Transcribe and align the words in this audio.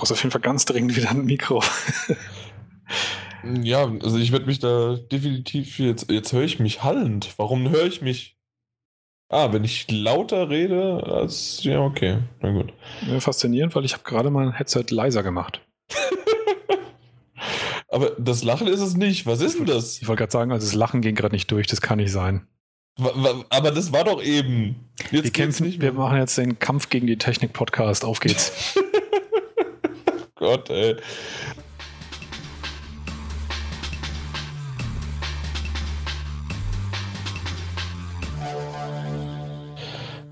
brauchst 0.00 0.12
auf 0.12 0.22
jeden 0.22 0.30
Fall 0.30 0.40
ganz 0.40 0.64
dringend 0.64 0.96
wieder 0.96 1.10
ein 1.10 1.26
Mikro. 1.26 1.62
ja, 3.62 3.84
also 3.84 4.16
ich 4.16 4.32
werde 4.32 4.46
mich 4.46 4.58
da 4.58 4.96
definitiv 4.96 5.78
jetzt, 5.78 6.10
jetzt 6.10 6.32
höre 6.32 6.44
ich 6.44 6.58
mich 6.58 6.82
hallend. 6.82 7.34
Warum 7.36 7.68
höre 7.68 7.84
ich 7.84 8.00
mich? 8.00 8.38
Ah, 9.28 9.52
wenn 9.52 9.62
ich 9.62 9.90
lauter 9.90 10.48
rede, 10.48 11.04
als, 11.04 11.62
ja, 11.64 11.80
okay, 11.80 12.18
na 12.40 12.50
gut. 12.50 12.72
Ja, 13.06 13.20
faszinierend, 13.20 13.74
weil 13.74 13.84
ich 13.84 13.92
habe 13.92 14.02
gerade 14.04 14.30
mein 14.30 14.52
Headset 14.52 14.86
leiser 14.88 15.22
gemacht. 15.22 15.60
Aber 17.88 18.12
das 18.18 18.42
Lachen 18.42 18.68
ist 18.68 18.80
es 18.80 18.96
nicht. 18.96 19.26
Was 19.26 19.42
ist 19.42 19.58
denn 19.58 19.66
das? 19.66 20.00
Ich 20.00 20.08
wollte 20.08 20.20
gerade 20.20 20.32
sagen, 20.32 20.50
also 20.50 20.66
das 20.66 20.74
Lachen 20.74 21.02
ging 21.02 21.14
gerade 21.14 21.34
nicht 21.34 21.50
durch, 21.50 21.66
das 21.66 21.82
kann 21.82 21.98
nicht 21.98 22.10
sein. 22.10 22.46
Aber 23.50 23.70
das 23.70 23.92
war 23.92 24.04
doch 24.04 24.22
eben. 24.22 24.76
Jetzt 25.10 25.24
wir 25.24 25.30
kämpfen, 25.30 25.66
nicht 25.66 25.78
mehr. 25.78 25.92
wir 25.92 26.00
machen 26.00 26.18
jetzt 26.18 26.38
den 26.38 26.58
Kampf 26.58 26.88
gegen 26.88 27.06
die 27.06 27.18
Technik-Podcast. 27.18 28.04
Auf 28.04 28.20
geht's. 28.20 28.78
Gott, 30.40 30.70
ey. 30.70 30.96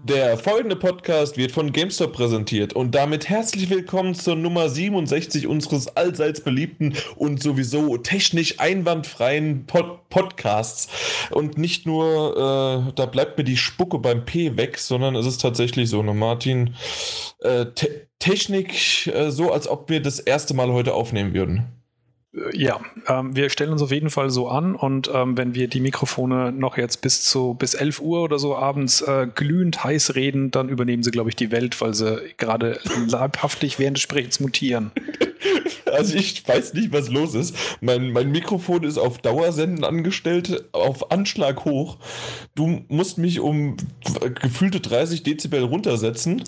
Der 0.09 0.39
folgende 0.39 0.75
Podcast 0.75 1.37
wird 1.37 1.53
von 1.53 1.71
GameStop 1.71 2.15
präsentiert 2.15 2.73
und 2.73 2.95
damit 2.95 3.29
herzlich 3.29 3.69
willkommen 3.69 4.15
zur 4.15 4.37
Nummer 4.37 4.71
67 4.71 5.47
unseres 5.47 5.95
allseits 5.99 6.41
beliebten 6.41 6.95
und 7.17 7.43
sowieso 7.43 7.99
technisch 7.99 8.59
einwandfreien 8.59 9.67
Pod 9.67 10.09
Podcasts. 10.09 10.89
Und 11.31 11.59
nicht 11.59 11.85
nur, 11.85 12.89
äh, 12.89 12.93
da 12.95 13.05
bleibt 13.05 13.37
mir 13.37 13.45
die 13.45 13.59
Spucke 13.59 13.99
beim 13.99 14.25
P 14.25 14.57
weg, 14.57 14.79
sondern 14.79 15.15
es 15.15 15.27
ist 15.27 15.43
tatsächlich 15.43 15.91
so, 15.91 16.03
ne 16.03 16.15
Martin, 16.15 16.75
äh, 17.41 17.67
Te 17.67 18.09
Technik 18.19 19.07
äh, 19.09 19.31
so, 19.31 19.53
als 19.53 19.69
ob 19.69 19.91
wir 19.91 20.01
das 20.01 20.19
erste 20.21 20.55
Mal 20.55 20.73
heute 20.73 20.95
aufnehmen 20.95 21.35
würden. 21.35 21.78
Ja, 22.53 22.81
ähm, 23.07 23.35
wir 23.35 23.49
stellen 23.49 23.73
uns 23.73 23.81
auf 23.81 23.91
jeden 23.91 24.11
Fall 24.11 24.29
so 24.29 24.49
an 24.49 24.75
und 24.75 25.11
ähm, 25.13 25.39
wenn 25.39 25.55
wir 25.55 25.67
die 25.67 25.81
Mikrofone 25.81 26.53
noch 26.53 26.77
jetzt 26.77 27.01
bis 27.01 27.23
zu 27.23 27.55
bis 27.55 27.73
11 27.73 28.01
Uhr 28.01 28.23
oder 28.23 28.39
so 28.39 28.55
abends 28.55 29.01
äh, 29.01 29.27
glühend 29.35 29.83
heiß 29.83 30.15
reden, 30.15 30.51
dann 30.51 30.69
übernehmen 30.69 31.03
sie, 31.03 31.11
glaube 31.11 31.31
ich, 31.31 31.37
die 31.37 31.51
Welt, 31.51 31.81
weil 31.81 31.95
sie 31.95 32.21
gerade 32.37 32.81
leibhaftig 33.07 33.79
während 33.79 33.97
des 33.97 34.03
Sprechens 34.03 34.41
mutieren. 34.41 34.93
Also 35.93 36.17
ich 36.17 36.47
weiß 36.47 36.75
nicht, 36.75 36.93
was 36.93 37.09
los 37.09 37.35
ist. 37.35 37.55
Mein, 37.81 38.13
mein 38.13 38.31
Mikrofon 38.31 38.85
ist 38.85 38.99
auf 38.99 39.19
Dauersenden 39.19 39.85
angestellt, 39.85 40.65
auf 40.73 41.11
Anschlag 41.11 41.65
hoch. 41.65 41.97
Du 42.55 42.85
musst 42.89 43.19
mich 43.19 43.41
um 43.41 43.77
gefühlte 44.41 44.81
30 44.81 45.23
Dezibel 45.23 45.63
runtersetzen. 45.63 46.43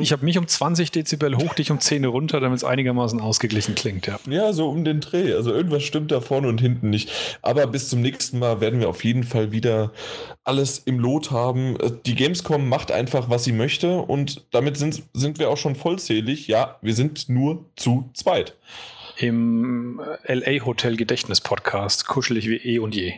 ich 0.00 0.12
habe 0.12 0.24
mich 0.24 0.38
um 0.38 0.46
20 0.46 0.90
Dezibel 0.90 1.36
hoch, 1.36 1.54
dich 1.54 1.70
um 1.70 1.80
10 1.80 2.04
runter, 2.04 2.40
damit 2.40 2.58
es 2.58 2.64
einigermaßen 2.64 3.20
ausgeglichen 3.20 3.74
klingt, 3.74 4.06
ja. 4.06 4.18
Ja, 4.28 4.52
so 4.52 4.68
um 4.68 4.84
den 4.84 5.00
Dreh. 5.00 5.32
Also 5.32 5.52
irgendwas 5.52 5.82
stimmt 5.84 6.10
da 6.12 6.20
vorne 6.20 6.48
und 6.48 6.60
hinten 6.60 6.90
nicht. 6.90 7.10
Aber 7.42 7.66
bis 7.66 7.88
zum 7.88 8.02
nächsten 8.02 8.38
Mal 8.38 8.60
werden 8.60 8.80
wir 8.80 8.88
auf 8.88 9.04
jeden 9.04 9.24
Fall 9.24 9.52
wieder 9.52 9.92
alles 10.44 10.78
im 10.78 10.98
Lot 10.98 11.30
haben. 11.30 11.78
Die 12.04 12.14
Gamescom 12.14 12.68
macht 12.68 12.90
einfach, 12.92 13.30
was 13.30 13.44
sie 13.44 13.52
möchte 13.52 13.98
und 13.98 14.44
damit 14.50 14.76
sind, 14.76 15.02
sind 15.12 15.38
wir 15.38 15.50
auch 15.50 15.56
schon 15.56 15.76
vollzählig. 15.76 16.48
Ja, 16.48 16.76
wir 16.82 16.94
sind 16.94 17.28
nur 17.28 17.64
zu 17.76 18.10
zweit 18.14 18.31
im 19.16 20.00
äh, 20.24 20.34
LA 20.34 20.64
Hotel 20.64 20.96
Gedächtnis 20.96 21.40
Podcast, 21.40 22.06
kuschelig 22.06 22.48
wie 22.48 22.56
eh 22.56 22.78
und 22.78 22.94
je. 22.94 23.14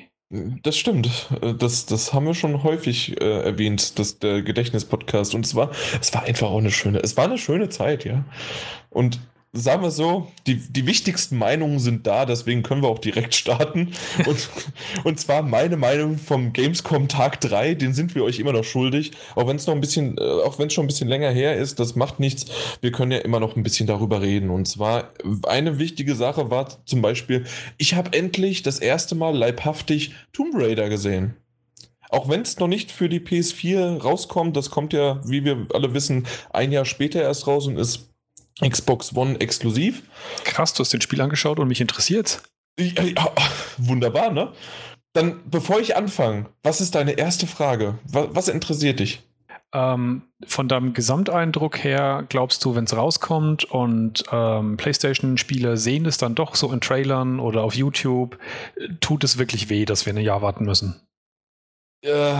Das 0.62 0.76
stimmt. 0.76 1.28
Das, 1.58 1.86
das 1.86 2.12
haben 2.12 2.26
wir 2.26 2.34
schon 2.34 2.64
häufig 2.64 3.20
äh, 3.20 3.42
erwähnt, 3.42 3.98
das, 3.98 4.18
der 4.18 4.42
Gedächtnis-Podcast. 4.42 5.34
Und 5.34 5.46
es 5.46 5.54
war, 5.54 5.70
es 6.00 6.12
war 6.12 6.24
einfach 6.24 6.48
auch 6.48 6.58
eine 6.58 6.72
schöne, 6.72 6.98
es 6.98 7.16
war 7.16 7.24
eine 7.24 7.38
schöne 7.38 7.68
Zeit, 7.68 8.04
ja. 8.04 8.24
Und 8.90 9.20
sagen 9.54 9.82
wir 9.82 9.92
so, 9.92 10.26
die, 10.46 10.56
die 10.56 10.86
wichtigsten 10.86 11.38
Meinungen 11.38 11.78
sind 11.78 12.06
da, 12.06 12.26
deswegen 12.26 12.64
können 12.64 12.82
wir 12.82 12.88
auch 12.88 12.98
direkt 12.98 13.34
starten. 13.34 13.92
Und, 14.26 14.48
und 15.04 15.20
zwar 15.20 15.42
meine 15.42 15.76
Meinung 15.76 16.18
vom 16.18 16.52
Gamescom 16.52 17.08
Tag 17.08 17.40
3, 17.40 17.74
den 17.74 17.94
sind 17.94 18.14
wir 18.14 18.24
euch 18.24 18.38
immer 18.38 18.52
noch 18.52 18.64
schuldig. 18.64 19.12
Auch 19.34 19.46
wenn 19.46 19.56
es 19.56 19.66
noch 19.66 19.74
ein 19.74 19.80
bisschen, 19.80 20.18
äh, 20.18 20.20
auch 20.20 20.58
wenn 20.58 20.66
es 20.66 20.74
schon 20.74 20.84
ein 20.84 20.88
bisschen 20.88 21.08
länger 21.08 21.30
her 21.30 21.56
ist, 21.56 21.78
das 21.78 21.94
macht 21.94 22.20
nichts. 22.20 22.46
Wir 22.80 22.90
können 22.90 23.12
ja 23.12 23.18
immer 23.18 23.40
noch 23.40 23.56
ein 23.56 23.62
bisschen 23.62 23.86
darüber 23.86 24.22
reden. 24.22 24.50
Und 24.50 24.66
zwar 24.66 25.12
eine 25.46 25.78
wichtige 25.78 26.14
Sache 26.14 26.50
war 26.50 26.84
zum 26.84 27.02
Beispiel, 27.02 27.44
ich 27.78 27.94
habe 27.94 28.16
endlich 28.16 28.62
das 28.62 28.78
erste 28.78 29.14
Mal 29.14 29.36
leibhaftig 29.36 30.14
Tomb 30.32 30.54
Raider 30.54 30.88
gesehen. 30.88 31.36
Auch 32.10 32.28
wenn 32.28 32.42
es 32.42 32.58
noch 32.58 32.68
nicht 32.68 32.92
für 32.92 33.08
die 33.08 33.20
PS4 33.20 34.00
rauskommt, 34.00 34.56
das 34.56 34.70
kommt 34.70 34.92
ja, 34.92 35.20
wie 35.26 35.44
wir 35.44 35.66
alle 35.72 35.94
wissen, 35.94 36.26
ein 36.52 36.70
Jahr 36.70 36.84
später 36.84 37.20
erst 37.20 37.46
raus 37.46 37.66
und 37.66 37.76
ist 37.76 38.13
Xbox 38.60 39.14
One 39.14 39.40
exklusiv. 39.40 40.02
Krass, 40.44 40.74
du 40.74 40.80
hast 40.80 40.92
den 40.92 41.00
Spiel 41.00 41.20
angeschaut 41.20 41.58
und 41.58 41.68
mich 41.68 41.80
interessiert. 41.80 42.42
Ja, 42.78 43.02
ja, 43.02 43.32
wunderbar, 43.78 44.32
ne? 44.32 44.52
Dann, 45.12 45.40
bevor 45.48 45.80
ich 45.80 45.96
anfange, 45.96 46.46
was 46.62 46.80
ist 46.80 46.94
deine 46.94 47.12
erste 47.12 47.46
Frage? 47.46 47.98
Was, 48.04 48.28
was 48.32 48.48
interessiert 48.48 48.98
dich? 48.98 49.22
Ähm, 49.72 50.22
von 50.46 50.68
deinem 50.68 50.92
Gesamteindruck 50.92 51.82
her, 51.82 52.24
glaubst 52.28 52.64
du, 52.64 52.74
wenn 52.74 52.84
es 52.84 52.96
rauskommt 52.96 53.64
und 53.64 54.24
ähm, 54.30 54.76
PlayStation-Spieler 54.76 55.76
sehen 55.76 56.06
es 56.06 56.18
dann 56.18 56.34
doch 56.34 56.54
so 56.54 56.72
in 56.72 56.80
Trailern 56.80 57.40
oder 57.40 57.62
auf 57.62 57.74
YouTube, 57.74 58.38
tut 59.00 59.24
es 59.24 59.38
wirklich 59.38 59.68
weh, 59.70 59.84
dass 59.84 60.06
wir 60.06 60.14
ein 60.14 60.20
Jahr 60.20 60.42
warten 60.42 60.64
müssen? 60.64 61.00
Äh, 62.02 62.34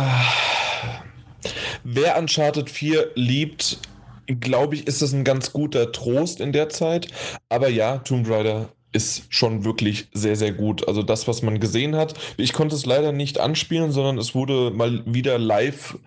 wer 1.82 2.18
Uncharted 2.18 2.70
4 2.70 3.12
liebt, 3.14 3.78
glaube 4.26 4.76
ich, 4.76 4.86
ist 4.86 5.02
das 5.02 5.12
ein 5.12 5.24
ganz 5.24 5.52
guter 5.52 5.92
Trost 5.92 6.40
in 6.40 6.52
der 6.52 6.68
Zeit. 6.68 7.08
Aber 7.48 7.68
ja, 7.68 7.98
Tomb 7.98 8.28
Raider 8.28 8.68
ist 8.94 9.24
schon 9.28 9.64
wirklich 9.64 10.06
sehr, 10.12 10.36
sehr 10.36 10.52
gut. 10.52 10.86
Also 10.86 11.02
das, 11.02 11.26
was 11.26 11.42
man 11.42 11.58
gesehen 11.58 11.96
hat. 11.96 12.14
Ich 12.36 12.52
konnte 12.52 12.76
es 12.76 12.86
leider 12.86 13.10
nicht 13.10 13.40
anspielen, 13.40 13.90
sondern 13.90 14.18
es 14.18 14.36
wurde 14.36 14.70
mal 14.70 15.02
wieder 15.04 15.36
live 15.36 15.98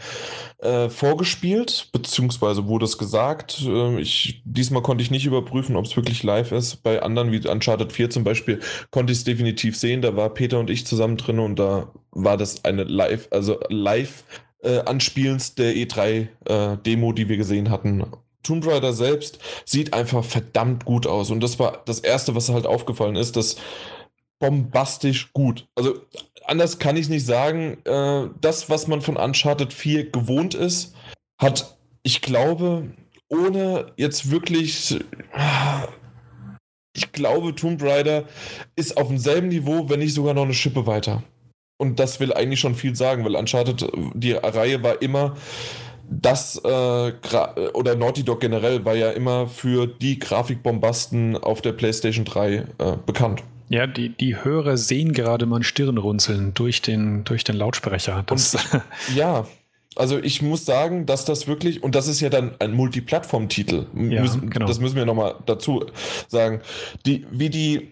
äh, 0.59 0.89
vorgespielt, 0.89 1.89
beziehungsweise 1.91 2.65
wurde 2.67 2.85
es 2.85 2.97
gesagt. 2.97 3.61
Äh, 3.67 3.99
ich, 3.99 4.41
diesmal 4.45 4.81
konnte 4.83 5.03
ich 5.03 5.11
nicht 5.11 5.25
überprüfen, 5.25 5.75
ob 5.75 5.85
es 5.85 5.97
wirklich 5.97 6.23
live 6.23 6.53
ist. 6.53 6.77
Bei 6.77 7.01
anderen 7.01 7.31
wie 7.33 7.45
Uncharted 7.45 7.91
4 7.91 8.09
zum 8.09 8.23
Beispiel 8.23 8.61
konnte 8.89 9.11
ich 9.11 9.19
es 9.19 9.25
definitiv 9.25 9.77
sehen. 9.77 10.01
Da 10.01 10.15
war 10.15 10.29
Peter 10.29 10.57
und 10.57 10.69
ich 10.69 10.87
zusammen 10.87 11.17
drin 11.17 11.39
und 11.39 11.59
da 11.59 11.91
war 12.11 12.37
das 12.37 12.63
eine 12.63 12.85
live, 12.85 13.27
also 13.31 13.59
live 13.67 14.23
äh, 14.61 14.79
Anspielens 14.79 15.55
der 15.55 15.73
E3-Demo, 15.75 17.11
äh, 17.11 17.13
die 17.13 17.29
wir 17.29 17.37
gesehen 17.37 17.69
hatten. 17.69 18.05
Tomb 18.43 18.65
Raider 18.65 18.93
selbst 18.93 19.39
sieht 19.65 19.93
einfach 19.93 20.23
verdammt 20.23 20.85
gut 20.85 21.05
aus. 21.05 21.31
Und 21.31 21.41
das 21.41 21.59
war 21.59 21.83
das 21.85 21.99
Erste, 21.99 22.35
was 22.35 22.49
halt 22.49 22.65
aufgefallen 22.65 23.15
ist, 23.15 23.35
das 23.35 23.57
bombastisch 24.39 25.33
gut. 25.33 25.67
Also 25.75 25.95
anders 26.45 26.79
kann 26.79 26.97
ich 26.97 27.09
nicht 27.09 27.25
sagen. 27.25 27.77
Äh, 27.85 28.29
das, 28.39 28.69
was 28.69 28.87
man 28.87 29.01
von 29.01 29.17
Uncharted 29.17 29.73
4 29.73 30.11
gewohnt 30.11 30.53
ist, 30.53 30.95
hat, 31.37 31.77
ich 32.03 32.21
glaube, 32.21 32.91
ohne 33.29 33.91
jetzt 33.97 34.31
wirklich... 34.31 34.97
Ich 36.95 37.11
glaube, 37.11 37.53
Tomb 37.53 37.83
Raider 37.83 38.23
ist 38.75 38.97
auf 38.97 39.09
demselben 39.09 39.49
Niveau, 39.49 39.87
wenn 39.87 39.99
nicht 39.99 40.15
sogar 40.15 40.33
noch 40.33 40.45
eine 40.45 40.55
Schippe 40.55 40.87
weiter. 40.87 41.21
Und 41.77 41.99
das 41.99 42.19
will 42.19 42.33
eigentlich 42.33 42.59
schon 42.59 42.75
viel 42.75 42.95
sagen, 42.95 43.23
weil 43.23 43.35
Uncharted, 43.35 43.87
die 44.15 44.31
Reihe 44.31 44.81
war 44.81 45.01
immer 45.01 45.35
das, 46.09 46.59
äh, 46.63 47.11
oder 47.73 47.95
Naughty 47.95 48.23
Dog 48.23 48.39
generell 48.39 48.85
war 48.85 48.95
ja 48.95 49.11
immer 49.11 49.47
für 49.47 49.87
die 49.87 50.19
Grafikbombasten 50.19 51.35
auf 51.37 51.61
der 51.61 51.73
PlayStation 51.73 52.25
3 52.25 52.53
äh, 52.53 52.63
bekannt. 53.05 53.43
Ja, 53.69 53.85
die, 53.85 54.09
die 54.09 54.41
Hörer 54.41 54.77
sehen 54.77 55.11
gerade 55.11 55.45
mal 55.45 55.63
Stirnrunzeln 55.63 56.53
durch 56.53 56.81
den, 56.81 57.25
durch 57.25 57.43
den 57.43 57.57
Lautsprecher. 57.57 58.23
Das 58.25 58.55
Und, 58.55 58.81
ja, 59.15 59.45
also 59.97 60.19
ich 60.19 60.41
muss 60.41 60.65
sagen, 60.65 61.05
dass 61.05 61.25
das 61.25 61.47
wirklich, 61.47 61.83
und 61.83 61.95
das 61.95 62.07
ist 62.07 62.21
ja 62.21 62.29
dann 62.29 62.55
ein 62.59 62.73
Multiplattform-Titel, 62.73 63.87
ja, 64.09 64.23
genau. 64.23 64.65
das 64.65 64.79
müssen 64.79 64.95
wir 64.95 65.05
nochmal 65.05 65.35
dazu 65.45 65.85
sagen, 66.29 66.61
die, 67.05 67.25
wie 67.31 67.49
die 67.49 67.91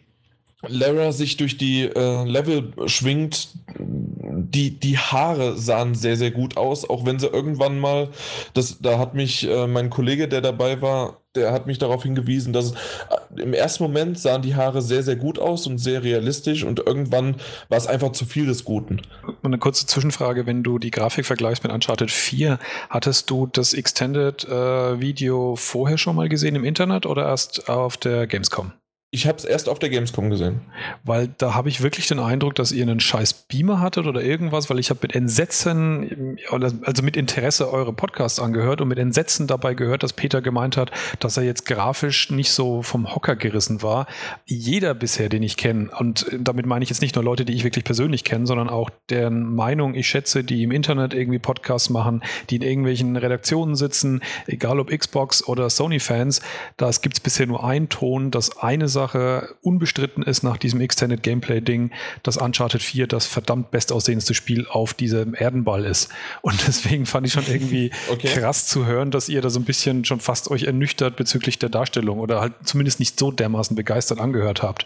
Lara 0.67 1.12
sich 1.12 1.38
durch 1.38 1.57
die 1.57 1.83
äh, 1.83 2.23
Level 2.25 2.73
schwingt, 2.88 3.50
die, 3.77 4.79
die 4.79 4.97
Haare 4.97 5.57
sahen 5.57 5.95
sehr, 5.95 6.17
sehr 6.17 6.31
gut 6.31 6.57
aus, 6.57 6.89
auch 6.89 7.06
wenn 7.06 7.19
sie 7.19 7.27
irgendwann 7.27 7.79
mal, 7.79 8.09
das, 8.53 8.79
da 8.79 9.00
hat 9.00 9.13
mich 9.13 9.47
äh, 9.47 9.67
mein 9.67 9.89
Kollege, 9.89 10.27
der 10.27 10.41
dabei 10.41 10.81
war, 10.81 11.21
der 11.35 11.51
hat 11.51 11.67
mich 11.67 11.77
darauf 11.77 12.03
hingewiesen, 12.03 12.53
dass 12.53 12.71
äh, 12.71 13.41
im 13.41 13.53
ersten 13.53 13.83
Moment 13.83 14.17
sahen 14.19 14.41
die 14.41 14.56
Haare 14.56 14.81
sehr, 14.81 15.03
sehr 15.03 15.15
gut 15.15 15.39
aus 15.39 15.67
und 15.67 15.77
sehr 15.77 16.03
realistisch 16.03 16.63
und 16.63 16.79
irgendwann 16.79 17.35
war 17.69 17.77
es 17.77 17.88
einfach 17.88 18.12
zu 18.12 18.25
viel 18.25 18.45
des 18.45 18.63
Guten. 18.63 19.01
Eine 19.44 19.57
kurze 19.57 19.85
Zwischenfrage, 19.85 20.45
wenn 20.45 20.63
du 20.63 20.79
die 20.79 20.91
Grafik 20.91 21.25
vergleichst 21.25 21.63
mit 21.63 21.71
Uncharted 21.71 22.12
4, 22.12 22.59
hattest 22.89 23.29
du 23.29 23.47
das 23.47 23.73
Extended 23.73 24.45
äh, 24.45 25.00
Video 25.00 25.56
vorher 25.56 25.97
schon 25.97 26.15
mal 26.15 26.29
gesehen 26.29 26.56
im 26.56 26.63
Internet 26.63 27.06
oder 27.06 27.25
erst 27.25 27.69
auf 27.69 27.97
der 27.97 28.27
Gamescom? 28.27 28.71
Ich 29.15 29.27
habe 29.27 29.38
es 29.38 29.45
erst 29.45 29.69
auf 29.69 29.79
der 29.79 29.89
Gamescom 29.89 30.29
gesehen. 30.29 30.59
Weil 31.06 31.29
da 31.38 31.53
habe 31.53 31.69
ich 31.69 31.81
wirklich 31.81 32.06
den 32.06 32.19
Eindruck, 32.19 32.53
dass 32.56 32.73
ihr 32.73 32.83
einen 32.83 33.00
scheiß 33.00 33.45
Beamer 33.47 33.79
hattet 33.79 34.07
oder 34.07 34.21
irgendwas, 34.21 34.69
weil 34.69 34.77
ich 34.77 34.89
habe 34.89 35.00
mit 35.03 35.15
Entsetzen, 35.15 36.38
also 36.50 37.01
mit 37.01 37.15
Interesse 37.15 37.71
eure 37.71 37.94
Podcasts 37.94 38.41
angehört 38.41 38.81
und 38.81 38.89
mit 38.89 39.00
Entsetzen 39.00 39.47
dabei 39.47 39.73
gehört, 39.73 40.03
dass 40.03 40.12
Peter 40.12 40.41
gemeint 40.41 40.75
hat, 40.75 40.91
dass 41.21 41.38
er 41.38 41.44
jetzt 41.44 41.65
grafisch 41.65 42.29
nicht 42.29 42.51
so 42.51 42.81
vom 42.81 43.15
Hocker 43.15 43.38
gerissen 43.38 43.81
war. 43.81 44.07
Jeder 44.47 44.94
bisher, 44.94 45.29
den 45.29 45.44
ich 45.44 45.56
kenne, 45.56 45.91
und 45.97 46.25
damit 46.38 46.65
meine 46.65 46.83
ich 46.83 46.89
jetzt 46.89 47.01
nicht 47.01 47.15
nur 47.15 47.23
Leute, 47.23 47.45
die 47.45 47.53
ich 47.53 47.63
wirklich 47.63 47.85
persönlich 47.85 48.25
kenne, 48.25 48.45
sondern 48.45 48.67
auch 48.67 48.89
deren 49.09 49.56
Meinung 49.56 49.95
ich 49.95 50.09
schätze, 50.09 50.44
die 50.44 50.62
im 50.62 50.71
Internet 50.71 51.13
irgendwie 51.13 51.39
Podcasts 51.39 51.89
machen, 51.89 52.21
die 52.50 52.57
in 52.57 52.63
irgendwelchen 52.63 53.15
Redaktionen 53.15 53.77
sitzen, 53.77 54.19
egal 54.45 54.77
ob 54.81 54.89
Xbox 54.89 55.47
oder 55.47 55.69
Sony-Fans, 55.69 56.41
da 56.75 56.91
gibt 57.01 57.15
es 57.15 57.21
bisher 57.21 57.47
nur 57.47 57.63
einen 57.63 57.88
Ton, 57.88 58.29
dass 58.29 58.57
eine 58.57 58.89
Sache 58.89 59.04
Sache 59.05 59.55
unbestritten 59.61 60.23
ist 60.23 60.43
nach 60.43 60.57
diesem 60.57 60.81
Extended 60.81 61.21
Gameplay-Ding, 61.21 61.91
dass 62.23 62.37
Uncharted 62.37 62.81
4 62.81 63.07
das 63.07 63.27
verdammt 63.27 63.69
bestaussehendste 63.71 64.33
Spiel 64.33 64.65
auf 64.67 64.93
diesem 64.93 65.35
Erdenball 65.35 65.85
ist. 65.85 66.09
Und 66.41 66.67
deswegen 66.67 67.05
fand 67.05 67.27
ich 67.27 67.33
schon 67.33 67.45
irgendwie 67.47 67.91
okay. 68.11 68.27
krass 68.27 68.67
zu 68.67 68.85
hören, 68.85 69.11
dass 69.11 69.29
ihr 69.29 69.41
da 69.41 69.49
so 69.49 69.59
ein 69.59 69.65
bisschen 69.65 70.05
schon 70.05 70.19
fast 70.19 70.49
euch 70.49 70.63
ernüchtert 70.63 71.17
bezüglich 71.17 71.59
der 71.59 71.69
Darstellung 71.69 72.19
oder 72.19 72.41
halt 72.41 72.53
zumindest 72.63 72.99
nicht 72.99 73.19
so 73.19 73.31
dermaßen 73.31 73.75
begeistert 73.75 74.19
angehört 74.19 74.63
habt. 74.63 74.85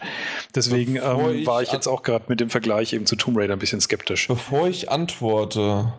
Deswegen 0.53 0.97
ähm, 0.97 1.39
ich 1.39 1.47
war 1.47 1.61
ich 1.61 1.71
jetzt 1.71 1.87
auch 1.87 2.03
gerade 2.03 2.25
mit 2.27 2.41
dem 2.41 2.49
Vergleich 2.49 2.93
eben 2.93 3.05
zu 3.05 3.15
Tomb 3.15 3.37
Raider 3.37 3.53
ein 3.53 3.59
bisschen 3.59 3.79
skeptisch. 3.79 4.27
Bevor 4.27 4.67
ich 4.67 4.91
antworte, 4.91 5.93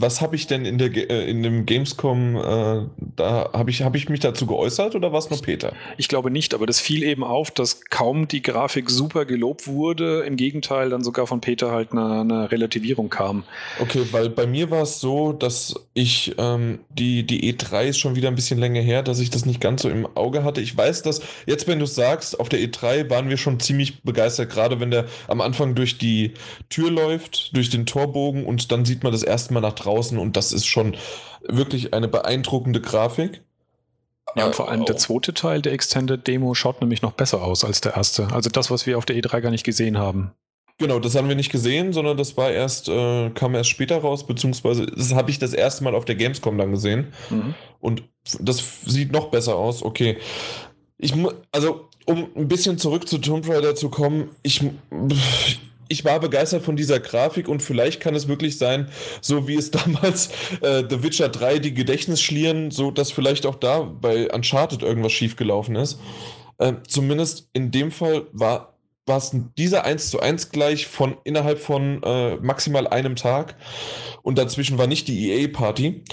was 0.00 0.20
habe 0.20 0.36
ich 0.36 0.46
denn 0.46 0.64
in, 0.64 0.78
der, 0.78 0.94
äh, 0.94 1.30
in 1.30 1.42
dem 1.42 1.66
Gamescom, 1.66 2.36
äh, 2.36 2.86
da 3.16 3.50
habe 3.52 3.70
ich, 3.70 3.82
hab 3.82 3.94
ich 3.94 4.08
mich 4.08 4.20
dazu 4.20 4.46
geäußert 4.46 4.94
oder 4.94 5.12
war 5.12 5.18
es 5.18 5.30
nur 5.30 5.40
Peter? 5.40 5.72
Ich 5.96 6.08
glaube 6.08 6.30
nicht, 6.30 6.54
aber 6.54 6.66
das 6.66 6.80
fiel 6.80 7.02
eben 7.02 7.24
auf, 7.24 7.50
dass 7.50 7.84
kaum 7.86 8.28
die 8.28 8.42
Grafik 8.42 8.90
super 8.90 9.24
gelobt 9.24 9.66
wurde. 9.66 10.20
Im 10.20 10.36
Gegenteil, 10.36 10.90
dann 10.90 11.02
sogar 11.02 11.26
von 11.26 11.40
Peter 11.40 11.70
halt 11.70 11.92
eine, 11.92 12.20
eine 12.20 12.50
Relativierung 12.50 13.08
kam. 13.08 13.44
Okay, 13.80 14.04
weil 14.12 14.28
bei 14.30 14.46
mir 14.46 14.70
war 14.70 14.82
es 14.82 15.00
so, 15.00 15.32
dass 15.32 15.74
ich 15.94 16.34
ähm, 16.38 16.80
die, 16.90 17.24
die 17.24 17.52
E3 17.52 17.88
ist 17.88 17.98
schon 17.98 18.14
wieder 18.14 18.28
ein 18.28 18.34
bisschen 18.34 18.58
länger 18.58 18.80
her, 18.80 19.02
dass 19.02 19.18
ich 19.18 19.30
das 19.30 19.46
nicht 19.46 19.60
ganz 19.60 19.82
so 19.82 19.88
im 19.88 20.06
Auge 20.16 20.44
hatte. 20.44 20.60
Ich 20.60 20.76
weiß, 20.76 21.02
dass 21.02 21.20
jetzt, 21.46 21.66
wenn 21.66 21.78
du 21.78 21.86
sagst, 21.86 22.38
auf 22.38 22.48
der 22.48 22.60
E3 22.60 23.10
waren 23.10 23.28
wir 23.28 23.36
schon 23.36 23.60
ziemlich 23.60 24.02
begeistert, 24.02 24.50
gerade 24.50 24.80
wenn 24.80 24.90
der 24.90 25.06
am 25.28 25.40
Anfang 25.40 25.74
durch 25.74 25.98
die 25.98 26.34
Tür 26.68 26.90
läuft, 26.90 27.56
durch 27.56 27.70
den 27.70 27.86
Torbogen 27.86 28.44
und 28.44 28.70
dann 28.72 28.84
sieht 28.84 29.02
man 29.02 29.12
das 29.12 29.22
erste 29.22 29.54
Mal 29.54 29.60
nach 29.60 29.74
draußen 29.84 30.18
und 30.18 30.36
das 30.36 30.52
ist 30.52 30.66
schon 30.66 30.96
wirklich 31.42 31.94
eine 31.94 32.08
beeindruckende 32.08 32.80
Grafik. 32.80 33.42
Ja, 34.36 34.46
und 34.46 34.54
vor 34.54 34.70
allem 34.70 34.84
der 34.84 34.96
zweite 34.96 35.32
Teil 35.32 35.62
der 35.62 35.72
Extended 35.72 36.26
Demo 36.26 36.54
schaut 36.54 36.80
nämlich 36.80 37.02
noch 37.02 37.12
besser 37.12 37.42
aus 37.42 37.64
als 37.64 37.80
der 37.80 37.94
erste. 37.96 38.28
Also 38.32 38.50
das, 38.50 38.70
was 38.70 38.86
wir 38.86 38.98
auf 38.98 39.06
der 39.06 39.16
E3 39.16 39.40
gar 39.40 39.50
nicht 39.50 39.64
gesehen 39.64 39.96
haben. 39.96 40.32
Genau, 40.80 41.00
das 41.00 41.16
haben 41.16 41.28
wir 41.28 41.34
nicht 41.34 41.50
gesehen, 41.50 41.92
sondern 41.92 42.16
das 42.16 42.36
war 42.36 42.52
erst, 42.52 42.88
äh, 42.88 43.30
kam 43.30 43.56
erst 43.56 43.70
später 43.70 43.98
raus, 43.98 44.26
beziehungsweise 44.26 44.86
das 44.86 45.12
habe 45.12 45.30
ich 45.30 45.40
das 45.40 45.52
erste 45.52 45.82
Mal 45.82 45.94
auf 45.96 46.04
der 46.04 46.14
Gamescom 46.14 46.56
dann 46.56 46.70
gesehen. 46.70 47.08
Mhm. 47.30 47.54
Und 47.80 48.04
das 48.38 48.62
sieht 48.86 49.10
noch 49.10 49.30
besser 49.30 49.56
aus. 49.56 49.82
Okay. 49.82 50.18
Ich 50.96 51.16
muss, 51.16 51.34
also, 51.50 51.88
um 52.06 52.28
ein 52.36 52.46
bisschen 52.46 52.78
zurück 52.78 53.08
zu 53.08 53.18
Tomb 53.18 53.48
Raider 53.48 53.74
zu 53.74 53.88
kommen, 53.88 54.30
ich, 54.42 54.62
ich 55.88 56.04
war 56.04 56.20
begeistert 56.20 56.62
von 56.62 56.76
dieser 56.76 57.00
Grafik 57.00 57.48
und 57.48 57.62
vielleicht 57.62 58.00
kann 58.00 58.14
es 58.14 58.28
wirklich 58.28 58.58
sein, 58.58 58.88
so 59.20 59.48
wie 59.48 59.56
es 59.56 59.70
damals 59.70 60.28
äh, 60.60 60.84
The 60.88 61.02
Witcher 61.02 61.28
3 61.28 61.58
die 61.58 61.74
Gedächtnisschlieren, 61.74 62.70
so 62.70 62.90
dass 62.90 63.12
vielleicht 63.12 63.46
auch 63.46 63.56
da 63.56 63.80
bei 63.80 64.30
Uncharted 64.32 64.82
irgendwas 64.82 65.12
schiefgelaufen 65.12 65.76
ist. 65.76 65.98
Äh, 66.58 66.74
zumindest 66.86 67.48
in 67.52 67.70
dem 67.70 67.90
Fall 67.90 68.26
war 68.32 68.74
war 69.08 69.16
es 69.16 69.34
dieser 69.56 69.84
1 69.84 70.10
zu 70.10 70.20
1 70.20 70.50
gleich 70.50 70.86
von 70.86 71.16
innerhalb 71.24 71.58
von 71.58 72.02
äh, 72.02 72.36
maximal 72.36 72.86
einem 72.86 73.16
Tag 73.16 73.56
und 74.22 74.38
dazwischen 74.38 74.76
war 74.76 74.86
nicht 74.86 75.08
die 75.08 75.30
EA-Party. 75.30 76.04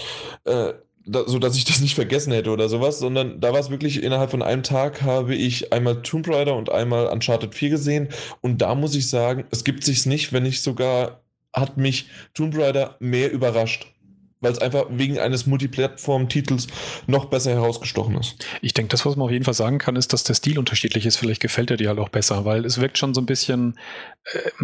Äh, 0.46 0.74
da, 1.06 1.24
so 1.28 1.40
dass 1.40 1.56
ich 1.56 1.66
das 1.66 1.82
nicht 1.82 1.96
vergessen 1.96 2.34
hätte 2.34 2.52
oder 2.52 2.70
sowas, 2.70 3.00
sondern 3.00 3.40
da 3.40 3.54
war 3.54 3.60
es 3.60 3.70
wirklich 3.70 4.04
innerhalb 4.04 4.32
von 4.32 4.42
einem 4.42 4.64
Tag 4.64 5.02
habe 5.02 5.36
ich 5.36 5.72
einmal 5.72 6.02
Tomb 6.02 6.28
Raider 6.28 6.56
und 6.56 6.72
einmal 6.72 7.08
Uncharted 7.08 7.54
4 7.54 7.70
gesehen. 7.70 8.10
Und 8.42 8.62
da 8.62 8.76
muss 8.76 8.96
ich 8.96 9.10
sagen, 9.10 9.46
es 9.52 9.64
gibt 9.64 9.84
sich's 9.84 10.06
nicht, 10.06 10.34
wenn 10.34 10.44
nicht 10.44 10.62
sogar 10.62 11.22
hat 11.54 11.78
mich 11.78 12.10
Tomb 12.34 12.58
Raider 12.58 12.98
mehr 13.00 13.32
überrascht 13.32 13.95
weil 14.42 14.52
es 14.52 14.60
einfach 14.60 14.86
wegen 14.90 15.18
eines 15.18 15.46
Multiplattform-Titels 15.46 16.68
noch 17.08 17.26
besser 17.26 17.52
herausgestochen 17.52 18.18
ist. 18.18 18.46
Ich 18.62 18.74
denke, 18.74 18.92
das, 18.92 19.06
was 19.06 19.16
man 19.16 19.26
auf 19.26 19.32
jeden 19.32 19.46
Fall 19.46 19.54
sagen 19.54 19.78
kann, 19.78 19.96
ist, 19.96 20.14
dass 20.14 20.24
der 20.24 20.36
Stil 20.36 20.60
unterschiedlich 20.60 21.06
ist. 21.06 21.18
Vielleicht 21.18 21.42
gefällt 21.42 21.72
er 21.72 21.78
dir 21.78 21.90
halt 21.90 22.00
auch 22.00 22.10
besser, 22.10 22.46
weil 22.46 22.66
es 22.66 22.80
wirkt 22.80 22.98
schon 22.98 23.14
so 23.14 23.22
ein 23.22 23.26
bisschen, 23.26 23.80
äh, 24.26 24.64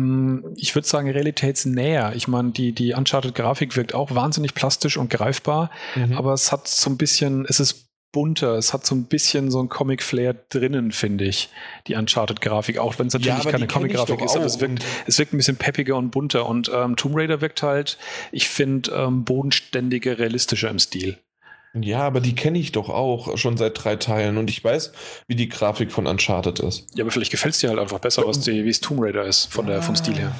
ich 0.55 0.75
würde 0.75 0.87
sagen, 0.87 1.09
realitätsnäher. 1.09 2.13
Ich 2.15 2.27
meine, 2.27 2.51
die, 2.51 2.73
die 2.73 2.93
Uncharted-Grafik 2.93 3.75
wirkt 3.75 3.93
auch 3.93 4.13
wahnsinnig 4.13 4.53
plastisch 4.53 4.97
und 4.97 5.09
greifbar, 5.09 5.71
mhm. 5.95 6.17
aber 6.17 6.33
es 6.33 6.51
hat 6.51 6.67
so 6.67 6.89
ein 6.89 6.97
bisschen, 6.97 7.45
es 7.47 7.59
ist 7.59 7.90
bunter. 8.11 8.57
Es 8.57 8.73
hat 8.73 8.85
so 8.85 8.95
ein 8.95 9.05
bisschen 9.05 9.51
so 9.51 9.61
ein 9.61 9.69
Comic-Flair 9.69 10.35
drinnen, 10.49 10.91
finde 10.91 11.25
ich, 11.25 11.49
die 11.87 11.95
Uncharted-Grafik. 11.95 12.77
Auch 12.77 12.97
wenn 12.99 13.07
es 13.07 13.13
natürlich 13.13 13.43
ja, 13.43 13.51
keine 13.51 13.67
Comic-Grafik 13.67 14.21
ist, 14.21 14.35
aber 14.35 14.45
es 14.45 14.59
wirkt, 14.59 14.85
es 15.07 15.17
wirkt 15.19 15.33
ein 15.33 15.37
bisschen 15.37 15.57
peppiger 15.57 15.95
und 15.95 16.11
bunter. 16.11 16.47
Und 16.47 16.71
ähm, 16.73 16.95
Tomb 16.95 17.15
Raider 17.15 17.41
wirkt 17.41 17.63
halt, 17.63 17.97
ich 18.31 18.47
finde, 18.47 18.91
ähm, 18.91 19.23
bodenständiger, 19.23 20.19
realistischer 20.19 20.69
im 20.69 20.79
Stil. 20.79 21.17
Ja, 21.73 22.01
aber 22.01 22.19
die 22.19 22.35
kenne 22.35 22.59
ich 22.59 22.73
doch 22.73 22.89
auch 22.89 23.37
schon 23.37 23.55
seit 23.55 23.81
drei 23.81 23.95
Teilen 23.95 24.37
und 24.37 24.49
ich 24.49 24.61
weiß, 24.61 24.91
wie 25.27 25.35
die 25.35 25.47
Grafik 25.47 25.91
von 25.91 26.05
Uncharted 26.05 26.59
ist. 26.59 26.87
Ja, 26.95 27.05
aber 27.05 27.11
vielleicht 27.11 27.31
gefällt 27.31 27.53
es 27.53 27.61
dir 27.61 27.69
halt 27.69 27.79
einfach 27.79 27.99
besser, 27.99 28.23
was 28.27 28.41
die, 28.41 28.65
wie 28.65 28.69
es 28.69 28.81
Tomb 28.81 29.01
Raider 29.01 29.23
ist, 29.23 29.45
von 29.45 29.67
der, 29.67 29.81
vom 29.81 29.95
Stil 29.95 30.15
her. 30.15 30.35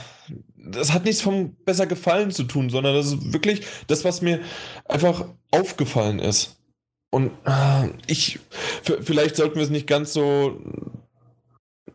Das 0.58 0.92
hat 0.92 1.06
nichts 1.06 1.22
vom 1.22 1.56
besser 1.66 1.88
gefallen 1.88 2.32
zu 2.32 2.44
tun, 2.44 2.70
sondern 2.70 2.96
das 2.96 3.08
ist 3.08 3.34
wirklich 3.34 3.62
das, 3.88 4.04
was 4.04 4.22
mir 4.22 4.42
einfach 4.88 5.26
aufgefallen 5.52 6.20
ist. 6.20 6.61
Und 7.12 7.32
äh, 7.46 7.90
ich, 8.08 8.40
vielleicht 8.84 9.36
sollten 9.36 9.56
wir 9.56 9.64
es 9.64 9.70
nicht 9.70 9.86
ganz 9.86 10.14
so 10.14 10.60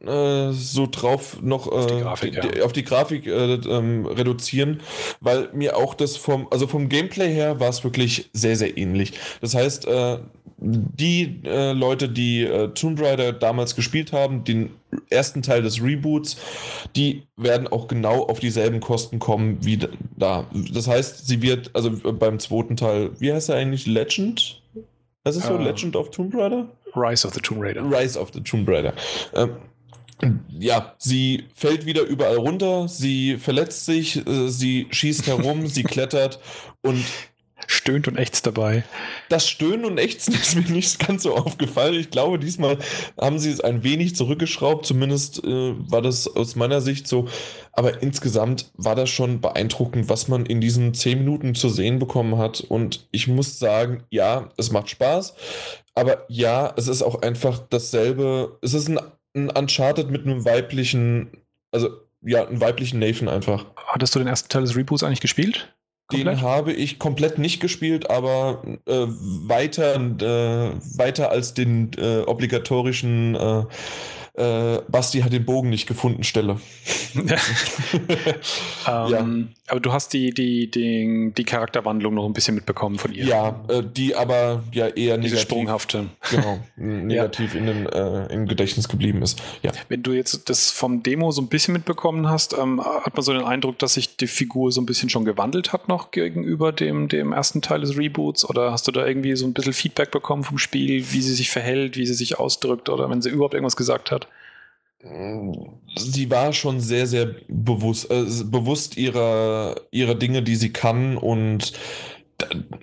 äh, 0.04 0.52
so 0.52 0.86
drauf 0.90 1.40
noch 1.42 1.66
auf 1.66 1.86
die 1.86 1.94
äh, 1.94 2.00
Grafik, 2.02 2.40
die, 2.40 2.58
ja. 2.58 2.64
auf 2.64 2.72
die 2.72 2.84
Grafik 2.84 3.26
äh, 3.26 3.54
ähm, 3.54 4.06
reduzieren, 4.06 4.80
weil 5.20 5.48
mir 5.52 5.76
auch 5.76 5.94
das 5.94 6.16
vom, 6.16 6.46
also 6.50 6.66
vom 6.66 6.88
Gameplay 6.88 7.32
her 7.32 7.58
war 7.60 7.70
es 7.70 7.82
wirklich 7.82 8.28
sehr, 8.32 8.56
sehr 8.56 8.76
ähnlich. 8.76 9.14
Das 9.40 9.54
heißt, 9.54 9.88
die 10.58 11.40
äh, 11.44 11.72
Leute, 11.72 12.08
die 12.08 12.42
äh, 12.42 12.68
Tomb 12.68 13.00
Raider 13.00 13.32
damals 13.32 13.76
gespielt 13.76 14.12
haben, 14.12 14.44
den 14.44 14.70
ersten 15.10 15.42
Teil 15.42 15.62
des 15.62 15.82
Reboots, 15.82 16.36
die 16.94 17.24
werden 17.36 17.68
auch 17.68 17.88
genau 17.88 18.24
auf 18.24 18.40
dieselben 18.40 18.80
Kosten 18.80 19.18
kommen 19.18 19.58
wie 19.60 19.78
da. 20.16 20.46
Das 20.72 20.88
heißt, 20.88 21.26
sie 21.26 21.42
wird, 21.42 21.70
also 21.74 21.90
beim 22.12 22.38
zweiten 22.38 22.76
Teil, 22.76 23.10
wie 23.18 23.32
heißt 23.32 23.50
er 23.50 23.56
eigentlich? 23.56 23.86
Legend? 23.86 24.62
Was 25.26 25.34
ist 25.34 25.46
so? 25.46 25.54
Uh, 25.54 25.58
Legend 25.58 25.96
of 25.96 26.12
Tomb 26.12 26.30
Raider? 26.32 26.68
Rise 26.94 27.26
of 27.26 27.34
the 27.34 27.40
Tomb 27.40 27.60
Raider. 27.60 27.82
Rise 27.82 28.16
of 28.16 28.30
the 28.32 28.40
Tomb 28.40 28.64
Raider. 28.64 28.92
Ähm, 29.34 29.56
ja, 30.48 30.94
sie 30.98 31.48
fällt 31.52 31.84
wieder 31.84 32.02
überall 32.02 32.36
runter, 32.36 32.86
sie 32.86 33.36
verletzt 33.36 33.86
sich, 33.86 34.24
äh, 34.24 34.48
sie 34.48 34.86
schießt 34.88 35.26
herum, 35.26 35.66
sie 35.66 35.82
klettert 35.82 36.38
und 36.80 37.04
stöhnt 37.66 38.08
und 38.08 38.16
ächzt 38.16 38.46
dabei. 38.46 38.84
Das 39.28 39.48
Stöhnen 39.48 39.84
und 39.84 39.98
Ächzen 39.98 40.34
ist 40.40 40.56
mir 40.56 40.70
nicht 40.70 40.98
ganz 41.06 41.22
so 41.22 41.34
aufgefallen. 41.34 41.94
Ich 41.94 42.10
glaube, 42.10 42.38
diesmal 42.38 42.78
haben 43.20 43.38
sie 43.38 43.50
es 43.50 43.60
ein 43.60 43.82
wenig 43.82 44.16
zurückgeschraubt. 44.16 44.86
Zumindest 44.86 45.44
äh, 45.44 45.74
war 45.90 46.02
das 46.02 46.28
aus 46.34 46.56
meiner 46.56 46.80
Sicht 46.80 47.08
so. 47.08 47.28
Aber 47.72 48.02
insgesamt 48.02 48.70
war 48.74 48.94
das 48.94 49.10
schon 49.10 49.40
beeindruckend, 49.40 50.08
was 50.08 50.28
man 50.28 50.46
in 50.46 50.60
diesen 50.60 50.94
zehn 50.94 51.18
Minuten 51.18 51.54
zu 51.54 51.68
sehen 51.68 51.98
bekommen 51.98 52.38
hat. 52.38 52.60
Und 52.60 53.06
ich 53.10 53.28
muss 53.28 53.58
sagen, 53.58 54.04
ja, 54.10 54.50
es 54.56 54.70
macht 54.72 54.90
Spaß. 54.90 55.34
Aber 55.94 56.24
ja, 56.28 56.72
es 56.76 56.88
ist 56.88 57.02
auch 57.02 57.22
einfach 57.22 57.58
dasselbe. 57.70 58.58
Es 58.62 58.74
ist 58.74 58.88
ein, 58.88 58.98
ein 59.34 59.50
Uncharted 59.50 60.10
mit 60.10 60.24
einem 60.24 60.44
weiblichen, 60.44 61.30
also 61.70 61.90
ja, 62.22 62.46
einen 62.46 62.60
weiblichen 62.60 62.98
Nathan 62.98 63.28
einfach. 63.28 63.66
Hattest 63.76 64.14
du 64.14 64.18
den 64.18 64.28
ersten 64.28 64.48
Teil 64.48 64.62
des 64.62 64.76
Reboots 64.76 65.02
eigentlich 65.02 65.20
gespielt? 65.20 65.74
Komplett? 66.08 66.38
Den 66.38 66.42
habe 66.42 66.72
ich 66.72 66.98
komplett 66.98 67.38
nicht 67.38 67.60
gespielt, 67.60 68.10
aber 68.10 68.62
äh, 68.86 69.06
weiter, 69.08 69.96
äh, 69.96 70.98
weiter 70.98 71.30
als 71.30 71.54
den 71.54 71.90
äh, 71.98 72.20
obligatorischen 72.20 73.36
äh, 74.36 74.80
Basti 74.88 75.20
hat 75.20 75.32
den 75.32 75.44
Bogen 75.44 75.70
nicht 75.70 75.86
gefunden 75.86 76.24
Stelle. 76.24 76.60
ähm, 77.16 77.30
ja. 78.86 79.26
Aber 79.68 79.80
du 79.80 79.92
hast 79.92 80.12
die, 80.12 80.32
die, 80.32 80.70
die, 80.70 81.32
die 81.36 81.44
Charakterwandlung 81.44 82.14
noch 82.14 82.26
ein 82.26 82.32
bisschen 82.32 82.54
mitbekommen 82.54 82.98
von 82.98 83.12
ihr. 83.12 83.24
Ja, 83.24 83.60
äh, 83.68 83.82
die 83.82 84.14
aber 84.14 84.62
ja 84.72 84.86
eher 84.86 85.16
Diese 85.18 85.34
negativ. 85.34 85.40
sprunghafte. 85.40 86.06
Genau, 86.30 86.60
negativ 86.76 87.54
ja. 87.54 87.60
in 87.60 87.66
den, 87.66 87.86
äh, 87.86 88.32
im 88.32 88.46
Gedächtnis 88.46 88.88
geblieben 88.88 89.22
ist. 89.22 89.42
Ja. 89.62 89.72
Wenn 89.88 90.02
du 90.02 90.12
jetzt 90.12 90.48
das 90.48 90.70
vom 90.70 91.02
Demo 91.02 91.30
so 91.32 91.42
ein 91.42 91.48
bisschen 91.48 91.72
mitbekommen 91.72 92.28
hast, 92.28 92.56
ähm, 92.56 92.80
hat 92.80 93.14
man 93.14 93.22
so 93.22 93.32
den 93.32 93.44
Eindruck, 93.44 93.78
dass 93.78 93.94
sich 93.94 94.16
die 94.16 94.28
Figur 94.28 94.70
so 94.70 94.80
ein 94.80 94.86
bisschen 94.86 95.08
schon 95.08 95.24
gewandelt 95.24 95.72
hat 95.72 95.88
noch 95.88 96.10
gegenüber 96.10 96.72
dem, 96.72 97.08
dem 97.08 97.32
ersten 97.32 97.62
Teil 97.62 97.80
des 97.80 97.96
Reboots? 97.96 98.48
Oder 98.48 98.70
hast 98.70 98.86
du 98.86 98.92
da 98.92 99.06
irgendwie 99.06 99.34
so 99.34 99.46
ein 99.46 99.52
bisschen 99.52 99.72
Feedback 99.72 100.10
bekommen 100.10 100.44
vom 100.44 100.58
Spiel, 100.58 101.04
wie 101.10 101.22
sie 101.22 101.34
sich 101.34 101.50
verhält, 101.50 101.96
wie 101.96 102.06
sie 102.06 102.14
sich 102.14 102.38
ausdrückt 102.38 102.88
oder 102.88 103.10
wenn 103.10 103.22
sie 103.22 103.30
überhaupt 103.30 103.54
irgendwas 103.54 103.76
gesagt 103.76 104.10
hat? 104.12 104.25
Hat? 105.02 105.52
Sie 105.96 106.30
war 106.30 106.52
schon 106.52 106.80
sehr, 106.80 107.06
sehr 107.06 107.34
bewusst, 107.48 108.10
äh, 108.10 108.24
bewusst 108.44 108.96
ihrer, 108.96 109.76
ihrer 109.90 110.14
Dinge, 110.14 110.42
die 110.42 110.56
sie 110.56 110.72
kann 110.72 111.16
und 111.16 111.72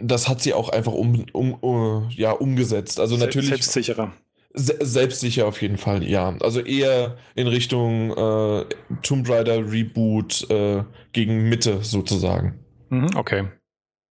das 0.01 0.27
hat 0.27 0.41
sie 0.41 0.53
auch 0.53 0.69
einfach 0.69 0.93
um, 0.93 1.25
um, 1.33 1.53
um 1.53 2.09
ja, 2.09 2.31
umgesetzt. 2.31 2.99
Also 2.99 3.17
natürlich. 3.17 3.49
Selbstsicherer. 3.49 4.13
Se 4.55 4.77
selbstsicher 4.81 5.47
auf 5.47 5.61
jeden 5.61 5.77
Fall, 5.77 6.03
ja. 6.03 6.35
Also 6.41 6.59
eher 6.59 7.17
in 7.33 7.47
Richtung 7.47 8.11
äh, 8.11 8.65
Tomb 9.01 9.27
Raider 9.27 9.71
Reboot 9.71 10.47
äh, 10.49 10.83
gegen 11.11 11.49
Mitte 11.49 11.79
sozusagen. 11.81 12.59
Mhm, 12.89 13.09
okay. 13.15 13.47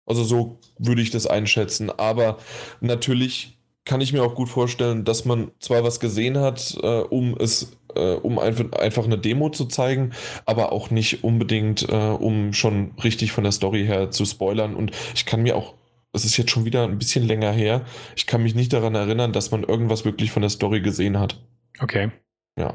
Also 0.06 0.24
so 0.24 0.58
würde 0.78 1.02
ich 1.02 1.10
das 1.10 1.26
einschätzen. 1.26 1.90
Aber 1.90 2.38
natürlich 2.80 3.58
kann 3.84 4.00
ich 4.00 4.12
mir 4.12 4.22
auch 4.22 4.34
gut 4.34 4.48
vorstellen, 4.48 5.04
dass 5.04 5.24
man 5.24 5.50
zwar 5.60 5.84
was 5.84 6.00
gesehen 6.00 6.38
hat, 6.38 6.76
äh, 6.82 7.00
um 7.00 7.36
es, 7.38 7.72
äh, 7.96 8.14
um 8.14 8.38
einfach, 8.38 8.72
einfach 8.72 9.04
eine 9.04 9.18
Demo 9.18 9.50
zu 9.50 9.66
zeigen, 9.66 10.12
aber 10.46 10.72
auch 10.72 10.90
nicht 10.90 11.24
unbedingt, 11.24 11.88
äh, 11.88 11.94
um 11.94 12.52
schon 12.52 12.92
richtig 13.02 13.32
von 13.32 13.44
der 13.44 13.52
Story 13.52 13.84
her 13.84 14.10
zu 14.10 14.24
spoilern. 14.24 14.74
Und 14.74 14.92
ich 15.14 15.26
kann 15.26 15.42
mir 15.42 15.56
auch, 15.56 15.74
es 16.12 16.24
ist 16.24 16.36
jetzt 16.36 16.50
schon 16.50 16.64
wieder 16.64 16.84
ein 16.84 16.98
bisschen 16.98 17.26
länger 17.26 17.52
her, 17.52 17.84
ich 18.16 18.26
kann 18.26 18.42
mich 18.42 18.54
nicht 18.54 18.72
daran 18.72 18.94
erinnern, 18.94 19.32
dass 19.32 19.50
man 19.50 19.62
irgendwas 19.62 20.04
wirklich 20.04 20.30
von 20.30 20.42
der 20.42 20.50
Story 20.50 20.80
gesehen 20.80 21.18
hat. 21.18 21.40
Okay. 21.78 22.10
Ja. 22.58 22.74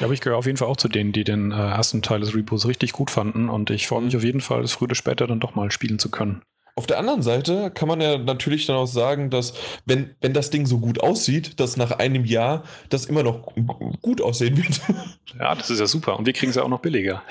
Ja, 0.00 0.06
aber 0.06 0.14
ich 0.14 0.20
gehöre 0.20 0.38
auf 0.38 0.46
jeden 0.46 0.56
Fall 0.56 0.68
auch 0.68 0.78
zu 0.78 0.88
denen, 0.88 1.12
die 1.12 1.24
den 1.24 1.52
äh, 1.52 1.56
ersten 1.56 2.00
Teil 2.00 2.20
des 2.20 2.34
Reboots 2.34 2.66
richtig 2.66 2.92
gut 2.92 3.10
fanden 3.10 3.48
und 3.48 3.70
ich 3.70 3.86
freue 3.86 4.02
mich 4.02 4.16
auf 4.16 4.24
jeden 4.24 4.40
Fall, 4.40 4.62
es 4.62 4.72
früher 4.72 4.86
oder 4.86 4.94
später 4.94 5.26
dann 5.26 5.40
doch 5.40 5.54
mal 5.54 5.70
spielen 5.70 5.98
zu 5.98 6.10
können. 6.10 6.42
Auf 6.76 6.86
der 6.88 6.98
anderen 6.98 7.22
Seite 7.22 7.70
kann 7.70 7.86
man 7.86 8.00
ja 8.00 8.18
natürlich 8.18 8.66
dann 8.66 8.74
auch 8.74 8.86
sagen, 8.86 9.30
dass 9.30 9.54
wenn, 9.86 10.16
wenn 10.20 10.32
das 10.32 10.50
Ding 10.50 10.66
so 10.66 10.80
gut 10.80 11.00
aussieht, 11.00 11.60
dass 11.60 11.76
nach 11.76 11.92
einem 11.92 12.24
Jahr 12.24 12.64
das 12.88 13.04
immer 13.04 13.22
noch 13.22 13.54
gut 14.02 14.20
aussehen 14.20 14.56
wird. 14.56 14.80
Ja, 15.36 15.52
das 15.52 15.68
ist 15.68 15.80
ja 15.80 15.86
super. 15.88 16.16
Und 16.16 16.26
wir 16.26 16.32
kriegen 16.32 16.50
es 16.50 16.54
ja 16.54 16.62
auch 16.62 16.68
noch 16.68 16.78
billiger. 16.78 17.24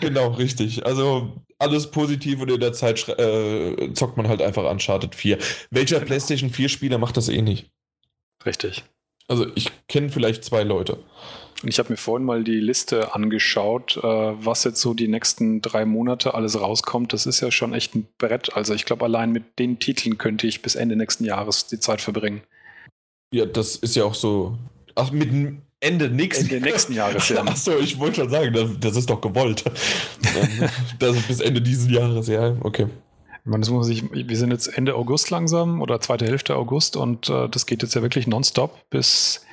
genau, 0.00 0.28
richtig. 0.28 0.86
Also 0.86 1.32
alles 1.58 1.90
positiv 1.90 2.40
und 2.40 2.48
in 2.48 2.60
der 2.60 2.72
Zeit 2.72 3.08
äh, 3.08 3.92
zockt 3.92 4.16
man 4.16 4.28
halt 4.28 4.40
einfach 4.40 4.70
Uncharted 4.70 5.16
4. 5.16 5.36
Welcher 5.70 5.96
genau. 5.96 6.06
PlayStation 6.06 6.50
4-Spieler 6.50 6.98
macht 6.98 7.16
das 7.16 7.28
eh 7.28 7.42
nicht? 7.42 7.72
Richtig. 8.46 8.84
Also 9.26 9.46
ich 9.56 9.70
kenne 9.88 10.10
vielleicht 10.10 10.44
zwei 10.44 10.62
Leute. 10.62 10.98
Und 11.62 11.68
ich 11.68 11.78
habe 11.78 11.90
mir 11.90 11.96
vorhin 11.96 12.24
mal 12.24 12.42
die 12.42 12.60
Liste 12.60 13.14
angeschaut, 13.14 13.98
äh, 13.98 14.02
was 14.02 14.64
jetzt 14.64 14.80
so 14.80 14.94
die 14.94 15.08
nächsten 15.08 15.60
drei 15.60 15.84
Monate 15.84 16.34
alles 16.34 16.60
rauskommt. 16.60 17.12
Das 17.12 17.26
ist 17.26 17.40
ja 17.40 17.50
schon 17.50 17.74
echt 17.74 17.94
ein 17.94 18.06
Brett. 18.18 18.54
Also 18.54 18.74
ich 18.74 18.86
glaube, 18.86 19.04
allein 19.04 19.30
mit 19.32 19.58
den 19.58 19.78
Titeln 19.78 20.16
könnte 20.16 20.46
ich 20.46 20.62
bis 20.62 20.74
Ende 20.74 20.96
nächsten 20.96 21.24
Jahres 21.24 21.66
die 21.66 21.78
Zeit 21.78 22.00
verbringen. 22.00 22.42
Ja, 23.32 23.44
das 23.44 23.76
ist 23.76 23.94
ja 23.94 24.04
auch 24.04 24.14
so. 24.14 24.56
Ach, 24.94 25.12
mit 25.12 25.30
Ende 25.80 26.10
nächsten, 26.10 26.50
Ende 26.50 26.60
nächsten 26.60 26.92
Jahres, 26.94 27.28
ja. 27.28 27.42
Achso, 27.46 27.78
ich 27.78 27.98
wollte 27.98 28.16
schon 28.16 28.30
sagen, 28.30 28.52
das, 28.52 28.70
das 28.80 28.96
ist 28.96 29.08
doch 29.08 29.20
gewollt. 29.20 29.64
das 30.98 31.16
ist 31.16 31.28
bis 31.28 31.40
Ende 31.40 31.60
dieses 31.62 31.90
Jahres, 31.90 32.26
ja, 32.28 32.56
okay. 32.60 32.86
Ich 33.42 33.46
meine, 33.46 33.60
das 33.60 33.70
muss 33.70 33.86
sich, 33.86 34.04
wir 34.12 34.36
sind 34.36 34.50
jetzt 34.50 34.66
Ende 34.66 34.94
August 34.94 35.30
langsam 35.30 35.80
oder 35.80 36.00
zweite 36.00 36.26
Hälfte 36.26 36.56
August 36.56 36.96
und 36.96 37.30
äh, 37.30 37.48
das 37.48 37.64
geht 37.64 37.82
jetzt 37.82 37.94
ja 37.94 38.02
wirklich 38.02 38.26
nonstop 38.26 38.78
bis 38.90 39.46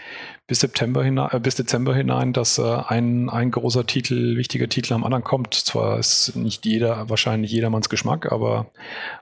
bis 0.48 0.62
September 0.62 1.04
hinein, 1.04 1.30
äh, 1.32 1.40
bis 1.40 1.56
Dezember 1.56 1.94
hinein, 1.94 2.34
dass 2.34 2.58
äh, 2.58 2.64
ein, 2.64 3.30
ein 3.30 3.52
großer 3.52 3.86
Titel, 3.86 4.38
wichtiger 4.38 4.70
Titel 4.70 4.94
am 4.94 5.04
anderen 5.04 5.24
kommt. 5.24 5.54
Zwar 5.54 6.00
ist 6.00 6.36
nicht 6.36 6.66
jeder, 6.66 7.10
wahrscheinlich 7.10 7.52
jedermanns 7.52 7.90
Geschmack, 7.90 8.32
aber 8.32 8.72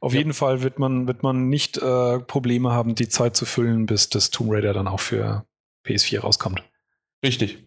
auf 0.02 0.14
ja. 0.14 0.20
jeden 0.20 0.34
Fall 0.34 0.62
wird 0.62 0.78
man, 0.80 1.08
wird 1.08 1.24
man 1.24 1.50
nicht 1.50 1.78
äh, 1.78 2.20
Probleme 2.20 2.72
haben, 2.72 2.96
die 2.96 3.10
Zeit 3.10 3.36
zu 3.36 3.46
füllen, 3.46 3.88
bis 3.88 4.10
das 4.10 4.30
Tomb 4.30 4.52
Raider 4.52 4.74
dann 4.74 4.88
auch 4.88 5.00
für 5.00 5.46
PS4 5.86 6.20
rauskommt. 6.20 6.64
Richtig. 7.24 7.65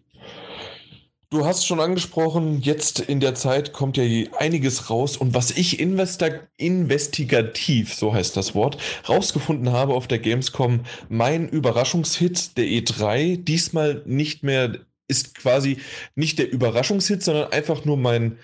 Du 1.31 1.45
hast 1.45 1.67
schon 1.67 1.79
angesprochen, 1.79 2.59
jetzt 2.59 3.01
in 3.01 3.19
der 3.19 3.35
Zeit 3.35 3.71
kommt 3.71 3.97
ja 3.97 4.03
einiges 4.39 4.89
raus 4.89 5.15
und 5.15 5.35
was 5.35 5.51
ich 5.51 5.79
investigativ, 5.79 7.93
so 7.93 8.15
heißt 8.15 8.35
das 8.35 8.55
Wort, 8.55 8.79
rausgefunden 9.07 9.71
habe 9.71 9.93
auf 9.93 10.07
der 10.07 10.17
Gamescom, 10.17 10.85
mein 11.07 11.47
Überraschungshit 11.47 12.57
der 12.57 12.65
E3, 12.65 13.43
diesmal 13.43 14.01
nicht 14.07 14.41
mehr, 14.41 14.79
ist 15.07 15.35
quasi 15.35 15.77
nicht 16.15 16.39
der 16.39 16.51
Überraschungshit, 16.51 17.21
sondern 17.21 17.51
einfach 17.51 17.85
nur 17.85 17.97
mein, 17.97 18.39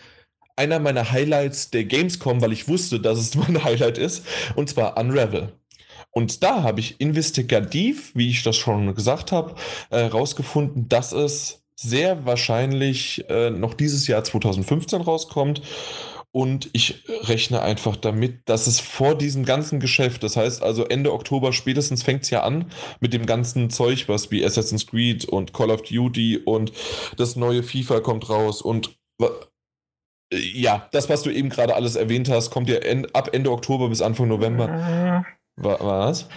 einer 0.55 0.77
meiner 0.77 1.11
Highlights 1.11 1.71
der 1.71 1.85
Gamescom, 1.85 2.39
weil 2.39 2.53
ich 2.53 2.67
wusste, 2.67 2.99
dass 2.99 3.17
es 3.17 3.33
mein 3.35 3.63
Highlight 3.63 3.97
ist, 3.97 4.27
und 4.55 4.69
zwar 4.69 4.95
Unravel. 4.95 5.53
Und 6.11 6.43
da 6.43 6.61
habe 6.61 6.81
ich 6.81 7.01
investigativ, 7.01 8.11
wie 8.13 8.29
ich 8.29 8.43
das 8.43 8.57
schon 8.57 8.93
gesagt 8.93 9.31
habe, 9.31 9.55
äh, 9.89 10.07
dass 10.87 11.13
es 11.13 11.64
sehr 11.75 12.25
wahrscheinlich 12.25 13.29
äh, 13.29 13.49
noch 13.49 13.73
dieses 13.73 14.07
Jahr 14.07 14.23
2015 14.23 15.01
rauskommt. 15.01 15.61
Und 16.31 16.69
ich 16.73 17.05
rechne 17.29 17.61
einfach 17.61 17.95
damit, 17.95 18.49
dass 18.49 18.67
es 18.67 18.81
vor 18.81 19.17
diesem 19.17 19.45
ganzen 19.45 19.79
Geschäft, 19.79 20.21
das 20.21 20.35
heißt 20.35 20.61
also 20.63 20.83
Ende 20.83 21.13
Oktober 21.13 21.53
spätestens 21.53 22.03
fängt 22.03 22.23
es 22.23 22.29
ja 22.29 22.43
an 22.43 22.71
mit 22.99 23.13
dem 23.13 23.25
ganzen 23.25 23.69
Zeug, 23.69 24.09
was 24.09 24.31
wie 24.31 24.43
Assassin's 24.43 24.85
Creed 24.85 25.23
und 25.23 25.53
Call 25.53 25.71
of 25.71 25.83
Duty 25.83 26.39
und 26.43 26.73
das 27.15 27.37
neue 27.37 27.63
FIFA 27.63 28.01
kommt 28.01 28.29
raus 28.29 28.61
und 28.61 28.97
ja, 30.33 30.89
das, 30.91 31.07
was 31.07 31.23
du 31.23 31.29
eben 31.29 31.49
gerade 31.49 31.75
alles 31.75 31.95
erwähnt 31.95 32.29
hast, 32.29 32.49
kommt 32.51 32.69
ja 32.69 32.79
ab 33.13 33.29
Ende 33.31 33.51
Oktober 33.51 33.87
bis 33.89 34.01
Anfang 34.01 34.27
November. 34.27 35.23
Was? 35.57 36.27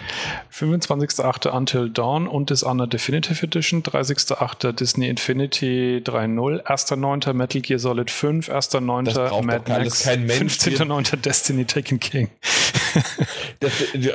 25.8. 0.53 1.49
Until 1.49 1.89
Dawn 1.89 2.25
und 2.25 2.49
Dishonored 2.49 2.93
Definitive 2.93 3.45
Edition, 3.45 3.83
30.8. 3.83 4.71
Disney 4.71 5.09
Infinity 5.09 6.01
3.0, 6.05 6.63
1.9. 6.63 7.33
Metal 7.33 7.61
Gear 7.61 7.79
Solid 7.79 8.09
5, 8.09 8.49
1.9. 8.49 9.41
Mad 9.43 9.69
Max, 9.69 10.07
15.9. 10.07 11.17
Destiny 11.17 11.65
Taken 11.65 11.99
King. 11.99 12.29
das, 13.59 13.73
ja. 13.93 14.13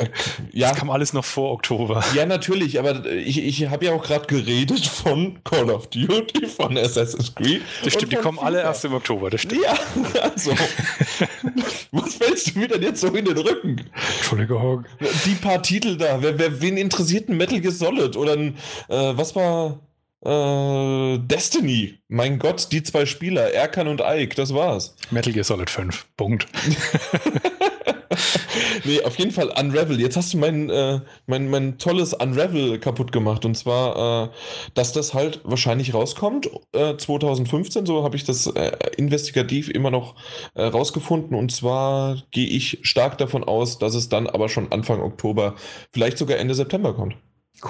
das 0.53 0.77
kam 0.79 0.91
alles 0.91 1.13
noch 1.13 1.25
vor 1.25 1.53
Oktober. 1.53 2.03
Ja, 2.15 2.25
natürlich, 2.25 2.79
aber 2.79 3.05
ich, 3.07 3.39
ich 3.39 3.69
habe 3.69 3.85
ja 3.85 3.93
auch 3.93 4.03
gerade 4.03 4.27
geredet 4.27 4.87
von 4.87 5.43
Call 5.45 5.71
of 5.71 5.89
Duty, 5.89 6.47
von 6.47 6.77
Assassin's 6.79 7.35
Creed. 7.35 7.63
Das 7.85 7.93
stimmt, 7.93 8.13
die 8.13 8.17
kommen 8.17 8.39
FIFA. 8.39 8.47
alle 8.47 8.61
erst 8.63 8.85
im 8.85 8.95
Oktober, 8.95 9.31
das 9.31 9.43
stimmt. 9.43 9.63
Ja, 9.63 9.77
also. 10.23 10.53
was 11.93 12.15
fällst 12.15 12.55
du 12.55 12.59
mir 12.59 12.69
denn 12.69 12.83
jetzt 12.83 13.01
so 13.01 13.09
in 13.09 13.25
den 13.25 13.37
Rücken? 13.37 13.85
Entschuldigung. 14.17 14.87
Die 15.27 15.35
paar 15.35 15.63
Titel 15.63 15.97
da, 15.97 16.23
wer, 16.23 16.39
wer, 16.39 16.61
wen 16.61 16.77
interessiert 16.77 17.29
ein 17.29 17.37
Metal 17.37 17.61
Gear 17.61 17.73
Solid? 17.73 18.17
Oder 18.17 18.33
ein, 18.35 18.57
äh, 18.89 19.13
was 19.17 19.35
war 19.35 19.81
äh, 20.25 21.19
Destiny? 21.19 21.99
Mein 22.09 22.39
Gott, 22.39 22.69
die 22.73 22.83
zwei 22.83 23.07
Spieler, 23.07 23.53
Erkan 23.53 23.89
und 23.89 24.01
Ike, 24.05 24.35
das 24.35 24.55
war's. 24.55 24.97
Metal 25.11 25.33
Gear 25.33 25.45
Solid 25.45 25.71
5, 25.71 26.07
Punkt. 26.17 26.47
nee, 28.85 29.03
auf 29.03 29.19
jeden 29.19 29.31
Fall 29.31 29.49
Unravel. 29.49 30.01
Jetzt 30.01 30.17
hast 30.17 30.35
du 30.35 30.39
mein, 30.39 30.71
äh, 30.71 31.01
mein, 31.27 31.49
mein 31.51 31.79
tolles 31.79 32.15
Unravel 32.15 32.79
kaputt 32.79 33.13
gemacht. 33.13 33.45
Und 33.45 33.57
zwar, 33.57 34.25
äh, 34.25 34.29
dass 34.75 34.93
das 34.93 35.15
halt 35.15 35.41
wahrscheinlich 35.45 35.95
rauskommt. 35.95 36.51
Äh, 36.73 36.97
2015, 36.97 37.87
so 37.87 38.05
habe 38.05 38.17
ich 38.17 38.25
das 38.25 38.47
äh, 38.47 38.73
investigativ 38.97 39.69
immer 39.69 39.91
noch 39.91 40.15
äh, 40.55 40.65
rausgefunden. 40.65 41.37
Und 41.37 41.53
zwar 41.53 42.23
gehe 42.31 42.49
ich 42.49 42.81
stark 42.83 43.19
davon 43.19 43.45
aus, 43.45 43.79
dass 43.79 43.95
es 43.95 44.09
dann 44.09 44.27
aber 44.27 44.49
schon 44.49 44.73
Anfang 44.73 45.01
Oktober, 45.01 45.55
vielleicht 45.93 46.19
sogar 46.19 46.39
Ende 46.39 46.55
September 46.55 46.95
kommt. 46.95 47.17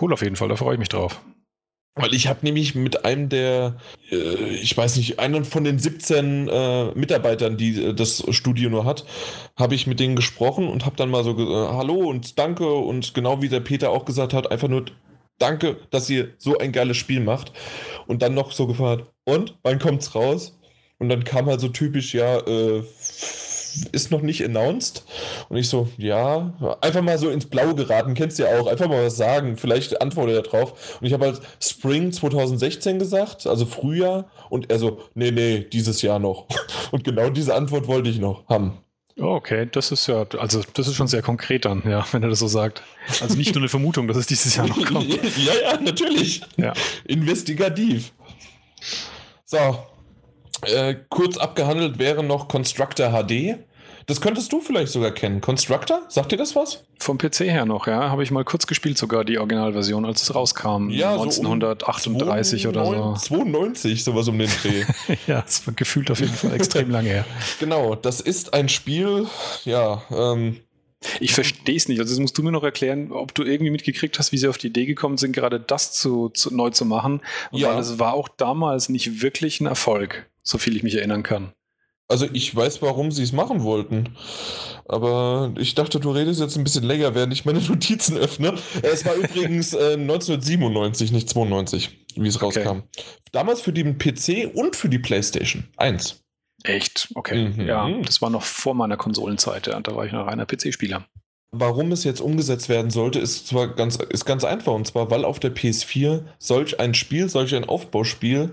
Cool 0.00 0.12
auf 0.12 0.23
jeden 0.23 0.37
Fall, 0.37 0.49
da 0.49 0.57
freue 0.57 0.75
ich 0.75 0.79
mich 0.79 0.88
drauf. 0.88 1.21
Weil 1.97 2.13
ich 2.13 2.27
habe 2.27 2.41
nämlich 2.43 2.75
mit 2.75 3.05
einem 3.05 3.29
der, 3.29 3.77
äh, 4.11 4.57
ich 4.57 4.77
weiß 4.77 4.97
nicht, 4.97 5.21
einen 5.21 5.45
von 5.45 5.63
den 5.63 5.79
17 5.79 6.49
äh, 6.49 6.87
Mitarbeitern, 6.95 7.57
die 7.57 7.85
äh, 7.85 7.95
das 7.95 8.25
Studio 8.31 8.69
nur 8.69 8.85
hat, 8.85 9.05
habe 9.57 9.77
ich 9.77 9.87
mit 9.87 10.01
denen 10.01 10.17
gesprochen 10.17 10.69
und 10.69 10.87
habe 10.87 10.97
dann 10.97 11.11
mal 11.11 11.23
so, 11.23 11.39
äh, 11.39 11.69
hallo 11.73 11.95
und 11.95 12.39
danke 12.39 12.73
und 12.73 13.15
genau 13.15 13.43
wie 13.43 13.49
der 13.49 13.61
Peter 13.61 13.91
auch 13.91 14.05
gesagt 14.05 14.35
hat, 14.35 14.51
einfach 14.51 14.69
nur 14.69 14.87
danke, 15.39 15.77
dass 15.91 16.11
ihr 16.11 16.35
so 16.39 16.59
ein 16.59 16.73
geiles 16.73 16.97
Spiel 16.97 17.21
macht. 17.21 17.53
Und 18.07 18.23
dann 18.23 18.35
noch 18.35 18.53
so 18.53 18.67
gefragt, 18.67 19.11
und 19.25 19.57
wann 19.63 19.79
kommt's 19.79 20.15
raus? 20.15 20.59
Und 20.99 21.09
dann 21.09 21.25
kam 21.25 21.47
halt 21.47 21.61
so 21.61 21.69
typisch, 21.69 22.15
ja, 22.15 22.39
äh, 22.39 22.83
ist 23.93 24.11
noch 24.11 24.23
nicht 24.23 24.45
announced. 24.45 25.04
Und 25.49 25.57
ich 25.57 25.69
so, 25.69 25.88
ja, 25.97 26.52
einfach 26.81 27.02
mal 27.02 27.19
so 27.19 27.31
ins 27.31 27.47
Blaue 27.47 27.75
geraten, 27.75 28.14
kennst 28.14 28.38
du 28.38 28.45
ja 28.45 28.59
auch, 28.59 28.66
einfach 28.66 28.88
mal 28.88 29.04
was 29.04 29.16
sagen, 29.16 29.57
vielleicht 29.57 30.00
antwortet 30.00 30.37
er 30.37 30.43
drauf. 30.43 30.99
Und 31.00 31.07
ich 31.07 31.12
habe 31.12 31.26
halt 31.26 31.40
Spring 31.61 32.12
2016 32.12 32.99
gesagt, 32.99 33.47
also 33.47 33.66
Frühjahr, 33.66 34.26
und 34.50 34.71
er 34.71 34.78
so, 34.78 35.00
nee, 35.14 35.31
nee, 35.31 35.61
dieses 35.61 36.02
Jahr 36.02 36.19
noch. 36.19 36.47
Und 36.90 37.04
genau 37.04 37.31
diese 37.31 37.54
Antwort 37.54 37.88
wollte 37.88 38.09
ich 38.09 38.21
noch 38.21 38.47
haben. 38.49 38.78
Okay, 39.19 39.69
das 39.71 39.93
ist 39.93 40.09
ja, 40.09 40.26
also 40.38 40.62
das 40.75 40.88
ist 40.88 40.97
schon 40.97 41.07
sehr 41.07 41.23
konkret 41.23 41.64
dann, 41.64 41.83
ja, 41.88 42.04
wenn 42.11 42.23
er 42.25 42.31
das 42.31 42.40
so 42.40 42.49
sagt. 42.49 42.83
Also 43.21 43.37
nicht 43.37 43.54
nur 43.54 43.62
eine 43.62 43.69
Vermutung, 43.69 44.09
dass 44.09 44.16
es 44.16 44.26
dieses 44.26 44.57
Jahr 44.57 44.66
noch 44.66 44.85
kommt. 44.85 45.09
ja, 45.37 45.52
ja, 45.62 45.81
natürlich. 45.81 46.43
Ja. 46.57 46.73
Investigativ. 47.04 48.12
So, 49.45 49.78
äh, 50.66 50.97
kurz 51.09 51.37
abgehandelt 51.37 51.99
wäre 51.99 52.23
noch 52.23 52.49
Constructor 52.49 53.11
HD. 53.11 53.59
Das 54.06 54.21
könntest 54.21 54.52
du 54.52 54.61
vielleicht 54.61 54.92
sogar 54.92 55.12
kennen. 55.12 55.40
Constructor? 55.40 56.02
Sagt 56.09 56.33
dir 56.33 56.37
das 56.37 56.54
was? 56.54 56.85
Vom 56.99 57.16
PC 57.16 57.40
her 57.40 57.64
noch, 57.64 57.87
ja. 57.87 58.11
Habe 58.11 58.23
ich 58.23 58.30
mal 58.30 58.44
kurz 58.44 58.66
gespielt, 58.66 58.99
sogar 58.99 59.25
die 59.25 59.38
Originalversion, 59.38 60.04
als 60.04 60.23
es 60.23 60.35
rauskam. 60.35 60.90
Ja, 60.90 61.14
so 61.14 61.23
um 61.23 61.28
1938 61.28 62.66
oder 62.66 62.85
so. 62.85 63.14
92, 63.14 64.04
sowas 64.04 64.28
um 64.28 64.38
den 64.38 64.50
Dreh. 64.62 64.85
ja, 65.26 65.42
es 65.47 65.66
war 65.66 65.73
gefühlt 65.75 66.11
auf 66.11 66.21
jeden 66.21 66.35
Fall 66.35 66.52
extrem 66.54 66.90
lange 66.90 67.09
her. 67.09 67.25
Genau, 67.61 67.94
das 67.94 68.21
ist 68.21 68.52
ein 68.52 68.68
Spiel, 68.68 69.26
ja, 69.64 70.02
ähm, 70.11 70.61
Ich 71.21 71.33
verstehe 71.33 71.76
es 71.76 71.88
nicht. 71.88 71.99
Also 72.00 72.12
das 72.12 72.21
musst 72.21 72.37
du 72.37 72.42
mir 72.42 72.52
noch 72.52 72.64
erklären, 72.64 73.11
ob 73.12 73.35
du 73.35 73.42
irgendwie 73.42 73.71
mitgekriegt 73.71 74.18
hast, 74.18 74.33
wie 74.33 74.38
sie 74.38 74.49
auf 74.49 74.59
die 74.59 74.66
Idee 74.66 74.87
gekommen 74.87 75.16
sind, 75.16 75.33
gerade 75.33 75.61
das 75.61 75.92
zu, 75.92 76.28
zu 76.28 76.54
neu 76.54 76.71
zu 76.71 76.85
machen. 76.85 77.21
Ja. 77.52 77.68
Weil 77.68 77.78
es 77.78 77.99
war 77.99 78.14
auch 78.14 78.28
damals 78.28 78.88
nicht 78.88 79.23
wirklich 79.23 79.61
ein 79.61 79.66
Erfolg, 79.66 80.26
so 80.45 80.59
viel 80.59 80.77
ich 80.77 80.83
mich 80.85 80.95
erinnern 80.95 81.25
kann. 81.25 81.53
Also 82.07 82.27
ich 82.33 82.55
weiß, 82.55 82.83
warum 82.83 83.11
sie 83.11 83.23
es 83.23 83.33
machen 83.33 83.63
wollten. 83.63 84.11
Aber 84.87 85.53
ich 85.57 85.75
dachte, 85.75 85.99
du 85.99 86.11
redest 86.11 86.39
jetzt 86.39 86.57
ein 86.57 86.63
bisschen 86.65 86.85
länger, 86.85 87.15
während 87.15 87.33
ich 87.33 87.47
meine 87.47 87.61
Notizen 87.69 88.19
öffne. 88.19 88.55
Es 88.83 89.05
war 89.07 89.15
übrigens 89.15 89.73
äh, 89.73 89.95
1997, 89.95 91.13
nicht 91.13 91.31
92, 91.31 92.07
wie 92.17 92.29
es 92.29 92.37
Okay. 92.41 92.63
rauskam. 92.63 92.83
Damals 93.33 93.63
für 93.63 93.73
den 93.73 93.97
PC 93.99 94.51
und 94.55 94.77
für 94.77 94.89
die 94.91 94.99
PlayStation 94.99 95.65
1. 95.79 96.21
Echt? 96.63 97.09
Okay. 97.15 97.49
Mhm. 97.49 97.67
Ja, 97.67 97.89
das 98.03 98.21
war 98.23 98.31
noch 98.31 98.43
vor 98.43 98.75
meiner 98.75 98.97
Konsolenzeit. 98.99 99.67
Ja. 99.67 99.81
Da 99.81 99.95
war 99.97 100.05
ich 100.07 100.13
noch 100.13 100.27
reiner 100.27 100.47
PC-Spieler. 100.47 101.07
Warum 101.57 101.93
es 101.93 102.05
jetzt 102.05 102.21
umgesetzt 102.21 102.69
werden 102.69 102.91
sollte, 102.91 103.19
ist 103.21 103.47
zwar 103.47 103.69
ganz, 103.69 103.97
ist 103.97 104.25
ganz 104.25 104.45
einfach. 104.45 104.73
Und 104.73 104.87
zwar, 104.87 105.11
weil 105.11 105.25
auf 105.25 105.39
der 105.41 105.55
PS4 105.55 106.23
solch 106.39 106.81
ein 106.81 106.95
Spiel, 106.95 107.29
solch 107.29 107.55
ein 107.55 107.65
Aufbauspiel 107.65 108.53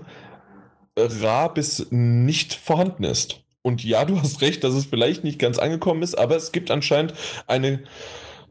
rar 0.96 1.54
bis 1.54 1.86
nicht 1.90 2.54
vorhanden 2.54 3.04
ist. 3.04 3.42
Und 3.62 3.84
ja, 3.84 4.04
du 4.04 4.20
hast 4.20 4.40
recht, 4.40 4.64
dass 4.64 4.74
es 4.74 4.86
vielleicht 4.86 5.24
nicht 5.24 5.38
ganz 5.38 5.58
angekommen 5.58 6.02
ist, 6.02 6.16
aber 6.16 6.36
es 6.36 6.52
gibt 6.52 6.70
anscheinend 6.70 7.14
eine 7.46 7.84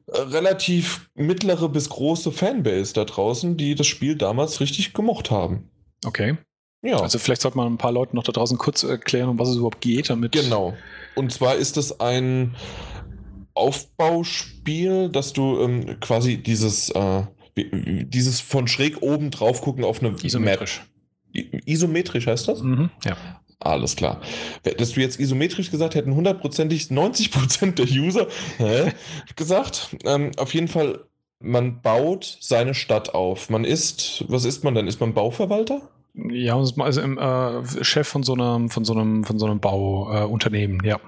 äh, 0.07 0.17
relativ 0.17 1.09
mittlere 1.15 1.69
bis 1.69 1.89
große 1.89 2.31
Fanbase 2.31 2.93
da 2.93 3.03
draußen, 3.03 3.57
die 3.57 3.75
das 3.75 3.87
Spiel 3.87 4.15
damals 4.15 4.61
richtig 4.61 4.93
gemocht 4.93 5.29
haben. 5.29 5.69
Okay. 6.05 6.37
Ja. 6.83 6.99
Also 6.99 7.19
vielleicht 7.19 7.41
sollte 7.41 7.57
man 7.57 7.73
ein 7.73 7.77
paar 7.77 7.91
Leuten 7.91 8.15
noch 8.15 8.23
da 8.23 8.31
draußen 8.31 8.57
kurz 8.57 8.83
erklären, 8.83 9.29
um 9.29 9.37
was 9.37 9.49
es 9.49 9.57
überhaupt 9.57 9.81
geht, 9.81 10.09
damit. 10.09 10.31
Genau. 10.31 10.73
Und 11.15 11.31
zwar 11.31 11.55
ist 11.55 11.77
es 11.77 11.99
ein 11.99 12.55
Aufbauspiel, 13.53 15.09
dass 15.09 15.33
du 15.33 15.59
ähm, 15.61 15.99
quasi 15.99 16.37
dieses, 16.37 16.89
äh, 16.89 17.23
dieses 17.55 18.39
von 18.39 18.67
schräg 18.67 19.01
oben 19.01 19.29
drauf 19.29 19.61
gucken 19.61 19.83
auf 19.83 20.01
eine 20.01 20.15
Isometrisch. 20.23 20.79
Map. 20.79 20.90
Isometrisch 21.33 22.27
heißt 22.27 22.47
das? 22.47 22.61
Mhm. 22.61 22.89
Ja. 23.05 23.17
Alles 23.59 23.95
klar. 23.95 24.21
Hättest 24.63 24.95
du 24.95 25.01
jetzt 25.01 25.19
isometrisch 25.19 25.69
gesagt, 25.69 25.93
hätten 25.93 26.15
hundertprozentig 26.15 26.85
90% 26.85 27.73
der 27.73 27.85
User 27.85 28.27
hä, 28.57 28.91
gesagt. 29.35 29.95
Ähm, 30.03 30.31
auf 30.37 30.53
jeden 30.53 30.67
Fall, 30.67 30.99
man 31.39 31.81
baut 31.81 32.37
seine 32.41 32.73
Stadt 32.73 33.13
auf. 33.13 33.51
Man 33.51 33.63
ist, 33.63 34.25
was 34.27 34.45
ist 34.45 34.63
man 34.63 34.73
dann? 34.73 34.87
Ist 34.87 34.99
man 34.99 35.13
Bauverwalter? 35.13 35.81
Ja, 36.13 36.57
also 36.57 37.01
im, 37.01 37.17
äh, 37.17 37.83
Chef 37.83 38.07
von 38.07 38.23
so 38.23 38.33
einem, 38.33 38.69
von 38.69 38.83
so 38.83 38.93
einem, 38.93 39.23
von 39.23 39.39
so 39.39 39.45
einem 39.45 39.59
Bauunternehmen, 39.59 40.83
äh, 40.83 40.89
ja. 40.89 40.99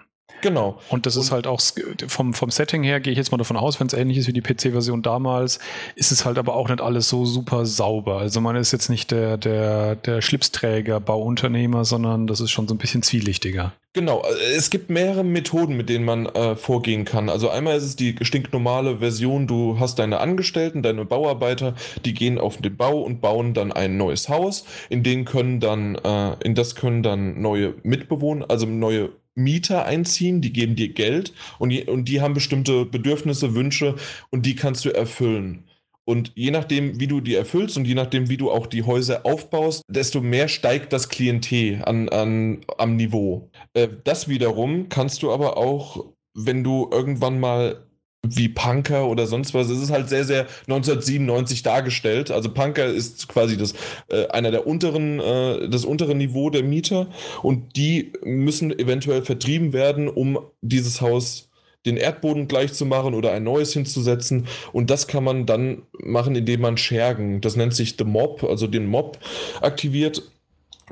Genau. 0.44 0.78
Und 0.90 1.06
das 1.06 1.16
ist 1.16 1.30
Und- 1.30 1.32
halt 1.32 1.48
auch 1.48 1.62
vom, 2.08 2.34
vom 2.34 2.52
Setting 2.52 2.84
her, 2.84 3.00
gehe 3.00 3.14
ich 3.14 3.18
jetzt 3.18 3.32
mal 3.32 3.38
davon 3.38 3.56
aus, 3.56 3.80
wenn 3.80 3.88
es 3.88 3.94
ähnlich 3.94 4.18
ist 4.18 4.28
wie 4.28 4.34
die 4.34 4.42
PC-Version 4.42 5.02
damals, 5.02 5.58
ist 5.96 6.12
es 6.12 6.26
halt 6.26 6.38
aber 6.38 6.54
auch 6.56 6.68
nicht 6.68 6.82
alles 6.82 7.08
so 7.08 7.24
super 7.26 7.66
sauber. 7.66 8.18
Also 8.18 8.42
man 8.42 8.58
ist 8.58 8.74
jetzt 8.74 8.90
nicht 8.90 9.10
der, 9.12 9.38
der, 9.38 9.96
der 9.96 10.22
Schlipsträger 10.22 11.00
Bauunternehmer, 11.00 11.86
sondern 11.86 12.28
das 12.28 12.42
ist 12.42 12.52
schon 12.52 12.68
so 12.68 12.76
ein 12.76 12.78
bisschen 12.78 13.04
zwielichtiger. 13.04 13.72
Genau, 13.94 14.24
es 14.56 14.70
gibt 14.70 14.90
mehrere 14.90 15.24
Methoden, 15.24 15.78
mit 15.78 15.88
denen 15.88 16.04
man 16.04 16.26
äh, 16.26 16.56
vorgehen 16.58 17.06
kann. 17.06 17.30
Also 17.30 17.50
einmal 17.50 17.78
ist 17.78 17.84
es 17.84 17.96
die 17.96 18.16
stinknormale 18.22 18.98
Version, 18.98 19.48
du 19.48 19.80
hast 19.80 19.98
deine 20.00 20.20
Angestellten, 20.20 20.82
deine 20.82 21.06
Bauarbeiter, 21.06 21.76
die 22.04 22.14
gehen 22.14 22.38
auf 22.38 22.58
den 22.58 22.76
Bau 22.76 23.00
und 23.02 23.22
bauen 23.22 23.54
dann 23.54 23.72
ein 23.72 23.96
neues 23.96 24.28
Haus. 24.30 24.66
In 24.90 25.04
den 25.04 25.24
können 25.26 25.60
dann, 25.62 25.96
äh, 25.96 26.36
in 26.44 26.54
das 26.56 26.76
können 26.76 27.02
dann 27.04 27.40
neue 27.42 27.76
Mitbewohner, 27.84 28.48
also 28.50 28.66
neue 28.66 29.10
Mieter 29.36 29.86
einziehen, 29.86 30.42
die 30.42 30.54
geben 30.54 30.76
dir 30.76 30.90
Geld 30.94 31.34
und, 31.60 31.70
die- 31.70 31.84
und 31.84 32.06
die 32.06 32.22
haben 32.22 32.34
bestimmte 32.34 32.86
Bedürfnisse, 32.86 33.56
Wünsche 33.56 33.96
und 34.30 34.46
die 34.46 34.56
kannst 34.56 34.86
du 34.86 34.90
erfüllen. 34.90 35.66
Und 36.06 36.34
je 36.36 36.52
nachdem, 36.52 37.00
wie 37.00 37.08
du 37.08 37.22
die 37.22 37.36
erfüllst 37.36 37.78
und 37.78 37.86
je 37.86 37.96
nachdem, 37.96 38.30
wie 38.30 38.38
du 38.38 38.52
auch 38.52 38.68
die 38.68 38.84
Häuser 38.84 39.26
aufbaust, 39.26 39.84
desto 39.88 40.20
mehr 40.20 40.50
steigt 40.50 40.92
das 40.92 41.08
Klientel 41.08 41.82
an, 41.86 42.10
an, 42.10 42.62
am 42.78 42.98
Niveau. 42.98 43.50
Äh, 43.74 43.88
das 44.04 44.28
wiederum 44.28 44.90
kannst 44.90 45.24
du 45.24 45.32
aber 45.32 45.58
auch, 45.58 46.06
wenn 46.36 46.64
du 46.64 46.90
irgendwann 46.92 47.40
mal 47.40 47.88
wie 48.26 48.48
Punker 48.48 49.08
oder 49.08 49.28
sonst 49.28 49.54
was, 49.54 49.70
es 49.70 49.82
ist 49.82 49.92
halt 49.92 50.08
sehr, 50.08 50.24
sehr 50.24 50.48
1997 50.68 51.62
dargestellt. 51.62 52.32
Also 52.32 52.50
Punker 52.50 52.86
ist 52.86 53.28
quasi 53.28 53.58
das, 53.58 53.74
äh, 54.08 54.28
einer 54.28 54.50
der 54.50 54.66
unteren, 54.66 55.20
äh, 55.20 55.68
das 55.70 55.84
untere 55.84 56.16
Niveau 56.16 56.50
der 56.50 56.64
Mieter 56.64 57.08
und 57.42 57.76
die 57.76 58.14
müssen 58.24 58.78
eventuell 58.78 59.24
vertrieben 59.24 59.74
werden, 59.74 60.08
um 60.08 60.40
dieses 60.62 61.02
Haus 61.02 61.50
den 61.86 61.98
Erdboden 61.98 62.48
gleich 62.48 62.74
zu 62.74 62.86
machen 62.86 63.14
oder 63.14 63.34
ein 63.34 63.44
neues 63.44 63.74
hinzusetzen. 63.74 64.48
Und 64.72 64.90
das 64.90 65.08
kann 65.08 65.24
man 65.26 65.46
dann 65.46 65.84
machen, 66.00 66.36
indem 66.36 66.62
man 66.62 66.78
Schergen, 66.78 67.42
das 67.42 67.58
nennt 67.58 67.76
sich 67.76 67.96
The 67.98 68.06
Mob, 68.06 68.44
also 68.44 68.68
den 68.68 68.86
Mob 68.86 69.20
aktiviert. 69.62 70.24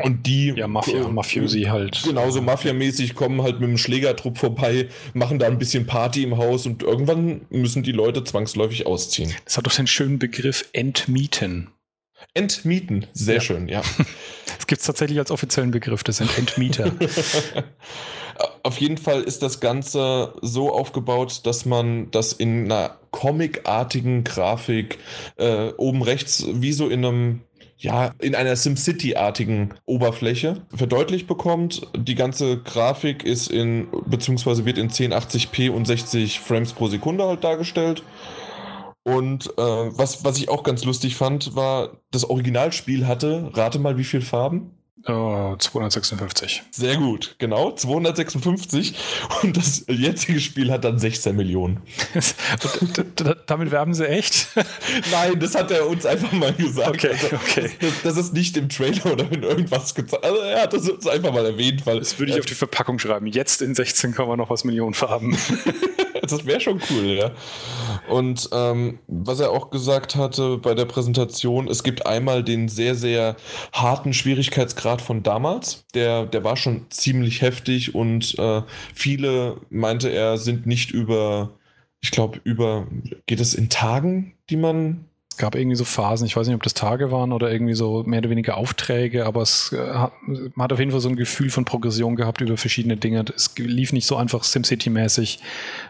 Und 0.04 0.26
die. 0.28 0.54
Ja, 0.56 0.68
Mafia, 0.68 1.08
Mafiosi 1.08 1.64
halt. 1.64 2.02
Genauso 2.04 2.42
mafiamäßig 2.42 3.16
kommen 3.16 3.42
halt 3.42 3.60
mit 3.60 3.70
dem 3.70 3.78
Schlägertrupp 3.78 4.38
vorbei, 4.38 4.90
machen 5.14 5.40
da 5.40 5.48
ein 5.48 5.58
bisschen 5.58 5.86
Party 5.88 6.24
im 6.24 6.38
Haus 6.38 6.66
und 6.66 6.84
irgendwann 6.84 7.42
müssen 7.50 7.84
die 7.84 7.92
Leute 7.92 8.24
zwangsläufig 8.24 8.86
ausziehen. 8.86 9.34
Das 9.46 9.58
hat 9.58 9.66
doch 9.68 9.76
den 9.76 9.88
schönen 9.88 10.20
Begriff 10.20 10.70
Entmieten. 10.74 11.70
Entmieten, 12.34 13.08
sehr 13.14 13.36
Ja. 13.36 13.42
schön, 13.42 13.68
ja. 13.68 13.82
Das 14.58 14.68
gibt 14.68 14.82
es 14.82 14.86
tatsächlich 14.86 15.18
als 15.18 15.32
offiziellen 15.32 15.72
Begriff, 15.72 16.04
das 16.04 16.18
sind 16.18 16.38
Entmieter. 16.38 16.92
Auf 18.64 18.78
jeden 18.80 18.98
Fall 18.98 19.22
ist 19.24 19.42
das 19.42 19.60
Ganze 19.60 20.34
so 20.42 20.72
aufgebaut, 20.72 21.42
dass 21.46 21.66
man 21.66 22.10
das 22.12 22.34
in 22.34 22.66
einer 22.66 22.98
comicartigen 23.12 24.24
Grafik 24.24 25.00
äh, 25.38 25.70
oben 25.78 26.02
rechts 26.02 26.46
wie 26.54 26.74
so 26.74 26.90
in 26.90 27.04
einem 27.06 27.42
ja, 27.82 28.14
in 28.20 28.36
einer 28.36 28.56
SimCity-artigen 28.56 29.74
Oberfläche 29.86 30.62
verdeutlicht 30.74 31.28
bekommt. 31.28 31.88
Die 31.98 32.14
ganze 32.14 32.60
Grafik 32.60 33.24
ist 33.24 33.50
in, 33.50 33.88
beziehungsweise 34.06 34.66
wird 34.66 34.78
in 34.78 34.90
1080p 34.90 35.72
und 35.72 35.86
60 35.86 36.40
Frames 36.40 36.74
pro 36.74 36.88
Sekunde 36.88 37.26
halt 37.26 37.44
dargestellt. 37.44 38.04
Und 39.04 39.48
äh, 39.58 39.62
was, 39.62 40.24
was 40.24 40.38
ich 40.38 40.50
auch 40.50 40.62
ganz 40.62 40.86
lustig 40.86 41.16
fand, 41.16 41.56
war, 41.56 41.98
das 42.12 42.30
Originalspiel 42.30 43.08
hatte, 43.08 43.50
rate 43.56 43.80
mal, 43.80 43.98
wie 43.98 44.04
viele 44.04 44.22
Farben? 44.22 44.78
Oh, 45.08 45.56
256. 45.58 46.64
Sehr 46.72 46.98
gut, 46.98 47.36
genau, 47.38 47.72
256. 47.72 48.96
Und 49.44 49.58
das 49.58 49.86
jetzige 49.88 50.40
Spiel 50.40 50.72
hat 50.72 50.84
dann 50.84 51.00
16 51.00 51.36
Millionen. 51.36 51.82
Damit 53.48 53.72
werben 53.72 53.94
sie 53.94 54.08
echt? 54.08 54.48
Nein, 55.12 55.40
das 55.40 55.56
hat 55.56 55.72
er 55.72 55.88
uns 55.88 56.06
einfach 56.06 56.32
mal 56.32 56.54
gesagt. 56.54 56.90
Okay, 56.90 57.12
Also, 57.12 57.36
okay. 57.36 57.70
Das, 57.80 58.02
das 58.04 58.18
ist 58.18 58.34
nicht 58.34 58.58
im 58.58 58.70
Trailer 58.70 59.06
oder 59.14 59.32
in 59.32 59.44
irgendwas 59.44 59.96
gezeigt. 59.96 60.24
Also 60.24 60.38
er 60.42 60.64
hat 60.64 60.74
das 60.74 60.90
uns 60.90 61.08
einfach 61.08 61.34
mal 61.34 61.46
erwähnt, 61.46 61.86
weil 61.86 62.00
Das 62.00 62.20
würde 62.20 62.34
ich 62.34 62.40
auf 62.40 62.46
die 62.46 62.56
Verpackung 62.56 63.00
schreiben. 63.00 63.28
Jetzt 63.28 63.62
in 63.62 63.76
16, 63.76 64.12
noch 64.12 64.50
was 64.50 64.64
Millionen 64.64 64.94
Farben. 64.94 65.38
das 66.32 66.46
wäre 66.46 66.60
schon 66.60 66.82
cool, 66.90 67.06
ja. 67.08 67.32
Und 68.10 68.50
ähm, 68.52 69.00
was 69.08 69.40
er 69.40 69.52
auch 69.52 69.70
gesagt 69.70 70.16
hatte 70.16 70.58
bei 70.58 70.74
der 70.74 70.86
Präsentation, 70.86 71.68
es 71.68 71.84
gibt 71.84 72.06
einmal 72.06 72.44
den 72.44 72.68
sehr, 72.68 72.96
sehr 72.96 73.36
harten 73.74 74.14
Schwierigkeitsgrad 74.14 75.02
von 75.02 75.24
damals. 75.24 75.86
Der, 75.94 76.26
der 76.26 76.44
war 76.44 76.58
schon 76.58 76.88
ziemlich 76.90 77.42
heftig 77.42 77.96
und 77.96 78.38
äh, 78.40 78.62
viele, 78.94 79.58
meinte 79.70 80.10
er, 80.10 80.38
sind 80.38 80.66
nicht 80.66 80.92
über, 80.92 81.52
ich 82.02 82.12
glaube, 82.12 82.40
über, 82.44 82.88
geht 83.26 83.40
es 83.40 83.54
in 83.54 83.70
Tagen, 83.70 84.34
die 84.50 84.58
man 84.58 85.06
gab 85.42 85.56
irgendwie 85.56 85.76
so 85.76 85.86
Phasen, 85.86 86.28
ich 86.28 86.38
weiß 86.38 86.48
nicht, 86.48 86.56
ob 86.56 86.64
das 86.64 86.76
Tage 86.76 87.12
waren 87.12 87.34
oder 87.34 87.52
irgendwie 87.52 87.74
so 87.74 88.04
mehr 88.04 88.20
oder 88.20 88.30
weniger 88.30 88.58
Aufträge, 88.58 89.26
aber 89.26 89.42
es 89.42 89.74
äh, 89.74 89.94
hat, 89.94 90.14
man 90.28 90.64
hat 90.64 90.72
auf 90.72 90.80
jeden 90.80 90.92
Fall 90.92 91.02
so 91.02 91.10
ein 91.10 91.16
Gefühl 91.16 91.50
von 91.50 91.66
Progression 91.66 92.16
gehabt 92.16 92.42
über 92.42 92.56
verschiedene 92.58 92.96
Dinge. 92.96 93.26
Es 93.36 93.54
lief 93.58 93.92
nicht 93.92 94.06
so 94.06 94.16
einfach 94.16 94.44
SimCity-mäßig, 94.44 95.40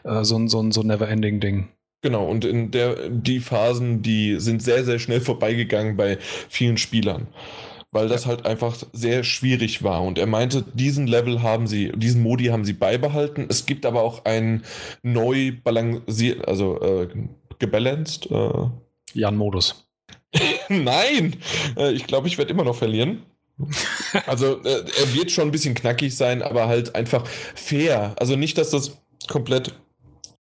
äh, 0.05 0.23
so 0.23 0.37
ein, 0.37 0.47
so 0.47 0.61
ein 0.61 0.71
so 0.71 0.81
ein 0.81 0.87
Never-Ending-Ding. 0.87 1.67
Genau, 2.01 2.27
und 2.27 2.45
in 2.45 2.71
der, 2.71 3.09
die 3.09 3.41
Phasen, 3.41 4.01
die 4.01 4.39
sind 4.39 4.63
sehr, 4.63 4.85
sehr 4.85 4.99
schnell 4.99 5.19
vorbeigegangen 5.21 5.97
bei 5.97 6.17
vielen 6.49 6.77
Spielern. 6.77 7.27
Weil 7.91 8.07
das 8.07 8.25
halt 8.25 8.45
einfach 8.45 8.77
sehr 8.93 9.25
schwierig 9.25 9.83
war. 9.83 10.01
Und 10.01 10.17
er 10.17 10.27
meinte, 10.27 10.63
diesen 10.73 11.07
Level 11.07 11.43
haben 11.43 11.67
sie, 11.67 11.91
diesen 11.93 12.23
Modi 12.23 12.45
haben 12.45 12.63
sie 12.63 12.71
beibehalten. 12.71 13.47
Es 13.49 13.65
gibt 13.65 13.85
aber 13.85 14.01
auch 14.01 14.23
einen 14.23 14.63
neu 15.03 15.51
balanciert, 15.61 16.47
also 16.47 16.79
äh, 16.79 17.09
gebalanced. 17.59 18.31
Äh, 18.31 18.69
Jan-Modus. 19.13 19.87
Nein! 20.69 21.37
Äh, 21.77 21.91
ich 21.91 22.07
glaube, 22.07 22.27
ich 22.27 22.37
werde 22.37 22.51
immer 22.51 22.63
noch 22.63 22.75
verlieren. 22.75 23.23
Also, 24.25 24.61
äh, 24.63 24.85
er 24.99 25.13
wird 25.13 25.31
schon 25.31 25.49
ein 25.49 25.51
bisschen 25.51 25.75
knackig 25.75 26.15
sein, 26.15 26.41
aber 26.41 26.67
halt 26.67 26.95
einfach 26.95 27.25
fair. 27.27 28.15
Also 28.17 28.35
nicht, 28.35 28.57
dass 28.57 28.71
das 28.71 28.97
komplett 29.27 29.73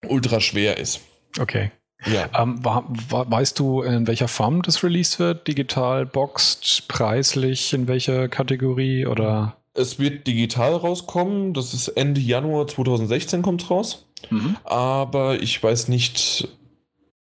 ultra 0.06 0.40
schwer 0.40 0.78
ist. 0.78 1.00
Okay. 1.38 1.70
Ja. 2.04 2.28
Ähm, 2.40 2.64
war, 2.64 2.84
war, 3.08 3.30
weißt 3.30 3.58
du, 3.58 3.82
in 3.82 4.06
welcher 4.06 4.28
Form 4.28 4.62
das 4.62 4.82
released 4.84 5.18
wird? 5.18 5.48
Digital, 5.48 6.06
boxed, 6.06 6.88
preislich, 6.88 7.72
in 7.72 7.88
welcher 7.88 8.28
Kategorie 8.28 9.06
oder? 9.06 9.56
Es 9.74 9.98
wird 9.98 10.26
digital 10.26 10.74
rauskommen. 10.74 11.52
Das 11.52 11.74
ist 11.74 11.88
Ende 11.88 12.20
Januar 12.20 12.66
2016 12.66 13.42
kommt 13.42 13.70
raus. 13.70 14.06
Mhm. 14.30 14.56
Aber 14.64 15.40
ich 15.42 15.62
weiß 15.62 15.88
nicht, 15.88 16.48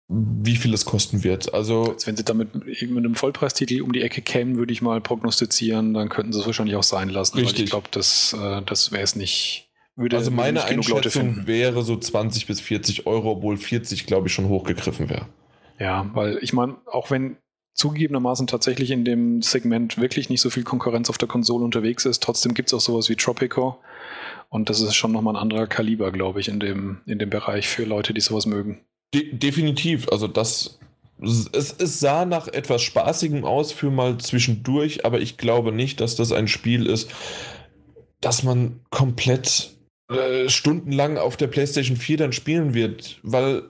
wie 0.09 0.55
viel 0.55 0.73
es 0.73 0.85
kosten 0.85 1.23
wird. 1.23 1.53
Also, 1.53 1.93
also 1.93 2.07
wenn 2.07 2.15
sie 2.15 2.23
damit 2.23 2.55
mit 2.55 2.81
einem 2.81 3.15
Vollpreistitel 3.15 3.81
um 3.81 3.91
die 3.91 4.01
Ecke 4.01 4.21
kämen, 4.21 4.57
würde 4.57 4.71
ich 4.71 4.81
mal 4.81 5.01
prognostizieren, 5.01 5.93
dann 5.93 6.09
könnten 6.09 6.31
sie 6.31 6.39
es 6.39 6.45
wahrscheinlich 6.45 6.75
auch 6.75 6.83
sein 6.83 7.09
lassen. 7.09 7.37
Richtig. 7.37 7.65
ich 7.65 7.69
glaube, 7.69 7.89
das, 7.91 8.33
äh, 8.33 8.61
das 8.65 8.91
wäre 8.91 9.03
es 9.03 9.15
nicht. 9.15 9.69
Würde, 9.95 10.15
also 10.15 10.29
meine 10.29 10.63
Einschätzung 10.63 11.47
wäre 11.47 11.81
so 11.83 11.97
20 11.97 12.45
bis 12.45 12.61
40 12.61 13.07
Euro, 13.07 13.31
obwohl 13.31 13.57
40, 13.57 14.05
glaube 14.05 14.27
ich, 14.27 14.33
schon 14.33 14.47
hochgegriffen 14.47 15.09
wäre. 15.09 15.27
Ja, 15.79 16.09
weil 16.13 16.37
ich 16.41 16.53
meine, 16.53 16.77
auch 16.85 17.09
wenn 17.09 17.37
zugegebenermaßen 17.73 18.47
tatsächlich 18.47 18.91
in 18.91 19.05
dem 19.05 19.41
Segment 19.41 19.99
wirklich 19.99 20.29
nicht 20.29 20.41
so 20.41 20.49
viel 20.49 20.63
Konkurrenz 20.63 21.09
auf 21.09 21.17
der 21.17 21.27
Konsole 21.27 21.65
unterwegs 21.65 22.05
ist, 22.05 22.21
trotzdem 22.23 22.53
gibt 22.53 22.69
es 22.69 22.73
auch 22.73 22.79
sowas 22.79 23.09
wie 23.09 23.15
Tropico. 23.15 23.79
Und 24.49 24.69
das 24.69 24.81
ist 24.81 24.95
schon 24.95 25.11
nochmal 25.11 25.35
ein 25.35 25.41
anderer 25.41 25.67
Kaliber, 25.67 26.11
glaube 26.11 26.39
ich, 26.39 26.47
in 26.47 26.59
dem, 26.59 27.01
in 27.05 27.19
dem 27.19 27.29
Bereich 27.29 27.67
für 27.67 27.83
Leute, 27.83 28.13
die 28.13 28.21
sowas 28.21 28.45
mögen. 28.45 28.81
De 29.13 29.33
definitiv. 29.33 30.09
Also 30.09 30.27
das. 30.27 30.79
Es, 31.19 31.49
es 31.51 31.99
sah 31.99 32.25
nach 32.25 32.47
etwas 32.47 32.83
Spaßigem 32.83 33.43
aus 33.43 33.71
für 33.71 33.89
mal 33.89 34.19
zwischendurch, 34.19 35.03
aber 35.03 35.19
ich 35.19 35.37
glaube 35.37 35.71
nicht, 35.71 35.99
dass 35.99 36.15
das 36.15 36.31
ein 36.31 36.47
Spiel 36.47 36.85
ist, 36.85 37.09
das 38.21 38.43
man 38.43 38.81
komplett 38.91 39.71
äh, 40.11 40.47
stundenlang 40.47 41.17
auf 41.17 41.35
der 41.35 41.47
PlayStation 41.47 41.97
4 41.97 42.17
dann 42.17 42.33
spielen 42.33 42.75
wird, 42.75 43.19
weil 43.23 43.63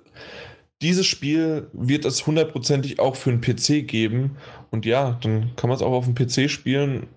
dieses 0.82 1.08
Spiel 1.08 1.70
wird 1.74 2.06
es 2.06 2.28
hundertprozentig 2.28 3.00
auch 3.00 3.16
für 3.16 3.32
einen 3.32 3.42
PC 3.42 3.88
geben. 3.88 4.38
Und 4.70 4.86
ja, 4.86 5.18
dann 5.22 5.56
kann 5.56 5.70
man 5.70 5.78
es 5.78 5.82
auch 5.82 5.94
auf 5.94 6.06
dem 6.06 6.16
PC 6.16 6.50
spielen, 6.50 7.08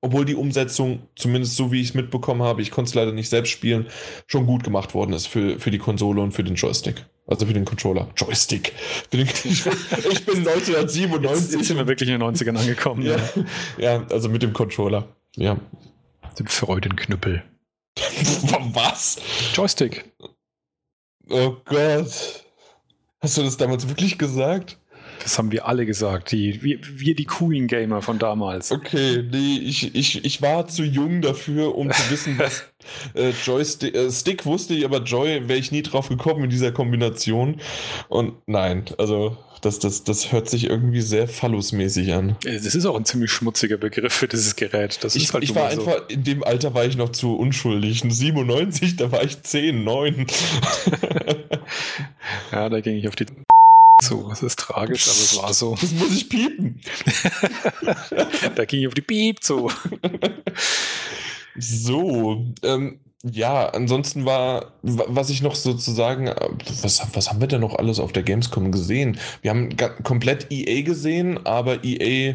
obwohl 0.00 0.24
die 0.24 0.36
Umsetzung, 0.36 1.00
zumindest 1.16 1.56
so 1.56 1.72
wie 1.72 1.80
ich 1.80 1.88
es 1.88 1.94
mitbekommen 1.94 2.42
habe, 2.42 2.62
ich 2.62 2.70
konnte 2.70 2.90
es 2.90 2.94
leider 2.94 3.12
nicht 3.12 3.28
selbst 3.28 3.50
spielen, 3.50 3.86
schon 4.26 4.46
gut 4.46 4.62
gemacht 4.62 4.94
worden 4.94 5.12
ist 5.12 5.26
für, 5.26 5.58
für 5.58 5.72
die 5.72 5.78
Konsole 5.78 6.20
und 6.20 6.32
für 6.32 6.44
den 6.44 6.54
Joystick. 6.54 7.06
Also 7.28 7.44
für 7.44 7.52
den 7.52 7.66
Controller. 7.66 8.08
Joystick. 8.16 8.72
Den, 9.12 9.28
ich 9.44 9.64
bin 10.24 10.38
1997. 10.38 11.52
Jetzt, 11.52 11.68
sind 11.68 11.76
wir 11.76 11.86
wirklich 11.86 12.08
in 12.08 12.18
den 12.18 12.28
90ern 12.28 12.58
angekommen. 12.58 13.02
Ja, 13.02 13.18
ja 13.76 14.06
also 14.10 14.30
mit 14.30 14.42
dem 14.42 14.54
Controller. 14.54 15.06
Ja. 15.36 15.58
Dem 16.38 16.46
Freudenknüppel. 16.46 17.42
Was? 18.72 19.18
Joystick. 19.52 20.10
Oh 21.28 21.56
Gott. 21.66 22.44
Hast 23.20 23.36
du 23.36 23.42
das 23.42 23.58
damals 23.58 23.86
wirklich 23.88 24.16
gesagt? 24.16 24.78
Das 25.22 25.36
haben 25.36 25.52
wir 25.52 25.66
alle 25.66 25.84
gesagt, 25.84 26.32
die, 26.32 26.62
wir, 26.62 26.78
wir 26.82 27.14
die 27.14 27.24
Queen 27.24 27.66
Gamer 27.66 28.00
von 28.00 28.18
damals. 28.18 28.72
Okay, 28.72 29.28
nee, 29.30 29.58
ich, 29.58 29.94
ich, 29.94 30.24
ich 30.24 30.40
war 30.40 30.68
zu 30.68 30.84
jung 30.84 31.20
dafür, 31.20 31.74
um 31.74 31.90
zu 31.90 32.10
wissen, 32.10 32.38
was 32.38 32.64
äh, 33.14 33.30
Joystick, 33.44 33.94
äh, 33.94 34.10
Stick 34.10 34.46
wusste 34.46 34.74
ich, 34.74 34.84
aber 34.84 35.02
Joy 35.02 35.48
wäre 35.48 35.58
ich 35.58 35.72
nie 35.72 35.82
drauf 35.82 36.08
gekommen 36.08 36.44
in 36.44 36.50
dieser 36.50 36.72
Kombination. 36.72 37.60
Und 38.08 38.34
nein, 38.46 38.84
also 38.98 39.36
das, 39.60 39.78
das, 39.78 40.04
das 40.04 40.32
hört 40.32 40.48
sich 40.48 40.70
irgendwie 40.70 41.00
sehr 41.00 41.26
phallusmäßig 41.28 42.12
an. 42.12 42.36
Das 42.42 42.74
ist 42.74 42.86
auch 42.86 42.96
ein 42.96 43.04
ziemlich 43.04 43.30
schmutziger 43.30 43.76
Begriff 43.76 44.12
für 44.12 44.28
dieses 44.28 44.56
Gerät. 44.56 44.98
Das 45.02 45.16
ich, 45.16 45.32
halt 45.32 45.44
ich 45.44 45.54
war 45.54 45.70
so. 45.72 45.80
einfach, 45.80 46.08
in 46.08 46.24
dem 46.24 46.44
Alter 46.44 46.74
war 46.74 46.84
ich 46.84 46.96
noch 46.96 47.10
zu 47.10 47.36
unschuldig. 47.36 48.02
97, 48.06 48.96
da 48.96 49.10
war 49.10 49.24
ich 49.24 49.42
10, 49.42 49.82
9. 49.82 50.26
ja, 52.52 52.68
da 52.68 52.80
ging 52.80 52.96
ich 52.96 53.08
auf 53.08 53.16
die 53.16 53.26
zu. 54.02 54.26
Das 54.28 54.42
ist 54.42 54.58
tragisch, 54.58 55.08
aber 55.08 55.18
es 55.18 55.36
war 55.36 55.52
so. 55.52 55.76
Das 55.80 55.92
muss 55.92 56.12
ich 56.12 56.28
piepen. 56.28 56.80
da 58.54 58.64
ging 58.64 58.80
ich 58.80 58.88
auf 58.88 58.94
die 58.94 59.02
Piep 59.02 59.42
zu. 59.42 59.70
So, 61.58 62.46
ähm, 62.62 63.00
ja, 63.24 63.66
ansonsten 63.70 64.24
war, 64.24 64.72
was 64.82 65.30
ich 65.30 65.42
noch 65.42 65.56
sozusagen, 65.56 66.28
äh, 66.28 66.48
was, 66.82 67.02
was 67.14 67.28
haben 67.28 67.40
wir 67.40 67.48
denn 67.48 67.60
noch 67.60 67.74
alles 67.74 67.98
auf 67.98 68.12
der 68.12 68.22
Gamescom 68.22 68.70
gesehen? 68.70 69.18
Wir 69.42 69.50
haben 69.50 69.70
komplett 70.04 70.52
EA 70.52 70.82
gesehen, 70.82 71.44
aber 71.44 71.84
EA 71.84 72.34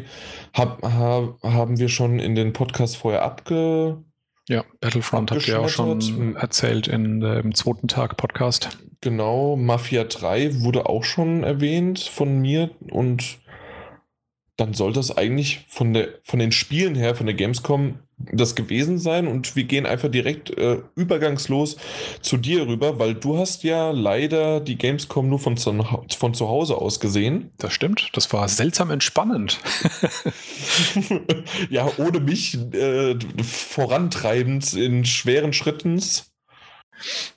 hab, 0.52 0.82
hab, 0.82 1.42
haben 1.42 1.78
wir 1.78 1.88
schon 1.88 2.18
in 2.18 2.34
den 2.34 2.52
Podcast 2.52 2.96
vorher 2.96 3.22
abge. 3.22 4.04
Ja, 4.46 4.62
Battlefront 4.80 5.30
habt 5.30 5.48
ihr 5.48 5.58
auch 5.58 5.70
schon 5.70 6.36
erzählt 6.36 6.86
in, 6.86 7.22
äh, 7.22 7.38
im 7.38 7.54
zweiten 7.54 7.88
Tag 7.88 8.18
Podcast. 8.18 8.76
Genau, 9.00 9.56
Mafia 9.56 10.04
3 10.04 10.62
wurde 10.62 10.86
auch 10.86 11.04
schon 11.04 11.44
erwähnt 11.44 11.98
von 12.00 12.40
mir 12.40 12.70
und 12.90 13.38
dann 14.56 14.74
soll 14.74 14.92
das 14.92 15.16
eigentlich 15.16 15.66
von, 15.68 15.92
der, 15.92 16.08
von 16.22 16.38
den 16.38 16.52
Spielen 16.52 16.94
her, 16.94 17.14
von 17.14 17.26
der 17.26 17.34
Gamescom 17.34 17.98
das 18.16 18.54
gewesen 18.54 18.98
sein 18.98 19.26
und 19.26 19.56
wir 19.56 19.64
gehen 19.64 19.86
einfach 19.86 20.08
direkt 20.08 20.56
äh, 20.56 20.78
übergangslos 20.94 21.76
zu 22.20 22.36
dir 22.36 22.66
rüber, 22.66 22.98
weil 22.98 23.14
du 23.14 23.38
hast 23.38 23.64
ja 23.64 23.90
leider 23.90 24.60
die 24.60 24.78
Gamescom 24.78 25.28
nur 25.28 25.40
von 25.40 25.56
zu, 25.56 25.84
von 26.16 26.34
zu 26.34 26.48
Hause 26.48 26.76
aus 26.76 27.00
gesehen. 27.00 27.50
Das 27.58 27.72
stimmt, 27.72 28.10
das 28.14 28.32
war 28.32 28.48
seltsam 28.48 28.90
entspannend. 28.90 29.58
ja, 31.70 31.90
ohne 31.98 32.20
mich 32.20 32.56
äh, 32.72 33.16
vorantreibend 33.42 34.72
in 34.74 35.04
schweren 35.04 35.52
Schritten. 35.52 36.00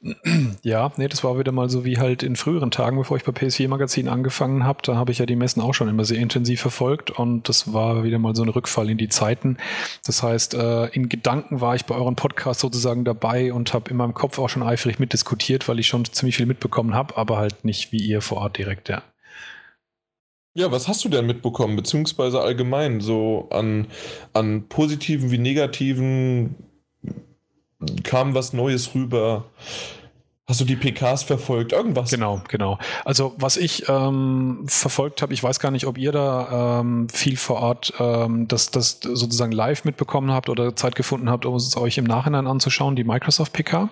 Ja, 0.63 0.91
nee, 0.97 1.07
das 1.07 1.23
war 1.23 1.37
wieder 1.39 1.51
mal 1.51 1.69
so 1.69 1.85
wie 1.85 1.97
halt 1.97 2.23
in 2.23 2.35
früheren 2.35 2.71
Tagen, 2.71 2.97
bevor 2.97 3.17
ich 3.17 3.23
bei 3.23 3.31
PS4 3.31 3.67
Magazin 3.67 4.07
angefangen 4.07 4.63
habe. 4.63 4.79
Da 4.83 4.95
habe 4.95 5.11
ich 5.11 5.19
ja 5.19 5.25
die 5.25 5.35
Messen 5.35 5.61
auch 5.61 5.73
schon 5.73 5.87
immer 5.87 6.05
sehr 6.05 6.17
intensiv 6.17 6.61
verfolgt 6.61 7.11
und 7.11 7.49
das 7.49 7.73
war 7.73 8.03
wieder 8.03 8.19
mal 8.19 8.35
so 8.35 8.43
ein 8.43 8.49
Rückfall 8.49 8.89
in 8.89 8.97
die 8.97 9.09
Zeiten. 9.09 9.57
Das 10.05 10.23
heißt, 10.23 10.53
äh, 10.55 10.87
in 10.87 11.09
Gedanken 11.09 11.61
war 11.61 11.75
ich 11.75 11.85
bei 11.85 11.95
euren 11.95 12.15
Podcasts 12.15 12.61
sozusagen 12.61 13.05
dabei 13.05 13.53
und 13.53 13.73
habe 13.73 13.89
in 13.89 13.97
meinem 13.97 14.13
Kopf 14.13 14.39
auch 14.39 14.49
schon 14.49 14.63
eifrig 14.63 14.99
mitdiskutiert, 14.99 15.67
weil 15.67 15.79
ich 15.79 15.87
schon 15.87 16.05
ziemlich 16.05 16.37
viel 16.37 16.45
mitbekommen 16.45 16.93
habe, 16.93 17.17
aber 17.17 17.37
halt 17.37 17.65
nicht 17.65 17.91
wie 17.91 17.97
ihr 17.97 18.21
vor 18.21 18.39
Ort 18.39 18.57
direkt, 18.57 18.89
ja. 18.89 19.03
Ja, 20.57 20.71
was 20.71 20.87
hast 20.87 21.05
du 21.05 21.09
denn 21.09 21.27
mitbekommen, 21.27 21.75
beziehungsweise 21.75 22.41
allgemein 22.41 22.99
so 22.99 23.47
an, 23.51 23.85
an 24.33 24.67
positiven 24.67 25.29
wie 25.29 25.37
negativen 25.37 26.55
kam 28.03 28.33
was 28.33 28.53
Neues 28.53 28.93
rüber? 28.95 29.45
Hast 30.47 30.61
du 30.61 30.65
die 30.65 30.77
PKs 30.77 31.23
verfolgt? 31.23 31.73
Irgendwas? 31.73 32.09
Genau, 32.09 32.41
genau. 32.47 32.79
Also 33.03 33.35
was 33.37 33.57
ich 33.57 33.89
ähm, 33.89 34.63
verfolgt 34.65 35.21
habe, 35.21 35.33
ich 35.33 35.43
weiß 35.43 35.59
gar 35.59 35.71
nicht, 35.71 35.85
ob 35.87 35.97
ihr 35.97 36.13
da 36.13 36.79
ähm, 36.79 37.09
viel 37.09 37.35
vor 37.35 37.57
Ort 37.57 37.93
ähm, 37.99 38.47
das, 38.47 38.71
das 38.71 39.01
sozusagen 39.01 39.51
live 39.51 39.83
mitbekommen 39.83 40.31
habt 40.31 40.47
oder 40.47 40.73
Zeit 40.73 40.95
gefunden 40.95 41.29
habt, 41.29 41.45
um 41.45 41.55
es 41.55 41.75
euch 41.75 41.97
im 41.97 42.05
Nachhinein 42.05 42.47
anzuschauen, 42.47 42.95
die 42.95 43.03
Microsoft 43.03 43.51
PK. 43.51 43.89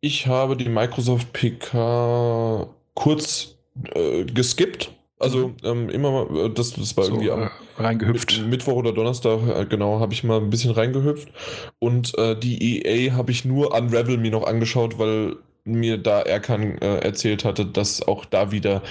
Ich 0.00 0.26
habe 0.26 0.56
die 0.56 0.70
Microsoft 0.70 1.34
PK 1.34 2.66
kurz 2.94 3.56
äh, 3.94 4.24
geskippt. 4.24 4.90
Also 5.18 5.48
mhm. 5.48 5.56
ähm, 5.64 5.88
immer 5.90 6.10
mal, 6.10 6.46
äh, 6.46 6.50
das, 6.50 6.72
das 6.72 6.96
war 6.96 7.04
so, 7.04 7.12
irgendwie 7.12 7.30
am 7.30 7.50
reingehüpft. 7.78 8.42
Mittwoch 8.46 8.74
oder 8.74 8.92
Donnerstag, 8.92 9.40
äh, 9.48 9.66
genau, 9.66 10.00
habe 10.00 10.12
ich 10.12 10.24
mal 10.24 10.40
ein 10.40 10.50
bisschen 10.50 10.72
reingehüpft. 10.72 11.28
Und 11.78 12.16
äh, 12.18 12.38
die 12.38 12.84
EA 12.84 13.14
habe 13.14 13.30
ich 13.30 13.44
nur 13.44 13.74
Unravel 13.74 14.18
mir 14.18 14.30
noch 14.30 14.46
angeschaut, 14.46 14.98
weil 14.98 15.36
mir 15.64 15.98
da 15.98 16.20
Erkan 16.20 16.78
äh, 16.78 16.98
erzählt 16.98 17.44
hatte, 17.44 17.66
dass 17.66 18.06
auch 18.06 18.24
da 18.24 18.52
wieder 18.52 18.82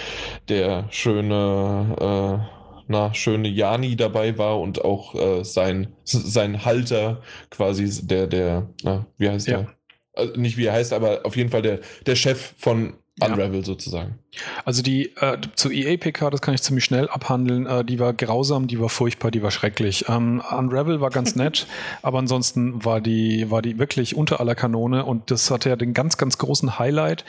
der 0.50 0.88
schöne, 0.90 1.96
äh, 2.00 2.84
na, 2.88 3.14
schöne 3.14 3.48
Jani 3.48 3.96
dabei 3.96 4.38
war 4.38 4.60
und 4.60 4.84
auch 4.84 5.16
äh, 5.16 5.44
sein, 5.44 5.94
sein 6.04 6.66
Halter 6.66 7.22
quasi, 7.52 8.06
der, 8.06 8.28
der, 8.28 8.70
na, 8.82 9.06
wie 9.18 9.30
heißt 9.30 9.48
ja. 9.48 9.58
der? 9.58 9.68
Also 10.16 10.40
nicht 10.40 10.58
wie 10.58 10.66
er 10.66 10.74
heißt, 10.74 10.94
aber 10.94 11.26
auf 11.26 11.36
jeden 11.36 11.50
Fall 11.50 11.64
der, 11.64 11.80
der 12.06 12.16
Chef 12.16 12.54
von 12.58 12.94
Unravel 13.22 13.60
ja. 13.60 13.64
sozusagen. 13.64 14.18
Also 14.66 14.82
die 14.82 15.16
äh, 15.18 15.38
zu 15.56 15.70
EA-PK, 15.70 16.32
das 16.32 16.42
kann 16.42 16.56
ich 16.56 16.64
ziemlich 16.64 16.84
schnell 16.84 17.08
abhandeln, 17.08 17.68
äh, 17.68 17.86
die 17.86 18.00
war 18.00 18.12
grausam, 18.14 18.68
die 18.68 18.80
war 18.80 18.90
furchtbar, 18.90 19.30
die 19.30 19.44
war 19.44 19.52
schrecklich. 19.52 20.06
Ähm, 20.10 20.42
Unravel 20.52 21.00
war 21.00 21.12
ganz 21.12 21.36
nett, 21.36 21.68
aber 22.02 22.18
ansonsten 22.18 22.84
war 22.84 23.02
die, 23.02 23.52
war 23.52 23.62
die 23.62 23.78
wirklich 23.78 24.16
unter 24.16 24.40
aller 24.40 24.56
Kanone 24.56 25.06
und 25.06 25.30
das 25.30 25.52
hatte 25.52 25.70
ja 25.70 25.76
den 25.76 25.94
ganz, 25.94 26.18
ganz 26.18 26.40
großen 26.40 26.80
Highlight, 26.80 27.24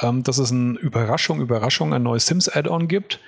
ähm, 0.00 0.22
dass 0.22 0.36
es 0.36 0.52
eine 0.52 0.78
Überraschung, 0.78 1.40
Überraschung, 1.40 1.94
ein 1.94 2.02
neues 2.02 2.26
Sims-Add-on 2.26 2.86
gibt 2.86 3.18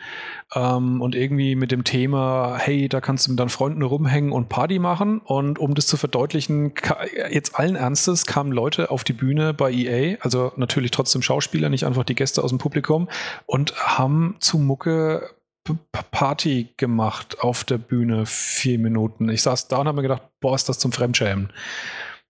ähm, 0.55 1.01
und 1.01 1.15
irgendwie 1.15 1.55
mit 1.55 1.73
dem 1.73 1.85
Thema, 1.85 2.57
hey, 2.59 2.89
da 2.89 3.01
kannst 3.01 3.27
du 3.27 3.31
mit 3.31 3.41
deinen 3.41 3.49
Freunden 3.49 3.83
rumhängen 3.83 4.33
und 4.33 4.49
Party 4.49 4.79
machen. 4.79 5.21
Und 5.21 5.59
um 5.59 5.75
das 5.75 5.87
zu 5.87 5.97
verdeutlichen, 5.97 6.75
jetzt 7.31 7.59
allen 7.59 7.77
Ernstes 7.77 8.27
kamen 8.27 8.53
Leute 8.53 8.91
auf 8.91 9.05
die 9.05 9.13
Bühne 9.13 9.55
bei 9.55 9.73
EA, 9.73 10.17
also 10.21 10.53
natürlich 10.57 10.91
trotzdem 10.91 11.23
Schauspieler, 11.23 11.69
nicht 11.69 11.87
einfach 11.87 12.05
die 12.05 12.15
Gäste 12.15 12.43
aus 12.43 12.51
dem 12.51 12.59
Publikum, 12.59 13.09
und 13.47 13.75
haben 13.77 14.37
zu 14.41 14.59
Mucke 14.59 15.31
Party 16.11 16.75
gemacht 16.77 17.41
auf 17.41 17.63
der 17.65 17.79
Bühne, 17.79 18.27
vier 18.27 18.79
Minuten. 18.79 19.29
Ich 19.29 19.43
saß 19.43 19.69
da 19.69 19.79
und 19.79 19.87
habe 19.87 19.97
mir 19.97 20.03
gedacht, 20.03 20.23
boah, 20.41 20.55
ist 20.55 20.69
das 20.69 20.79
zum 20.79 20.93
Fremdschämen. 20.93 21.53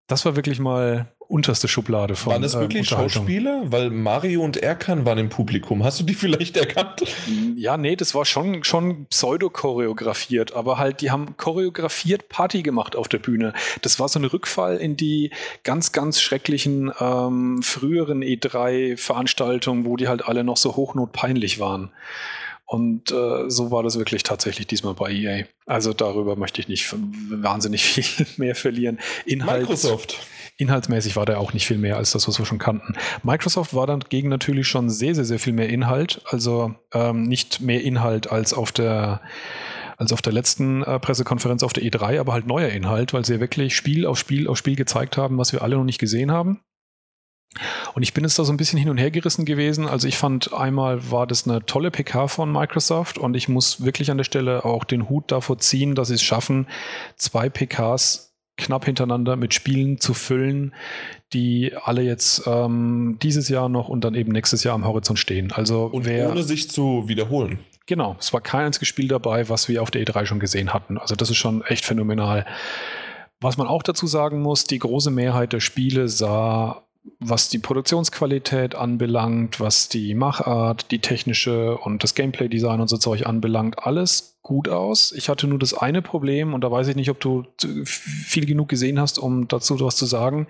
Das 0.06 0.24
war 0.26 0.36
wirklich 0.36 0.60
mal 0.60 1.06
unterste 1.32 1.66
Schublade 1.66 2.14
von 2.14 2.34
Waren 2.34 2.44
es 2.44 2.54
wirklich 2.54 2.92
ähm, 2.92 2.98
Schauspieler? 2.98 3.62
Weil 3.64 3.90
Mario 3.90 4.42
und 4.42 4.58
Erkan 4.58 5.06
waren 5.06 5.16
im 5.16 5.30
Publikum. 5.30 5.82
Hast 5.82 5.98
du 5.98 6.04
die 6.04 6.14
vielleicht 6.22 6.56
erkannt? 6.56 7.02
Ja, 7.56 7.76
nee, 7.76 7.96
das 7.96 8.14
war 8.14 8.24
schon, 8.24 8.62
schon 8.64 9.06
pseudo-choreografiert, 9.06 10.52
aber 10.52 10.78
halt, 10.78 11.00
die 11.00 11.10
haben 11.10 11.36
choreografiert 11.38 12.28
Party 12.28 12.62
gemacht 12.62 12.94
auf 12.96 13.08
der 13.08 13.18
Bühne. 13.18 13.54
Das 13.80 13.98
war 13.98 14.08
so 14.08 14.18
ein 14.18 14.26
Rückfall 14.26 14.76
in 14.76 14.96
die 14.96 15.30
ganz, 15.64 15.92
ganz 15.92 16.20
schrecklichen 16.20 16.92
ähm, 17.00 17.62
früheren 17.62 18.22
E3-Veranstaltungen, 18.22 19.86
wo 19.86 19.96
die 19.96 20.08
halt 20.08 20.26
alle 20.26 20.44
noch 20.44 20.58
so 20.58 20.76
hochnotpeinlich 20.76 21.58
waren. 21.58 21.90
Und 22.72 23.10
äh, 23.10 23.50
so 23.50 23.70
war 23.70 23.82
das 23.82 23.98
wirklich 23.98 24.22
tatsächlich 24.22 24.66
diesmal 24.66 24.94
bei 24.94 25.10
EA. 25.12 25.44
Also 25.66 25.92
darüber 25.92 26.36
möchte 26.36 26.60
ich 26.60 26.68
nicht 26.68 26.94
wahnsinnig 27.28 27.84
viel 27.84 28.26
mehr 28.38 28.54
verlieren. 28.54 28.98
Inhalt, 29.26 29.62
Microsoft. 29.62 30.18
Inhaltsmäßig 30.58 31.16
war 31.16 31.26
der 31.26 31.40
auch 31.40 31.52
nicht 31.52 31.66
viel 31.66 31.78
mehr 31.78 31.96
als 31.96 32.12
das, 32.12 32.28
was 32.28 32.38
wir 32.38 32.46
schon 32.46 32.58
kannten. 32.58 32.94
Microsoft 33.22 33.74
war 33.74 33.86
dann 33.86 34.00
gegen 34.08 34.28
natürlich 34.28 34.68
schon 34.68 34.90
sehr, 34.90 35.14
sehr, 35.14 35.24
sehr 35.24 35.38
viel 35.38 35.52
mehr 35.52 35.68
Inhalt. 35.68 36.22
Also 36.26 36.74
ähm, 36.92 37.24
nicht 37.24 37.60
mehr 37.60 37.82
Inhalt 37.82 38.30
als 38.30 38.52
auf 38.54 38.72
der 38.72 39.20
als 39.98 40.12
auf 40.12 40.22
der 40.22 40.32
letzten 40.32 40.82
äh, 40.82 40.98
Pressekonferenz 40.98 41.62
auf 41.62 41.72
der 41.72 41.84
E3, 41.84 42.18
aber 42.18 42.32
halt 42.32 42.46
neuer 42.46 42.70
Inhalt, 42.70 43.12
weil 43.12 43.24
sie 43.24 43.38
wirklich 43.38 43.76
Spiel 43.76 44.04
auf 44.04 44.18
Spiel 44.18 44.48
auf 44.48 44.58
Spiel 44.58 44.74
gezeigt 44.74 45.16
haben, 45.16 45.38
was 45.38 45.52
wir 45.52 45.62
alle 45.62 45.76
noch 45.76 45.84
nicht 45.84 46.00
gesehen 46.00 46.32
haben. 46.32 46.60
Und 47.94 48.02
ich 48.02 48.14
bin 48.14 48.24
jetzt 48.24 48.38
da 48.38 48.44
so 48.44 48.52
ein 48.52 48.56
bisschen 48.56 48.78
hin 48.78 48.88
und 48.88 48.96
her 48.96 49.10
gerissen 49.10 49.44
gewesen. 49.44 49.86
Also 49.86 50.08
ich 50.08 50.16
fand 50.16 50.52
einmal 50.54 51.10
war 51.10 51.26
das 51.26 51.46
eine 51.46 51.64
tolle 51.66 51.90
PK 51.90 52.28
von 52.28 52.50
Microsoft 52.50 53.18
und 53.18 53.34
ich 53.34 53.48
muss 53.48 53.84
wirklich 53.84 54.10
an 54.10 54.16
der 54.16 54.24
Stelle 54.24 54.64
auch 54.64 54.84
den 54.84 55.08
Hut 55.08 55.30
davor 55.30 55.58
ziehen, 55.58 55.94
dass 55.94 56.08
sie 56.08 56.14
es 56.14 56.22
schaffen, 56.22 56.66
zwei 57.16 57.50
PKs 57.50 58.31
knapp 58.56 58.84
hintereinander 58.84 59.36
mit 59.36 59.54
Spielen 59.54 59.98
zu 59.98 60.14
füllen, 60.14 60.74
die 61.32 61.72
alle 61.82 62.02
jetzt 62.02 62.46
ähm, 62.46 63.18
dieses 63.22 63.48
Jahr 63.48 63.68
noch 63.68 63.88
und 63.88 64.04
dann 64.04 64.14
eben 64.14 64.32
nächstes 64.32 64.64
Jahr 64.64 64.74
am 64.74 64.84
Horizont 64.84 65.18
stehen. 65.18 65.52
Also 65.52 65.86
und 65.86 66.04
wer, 66.04 66.30
ohne 66.30 66.42
sich 66.42 66.70
zu 66.70 67.08
wiederholen. 67.08 67.58
Genau, 67.86 68.16
es 68.20 68.32
war 68.32 68.40
kein 68.40 68.66
einziges 68.66 68.88
Spiel 68.88 69.08
dabei, 69.08 69.48
was 69.48 69.68
wir 69.68 69.82
auf 69.82 69.90
der 69.90 70.04
E3 70.04 70.26
schon 70.26 70.38
gesehen 70.38 70.72
hatten. 70.72 70.98
Also 70.98 71.16
das 71.16 71.30
ist 71.30 71.36
schon 71.36 71.62
echt 71.62 71.84
phänomenal. 71.84 72.46
Was 73.40 73.56
man 73.56 73.66
auch 73.66 73.82
dazu 73.82 74.06
sagen 74.06 74.40
muss, 74.40 74.64
die 74.64 74.78
große 74.78 75.10
Mehrheit 75.10 75.52
der 75.52 75.60
Spiele 75.60 76.08
sah 76.08 76.84
was 77.18 77.48
die 77.48 77.58
Produktionsqualität 77.58 78.74
anbelangt, 78.74 79.58
was 79.58 79.88
die 79.88 80.14
Machart, 80.14 80.90
die 80.90 81.00
technische 81.00 81.76
und 81.78 82.02
das 82.04 82.14
Gameplay-Design 82.14 82.80
und 82.80 82.88
so 82.88 82.96
Zeug 82.96 83.26
anbelangt, 83.26 83.84
alles 83.84 84.38
gut 84.42 84.68
aus. 84.68 85.12
Ich 85.12 85.28
hatte 85.28 85.46
nur 85.46 85.58
das 85.58 85.74
eine 85.74 86.02
Problem 86.02 86.54
und 86.54 86.62
da 86.62 86.70
weiß 86.70 86.88
ich 86.88 86.96
nicht, 86.96 87.10
ob 87.10 87.20
du 87.20 87.44
viel 87.84 88.46
genug 88.46 88.68
gesehen 88.68 89.00
hast, 89.00 89.18
um 89.18 89.48
dazu 89.48 89.80
was 89.80 89.96
zu 89.96 90.06
sagen. 90.06 90.46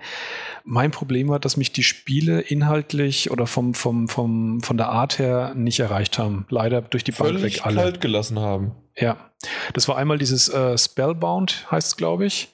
Mein 0.63 0.91
Problem 0.91 1.29
war, 1.29 1.39
dass 1.39 1.57
mich 1.57 1.71
die 1.71 1.83
Spiele 1.83 2.41
inhaltlich 2.41 3.31
oder 3.31 3.47
vom, 3.47 3.73
vom, 3.73 4.07
vom, 4.07 4.61
von 4.61 4.77
der 4.77 4.89
Art 4.89 5.19
her 5.19 5.53
nicht 5.55 5.79
erreicht 5.79 6.17
haben. 6.19 6.45
Leider 6.49 6.81
durch 6.81 7.03
die 7.03 7.11
Bank 7.11 7.41
weg 7.41 7.65
alle. 7.65 7.75
kalt 7.75 8.01
gelassen 8.01 8.39
haben. 8.39 8.71
Ja. 8.95 9.17
Das 9.73 9.87
war 9.87 9.97
einmal 9.97 10.17
dieses 10.17 10.49
äh, 10.49 10.77
Spellbound, 10.77 11.67
heißt 11.69 11.87
es, 11.87 11.97
glaube 11.97 12.25
ich 12.25 12.53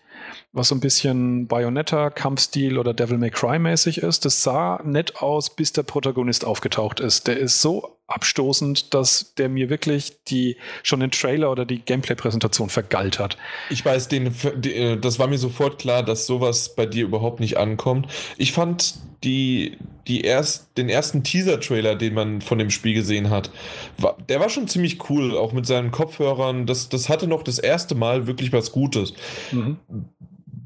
was 0.51 0.69
so 0.69 0.75
ein 0.75 0.79
bisschen 0.79 1.47
Bayonetta-Kampfstil 1.47 2.77
oder 2.79 2.93
Devil 2.93 3.17
May 3.17 3.29
Cry-mäßig 3.29 3.99
ist. 3.99 4.25
Das 4.25 4.41
sah 4.41 4.81
nett 4.83 5.17
aus, 5.21 5.55
bis 5.55 5.73
der 5.73 5.83
Protagonist 5.83 6.43
aufgetaucht 6.43 6.99
ist. 6.99 7.27
Der 7.27 7.38
ist 7.38 7.62
so 7.62 7.99
abstoßend, 8.07 8.93
dass 8.93 9.35
der 9.35 9.49
mir 9.49 9.69
wirklich 9.69 10.23
die 10.27 10.57
schon 10.81 11.01
den 11.01 11.12
Trailer 11.12 11.51
oder 11.51 11.65
die 11.65 11.79
Gameplay-Präsentation 11.79 12.69
vergalt 12.69 13.19
hat. 13.19 13.38
Ich 13.69 13.85
weiß, 13.85 14.07
den, 14.07 14.33
äh, 14.63 14.97
das 14.97 15.19
war 15.19 15.27
mir 15.27 15.38
sofort 15.38 15.79
klar, 15.79 16.01
dass 16.01 16.25
sowas 16.25 16.75
bei 16.75 16.88
dir 16.88 17.03
überhaupt 17.03 17.39
nicht 17.39 17.57
ankommt. 17.57 18.07
Ich 18.38 18.51
fand 18.51 18.95
die, 19.23 19.77
die 20.08 20.21
erst, 20.21 20.77
den 20.77 20.89
ersten 20.89 21.23
Teaser-Trailer, 21.23 21.95
den 21.95 22.13
man 22.13 22.41
von 22.41 22.58
dem 22.58 22.69
Spiel 22.69 22.93
gesehen 22.93 23.29
hat, 23.29 23.51
war, 23.97 24.17
der 24.29 24.39
war 24.39 24.49
schon 24.49 24.67
ziemlich 24.67 25.10
cool, 25.10 25.38
auch 25.38 25.53
mit 25.53 25.65
seinen 25.65 25.91
Kopfhörern. 25.91 26.65
Das, 26.65 26.89
das 26.89 27.10
hatte 27.10 27.27
noch 27.27 27.43
das 27.43 27.60
erste 27.60 27.95
Mal 27.95 28.27
wirklich 28.27 28.53
was 28.53 28.71
Gutes. 28.71 29.13
Mhm 29.51 29.77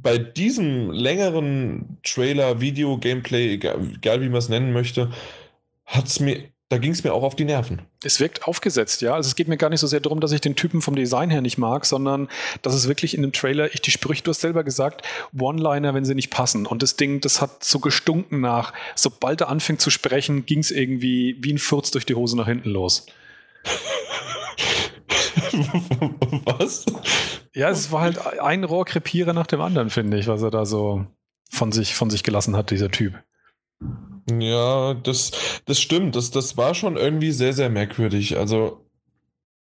bei 0.04 0.18
diesem 0.18 0.92
längeren 0.92 1.98
Trailer, 2.04 2.60
Video, 2.60 2.98
Gameplay, 2.98 3.54
egal, 3.54 3.80
egal 3.96 4.22
wie 4.22 4.28
man 4.28 4.40
es 4.40 4.50
nennen 4.50 4.74
möchte, 4.74 5.10
hat 5.86 6.08
es 6.08 6.20
mir 6.20 6.44
da 6.74 6.80
ging 6.80 6.92
es 6.92 7.04
mir 7.04 7.14
auch 7.14 7.22
auf 7.22 7.36
die 7.36 7.46
Nerven. 7.46 7.84
Es 8.04 8.20
wirkt 8.20 8.48
aufgesetzt, 8.48 9.04
ja. 9.04 9.14
Also 9.14 9.28
es 9.28 9.36
geht 9.36 9.48
mir 9.48 9.58
gar 9.58 9.70
nicht 9.70 9.80
so 9.80 9.86
sehr 9.86 10.00
darum, 10.00 10.20
dass 10.20 10.32
ich 10.32 10.42
den 10.42 10.56
Typen 10.56 10.82
vom 10.82 10.96
Design 10.96 11.30
her 11.30 11.42
nicht 11.42 11.60
mag, 11.60 11.86
sondern 11.86 12.30
dass 12.64 12.74
es 12.74 12.88
wirklich 12.88 13.14
in 13.14 13.22
dem 13.22 13.32
Trailer, 13.32 13.72
ich 13.76 13.82
die 13.82 13.92
Sprüche, 13.92 14.24
du 14.24 14.32
hast 14.32 14.42
selber 14.42 14.64
gesagt, 14.64 15.04
One-Liner, 15.40 15.94
wenn 15.94 16.04
sie 16.04 16.16
nicht 16.16 16.32
passen. 16.32 16.66
Und 16.66 16.82
das 16.82 16.96
Ding, 16.96 17.22
das 17.22 17.42
hat 17.42 17.64
so 17.64 17.78
gestunken 17.78 18.42
nach, 18.42 18.74
sobald 18.96 19.42
er 19.42 19.50
anfängt 19.50 19.82
zu 19.82 19.92
sprechen, 19.92 20.48
ging 20.48 20.62
es 20.62 20.72
irgendwie 20.72 21.38
wie 21.42 21.54
ein 21.54 21.60
Furz 21.60 21.92
durch 21.92 22.08
die 22.08 22.16
Hose 22.16 22.36
nach 22.36 22.48
hinten 22.48 22.72
los. 22.72 23.06
Was? 26.46 26.88
Ja, 27.54 27.70
es 27.70 27.92
war 27.92 28.02
halt 28.02 28.18
ein 28.40 28.64
Rohrkrepierer 28.64 29.34
nach 29.34 29.46
dem 29.46 29.62
anderen, 29.62 29.92
finde 29.92 30.18
ich, 30.18 30.26
was 30.26 30.42
er 30.42 30.50
da 30.50 30.66
so 30.66 31.06
von 31.52 31.72
sich, 31.72 31.94
von 31.94 32.10
sich 32.10 32.24
gelassen 32.24 32.58
hat, 32.58 32.72
dieser 32.72 32.90
Typ. 32.90 33.14
Ja, 34.32 34.94
das, 34.94 35.32
das 35.66 35.80
stimmt. 35.80 36.16
Das, 36.16 36.32
das 36.32 36.58
war 36.58 36.74
schon 36.76 36.98
irgendwie 36.98 37.32
sehr, 37.32 37.54
sehr 37.54 37.70
merkwürdig. 37.70 38.38
Also, 38.38 38.86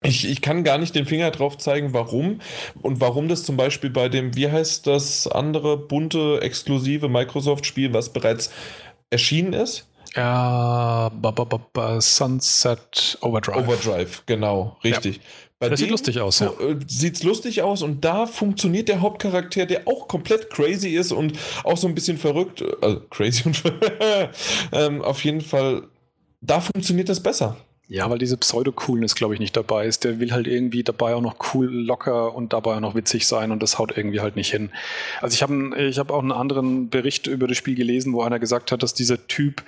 ich, 0.03 0.29
ich 0.29 0.43
kann 0.43 0.65
gar 0.65 0.79
nicht 0.79 0.95
den 0.95 1.07
Finger 1.07 1.31
drauf 1.31 1.59
zeigen, 1.59 1.93
warum. 1.93 2.41
Und 2.83 3.01
warum 3.01 3.29
das 3.29 3.45
zum 3.45 3.57
Beispiel 3.57 3.91
bei 3.91 4.09
dem, 4.09 4.35
wie 4.37 4.51
heißt 4.51 4.87
das 4.87 5.27
andere 5.27 5.77
bunte, 5.77 6.41
exklusive 6.43 7.09
Microsoft-Spiel, 7.09 7.95
was 7.95 8.13
bereits 8.13 8.51
erschienen 9.11 9.53
ist? 9.53 9.89
Ja, 10.15 11.11
Sunset 12.01 13.19
Overdrive. 13.23 13.57
Overdrive, 13.57 14.23
genau, 14.27 14.77
richtig. 14.85 15.17
Ja. 15.17 15.23
Bei 15.63 15.69
das 15.69 15.79
sieht 15.79 15.91
lustig 15.91 16.19
aus, 16.19 16.41
ja. 16.41 16.49
Äh, 16.49 16.81
sieht's 16.89 17.23
lustig 17.23 17.63
aus 17.63 17.83
und 17.83 18.05
da 18.05 18.27
funktioniert 18.27 18.89
der 18.89 19.01
Hauptcharakter, 19.01 19.65
der 19.65 19.87
auch 19.87 20.09
komplett 20.09 20.51
crazy 20.51 20.89
ist 20.89 21.13
und 21.13 21.39
auch 21.63 21.77
so 21.77 21.87
ein 21.87 21.95
bisschen 21.95 22.19
verrückt, 22.19 22.65
also 22.81 22.99
crazy 23.11 23.45
und 23.45 23.63
ähm, 24.73 25.03
auf 25.03 25.23
jeden 25.23 25.41
Fall, 25.41 25.85
da 26.41 26.61
funktioniert 26.61 27.09
das 27.09 27.23
besser. 27.23 27.59
Ja, 27.93 28.09
weil 28.09 28.17
diese 28.17 28.39
Pseudo-Coolness, 28.39 29.15
glaube 29.15 29.35
ich, 29.35 29.41
nicht 29.41 29.55
dabei 29.55 29.85
ist. 29.85 30.05
Der 30.05 30.19
will 30.19 30.33
halt 30.33 30.47
irgendwie 30.47 30.83
dabei 30.83 31.15
auch 31.15 31.21
noch 31.21 31.37
cool, 31.53 31.71
locker 31.71 32.35
und 32.35 32.55
dabei 32.55 32.77
auch 32.77 32.81
noch 32.81 32.95
witzig 32.95 33.27
sein 33.27 33.53
und 33.53 33.63
das 33.63 33.79
haut 33.79 33.95
irgendwie 33.95 34.21
halt 34.21 34.35
nicht 34.35 34.51
hin. 34.51 34.71
Also 35.21 35.35
ich 35.35 35.43
habe 35.43 35.79
ich 35.79 35.99
hab 35.99 36.11
auch 36.11 36.23
einen 36.23 36.33
anderen 36.33 36.89
Bericht 36.89 37.27
über 37.27 37.47
das 37.47 37.59
Spiel 37.59 37.75
gelesen, 37.75 38.15
wo 38.15 38.23
einer 38.23 38.39
gesagt 38.39 38.73
hat, 38.73 38.83
dass 38.83 38.95
dieser 38.95 39.27
Typ 39.27 39.63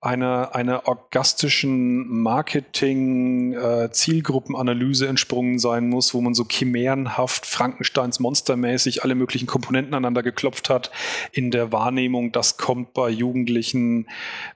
einer, 0.00 0.54
einer 0.54 0.88
orgastischen 0.88 2.08
Marketing-Zielgruppenanalyse 2.22 5.04
äh, 5.04 5.10
entsprungen 5.10 5.58
sein 5.58 5.90
muss, 5.90 6.14
wo 6.14 6.22
man 6.22 6.32
so 6.32 6.46
chimärenhaft, 6.48 7.44
Frankensteins 7.44 8.20
Monstermäßig 8.20 9.04
alle 9.04 9.14
möglichen 9.14 9.46
Komponenten 9.46 9.92
aneinander 9.92 10.22
geklopft 10.22 10.70
hat 10.70 10.90
in 11.30 11.50
der 11.50 11.72
Wahrnehmung, 11.72 12.32
das 12.32 12.56
kommt 12.56 12.94
bei 12.94 13.10
Jugendlichen 13.10 14.08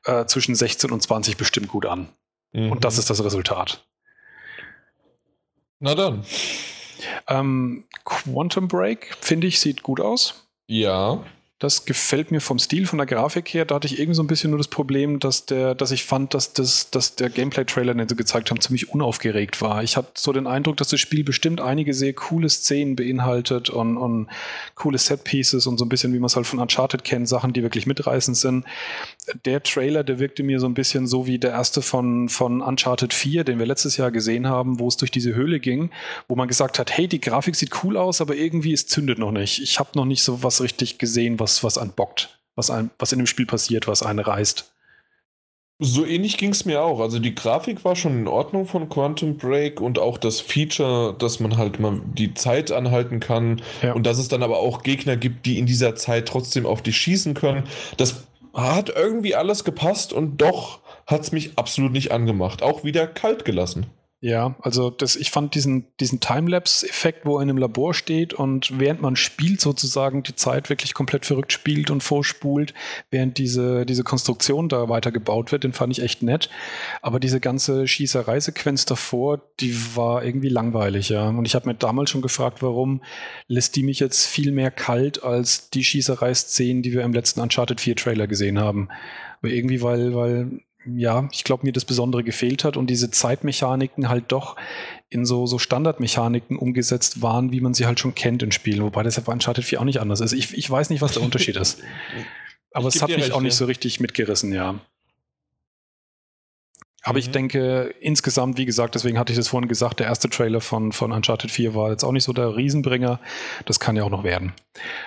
äh, 0.07 0.25
zwischen 0.25 0.55
16 0.55 0.91
und 0.91 1.03
20 1.03 1.37
bestimmt 1.37 1.69
gut 1.69 1.85
an. 1.85 2.09
Mhm. 2.53 2.73
Und 2.73 2.85
das 2.85 2.99
ist 2.99 3.11
das 3.11 3.23
Resultat. 3.25 3.85
Na 5.79 5.95
dann. 5.95 6.25
Ähm, 7.29 7.85
Quantum 8.05 8.69
Break, 8.69 9.17
finde 9.21 9.47
ich, 9.47 9.61
sieht 9.61 9.83
gut 9.83 10.01
aus. 10.01 10.47
Ja. 10.67 11.25
Das 11.61 11.85
gefällt 11.85 12.31
mir 12.31 12.41
vom 12.41 12.59
Stil, 12.59 12.87
von 12.87 12.97
der 12.97 13.07
Grafik 13.07 13.53
her. 13.53 13.67
Da 13.67 13.75
hatte 13.75 13.87
ich 13.87 13.99
irgendwie 13.99 14.15
so 14.15 14.23
ein 14.23 14.27
bisschen 14.27 14.49
nur 14.49 14.57
das 14.57 14.69
Problem, 14.69 15.21
dass, 15.21 15.45
der, 15.45 15.75
dass 15.75 15.91
ich 15.91 16.05
fand, 16.05 16.33
dass, 16.33 16.55
das, 16.55 16.89
dass 16.89 17.17
der 17.17 17.29
Gameplay-Trailer, 17.29 17.93
den 17.93 18.09
sie 18.09 18.17
gezeigt 18.17 18.51
haben, 18.51 18.63
ziemlich 18.63 18.89
unaufgeregt 18.89 19.61
war. 19.61 19.83
Ich 19.83 19.99
hatte 19.99 20.09
so 20.15 20.33
den 20.33 20.47
Eindruck, 20.47 20.79
dass 20.79 20.89
das 20.89 21.01
Spiel 21.01 21.23
bestimmt 21.23 21.61
einige 21.61 21.93
sehr 21.93 22.15
coole 22.15 22.49
Szenen 22.49 22.97
beinhaltet 22.97 23.69
und, 23.69 23.99
und 23.99 24.29
coole 24.75 24.97
Set-Pieces 24.97 25.67
und 25.67 25.77
so 25.77 25.85
ein 25.85 25.91
bisschen, 25.91 26.15
wie 26.15 26.19
man 26.19 26.29
es 26.29 26.37
halt 26.37 26.47
von 26.47 26.61
Uncharted 26.61 27.05
kennt, 27.05 27.29
Sachen, 27.29 27.53
die 27.53 27.63
wirklich 27.63 27.87
mitreißend 27.87 28.39
sind. 28.39 28.65
Der 29.45 29.63
Trailer, 29.63 30.03
der 30.03 30.19
wirkte 30.19 30.43
mir 30.43 30.61
so 30.61 30.67
ein 30.67 30.73
bisschen 30.73 31.07
so 31.07 31.27
wie 31.27 31.39
der 31.39 31.51
erste 31.51 31.83
von, 31.83 32.31
von 32.31 32.63
Uncharted 32.63 33.13
4, 33.13 33.45
den 33.45 33.59
wir 33.59 33.67
letztes 33.67 33.99
Jahr 33.99 34.11
gesehen 34.11 34.47
haben, 34.47 34.79
wo 34.79 34.89
es 34.89 34.97
durch 34.97 35.11
diese 35.11 35.35
Höhle 35.35 35.61
ging, 35.61 35.91
wo 36.27 36.37
man 36.37 36.49
gesagt 36.49 36.79
hat, 36.79 36.91
hey, 36.97 37.07
die 37.07 37.21
Grafik 37.21 37.55
sieht 37.55 37.85
cool 37.85 37.99
aus, 37.99 38.23
aber 38.23 38.35
irgendwie 38.35 38.73
es 38.73 38.87
zündet 38.87 39.19
noch 39.19 39.31
nicht. 39.31 39.61
Ich 39.61 39.79
habe 39.79 39.91
noch 39.95 40.07
nicht 40.07 40.23
so 40.23 40.43
was 40.43 40.63
richtig 40.63 40.97
gesehen, 40.97 41.39
was 41.39 41.50
was, 41.51 41.65
was 41.65 41.79
einen 41.79 41.93
bockt, 41.93 42.41
was, 42.55 42.71
ein, 42.71 42.91
was 42.99 43.13
in 43.13 43.19
dem 43.19 43.27
Spiel 43.27 43.47
passiert, 43.47 43.87
was 43.87 44.03
einen 44.03 44.21
reißt. 44.21 44.73
So 45.83 46.05
ähnlich 46.05 46.37
ging 46.37 46.51
es 46.51 46.67
mir 46.67 46.83
auch. 46.83 47.01
Also 47.01 47.19
die 47.19 47.35
Grafik 47.35 47.87
war 47.87 47.97
schon 47.97 48.19
in 48.19 48.29
Ordnung 48.29 48.67
von 48.67 48.91
Quantum 48.91 49.39
Break 49.39 49.81
und 49.81 49.99
auch 49.99 50.19
das 50.19 50.39
Feature, 50.39 51.15
dass 51.19 51.41
man 51.41 51.57
halt 51.57 51.81
mal 51.81 52.03
die 52.05 52.35
Zeit 52.35 52.71
anhalten 52.71 53.19
kann 53.19 53.63
ja. 53.81 53.95
und 53.95 54.05
dass 54.05 54.19
es 54.19 54.29
dann 54.29 54.43
aber 54.43 54.59
auch 54.59 54.83
Gegner 54.83 55.17
gibt, 55.17 55.47
die 55.47 55.59
in 55.59 55.65
dieser 55.65 55.97
Zeit 55.97 56.29
trotzdem 56.29 56.67
auf 56.67 56.83
dich 56.83 56.99
schießen 56.99 57.33
können. 57.33 57.65
Das 57.97 58.27
hat 58.53 58.91
irgendwie 58.91 59.35
alles 59.35 59.65
gepasst 59.65 60.13
und 60.13 60.37
doch 60.37 60.81
hat 61.07 61.23
es 61.23 61.33
mich 61.33 61.59
absolut 61.59 61.93
nicht 61.93 62.13
angemacht. 62.13 62.63
Auch 62.63 62.85
wieder 62.85 63.07
kalt 63.07 63.47
gelassen. 63.47 63.87
Ja, 64.23 64.55
also 64.61 64.91
das, 64.91 65.17
ich 65.17 65.31
fand 65.31 65.55
diesen, 65.55 65.87
diesen 65.99 66.21
Timelapse-Effekt, 66.21 67.25
wo 67.25 67.39
er 67.39 67.43
in 67.43 67.49
einem 67.49 67.57
Labor 67.57 67.95
steht 67.95 68.35
und 68.35 68.79
während 68.79 69.01
man 69.01 69.17
spielt, 69.17 69.63
sozusagen 69.63 70.23
die 70.23 70.35
Zeit 70.35 70.69
wirklich 70.69 70.93
komplett 70.93 71.25
verrückt 71.25 71.55
spielt 71.55 71.91
und 71.91 72.03
vorspult, 72.03 72.75
während 73.11 73.39
diese, 73.39 73.87
diese 73.87 74.05
Konstruktion 74.05 74.69
da 74.69 74.91
weitergebaut 74.91 75.53
wird, 75.53 75.65
den 75.65 75.73
fand 75.73 75.97
ich 75.97 76.03
echt 76.05 76.23
nett. 76.23 76.51
Aber 77.01 77.19
diese 77.19 77.41
ganze 77.41 77.89
Schießereisequenz 77.89 78.85
davor, 78.85 79.41
die 79.59 79.75
war 79.97 80.23
irgendwie 80.23 80.51
langweilig, 80.51 81.09
ja. 81.09 81.31
Und 81.31 81.47
ich 81.47 81.55
habe 81.55 81.67
mir 81.67 81.75
damals 81.75 82.11
schon 82.11 82.21
gefragt, 82.21 82.61
warum 82.61 83.03
lässt 83.49 83.75
die 83.75 83.83
mich 83.83 84.01
jetzt 84.01 84.27
viel 84.27 84.53
mehr 84.53 84.71
kalt 84.71 85.25
als 85.25 85.71
die 85.71 85.83
Schießerei-Szenen, 85.83 86.83
die 86.83 86.93
wir 86.93 87.05
im 87.05 87.15
letzten 87.15 87.41
Uncharted 87.41 87.81
4 87.81 87.97
Trailer 87.97 88.27
gesehen 88.27 88.59
haben. 88.59 88.91
Aber 89.39 89.51
irgendwie, 89.51 89.81
weil, 89.81 90.15
weil 90.15 90.61
ja, 90.87 91.29
ich 91.33 91.45
glaube, 91.45 91.67
mir 91.67 91.73
das 91.73 91.85
Besondere 91.85 92.25
gefehlt 92.25 92.65
hat 92.65 92.77
und 92.77 92.89
diese 92.89 93.11
Zeitmechaniken 93.11 94.09
halt 94.09 94.25
doch 94.29 94.57
in 95.11 95.25
so, 95.25 95.47
so 95.47 95.59
Standardmechaniken 95.59 96.57
umgesetzt 96.57 97.21
waren, 97.23 97.53
wie 97.53 97.61
man 97.61 97.75
sie 97.75 97.87
halt 97.87 98.01
schon 98.01 98.15
kennt 98.15 98.43
in 98.43 98.53
Spielen, 98.53 98.83
wobei 98.83 99.03
das 99.03 99.17
ja 99.17 99.23
bei 99.25 99.33
Uncharted 99.33 99.65
4 99.65 99.81
auch 99.81 99.85
nicht 99.85 100.01
anders 100.01 100.21
ist. 100.21 100.33
Ich, 100.33 100.57
ich 100.57 100.71
weiß 100.71 100.91
nicht, 100.91 101.03
was 101.03 101.13
der 101.13 101.23
Unterschied 101.23 101.57
ist. 101.57 101.83
Aber 102.73 102.89
es 102.89 103.03
hat 103.03 103.09
mich 103.09 103.19
recht, 103.19 103.33
auch 103.33 103.41
nicht 103.41 103.55
ja. 103.55 103.59
so 103.59 103.65
richtig 103.65 103.99
mitgerissen, 104.01 104.53
ja. 104.53 104.81
Aber 107.03 107.15
mhm. 107.15 107.21
ich 107.21 107.31
denke, 107.31 107.95
insgesamt, 108.01 108.59
wie 108.59 108.67
gesagt, 108.67 108.95
deswegen 108.95 109.19
hatte 109.19 109.33
ich 109.33 109.39
das 109.39 109.49
vorhin 109.49 109.69
gesagt, 109.69 110.01
der 110.01 110.07
erste 110.07 110.29
Trailer 110.29 110.61
von, 110.61 110.93
von 110.93 111.13
Uncharted 111.13 111.51
4 111.51 111.75
war 111.75 111.91
jetzt 111.91 112.05
auch 112.05 112.13
nicht 112.13 112.25
so 112.25 112.33
der 112.33 112.57
Riesenbringer. 112.57 113.21
Das 113.65 113.81
kann 113.81 113.97
ja 113.97 114.05
auch 114.05 114.11
noch 114.11 114.25
werden. 114.25 114.53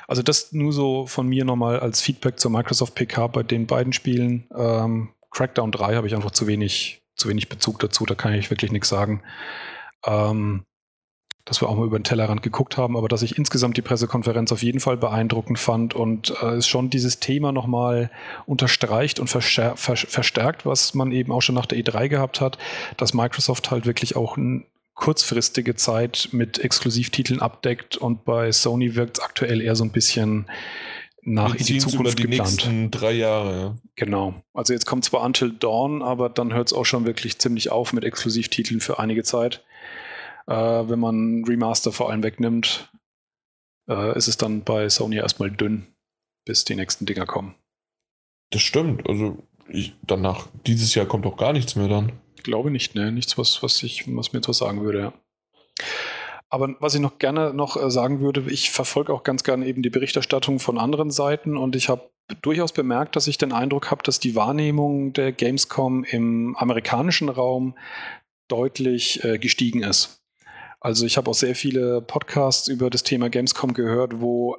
Also 0.08 0.22
das 0.22 0.52
nur 0.52 0.74
so 0.74 1.06
von 1.06 1.28
mir 1.28 1.46
nochmal 1.46 1.80
als 1.80 2.02
Feedback 2.02 2.40
zur 2.40 2.52
Microsoft 2.52 2.96
PK 2.96 3.28
bei 3.28 3.44
den 3.44 3.68
beiden 3.68 3.94
Spielen. 3.94 4.48
Ähm, 4.56 5.10
Crackdown 5.34 5.72
3 5.72 5.96
habe 5.96 6.08
ich 6.08 6.16
einfach 6.16 6.32
zu 6.32 6.48
wenig, 6.48 7.02
zu 7.16 7.30
wenig 7.30 7.50
Bezug 7.50 7.80
dazu, 7.80 8.06
da 8.06 8.16
kann 8.16 8.34
ich 8.34 8.50
wirklich 8.50 8.72
nichts 8.72 8.90
sagen. 8.90 9.24
Ähm, 10.06 10.66
dass 11.46 11.62
wir 11.62 11.68
auch 11.68 11.76
mal 11.76 11.86
über 11.86 12.00
den 12.00 12.06
Tellerrand 12.06 12.42
geguckt 12.42 12.78
haben, 12.78 12.96
aber 12.96 13.10
dass 13.10 13.22
ich 13.22 13.38
insgesamt 13.38 13.76
die 13.76 13.82
Pressekonferenz 13.82 14.52
auf 14.54 14.64
jeden 14.64 14.80
Fall 14.80 14.96
beeindruckend 14.96 15.60
fand 15.60 15.94
und 15.94 16.34
äh, 16.42 16.54
es 16.54 16.68
schon 16.68 16.90
dieses 16.90 17.20
Thema 17.20 17.52
nochmal 17.52 18.10
unterstreicht 18.46 19.20
und 19.20 19.28
verstärkt, 19.28 20.66
was 20.66 20.94
man 20.94 21.12
eben 21.12 21.34
auch 21.34 21.42
schon 21.42 21.56
nach 21.56 21.66
der 21.66 21.80
E3 21.80 22.08
gehabt 22.08 22.40
hat, 22.40 22.58
dass 22.96 23.14
Microsoft 23.14 23.72
halt 23.72 23.86
wirklich 23.86 24.16
auch 24.16 24.38
eine 24.38 24.64
kurzfristige 24.94 25.76
Zeit 25.76 26.30
mit 26.32 26.60
Exklusivtiteln 26.60 27.42
abdeckt 27.42 27.98
und 27.98 28.24
bei 28.24 28.52
Sony 28.52 28.96
wirkt 28.96 29.18
es 29.18 29.24
aktuell 29.24 29.60
eher 29.60 29.76
so 29.76 29.84
ein 29.84 29.92
bisschen 29.92 30.46
nach 31.26 31.56
in 31.56 31.66
die 31.66 31.78
Zukunft 31.78 32.00
über 32.00 32.12
die 32.16 32.24
geplant. 32.24 32.52
nächsten 32.52 32.92
drei 32.92 33.14
Jahre. 33.14 33.58
Ja. 33.58 33.76
Genau. 33.96 34.34
Also 34.54 34.74
jetzt 34.74 34.86
kommt 34.86 35.06
zwar 35.06 35.24
Until 35.24 35.52
Dawn, 35.52 36.02
aber 36.02 36.30
dann 36.30 36.54
hört 36.54 36.68
es 36.68 36.74
auch 36.74 36.86
schon 36.86 37.06
wirklich 37.06 37.40
ziemlich 37.40 37.72
auf 37.72 37.94
mit 37.94 38.04
Exklusivtiteln 38.04 38.82
für 38.82 39.00
einige 39.00 39.24
Zeit. 39.24 39.64
Äh, 40.48 40.54
wenn 40.54 41.00
man 41.00 41.44
Remaster 41.46 41.92
vor 41.92 42.10
allem 42.10 42.24
wegnimmt, 42.24 42.92
äh, 43.88 44.18
ist 44.18 44.28
es 44.28 44.38
dann 44.38 44.64
bei 44.64 44.90
Sony 44.90 45.18
erstmal 45.18 45.52
dünn, 45.52 45.88
bis 46.46 46.66
die 46.66 46.76
nächsten 46.76 47.06
Dinger 47.06 47.26
kommen. 47.26 47.56
Das 48.50 48.62
stimmt. 48.62 49.08
Also 49.08 49.38
ich, 49.70 49.96
danach, 50.04 50.48
dieses 50.68 50.94
Jahr 50.96 51.06
kommt 51.06 51.26
auch 51.26 51.38
gar 51.38 51.54
nichts 51.54 51.76
mehr 51.76 51.88
dann. 51.88 52.12
Ich 52.36 52.44
glaube 52.44 52.72
nicht, 52.72 52.96
ne? 52.96 53.12
Nichts, 53.12 53.38
was, 53.38 53.64
was, 53.64 53.82
ich, 53.84 54.04
was 54.16 54.34
mir 54.34 54.40
etwas 54.40 54.58
sagen 54.58 54.84
würde, 54.84 55.00
ja. 55.00 55.14
Aber 56.54 56.76
was 56.80 56.94
ich 56.94 57.02
noch 57.02 57.18
gerne 57.18 57.52
noch 57.52 57.82
äh, 57.82 57.90
sagen 57.90 58.20
würde, 58.20 58.44
ich 58.48 58.70
verfolge 58.70 59.12
auch 59.12 59.24
ganz 59.24 59.44
gerne 59.44 59.66
eben 59.66 59.82
die 59.82 59.90
Berichterstattung 59.90 60.60
von 60.60 60.78
anderen 60.78 61.10
Seiten 61.10 61.58
und 61.58 61.76
ich 61.76 61.90
habe 61.90 62.12
durchaus 62.44 62.72
bemerkt, 62.72 63.16
dass 63.16 63.26
ich 63.26 63.40
den 63.40 63.52
Eindruck 63.52 63.90
habe, 63.90 64.04
dass 64.04 64.20
die 64.20 64.36
Wahrnehmung 64.36 65.14
der 65.14 65.32
Gamescom 65.32 66.04
im 66.04 66.56
amerikanischen 66.56 67.30
Raum 67.30 67.76
deutlich 68.50 69.24
äh, 69.24 69.40
gestiegen 69.40 69.82
ist. 69.82 70.22
Also 70.80 71.08
ich 71.08 71.18
habe 71.18 71.32
auch 71.32 71.34
sehr 71.34 71.56
viele 71.56 72.04
Podcasts 72.04 72.68
über 72.68 72.92
das 72.92 73.02
Thema 73.02 73.32
Gamescom 73.32 73.74
gehört, 73.74 74.22
wo 74.22 74.56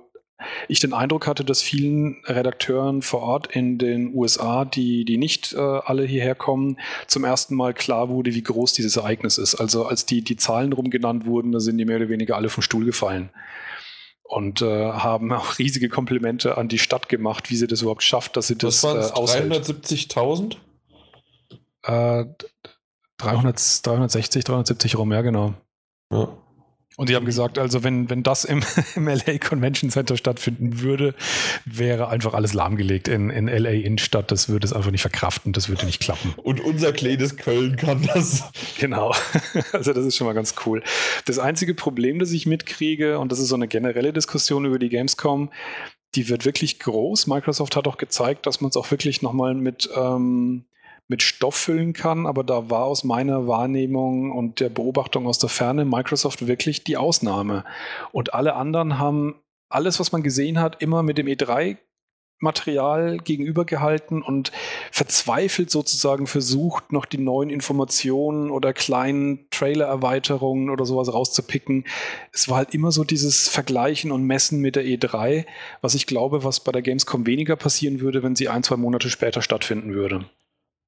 ich 0.68 0.81
den 0.81 0.92
Eindruck 0.92 1.27
hatte, 1.27 1.44
dass 1.44 1.62
vielen 1.62 2.22
Redakteuren 2.24 3.03
vor 3.03 3.22
Ort 3.22 3.55
in 3.55 3.79
den 3.79 4.14
USA, 4.14 4.64
die, 4.64 5.05
die 5.05 5.16
nicht 5.16 5.53
äh, 5.53 5.59
alle 5.59 6.05
hierher 6.05 6.35
kommen, 6.35 6.79
zum 7.07 7.24
ersten 7.24 7.55
Mal 7.55 7.74
klar 7.74 8.09
wurde, 8.09 8.35
wie 8.35 8.42
groß 8.42 8.72
dieses 8.72 8.96
Ereignis 8.96 9.38
ist. 9.38 9.55
Also 9.55 9.87
als 9.87 10.07
die, 10.07 10.22
die 10.22 10.37
Zahlen 10.37 10.72
rumgenannt 10.72 11.27
wurden, 11.27 11.53
da 11.53 11.61
sind 11.61 11.79
die 11.79 11.85
mehr 11.85 11.96
oder 11.96 12.09
weniger 12.09 12.37
alle 12.37 12.48
vom 12.48 12.62
Stuhl 12.62 12.85
gefallen. 12.85 13.31
Und 14.22 14.62
äh, 14.62 14.92
haben 14.92 15.33
auch 15.33 15.59
riesige 15.59 15.88
Komplimente 15.88 16.57
an 16.57 16.68
die 16.68 16.79
Stadt 16.79 17.09
gemacht, 17.09 17.50
wie 17.50 17.57
sie 17.57 17.66
das 17.66 17.83
überhaupt 17.83 18.03
schafft, 18.03 18.37
dass 18.37 18.46
sie 18.46 18.57
das, 18.57 18.81
das 18.81 19.11
äh, 19.11 19.14
370.000? 19.14 20.57
Äh, 21.83 22.24
300, 23.18 23.87
360, 23.87 24.44
370 24.44 24.98
rum, 24.98 25.12
ja 25.12 25.22
genau. 25.22 25.55
Ja. 26.11 26.37
Und 26.96 27.09
sie 27.09 27.16
haben 27.16 27.26
gesagt, 27.26 27.59
also 27.59 27.83
wenn, 27.83 28.09
wenn 28.09 28.22
das 28.22 28.44
im, 28.44 28.62
im 28.94 29.09
LA 29.09 29.38
Convention 29.38 29.90
Center 29.90 30.16
stattfinden 30.16 30.80
würde, 30.80 31.14
wäre 31.64 32.09
einfach 32.09 32.35
alles 32.35 32.54
lahmgelegt 32.54 33.09
in, 33.09 33.30
in 33.30 33.48
LA 33.48 33.70
Innenstadt. 33.70 34.30
Das 34.30 34.48
würde 34.48 34.66
es 34.66 34.72
einfach 34.72 34.90
nicht 34.90 35.02
verkraften, 35.02 35.52
das 35.52 35.68
würde 35.68 35.87
nicht 35.87 36.00
klappen. 36.00 36.35
Und 36.37 36.61
unser 36.61 36.92
kleines 36.92 37.37
Köln 37.37 37.76
kann 37.76 38.02
das. 38.14 38.44
Genau. 38.78 39.14
Also 39.72 39.92
das 39.92 40.04
ist 40.04 40.16
schon 40.16 40.26
mal 40.26 40.33
ganz 40.35 40.54
cool. 40.66 40.83
Das 41.24 41.38
einzige 41.38 41.74
Problem, 41.74 42.18
das 42.18 42.30
ich 42.30 42.46
mitkriege, 42.46 43.18
und 43.18 43.33
das 43.33 43.38
ist 43.38 43.48
so 43.48 43.54
eine 43.54 43.66
generelle 43.66 44.12
Diskussion 44.12 44.64
über 44.64 44.78
die 44.78 44.88
Gamescom, 44.88 45.50
die 46.14 46.28
wird 46.28 46.44
wirklich 46.44 46.78
groß. 46.78 47.26
Microsoft 47.26 47.76
hat 47.76 47.88
auch 47.88 47.96
gezeigt, 47.96 48.46
dass 48.46 48.61
man 48.61 48.70
es 48.70 48.76
auch 48.76 48.90
wirklich 48.90 49.22
nochmal 49.22 49.54
mit 49.54 49.88
ähm, 49.96 50.64
mit 51.08 51.22
Stoff 51.22 51.54
füllen 51.54 51.92
kann, 51.92 52.26
aber 52.26 52.44
da 52.44 52.70
war 52.70 52.84
aus 52.84 53.04
meiner 53.04 53.46
Wahrnehmung 53.46 54.32
und 54.32 54.60
der 54.60 54.70
Beobachtung 54.70 55.26
aus 55.26 55.38
der 55.38 55.50
Ferne 55.50 55.84
Microsoft 55.84 56.46
wirklich 56.46 56.84
die 56.84 56.96
Ausnahme. 56.96 57.64
Und 58.12 58.34
alle 58.34 58.54
anderen 58.54 58.98
haben 58.98 59.34
alles, 59.68 60.00
was 60.00 60.12
man 60.12 60.22
gesehen 60.22 60.60
hat, 60.60 60.80
immer 60.80 61.02
mit 61.02 61.18
dem 61.18 61.26
E3 61.26 61.76
Material 62.40 63.18
gegenübergehalten 63.18 64.22
und 64.22 64.52
verzweifelt 64.90 65.70
sozusagen 65.70 66.26
versucht, 66.26 66.92
noch 66.92 67.06
die 67.06 67.18
neuen 67.18 67.48
Informationen 67.48 68.50
oder 68.50 68.72
kleinen 68.72 69.48
Trailer-Erweiterungen 69.50 70.68
oder 70.70 70.84
sowas 70.84 71.12
rauszupicken. 71.12 71.84
Es 72.32 72.48
war 72.48 72.58
halt 72.58 72.74
immer 72.74 72.92
so 72.92 73.04
dieses 73.04 73.48
Vergleichen 73.48 74.12
und 74.12 74.24
Messen 74.24 74.60
mit 74.60 74.76
der 74.76 74.84
E3, 74.84 75.46
was 75.80 75.94
ich 75.94 76.06
glaube, 76.06 76.44
was 76.44 76.60
bei 76.60 76.72
der 76.72 76.82
Gamescom 76.82 77.26
weniger 77.26 77.56
passieren 77.56 78.00
würde, 78.00 78.22
wenn 78.22 78.36
sie 78.36 78.48
ein, 78.48 78.62
zwei 78.62 78.76
Monate 78.76 79.10
später 79.10 79.40
stattfinden 79.40 79.94
würde. 79.94 80.26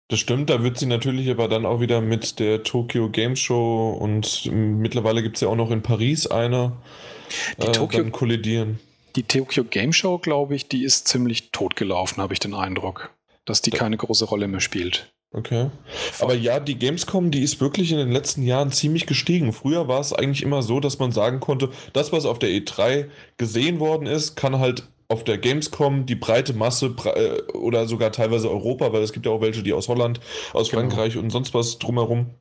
Das 0.08 0.20
stimmt, 0.20 0.50
da 0.50 0.62
wird 0.62 0.78
sie 0.78 0.86
natürlich 0.86 1.28
aber 1.30 1.48
dann 1.48 1.66
auch 1.66 1.80
wieder 1.80 2.00
mit 2.00 2.38
der 2.38 2.62
Tokyo 2.62 3.10
Game 3.10 3.34
Show 3.34 3.90
und 3.90 4.48
mittlerweile 4.52 5.22
gibt 5.22 5.36
es 5.36 5.40
ja 5.40 5.48
auch 5.48 5.56
noch 5.56 5.72
in 5.72 5.82
Paris 5.82 6.28
eine, 6.28 6.76
die 7.60 7.66
äh, 7.66 7.72
Tokyo, 7.72 8.08
kollidieren. 8.10 8.78
Die 9.16 9.24
Tokyo 9.24 9.64
Game 9.64 9.92
Show, 9.92 10.18
glaube 10.18 10.54
ich, 10.54 10.68
die 10.68 10.84
ist 10.84 11.08
ziemlich 11.08 11.50
totgelaufen, 11.50 12.22
habe 12.22 12.34
ich 12.34 12.38
den 12.38 12.54
Eindruck, 12.54 13.10
dass 13.46 13.62
die 13.62 13.70
keine 13.70 13.96
große 13.96 14.26
Rolle 14.26 14.46
mehr 14.46 14.60
spielt. 14.60 15.12
Okay. 15.32 15.70
Aber 16.20 16.34
ja, 16.34 16.60
die 16.60 16.78
Gamescom, 16.78 17.30
die 17.30 17.42
ist 17.42 17.60
wirklich 17.60 17.90
in 17.90 17.98
den 17.98 18.12
letzten 18.12 18.42
Jahren 18.42 18.72
ziemlich 18.72 19.06
gestiegen. 19.06 19.52
Früher 19.52 19.88
war 19.88 20.00
es 20.00 20.12
eigentlich 20.12 20.42
immer 20.42 20.62
so, 20.62 20.80
dass 20.80 20.98
man 20.98 21.12
sagen 21.12 21.40
konnte, 21.40 21.70
das, 21.92 22.12
was 22.12 22.24
auf 22.24 22.38
der 22.38 22.48
E3 22.50 23.08
gesehen 23.36 23.80
worden 23.80 24.06
ist, 24.06 24.36
kann 24.36 24.60
halt 24.60 24.88
auf 25.08 25.24
der 25.24 25.38
Gamescom 25.38 26.06
die 26.06 26.14
breite 26.14 26.52
Masse 26.52 26.94
äh, 27.04 27.42
oder 27.52 27.86
sogar 27.86 28.12
teilweise 28.12 28.50
Europa, 28.50 28.92
weil 28.92 29.02
es 29.02 29.12
gibt 29.12 29.26
ja 29.26 29.32
auch 29.32 29.40
welche, 29.40 29.62
die 29.62 29.72
aus 29.72 29.88
Holland, 29.88 30.20
aus 30.52 30.70
genau. 30.70 30.82
Frankreich 30.82 31.16
und 31.16 31.30
sonst 31.30 31.54
was 31.54 31.78
drumherum 31.78 32.34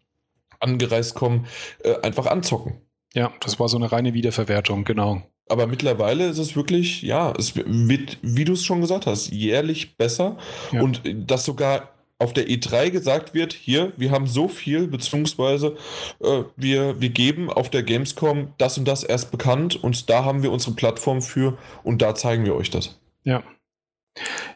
angereist 0.60 1.16
kommen, 1.16 1.46
äh, 1.84 1.96
einfach 2.02 2.26
anzocken. 2.26 2.82
Ja, 3.14 3.32
das 3.42 3.60
war 3.60 3.70
so 3.70 3.78
eine 3.78 3.92
reine 3.92 4.14
Wiederverwertung, 4.14 4.84
genau. 4.84 5.22
Aber 5.48 5.68
mittlerweile 5.68 6.28
ist 6.28 6.40
es 6.40 6.56
wirklich, 6.56 7.04
ja, 7.04 7.32
es 7.38 7.56
wird, 7.56 8.18
wie 8.22 8.46
du 8.46 8.54
es 8.54 8.66
schon 8.66 8.82
gesagt 8.82 9.06
hast, 9.06 9.30
jährlich 9.32 9.96
besser 9.96 10.38
ja. 10.72 10.82
und 10.82 11.02
das 11.06 11.46
sogar 11.46 11.95
auf 12.18 12.34
der 12.34 12.48
E3 12.48 12.92
gesagt 12.92 13.34
wird, 13.34 13.54
hier, 13.54 13.92
wir 13.98 14.12
haben 14.12 14.28
so 14.28 14.48
viel, 14.48 14.88
beziehungsweise 14.88 15.76
äh, 16.22 16.44
wir, 16.56 17.00
wir 17.02 17.10
geben 17.10 17.50
auf 17.50 17.70
der 17.70 17.84
Gamescom 17.84 18.54
das 18.58 18.78
und 18.78 18.88
das 18.88 19.04
erst 19.04 19.32
bekannt 19.32 19.82
und 19.84 20.10
da 20.10 20.24
haben 20.24 20.42
wir 20.42 20.52
unsere 20.52 20.76
Plattform 20.76 21.22
für 21.22 21.58
und 21.84 22.02
da 22.02 22.16
zeigen 22.16 22.46
wir 22.46 22.56
euch 22.56 22.70
das. 22.70 22.98
Ja. 23.24 23.44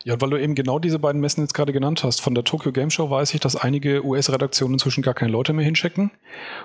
Ja, 0.06 0.20
weil 0.22 0.30
du 0.30 0.38
eben 0.38 0.56
genau 0.56 0.80
diese 0.80 1.00
beiden 1.00 1.20
Messen 1.20 1.42
jetzt 1.42 1.54
gerade 1.54 1.74
genannt 1.74 2.06
hast. 2.06 2.22
Von 2.22 2.34
der 2.34 2.46
Tokyo 2.46 2.72
Game 2.72 2.90
Show 2.90 3.10
weiß 3.10 3.34
ich, 3.34 3.42
dass 3.42 3.58
einige 3.58 4.06
US-Redaktionen 4.06 4.76
inzwischen 4.76 5.02
gar 5.02 5.14
keine 5.14 5.34
Leute 5.34 5.52
mehr 5.52 5.66
hinschicken. 5.66 6.12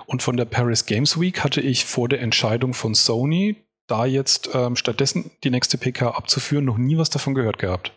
Und 0.05 0.23
von 0.23 0.37
der 0.37 0.45
Paris 0.45 0.85
Games 0.85 1.19
Week 1.19 1.43
hatte 1.43 1.59
ich 1.59 1.83
vor 1.83 2.07
der 2.07 2.21
Entscheidung 2.21 2.73
von 2.73 2.95
Sony, 2.95 3.57
da 3.87 4.05
jetzt 4.05 4.49
ähm, 4.53 4.77
stattdessen 4.77 5.31
die 5.43 5.49
nächste 5.49 5.77
PK 5.77 6.11
abzuführen, 6.11 6.63
noch 6.63 6.77
nie 6.77 6.97
was 6.97 7.09
davon 7.09 7.35
gehört 7.35 7.57
gehabt. 7.57 7.91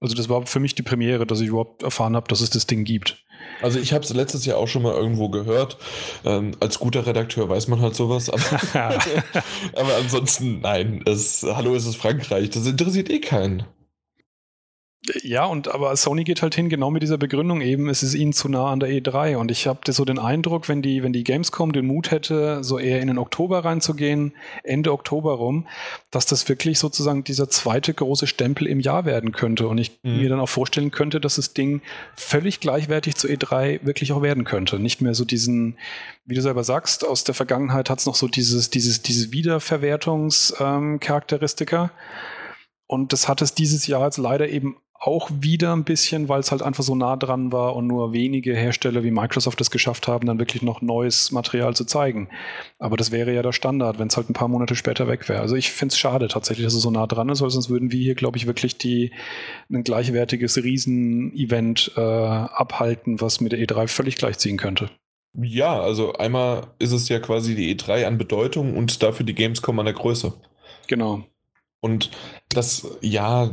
Also 0.00 0.14
das 0.14 0.28
war 0.28 0.46
für 0.46 0.60
mich 0.60 0.74
die 0.74 0.82
Premiere, 0.82 1.26
dass 1.26 1.40
ich 1.40 1.48
überhaupt 1.48 1.82
erfahren 1.82 2.14
habe, 2.14 2.28
dass 2.28 2.40
es 2.40 2.50
das 2.50 2.66
Ding 2.66 2.84
gibt. 2.84 3.24
Also 3.62 3.80
ich 3.80 3.92
habe 3.92 4.04
es 4.04 4.12
letztes 4.14 4.44
Jahr 4.44 4.58
auch 4.58 4.68
schon 4.68 4.82
mal 4.82 4.94
irgendwo 4.94 5.28
gehört. 5.28 5.76
Ähm, 6.24 6.52
als 6.60 6.78
guter 6.78 7.06
Redakteur 7.06 7.48
weiß 7.48 7.68
man 7.68 7.80
halt 7.80 7.94
sowas. 7.94 8.30
Aber, 8.30 8.42
aber 9.74 9.96
ansonsten, 9.96 10.60
nein. 10.60 11.02
Es, 11.06 11.42
hallo, 11.42 11.74
es 11.74 11.86
ist 11.86 11.96
Frankreich. 11.96 12.50
Das 12.50 12.66
interessiert 12.66 13.10
eh 13.10 13.20
keinen. 13.20 13.64
Ja, 15.22 15.44
und 15.44 15.68
aber 15.68 15.96
Sony 15.96 16.24
geht 16.24 16.42
halt 16.42 16.56
hin, 16.56 16.68
genau 16.68 16.90
mit 16.90 17.04
dieser 17.04 17.18
Begründung 17.18 17.60
eben, 17.60 17.88
es 17.88 18.02
ist 18.02 18.14
ihnen 18.14 18.32
zu 18.32 18.48
nah 18.48 18.72
an 18.72 18.80
der 18.80 18.90
E3. 18.90 19.36
Und 19.36 19.52
ich 19.52 19.68
habe 19.68 19.92
so 19.92 20.04
den 20.04 20.18
Eindruck, 20.18 20.68
wenn 20.68 20.82
die, 20.82 21.04
wenn 21.04 21.12
die 21.12 21.22
Gamescom 21.22 21.70
den 21.72 21.86
Mut 21.86 22.10
hätte, 22.10 22.64
so 22.64 22.80
eher 22.80 23.00
in 23.00 23.06
den 23.06 23.16
Oktober 23.16 23.64
reinzugehen, 23.64 24.34
Ende 24.64 24.92
Oktober 24.92 25.34
rum, 25.34 25.68
dass 26.10 26.26
das 26.26 26.48
wirklich 26.48 26.80
sozusagen 26.80 27.22
dieser 27.22 27.48
zweite 27.48 27.94
große 27.94 28.26
Stempel 28.26 28.66
im 28.66 28.80
Jahr 28.80 29.04
werden 29.04 29.30
könnte. 29.30 29.68
Und 29.68 29.78
ich 29.78 30.00
mhm. 30.02 30.16
mir 30.18 30.28
dann 30.28 30.40
auch 30.40 30.48
vorstellen 30.48 30.90
könnte, 30.90 31.20
dass 31.20 31.36
das 31.36 31.54
Ding 31.54 31.80
völlig 32.16 32.58
gleichwertig 32.58 33.14
zu 33.14 33.28
E3 33.28 33.86
wirklich 33.86 34.10
auch 34.12 34.22
werden 34.22 34.42
könnte. 34.44 34.80
Nicht 34.80 35.00
mehr 35.00 35.14
so 35.14 35.24
diesen, 35.24 35.78
wie 36.24 36.34
du 36.34 36.42
selber 36.42 36.64
sagst, 36.64 37.06
aus 37.06 37.22
der 37.22 37.36
Vergangenheit 37.36 37.88
hat 37.88 38.00
es 38.00 38.06
noch 38.06 38.16
so 38.16 38.26
dieses, 38.26 38.70
dieses, 38.70 39.00
diese 39.00 39.30
Wiederverwertungscharakteristika. 39.32 41.84
Ähm, 41.84 41.90
und 42.88 43.12
das 43.12 43.28
hat 43.28 43.42
es 43.42 43.54
dieses 43.54 43.86
Jahr 43.86 44.06
jetzt 44.06 44.16
leider 44.16 44.48
eben 44.48 44.76
auch 45.00 45.30
wieder 45.32 45.72
ein 45.74 45.84
bisschen, 45.84 46.28
weil 46.28 46.40
es 46.40 46.50
halt 46.50 46.62
einfach 46.62 46.82
so 46.82 46.94
nah 46.94 47.16
dran 47.16 47.52
war 47.52 47.76
und 47.76 47.86
nur 47.86 48.12
wenige 48.12 48.54
Hersteller 48.54 49.04
wie 49.04 49.12
Microsoft 49.12 49.60
es 49.60 49.70
geschafft 49.70 50.08
haben, 50.08 50.26
dann 50.26 50.40
wirklich 50.40 50.62
noch 50.62 50.82
neues 50.82 51.30
Material 51.30 51.74
zu 51.76 51.84
zeigen. 51.84 52.28
Aber 52.78 52.96
das 52.96 53.12
wäre 53.12 53.32
ja 53.32 53.42
der 53.42 53.52
Standard, 53.52 53.98
wenn 53.98 54.08
es 54.08 54.16
halt 54.16 54.28
ein 54.28 54.34
paar 54.34 54.48
Monate 54.48 54.74
später 54.74 55.06
weg 55.06 55.28
wäre. 55.28 55.40
Also 55.40 55.54
ich 55.54 55.70
finde 55.70 55.92
es 55.92 55.98
schade 55.98 56.26
tatsächlich, 56.26 56.66
dass 56.66 56.74
es 56.74 56.82
so 56.82 56.90
nah 56.90 57.06
dran 57.06 57.28
ist, 57.28 57.40
weil 57.40 57.50
sonst 57.50 57.70
würden 57.70 57.92
wir 57.92 58.00
hier, 58.00 58.16
glaube 58.16 58.38
ich, 58.38 58.46
wirklich 58.46 58.76
die, 58.76 59.12
ein 59.70 59.84
gleichwertiges 59.84 60.56
Riesen-Event 60.56 61.92
äh, 61.96 62.00
abhalten, 62.00 63.20
was 63.20 63.40
mit 63.40 63.52
der 63.52 63.60
E3 63.60 63.86
völlig 63.86 64.16
gleichziehen 64.16 64.56
könnte. 64.56 64.90
Ja, 65.34 65.80
also 65.80 66.14
einmal 66.14 66.68
ist 66.80 66.92
es 66.92 67.08
ja 67.08 67.20
quasi 67.20 67.54
die 67.54 67.76
E3 67.76 68.06
an 68.06 68.18
Bedeutung 68.18 68.76
und 68.76 69.00
dafür 69.02 69.24
die 69.24 69.34
Gamescom 69.34 69.78
an 69.78 69.84
der 69.84 69.94
Größe. 69.94 70.32
Genau. 70.88 71.24
Und 71.80 72.10
das, 72.50 72.88
ja, 73.02 73.50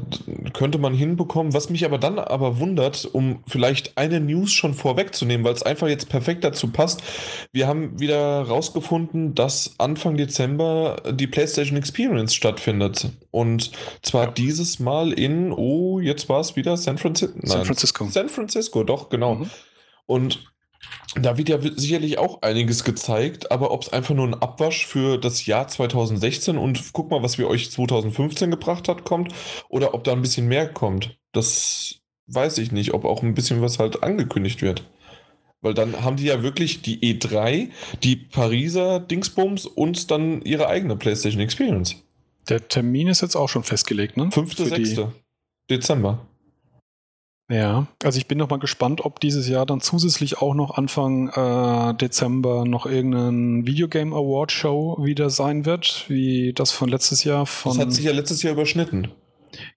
könnte 0.53 0.79
man 0.79 0.95
hinbekommen. 0.95 1.53
Was 1.53 1.69
mich 1.69 1.85
aber 1.85 1.99
dann 1.99 2.17
aber 2.17 2.59
wundert, 2.59 3.05
um 3.05 3.43
vielleicht 3.45 3.97
eine 3.99 4.19
News 4.19 4.51
schon 4.51 4.73
vorwegzunehmen, 4.73 5.45
weil 5.45 5.53
es 5.53 5.61
einfach 5.61 5.87
jetzt 5.87 6.09
perfekt 6.09 6.43
dazu 6.43 6.69
passt. 6.69 7.03
Wir 7.51 7.67
haben 7.67 7.99
wieder 7.99 8.41
rausgefunden, 8.41 9.35
dass 9.35 9.75
Anfang 9.77 10.17
Dezember 10.17 10.95
die 11.11 11.27
PlayStation 11.27 11.77
Experience 11.77 12.33
stattfindet. 12.33 13.09
Und 13.29 13.71
zwar 14.01 14.25
ja. 14.25 14.31
dieses 14.31 14.79
Mal 14.79 15.13
in, 15.13 15.51
oh, 15.51 15.99
jetzt 15.99 16.27
war 16.27 16.39
es 16.39 16.55
wieder 16.55 16.77
San 16.77 16.97
Francisco. 16.97 17.39
San 17.43 17.65
Francisco. 17.65 18.07
San 18.09 18.29
Francisco, 18.29 18.83
doch, 18.83 19.09
genau. 19.09 19.35
Mhm. 19.35 19.49
Und 20.07 20.54
da 21.15 21.37
wird 21.37 21.49
ja 21.49 21.59
sicherlich 21.61 22.17
auch 22.17 22.41
einiges 22.41 22.83
gezeigt, 22.83 23.51
aber 23.51 23.71
ob 23.71 23.83
es 23.83 23.93
einfach 23.93 24.13
nur 24.13 24.27
ein 24.27 24.33
Abwasch 24.33 24.85
für 24.85 25.17
das 25.17 25.45
Jahr 25.45 25.67
2016 25.67 26.57
und 26.57 26.93
guck 26.93 27.09
mal, 27.09 27.23
was 27.23 27.37
wir 27.37 27.47
euch 27.47 27.71
2015 27.71 28.51
gebracht 28.51 28.89
hat, 28.89 29.05
kommt, 29.05 29.33
oder 29.69 29.93
ob 29.93 30.03
da 30.03 30.11
ein 30.11 30.21
bisschen 30.21 30.47
mehr 30.47 30.67
kommt, 30.67 31.17
das 31.31 32.01
weiß 32.27 32.57
ich 32.57 32.71
nicht, 32.71 32.93
ob 32.93 33.05
auch 33.05 33.23
ein 33.23 33.33
bisschen 33.33 33.61
was 33.61 33.79
halt 33.79 34.03
angekündigt 34.03 34.61
wird. 34.61 34.83
Weil 35.61 35.73
dann 35.73 36.03
haben 36.03 36.17
die 36.17 36.25
ja 36.25 36.43
wirklich 36.43 36.81
die 36.81 36.99
E3, 36.99 37.69
die 38.03 38.15
Pariser 38.17 38.99
Dingsbums 38.99 39.65
und 39.65 40.11
dann 40.11 40.41
ihre 40.41 40.67
eigene 40.67 40.95
PlayStation 40.95 41.41
Experience. 41.41 41.95
Der 42.49 42.67
Termin 42.67 43.07
ist 43.07 43.21
jetzt 43.21 43.35
auch 43.35 43.49
schon 43.49 43.63
festgelegt, 43.63 44.17
ne? 44.17 44.25
5.6. 44.25 45.09
Dezember. 45.69 46.27
Ja, 47.49 47.87
also 48.03 48.17
ich 48.17 48.27
bin 48.27 48.39
noch 48.39 48.49
mal 48.49 48.57
gespannt, 48.57 49.05
ob 49.05 49.19
dieses 49.19 49.47
Jahr 49.47 49.67
dann 49.67 49.79
zusätzlich 49.79 50.39
auch 50.39 50.55
noch 50.55 50.77
Anfang 50.77 51.29
äh, 51.29 51.93
Dezember 51.95 52.65
noch 52.65 52.87
irgendein 52.87 53.67
Videogame 53.67 54.15
Award 54.15 54.51
Show 54.51 54.97
wieder 55.01 55.29
sein 55.29 55.65
wird, 55.65 56.05
wie 56.07 56.53
das 56.53 56.71
von 56.71 56.89
letztes 56.89 57.23
Jahr. 57.23 57.45
Von 57.45 57.77
das 57.77 57.85
hat 57.85 57.93
sich 57.93 58.05
ja 58.05 58.13
letztes 58.13 58.41
Jahr 58.41 58.53
überschnitten. 58.53 59.09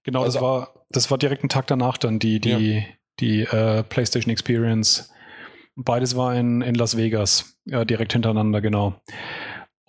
Genau, 0.03 0.23
also, 0.23 0.39
das 0.39 0.41
war 0.41 0.73
das 0.89 1.11
war 1.11 1.19
direkt 1.19 1.43
ein 1.43 1.49
Tag 1.49 1.67
danach 1.67 1.97
dann 1.97 2.17
die 2.17 2.39
die 2.39 2.49
ja. 2.49 2.81
die 3.19 3.41
äh, 3.41 3.83
PlayStation 3.83 4.31
Experience. 4.31 5.11
Beides 5.75 6.15
war 6.17 6.35
in, 6.35 6.61
in 6.61 6.75
Las 6.75 6.97
Vegas, 6.97 7.55
ja, 7.65 7.85
direkt 7.85 8.11
hintereinander, 8.11 8.59
genau. 8.59 8.99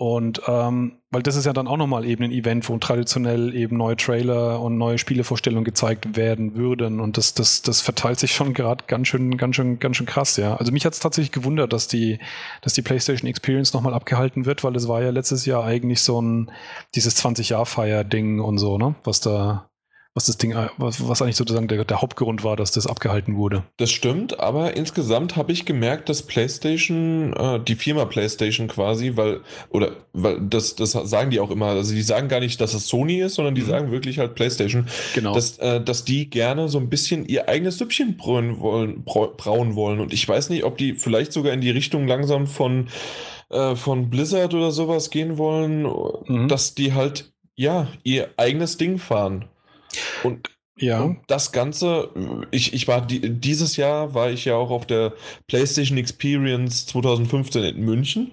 Und 0.01 0.41
ähm, 0.47 0.93
weil 1.11 1.23
das 1.23 1.37
ist 1.37 1.45
ja 1.45 1.53
dann 1.53 1.69
auch 1.69 1.77
nochmal 1.77 2.07
eben 2.07 2.25
ein 2.25 2.33
Event, 2.33 2.67
wo 2.71 2.79
traditionell 2.79 3.55
eben 3.55 3.77
neue 3.77 3.99
Trailer 3.99 4.59
und 4.59 4.79
neue 4.79 4.97
Spielevorstellungen 4.97 5.63
gezeigt 5.63 6.17
werden 6.17 6.55
würden. 6.55 7.01
Und 7.01 7.19
das, 7.19 7.35
das, 7.35 7.61
das 7.61 7.83
verteilt 7.83 8.19
sich 8.19 8.33
schon 8.33 8.55
gerade 8.55 8.85
ganz 8.87 9.09
schön, 9.09 9.37
ganz 9.37 9.57
schön, 9.57 9.79
ganz 9.79 9.99
schön 9.99 10.07
krass, 10.07 10.39
ja. 10.39 10.57
Also 10.57 10.73
mich 10.73 10.87
hat 10.87 10.95
es 10.95 11.01
tatsächlich 11.01 11.33
gewundert, 11.33 11.75
dass 11.75 11.87
die, 11.87 12.19
dass 12.63 12.73
die 12.73 12.81
PlayStation 12.81 13.29
Experience 13.29 13.75
nochmal 13.75 13.93
abgehalten 13.93 14.47
wird, 14.47 14.65
weil 14.65 14.75
es 14.75 14.89
war 14.89 15.03
ja 15.03 15.11
letztes 15.11 15.45
Jahr 15.45 15.65
eigentlich 15.65 16.01
so 16.01 16.19
ein 16.19 16.51
dieses 16.95 17.23
20-Jahr-Feier-Ding 17.23 18.41
und 18.41 18.57
so, 18.57 18.79
ne? 18.79 18.95
Was 19.05 19.21
da, 19.21 19.70
was 20.15 20.27
das 20.27 20.39
Ding, 20.39 20.57
was, 20.77 21.09
was 21.09 21.23
eigentlich 21.23 21.37
sozusagen 21.37 21.69
der, 21.69 21.85
der, 21.85 22.03
Hauptgrund 22.03 22.43
war, 22.43 22.57
dass 22.57 22.73
das 22.73 22.89
abgehalten 22.89 23.37
wurde. 23.37 23.63
Das 23.77 23.93
stimmt, 23.93 24.41
aber 24.41 24.77
insgesamt 24.77 25.37
habe 25.37 25.53
ich 25.53 25.67
gemerkt, 25.67 26.09
dass 26.09 26.23
PlayStation, 26.23 27.33
äh, 27.35 27.61
die 27.61 27.77
Firma 27.77 28.07
PlayStation 28.07 28.67
quasi, 28.67 29.13
weil, 29.15 29.41
oder, 29.69 29.93
weil 30.13 30.41
das, 30.41 30.75
das 30.75 30.93
sagen 30.93 31.31
die 31.31 31.39
auch 31.39 31.53
immer, 31.53 31.67
also 31.67 31.95
die 31.95 32.03
sagen 32.03 32.27
gar 32.27 32.41
nicht, 32.41 32.61
dass 32.61 32.75
es 32.75 32.89
Sony 32.89 33.21
ist, 33.21 33.35
sondern 33.35 33.55
die 33.55 33.61
mhm. 33.61 33.67
sagen 33.67 33.91
wirklich 33.93 34.19
halt 34.19 34.35
PlayStation, 34.35 34.89
genau. 35.15 35.33
dass, 35.33 35.59
äh, 35.59 35.81
dass 35.81 36.05
die 36.05 36.29
gerne 36.29 36.69
so 36.69 36.79
ein 36.79 36.89
bisschen 36.89 37.25
ihr 37.27 37.49
eigenes 37.49 37.79
Süppchen 37.79 38.17
brauen 38.17 38.59
wollen, 38.59 39.05
brauen 39.05 39.77
wollen. 39.77 40.01
Und 40.01 40.13
ich 40.13 40.29
weiß 40.29 40.51
nicht, 40.51 40.65
ob 40.65 40.77
die 40.77 40.95
vielleicht 40.95 41.33
sogar 41.33 41.53
in 41.53 41.61
die 41.61 41.71
Richtung 41.71 42.09
langsam 42.09 42.49
von, 42.49 42.89
äh, 43.51 43.77
von 43.77 44.11
Blizzard 44.11 44.55
oder 44.55 44.73
sowas 44.73 45.11
gehen 45.11 45.39
wollen, 45.39 45.83
mhm. 46.27 46.49
dass 46.49 46.75
die 46.75 46.95
halt, 46.95 47.33
ja, 47.55 47.87
ihr 48.03 48.31
eigenes 48.37 48.77
Ding 48.77 48.99
fahren. 48.99 49.45
Und, 50.23 50.51
ja. 50.77 51.03
Und 51.03 51.21
das 51.27 51.53
Ganze, 51.53 52.11
ich, 52.51 52.73
ich 52.73 52.89
war 52.89 53.07
dieses 53.07 53.77
Jahr 53.77 54.15
war 54.15 54.31
ich 54.31 54.45
ja 54.47 54.57
auch 54.57 54.71
auf 54.71 54.87
der 54.87 55.13
PlayStation 55.47 55.99
Experience 55.99 56.87
2015 56.87 57.63
in 57.65 57.85
München. 57.85 58.33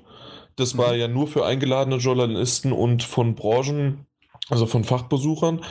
Das 0.56 0.78
war 0.78 0.94
mhm. 0.94 1.00
ja 1.00 1.08
nur 1.08 1.28
für 1.28 1.46
eingeladene 1.46 1.98
Journalisten 1.98 2.72
und 2.72 3.04
von 3.04 3.36
Branchen 3.36 4.07
also 4.50 4.66
von 4.66 4.84
Fachbesuchern. 4.84 5.62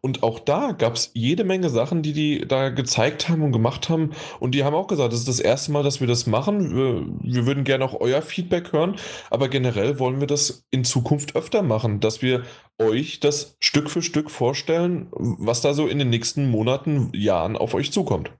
Und 0.00 0.22
auch 0.22 0.38
da 0.38 0.72
gab 0.72 0.94
es 0.94 1.10
jede 1.14 1.44
Menge 1.44 1.68
Sachen, 1.68 2.02
die 2.02 2.12
die 2.12 2.46
da 2.46 2.68
gezeigt 2.68 3.28
haben 3.28 3.42
und 3.42 3.52
gemacht 3.52 3.88
haben. 3.88 4.10
Und 4.38 4.54
die 4.54 4.64
haben 4.64 4.74
auch 4.74 4.86
gesagt, 4.86 5.12
das 5.12 5.20
ist 5.20 5.28
das 5.28 5.40
erste 5.40 5.72
Mal, 5.72 5.82
dass 5.82 6.00
wir 6.00 6.06
das 6.06 6.26
machen. 6.26 6.74
Wir, 6.74 7.06
wir 7.22 7.46
würden 7.46 7.64
gerne 7.64 7.84
auch 7.84 8.00
euer 8.00 8.22
Feedback 8.22 8.72
hören. 8.72 8.96
Aber 9.30 9.48
generell 9.48 9.98
wollen 9.98 10.20
wir 10.20 10.26
das 10.26 10.64
in 10.70 10.84
Zukunft 10.84 11.34
öfter 11.36 11.62
machen, 11.62 12.00
dass 12.00 12.22
wir 12.22 12.44
euch 12.78 13.20
das 13.20 13.56
Stück 13.60 13.90
für 13.90 14.02
Stück 14.02 14.30
vorstellen, 14.30 15.08
was 15.12 15.60
da 15.60 15.74
so 15.74 15.86
in 15.86 15.98
den 15.98 16.10
nächsten 16.10 16.50
Monaten, 16.50 17.10
Jahren 17.14 17.56
auf 17.56 17.74
euch 17.74 17.92
zukommt. 17.92 18.30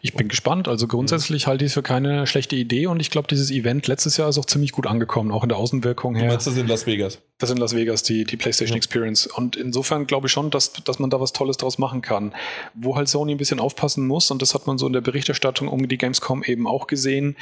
Ich 0.00 0.14
bin 0.14 0.28
gespannt. 0.28 0.68
Also 0.68 0.86
grundsätzlich 0.86 1.46
halte 1.46 1.64
ich 1.64 1.70
es 1.70 1.74
für 1.74 1.82
keine 1.82 2.26
schlechte 2.26 2.56
Idee 2.56 2.86
und 2.86 3.00
ich 3.00 3.10
glaube, 3.10 3.28
dieses 3.28 3.50
Event 3.50 3.86
letztes 3.88 4.16
Jahr 4.16 4.28
ist 4.28 4.38
auch 4.38 4.44
ziemlich 4.44 4.72
gut 4.72 4.86
angekommen, 4.86 5.32
auch 5.32 5.42
in 5.42 5.48
der 5.48 5.58
Außenwirkung 5.58 6.14
her. 6.14 6.24
Du 6.24 6.30
meinst 6.30 6.46
das 6.46 6.56
in 6.56 6.68
Las 6.68 6.86
Vegas? 6.86 7.18
Das 7.38 7.50
in 7.50 7.56
Las 7.56 7.74
Vegas, 7.74 8.02
die, 8.02 8.24
die 8.24 8.36
PlayStation 8.36 8.74
ja. 8.74 8.78
Experience. 8.78 9.26
Und 9.26 9.56
insofern 9.56 10.06
glaube 10.06 10.26
ich 10.26 10.32
schon, 10.32 10.50
dass, 10.50 10.72
dass 10.72 10.98
man 10.98 11.10
da 11.10 11.20
was 11.20 11.32
Tolles 11.32 11.56
draus 11.56 11.78
machen 11.78 12.02
kann. 12.02 12.34
Wo 12.74 12.96
halt 12.96 13.08
Sony 13.08 13.32
ein 13.32 13.38
bisschen 13.38 13.60
aufpassen 13.60 14.06
muss, 14.06 14.30
und 14.30 14.42
das 14.42 14.54
hat 14.54 14.66
man 14.66 14.78
so 14.78 14.86
in 14.86 14.92
der 14.92 15.00
Berichterstattung 15.00 15.68
um 15.68 15.88
die 15.88 15.98
Gamescom 15.98 16.42
eben 16.44 16.66
auch 16.66 16.86
gesehen, 16.86 17.36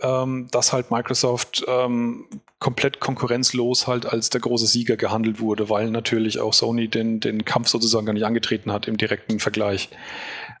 ähm, 0.00 0.48
dass 0.50 0.72
halt 0.72 0.90
Microsoft 0.90 1.64
ähm, 1.66 2.26
komplett 2.58 3.00
konkurrenzlos 3.00 3.86
halt 3.86 4.06
als 4.06 4.30
der 4.30 4.40
große 4.40 4.66
Sieger 4.66 4.96
gehandelt 4.96 5.40
wurde, 5.40 5.70
weil 5.70 5.90
natürlich 5.90 6.40
auch 6.40 6.52
Sony 6.52 6.88
den, 6.88 7.20
den 7.20 7.44
Kampf 7.44 7.68
sozusagen 7.68 8.06
gar 8.06 8.12
nicht 8.12 8.26
angetreten 8.26 8.72
hat 8.72 8.88
im 8.88 8.96
direkten 8.96 9.38
Vergleich. 9.38 9.88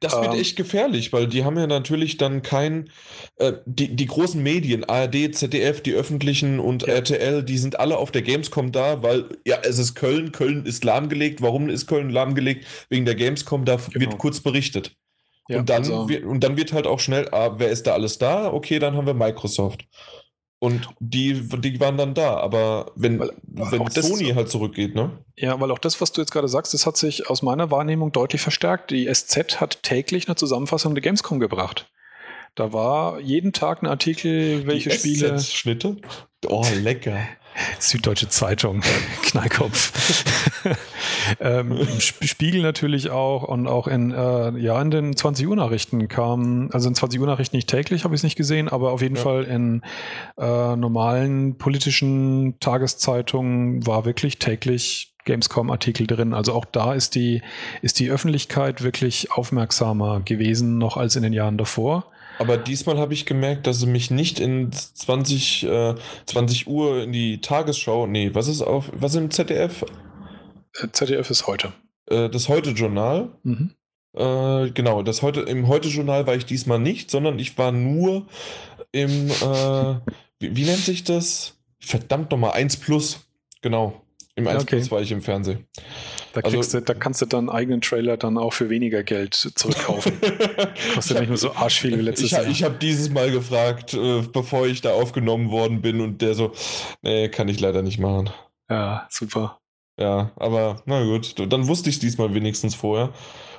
Das 0.00 0.14
wird 0.14 0.34
ähm, 0.34 0.40
echt 0.40 0.56
gefährlich, 0.56 1.12
weil 1.12 1.26
die 1.26 1.44
haben 1.44 1.58
ja 1.58 1.66
natürlich 1.66 2.16
dann 2.16 2.42
kein, 2.42 2.90
äh, 3.36 3.54
die, 3.66 3.94
die 3.96 4.06
großen 4.06 4.42
Medien, 4.42 4.84
ARD, 4.84 5.34
ZDF, 5.34 5.80
die 5.80 5.94
öffentlichen 5.94 6.60
und 6.60 6.86
ja. 6.86 6.94
RTL, 6.94 7.42
die 7.42 7.58
sind 7.58 7.80
alle 7.80 7.96
auf 7.96 8.10
der 8.12 8.22
Gamescom 8.22 8.72
da, 8.72 9.02
weil 9.02 9.24
ja, 9.44 9.58
es 9.62 9.78
ist 9.78 9.94
Köln, 9.94 10.32
Köln 10.32 10.66
ist 10.66 10.84
lahmgelegt. 10.84 11.42
Warum 11.42 11.68
ist 11.68 11.86
Köln 11.86 12.10
lahmgelegt? 12.10 12.66
Wegen 12.88 13.04
der 13.04 13.14
Gamescom, 13.14 13.64
da 13.64 13.76
genau. 13.76 14.00
wird 14.00 14.18
kurz 14.18 14.40
berichtet. 14.40 14.94
Ja, 15.48 15.60
und, 15.60 15.70
dann 15.70 15.82
also, 15.82 16.08
wird, 16.08 16.24
und 16.24 16.44
dann 16.44 16.56
wird 16.56 16.72
halt 16.72 16.86
auch 16.86 17.00
schnell, 17.00 17.28
ah, 17.32 17.58
wer 17.58 17.70
ist 17.70 17.86
da 17.86 17.94
alles 17.94 18.18
da? 18.18 18.52
Okay, 18.52 18.78
dann 18.78 18.96
haben 18.96 19.06
wir 19.06 19.14
Microsoft. 19.14 19.86
Und 20.60 20.88
die, 20.98 21.48
die 21.60 21.78
waren 21.78 21.96
dann 21.96 22.14
da, 22.14 22.36
aber 22.36 22.90
wenn, 22.96 23.20
weil, 23.20 23.30
wenn 23.46 23.90
Sony 23.90 24.28
das, 24.28 24.36
halt 24.36 24.48
zurückgeht, 24.50 24.94
ne? 24.94 25.24
Ja, 25.36 25.60
weil 25.60 25.70
auch 25.70 25.78
das, 25.78 26.00
was 26.00 26.10
du 26.10 26.20
jetzt 26.20 26.32
gerade 26.32 26.48
sagst, 26.48 26.74
das 26.74 26.84
hat 26.84 26.96
sich 26.96 27.30
aus 27.30 27.42
meiner 27.42 27.70
Wahrnehmung 27.70 28.10
deutlich 28.10 28.40
verstärkt. 28.40 28.90
Die 28.90 29.06
SZ 29.12 29.60
hat 29.60 29.84
täglich 29.84 30.26
eine 30.26 30.34
Zusammenfassung 30.34 30.94
der 30.96 31.02
Gamescom 31.02 31.38
gebracht. 31.38 31.88
Da 32.56 32.72
war 32.72 33.20
jeden 33.20 33.52
Tag 33.52 33.82
ein 33.82 33.86
Artikel, 33.86 34.66
welche 34.66 34.90
die 34.90 34.96
Spiele. 34.96 35.38
Schnitte? 35.38 35.96
Oh, 36.48 36.66
lecker. 36.82 37.20
Süddeutsche 37.78 38.28
Zeitung, 38.28 38.82
Knallkopf. 39.22 40.24
ähm, 41.40 41.78
Spiegel 41.98 42.62
natürlich 42.62 43.10
auch 43.10 43.42
und 43.42 43.66
auch 43.66 43.86
in, 43.86 44.12
äh, 44.12 44.58
ja, 44.58 44.80
in 44.80 44.90
den 44.90 45.16
20 45.16 45.46
Uhr 45.46 45.56
Nachrichten 45.56 46.08
kam, 46.08 46.70
also 46.72 46.88
in 46.88 46.94
20 46.94 47.20
Uhr 47.20 47.26
Nachrichten 47.26 47.56
nicht 47.56 47.68
täglich, 47.68 48.04
habe 48.04 48.14
ich 48.14 48.20
es 48.20 48.24
nicht 48.24 48.36
gesehen, 48.36 48.68
aber 48.68 48.92
auf 48.92 49.02
jeden 49.02 49.16
ja. 49.16 49.22
Fall 49.22 49.44
in 49.44 49.82
äh, 50.38 50.76
normalen 50.76 51.56
politischen 51.56 52.58
Tageszeitungen 52.60 53.86
war 53.86 54.04
wirklich 54.04 54.38
täglich 54.38 55.14
Gamescom-Artikel 55.24 56.06
drin. 56.06 56.34
Also 56.34 56.54
auch 56.54 56.64
da 56.64 56.94
ist 56.94 57.14
die, 57.14 57.42
ist 57.82 58.00
die 58.00 58.10
Öffentlichkeit 58.10 58.82
wirklich 58.82 59.30
aufmerksamer 59.30 60.20
gewesen, 60.20 60.78
noch 60.78 60.96
als 60.96 61.16
in 61.16 61.22
den 61.22 61.32
Jahren 61.32 61.58
davor. 61.58 62.06
Aber 62.38 62.56
diesmal 62.56 62.98
habe 62.98 63.14
ich 63.14 63.26
gemerkt, 63.26 63.66
dass 63.66 63.80
sie 63.80 63.86
mich 63.86 64.10
nicht 64.10 64.38
in 64.40 64.70
20, 64.72 65.64
äh, 65.64 65.94
20 66.26 66.68
Uhr 66.68 67.02
in 67.02 67.12
die 67.12 67.40
Tagesschau, 67.40 68.06
nee, 68.06 68.30
was 68.32 68.48
ist 68.48 68.62
auf, 68.62 68.90
was 68.92 69.14
im 69.16 69.30
ZDF? 69.30 69.84
Äh, 70.80 70.88
ZDF 70.92 71.30
ist 71.30 71.46
heute. 71.46 71.72
Äh, 72.06 72.28
das 72.30 72.48
Heute-Journal. 72.48 73.30
Mhm. 73.42 73.70
Äh, 74.14 74.70
genau, 74.70 75.02
das 75.02 75.22
heute, 75.22 75.40
im 75.42 75.68
Heute-Journal 75.68 76.26
war 76.26 76.34
ich 76.36 76.46
diesmal 76.46 76.78
nicht, 76.78 77.10
sondern 77.10 77.38
ich 77.38 77.58
war 77.58 77.72
nur 77.72 78.26
im, 78.92 79.30
äh, 79.30 79.94
wie, 80.38 80.56
wie, 80.56 80.64
nennt 80.64 80.84
sich 80.84 81.04
das? 81.04 81.56
Verdammt 81.80 82.30
nochmal, 82.30 82.52
1 82.52 82.78
Plus. 82.78 83.20
Genau. 83.62 84.00
Im 84.34 84.46
1 84.46 84.62
okay. 84.62 84.76
Plus 84.76 84.90
war 84.90 85.02
ich 85.02 85.12
im 85.12 85.22
Fernsehen. 85.22 85.66
Da, 86.32 86.40
also, 86.40 86.60
du, 86.60 86.82
da 86.82 86.94
kannst 86.94 87.22
du 87.22 87.26
dann 87.26 87.48
eigenen 87.48 87.80
Trailer 87.80 88.16
dann 88.16 88.38
auch 88.38 88.52
für 88.52 88.70
weniger 88.70 89.02
Geld 89.02 89.34
zurückkaufen. 89.34 90.12
Kostet 90.94 91.16
hab, 91.16 91.20
nicht 91.20 91.28
nur 91.28 91.38
so 91.38 91.52
arsch 91.52 91.80
viel 91.80 91.96
wie 91.98 92.02
letztes 92.02 92.26
ich, 92.26 92.32
Jahr. 92.32 92.46
Ich 92.46 92.62
habe 92.62 92.76
dieses 92.80 93.10
Mal 93.10 93.30
gefragt, 93.30 93.94
äh, 93.94 94.22
bevor 94.32 94.66
ich 94.66 94.80
da 94.80 94.92
aufgenommen 94.92 95.50
worden 95.50 95.80
bin 95.80 96.00
und 96.00 96.20
der 96.22 96.34
so, 96.34 96.52
nee, 97.02 97.28
kann 97.28 97.48
ich 97.48 97.60
leider 97.60 97.82
nicht 97.82 97.98
machen. 97.98 98.30
Ja, 98.70 99.06
super. 99.10 99.58
Ja, 99.98 100.30
aber 100.36 100.82
na 100.86 101.02
gut, 101.02 101.34
dann 101.52 101.66
wusste 101.66 101.88
ich 101.88 101.96
es 101.96 102.00
diesmal 102.00 102.34
wenigstens 102.34 102.74
vorher. 102.74 103.12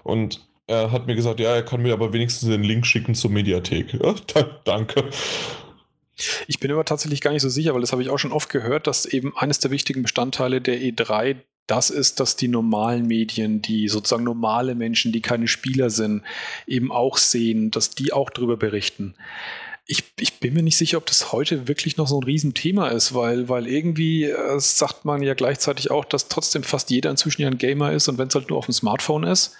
Und 0.03 0.47
er 0.67 0.91
hat 0.91 1.07
mir 1.07 1.15
gesagt, 1.15 1.39
ja, 1.39 1.53
er 1.53 1.63
kann 1.63 1.81
mir 1.81 1.93
aber 1.93 2.13
wenigstens 2.13 2.49
den 2.49 2.63
Link 2.63 2.85
schicken 2.85 3.15
zur 3.15 3.31
Mediathek. 3.31 3.93
Ja, 4.35 4.43
danke. 4.63 5.09
Ich 6.47 6.59
bin 6.59 6.71
aber 6.71 6.85
tatsächlich 6.85 7.21
gar 7.21 7.31
nicht 7.31 7.41
so 7.41 7.49
sicher, 7.49 7.73
weil 7.73 7.81
das 7.81 7.91
habe 7.91 8.01
ich 8.01 8.09
auch 8.09 8.19
schon 8.19 8.31
oft 8.31 8.49
gehört, 8.49 8.87
dass 8.87 9.05
eben 9.05 9.35
eines 9.37 9.59
der 9.59 9.71
wichtigen 9.71 10.03
Bestandteile 10.03 10.61
der 10.61 10.79
E3 10.79 11.37
das 11.69 11.89
ist, 11.89 12.19
dass 12.19 12.35
die 12.35 12.47
normalen 12.47 13.05
Medien, 13.07 13.61
die 13.61 13.87
sozusagen 13.89 14.23
normale 14.23 14.75
Menschen, 14.75 15.11
die 15.11 15.21
keine 15.21 15.47
Spieler 15.47 15.89
sind, 15.89 16.23
eben 16.65 16.91
auch 16.91 17.17
sehen, 17.17 17.71
dass 17.71 17.91
die 17.91 18.11
auch 18.11 18.29
darüber 18.29 18.57
berichten. 18.57 19.13
Ich, 19.85 20.03
ich, 20.19 20.39
bin 20.39 20.53
mir 20.53 20.61
nicht 20.61 20.77
sicher, 20.77 20.97
ob 20.97 21.07
das 21.07 21.31
heute 21.31 21.67
wirklich 21.67 21.97
noch 21.97 22.07
so 22.07 22.19
ein 22.19 22.23
Riesenthema 22.23 22.89
ist, 22.89 23.15
weil, 23.15 23.49
weil 23.49 23.67
irgendwie 23.67 24.25
äh, 24.25 24.59
sagt 24.59 25.03
man 25.03 25.23
ja 25.23 25.33
gleichzeitig 25.33 25.89
auch, 25.89 26.05
dass 26.05 26.27
trotzdem 26.27 26.61
fast 26.61 26.91
jeder 26.91 27.09
inzwischen 27.09 27.41
ja 27.41 27.47
ein 27.47 27.57
Gamer 27.57 27.91
ist 27.91 28.07
und 28.07 28.19
wenn 28.19 28.27
es 28.27 28.35
halt 28.35 28.49
nur 28.49 28.59
auf 28.59 28.65
dem 28.65 28.73
Smartphone 28.73 29.23
ist 29.23 29.55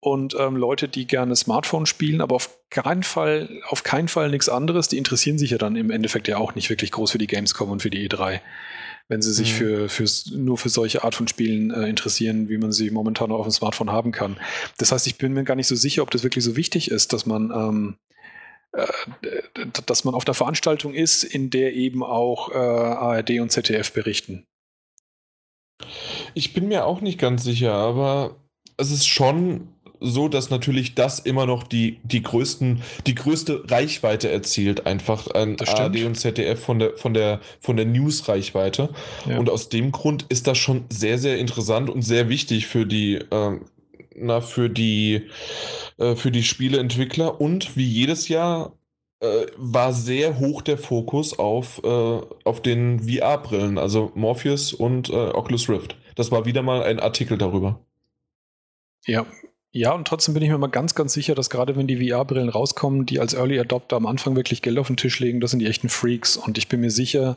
und 0.00 0.36
ähm, 0.38 0.56
Leute, 0.56 0.88
die 0.88 1.06
gerne 1.06 1.34
Smartphone 1.36 1.86
spielen, 1.86 2.20
aber 2.20 2.34
auf 2.34 2.50
keinen 2.70 3.02
Fall, 3.02 3.48
auf 3.68 3.82
keinen 3.82 4.08
Fall 4.08 4.30
nichts 4.30 4.48
anderes, 4.48 4.88
die 4.88 4.98
interessieren 4.98 5.38
sich 5.38 5.50
ja 5.50 5.58
dann 5.58 5.74
im 5.76 5.90
Endeffekt 5.90 6.28
ja 6.28 6.36
auch 6.36 6.54
nicht 6.54 6.68
wirklich 6.68 6.92
groß 6.92 7.12
für 7.12 7.18
die 7.18 7.26
Gamescom 7.26 7.70
und 7.70 7.80
für 7.80 7.90
die 7.90 8.08
E3. 8.08 8.40
Wenn 9.08 9.22
sie 9.22 9.32
sich 9.32 9.52
mhm. 9.52 9.56
für, 9.56 9.88
für, 9.88 10.06
nur 10.36 10.58
für 10.58 10.68
solche 10.68 11.04
Art 11.04 11.14
von 11.14 11.28
Spielen 11.28 11.70
äh, 11.70 11.88
interessieren, 11.88 12.48
wie 12.48 12.58
man 12.58 12.72
sie 12.72 12.90
momentan 12.90 13.30
auf 13.30 13.46
dem 13.46 13.52
Smartphone 13.52 13.92
haben 13.92 14.12
kann. 14.12 14.38
Das 14.78 14.90
heißt, 14.90 15.06
ich 15.06 15.16
bin 15.16 15.32
mir 15.32 15.44
gar 15.44 15.54
nicht 15.54 15.68
so 15.68 15.76
sicher, 15.76 16.02
ob 16.02 16.10
das 16.10 16.24
wirklich 16.24 16.44
so 16.44 16.56
wichtig 16.56 16.90
ist, 16.90 17.12
dass 17.12 17.24
man, 17.24 17.50
ähm, 17.52 17.96
äh, 18.72 19.66
dass 19.86 20.04
man 20.04 20.14
auf 20.14 20.24
der 20.24 20.34
Veranstaltung 20.34 20.92
ist, 20.92 21.22
in 21.22 21.50
der 21.50 21.74
eben 21.74 22.02
auch 22.02 22.50
äh, 22.50 22.56
ARD 22.56 23.38
und 23.40 23.52
ZDF 23.52 23.92
berichten. 23.92 24.44
Ich 26.34 26.52
bin 26.52 26.68
mir 26.68 26.84
auch 26.84 27.00
nicht 27.00 27.18
ganz 27.18 27.44
sicher, 27.44 27.72
aber 27.72 28.36
es 28.76 28.90
ist 28.90 29.06
schon 29.06 29.68
so, 30.00 30.28
dass 30.28 30.50
natürlich 30.50 30.94
das 30.94 31.18
immer 31.18 31.46
noch 31.46 31.62
die, 31.64 31.98
die 32.02 32.22
größten, 32.22 32.82
die 33.06 33.14
größte 33.14 33.64
Reichweite 33.68 34.30
erzielt, 34.30 34.86
einfach 34.86 35.34
an 35.34 35.56
ARD 35.58 36.04
und 36.04 36.16
ZDF 36.16 36.60
von 36.60 36.78
der, 36.78 36.96
von 36.96 37.14
der, 37.14 37.40
von 37.60 37.76
der 37.76 37.86
News-Reichweite. 37.86 38.90
Ja. 39.28 39.38
Und 39.38 39.50
aus 39.50 39.68
dem 39.68 39.92
Grund 39.92 40.26
ist 40.28 40.46
das 40.46 40.58
schon 40.58 40.84
sehr, 40.90 41.18
sehr 41.18 41.38
interessant 41.38 41.90
und 41.90 42.02
sehr 42.02 42.28
wichtig 42.28 42.66
für 42.66 42.86
die, 42.86 43.16
äh, 43.16 43.60
na, 44.14 44.40
für 44.40 44.68
die, 44.68 45.22
äh, 45.98 46.14
für 46.14 46.30
die 46.30 46.42
Spieleentwickler 46.42 47.40
und 47.40 47.76
wie 47.76 47.86
jedes 47.86 48.28
Jahr 48.28 48.72
äh, 49.20 49.46
war 49.56 49.92
sehr 49.92 50.38
hoch 50.38 50.62
der 50.62 50.78
Fokus 50.78 51.38
auf, 51.38 51.82
äh, 51.84 52.20
auf 52.44 52.60
den 52.60 53.00
VR-Brillen, 53.00 53.78
also 53.78 54.12
Morpheus 54.14 54.72
und 54.72 55.08
äh, 55.10 55.12
Oculus 55.12 55.68
Rift. 55.68 55.96
Das 56.16 56.30
war 56.30 56.44
wieder 56.44 56.62
mal 56.62 56.82
ein 56.82 57.00
Artikel 57.00 57.38
darüber. 57.38 57.80
Ja, 59.06 59.26
ja, 59.76 59.92
und 59.92 60.06
trotzdem 60.08 60.34
bin 60.34 60.42
ich 60.42 60.48
mir 60.48 60.58
mal 60.58 60.68
ganz, 60.68 60.94
ganz 60.94 61.12
sicher, 61.12 61.34
dass 61.34 61.50
gerade 61.50 61.76
wenn 61.76 61.86
die 61.86 62.08
VR-Brillen 62.08 62.48
rauskommen, 62.48 63.04
die 63.04 63.20
als 63.20 63.34
Early 63.34 63.60
Adopter 63.60 63.96
am 63.96 64.06
Anfang 64.06 64.34
wirklich 64.34 64.62
Geld 64.62 64.78
auf 64.78 64.86
den 64.86 64.96
Tisch 64.96 65.20
legen, 65.20 65.40
das 65.40 65.50
sind 65.50 65.60
die 65.60 65.66
echten 65.66 65.88
Freaks. 65.88 66.36
Und 66.36 66.56
ich 66.56 66.68
bin 66.68 66.80
mir 66.80 66.90
sicher, 66.90 67.36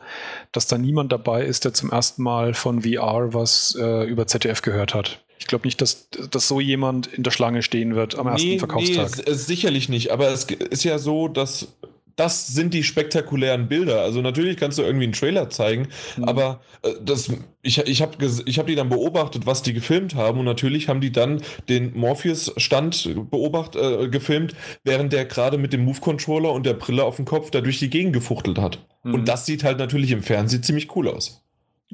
dass 0.52 0.66
da 0.66 0.78
niemand 0.78 1.12
dabei 1.12 1.44
ist, 1.44 1.66
der 1.66 1.74
zum 1.74 1.90
ersten 1.90 2.22
Mal 2.22 2.54
von 2.54 2.82
VR 2.82 3.34
was 3.34 3.76
äh, 3.78 4.04
über 4.04 4.26
ZDF 4.26 4.62
gehört 4.62 4.94
hat. 4.94 5.20
Ich 5.38 5.46
glaube 5.46 5.66
nicht, 5.66 5.80
dass, 5.80 6.08
dass 6.30 6.48
so 6.48 6.60
jemand 6.60 7.06
in 7.08 7.22
der 7.22 7.30
Schlange 7.30 7.62
stehen 7.62 7.94
wird 7.94 8.18
am 8.18 8.26
ersten 8.26 8.48
nee, 8.48 8.58
Verkaufstag. 8.58 9.10
Nee, 9.16 9.32
sicherlich 9.34 9.88
nicht. 9.88 10.10
Aber 10.10 10.28
es 10.28 10.44
ist 10.44 10.84
ja 10.84 10.98
so, 10.98 11.28
dass 11.28 11.68
das 12.16 12.48
sind 12.48 12.74
die 12.74 12.82
spektakulären 12.82 13.68
Bilder. 13.68 14.02
Also 14.02 14.20
natürlich 14.20 14.56
kannst 14.56 14.78
du 14.78 14.82
irgendwie 14.82 15.04
einen 15.04 15.12
Trailer 15.12 15.50
zeigen, 15.50 15.88
mhm. 16.16 16.24
aber 16.24 16.60
äh, 16.82 16.92
das, 17.02 17.32
ich, 17.62 17.78
ich 17.78 18.02
habe 18.02 18.16
ich 18.46 18.58
hab 18.58 18.66
die 18.66 18.74
dann 18.74 18.88
beobachtet, 18.88 19.46
was 19.46 19.62
die 19.62 19.72
gefilmt 19.72 20.14
haben 20.14 20.38
und 20.38 20.44
natürlich 20.44 20.88
haben 20.88 21.00
die 21.00 21.12
dann 21.12 21.42
den 21.68 21.96
Morpheus-Stand 21.96 23.30
beobachtet, 23.30 23.82
äh, 23.82 24.08
gefilmt, 24.08 24.54
während 24.84 25.12
der 25.12 25.24
gerade 25.24 25.58
mit 25.58 25.72
dem 25.72 25.84
Move-Controller 25.84 26.52
und 26.52 26.66
der 26.66 26.74
Brille 26.74 27.04
auf 27.04 27.16
dem 27.16 27.24
Kopf 27.24 27.50
da 27.50 27.60
durch 27.60 27.78
die 27.78 27.90
Gegend 27.90 28.12
gefuchtelt 28.12 28.58
hat. 28.58 28.86
Mhm. 29.02 29.14
Und 29.14 29.28
das 29.28 29.46
sieht 29.46 29.64
halt 29.64 29.78
natürlich 29.78 30.10
im 30.10 30.22
Fernsehen 30.22 30.62
ziemlich 30.62 30.94
cool 30.96 31.08
aus. 31.08 31.42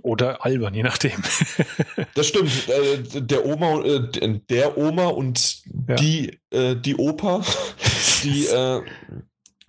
Oder 0.02 0.44
albern, 0.44 0.74
je 0.74 0.82
nachdem. 0.82 1.22
das 2.14 2.28
stimmt. 2.28 2.50
Äh, 2.68 3.20
der 3.20 3.46
Oma, 3.46 3.82
äh, 3.82 4.40
der 4.50 4.76
Oma 4.76 5.06
und 5.06 5.62
ja. 5.88 5.94
die, 5.94 6.38
äh, 6.50 6.76
die 6.76 6.96
Opa, 6.96 7.42
die, 8.22 8.46
äh, 8.46 8.82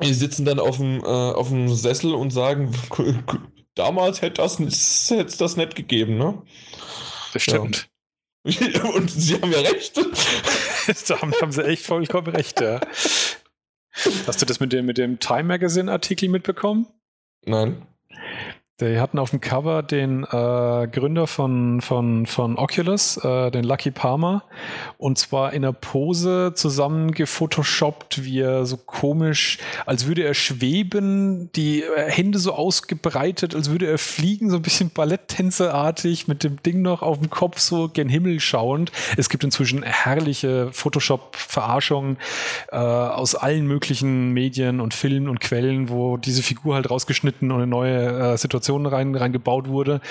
die 0.02 0.14
sitzen 0.14 0.46
dann 0.46 0.60
auf 0.60 0.78
dem, 0.78 1.00
äh, 1.00 1.08
auf 1.08 1.50
dem 1.50 1.74
Sessel 1.74 2.14
und 2.14 2.32
sagen, 2.32 2.74
damals 3.76 4.22
hätte 4.22 4.42
es 4.42 5.08
das, 5.10 5.38
das 5.38 5.58
nicht 5.58 5.76
gegeben, 5.76 6.18
ne? 6.18 6.42
Das 7.34 7.44
stimmt. 7.44 7.90
Ja. 8.46 8.84
und 8.96 9.12
sie 9.12 9.36
haben 9.36 9.52
ja 9.52 9.60
recht. 9.60 9.98
da 11.08 11.22
haben, 11.22 11.34
haben, 11.42 11.52
sie 11.52 11.66
echt 11.66 11.86
vollkommen 11.86 12.28
recht, 12.28 12.62
ja. 12.62 12.80
Hast 14.26 14.42
du 14.42 14.46
das 14.46 14.60
mit 14.60 14.72
dem, 14.72 14.86
mit 14.86 14.98
dem 14.98 15.20
Time 15.20 15.44
Magazine 15.44 15.92
Artikel 15.92 16.30
mitbekommen? 16.30 16.88
Nein. 17.46 17.86
Die 18.80 19.00
hatten 19.00 19.18
auf 19.18 19.32
dem 19.32 19.42
Cover 19.42 19.82
den 19.82 20.24
äh, 20.24 20.88
Gründer 20.88 21.26
von, 21.26 21.82
von, 21.82 22.28
von 22.28 22.60
Oculus, 22.60 23.18
äh, 23.18 23.50
den 23.50 23.64
Lucky 23.64 23.90
Palmer, 23.90 24.44
und 25.00 25.18
zwar 25.18 25.54
in 25.54 25.66
einer 25.66 25.74
Pose 25.74 26.54
zusammen 26.54 27.12
gefotoshoppt, 27.12 28.24
wie 28.24 28.42
er 28.42 28.68
so 28.68 28.78
komisch, 28.78 29.58
als 29.88 30.06
würde 30.06 30.22
er 30.22 30.36
schweben, 30.36 31.52
die 31.54 31.82
äh, 31.82 32.12
Hände 32.12 32.38
so 32.38 32.54
ausgebreitet, 32.54 33.56
als 33.56 33.72
würde 33.72 33.88
er 33.88 33.98
fliegen, 33.98 34.52
so 34.52 34.58
ein 34.58 34.62
bisschen 34.62 34.92
Balletttänzerartig, 34.92 36.28
mit 36.28 36.44
dem 36.44 36.62
Ding 36.62 36.84
noch 36.84 37.02
auf 37.02 37.18
dem 37.18 37.32
Kopf 37.32 37.58
so 37.58 37.90
gen 37.90 38.10
Himmel 38.10 38.40
schauend. 38.40 38.92
Es 39.18 39.30
gibt 39.30 39.44
inzwischen 39.44 39.82
herrliche 39.82 40.72
Photoshop-Verarschungen 40.72 42.18
äh, 42.72 42.76
aus 42.76 43.34
allen 43.34 43.66
möglichen 43.66 44.34
Medien 44.34 44.82
und 44.82 44.94
Filmen 44.94 45.30
und 45.30 45.40
Quellen, 45.40 45.90
wo 45.90 46.18
diese 46.18 46.44
Figur 46.44 46.76
halt 46.76 46.92
rausgeschnitten 46.92 47.52
und 47.52 47.58
eine 47.58 47.66
neue 47.66 48.34
äh, 48.34 48.38
Situation 48.38 48.67
Informationen 48.68 48.86
rein, 48.86 49.16
reingebaut 49.16 49.68
wurde. 49.68 50.02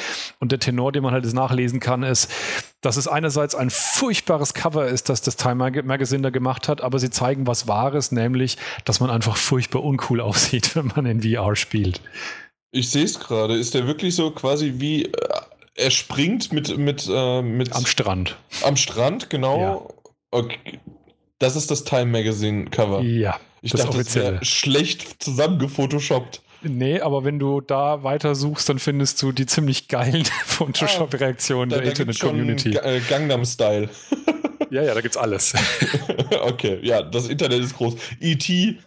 Und 0.41 0.53
der 0.53 0.59
Tenor, 0.59 0.93
den 0.93 1.03
man 1.03 1.13
halt 1.13 1.25
jetzt 1.25 1.35
nachlesen 1.35 1.81
kann, 1.81 2.03
ist, 2.03 2.31
dass 2.81 2.97
es 2.97 3.09
einerseits 3.09 3.55
ein 3.55 3.71
furchtbares 3.71 4.55
Cover 4.55 4.87
ist, 4.87 5.09
das 5.09 5.23
das 5.23 5.37
Time 5.37 5.83
Magazine 5.83 6.23
da 6.23 6.31
gemacht 6.31 6.69
hat, 6.69 6.81
aber 6.81 6.99
sie 6.99 7.11
zeigen 7.11 7.47
was 7.47 7.69
Wahres, 7.69 8.13
nämlich, 8.13 8.57
dass 8.85 9.01
man 9.01 9.11
einfach 9.11 9.37
furchtbar 9.37 9.85
uncool 9.85 10.21
aussieht, 10.27 10.77
wenn 10.77 10.87
man 10.95 11.07
in 11.07 11.23
VR 11.23 11.57
spielt. 11.57 12.01
Ich 12.73 12.91
sehe 12.91 13.05
es 13.05 13.21
gerade. 13.21 13.55
Ist 13.55 13.75
der 13.75 13.87
wirklich 13.87 14.15
so 14.15 14.31
quasi 14.31 14.75
wie 14.77 15.05
äh, 15.05 15.11
er 15.77 15.91
springt 15.91 16.53
mit 16.53 16.77
mit 16.77 17.09
äh, 17.11 17.43
mit 17.43 17.75
am 17.75 17.87
Strand. 17.87 18.37
Am 18.63 18.77
Strand, 18.77 19.31
genau. 19.31 19.61
Ja. 19.61 19.83
Okay. 20.31 20.81
Das 21.39 21.55
ist 21.55 21.71
das 21.71 21.85
Time 21.85 22.07
Magazine 22.07 22.67
Cover. 22.67 23.03
Ja. 23.03 23.39
Ich 23.63 23.73
das 23.73 23.83
dachte, 23.83 23.99
das 23.99 24.15
wäre 24.15 24.45
schlecht 24.45 25.23
zusammengefotoshoppt. 25.23 26.43
Nee, 26.69 27.01
aber 27.01 27.25
wenn 27.25 27.39
du 27.39 27.61
da 27.61 28.03
weiter 28.03 28.35
suchst, 28.35 28.69
dann 28.69 28.79
findest 28.79 29.23
du 29.23 29.33
die 29.33 29.47
ziemlich 29.47 29.89
geilen 29.89 30.25
Photoshop-Reaktionen 30.47 31.73
ah, 31.73 31.79
der 31.79 31.89
Internet-Community. 31.89 32.77
Äh, 32.77 33.01
Gangnam 33.09 33.45
Style. 33.45 33.89
ja, 34.71 34.83
ja, 34.83 34.95
da 34.95 35.01
gibt's 35.01 35.17
alles. 35.17 35.55
okay, 36.43 36.79
ja, 36.83 37.03
das 37.03 37.29
Internet 37.29 37.61
ist 37.61 37.77
groß. 37.77 37.97
E.T. 38.21 38.79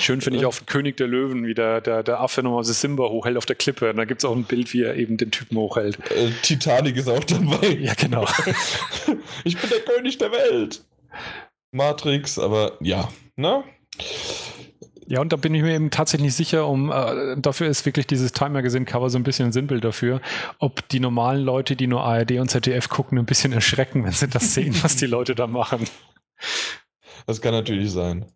Schön 0.00 0.20
finde 0.20 0.40
ich 0.40 0.46
auch 0.46 0.54
König 0.66 0.96
der 0.96 1.06
Löwen, 1.06 1.46
wie 1.46 1.54
der, 1.54 1.80
der, 1.80 2.02
der 2.02 2.20
Affe 2.20 2.42
nochmal 2.42 2.64
Simba 2.64 3.08
hochhält 3.08 3.36
auf 3.36 3.46
der 3.46 3.56
Klippe. 3.56 3.90
Und 3.90 3.96
da 3.96 4.04
gibt 4.04 4.22
es 4.22 4.24
auch 4.24 4.34
ein 4.34 4.44
Bild, 4.44 4.72
wie 4.72 4.82
er 4.82 4.96
eben 4.96 5.16
den 5.16 5.30
Typen 5.30 5.56
hochhält. 5.56 5.98
Äh, 6.10 6.30
Titanic 6.42 6.96
ist 6.96 7.08
auch 7.08 7.24
dabei. 7.24 7.78
Ja, 7.80 7.94
genau. 7.94 8.26
ich 9.44 9.56
bin 9.56 9.70
der 9.70 9.80
König 9.80 10.18
der 10.18 10.32
Welt. 10.32 10.84
Matrix, 11.72 12.38
aber 12.38 12.76
ja, 12.80 13.08
ne? 13.36 13.62
Ja, 15.10 15.22
und 15.22 15.32
da 15.32 15.36
bin 15.36 15.54
ich 15.54 15.62
mir 15.62 15.74
eben 15.74 15.90
tatsächlich 15.90 16.34
sicher, 16.34 16.68
um 16.68 16.92
äh, 16.92 17.34
dafür 17.38 17.68
ist 17.68 17.86
wirklich 17.86 18.06
dieses 18.06 18.32
Time 18.32 18.50
Magazine 18.50 18.84
Cover 18.84 19.08
so 19.08 19.18
ein 19.18 19.22
bisschen 19.22 19.46
ein 19.46 19.52
Sinnbild 19.52 19.82
dafür, 19.82 20.20
ob 20.58 20.86
die 20.90 21.00
normalen 21.00 21.42
Leute, 21.42 21.76
die 21.76 21.86
nur 21.86 22.04
ARD 22.04 22.32
und 22.32 22.50
ZDF 22.50 22.90
gucken, 22.90 23.18
ein 23.18 23.24
bisschen 23.24 23.54
erschrecken, 23.54 24.04
wenn 24.04 24.12
sie 24.12 24.28
das 24.28 24.52
sehen, 24.54 24.76
was 24.82 24.96
die 24.96 25.06
Leute 25.06 25.34
da 25.34 25.46
machen. 25.46 25.88
Das 27.26 27.40
kann 27.40 27.52
natürlich 27.52 27.90
sein. 27.90 28.26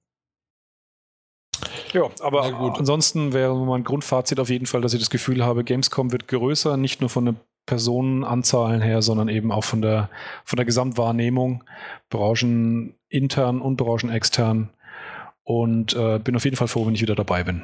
Ja, 1.93 2.09
aber 2.21 2.45
ansonsten 2.79 3.35
wäre 3.35 3.55
mein 3.67 3.85
Grundfazit 3.85 4.41
auf 4.41 4.49
jeden 4.49 4.65
Fall, 4.65 4.81
dass 4.81 4.95
ich 4.95 5.01
das 5.01 5.11
Gefühl 5.11 5.45
habe, 5.45 5.65
Gamescom 5.65 6.11
wird 6.11 6.27
größer, 6.27 6.79
nicht 6.79 7.03
nur 7.03 7.11
von 7.11 7.27
der 7.27 7.35
Personenanzahlen 7.67 8.81
her, 8.81 9.03
sondern 9.03 9.29
eben 9.29 9.53
auch 9.53 9.65
von 9.65 9.83
der, 9.83 10.09
von 10.47 10.57
der 10.57 10.65
Gesamtwahrnehmung, 10.65 11.65
branchenintern 12.09 13.61
und 13.61 13.77
branchenextern. 13.77 14.71
Und 15.45 15.95
äh, 15.95 16.19
bin 16.19 16.37
auf 16.37 16.45
jeden 16.45 16.57
Fall 16.57 16.69
froh, 16.69 16.87
wenn 16.87 16.95
ich 16.95 17.03
wieder 17.03 17.15
dabei 17.15 17.45
bin. 17.45 17.63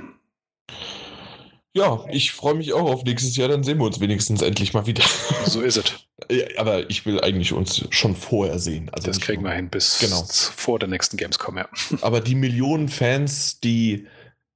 Ja, 1.74 2.04
ich 2.10 2.32
freue 2.32 2.54
mich 2.54 2.72
auch 2.72 2.90
auf 2.90 3.04
nächstes 3.04 3.36
Jahr, 3.36 3.48
dann 3.48 3.62
sehen 3.62 3.78
wir 3.78 3.86
uns 3.86 4.00
wenigstens 4.00 4.42
endlich 4.42 4.72
mal 4.74 4.86
wieder. 4.86 5.04
So 5.44 5.62
ist 5.62 5.78
es. 5.78 5.94
Ja, 6.30 6.44
aber 6.58 6.90
ich 6.90 7.06
will 7.06 7.20
eigentlich 7.20 7.54
uns 7.54 7.86
schon 7.90 8.14
vorher 8.14 8.58
sehen. 8.58 8.90
Also 8.92 9.06
das 9.06 9.20
kriegen 9.20 9.42
wir 9.44 9.52
hin 9.52 9.70
bis 9.70 9.98
genau. 9.98 10.22
vor 10.28 10.78
der 10.78 10.88
nächsten 10.88 11.16
Gamescom, 11.16 11.56
ja. 11.56 11.68
Aber 12.02 12.20
die 12.20 12.34
Millionen 12.34 12.88
Fans, 12.88 13.60
die 13.60 14.06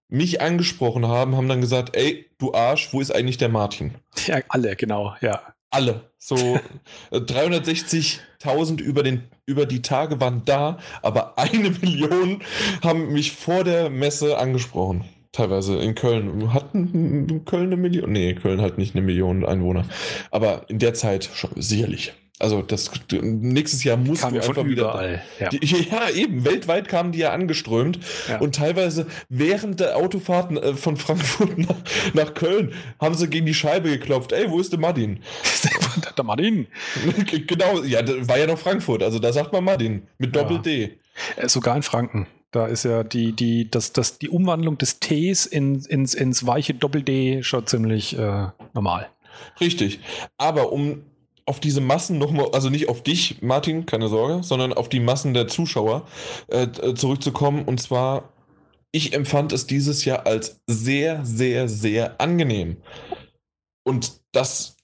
mich 0.09 0.43
angesprochen 0.43 1.07
haben, 1.07 1.35
haben 1.35 1.49
dann 1.49 1.63
gesagt, 1.63 1.97
ey, 1.97 2.29
du 2.37 2.53
Arsch, 2.53 2.93
wo 2.93 3.01
ist 3.01 3.15
eigentlich 3.15 3.39
der 3.39 3.49
Martin? 3.49 3.95
Ja, 4.27 4.41
alle, 4.49 4.77
genau, 4.77 5.15
ja. 5.23 5.52
Alle. 5.73 6.13
So 6.19 6.37
360.000 7.13 8.81
über, 8.81 9.03
über 9.47 9.67
die 9.67 9.83
Tage 9.83 10.21
waren 10.21 10.43
da, 10.45 10.79
aber 11.03 11.37
eine 11.39 11.71
Million 11.71 12.43
haben 12.83 13.13
mich 13.13 13.33
vor 13.33 13.65
der 13.65 13.91
Messe 13.91 14.39
angesprochen 14.39 15.05
teilweise 15.33 15.79
in 15.79 15.95
Köln. 15.95 16.53
Hatten 16.53 17.45
Köln 17.47 17.69
eine 17.69 17.77
Million? 17.79 18.13
Nee, 18.13 18.35
Köln 18.35 18.61
hat 18.61 18.77
nicht 18.79 18.95
eine 18.95 19.05
Million 19.05 19.45
Einwohner. 19.47 19.87
Aber 20.31 20.69
in 20.69 20.79
der 20.79 20.95
Zeit 20.95 21.31
schon, 21.33 21.51
sicherlich. 21.57 22.13
Also 22.43 22.61
das 22.61 22.91
nächstes 23.11 23.85
Jahr 23.85 23.97
muss 23.97 24.21
Kam 24.21 24.35
ja 24.35 24.43
einfach 24.43 24.65
wieder. 24.65 25.21
Ja. 25.39 25.49
Die, 25.49 25.65
ja. 25.91 26.11
eben. 26.11 26.45
Weltweit 26.45 26.89
kamen 26.89 27.13
die 27.13 27.21
ja 27.21 27.33
angeströmt 27.33 28.01
ja. 28.29 28.39
und 28.39 28.57
teilweise 28.57 29.07
während 29.29 29.79
der 29.79 29.97
Autofahrten 29.97 30.57
äh, 30.57 30.75
von 30.75 30.97
Frankfurt 30.97 31.57
nach, 31.59 31.77
nach, 32.15 32.35
Köln 32.35 32.73
haben 33.01 33.15
sie 33.15 33.29
gegen 33.29 33.47
die 33.47 33.55
Scheibe 33.55 33.91
geklopft. 33.91 34.33
Ey, 34.33 34.51
wo 34.51 34.59
ist 34.59 34.73
der 34.73 34.81
Martin? 34.81 35.21
der 36.17 36.25
Martin. 36.25 36.67
genau, 37.47 37.83
ja, 37.83 38.01
war 38.27 38.39
ja 38.39 38.49
noch 38.49 38.59
Frankfurt. 38.59 39.05
Also 39.05 39.21
da 39.21 39.33
sagt 39.33 39.53
man 39.53 39.63
Martin 39.63 40.09
mit 40.19 40.35
Doppel 40.35 40.59
D. 40.59 40.99
Ja. 41.37 41.49
Sogar 41.49 41.77
in 41.77 41.85
Franken. 41.85 42.27
Da 42.51 42.67
ist 42.67 42.85
ja 42.85 43.05
die, 43.05 43.33
die, 43.33 43.71
das, 43.71 43.93
das, 43.93 44.19
die 44.19 44.29
Umwandlung 44.29 44.79
des 44.79 44.99
Ts 44.99 45.47
in, 45.47 45.77
ins, 45.85 46.15
ins 46.15 46.45
weiche 46.45 46.75
Doppel-D 46.75 47.43
schon 47.45 47.67
ziemlich 47.67 48.19
äh, 48.19 48.49
normal. 48.75 49.09
Richtig. 49.61 50.01
Aber 50.37 50.73
um 50.73 51.03
auf 51.47 51.61
diese 51.61 51.81
Massen 51.81 52.19
nochmal, 52.19 52.49
also 52.53 52.71
nicht 52.71 52.89
auf 52.89 53.03
dich, 53.03 53.43
Martin, 53.43 53.87
keine 53.87 54.09
Sorge, 54.09 54.43
sondern 54.43 54.73
auf 54.73 54.89
die 54.89 55.01
Massen 55.01 55.35
der 55.35 55.49
Zuschauer 55.49 56.07
äh, 56.49 56.63
äh, 56.65 56.95
zurückzukommen. 56.95 57.65
Und 57.65 57.81
zwar, 57.81 58.33
ich 58.93 59.13
empfand 59.13 59.53
es 59.53 59.67
dieses 59.67 60.05
Jahr 60.05 60.27
als 60.27 60.61
sehr, 60.67 61.25
sehr, 61.25 61.69
sehr 61.69 62.21
angenehm. 62.21 62.77
Und 63.85 64.21
das 64.33 64.77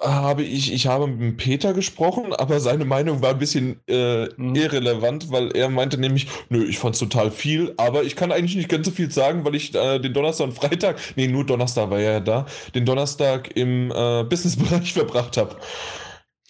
habe 0.00 0.42
ich, 0.42 0.72
ich 0.72 0.86
habe 0.86 1.06
mit 1.06 1.36
Peter 1.36 1.72
gesprochen, 1.72 2.32
aber 2.32 2.58
seine 2.58 2.84
Meinung 2.84 3.22
war 3.22 3.30
ein 3.30 3.38
bisschen 3.38 3.80
äh, 3.86 4.26
mhm. 4.36 4.54
irrelevant, 4.54 5.30
weil 5.30 5.56
er 5.56 5.68
meinte 5.68 5.98
nämlich, 5.98 6.26
nö, 6.48 6.64
ich 6.64 6.78
fand 6.78 6.94
es 6.94 6.98
total 6.98 7.30
viel, 7.30 7.74
aber 7.76 8.02
ich 8.02 8.16
kann 8.16 8.32
eigentlich 8.32 8.56
nicht 8.56 8.68
ganz 8.68 8.86
so 8.86 8.92
viel 8.92 9.10
sagen, 9.10 9.44
weil 9.44 9.54
ich 9.54 9.74
äh, 9.74 10.00
den 10.00 10.12
Donnerstag 10.12 10.48
und 10.48 10.52
Freitag, 10.54 10.98
nee, 11.16 11.28
nur 11.28 11.46
Donnerstag 11.46 11.90
war 11.90 12.00
er 12.00 12.12
ja 12.14 12.20
da, 12.20 12.46
den 12.74 12.84
Donnerstag 12.84 13.56
im 13.56 13.90
äh, 13.92 14.24
Businessbereich 14.24 14.92
verbracht 14.92 15.36
habe. 15.36 15.56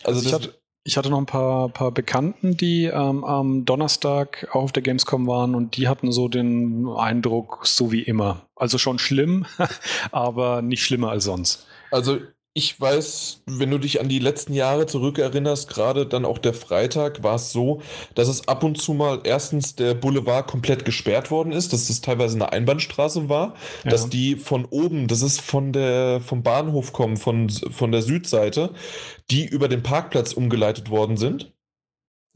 Also 0.04 0.26
ich 0.26 0.32
hatte, 0.32 0.54
ich 0.84 0.96
hatte 0.96 1.10
noch 1.10 1.18
ein 1.18 1.26
paar, 1.26 1.70
paar 1.70 1.90
Bekannten, 1.90 2.56
die 2.56 2.84
ähm, 2.84 3.24
am 3.24 3.64
Donnerstag 3.64 4.48
auch 4.52 4.64
auf 4.64 4.72
der 4.72 4.82
Gamescom 4.82 5.26
waren 5.26 5.54
und 5.54 5.76
die 5.76 5.88
hatten 5.88 6.12
so 6.12 6.28
den 6.28 6.86
Eindruck, 6.88 7.66
so 7.66 7.90
wie 7.90 8.02
immer. 8.02 8.46
Also 8.54 8.78
schon 8.78 8.98
schlimm, 8.98 9.46
aber 10.12 10.62
nicht 10.62 10.84
schlimmer 10.84 11.10
als 11.10 11.24
sonst. 11.24 11.66
Also 11.90 12.18
ich 12.56 12.80
weiß, 12.80 13.42
wenn 13.46 13.72
du 13.72 13.78
dich 13.78 14.00
an 14.00 14.08
die 14.08 14.20
letzten 14.20 14.54
Jahre 14.54 14.86
zurückerinnerst, 14.86 15.68
gerade 15.68 16.06
dann 16.06 16.24
auch 16.24 16.38
der 16.38 16.54
Freitag, 16.54 17.24
war 17.24 17.34
es 17.34 17.50
so, 17.50 17.82
dass 18.14 18.28
es 18.28 18.46
ab 18.46 18.62
und 18.62 18.80
zu 18.80 18.94
mal 18.94 19.22
erstens 19.24 19.74
der 19.74 19.94
Boulevard 19.94 20.46
komplett 20.46 20.84
gesperrt 20.84 21.32
worden 21.32 21.50
ist, 21.50 21.72
dass 21.72 21.90
es 21.90 22.00
teilweise 22.00 22.36
eine 22.36 22.52
Einbahnstraße 22.52 23.28
war, 23.28 23.54
ja. 23.82 23.90
dass 23.90 24.08
die 24.08 24.36
von 24.36 24.66
oben, 24.66 25.08
das 25.08 25.22
ist 25.22 25.40
von 25.40 25.72
der, 25.72 26.20
vom 26.20 26.44
Bahnhof 26.44 26.92
kommen, 26.92 27.16
von, 27.16 27.50
von 27.50 27.90
der 27.90 28.02
Südseite, 28.02 28.70
die 29.30 29.46
über 29.46 29.68
den 29.68 29.82
Parkplatz 29.82 30.32
umgeleitet 30.32 30.90
worden 30.90 31.16
sind 31.16 31.54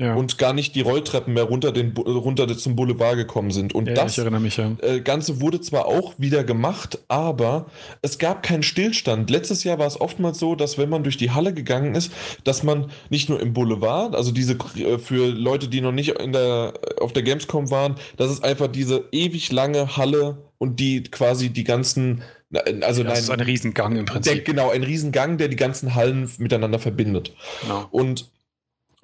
ja. 0.01 0.15
und 0.15 0.39
gar 0.39 0.53
nicht 0.53 0.75
die 0.75 0.81
Rolltreppen 0.81 1.35
mehr 1.35 1.45
runter, 1.45 1.73
den, 1.73 1.97
runter 1.97 2.47
zum 2.57 2.77
Boulevard 2.77 3.17
gekommen 3.17 3.51
sind. 3.51 3.75
Und 3.75 3.89
ja, 3.89 3.95
das 3.95 4.17
ja. 4.17 4.77
äh, 4.81 5.01
Ganze 5.01 5.41
wurde 5.41 5.61
zwar 5.61 5.87
auch 5.87 6.15
wieder 6.19 6.45
gemacht, 6.45 7.01
aber 7.09 7.67
es 8.01 8.19
gab 8.19 8.43
keinen 8.43 8.63
Stillstand. 8.63 9.29
Letztes 9.29 9.65
Jahr 9.65 9.79
war 9.79 9.87
es 9.87 10.01
oftmals 10.01 10.39
so, 10.39 10.55
dass 10.55 10.79
wenn 10.79 10.89
man 10.89 11.03
durch 11.03 11.17
die 11.17 11.33
Halle 11.33 11.53
gegangen 11.53 11.95
ist, 11.95 12.13
dass 12.45 12.63
man 12.63 12.91
nicht 13.11 13.29
nur 13.29 13.41
im 13.41 13.53
Boulevard, 13.53 14.15
also 14.15 14.31
diese 14.31 14.55
äh, 14.77 14.99
für 14.99 15.27
Leute, 15.27 15.69
die 15.69 15.81
noch 15.81 15.93
nicht 15.93 16.11
in 16.21 16.33
der, 16.33 16.75
auf 17.01 17.13
der 17.13 17.25
Gamescom 17.25 17.71
waren, 17.71 17.97
das 18.17 18.31
ist 18.31 18.45
einfach 18.45 18.69
diese 18.69 19.05
ewig 19.11 19.51
lange 19.51 19.97
Halle 19.97 20.39
und 20.59 20.81
die 20.81 21.03
quasi 21.03 21.51
die 21.51 21.65
ganzen 21.65 22.23
also 22.53 23.03
das 23.03 23.13
nein, 23.13 23.23
ist 23.23 23.31
ein 23.31 23.41
Riesengang 23.41 23.97
im 23.97 24.05
Prinzip. 24.05 24.33
Der, 24.33 24.43
genau, 24.43 24.71
ein 24.71 24.83
Riesengang, 24.83 25.39
der 25.39 25.49
die 25.49 25.57
ganzen 25.57 25.95
Hallen 25.95 26.31
miteinander 26.39 26.79
verbindet. 26.79 27.35
Genau. 27.63 27.87
Und 27.91 28.31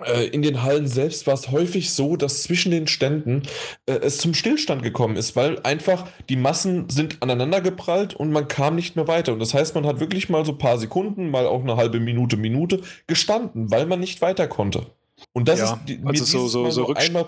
äh, 0.03 0.26
in 0.26 0.42
den 0.42 0.62
Hallen 0.62 0.88
selbst 0.88 1.26
war 1.26 1.34
es 1.34 1.51
häufig 1.51 1.92
so, 1.92 2.16
dass 2.16 2.42
zwischen 2.42 2.72
den 2.72 2.86
Ständen 2.86 3.42
äh, 3.86 3.92
es 3.92 4.18
zum 4.18 4.34
Stillstand 4.34 4.82
gekommen 4.82 5.16
ist, 5.16 5.36
weil 5.36 5.61
einfach 5.62 6.09
die 6.28 6.36
Massen 6.36 6.90
sind 6.90 7.22
aneinander 7.22 7.61
geprallt 7.61 8.14
und 8.14 8.32
man 8.32 8.49
kam 8.49 8.74
nicht 8.74 8.97
mehr 8.97 9.07
weiter. 9.07 9.32
Und 9.32 9.38
das 9.38 9.55
heißt, 9.55 9.74
man 9.74 9.86
hat 9.86 10.01
wirklich 10.01 10.28
mal 10.28 10.45
so 10.45 10.53
ein 10.53 10.59
paar 10.59 10.78
Sekunden, 10.78 11.30
mal 11.30 11.47
auch 11.47 11.62
eine 11.62 11.76
halbe 11.76 12.01
Minute, 12.01 12.36
Minute 12.36 12.80
gestanden, 13.07 13.70
weil 13.70 13.86
man 13.86 14.01
nicht 14.01 14.20
weiter 14.20 14.49
konnte. 14.49 14.86
Und 15.32 15.49
das 15.49 15.61
ja, 15.61 15.74
ist 15.74 15.76
die, 15.86 16.01
also 16.05 16.24
so, 16.24 16.49
so, 16.49 16.70
so 16.70 16.95
einmal 16.95 17.26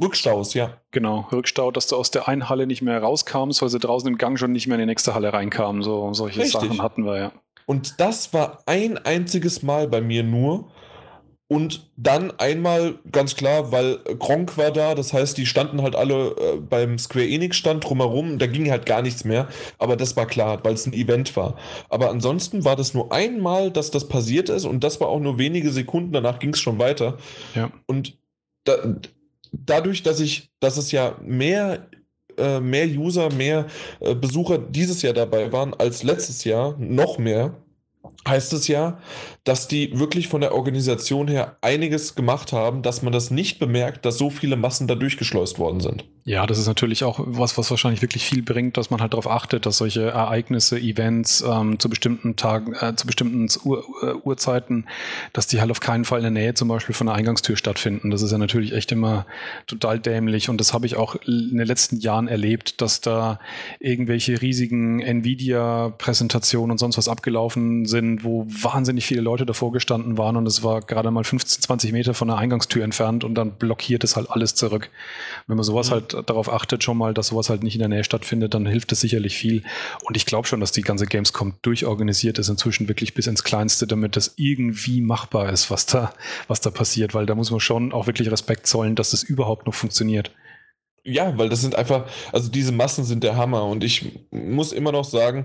Rückstaus, 0.00 0.54
ja. 0.54 0.78
Genau, 0.90 1.26
Rückstau, 1.32 1.70
dass 1.70 1.86
du 1.86 1.96
aus 1.96 2.10
der 2.10 2.28
einen 2.28 2.48
Halle 2.48 2.66
nicht 2.66 2.82
mehr 2.82 3.00
rauskamst, 3.00 3.62
weil 3.62 3.68
sie 3.68 3.78
draußen 3.78 4.08
im 4.08 4.18
Gang 4.18 4.38
schon 4.38 4.52
nicht 4.52 4.66
mehr 4.66 4.76
in 4.76 4.80
die 4.80 4.86
nächste 4.86 5.14
Halle 5.14 5.32
reinkamen. 5.32 5.82
So, 5.82 6.12
solche 6.12 6.40
Richtig. 6.40 6.60
Sachen 6.60 6.82
hatten 6.82 7.04
wir, 7.04 7.18
ja. 7.18 7.32
Und 7.64 7.98
das 7.98 8.32
war 8.32 8.62
ein 8.66 8.98
einziges 8.98 9.62
Mal 9.62 9.88
bei 9.88 10.00
mir 10.00 10.22
nur, 10.22 10.68
und 11.48 11.92
dann 11.96 12.32
einmal, 12.38 12.98
ganz 13.12 13.36
klar, 13.36 13.70
weil 13.70 13.98
Gronk 14.18 14.58
war 14.58 14.72
da, 14.72 14.96
das 14.96 15.12
heißt, 15.12 15.38
die 15.38 15.46
standen 15.46 15.80
halt 15.80 15.94
alle 15.94 16.30
äh, 16.30 16.56
beim 16.56 16.98
Square 16.98 17.28
Enix-Stand 17.28 17.84
drumherum, 17.84 18.40
da 18.40 18.48
ging 18.48 18.68
halt 18.68 18.84
gar 18.84 19.00
nichts 19.00 19.24
mehr. 19.24 19.46
Aber 19.78 19.96
das 19.96 20.16
war 20.16 20.26
klar, 20.26 20.64
weil 20.64 20.74
es 20.74 20.86
ein 20.86 20.92
Event 20.92 21.36
war. 21.36 21.56
Aber 21.88 22.10
ansonsten 22.10 22.64
war 22.64 22.74
das 22.74 22.94
nur 22.94 23.12
einmal, 23.12 23.70
dass 23.70 23.92
das 23.92 24.08
passiert 24.08 24.48
ist 24.48 24.64
und 24.64 24.82
das 24.82 25.00
war 25.00 25.06
auch 25.06 25.20
nur 25.20 25.38
wenige 25.38 25.70
Sekunden, 25.70 26.12
danach 26.12 26.40
ging 26.40 26.50
es 26.50 26.58
schon 26.58 26.80
weiter. 26.80 27.16
Ja. 27.54 27.70
Und 27.86 28.18
da, 28.64 28.74
dadurch, 29.64 30.02
dass 30.02 30.20
ich, 30.20 30.50
dass 30.60 30.76
es 30.76 30.92
ja 30.92 31.16
mehr 31.22 31.88
äh, 32.36 32.60
mehr 32.60 32.86
User, 32.86 33.32
mehr 33.32 33.66
äh, 34.00 34.14
Besucher 34.14 34.58
dieses 34.58 35.02
Jahr 35.02 35.14
dabei 35.14 35.52
waren 35.52 35.72
als 35.74 36.02
letztes 36.02 36.44
Jahr, 36.44 36.76
noch 36.78 37.18
mehr, 37.18 37.54
heißt 38.28 38.52
es 38.52 38.68
ja, 38.68 38.98
dass 39.46 39.68
die 39.68 39.96
wirklich 39.98 40.26
von 40.26 40.40
der 40.40 40.54
Organisation 40.54 41.28
her 41.28 41.56
einiges 41.60 42.16
gemacht 42.16 42.52
haben, 42.52 42.82
dass 42.82 43.02
man 43.02 43.12
das 43.12 43.30
nicht 43.30 43.60
bemerkt, 43.60 44.04
dass 44.04 44.18
so 44.18 44.28
viele 44.28 44.56
Massen 44.56 44.88
da 44.88 44.96
durchgeschleust 44.96 45.60
worden 45.60 45.80
sind. 45.80 46.04
Ja, 46.28 46.44
das 46.44 46.58
ist 46.58 46.66
natürlich 46.66 47.04
auch 47.04 47.20
was, 47.24 47.56
was 47.56 47.70
wahrscheinlich 47.70 48.02
wirklich 48.02 48.24
viel 48.24 48.42
bringt, 48.42 48.76
dass 48.76 48.90
man 48.90 49.00
halt 49.00 49.12
darauf 49.12 49.30
achtet, 49.30 49.64
dass 49.64 49.78
solche 49.78 50.10
Ereignisse, 50.10 50.76
Events 50.76 51.44
ähm, 51.48 51.78
zu 51.78 51.88
bestimmten 51.88 52.34
Tagen, 52.34 52.74
äh, 52.74 52.96
zu 52.96 53.06
bestimmten 53.06 53.46
Ur 53.62 53.84
uh, 54.02 54.20
Uhrzeiten, 54.24 54.86
dass 55.32 55.46
die 55.46 55.60
halt 55.60 55.70
auf 55.70 55.78
keinen 55.78 56.04
Fall 56.04 56.18
in 56.18 56.24
der 56.24 56.32
Nähe 56.32 56.54
zum 56.54 56.66
Beispiel 56.66 56.96
von 56.96 57.06
der 57.06 57.14
Eingangstür 57.14 57.56
stattfinden. 57.56 58.10
Das 58.10 58.22
ist 58.22 58.32
ja 58.32 58.38
natürlich 58.38 58.72
echt 58.72 58.90
immer 58.90 59.24
total 59.68 60.00
dämlich 60.00 60.48
und 60.48 60.58
das 60.60 60.74
habe 60.74 60.86
ich 60.86 60.96
auch 60.96 61.14
in 61.14 61.58
den 61.58 61.66
letzten 61.66 62.00
Jahren 62.00 62.26
erlebt, 62.26 62.80
dass 62.80 63.00
da 63.00 63.38
irgendwelche 63.78 64.42
riesigen 64.42 64.98
Nvidia-Präsentationen 64.98 66.72
und 66.72 66.78
sonst 66.78 66.98
was 66.98 67.06
abgelaufen 67.06 67.86
sind, 67.86 68.24
wo 68.24 68.44
wahnsinnig 68.48 69.06
viele 69.06 69.20
Leute 69.20 69.35
davor 69.44 69.72
gestanden 69.72 70.16
waren 70.16 70.36
und 70.36 70.46
es 70.46 70.62
war 70.62 70.80
gerade 70.80 71.10
mal 71.10 71.24
15, 71.24 71.62
20 71.62 71.92
Meter 71.92 72.14
von 72.14 72.28
der 72.28 72.38
Eingangstür 72.38 72.84
entfernt 72.84 73.24
und 73.24 73.34
dann 73.34 73.52
blockiert 73.52 74.04
es 74.04 74.16
halt 74.16 74.30
alles 74.30 74.54
zurück. 74.54 74.90
Wenn 75.46 75.56
man 75.56 75.64
sowas 75.64 75.90
mhm. 75.90 75.94
halt 75.94 76.16
darauf 76.26 76.52
achtet 76.52 76.84
schon 76.84 76.96
mal, 76.96 77.12
dass 77.12 77.28
sowas 77.28 77.50
halt 77.50 77.62
nicht 77.62 77.74
in 77.74 77.80
der 77.80 77.88
Nähe 77.88 78.04
stattfindet, 78.04 78.54
dann 78.54 78.66
hilft 78.66 78.92
es 78.92 79.00
sicherlich 79.00 79.36
viel. 79.36 79.62
Und 80.04 80.16
ich 80.16 80.26
glaube 80.26 80.46
schon, 80.46 80.60
dass 80.60 80.72
die 80.72 80.82
ganze 80.82 81.06
Gamescom 81.06 81.54
durchorganisiert 81.62 82.38
ist, 82.38 82.48
inzwischen 82.48 82.88
wirklich 82.88 83.14
bis 83.14 83.26
ins 83.26 83.44
Kleinste, 83.44 83.86
damit 83.86 84.16
das 84.16 84.34
irgendwie 84.36 85.00
machbar 85.00 85.50
ist, 85.50 85.70
was 85.70 85.86
da, 85.86 86.12
was 86.48 86.60
da 86.60 86.70
passiert, 86.70 87.14
weil 87.14 87.26
da 87.26 87.34
muss 87.34 87.50
man 87.50 87.60
schon 87.60 87.92
auch 87.92 88.06
wirklich 88.06 88.30
Respekt 88.30 88.66
zollen, 88.66 88.94
dass 88.94 89.10
das 89.10 89.22
überhaupt 89.22 89.66
noch 89.66 89.74
funktioniert. 89.74 90.30
Ja, 91.06 91.38
weil 91.38 91.48
das 91.48 91.60
sind 91.60 91.76
einfach, 91.76 92.04
also 92.32 92.50
diese 92.50 92.72
Massen 92.72 93.04
sind 93.04 93.22
der 93.22 93.36
Hammer. 93.36 93.64
Und 93.64 93.84
ich 93.84 94.12
muss 94.30 94.72
immer 94.72 94.92
noch 94.92 95.04
sagen, 95.04 95.44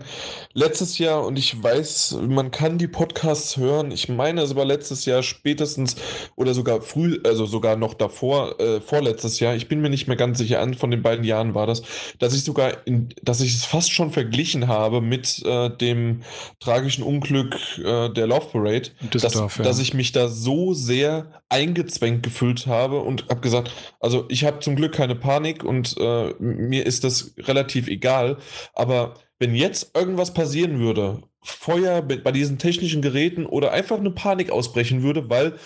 letztes 0.53 0.97
Jahr 0.97 1.25
und 1.25 1.37
ich 1.37 1.61
weiß, 1.61 2.17
man 2.27 2.51
kann 2.51 2.77
die 2.77 2.87
Podcasts 2.87 3.57
hören, 3.57 3.91
ich 3.91 4.09
meine 4.09 4.41
es 4.41 4.55
war 4.55 4.65
letztes 4.65 5.05
Jahr 5.05 5.21
spätestens 5.23 5.95
oder 6.35 6.53
sogar 6.53 6.81
früh, 6.81 7.19
also 7.23 7.45
sogar 7.45 7.75
noch 7.75 7.93
davor, 7.93 8.59
äh, 8.59 8.81
vorletztes 8.81 9.39
Jahr, 9.39 9.55
ich 9.55 9.67
bin 9.67 9.81
mir 9.81 9.89
nicht 9.89 10.07
mehr 10.07 10.17
ganz 10.17 10.39
sicher, 10.39 10.61
an 10.61 10.73
von 10.73 10.89
den 10.89 11.03
beiden 11.03 11.23
Jahren 11.23 11.53
war 11.53 11.67
das, 11.67 11.83
dass 12.19 12.33
ich 12.33 12.43
sogar, 12.43 12.85
in, 12.85 13.09
dass 13.21 13.41
ich 13.41 13.53
es 13.53 13.65
fast 13.65 13.91
schon 13.91 14.11
verglichen 14.11 14.67
habe 14.67 15.01
mit 15.01 15.43
äh, 15.45 15.69
dem 15.69 16.21
tragischen 16.59 17.03
Unglück 17.03 17.55
äh, 17.77 18.09
der 18.09 18.27
Love 18.27 18.47
Parade, 18.51 18.89
dass, 19.11 19.33
ja. 19.35 19.47
dass 19.63 19.79
ich 19.79 19.93
mich 19.93 20.11
da 20.11 20.27
so 20.27 20.73
sehr 20.73 21.40
eingezwängt 21.51 22.23
gefühlt 22.23 22.65
habe 22.65 23.01
und 23.01 23.27
habe 23.29 23.41
gesagt, 23.41 23.71
also 23.99 24.25
ich 24.29 24.45
habe 24.45 24.59
zum 24.59 24.75
Glück 24.75 24.93
keine 24.93 25.15
Panik 25.15 25.63
und 25.63 25.95
äh, 25.99 26.33
mir 26.39 26.85
ist 26.85 27.03
das 27.03 27.33
relativ 27.37 27.87
egal, 27.87 28.37
aber 28.73 29.15
wenn 29.39 29.55
jetzt 29.55 29.95
irgendwas 29.95 30.33
passieren 30.33 30.79
würde, 30.79 31.23
Feuer 31.43 32.01
bei 32.03 32.31
diesen 32.31 32.59
technischen 32.59 33.01
Geräten 33.01 33.45
oder 33.45 33.71
einfach 33.71 33.97
eine 33.97 34.11
Panik 34.11 34.51
ausbrechen 34.51 35.01
würde, 35.01 35.29
weil 35.29 35.57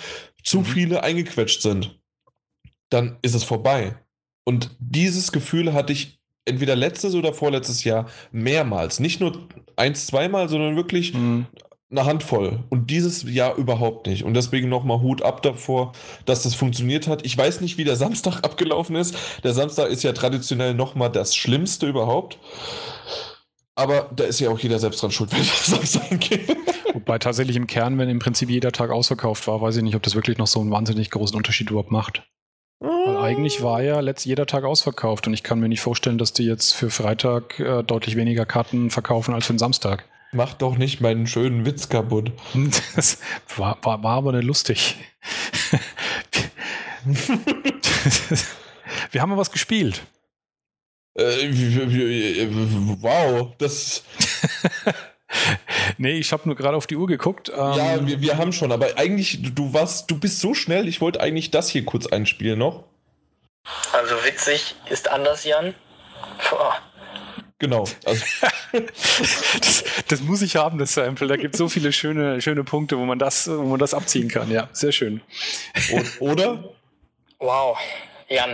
zu 0.43 0.59
mhm. 0.59 0.65
viele 0.65 1.03
eingequetscht 1.03 1.61
sind, 1.61 1.99
dann 2.89 3.17
ist 3.21 3.35
es 3.35 3.43
vorbei. 3.43 3.97
Und 4.45 4.75
dieses 4.79 5.31
Gefühl 5.31 5.73
hatte 5.73 5.91
ich 5.91 6.19
entweder 6.45 6.75
letztes 6.75 7.15
oder 7.15 7.33
vorletztes 7.33 7.83
Jahr 7.83 8.07
mehrmals. 8.31 8.99
Nicht 8.99 9.19
nur 9.19 9.49
eins, 9.75 10.05
zweimal, 10.05 10.47
sondern 10.47 10.75
wirklich 10.77 11.13
mhm 11.13 11.47
eine 11.91 12.05
Handvoll 12.05 12.63
und 12.69 12.89
dieses 12.89 13.23
Jahr 13.23 13.55
überhaupt 13.55 14.07
nicht. 14.07 14.23
Und 14.23 14.33
deswegen 14.33 14.69
nochmal 14.69 15.01
Hut 15.01 15.21
ab 15.21 15.41
davor, 15.43 15.93
dass 16.25 16.43
das 16.43 16.55
funktioniert 16.55 17.07
hat. 17.07 17.23
Ich 17.25 17.37
weiß 17.37 17.61
nicht, 17.61 17.77
wie 17.77 17.83
der 17.83 17.95
Samstag 17.95 18.39
abgelaufen 18.43 18.95
ist. 18.95 19.15
Der 19.43 19.53
Samstag 19.53 19.89
ist 19.89 20.03
ja 20.03 20.13
traditionell 20.13 20.73
nochmal 20.73 21.11
das 21.11 21.35
Schlimmste 21.35 21.87
überhaupt. 21.87 22.39
Aber 23.75 24.09
da 24.15 24.23
ist 24.23 24.39
ja 24.39 24.49
auch 24.49 24.59
jeder 24.59 24.79
selbst 24.79 25.01
dran 25.01 25.11
schuld, 25.11 25.31
wenn 25.33 25.39
das 25.39 25.65
Samstag 25.67 26.19
geht. 26.19 26.57
Wobei 26.93 27.19
tatsächlich 27.19 27.57
im 27.57 27.67
Kern, 27.67 27.97
wenn 27.97 28.09
im 28.09 28.19
Prinzip 28.19 28.49
jeder 28.49 28.71
Tag 28.71 28.89
ausverkauft 28.89 29.47
war, 29.47 29.61
weiß 29.61 29.75
ich 29.75 29.83
nicht, 29.83 29.95
ob 29.95 30.03
das 30.03 30.15
wirklich 30.15 30.37
noch 30.37 30.47
so 30.47 30.61
einen 30.61 30.71
wahnsinnig 30.71 31.11
großen 31.11 31.35
Unterschied 31.35 31.69
überhaupt 31.69 31.91
macht. 31.91 32.23
Weil 32.79 33.17
eigentlich 33.17 33.61
war 33.61 33.81
ja 33.81 33.99
letzt 33.99 34.25
jeder 34.25 34.45
Tag 34.45 34.63
ausverkauft 34.63 35.27
und 35.27 35.33
ich 35.33 35.43
kann 35.43 35.59
mir 35.59 35.69
nicht 35.69 35.81
vorstellen, 35.81 36.17
dass 36.17 36.33
die 36.33 36.45
jetzt 36.45 36.73
für 36.73 36.89
Freitag 36.89 37.59
äh, 37.59 37.83
deutlich 37.83 38.15
weniger 38.15 38.45
Karten 38.45 38.89
verkaufen 38.89 39.33
als 39.33 39.45
für 39.45 39.53
den 39.53 39.59
Samstag. 39.59 40.05
Mach 40.35 40.53
doch 40.53 40.77
nicht 40.77 40.99
meinen 41.01 41.27
schönen 41.27 41.65
Witz 41.65 41.89
kaputt. 41.89 42.31
Das 42.95 43.19
war, 43.55 43.77
war, 43.83 44.03
war 44.03 44.17
aber 44.17 44.33
nicht 44.33 44.45
lustig. 44.45 44.95
Wir 49.11 49.21
haben 49.21 49.29
mal 49.29 49.37
was 49.37 49.51
gespielt. 49.51 50.01
Äh, 51.17 52.47
wow, 52.99 53.53
das. 53.57 54.03
nee, 55.97 56.17
ich 56.17 56.31
habe 56.33 56.43
nur 56.45 56.55
gerade 56.55 56.75
auf 56.75 56.87
die 56.87 56.97
Uhr 56.97 57.07
geguckt. 57.07 57.49
Ähm 57.49 57.55
ja, 57.55 58.05
wir, 58.05 58.21
wir 58.21 58.37
haben 58.37 58.51
schon, 58.51 58.71
aber 58.71 58.97
eigentlich, 58.97 59.39
du 59.55 59.73
warst, 59.73 60.11
du 60.11 60.19
bist 60.19 60.41
so 60.41 60.53
schnell, 60.53 60.87
ich 60.89 60.99
wollte 60.99 61.21
eigentlich 61.21 61.51
das 61.51 61.69
hier 61.69 61.85
kurz 61.85 62.07
einspielen 62.07 62.59
noch. 62.59 62.83
Also 63.93 64.15
witzig 64.25 64.75
ist 64.89 65.09
anders, 65.09 65.45
Jan. 65.45 65.73
Boah. 66.49 66.75
Genau. 67.65 67.85
Also. 68.05 68.23
das, 69.59 69.83
das, 70.07 70.21
muss 70.21 70.43
ich 70.43 70.55
haben, 70.55 70.77
das 70.77 70.93
Sample. 70.93 71.27
Da 71.27 71.35
gibt 71.35 71.55
es 71.55 71.57
so 71.57 71.67
viele 71.67 71.91
schöne, 71.91 72.39
schöne 72.39 72.63
Punkte, 72.63 72.99
wo 72.99 73.05
man 73.05 73.17
das, 73.17 73.49
wo 73.49 73.63
man 73.63 73.79
das 73.79 73.95
abziehen 73.95 74.27
kann. 74.27 74.51
Ja, 74.51 74.69
sehr 74.71 74.91
schön. 74.91 75.21
Oder? 76.19 76.63
Wow, 77.39 77.75
Jan, 78.29 78.51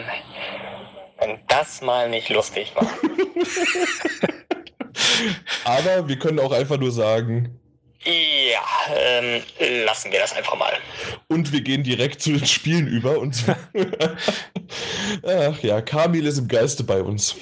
wenn 1.19 1.39
das 1.49 1.81
mal 1.81 2.09
nicht 2.09 2.29
lustig 2.29 2.71
war. 2.73 2.87
Aber 5.65 6.07
wir 6.07 6.17
können 6.17 6.39
auch 6.39 6.53
einfach 6.53 6.77
nur 6.77 6.93
sagen. 6.93 7.59
Ja, 8.05 8.63
ähm, 8.95 9.43
lassen 9.85 10.09
wir 10.09 10.21
das 10.21 10.31
einfach 10.31 10.57
mal. 10.57 10.71
Und 11.27 11.51
wir 11.51 11.59
gehen 11.59 11.83
direkt 11.83 12.21
zu 12.21 12.31
den 12.31 12.45
Spielen 12.45 12.87
über. 12.87 13.19
Und 13.19 13.43
Ach 15.27 15.59
ja, 15.59 15.81
Kamil 15.81 16.25
ist 16.25 16.37
im 16.37 16.47
Geiste 16.47 16.85
bei 16.85 17.01
uns. 17.01 17.35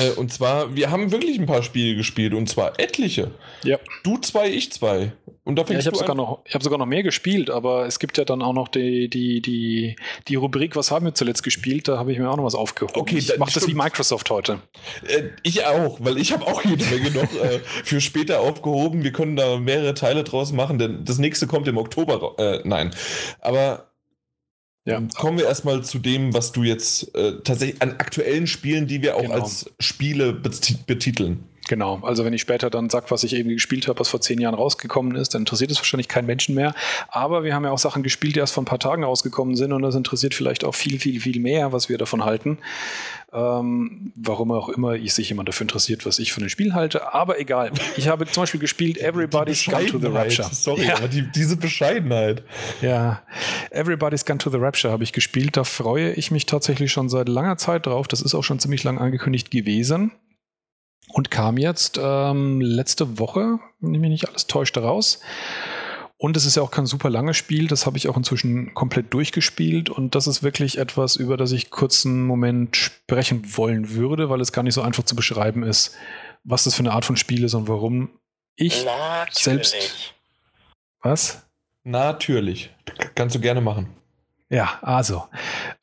Äh, 0.00 0.10
und 0.18 0.32
zwar, 0.32 0.74
wir 0.74 0.90
haben 0.90 1.12
wirklich 1.12 1.38
ein 1.38 1.46
paar 1.46 1.62
Spiele 1.62 1.96
gespielt 1.96 2.34
und 2.34 2.48
zwar 2.48 2.78
etliche. 2.78 3.30
Ja. 3.64 3.78
Du 4.02 4.18
zwei, 4.18 4.48
ich 4.48 4.72
zwei. 4.72 5.12
Und 5.44 5.56
da 5.56 5.64
ja, 5.64 5.78
ich 5.78 5.86
habe 5.86 5.96
sogar, 5.96 6.14
noch, 6.14 6.44
hab 6.52 6.62
sogar 6.62 6.78
noch 6.78 6.86
mehr 6.86 7.02
gespielt, 7.02 7.50
aber 7.50 7.86
es 7.86 7.98
gibt 7.98 8.16
ja 8.16 8.24
dann 8.24 8.42
auch 8.42 8.52
noch 8.52 8.68
die, 8.68 9.08
die, 9.08 9.42
die, 9.42 9.96
die 10.28 10.34
Rubrik, 10.36 10.76
was 10.76 10.92
haben 10.92 11.04
wir 11.04 11.14
zuletzt 11.14 11.42
gespielt? 11.42 11.88
Da 11.88 11.98
habe 11.98 12.12
ich 12.12 12.18
mir 12.18 12.30
auch 12.30 12.36
noch 12.36 12.44
was 12.44 12.54
aufgehoben. 12.54 12.94
Okay, 12.94 13.18
ich 13.18 13.36
mache 13.38 13.52
das 13.52 13.66
wie 13.66 13.74
Microsoft 13.74 14.30
heute. 14.30 14.60
Äh, 15.06 15.30
ich 15.42 15.64
auch, 15.66 15.98
weil 16.00 16.18
ich 16.18 16.32
habe 16.32 16.46
auch 16.46 16.64
jede 16.64 16.84
Menge 16.84 17.10
noch 17.10 17.34
äh, 17.34 17.58
für 17.82 18.00
später 18.00 18.40
aufgehoben. 18.40 19.02
Wir 19.02 19.12
können 19.12 19.34
da 19.34 19.58
mehrere 19.58 19.94
Teile 19.94 20.22
draus 20.22 20.52
machen, 20.52 20.78
denn 20.78 21.04
das 21.04 21.18
nächste 21.18 21.48
kommt 21.48 21.66
im 21.66 21.76
Oktober. 21.76 22.34
Äh, 22.38 22.60
nein, 22.64 22.94
aber 23.40 23.91
ja. 24.84 25.02
Kommen 25.16 25.38
wir 25.38 25.46
erstmal 25.46 25.82
zu 25.84 25.98
dem, 25.98 26.34
was 26.34 26.52
du 26.52 26.62
jetzt 26.62 27.14
äh, 27.14 27.40
tatsächlich 27.44 27.80
an 27.82 27.92
aktuellen 27.92 28.46
Spielen, 28.46 28.86
die 28.86 29.02
wir 29.02 29.16
auch 29.16 29.22
genau. 29.22 29.34
als 29.34 29.70
Spiele 29.78 30.32
betiteln. 30.32 31.44
Genau, 31.68 32.00
also 32.02 32.24
wenn 32.24 32.32
ich 32.32 32.40
später 32.40 32.70
dann 32.70 32.90
sage, 32.90 33.06
was 33.10 33.22
ich 33.22 33.34
eben 33.34 33.48
gespielt 33.48 33.86
habe, 33.86 34.00
was 34.00 34.08
vor 34.08 34.20
zehn 34.20 34.40
Jahren 34.40 34.54
rausgekommen 34.54 35.14
ist, 35.14 35.34
dann 35.34 35.42
interessiert 35.42 35.70
es 35.70 35.78
wahrscheinlich 35.78 36.08
keinen 36.08 36.26
Menschen 36.26 36.56
mehr. 36.56 36.74
Aber 37.08 37.44
wir 37.44 37.54
haben 37.54 37.64
ja 37.64 37.70
auch 37.70 37.78
Sachen 37.78 38.02
gespielt, 38.02 38.34
die 38.34 38.40
erst 38.40 38.54
vor 38.54 38.62
ein 38.62 38.66
paar 38.66 38.80
Tagen 38.80 39.04
rausgekommen 39.04 39.54
sind 39.54 39.72
und 39.72 39.82
das 39.82 39.94
interessiert 39.94 40.34
vielleicht 40.34 40.64
auch 40.64 40.74
viel, 40.74 40.98
viel, 40.98 41.20
viel 41.20 41.40
mehr, 41.40 41.72
was 41.72 41.88
wir 41.88 41.98
davon 41.98 42.24
halten. 42.24 42.58
Ähm, 43.32 44.12
warum 44.16 44.50
auch 44.50 44.68
immer 44.68 44.94
ich 44.94 45.14
sich 45.14 45.28
jemand 45.28 45.48
dafür 45.48 45.64
interessiert, 45.64 46.04
was 46.04 46.18
ich 46.18 46.32
von 46.32 46.42
den 46.42 46.50
Spielen 46.50 46.74
halte. 46.74 47.14
Aber 47.14 47.38
egal. 47.38 47.70
Ich 47.96 48.08
habe 48.08 48.26
zum 48.26 48.42
Beispiel 48.42 48.60
gespielt 48.60 48.98
Everybody's 48.98 49.64
Gone 49.64 49.86
to 49.86 49.98
the 49.98 50.08
Rapture. 50.08 50.48
Sorry, 50.52 50.86
ja. 50.86 50.96
aber 50.96 51.08
die, 51.08 51.22
diese 51.30 51.56
Bescheidenheit. 51.56 52.42
Ja, 52.82 53.22
Everybody's 53.70 54.26
Gone 54.26 54.38
to 54.38 54.50
the 54.50 54.58
Rapture 54.58 54.92
habe 54.92 55.04
ich 55.04 55.12
gespielt. 55.12 55.56
Da 55.56 55.64
freue 55.64 56.12
ich 56.12 56.30
mich 56.30 56.44
tatsächlich 56.44 56.92
schon 56.92 57.08
seit 57.08 57.28
langer 57.28 57.56
Zeit 57.56 57.86
drauf. 57.86 58.08
Das 58.08 58.20
ist 58.20 58.34
auch 58.34 58.42
schon 58.42 58.58
ziemlich 58.58 58.82
lang 58.82 58.98
angekündigt 58.98 59.50
gewesen 59.50 60.12
und 61.12 61.30
kam 61.30 61.58
jetzt 61.58 61.98
ähm, 62.02 62.60
letzte 62.60 63.18
Woche, 63.18 63.58
wenn 63.80 63.94
ich 63.94 64.00
mich 64.00 64.10
nicht 64.10 64.28
alles 64.28 64.46
täuscht, 64.46 64.76
raus. 64.78 65.20
Und 66.16 66.36
es 66.36 66.46
ist 66.46 66.56
ja 66.56 66.62
auch 66.62 66.70
kein 66.70 66.86
super 66.86 67.10
langes 67.10 67.36
Spiel, 67.36 67.66
das 67.66 67.84
habe 67.84 67.96
ich 67.96 68.08
auch 68.08 68.16
inzwischen 68.16 68.74
komplett 68.74 69.12
durchgespielt 69.12 69.90
und 69.90 70.14
das 70.14 70.28
ist 70.28 70.44
wirklich 70.44 70.78
etwas, 70.78 71.16
über 71.16 71.36
das 71.36 71.50
ich 71.50 71.70
kurz 71.70 72.06
einen 72.06 72.24
Moment 72.24 72.76
sprechen 72.76 73.56
wollen 73.56 73.90
würde, 73.90 74.30
weil 74.30 74.40
es 74.40 74.52
gar 74.52 74.62
nicht 74.62 74.74
so 74.74 74.82
einfach 74.82 75.02
zu 75.02 75.16
beschreiben 75.16 75.64
ist, 75.64 75.96
was 76.44 76.62
das 76.62 76.74
für 76.76 76.80
eine 76.80 76.92
Art 76.92 77.04
von 77.04 77.16
Spiel 77.16 77.42
ist 77.42 77.54
und 77.54 77.66
warum 77.66 78.08
ich 78.54 78.84
Natürlich. 78.84 79.38
selbst. 79.42 80.14
Was? 81.02 81.44
Natürlich. 81.82 82.70
Kannst 83.16 83.34
du 83.34 83.40
gerne 83.40 83.60
machen. 83.60 83.88
Ja, 84.48 84.78
also. 84.82 85.24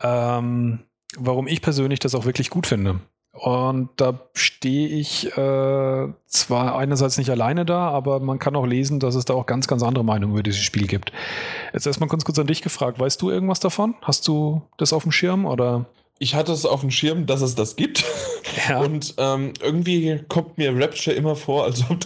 Ähm, 0.01 0.85
warum 1.17 1.47
ich 1.47 1.61
persönlich 1.61 1.99
das 1.99 2.15
auch 2.15 2.25
wirklich 2.25 2.49
gut 2.49 2.67
finde. 2.67 3.01
Und 3.39 3.89
da 3.95 4.19
stehe 4.33 4.89
ich 4.89 5.27
äh, 5.37 6.07
zwar 6.27 6.77
einerseits 6.77 7.17
nicht 7.17 7.29
alleine 7.29 7.63
da, 7.63 7.89
aber 7.89 8.19
man 8.19 8.37
kann 8.37 8.53
auch 8.57 8.65
lesen, 8.65 8.99
dass 8.99 9.15
es 9.15 9.23
da 9.23 9.33
auch 9.33 9.45
ganz, 9.45 9.65
ganz 9.67 9.81
andere 9.81 10.03
Meinungen 10.03 10.33
über 10.33 10.43
dieses 10.43 10.59
Spiel 10.59 10.87
gibt. 10.87 11.13
Jetzt 11.71 11.87
erstmal 11.87 12.09
ganz 12.09 12.25
kurz 12.25 12.37
an 12.37 12.47
dich 12.47 12.61
gefragt. 12.61 12.99
Weißt 12.99 13.21
du 13.21 13.29
irgendwas 13.29 13.61
davon? 13.61 13.95
Hast 14.01 14.27
du 14.27 14.61
das 14.75 14.91
auf 14.91 15.03
dem 15.03 15.13
Schirm 15.13 15.45
oder? 15.45 15.85
Ich 16.19 16.35
hatte 16.35 16.51
es 16.51 16.65
auf 16.65 16.81
dem 16.81 16.91
Schirm, 16.91 17.25
dass 17.25 17.41
es 17.41 17.55
das 17.55 17.75
gibt. 17.75 18.03
Ja. 18.67 18.79
Und 18.79 19.13
ähm, 19.17 19.53
irgendwie 19.61 20.21
kommt 20.27 20.57
mir 20.57 20.75
Rapture 20.75 21.15
immer 21.15 21.35
vor, 21.35 21.65
als 21.65 21.83
ob, 21.89 21.99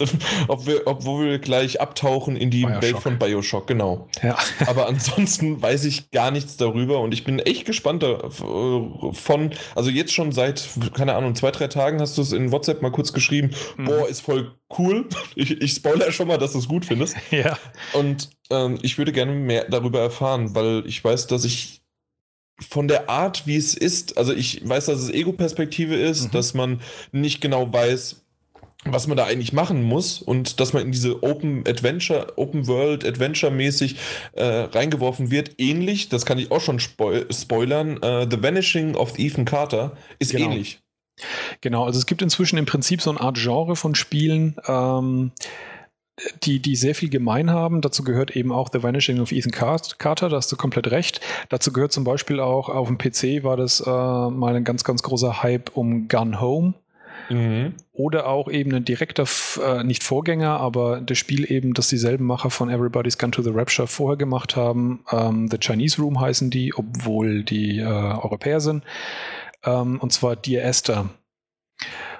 ob 0.48 0.66
wir, 0.66 0.86
obwohl 0.86 1.26
wir 1.26 1.38
gleich 1.38 1.80
abtauchen 1.80 2.36
in 2.36 2.50
die 2.50 2.64
Bioshock. 2.64 2.82
Welt 2.82 2.98
von 2.98 3.18
Bioshock, 3.18 3.66
genau. 3.66 4.08
Ja. 4.22 4.36
Aber 4.66 4.86
ansonsten 4.86 5.60
weiß 5.60 5.84
ich 5.84 6.10
gar 6.10 6.30
nichts 6.30 6.58
darüber 6.58 7.00
und 7.00 7.14
ich 7.14 7.24
bin 7.24 7.38
echt 7.38 7.64
gespannt 7.64 8.02
davon. 8.02 9.52
Also 9.74 9.90
jetzt 9.90 10.12
schon 10.12 10.32
seit, 10.32 10.68
keine 10.92 11.14
Ahnung, 11.14 11.34
zwei, 11.34 11.50
drei 11.50 11.68
Tagen 11.68 12.00
hast 12.00 12.18
du 12.18 12.22
es 12.22 12.32
in 12.32 12.52
WhatsApp 12.52 12.82
mal 12.82 12.92
kurz 12.92 13.14
geschrieben. 13.14 13.50
Mhm. 13.76 13.84
Boah, 13.86 14.08
ist 14.08 14.20
voll 14.20 14.52
cool. 14.78 15.06
Ich, 15.34 15.50
ich 15.62 15.72
spoilere 15.72 16.12
schon 16.12 16.28
mal, 16.28 16.38
dass 16.38 16.52
du 16.52 16.58
es 16.58 16.68
gut 16.68 16.84
findest. 16.84 17.16
Ja. 17.30 17.58
Und 17.94 18.30
ähm, 18.50 18.78
ich 18.82 18.98
würde 18.98 19.12
gerne 19.12 19.32
mehr 19.32 19.64
darüber 19.68 20.00
erfahren, 20.00 20.54
weil 20.54 20.84
ich 20.86 21.02
weiß, 21.02 21.26
dass 21.26 21.44
ich 21.44 21.83
von 22.58 22.88
der 22.88 23.08
Art, 23.08 23.46
wie 23.46 23.56
es 23.56 23.74
ist, 23.74 24.16
also 24.16 24.32
ich 24.32 24.66
weiß, 24.68 24.86
dass 24.86 25.00
es 25.00 25.10
Ego-Perspektive 25.10 25.96
ist, 25.96 26.26
mhm. 26.26 26.30
dass 26.30 26.54
man 26.54 26.80
nicht 27.12 27.40
genau 27.40 27.72
weiß, 27.72 28.24
was 28.84 29.06
man 29.06 29.16
da 29.16 29.24
eigentlich 29.24 29.52
machen 29.52 29.82
muss 29.82 30.20
und 30.20 30.60
dass 30.60 30.72
man 30.72 30.82
in 30.82 30.92
diese 30.92 31.22
Open 31.22 31.66
Adventure, 31.66 32.34
Open 32.36 32.66
World 32.66 33.04
Adventure 33.04 33.50
mäßig 33.50 33.96
äh, 34.32 34.44
reingeworfen 34.44 35.30
wird. 35.30 35.52
Ähnlich, 35.58 36.10
das 36.10 36.26
kann 36.26 36.38
ich 36.38 36.50
auch 36.50 36.60
schon 36.60 36.80
spoil 36.80 37.26
spoilern, 37.32 38.02
äh, 38.02 38.26
The 38.30 38.42
Vanishing 38.42 38.94
of 38.94 39.18
Ethan 39.18 39.44
Carter 39.46 39.96
ist 40.18 40.32
genau. 40.32 40.50
ähnlich. 40.50 40.80
Genau, 41.60 41.84
also 41.84 41.98
es 41.98 42.06
gibt 42.06 42.22
inzwischen 42.22 42.58
im 42.58 42.66
Prinzip 42.66 43.00
so 43.00 43.10
eine 43.10 43.20
Art 43.20 43.38
Genre 43.38 43.76
von 43.76 43.94
Spielen, 43.94 44.56
ähm, 44.66 45.32
die, 46.42 46.60
die 46.60 46.76
sehr 46.76 46.94
viel 46.94 47.10
gemein 47.10 47.50
haben. 47.50 47.80
Dazu 47.80 48.04
gehört 48.04 48.36
eben 48.36 48.52
auch 48.52 48.70
The 48.72 48.82
Vanishing 48.82 49.20
of 49.20 49.32
Ethan 49.32 49.52
Carter, 49.52 50.28
da 50.28 50.36
hast 50.36 50.52
du 50.52 50.56
komplett 50.56 50.90
recht. 50.90 51.20
Dazu 51.48 51.72
gehört 51.72 51.92
zum 51.92 52.04
Beispiel 52.04 52.40
auch 52.40 52.68
auf 52.68 52.88
dem 52.88 52.98
PC 52.98 53.44
war 53.44 53.56
das 53.56 53.80
äh, 53.80 53.90
mal 53.90 54.54
ein 54.54 54.64
ganz, 54.64 54.84
ganz 54.84 55.02
großer 55.02 55.42
Hype 55.42 55.76
um 55.76 56.08
Gun 56.08 56.40
Home. 56.40 56.74
Mhm. 57.30 57.74
Oder 57.92 58.26
auch 58.26 58.50
eben 58.50 58.74
ein 58.74 58.84
direkter, 58.84 59.24
äh, 59.62 59.82
nicht 59.82 60.04
Vorgänger, 60.04 60.60
aber 60.60 61.00
das 61.00 61.16
Spiel 61.18 61.50
eben, 61.50 61.72
das 61.72 61.88
dieselben 61.88 62.26
Macher 62.26 62.50
von 62.50 62.68
Everybody's 62.68 63.18
Gone 63.18 63.30
to 63.30 63.42
the 63.42 63.50
Rapture 63.50 63.88
vorher 63.88 64.16
gemacht 64.16 64.56
haben. 64.56 65.04
Ähm, 65.10 65.48
the 65.48 65.58
Chinese 65.58 66.00
Room 66.00 66.20
heißen 66.20 66.50
die, 66.50 66.74
obwohl 66.74 67.42
die 67.42 67.78
äh, 67.78 67.84
Europäer 67.84 68.60
sind. 68.60 68.84
Ähm, 69.64 69.98
und 70.00 70.12
zwar 70.12 70.36
Dear 70.36 70.64
Esther. 70.64 71.08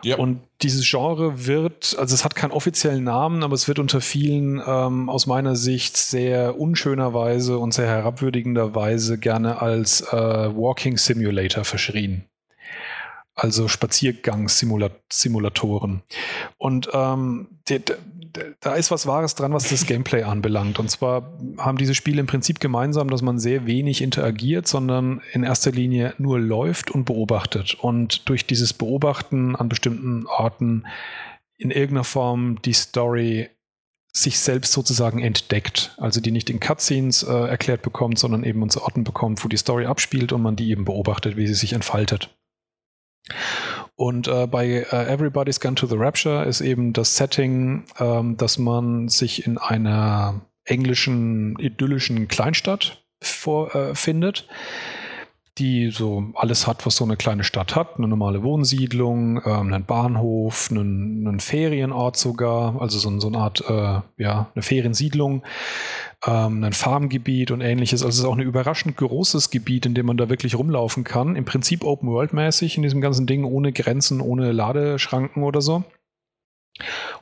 Ja. 0.05 0.17
Und 0.17 0.41
dieses 0.63 0.89
Genre 0.89 1.47
wird, 1.47 1.97
also 1.99 2.15
es 2.15 2.25
hat 2.25 2.35
keinen 2.35 2.53
offiziellen 2.53 3.05
Namen, 3.05 3.43
aber 3.43 3.55
es 3.55 3.69
wird 3.69 3.79
unter 3.79 4.03
vielen 4.03 4.63
ähm, 4.67 5.09
aus 5.09 5.27
meiner 5.27 5.57
Sicht 5.57 5.97
sehr 5.97 6.61
unschönerweise 6.61 7.59
und 7.59 7.73
sehr 7.73 7.87
herabwürdigenderweise 7.87 9.17
gerne 9.19 9.63
als 9.63 10.03
äh, 10.03 10.13
Walking 10.13 10.99
Simulator 10.99 11.65
verschrien. 11.65 12.27
Also 13.35 13.67
Spaziergangssimulatoren. 13.67 16.03
Und 16.57 16.89
ähm, 16.93 17.49
da 18.61 18.75
ist 18.75 18.91
was 18.91 19.07
Wahres 19.07 19.35
dran, 19.35 19.53
was 19.53 19.69
das 19.71 19.87
Gameplay 19.87 20.23
anbelangt. 20.23 20.79
Und 20.79 20.91
zwar 20.91 21.39
haben 21.59 21.79
diese 21.79 21.95
Spiele 21.95 22.21
im 22.21 22.27
Prinzip 22.27 22.61
gemeinsam, 22.61 23.09
dass 23.09 23.23
man 23.23 23.39
sehr 23.39 23.67
wenig 23.67 24.03
interagiert, 24.03 24.67
sondern 24.67 25.23
in 25.33 25.45
erster 25.45 25.71
Linie 25.71 26.15
nur 26.19 26.39
läuft 26.39 26.91
und 26.91 27.05
beobachtet. 27.05 27.75
Und 27.75 28.29
durch 28.29 28.47
dieses 28.47 28.73
Beobachten 28.73 29.57
an 29.57 29.69
bestimmten 29.69 30.27
Orten 30.27 30.85
in 31.57 31.71
irgendeiner 31.71 32.05
Form 32.05 32.61
die 32.63 32.73
Story 32.73 33.51
sich 34.13 34.39
selbst 34.39 34.73
sozusagen 34.73 35.21
entdeckt. 35.21 35.95
Also 35.99 36.21
die 36.21 36.31
nicht 36.31 36.49
in 36.49 36.61
Cutscenes 36.61 37.25
äh, 37.25 37.33
erklärt 37.33 37.83
bekommt, 37.83 38.19
sondern 38.19 38.45
eben 38.45 38.63
uns 38.63 38.77
Orten 38.77 39.03
bekommt, 39.03 39.45
wo 39.45 39.49
die 39.49 39.57
Story 39.57 39.87
abspielt 39.87 40.33
und 40.33 40.43
man 40.43 40.57
die 40.57 40.71
eben 40.71 40.85
beobachtet, 40.85 41.37
wie 41.37 41.47
sie 41.49 41.55
sich 41.55 41.73
entfaltet. 41.73 42.31
Und 43.97 44.27
äh, 44.29 44.47
bei 44.47 44.67
äh, 44.67 45.13
Everybody's 45.13 45.61
Gone 45.61 45.77
to 45.77 45.87
the 45.87 45.97
Rapture 45.97 46.45
ist 46.45 46.61
eben 46.61 46.93
das 46.93 47.17
Setting, 47.17 47.85
ähm, 47.99 48.37
dass 48.37 48.59
man 48.59 49.09
sich 49.09 49.47
in 49.47 49.59
einer 49.59 50.41
englischen, 50.65 51.57
idyllischen 51.59 52.27
Kleinstadt 52.29 53.05
vorfindet. 53.21 54.49
Äh, 54.49 54.53
die 55.59 55.91
so 55.91 56.33
alles 56.35 56.67
hat, 56.67 56.85
was 56.85 56.97
so 56.97 57.05
eine 57.05 57.17
kleine 57.17 57.45
Stadt 57.45 57.77
hat. 57.77 57.97
Eine 57.97 58.09
normale 58.09 58.43
Wohnsiedlung, 58.43 59.41
ähm, 59.45 59.73
einen 59.73 59.85
Bahnhof, 59.85 60.69
einen, 60.71 61.27
einen, 61.27 61.41
Ferienort 61.41 62.17
sogar, 62.17 62.81
also 62.81 62.99
so, 62.99 63.21
so 63.21 63.29
eine 63.29 63.39
Art, 63.39 63.63
äh, 63.69 64.01
ja, 64.23 64.51
eine 64.55 64.63
Feriensiedlung, 64.63 65.45
ähm, 66.27 66.65
ein 66.65 66.73
Farmgebiet 66.73 67.51
und 67.51 67.61
ähnliches. 67.61 68.03
Also 68.03 68.09
es 68.09 68.19
ist 68.19 68.25
auch 68.25 68.37
ein 68.37 68.41
überraschend 68.41 68.97
großes 68.97 69.51
Gebiet, 69.51 69.87
in 69.87 69.95
dem 69.95 70.07
man 70.07 70.17
da 70.17 70.29
wirklich 70.29 70.57
rumlaufen 70.57 71.05
kann. 71.05 71.37
Im 71.37 71.45
Prinzip 71.45 71.85
Open-World-mäßig 71.85 72.77
in 72.77 72.83
diesem 72.83 73.01
ganzen 73.01 73.27
Ding, 73.27 73.45
ohne 73.45 73.73
Grenzen, 73.73 74.21
ohne 74.21 74.53
Ladeschranken 74.53 75.43
oder 75.43 75.61
so. 75.61 75.85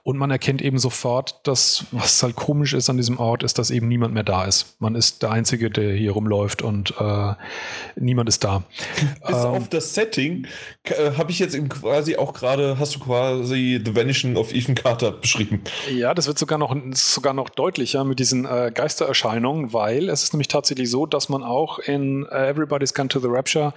Und 0.03 0.17
man 0.17 0.31
erkennt 0.31 0.63
eben 0.63 0.79
sofort, 0.79 1.47
dass, 1.47 1.85
was 1.93 2.23
halt 2.23 2.37
komisch 2.37 2.73
ist 2.73 2.89
an 2.89 2.97
diesem 2.97 3.19
Ort, 3.19 3.43
ist, 3.43 3.59
dass 3.59 3.71
eben 3.71 3.87
niemand 3.87 4.15
mehr 4.15 4.23
da 4.23 4.47
ist. 4.47 4.81
Man 4.81 4.95
ist 4.95 5.23
der 5.23 5.31
Einzige, 5.31 5.71
der 5.71 5.93
hier 5.93 6.13
rumläuft 6.13 6.63
und 6.63 6.95
äh, 6.99 7.35
niemand 7.97 8.31
ist 8.31 8.43
da. 8.43 8.65
Bis 9.27 9.37
ähm, 9.37 9.45
auf 9.45 9.69
das 9.69 9.95
Setting 9.95 10.47
äh, 10.85 11.13
habe 11.19 11.31
ich 11.31 11.39
jetzt 11.39 11.55
eben 11.55 11.69
quasi 11.69 12.17
auch 12.17 12.33
gerade, 12.33 12.79
hast 12.79 12.95
du 12.95 13.01
quasi 13.01 13.81
The 13.85 13.95
Vanishing 13.95 14.37
of 14.37 14.55
Ethan 14.55 14.75
Carter 14.75 15.13
beschrieben. 15.13 15.61
Ja, 15.91 16.15
das 16.15 16.27
wird 16.27 16.39
sogar 16.39 16.59
noch, 16.59 16.75
sogar 16.95 17.35
noch 17.35 17.51
deutlicher 17.51 18.05
mit 18.05 18.19
diesen 18.21 18.47
äh, 18.47 18.73
Geistererscheinungen, 18.75 19.75
weil 19.75 20.09
es 20.09 20.25
ist 20.25 20.33
nämlich 20.33 20.49
tatsächlich 20.49 20.91
so, 20.91 21.05
dass 21.05 21.29
man 21.29 21.43
auch 21.43 21.79
in 21.79 22.25
uh, 22.25 22.29
Everybody's 22.29 22.95
Gone 22.95 23.09
to 23.09 23.21
the 23.21 23.29
Rapture 23.29 23.75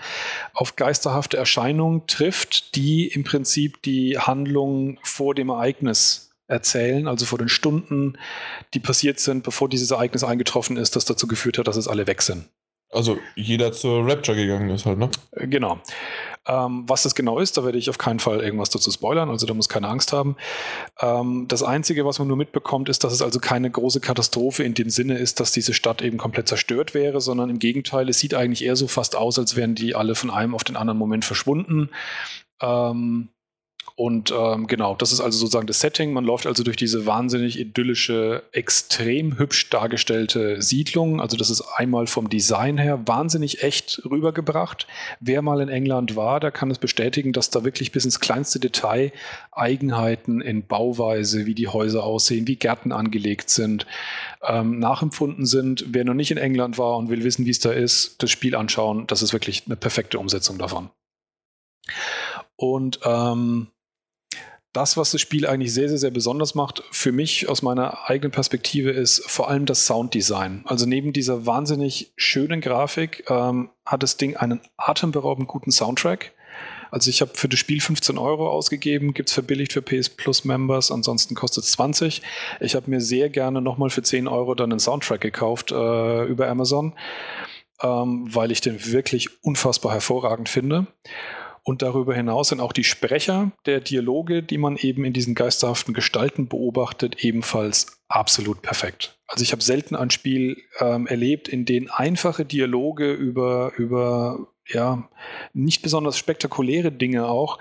auf 0.54 0.78
geisterhafte 0.78 1.36
Erscheinungen 1.36 2.08
trifft, 2.08 2.76
die 2.76 3.08
im 3.08 3.26
Prinzip 3.26 3.82
die 3.82 4.18
Handlung 4.18 4.98
vor 5.04 5.36
dem 5.36 5.50
Ereignis 5.50 5.65
erzählen, 6.48 7.08
also 7.08 7.26
vor 7.26 7.40
den 7.40 7.50
Stunden, 7.50 8.18
die 8.74 8.80
passiert 8.80 9.20
sind, 9.20 9.44
bevor 9.44 9.68
dieses 9.70 9.92
Ereignis 9.92 10.24
eingetroffen 10.24 10.78
ist, 10.78 10.96
das 10.96 11.06
dazu 11.06 11.28
geführt 11.28 11.58
hat, 11.58 11.68
dass 11.68 11.78
es 11.78 11.88
alle 11.88 12.08
weg 12.08 12.22
sind. 12.22 12.46
Also 12.92 13.18
jeder 13.36 13.72
zur 13.72 14.08
Rapture 14.08 14.38
gegangen 14.38 14.70
ist 14.70 14.86
halt, 14.86 14.98
ne? 14.98 15.10
Äh, 15.32 15.48
genau. 15.48 15.80
Ähm, 16.48 16.84
was 16.88 17.02
das 17.02 17.16
genau 17.16 17.40
ist, 17.40 17.58
da 17.58 17.66
werde 17.66 17.80
ich 17.80 17.90
auf 17.90 17.98
keinen 17.98 18.20
Fall 18.20 18.40
irgendwas 18.40 18.70
dazu 18.70 18.92
spoilern, 18.92 19.30
also 19.30 19.48
da 19.48 19.56
muss 19.56 19.68
keine 19.68 19.88
Angst 19.88 20.14
haben. 20.14 20.36
Ähm, 21.02 21.48
das 21.48 21.64
Einzige, 21.64 22.06
was 22.06 22.20
man 22.20 22.28
nur 22.28 22.38
mitbekommt, 22.38 22.88
ist, 22.88 23.04
dass 23.04 23.12
es 23.12 23.24
also 23.24 23.40
keine 23.40 23.70
große 23.72 24.00
Katastrophe 24.00 24.64
in 24.64 24.76
dem 24.76 24.92
Sinne 24.92 25.18
ist, 25.18 25.40
dass 25.40 25.52
diese 25.52 25.74
Stadt 25.74 26.04
eben 26.04 26.18
komplett 26.18 26.48
zerstört 26.48 26.94
wäre, 26.94 27.20
sondern 27.20 27.50
im 27.50 27.58
Gegenteil, 27.58 28.08
es 28.08 28.20
sieht 28.20 28.36
eigentlich 28.36 28.64
eher 28.64 28.76
so 28.76 28.88
fast 28.88 29.16
aus, 29.16 29.40
als 29.40 29.56
wären 29.56 29.74
die 29.74 29.96
alle 29.96 30.14
von 30.14 30.30
einem 30.30 30.54
auf 30.54 30.64
den 30.64 30.76
anderen 30.76 31.00
Moment 31.00 31.26
verschwunden. 31.26 31.90
Ähm, 32.62 33.30
und 33.98 34.34
ähm, 34.38 34.68
genau, 34.68 34.94
das 34.94 35.14
ist 35.14 35.22
also 35.22 35.38
sozusagen 35.38 35.68
das 35.68 35.80
Setting. 35.80 36.12
Man 36.12 36.26
läuft 36.26 36.48
also 36.48 36.64
durch 36.64 36.76
diese 36.76 37.06
wahnsinnig 37.06 37.58
idyllische, 37.58 38.44
extrem 38.52 39.40
hübsch 39.40 39.70
dargestellte 39.70 40.62
Siedlung. 40.62 41.22
Also 41.22 41.38
das 41.38 41.50
ist 41.50 41.62
einmal 41.62 42.06
vom 42.06 42.28
Design 42.28 42.78
her 42.78 43.08
wahnsinnig 43.08 43.64
echt 43.64 44.02
rübergebracht. 44.04 44.86
Wer 45.22 45.42
mal 45.42 45.62
in 45.62 45.70
England 45.70 46.18
war, 46.18 46.42
der 46.42 46.52
kann 46.52 46.70
es 46.72 46.78
bestätigen, 46.78 47.32
dass 47.32 47.52
da 47.52 47.64
wirklich 47.64 47.94
bis 47.94 48.04
ins 48.04 48.20
kleinste 48.20 48.60
Detail 48.60 49.14
Eigenheiten 49.54 50.42
in 50.42 50.68
Bauweise, 50.68 51.46
wie 51.46 51.56
die 51.56 51.70
Häuser 51.70 52.04
aussehen, 52.04 52.50
wie 52.50 52.58
Gärten 52.58 52.92
angelegt 52.92 53.50
sind, 53.50 53.88
ähm, 54.44 54.78
nachempfunden 54.78 55.46
sind. 55.46 55.86
Wer 55.88 56.04
noch 56.04 56.16
nicht 56.16 56.32
in 56.32 56.38
England 56.38 56.78
war 56.78 56.98
und 56.98 57.08
will 57.08 57.24
wissen, 57.24 57.46
wie 57.46 57.52
es 57.52 57.60
da 57.60 57.72
ist, 57.72 58.22
das 58.22 58.30
Spiel 58.30 58.58
anschauen, 58.58 59.08
das 59.08 59.22
ist 59.22 59.32
wirklich 59.32 59.64
eine 59.68 59.78
perfekte 59.78 60.20
Umsetzung 60.20 60.58
davon. 60.58 60.90
Und 62.58 63.00
ähm, 63.06 63.68
das, 64.76 64.98
was 64.98 65.12
das 65.12 65.22
Spiel 65.22 65.48
eigentlich 65.48 65.74
sehr, 65.74 65.88
sehr, 65.90 65.98
sehr 65.98 66.12
besonders 66.12 66.54
macht, 66.54 66.84
für 66.92 67.12
mich 67.12 67.48
aus 67.48 67.62
meiner 67.62 68.10
eigenen 68.10 68.32
Perspektive, 68.32 68.92
ist 68.92 69.24
vor 69.30 69.50
allem 69.50 69.66
das 69.66 69.86
Sounddesign. 69.86 70.64
Also 70.66 70.86
neben 70.86 71.14
dieser 71.14 71.46
wahnsinnig 71.46 72.12
schönen 72.18 72.62
Grafik 72.62 73.24
ähm, 73.30 73.70
hat 73.86 74.04
das 74.04 74.18
Ding 74.18 74.36
einen 74.36 74.62
atemberaubend 74.78 75.48
guten 75.48 75.72
Soundtrack. 75.72 76.34
Also 76.92 77.10
ich 77.10 77.22
habe 77.22 77.32
für 77.34 77.50
das 77.50 77.60
Spiel 77.60 77.82
15 77.82 78.18
Euro 78.18 78.50
ausgegeben, 78.50 79.14
gibt 79.14 79.30
es 79.30 79.34
verbilligt 79.34 79.74
für 79.74 79.82
PS 79.82 80.10
Plus 80.10 80.46
Members, 80.46 80.92
ansonsten 80.92 81.36
kostet 81.36 81.64
es 81.64 81.72
20. 81.72 82.22
Ich 82.60 82.76
habe 82.76 82.90
mir 82.90 83.02
sehr 83.02 83.30
gerne 83.30 83.62
nochmal 83.62 83.90
für 83.90 84.04
10 84.04 84.28
Euro 84.28 84.56
dann 84.56 84.72
einen 84.72 84.80
Soundtrack 84.80 85.22
gekauft 85.22 85.72
äh, 85.72 86.24
über 86.26 86.48
Amazon, 86.48 86.94
ähm, 87.82 88.28
weil 88.34 88.52
ich 88.52 88.62
den 88.62 88.86
wirklich 88.86 89.44
unfassbar 89.44 89.94
hervorragend 89.94 90.50
finde. 90.50 90.88
Und 91.68 91.82
darüber 91.82 92.14
hinaus 92.14 92.50
sind 92.50 92.60
auch 92.60 92.74
die 92.74 92.84
Sprecher 92.84 93.52
der 93.66 93.80
Dialoge, 93.80 94.44
die 94.44 94.60
man 94.60 94.78
eben 94.78 95.04
in 95.04 95.14
diesen 95.14 95.34
geisterhaften 95.34 95.96
Gestalten 95.96 96.48
beobachtet, 96.48 97.24
ebenfalls 97.24 98.04
absolut 98.08 98.62
perfekt. 98.62 99.18
Also 99.26 99.42
ich 99.42 99.52
habe 99.52 99.64
selten 99.64 99.96
ein 99.96 100.12
Spiel 100.12 100.62
ähm, 100.80 101.08
erlebt, 101.08 101.48
in 101.48 101.66
dem 101.66 101.90
einfache 101.92 102.46
Dialoge 102.46 103.12
über, 103.12 103.74
über 103.78 104.48
ja, 104.68 105.10
nicht 105.54 105.82
besonders 105.82 106.20
spektakuläre 106.20 106.92
Dinge 106.92 107.28
auch 107.28 107.58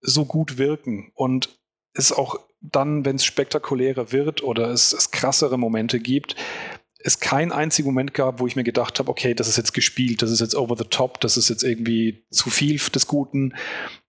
so 0.00 0.24
gut 0.24 0.58
wirken. 0.58 1.12
Und 1.14 1.60
es 1.94 2.10
auch 2.10 2.40
dann, 2.60 3.04
wenn 3.04 3.16
es 3.16 3.24
spektakulärer 3.24 4.10
wird 4.10 4.42
oder 4.42 4.70
es, 4.70 4.92
es 4.92 5.12
krassere 5.12 5.58
Momente 5.58 6.00
gibt, 6.00 6.34
es 6.98 7.20
keinen 7.20 7.52
einzigen 7.52 7.86
Moment 7.88 8.12
gab, 8.12 8.40
wo 8.40 8.46
ich 8.46 8.56
mir 8.56 8.64
gedacht 8.64 8.98
habe, 8.98 9.10
okay, 9.10 9.34
das 9.34 9.48
ist 9.48 9.56
jetzt 9.56 9.72
gespielt, 9.72 10.20
das 10.22 10.30
ist 10.30 10.40
jetzt 10.40 10.56
over 10.56 10.76
the 10.76 10.84
top, 10.84 11.20
das 11.20 11.36
ist 11.36 11.48
jetzt 11.48 11.62
irgendwie 11.62 12.24
zu 12.30 12.50
viel 12.50 12.78
des 12.78 13.06
Guten. 13.06 13.54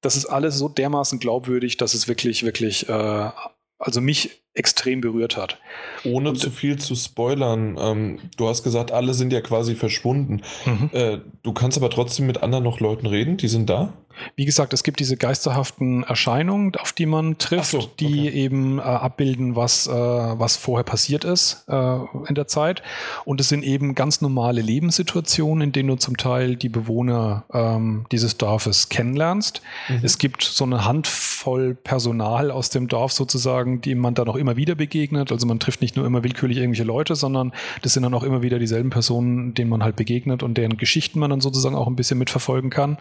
Das 0.01 0.15
ist 0.15 0.25
alles 0.25 0.57
so 0.57 0.69
dermaßen 0.69 1.19
glaubwürdig, 1.19 1.77
dass 1.77 1.93
es 1.93 2.07
wirklich, 2.07 2.43
wirklich, 2.43 2.89
äh, 2.89 3.29
also 3.77 4.01
mich 4.01 4.43
extrem 4.59 4.99
berührt 4.99 5.37
hat. 5.37 5.57
Ohne 6.03 6.31
Und, 6.31 6.35
zu 6.35 6.51
viel 6.51 6.77
zu 6.77 6.93
spoilern, 6.93 7.77
ähm, 7.79 8.19
du 8.37 8.47
hast 8.47 8.61
gesagt, 8.61 8.91
alle 8.91 9.13
sind 9.13 9.31
ja 9.31 9.41
quasi 9.41 9.73
verschwunden. 9.73 10.41
Mhm. 10.65 10.89
Äh, 10.91 11.19
du 11.43 11.53
kannst 11.53 11.77
aber 11.77 11.89
trotzdem 11.89 12.27
mit 12.27 12.43
anderen 12.43 12.65
noch 12.65 12.79
Leuten 12.79 13.07
reden, 13.07 13.37
die 13.37 13.47
sind 13.47 13.69
da? 13.69 13.93
Wie 14.35 14.45
gesagt, 14.45 14.73
es 14.73 14.83
gibt 14.83 14.99
diese 14.99 15.17
geisterhaften 15.17 16.03
Erscheinungen, 16.03 16.75
auf 16.75 16.93
die 16.93 17.05
man 17.05 17.37
trifft, 17.37 17.71
so, 17.71 17.79
okay. 17.79 17.91
die 17.99 18.29
eben 18.29 18.79
äh, 18.79 18.81
abbilden, 18.81 19.55
was, 19.55 19.87
äh, 19.87 19.91
was 19.91 20.57
vorher 20.57 20.83
passiert 20.83 21.23
ist 21.23 21.65
äh, 21.67 21.97
in 22.27 22.35
der 22.35 22.47
Zeit. 22.47 22.81
Und 23.25 23.39
es 23.39 23.49
sind 23.49 23.63
eben 23.63 23.95
ganz 23.95 24.21
normale 24.21 24.61
Lebenssituationen, 24.61 25.61
in 25.65 25.71
denen 25.71 25.89
du 25.89 25.95
zum 25.95 26.17
Teil 26.17 26.55
die 26.55 26.69
Bewohner 26.69 27.45
ähm, 27.53 28.05
dieses 28.11 28.37
Dorfes 28.37 28.89
kennenlernst. 28.89 29.61
Mhm. 29.87 29.99
Es 30.03 30.17
gibt 30.17 30.43
so 30.43 30.63
eine 30.63 30.85
Handvoll 30.85 31.75
Personal 31.75 32.51
aus 32.51 32.69
dem 32.69 32.87
Dorf 32.87 33.13
sozusagen, 33.13 33.81
die 33.81 33.95
man 33.95 34.15
dann 34.15 34.27
auch 34.27 34.35
immer 34.35 34.48
immer 34.49 34.57
wieder 34.57 34.75
begegnet. 34.75 35.31
Also 35.31 35.45
man 35.45 35.59
trifft 35.59 35.81
nicht 35.81 35.95
nur 35.95 36.05
immer 36.05 36.23
willkürlich 36.23 36.57
irgendwelche 36.57 36.83
Leute, 36.83 37.15
sondern 37.15 37.53
das 37.83 37.93
sind 37.93 38.03
dann 38.03 38.13
auch 38.13 38.23
immer 38.23 38.41
wieder 38.41 38.57
dieselben 38.57 38.89
Personen, 38.89 39.53
denen 39.53 39.69
man 39.69 39.83
halt 39.83 39.95
begegnet 39.95 40.41
und 40.41 40.57
deren 40.57 40.77
Geschichten 40.77 41.19
man 41.19 41.29
dann 41.29 41.41
sozusagen 41.41 41.75
auch 41.75 41.87
ein 41.87 41.95
bisschen 41.95 42.17
mitverfolgen 42.17 42.71
kann. 42.71 42.97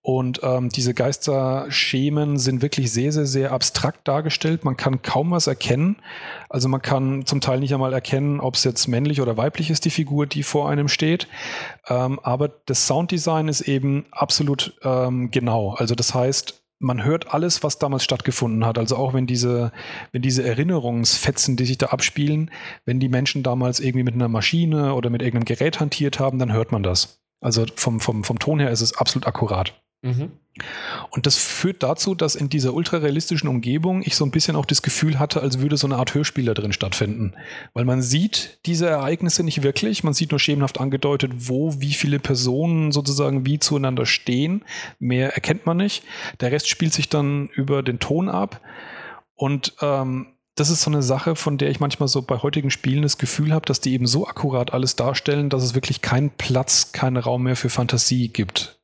Und 0.00 0.40
ähm, 0.42 0.68
diese 0.68 0.92
Geisterschemen 0.92 2.38
sind 2.38 2.60
wirklich 2.60 2.92
sehr, 2.92 3.10
sehr, 3.10 3.24
sehr 3.24 3.52
abstrakt 3.52 4.06
dargestellt. 4.06 4.64
Man 4.64 4.76
kann 4.76 5.00
kaum 5.00 5.30
was 5.30 5.46
erkennen. 5.46 5.96
Also 6.50 6.68
man 6.68 6.82
kann 6.82 7.24
zum 7.24 7.40
Teil 7.40 7.60
nicht 7.60 7.72
einmal 7.72 7.92
erkennen, 7.92 8.40
ob 8.40 8.54
es 8.54 8.64
jetzt 8.64 8.86
männlich 8.86 9.22
oder 9.22 9.36
weiblich 9.36 9.70
ist, 9.70 9.84
die 9.86 9.90
Figur, 9.90 10.26
die 10.26 10.42
vor 10.42 10.68
einem 10.68 10.88
steht. 10.88 11.26
Ähm, 11.88 12.20
aber 12.22 12.48
das 12.48 12.86
Sounddesign 12.86 13.48
ist 13.48 13.62
eben 13.62 14.04
absolut 14.10 14.78
ähm, 14.82 15.30
genau. 15.30 15.74
Also 15.74 15.94
das 15.94 16.14
heißt, 16.14 16.63
man 16.84 17.04
hört 17.04 17.34
alles, 17.34 17.62
was 17.62 17.78
damals 17.78 18.04
stattgefunden 18.04 18.64
hat. 18.64 18.78
Also 18.78 18.96
auch 18.96 19.14
wenn 19.14 19.26
diese, 19.26 19.72
wenn 20.12 20.22
diese 20.22 20.44
Erinnerungsfetzen, 20.44 21.56
die 21.56 21.64
sich 21.64 21.78
da 21.78 21.86
abspielen, 21.86 22.50
wenn 22.84 23.00
die 23.00 23.08
Menschen 23.08 23.42
damals 23.42 23.80
irgendwie 23.80 24.04
mit 24.04 24.14
einer 24.14 24.28
Maschine 24.28 24.94
oder 24.94 25.10
mit 25.10 25.22
irgendeinem 25.22 25.46
Gerät 25.46 25.80
hantiert 25.80 26.20
haben, 26.20 26.38
dann 26.38 26.52
hört 26.52 26.70
man 26.70 26.82
das. 26.82 27.20
Also 27.40 27.66
vom, 27.74 28.00
vom, 28.00 28.24
vom 28.24 28.38
Ton 28.38 28.60
her 28.60 28.70
ist 28.70 28.80
es 28.80 28.96
absolut 28.96 29.26
akkurat. 29.26 29.83
Mhm. 30.04 30.32
Und 31.10 31.26
das 31.26 31.36
führt 31.36 31.82
dazu, 31.82 32.14
dass 32.14 32.36
in 32.36 32.48
dieser 32.48 32.74
ultrarealistischen 32.74 33.48
Umgebung 33.48 34.02
ich 34.04 34.14
so 34.14 34.24
ein 34.24 34.30
bisschen 34.30 34.54
auch 34.54 34.66
das 34.66 34.82
Gefühl 34.82 35.18
hatte, 35.18 35.40
als 35.40 35.60
würde 35.60 35.78
so 35.78 35.86
eine 35.86 35.96
Art 35.96 36.14
Hörspiel 36.14 36.44
da 36.44 36.54
drin 36.54 36.72
stattfinden. 36.72 37.32
Weil 37.72 37.86
man 37.86 38.02
sieht 38.02 38.58
diese 38.66 38.86
Ereignisse 38.86 39.42
nicht 39.42 39.62
wirklich, 39.62 40.04
man 40.04 40.12
sieht 40.12 40.30
nur 40.30 40.38
schemenhaft 40.38 40.78
angedeutet, 40.78 41.32
wo 41.48 41.80
wie 41.80 41.94
viele 41.94 42.20
Personen 42.20 42.92
sozusagen 42.92 43.46
wie 43.46 43.58
zueinander 43.58 44.04
stehen. 44.04 44.62
Mehr 44.98 45.34
erkennt 45.34 45.64
man 45.66 45.78
nicht. 45.78 46.04
Der 46.40 46.52
Rest 46.52 46.68
spielt 46.68 46.92
sich 46.92 47.08
dann 47.08 47.48
über 47.48 47.82
den 47.82 47.98
Ton 47.98 48.28
ab. 48.28 48.60
Und 49.34 49.74
ähm, 49.80 50.26
das 50.54 50.70
ist 50.70 50.82
so 50.82 50.90
eine 50.90 51.02
Sache, 51.02 51.34
von 51.34 51.58
der 51.58 51.70
ich 51.70 51.80
manchmal 51.80 52.08
so 52.08 52.22
bei 52.22 52.36
heutigen 52.36 52.70
Spielen 52.70 53.02
das 53.02 53.18
Gefühl 53.18 53.52
habe, 53.52 53.66
dass 53.66 53.80
die 53.80 53.94
eben 53.94 54.06
so 54.06 54.28
akkurat 54.28 54.72
alles 54.72 54.94
darstellen, 54.94 55.48
dass 55.48 55.64
es 55.64 55.74
wirklich 55.74 56.02
keinen 56.02 56.30
Platz, 56.30 56.92
keinen 56.92 57.16
Raum 57.16 57.44
mehr 57.44 57.56
für 57.56 57.70
Fantasie 57.70 58.28
gibt. 58.28 58.78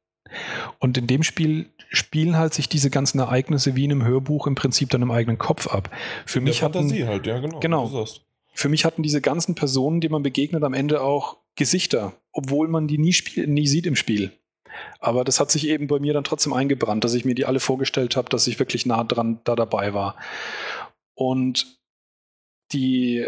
Und 0.78 0.96
in 0.98 1.06
dem 1.06 1.22
Spiel 1.22 1.70
spielen 1.90 2.36
halt 2.36 2.54
sich 2.54 2.68
diese 2.68 2.90
ganzen 2.90 3.18
Ereignisse 3.18 3.76
wie 3.76 3.84
in 3.84 3.92
einem 3.92 4.04
Hörbuch 4.04 4.46
im 4.46 4.54
Prinzip 4.54 4.90
dann 4.90 5.02
im 5.02 5.10
eigenen 5.10 5.38
Kopf 5.38 5.66
ab. 5.66 5.90
Für 6.26 6.38
in 6.38 6.44
mich 6.44 6.62
hatten, 6.62 6.90
halt, 7.06 7.26
ja, 7.26 7.38
genau. 7.38 7.60
Genau. 7.60 8.06
Für 8.52 8.68
mich 8.68 8.84
hatten 8.84 9.02
diese 9.02 9.20
ganzen 9.20 9.54
Personen, 9.54 10.00
denen 10.00 10.12
man 10.12 10.22
begegnet, 10.22 10.62
am 10.64 10.74
Ende 10.74 11.02
auch 11.02 11.38
Gesichter, 11.56 12.14
obwohl 12.32 12.68
man 12.68 12.86
die 12.86 12.98
nie, 12.98 13.12
spiel, 13.12 13.46
nie 13.46 13.66
sieht 13.66 13.86
im 13.86 13.96
Spiel. 13.96 14.32
Aber 14.98 15.24
das 15.24 15.40
hat 15.40 15.50
sich 15.50 15.68
eben 15.68 15.86
bei 15.86 15.98
mir 15.98 16.12
dann 16.12 16.24
trotzdem 16.24 16.52
eingebrannt, 16.52 17.04
dass 17.04 17.14
ich 17.14 17.24
mir 17.24 17.34
die 17.34 17.46
alle 17.46 17.60
vorgestellt 17.60 18.16
habe, 18.16 18.28
dass 18.28 18.46
ich 18.46 18.58
wirklich 18.58 18.86
nah 18.86 19.04
dran 19.04 19.40
da 19.44 19.56
dabei 19.56 19.94
war. 19.94 20.16
Und 21.14 21.78
die 22.72 23.26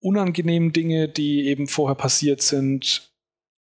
unangenehmen 0.00 0.72
Dinge, 0.72 1.08
die 1.08 1.46
eben 1.46 1.66
vorher 1.66 1.96
passiert 1.96 2.42
sind, 2.42 3.12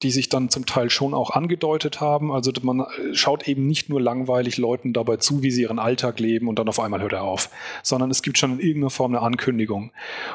die 0.04 0.12
sich 0.12 0.28
dann 0.28 0.50
zum 0.50 0.66
Teil 0.66 0.90
schon 0.90 1.14
auch 1.14 1.32
angedeutet 1.32 2.02
haben. 2.02 2.32
Also 2.32 2.52
man 2.62 2.82
äh, 2.82 3.14
schaut 3.14 3.48
eben 3.48 3.66
nicht 3.66 3.90
nur 3.90 4.02
langweilig 4.02 4.58
Leuten 4.58 4.92
dabei 4.94 5.18
zu, 5.18 5.42
wie 5.42 5.52
sie 5.52 5.64
ihren 5.64 5.80
Alltag 5.80 6.20
leben 6.20 6.48
und 6.48 6.60
dann 6.60 6.68
auf 6.68 6.80
einmal 6.80 7.02
hört 7.02 7.14
er 7.14 7.24
auf, 7.24 7.50
sondern 7.82 8.12
es 8.12 8.22
gibt 8.22 8.38
schon 8.38 8.54
in 8.54 8.60
irgendeiner 8.60 8.90
Form 8.90 9.16
eine 9.16 9.24
Ankündigung. 9.24 9.92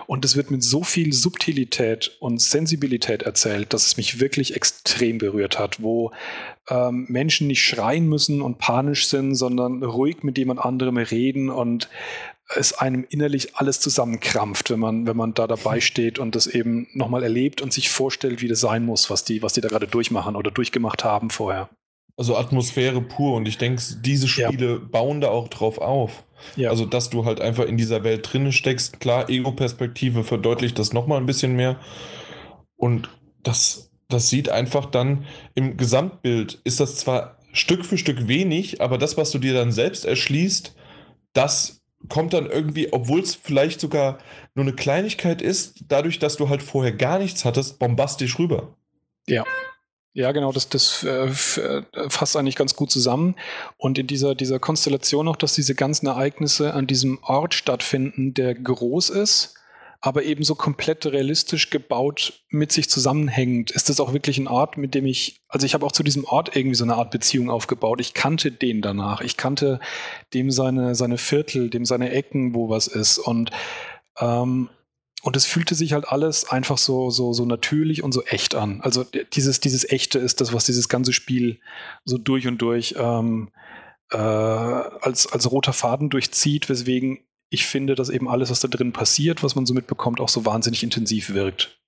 Und 0.07 0.25
es 0.25 0.37
wird 0.37 0.51
mit 0.51 0.63
so 0.63 0.83
viel 0.83 1.13
Subtilität 1.13 2.17
und 2.21 2.41
Sensibilität 2.41 3.23
erzählt, 3.23 3.73
dass 3.73 3.87
es 3.87 3.97
mich 3.97 4.19
wirklich 4.21 4.57
extrem 4.57 5.19
berührt 5.19 5.59
hat, 5.59 5.83
wo 5.83 6.13
ähm, 6.69 7.07
Menschen 7.09 7.47
nicht 7.47 7.63
schreien 7.63 8.09
müssen 8.09 8.41
und 8.41 8.59
panisch 8.59 9.09
sind, 9.09 9.35
sondern 9.35 9.83
ruhig 9.83 10.23
mit 10.23 10.39
jemand 10.39 10.61
anderem 10.61 10.97
reden 10.97 11.51
und 11.51 11.89
es 12.57 12.73
einem 12.73 13.07
innerlich 13.09 13.57
alles 13.57 13.81
zusammenkrampft, 13.81 14.71
wenn 14.71 14.81
man, 14.81 15.07
wenn 15.07 15.17
man 15.17 15.35
da 15.35 15.47
dabei 15.47 15.81
steht 15.81 16.19
und 16.19 16.35
das 16.35 16.47
eben 16.47 16.89
nochmal 16.93 17.23
erlebt 17.23 17.61
und 17.61 17.73
sich 17.73 17.91
vorstellt, 17.91 18.43
wie 18.43 18.49
das 18.49 18.61
sein 18.61 18.85
muss, 18.85 19.11
was 19.11 19.25
die, 19.25 19.43
was 19.43 19.53
die 19.53 19.61
da 19.61 19.69
gerade 19.69 19.87
durchmachen 19.87 20.37
oder 20.37 20.51
durchgemacht 20.51 21.05
haben 21.05 21.31
vorher. 21.31 21.69
Also 22.17 22.37
Atmosphäre 22.37 23.01
pur 23.01 23.35
und 23.37 23.47
ich 23.47 23.57
denke, 23.57 23.83
diese 24.01 24.29
Spiele 24.29 24.73
ja. 24.73 24.79
bauen 24.79 25.21
da 25.21 25.29
auch 25.29 25.49
drauf 25.49 25.79
auf. 25.79 26.25
Ja. 26.57 26.71
Also, 26.71 26.87
dass 26.87 27.11
du 27.11 27.25
halt 27.25 27.41
einfach 27.41 27.65
in 27.65 27.77
dieser 27.77 28.03
Welt 28.03 28.31
drin 28.31 28.51
steckst. 28.53 29.01
Klar, 29.01 29.29
Ego-Perspektive 29.29 30.25
verdeutlicht 30.25 30.79
das 30.79 30.93
nochmal 30.93 31.19
ein 31.19 31.27
bisschen 31.27 31.55
mehr. 31.55 31.79
Und 32.77 33.11
das, 33.43 33.91
das 34.09 34.29
sieht 34.29 34.49
einfach 34.49 34.87
dann 34.87 35.25
im 35.55 35.77
Gesamtbild, 35.77 36.61
ist 36.65 36.81
das 36.81 36.97
zwar 36.97 37.39
Stück 37.53 37.85
für 37.85 37.99
Stück 37.99 38.29
wenig, 38.29 38.81
aber 38.81 38.99
das, 38.99 39.17
was 39.17 39.31
du 39.31 39.39
dir 39.39 39.55
dann 39.55 39.73
selbst 39.73 40.05
erschließt, 40.05 40.75
das 41.33 41.80
kommt 42.09 42.33
dann 42.33 42.47
irgendwie, 42.47 42.93
obwohl 42.93 43.21
es 43.21 43.35
vielleicht 43.35 43.81
sogar 43.81 44.19
nur 44.55 44.65
eine 44.65 44.75
Kleinigkeit 44.75 45.43
ist, 45.43 45.85
dadurch, 45.89 46.19
dass 46.19 46.37
du 46.37 46.49
halt 46.49 46.63
vorher 46.63 46.93
gar 46.93 47.19
nichts 47.19 47.45
hattest, 47.45 47.79
bombastisch 47.79 48.39
rüber. 48.39 48.75
Ja. 49.27 49.45
Ja, 50.13 50.33
genau, 50.33 50.51
das, 50.51 50.69
das 50.69 51.05
äh, 51.05 51.27
äh, 51.29 51.83
fasst 52.09 52.37
eigentlich 52.37 52.57
ganz 52.57 52.75
gut 52.75 52.91
zusammen. 52.91 53.37
Und 53.77 53.97
in 53.97 54.09
dieser, 54.09 54.35
dieser 54.35 54.59
Konstellation 54.59 55.29
auch, 55.29 55.37
dass 55.37 55.55
diese 55.55 55.77
ganzen 55.77 56.09
Ereignisse 56.09 56.75
an 56.75 56.89
diesem 56.89 57.21
Ort 57.23 57.55
stattfinden, 57.55 58.35
der 58.35 58.55
groß 58.55 59.11
ist, 59.11 59.55
aber 60.03 60.23
eben 60.23 60.45
so 60.45 60.55
komplett 60.55 61.05
realistisch 61.05 61.69
gebaut 61.69 62.45
mit 62.49 62.73
sich 62.73 62.89
zusammenhängend. 62.89 63.71
Ist 63.71 63.91
das 63.91 64.01
auch 64.01 64.15
wirklich 64.15 64.39
ein 64.39 64.49
Ort, 64.49 64.79
mit 64.79 64.95
dem 64.95 65.05
ich, 65.05 65.43
also 65.49 65.67
ich 65.67 65.75
habe 65.75 65.85
auch 65.85 65.93
zu 65.93 66.03
diesem 66.03 66.25
Ort 66.25 66.57
irgendwie 66.57 66.75
so 66.75 66.85
eine 66.85 66.95
Art 66.95 67.11
Beziehung 67.11 67.51
aufgebaut. 67.51 68.01
Ich 68.01 68.15
kannte 68.15 68.51
den 68.51 68.81
danach. 68.81 69.21
Ich 69.21 69.37
kannte 69.37 69.79
dem 70.33 70.51
seine, 70.51 70.95
seine 70.95 71.19
Viertel, 71.19 71.69
dem 71.69 71.85
seine 71.85 72.13
Ecken, 72.13 72.55
wo 72.55 72.71
was 72.71 72.87
ist. 72.87 73.19
Und, 73.19 73.51
ähm, 74.19 74.71
und 75.23 75.37
es 75.37 75.45
fühlte 75.45 75.75
sich 75.75 75.93
halt 75.93 76.09
alles 76.09 76.49
einfach 76.49 76.79
so, 76.79 77.11
so, 77.11 77.35
so 77.35 77.45
natürlich 77.45 78.03
und 78.03 78.13
so 78.13 78.25
echt 78.25 78.55
an. 78.55 78.81
Also 78.81 79.05
dieses, 79.35 79.61
dieses 79.61 79.87
Echte 79.91 80.19
ist 80.19 80.41
das, 80.41 80.55
was 80.55 80.65
dieses 80.65 80.89
ganze 80.89 81.13
Spiel 81.13 81.61
so 82.07 82.17
durch 82.17 82.47
und 82.47 82.57
durch 82.63 82.95
ähm, 82.97 83.51
äh, 84.11 84.17
als, 84.17 85.31
als 85.31 85.51
roter 85.51 85.75
Faden 85.75 86.09
durchzieht, 86.09 86.71
weswegen 86.71 87.19
ich 87.51 87.67
finde, 87.67 87.95
dass 87.95 88.09
eben 88.09 88.29
alles, 88.29 88.51
was 88.51 88.61
da 88.61 88.69
drin 88.69 88.93
passiert, 88.93 89.43
was 89.43 89.57
man 89.57 89.67
so 89.67 89.75
mitbekommt, 89.75 90.21
auch 90.21 90.29
so 90.29 90.47
wahnsinnig 90.47 90.83
intensiv 90.83 91.35
wirkt. 91.35 91.81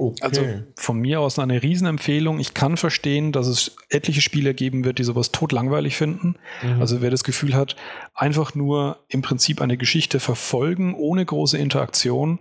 Okay. 0.00 0.20
Also 0.20 0.42
von 0.76 1.00
mir 1.00 1.20
aus 1.20 1.40
eine 1.40 1.60
Riesenempfehlung. 1.60 2.38
Ich 2.38 2.54
kann 2.54 2.76
verstehen, 2.76 3.32
dass 3.32 3.48
es 3.48 3.76
etliche 3.88 4.20
Spieler 4.20 4.54
geben 4.54 4.84
wird, 4.84 4.98
die 4.98 5.04
sowas 5.04 5.32
totlangweilig 5.32 5.96
finden. 5.96 6.36
Mhm. 6.62 6.80
Also 6.80 7.00
wer 7.02 7.10
das 7.10 7.24
Gefühl 7.24 7.54
hat, 7.54 7.74
einfach 8.14 8.54
nur 8.54 9.04
im 9.08 9.22
Prinzip 9.22 9.60
eine 9.60 9.76
Geschichte 9.76 10.20
verfolgen, 10.20 10.94
ohne 10.94 11.24
große 11.24 11.58
Interaktion, 11.58 12.38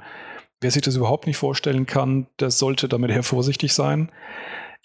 wer 0.61 0.69
sich 0.69 0.83
das 0.83 0.95
überhaupt 0.95 1.25
nicht 1.25 1.37
vorstellen 1.37 1.87
kann, 1.87 2.27
der 2.39 2.51
sollte 2.51 2.87
damit 2.87 3.09
her 3.09 3.23
vorsichtig 3.23 3.73
sein. 3.73 4.11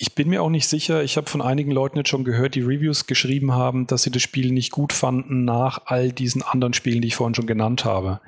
Ich 0.03 0.17
bin 0.17 0.31
mir 0.31 0.43
auch 0.43 0.51
nicht 0.51 0.67
sicher. 0.67 1.05
Ich 1.05 1.17
habe 1.17 1.31
von 1.31 1.41
einigen 1.41 1.71
Leuten 1.71 1.97
jetzt 1.97 2.09
schon 2.09 2.25
gehört, 2.25 2.57
die 2.57 2.61
Reviews 2.61 3.07
geschrieben 3.07 3.53
haben, 3.53 3.87
dass 3.87 4.03
sie 4.03 4.11
das 4.11 4.21
Spiel 4.21 4.51
nicht 4.51 4.73
gut 4.73 4.93
fanden 4.93 5.45
nach 5.45 5.83
all 5.85 6.11
diesen 6.11 6.43
anderen 6.43 6.75
Spielen, 6.75 7.01
die 7.01 7.07
ich 7.07 7.15
vorhin 7.15 7.37
schon 7.37 7.47
genannt 7.47 7.85
habe. 7.85 8.21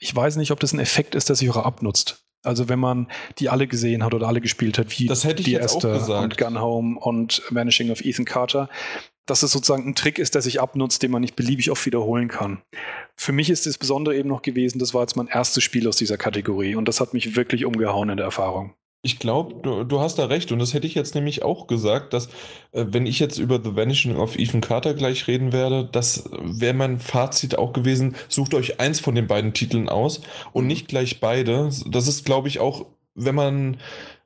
Ich 0.00 0.16
weiß 0.16 0.36
nicht, 0.36 0.52
ob 0.52 0.60
das 0.60 0.72
ein 0.72 0.78
Effekt 0.78 1.14
ist, 1.14 1.28
der 1.28 1.36
sich 1.36 1.50
auch 1.50 1.58
abnutzt. 1.58 2.24
Also 2.44 2.70
wenn 2.70 2.78
man 2.78 3.08
die 3.38 3.50
alle 3.50 3.66
gesehen 3.66 4.04
hat 4.04 4.14
oder 4.14 4.26
alle 4.26 4.40
gespielt 4.40 4.78
hat, 4.78 4.98
wie 4.98 5.04
das 5.04 5.24
hätte 5.24 5.40
ich 5.40 5.44
die 5.44 5.52
jetzt 5.52 5.74
Esther 5.74 5.90
auch 5.90 5.98
gesagt. 5.98 6.22
und 6.22 6.38
Gun 6.38 6.60
Home 6.62 6.98
und 6.98 7.42
Vanishing 7.50 7.90
of 7.90 8.02
Ethan 8.02 8.24
Carter, 8.24 8.70
dass 9.26 9.42
es 9.42 9.52
sozusagen 9.52 9.86
ein 9.86 9.94
Trick 9.94 10.18
ist, 10.18 10.34
der 10.34 10.40
sich 10.40 10.62
abnutzt, 10.62 11.02
den 11.02 11.10
man 11.10 11.20
nicht 11.20 11.36
beliebig 11.36 11.70
oft 11.70 11.84
wiederholen 11.84 12.28
kann. 12.28 12.62
Für 13.16 13.32
mich 13.32 13.50
ist 13.50 13.66
das 13.66 13.76
Besondere 13.76 14.16
eben 14.16 14.30
noch 14.30 14.40
gewesen, 14.40 14.78
das 14.78 14.94
war 14.94 15.02
jetzt 15.02 15.16
mein 15.16 15.26
erstes 15.26 15.62
Spiel 15.62 15.86
aus 15.88 15.96
dieser 15.96 16.16
Kategorie 16.16 16.74
und 16.74 16.88
das 16.88 17.00
hat 17.00 17.12
mich 17.12 17.36
wirklich 17.36 17.66
umgehauen 17.66 18.08
in 18.08 18.16
der 18.16 18.24
Erfahrung. 18.24 18.72
Ich 19.00 19.20
glaube, 19.20 19.54
du, 19.62 19.84
du, 19.84 20.00
hast 20.00 20.18
da 20.18 20.26
recht. 20.26 20.50
Und 20.50 20.58
das 20.58 20.74
hätte 20.74 20.86
ich 20.86 20.94
jetzt 20.94 21.14
nämlich 21.14 21.44
auch 21.44 21.68
gesagt, 21.68 22.12
dass, 22.12 22.26
äh, 22.72 22.84
wenn 22.88 23.06
ich 23.06 23.20
jetzt 23.20 23.38
über 23.38 23.60
The 23.62 23.76
Vanishing 23.76 24.16
of 24.16 24.36
Ethan 24.36 24.60
Carter 24.60 24.94
gleich 24.94 25.28
reden 25.28 25.52
werde, 25.52 25.88
das 25.90 26.28
wäre 26.42 26.74
mein 26.74 26.98
Fazit 26.98 27.56
auch 27.56 27.72
gewesen. 27.72 28.16
Sucht 28.28 28.54
euch 28.54 28.80
eins 28.80 28.98
von 28.98 29.14
den 29.14 29.28
beiden 29.28 29.52
Titeln 29.52 29.88
aus 29.88 30.20
und 30.52 30.66
nicht 30.66 30.88
gleich 30.88 31.20
beide. 31.20 31.70
Das 31.86 32.08
ist, 32.08 32.24
glaube 32.24 32.48
ich, 32.48 32.58
auch, 32.58 32.86
wenn 33.14 33.34
man. 33.34 33.76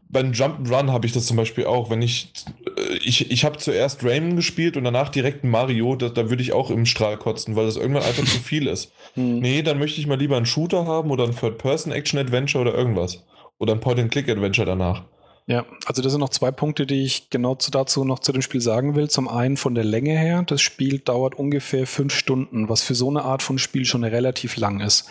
Beim 0.08 0.32
Jump'n'Run 0.32 0.92
habe 0.92 1.06
ich 1.06 1.12
das 1.12 1.24
zum 1.24 1.38
Beispiel 1.38 1.64
auch. 1.64 1.90
Wenn 1.90 2.00
ich. 2.00 2.32
Äh, 2.66 2.96
ich, 3.04 3.30
ich 3.30 3.44
habe 3.44 3.58
zuerst 3.58 4.02
Rayman 4.02 4.36
gespielt 4.36 4.78
und 4.78 4.84
danach 4.84 5.10
direkt 5.10 5.44
Mario, 5.44 5.96
da, 5.96 6.08
da 6.08 6.30
würde 6.30 6.42
ich 6.42 6.54
auch 6.54 6.70
im 6.70 6.86
Strahl 6.86 7.18
kotzen, 7.18 7.56
weil 7.56 7.66
das 7.66 7.76
irgendwann 7.76 8.04
einfach 8.04 8.24
zu 8.24 8.38
viel 8.42 8.68
ist. 8.68 8.90
Hm. 9.14 9.40
Nee, 9.40 9.60
dann 9.60 9.78
möchte 9.78 10.00
ich 10.00 10.06
mal 10.06 10.18
lieber 10.18 10.38
einen 10.38 10.46
Shooter 10.46 10.86
haben 10.86 11.10
oder 11.10 11.24
ein 11.24 11.36
Third-Person-Action-Adventure 11.36 12.62
oder 12.62 12.74
irgendwas. 12.74 13.22
Oder 13.62 13.74
ein 13.74 13.80
Point-and-Click-Adventure 13.80 14.66
danach. 14.66 15.04
Ja, 15.46 15.64
also 15.86 16.02
das 16.02 16.10
sind 16.10 16.20
noch 16.20 16.30
zwei 16.30 16.50
Punkte, 16.50 16.84
die 16.84 17.04
ich 17.04 17.30
genau 17.30 17.54
dazu 17.54 18.04
noch 18.04 18.18
zu 18.18 18.32
dem 18.32 18.42
Spiel 18.42 18.60
sagen 18.60 18.96
will. 18.96 19.08
Zum 19.08 19.28
einen 19.28 19.56
von 19.56 19.76
der 19.76 19.84
Länge 19.84 20.18
her. 20.18 20.42
Das 20.44 20.60
Spiel 20.60 20.98
dauert 20.98 21.36
ungefähr 21.36 21.86
fünf 21.86 22.12
Stunden, 22.12 22.68
was 22.68 22.82
für 22.82 22.96
so 22.96 23.08
eine 23.08 23.22
Art 23.22 23.40
von 23.40 23.58
Spiel 23.58 23.84
schon 23.84 24.02
relativ 24.02 24.56
lang 24.56 24.80
ist. 24.80 25.08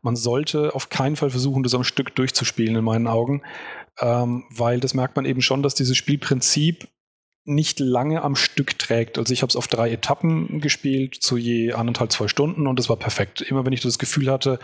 Man 0.00 0.16
sollte 0.16 0.74
auf 0.74 0.88
keinen 0.88 1.14
Fall 1.14 1.28
versuchen, 1.28 1.62
das 1.62 1.74
am 1.74 1.84
Stück 1.84 2.14
durchzuspielen, 2.16 2.74
in 2.74 2.84
meinen 2.84 3.06
Augen, 3.06 3.42
ähm, 4.00 4.44
weil 4.48 4.80
das 4.80 4.94
merkt 4.94 5.16
man 5.16 5.26
eben 5.26 5.42
schon, 5.42 5.62
dass 5.62 5.74
dieses 5.74 5.98
Spielprinzip 5.98 6.88
nicht 7.50 7.80
lange 7.80 8.22
am 8.22 8.36
Stück 8.36 8.78
trägt. 8.78 9.18
Also 9.18 9.32
ich 9.32 9.42
habe 9.42 9.50
es 9.50 9.56
auf 9.56 9.68
drei 9.68 9.90
Etappen 9.90 10.60
gespielt, 10.60 11.16
zu 11.16 11.36
je 11.36 11.72
anderthalb, 11.72 12.12
zwei 12.12 12.28
Stunden 12.28 12.66
und 12.66 12.78
das 12.78 12.88
war 12.88 12.96
perfekt. 12.96 13.40
Immer 13.42 13.66
wenn 13.66 13.72
ich 13.72 13.80
das 13.80 13.98
Gefühl 13.98 14.30
hatte, 14.30 14.58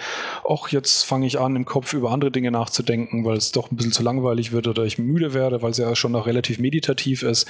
ach, 0.49 0.69
jetzt 0.69 1.03
fange 1.03 1.27
ich 1.27 1.39
an, 1.39 1.57
im 1.57 1.65
Kopf 1.65 1.93
über 1.93 2.11
andere 2.11 2.31
Dinge 2.31 2.51
nachzudenken, 2.51 3.25
weil 3.25 3.37
es 3.37 3.53
doch 3.53 3.71
ein 3.71 3.77
bisschen 3.77 3.93
zu 3.93 4.03
langweilig 4.03 4.53
wird 4.53 4.69
oder 4.69 4.85
ich 4.85 4.99
müde 4.99 5.35
werde, 5.35 5.63
weil 5.63 5.73
es 5.73 5.79
ja 5.79 5.95
schon 5.95 6.13
noch 6.13 6.27
relativ 6.27 6.59
meditativ 6.59 7.23
ist, 7.23 7.47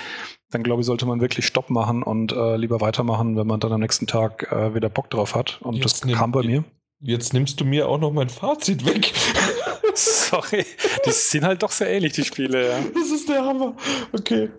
dann 0.51 0.63
glaube 0.63 0.81
ich, 0.81 0.87
sollte 0.87 1.07
man 1.07 1.21
wirklich 1.21 1.47
Stopp 1.47 1.71
machen 1.71 2.03
und 2.03 2.33
äh, 2.33 2.57
lieber 2.57 2.81
weitermachen, 2.81 3.37
wenn 3.37 3.47
man 3.47 3.61
dann 3.61 3.73
am 3.73 3.81
nächsten 3.81 4.07
Tag 4.07 4.51
äh, 4.51 4.75
wieder 4.75 4.89
Bock 4.89 5.11
drauf 5.11 5.35
hat. 5.35 5.61
Und 5.63 5.77
jetzt 5.77 6.05
das 6.05 6.13
kam 6.13 6.33
bei 6.33 6.43
mir. 6.43 6.65
Jetzt 7.07 7.33
nimmst 7.33 7.61
du 7.61 7.65
mir 7.65 7.89
auch 7.89 7.99
noch 7.99 8.11
mein 8.11 8.29
Fazit 8.29 8.85
weg. 8.85 9.13
Sorry, 9.95 10.67
die 11.07 11.13
sind 11.13 11.45
halt 11.45 11.63
doch 11.63 11.71
sehr 11.71 11.89
ähnlich, 11.89 12.15
die 12.15 12.25
Spiele, 12.25 12.69
ja. 12.69 12.81
Das 12.93 13.11
ist 13.13 13.29
der 13.29 13.45
Hammer. 13.45 13.77
Okay. 14.13 14.51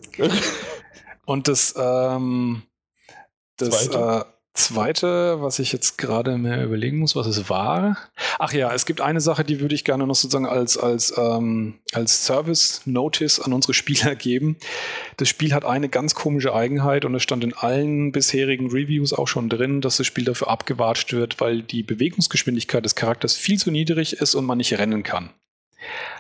Und 1.26 1.50
das, 1.50 1.76
ähm, 1.78 2.64
das? 3.58 3.90
Äh, 3.90 4.24
Zweite, 4.58 5.40
was 5.40 5.60
ich 5.60 5.72
jetzt 5.72 5.98
gerade 5.98 6.38
mehr 6.38 6.64
überlegen 6.64 6.98
muss, 6.98 7.16
was 7.16 7.28
es 7.28 7.48
war. 7.48 7.98
Ach 8.40 8.52
ja, 8.54 8.74
es 8.74 8.88
gibt 8.88 9.02
eine 9.02 9.22
Sache, 9.22 9.44
die 9.44 9.60
würde 9.60 9.76
ich 9.76 9.84
gerne 9.84 10.08
noch 10.08 10.16
sozusagen 10.16 10.48
als, 10.48 10.78
als, 10.78 11.14
ähm, 11.16 11.76
als 11.94 12.26
Service-Notice 12.26 13.40
an 13.40 13.54
unsere 13.54 13.76
Spieler 13.76 14.16
geben. 14.18 14.58
Das 15.18 15.30
Spiel 15.30 15.54
hat 15.54 15.64
eine 15.64 15.90
ganz 15.90 16.16
komische 16.16 16.56
Eigenheit 16.56 17.06
und 17.06 17.14
es 17.14 17.22
stand 17.22 17.44
in 17.44 17.54
allen 17.54 18.12
bisherigen 18.12 18.72
Reviews 18.72 19.14
auch 19.14 19.28
schon 19.28 19.48
drin, 19.48 19.80
dass 19.80 19.98
das 19.98 20.08
Spiel 20.08 20.26
dafür 20.26 20.50
abgewatscht 20.50 21.14
wird, 21.14 21.40
weil 21.40 21.62
die 21.62 21.84
Bewegungsgeschwindigkeit 21.84 22.84
des 22.84 22.96
Charakters 22.96 23.36
viel 23.36 23.60
zu 23.60 23.70
niedrig 23.70 24.14
ist 24.14 24.34
und 24.34 24.46
man 24.46 24.58
nicht 24.58 24.78
rennen 24.78 25.04
kann. 25.04 25.30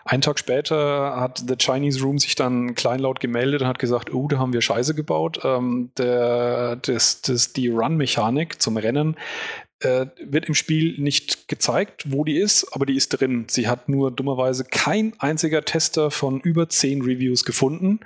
Einen 0.06 0.22
Tag 0.22 0.40
später 0.40 1.20
hat 1.20 1.44
The 1.48 1.56
Chinese 1.58 2.02
Room 2.02 2.20
sich 2.20 2.36
dann 2.36 2.76
kleinlaut 2.76 3.20
gemeldet 3.20 3.62
und 3.62 3.68
hat 3.68 3.80
gesagt, 3.80 4.14
oh, 4.14 4.28
da 4.28 4.38
haben 4.38 4.54
wir 4.54 4.62
Scheiße 4.62 4.96
gebaut. 4.96 5.42
Ähm, 5.44 5.92
der, 5.98 6.78
das, 6.78 7.22
das, 7.22 7.54
die 7.54 7.70
Run-Mechanik 7.70 8.62
zum 8.62 8.78
Rennen 8.78 9.16
äh, 9.80 10.08
wird 10.20 10.46
im 10.46 10.56
Spiel 10.56 11.00
nicht 11.00 11.48
gezeigt, 11.48 12.12
wo 12.12 12.24
die 12.24 12.38
ist, 12.38 12.74
aber 12.74 12.86
die 12.86 12.96
ist 12.96 13.10
drin. 13.10 13.46
Sie 13.48 13.68
hat 13.68 13.90
nur 13.90 14.12
dummerweise 14.12 14.64
kein 14.64 15.14
einziger 15.20 15.64
Tester 15.64 16.10
von 16.10 16.40
über 16.42 16.70
zehn 16.70 17.02
Reviews 17.02 17.46
gefunden. 17.46 18.00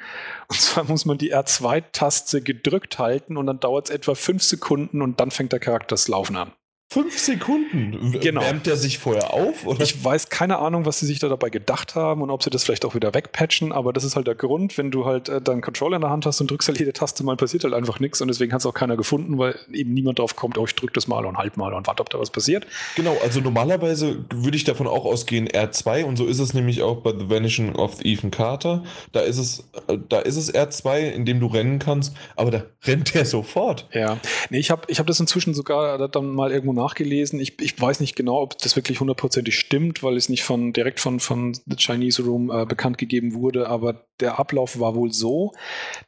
Und 0.48 0.60
zwar 0.60 0.84
muss 0.86 1.06
man 1.06 1.18
die 1.18 1.34
R2-Taste 1.34 2.42
gedrückt 2.42 3.00
halten 3.00 3.38
und 3.38 3.46
dann 3.46 3.60
dauert 3.60 3.90
es 3.90 3.96
etwa 3.96 4.16
fünf 4.16 4.44
Sekunden 4.44 5.02
und 5.02 5.20
dann 5.20 5.32
fängt 5.32 5.54
der 5.54 5.60
Charakter 5.60 5.94
das 5.94 6.08
Laufen 6.08 6.36
an. 6.36 6.52
Fünf 6.94 7.18
Sekunden? 7.18 8.20
Genau. 8.20 8.42
Wärmt 8.42 8.66
der 8.66 8.76
sich 8.76 8.98
vorher 8.98 9.34
auf? 9.34 9.66
Oder? 9.66 9.82
Ich 9.82 10.04
weiß 10.04 10.28
keine 10.28 10.60
Ahnung, 10.60 10.86
was 10.86 11.00
sie 11.00 11.06
sich 11.06 11.20
da 11.20 11.30
dabei 11.30 11.50
gedacht 11.50 11.96
haben 11.96 12.22
und 12.22 12.30
ob 12.30 12.44
sie 12.44 12.50
das 12.50 12.66
vielleicht 12.66 12.84
auch 12.84 12.96
wieder 12.96 13.14
wegpatchen, 13.14 13.72
aber 13.72 13.94
das 13.94 14.04
ist 14.04 14.18
halt 14.18 14.28
der 14.28 14.36
Grund, 14.36 14.78
wenn 14.78 14.92
du 14.92 15.06
halt 15.06 15.30
äh, 15.30 15.42
deinen 15.42 15.62
Controller 15.62 15.96
in 15.96 16.02
der 16.02 16.10
Hand 16.10 16.26
hast 16.26 16.42
und 16.42 16.52
drückst 16.52 16.68
halt 16.68 16.80
jede 16.80 16.92
Taste 16.92 17.24
mal, 17.24 17.38
passiert 17.38 17.64
halt 17.64 17.74
einfach 17.74 18.02
nichts 18.02 18.20
und 18.20 18.28
deswegen 18.28 18.52
hat 18.52 18.60
es 18.60 18.66
auch 18.66 18.74
keiner 18.74 18.98
gefunden, 18.98 19.38
weil 19.38 19.58
eben 19.72 19.94
niemand 19.94 20.20
drauf 20.20 20.36
kommt, 20.36 20.58
oh, 20.58 20.66
ich 20.66 20.76
drück 20.76 20.94
das 20.94 21.08
mal 21.08 21.26
und 21.26 21.38
halt 21.38 21.56
mal 21.56 21.74
und 21.74 21.88
warte, 21.88 22.02
ob 22.02 22.10
da 22.10 22.20
was 22.20 22.30
passiert. 22.30 22.68
Genau, 22.98 23.18
also 23.24 23.40
normalerweise 23.40 24.26
würde 24.30 24.58
ich 24.58 24.66
davon 24.66 24.88
auch 24.88 25.06
ausgehen 25.06 25.48
R2 25.48 26.04
und 26.04 26.18
so 26.18 26.26
ist 26.26 26.40
es 26.40 26.54
nämlich 26.54 26.82
auch 26.82 26.98
bei 26.98 27.12
The 27.18 27.30
Vanishing 27.30 27.74
of 27.74 28.04
Ethan 28.04 28.32
Carter. 28.32 28.84
Da 29.14 29.22
ist 29.22 29.38
es, 29.38 29.70
äh, 29.88 29.98
da 30.10 30.20
ist 30.20 30.36
es 30.36 30.54
R2, 30.54 31.10
in 31.12 31.26
dem 31.26 31.40
du 31.40 31.48
rennen 31.48 31.80
kannst, 31.80 32.14
aber 32.36 32.52
da 32.52 32.64
rennt 32.84 33.14
der 33.14 33.24
sofort. 33.26 33.88
Ja, 33.94 34.18
nee, 34.50 34.60
ich 34.60 34.72
habe 34.72 34.82
ich 34.88 35.00
hab 35.00 35.08
das 35.08 35.22
inzwischen 35.22 35.54
sogar 35.54 36.10
dann 36.10 36.34
mal 36.34 36.52
irgendwo 36.52 36.81
nachgelesen. 36.82 37.40
Ich, 37.40 37.60
ich 37.62 37.80
weiß 37.80 38.00
nicht 38.00 38.16
genau, 38.16 38.42
ob 38.42 38.58
das 38.60 38.76
wirklich 38.76 39.00
hundertprozentig 39.00 39.58
stimmt, 39.58 40.04
weil 40.04 40.18
es 40.18 40.30
nicht 40.30 40.44
von 40.44 40.74
direkt 40.74 41.00
von, 41.00 41.20
von 41.20 41.54
The 41.54 41.76
Chinese 41.78 42.24
Room 42.24 42.52
äh, 42.52 42.66
bekannt 42.66 42.98
gegeben 42.98 43.34
wurde, 43.34 43.68
aber 43.70 44.06
der 44.20 44.40
Ablauf 44.40 44.80
war 44.80 44.96
wohl 44.96 45.12
so, 45.12 45.54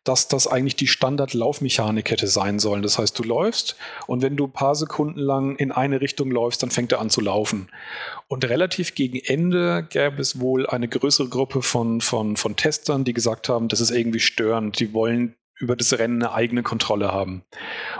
dass 0.03 0.27
das 0.27 0.47
eigentlich 0.47 0.75
die 0.75 0.87
Standard-Laufmechanik 0.87 2.11
hätte 2.11 2.27
sein 2.27 2.59
sollen. 2.59 2.83
Das 2.83 2.99
heißt, 2.99 3.17
du 3.17 3.23
läufst 3.23 3.75
und 4.07 4.21
wenn 4.21 4.37
du 4.37 4.45
ein 4.45 4.53
paar 4.53 4.75
Sekunden 4.75 5.19
lang 5.19 5.55
in 5.55 5.71
eine 5.71 6.01
Richtung 6.01 6.31
läufst, 6.31 6.63
dann 6.63 6.71
fängt 6.71 6.91
er 6.91 6.99
an 6.99 7.09
zu 7.09 7.21
laufen. 7.21 7.69
Und 8.27 8.45
relativ 8.45 8.95
gegen 8.95 9.19
Ende 9.19 9.87
gäbe 9.89 10.21
es 10.21 10.39
wohl 10.39 10.67
eine 10.67 10.87
größere 10.87 11.29
Gruppe 11.29 11.61
von, 11.61 12.01
von, 12.01 12.37
von 12.37 12.55
Testern, 12.55 13.03
die 13.03 13.13
gesagt 13.13 13.49
haben, 13.49 13.67
das 13.67 13.81
ist 13.81 13.91
irgendwie 13.91 14.19
störend. 14.19 14.79
Die 14.79 14.93
wollen 14.93 15.35
über 15.63 15.75
das 15.75 15.97
Rennen 15.97 16.21
eine 16.21 16.33
eigene 16.33 16.61
Kontrolle 16.61 17.11
haben. 17.11 17.43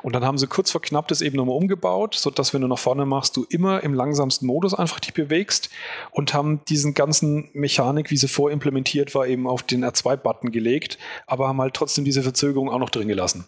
Und 0.03 0.14
dann 0.14 0.26
haben 0.26 0.38
sie 0.38 0.47
kurz 0.47 0.72
vor 0.72 0.82
knapp 0.82 1.07
das 1.07 1.22
eben 1.22 1.38
nochmal 1.38 1.55
umgebaut, 1.55 2.16
sodass, 2.16 2.53
wenn 2.53 2.61
du 2.61 2.68
nach 2.68 2.78
vorne 2.78 3.05
machst, 3.05 3.36
du 3.38 3.45
immer 3.49 3.82
im 3.84 3.93
langsamsten 3.93 4.45
Modus 4.45 4.74
einfach 4.74 4.99
dich 4.99 5.14
bewegst 5.14 5.70
und 6.11 6.34
haben 6.34 6.64
diesen 6.66 6.93
ganzen 6.93 7.49
Mechanik, 7.53 8.11
wie 8.11 8.18
sie 8.18 8.28
vorimplementiert 8.28 9.16
war, 9.16 9.26
eben 9.28 9.47
auf 9.47 9.64
den 9.64 9.84
R2-Button 9.84 10.51
gelegt, 10.51 10.97
aber 11.26 11.47
haben 11.47 11.61
halt 11.61 11.74
trotzdem 11.74 12.05
diese 12.05 12.22
Verzögerung 12.22 12.70
auch 12.70 12.80
noch 12.80 12.89
drin 12.89 13.07
gelassen. 13.07 13.45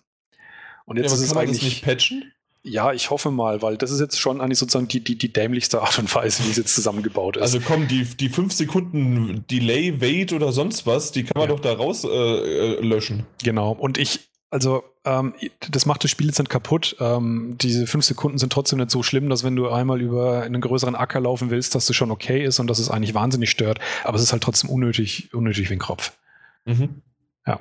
Und 0.85 0.97
jetzt 0.97 1.11
ja, 1.11 1.17
ist 1.17 1.23
es 1.23 1.35
eigentlich. 1.35 1.63
nicht 1.63 1.83
patchen? 1.83 2.31
Ja, 2.67 2.93
ich 2.93 3.11
hoffe 3.11 3.29
mal, 3.29 3.61
weil 3.61 3.77
das 3.77 3.91
ist 3.91 3.99
jetzt 3.99 4.19
schon 4.19 4.41
eigentlich 4.41 4.57
sozusagen 4.57 4.87
die, 4.87 4.99
die, 4.99 5.15
die 5.15 5.31
dämlichste 5.31 5.81
Art 5.81 5.99
und 5.99 6.13
Weise, 6.15 6.43
wie 6.45 6.49
es 6.49 6.57
jetzt 6.57 6.73
zusammengebaut 6.73 7.37
ist. 7.37 7.43
Also 7.43 7.59
komm, 7.59 7.87
die, 7.87 8.05
die 8.05 8.27
fünf 8.27 8.53
Sekunden 8.53 9.45
Delay, 9.51 10.01
Wait 10.01 10.33
oder 10.33 10.51
sonst 10.51 10.87
was, 10.87 11.11
die 11.11 11.23
kann 11.23 11.39
man 11.39 11.47
ja. 11.47 11.55
doch 11.55 11.61
da 11.61 11.73
raus 11.73 12.03
äh, 12.03 12.07
äh, 12.07 12.81
löschen. 12.81 13.27
Genau. 13.43 13.71
Und 13.71 13.99
ich, 13.99 14.21
also 14.49 14.83
ähm, 15.05 15.35
das 15.69 15.85
macht 15.85 16.03
das 16.03 16.09
Spiel 16.09 16.25
jetzt 16.25 16.39
nicht 16.39 16.49
kaputt. 16.49 16.95
Ähm, 16.99 17.55
diese 17.61 17.85
fünf 17.85 18.03
Sekunden 18.03 18.39
sind 18.39 18.51
trotzdem 18.51 18.79
nicht 18.79 18.89
so 18.89 19.03
schlimm, 19.03 19.29
dass 19.29 19.43
wenn 19.43 19.55
du 19.55 19.69
einmal 19.69 20.01
über 20.01 20.41
einen 20.41 20.59
größeren 20.59 20.95
Acker 20.95 21.19
laufen 21.19 21.51
willst, 21.51 21.75
dass 21.75 21.85
das 21.85 21.95
schon 21.95 22.09
okay 22.09 22.43
ist 22.43 22.59
und 22.59 22.65
dass 22.65 22.79
es 22.79 22.89
eigentlich 22.89 23.13
wahnsinnig 23.13 23.51
stört. 23.51 23.79
Aber 24.03 24.17
es 24.17 24.23
ist 24.23 24.31
halt 24.31 24.41
trotzdem 24.41 24.71
unnötig, 24.71 25.31
unnötig 25.35 25.69
wie 25.69 25.73
ein 25.73 25.79
Kropf. 25.79 26.13
Mhm. 26.65 27.03
Ja. 27.45 27.59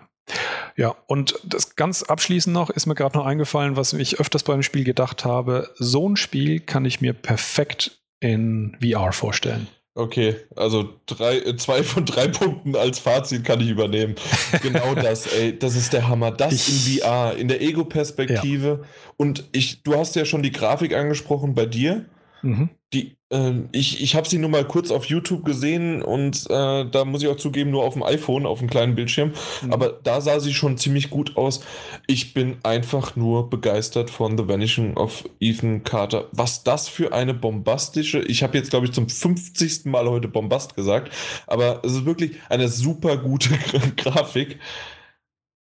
Ja, 0.77 0.95
und 1.07 1.39
das 1.45 1.77
ganz 1.77 2.03
abschließend 2.03 2.53
noch 2.53 2.71
ist 2.71 2.87
mir 2.87 2.95
gerade 2.95 3.17
noch 3.17 3.27
eingefallen, 3.27 3.77
was 3.77 3.93
ich 3.93 4.19
öfters 4.19 4.43
beim 4.43 4.63
Spiel 4.63 4.85
gedacht 4.85 5.25
habe. 5.25 5.71
So 5.77 6.09
ein 6.09 6.17
Spiel 6.17 6.61
kann 6.61 6.85
ich 6.85 7.01
mir 7.01 7.13
perfekt 7.13 7.99
in 8.21 8.77
VR 8.81 9.13
vorstellen. 9.13 9.69
Okay, 9.97 10.35
also 10.57 10.89
drei, 11.07 11.39
äh, 11.39 11.57
zwei 11.57 11.85
von 11.85 12.05
drei 12.05 12.27
Punkten 12.27 12.75
als 12.75 12.99
Fazit 12.99 13.45
kann 13.45 13.61
ich 13.61 13.69
übernehmen. 13.69 14.17
Genau 14.63 14.95
das, 14.95 15.27
ey, 15.27 15.57
das 15.57 15.77
ist 15.77 15.93
der 15.93 16.09
Hammer. 16.09 16.33
Das 16.33 16.69
ich, 16.69 16.69
in 16.69 17.01
VR, 17.01 17.37
in 17.37 17.47
der 17.47 17.63
Ego-Perspektive. 17.63 18.81
Ja. 18.83 18.89
Und 19.17 19.45
ich, 19.53 19.85
du 19.85 19.97
hast 19.97 20.17
ja 20.17 20.25
schon 20.25 20.43
die 20.43 20.51
Grafik 20.51 20.95
angesprochen 20.95 21.55
bei 21.55 21.67
dir. 21.67 22.07
Mhm. 22.45 22.69
Die, 22.93 23.17
äh, 23.33 23.53
ich 23.73 24.03
ich 24.03 24.15
habe 24.15 24.29
sie 24.29 24.39
nur 24.39 24.51
mal 24.51 24.67
kurz 24.67 24.91
auf 24.91 25.07
YouTube 25.07 25.45
gesehen 25.45 26.03
und 26.03 26.45
äh, 26.51 26.85
da 26.85 27.05
muss 27.05 27.23
ich 27.23 27.29
auch 27.29 27.37
zugeben, 27.37 27.71
nur 27.71 27.83
auf 27.85 27.95
dem 27.95 28.03
iPhone, 28.03 28.45
auf 28.45 28.59
dem 28.59 28.69
kleinen 28.69 28.95
Bildschirm. 28.95 29.33
Mhm. 29.63 29.73
Aber 29.73 29.89
da 29.89 30.21
sah 30.21 30.39
sie 30.41 30.53
schon 30.53 30.77
ziemlich 30.77 31.11
gut 31.11 31.37
aus. 31.37 31.63
Ich 32.07 32.35
bin 32.35 32.59
einfach 32.63 33.17
nur 33.17 33.49
begeistert 33.49 34.11
von 34.11 34.37
The 34.37 34.47
Vanishing 34.47 34.97
of 34.97 35.25
Ethan 35.41 35.83
Carter. 35.83 36.29
Was 36.33 36.63
das 36.63 36.89
für 36.89 37.13
eine 37.15 37.33
bombastische, 37.33 38.21
ich 38.21 38.43
habe 38.43 38.59
jetzt 38.59 38.71
glaube 38.71 38.87
ich 38.87 38.93
zum 38.93 39.09
50. 39.09 39.87
Mal 39.87 40.09
heute 40.09 40.29
Bombast 40.29 40.77
gesagt, 40.77 41.11
aber 41.47 41.81
es 41.83 41.93
ist 41.93 42.05
wirklich 42.05 42.33
eine 42.51 42.69
super 42.69 43.17
gute 43.17 43.49
Grafik. 43.97 44.59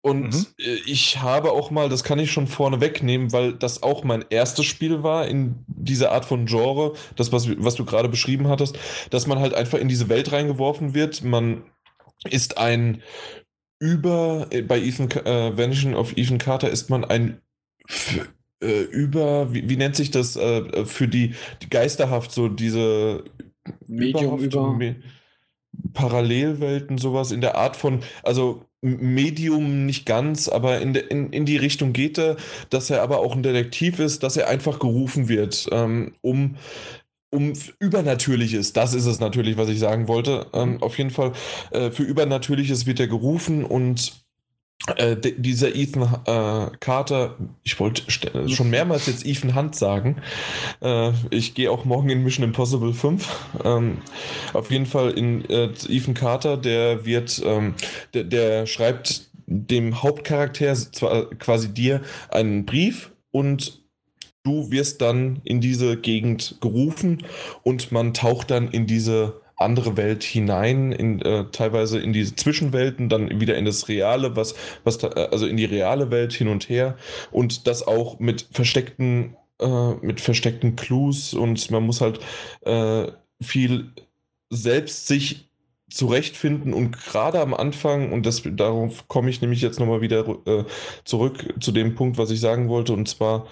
Und 0.03 0.35
mhm. 0.35 0.47
Äh, 0.59 0.79
ich 0.87 1.23
habe 1.23 1.53
auch 1.53 1.71
mal, 1.71 1.89
das 1.89 2.05
kann 2.05 2.19
ich 2.19 2.33
schon 2.33 2.49
vorne 2.49 2.81
wegnehmen, 2.81 3.33
weil 3.33 3.53
das 3.53 3.83
auch 3.83 4.05
mein 4.05 4.25
erstes 4.31 4.67
Spiel 4.67 5.03
war 5.03 5.27
in 5.29 5.65
dieser 5.69 6.11
Art 6.13 6.25
von 6.25 6.47
Genre, 6.47 6.95
das, 7.17 7.33
was, 7.33 7.49
was 7.59 7.77
du 7.77 7.85
gerade 7.85 8.09
beschrieben 8.09 8.49
hattest, 8.49 8.79
dass 9.11 9.27
man 9.27 9.39
halt 9.39 9.55
einfach 9.55 9.79
in 9.79 9.89
diese 9.89 10.09
Welt 10.09 10.33
reingeworfen 10.33 10.95
wird. 10.95 11.23
Man 11.23 11.63
ist 12.29 12.59
ein 12.59 13.03
über, 13.79 14.49
äh, 14.51 14.63
bei 14.63 14.81
Ethan, 14.81 15.11
äh, 15.11 15.57
Vanishing 15.57 15.95
of 15.95 16.17
Ethan 16.17 16.39
Carter 16.39 16.71
ist 16.71 16.91
man 16.91 17.05
ein 17.05 17.41
äh, 18.63 18.83
über, 18.83 19.53
wie, 19.53 19.69
wie, 19.69 19.77
nennt 19.77 19.97
sich 19.97 20.11
das, 20.11 20.37
äh, 20.37 20.85
für 20.85 21.09
die, 21.09 21.35
die 21.63 21.69
geisterhaft, 21.69 22.33
so 22.33 22.49
diese 22.49 23.25
Medium 23.87 24.39
über. 24.39 24.77
Parallelwelten, 25.95 26.99
sowas 26.99 27.33
in 27.33 27.41
der 27.41 27.57
Art 27.57 27.77
von, 27.77 28.01
also 28.23 28.65
Medium 28.83 29.87
nicht 29.87 30.07
ganz, 30.07 30.49
aber 30.49 30.81
in, 30.81 30.93
de, 30.93 31.07
in, 31.07 31.31
in 31.31 31.47
die 31.47 31.57
Richtung 31.57 31.93
geht 31.93 32.19
er, 32.19 32.37
dass 32.71 32.91
er 32.91 33.03
aber 33.03 33.21
auch 33.21 33.35
ein 33.35 33.43
Detektiv 33.43 33.99
ist, 33.99 34.23
dass 34.23 34.37
er 34.37 34.49
einfach 34.49 34.79
gerufen 34.79 35.29
wird, 35.29 35.69
ähm, 35.73 36.13
um 36.21 36.57
um 37.35 37.55
Übernatürliches, 37.79 38.75
das 38.75 38.93
ist 38.93 39.07
es 39.07 39.19
natürlich, 39.19 39.57
was 39.57 39.71
ich 39.71 39.79
sagen 39.79 40.07
wollte. 40.07 40.49
Ähm, 40.53 40.73
mhm. 40.73 40.83
auf 40.83 40.99
jeden 40.99 41.09
Fall, 41.09 41.33
äh, 41.71 41.91
für 41.91 42.03
Übernatürliches 42.03 42.85
wird 42.85 43.01
er 43.01 43.07
gerufen 43.07 43.65
und 43.65 44.23
äh, 44.97 45.17
dieser 45.17 45.75
Ethan 45.77 46.03
äh, 46.27 46.77
Carter, 46.81 47.37
ich 47.63 47.79
wollte 47.79 48.03
schon 48.11 48.71
mehrmals 48.71 49.07
jetzt 49.07 49.25
Ethan 49.25 49.55
Hunt 49.55 49.77
sagen. 49.77 50.17
Äh, 50.81 51.13
ich 51.31 51.55
gehe 51.55 51.71
auch 51.71 51.85
morgen 51.85 52.11
in 52.11 52.25
Mission 52.25 52.45
Impossible 52.45 52.93
5. 52.93 53.29
Ähm, 53.65 53.99
auf 54.53 54.71
jeden 54.73 54.87
Fall 54.87 55.13
in 55.13 55.49
äh, 55.49 55.71
Ethan 55.89 56.15
Carter, 56.15 56.57
der 56.57 57.05
wird, 57.05 57.41
ähm, 57.45 57.75
der, 58.13 58.25
der, 58.25 58.67
schreibt 58.67 59.31
dem 59.47 60.03
Hauptcharakter, 60.03 60.75
zwar 60.75 61.31
quasi 61.31 61.73
dir, 61.73 62.01
einen 62.31 62.67
Brief 62.67 63.13
und 63.31 63.83
du 64.43 64.71
wirst 64.73 65.01
dann 65.01 65.41
in 65.45 65.61
diese 65.61 65.97
Gegend 65.97 66.57
gerufen 66.61 67.25
und 67.63 67.93
man 67.93 68.15
taucht 68.15 68.51
dann 68.51 68.69
in 68.69 68.87
diese 68.87 69.42
andere 69.63 69.97
Welt 69.97 70.23
hinein, 70.23 70.93
in, 70.93 71.21
äh, 71.23 71.47
teilweise 71.53 71.99
in 71.99 72.13
diese 72.13 72.35
Zwischenwelten, 72.37 73.09
dann 73.09 73.41
wieder 73.41 73.57
in 73.57 73.65
das 73.65 73.89
Reale, 73.89 74.37
was, 74.37 74.55
was 74.85 74.99
da, 74.99 75.09
also 75.09 75.47
in 75.47 75.57
die 75.57 75.65
reale 75.65 76.11
Welt 76.11 76.33
hin 76.33 76.49
und 76.49 76.69
her. 76.69 76.97
Und 77.31 77.67
das 77.67 77.87
auch 77.87 78.19
mit 78.19 78.49
versteckten, 78.53 79.37
äh, 79.61 79.95
mit 80.03 80.21
versteckten 80.21 80.77
Clues. 80.77 81.35
Und 81.35 81.71
man 81.71 81.85
muss 81.85 82.01
halt 82.01 82.21
äh, 82.63 83.09
viel 83.41 83.91
selbst 84.51 85.07
sich 85.07 85.49
zurechtfinden. 85.93 86.73
Und 86.75 86.93
gerade 86.93 87.41
am 87.41 87.55
Anfang, 87.55 88.13
und 88.13 88.27
das, 88.27 88.43
darauf 88.45 89.07
komme 89.09 89.31
ich 89.31 89.41
nämlich 89.41 89.61
jetzt 89.61 89.79
nochmal 89.79 90.01
wieder 90.01 90.27
äh, 90.47 90.65
zurück 91.05 91.55
zu 91.61 91.73
dem 91.73 91.95
Punkt, 91.95 92.19
was 92.19 92.31
ich 92.31 92.41
sagen 92.41 92.69
wollte, 92.69 92.93
und 92.93 93.09
zwar 93.09 93.47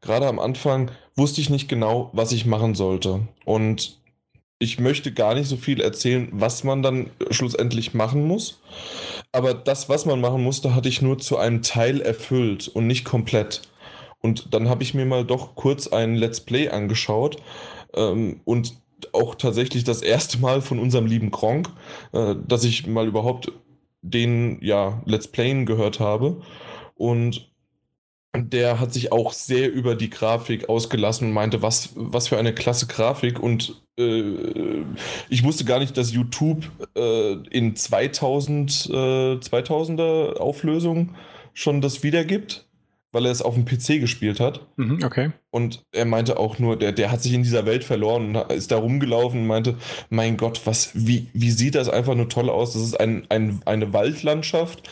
gerade 0.00 0.26
am 0.26 0.38
Anfang 0.38 0.90
wusste 1.16 1.40
ich 1.40 1.50
nicht 1.50 1.68
genau, 1.68 2.10
was 2.12 2.32
ich 2.32 2.46
machen 2.46 2.74
sollte. 2.74 3.26
Und 3.44 3.98
ich 4.58 4.80
möchte 4.80 5.12
gar 5.12 5.34
nicht 5.34 5.48
so 5.48 5.56
viel 5.56 5.80
erzählen, 5.80 6.28
was 6.32 6.64
man 6.64 6.82
dann 6.82 7.10
schlussendlich 7.30 7.94
machen 7.94 8.26
muss. 8.26 8.60
Aber 9.32 9.52
das, 9.52 9.88
was 9.88 10.06
man 10.06 10.20
machen 10.20 10.42
musste, 10.42 10.74
hatte 10.74 10.88
ich 10.88 11.02
nur 11.02 11.18
zu 11.18 11.36
einem 11.36 11.62
Teil 11.62 12.00
erfüllt 12.00 12.68
und 12.68 12.86
nicht 12.86 13.04
komplett. 13.04 13.62
Und 14.20 14.54
dann 14.54 14.68
habe 14.68 14.82
ich 14.82 14.94
mir 14.94 15.04
mal 15.04 15.24
doch 15.24 15.54
kurz 15.54 15.88
ein 15.88 16.16
Let's 16.16 16.40
Play 16.40 16.70
angeschaut 16.70 17.36
ähm, 17.94 18.40
und 18.44 18.74
auch 19.12 19.34
tatsächlich 19.34 19.84
das 19.84 20.02
erste 20.02 20.38
Mal 20.38 20.62
von 20.62 20.78
unserem 20.78 21.06
lieben 21.06 21.30
Gronk, 21.30 21.68
äh, 22.12 22.34
dass 22.46 22.64
ich 22.64 22.86
mal 22.86 23.06
überhaupt 23.06 23.52
den 24.00 24.58
ja 24.62 25.02
Let's 25.04 25.28
Playen 25.28 25.66
gehört 25.66 26.00
habe. 26.00 26.40
Und 26.94 27.50
der 28.34 28.80
hat 28.80 28.92
sich 28.92 29.12
auch 29.12 29.32
sehr 29.32 29.72
über 29.72 29.94
die 29.94 30.10
Grafik 30.10 30.68
ausgelassen 30.68 31.28
und 31.28 31.34
meinte, 31.34 31.62
was, 31.62 31.90
was 31.94 32.28
für 32.28 32.38
eine 32.38 32.54
klasse 32.54 32.86
Grafik. 32.86 33.38
Und 33.38 33.85
ich 33.98 35.42
wusste 35.42 35.64
gar 35.64 35.78
nicht, 35.78 35.96
dass 35.96 36.12
YouTube 36.12 36.70
äh, 36.94 37.32
in 37.50 37.74
2000, 37.74 38.90
äh, 38.90 38.92
2000er 38.92 40.36
Auflösung 40.36 41.14
schon 41.54 41.80
das 41.80 42.02
wiedergibt 42.02 42.66
weil 43.16 43.24
er 43.24 43.32
es 43.32 43.40
auf 43.40 43.54
dem 43.54 43.64
PC 43.64 43.98
gespielt 43.98 44.40
hat. 44.40 44.60
Mhm, 44.76 45.02
okay. 45.02 45.30
Und 45.50 45.82
er 45.90 46.04
meinte 46.04 46.38
auch 46.38 46.58
nur, 46.58 46.76
der, 46.76 46.92
der 46.92 47.10
hat 47.10 47.22
sich 47.22 47.32
in 47.32 47.42
dieser 47.42 47.64
Welt 47.64 47.82
verloren 47.82 48.36
und 48.36 48.52
ist 48.52 48.70
da 48.70 48.76
rumgelaufen 48.76 49.40
und 49.40 49.46
meinte, 49.46 49.76
mein 50.10 50.36
Gott, 50.36 50.60
was, 50.66 50.90
wie, 50.92 51.28
wie 51.32 51.50
sieht 51.50 51.76
das 51.76 51.88
einfach 51.88 52.14
nur 52.14 52.28
toll 52.28 52.50
aus? 52.50 52.74
Das 52.74 52.82
ist 52.82 53.00
ein, 53.00 53.24
ein, 53.30 53.62
eine 53.64 53.94
Waldlandschaft 53.94 54.82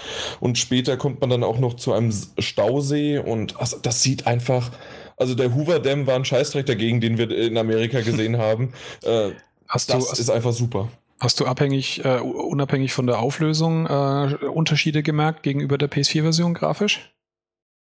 und 0.40 0.56
später 0.56 0.96
kommt 0.96 1.20
man 1.20 1.28
dann 1.28 1.44
auch 1.44 1.58
noch 1.58 1.74
zu 1.74 1.92
einem 1.92 2.14
Stausee 2.38 3.18
und 3.18 3.60
also, 3.60 3.76
das 3.82 4.02
sieht 4.02 4.26
einfach, 4.26 4.70
also 5.16 5.34
der 5.34 5.54
Hoover 5.54 5.78
Dam 5.80 6.06
war 6.06 6.16
ein 6.16 6.24
Scheißdreck 6.24 6.66
dagegen, 6.66 7.00
den 7.00 7.18
wir 7.18 7.30
in 7.30 7.56
Amerika 7.58 8.00
gesehen 8.00 8.38
haben. 8.38 8.72
Äh, 9.04 9.32
hast 9.68 9.92
das 9.92 10.12
du, 10.12 10.20
ist 10.20 10.30
einfach 10.30 10.52
super. 10.52 10.88
Hast 11.20 11.40
du 11.40 11.46
abhängig, 11.46 12.04
äh, 12.04 12.20
unabhängig 12.20 12.92
von 12.92 13.06
der 13.06 13.18
Auflösung 13.18 13.86
äh, 13.86 14.34
Unterschiede 14.46 15.02
gemerkt 15.02 15.42
gegenüber 15.42 15.78
der 15.78 15.90
PS4-Version 15.90 16.54
grafisch? 16.54 17.12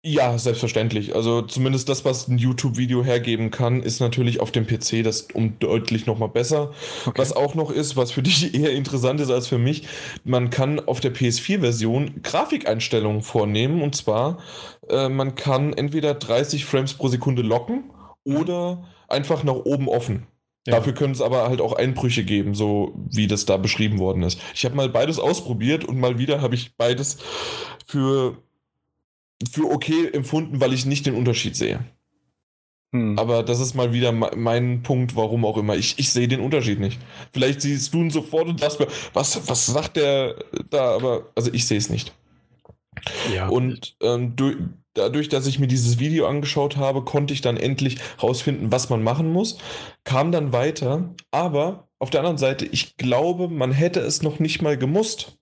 Ja, 0.06 0.38
selbstverständlich. 0.38 1.16
Also 1.16 1.42
zumindest 1.44 1.88
das, 1.88 2.04
was 2.04 2.28
ein 2.28 2.38
YouTube-Video 2.38 3.06
hergeben 3.06 3.52
kann, 3.52 3.82
ist 3.82 4.02
natürlich 4.02 4.42
auf 4.42 4.52
dem 4.52 4.68
PC 4.68 5.02
das 5.02 5.30
um 5.34 5.58
deutlich 5.60 6.06
nochmal 6.06 6.28
besser. 6.28 6.74
Okay. 7.06 7.22
Was 7.22 7.34
auch 7.34 7.56
noch 7.56 7.72
ist, 7.72 7.96
was 7.96 8.12
für 8.12 8.22
dich 8.22 8.54
eher 8.60 8.72
interessant 8.72 9.22
ist 9.22 9.32
als 9.32 9.48
für 9.48 9.58
mich, 9.58 9.88
man 10.26 10.50
kann 10.50 10.82
auf 10.82 11.00
der 11.00 11.14
PS4-Version 11.14 12.22
Grafikeinstellungen 12.22 13.22
vornehmen. 13.22 13.82
Und 13.82 13.96
zwar, 13.96 14.40
äh, 14.90 15.08
man 15.08 15.36
kann 15.36 15.72
entweder 15.72 16.16
30 16.16 16.66
Frames 16.66 16.96
pro 16.96 17.08
Sekunde 17.08 17.42
locken 17.42 17.86
oder 18.26 18.84
einfach 19.08 19.46
nach 19.46 19.56
oben 19.56 19.88
offen. 19.88 20.28
Ja. 20.68 20.76
Dafür 20.76 20.94
können 20.94 21.14
es 21.14 21.22
aber 21.22 21.48
halt 21.48 21.62
auch 21.62 21.74
Einbrüche 21.74 22.26
geben, 22.26 22.56
so 22.56 22.94
wie 23.10 23.28
das 23.28 23.46
da 23.46 23.56
beschrieben 23.56 24.00
worden 24.00 24.24
ist. 24.24 24.38
Ich 24.54 24.66
habe 24.66 24.76
mal 24.76 24.90
beides 24.90 25.18
ausprobiert 25.18 25.86
und 25.86 25.98
mal 25.98 26.18
wieder 26.18 26.42
habe 26.42 26.56
ich 26.56 26.76
beides 26.76 27.20
für 27.86 28.38
für 29.52 29.72
okay 29.72 30.10
empfunden, 30.12 30.60
weil 30.60 30.74
ich 30.74 30.86
nicht 30.86 31.06
den 31.06 31.16
Unterschied 31.16 31.56
sehe. 31.56 31.80
Hm. 32.94 33.18
Aber 33.18 33.44
das 33.44 33.60
ist 33.60 33.74
mal 33.74 33.92
wieder 33.92 34.12
mein 34.12 34.84
Punkt, 34.84 35.16
warum 35.16 35.46
auch 35.46 35.58
immer. 35.58 35.76
Ich, 35.76 35.98
ich 35.98 36.12
sehe 36.12 36.28
den 36.28 36.40
Unterschied 36.40 36.80
nicht. 36.80 37.00
Vielleicht 37.32 37.62
siehst 37.62 37.94
du 37.94 38.00
ihn 38.00 38.12
sofort 38.12 38.48
und 38.48 38.60
sagst 38.60 38.80
mir, 38.80 38.88
was, 39.14 39.48
was 39.50 39.66
sagt 39.66 39.98
der 39.98 40.36
da? 40.70 40.96
Aber 40.96 41.32
also 41.36 41.52
ich 41.52 41.66
sehe 41.66 41.80
es 41.80 41.90
nicht. 41.90 42.14
Ja. 43.34 43.48
Und 43.48 43.96
ähm, 44.02 44.36
du, 44.36 44.54
dadurch, 44.94 45.28
dass 45.30 45.48
ich 45.48 45.58
mir 45.58 45.68
dieses 45.68 46.00
Video 46.00 46.28
angeschaut 46.28 46.78
habe, 46.78 47.04
konnte 47.04 47.34
ich 47.34 47.42
dann 47.42 47.58
endlich 47.58 47.98
rausfinden, 48.22 48.72
was 48.72 48.90
man 48.90 49.04
machen 49.04 49.32
muss. 49.32 49.58
Kam 50.04 50.32
dann 50.32 50.54
weiter, 50.54 51.14
aber 51.32 51.88
auf 52.00 52.12
der 52.12 52.22
anderen 52.22 52.38
Seite, 52.38 52.66
ich 52.66 52.98
glaube, 52.98 53.48
man 53.48 53.72
hätte 53.72 54.02
es 54.02 54.22
noch 54.22 54.40
nicht 54.40 54.62
mal 54.62 54.78
gemusst. 54.78 55.38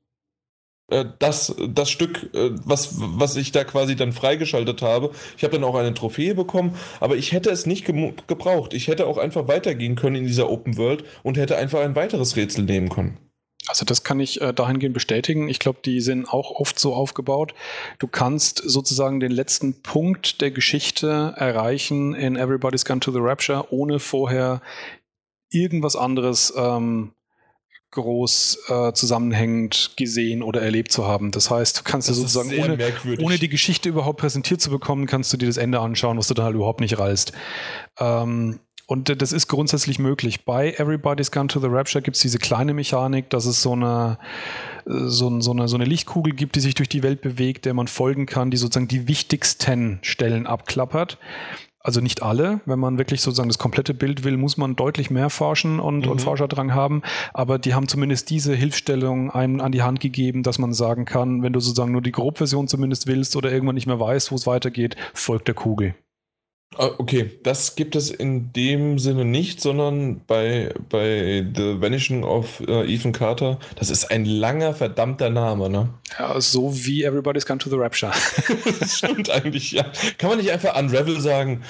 Äh, 0.90 1.06
das, 1.20 1.56
das 1.70 1.90
Stück, 1.90 2.30
äh, 2.34 2.52
was, 2.64 2.96
was 2.98 3.36
ich 3.36 3.52
da 3.52 3.64
quasi 3.64 3.96
dann 3.96 4.12
freigeschaltet 4.12 4.82
habe. 4.82 5.12
Ich 5.38 5.44
habe 5.44 5.54
dann 5.54 5.64
auch 5.64 5.76
eine 5.76 5.94
Trophäe 5.94 6.36
bekommen, 6.36 6.76
aber 7.00 7.16
ich 7.16 7.32
hätte 7.32 7.50
es 7.50 7.66
nicht 7.66 7.86
ge 7.86 8.14
gebraucht. 8.28 8.74
Ich 8.74 8.88
hätte 8.88 9.08
auch 9.08 9.18
einfach 9.18 9.48
weitergehen 9.48 9.96
können 9.96 10.18
in 10.18 10.28
dieser 10.28 10.50
Open 10.50 10.78
World 10.78 11.04
und 11.24 11.38
hätte 11.38 11.58
einfach 11.58 11.80
ein 11.80 11.96
weiteres 11.96 12.36
Rätsel 12.36 12.66
nehmen 12.66 12.90
können. 12.90 13.18
Also 13.68 13.86
das 13.86 14.04
kann 14.04 14.20
ich 14.20 14.42
äh, 14.42 14.54
dahingehend 14.54 14.94
bestätigen. 14.94 15.48
Ich 15.48 15.60
glaube, 15.60 15.80
die 15.86 16.02
sind 16.02 16.28
auch 16.28 16.52
oft 16.52 16.80
so 16.80 16.96
aufgebaut. 16.96 17.54
Du 18.00 18.08
kannst 18.08 18.58
sozusagen 18.58 19.20
den 19.20 19.32
letzten 19.32 19.82
Punkt 19.82 20.42
der 20.42 20.52
Geschichte 20.52 21.34
erreichen 21.38 22.16
in 22.16 22.36
Everybody's 22.36 22.86
Gone 22.86 23.00
to 23.02 23.12
the 23.12 23.20
Rapture, 23.22 23.72
ohne 23.72 24.00
vorher 24.00 24.62
irgendwas 25.52 25.96
anderes 25.96 26.54
ähm, 26.58 27.14
groß 27.92 28.70
äh, 28.70 28.94
zusammenhängend 28.94 29.92
gesehen 29.98 30.44
oder 30.44 30.62
erlebt 30.62 30.92
zu 30.92 31.06
haben. 31.06 31.32
Das 31.32 31.52
heißt, 31.52 31.80
du 31.80 31.84
kannst 31.84 32.10
dir 32.10 32.14
sozusagen, 32.14 32.52
ohne, 32.58 32.78
ohne, 33.20 33.38
die 33.38 33.50
Geschichte 33.50 33.90
überhaupt 33.90 34.20
präsentiert 34.20 34.62
zu 34.62 34.70
bekommen, 34.70 35.08
kannst 35.08 35.32
du 35.34 35.38
dir 35.38 35.48
das 35.48 35.58
Ende 35.58 35.80
anschauen, 35.80 36.18
was 36.18 36.28
du 36.28 36.34
dann 36.34 36.46
halt 36.46 36.56
überhaupt 36.56 36.80
nicht 36.80 36.98
reißt. 36.98 37.34
Ähm, 38.00 38.60
und 38.88 39.22
das 39.22 39.32
ist 39.32 39.48
grundsätzlich 39.48 40.00
möglich. 40.00 40.44
Bei 40.44 40.74
Everybody's 40.74 41.32
Gone 41.32 41.48
to 41.48 41.62
the 41.62 41.68
Rapture 41.68 42.02
gibt 42.02 42.18
es 42.18 42.22
diese 42.22 42.40
kleine 42.40 42.74
Mechanik, 42.74 43.30
dass 43.30 43.46
es 43.46 43.62
so 43.62 43.72
eine, 43.72 44.18
so, 44.86 45.40
so, 45.40 45.52
eine, 45.52 45.70
so 45.70 45.76
eine 45.78 45.86
Lichtkugel 45.86 46.34
gibt, 46.34 46.58
die 46.58 46.60
sich 46.60 46.76
durch 46.76 46.90
die 46.90 47.02
Welt 47.02 47.22
bewegt, 47.22 47.64
der 47.66 47.74
man 47.74 47.88
folgen 47.88 48.26
kann, 48.26 48.52
die 48.52 48.58
sozusagen 48.58 48.90
die 48.90 49.08
wichtigsten 49.08 50.00
Stellen 50.02 50.46
abklappert 50.46 51.20
also 51.84 52.02
nicht 52.02 52.24
alle. 52.24 52.62
Wenn 52.66 52.80
man 52.80 52.98
wirklich 52.98 53.22
sozusagen 53.22 53.50
das 53.50 53.58
komplette 53.58 53.94
Bild 53.94 54.24
will, 54.24 54.38
muss 54.38 54.58
man 54.58 54.76
deutlich 54.76 55.10
mehr 55.10 55.30
forschen 55.30 55.80
und, 55.80 56.06
mhm. 56.06 56.12
und 56.12 56.22
Forscherdrang 56.22 56.74
haben. 56.74 57.02
Aber 57.34 57.60
die 57.60 57.74
haben 57.74 57.88
zumindest 57.88 58.30
diese 58.30 58.54
Hilfsstellung 58.54 59.32
einem 59.32 59.62
an 59.62 59.72
die 59.72 59.82
Hand 59.82 60.00
gegeben, 60.00 60.44
dass 60.44 60.60
man 60.60 60.74
sagen 60.74 61.06
kann, 61.06 61.44
wenn 61.44 61.54
du 61.54 61.60
sozusagen 61.60 61.92
nur 61.92 62.02
die 62.02 62.12
Grobversion 62.12 62.68
zumindest 62.68 63.08
willst 63.08 63.36
oder 63.36 63.52
irgendwann 63.52 63.76
nicht 63.76 63.88
mehr 63.88 64.00
weißt, 64.00 64.32
wo 64.32 64.36
es 64.36 64.48
weitergeht, 64.48 64.96
folgt 65.14 65.48
der 65.48 65.56
Kugel. 65.56 65.96
Ah, 66.78 66.92
okay, 67.00 67.38
das 67.44 67.76
gibt 67.76 67.98
es 67.98 68.10
in 68.10 68.54
dem 68.54 68.98
Sinne 68.98 69.26
nicht, 69.26 69.60
sondern 69.60 70.22
bei, 70.26 70.74
bei 70.88 71.46
The 71.54 71.82
Vanishing 71.82 72.24
of 72.24 72.62
uh, 72.62 72.84
Ethan 72.84 73.12
Carter, 73.12 73.60
das 73.76 73.90
ist 73.90 74.10
ein 74.10 74.24
langer, 74.24 74.74
verdammter 74.74 75.30
Name, 75.30 75.70
ne? 75.70 75.90
Ja, 76.18 76.40
so 76.40 76.74
wie 76.74 77.04
Everybody's 77.04 77.46
Gone 77.46 77.58
to 77.58 77.70
the 77.70 77.76
Rapture. 77.76 78.14
das 78.80 79.00
stimmt 79.00 79.30
eigentlich, 79.30 79.74
ja. 79.74 79.84
Kann 80.18 80.30
man 80.30 80.38
nicht 80.38 80.50
einfach 80.50 80.80
Unravel 80.80 81.20
sagen? 81.20 81.62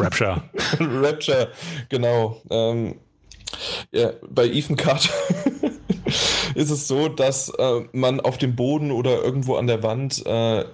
Rapture. 0.00 0.42
Rapture, 0.80 1.52
genau. 1.88 2.42
Ähm, 2.50 2.96
ja, 3.92 4.12
bei 4.28 4.46
Ethan 4.46 4.76
Carter 4.76 5.12
ist 6.54 6.70
es 6.70 6.88
so, 6.88 7.08
dass 7.08 7.50
äh, 7.50 7.80
man 7.92 8.20
auf 8.20 8.38
dem 8.38 8.56
Boden 8.56 8.90
oder 8.90 9.22
irgendwo 9.22 9.56
an 9.56 9.66
der 9.66 9.82
Wand 9.82 10.24
äh, 10.26 10.64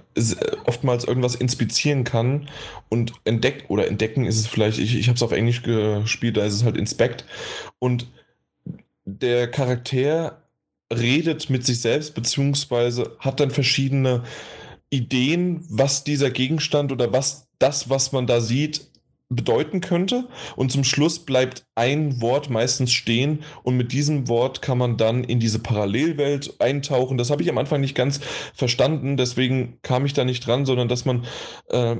oftmals 0.64 1.04
irgendwas 1.04 1.34
inspizieren 1.34 2.04
kann 2.04 2.48
und 2.88 3.12
entdeckt 3.24 3.70
oder 3.70 3.88
entdecken 3.88 4.24
ist 4.24 4.38
es 4.38 4.46
vielleicht, 4.46 4.78
ich, 4.78 4.96
ich 4.96 5.08
habe 5.08 5.16
es 5.16 5.22
auf 5.22 5.32
Englisch 5.32 5.62
gespielt, 5.62 6.36
da 6.36 6.44
ist 6.44 6.54
es 6.54 6.64
halt 6.64 6.76
Inspect. 6.76 7.24
Und 7.78 8.06
der 9.04 9.50
Charakter 9.50 10.42
redet 10.92 11.50
mit 11.50 11.64
sich 11.64 11.80
selbst 11.80 12.14
beziehungsweise 12.14 13.16
hat 13.18 13.40
dann 13.40 13.50
verschiedene 13.50 14.22
Ideen, 14.90 15.64
was 15.68 16.04
dieser 16.04 16.30
Gegenstand 16.30 16.92
oder 16.92 17.12
was 17.12 17.48
das, 17.58 17.90
was 17.90 18.12
man 18.12 18.26
da 18.26 18.40
sieht, 18.40 18.88
bedeuten 19.34 19.80
könnte. 19.80 20.28
Und 20.56 20.72
zum 20.72 20.84
Schluss 20.84 21.20
bleibt 21.20 21.64
ein 21.74 22.20
Wort 22.20 22.50
meistens 22.50 22.92
stehen 22.92 23.42
und 23.62 23.76
mit 23.76 23.92
diesem 23.92 24.28
Wort 24.28 24.62
kann 24.62 24.78
man 24.78 24.96
dann 24.96 25.24
in 25.24 25.40
diese 25.40 25.58
Parallelwelt 25.58 26.60
eintauchen. 26.60 27.18
Das 27.18 27.30
habe 27.30 27.42
ich 27.42 27.50
am 27.50 27.58
Anfang 27.58 27.80
nicht 27.80 27.94
ganz 27.94 28.20
verstanden, 28.54 29.16
deswegen 29.16 29.78
kam 29.82 30.06
ich 30.06 30.12
da 30.12 30.24
nicht 30.24 30.46
dran, 30.46 30.66
sondern 30.66 30.88
dass 30.88 31.04
man 31.04 31.24
äh, 31.68 31.96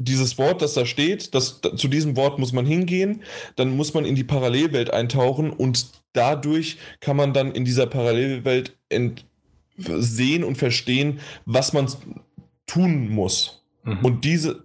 dieses 0.00 0.38
Wort, 0.38 0.60
das 0.60 0.74
da 0.74 0.86
steht, 0.86 1.34
das, 1.34 1.60
zu 1.76 1.88
diesem 1.88 2.16
Wort 2.16 2.38
muss 2.38 2.52
man 2.52 2.66
hingehen, 2.66 3.22
dann 3.56 3.76
muss 3.76 3.94
man 3.94 4.04
in 4.04 4.16
die 4.16 4.24
Parallelwelt 4.24 4.92
eintauchen 4.92 5.50
und 5.50 5.86
dadurch 6.12 6.78
kann 7.00 7.16
man 7.16 7.32
dann 7.32 7.52
in 7.52 7.64
dieser 7.64 7.86
Parallelwelt 7.86 8.76
sehen 9.76 10.44
und 10.44 10.56
verstehen, 10.56 11.20
was 11.46 11.72
man 11.72 11.88
tun 12.66 13.08
muss. 13.08 13.64
Mhm. 13.84 13.98
Und 14.04 14.24
diese, 14.24 14.64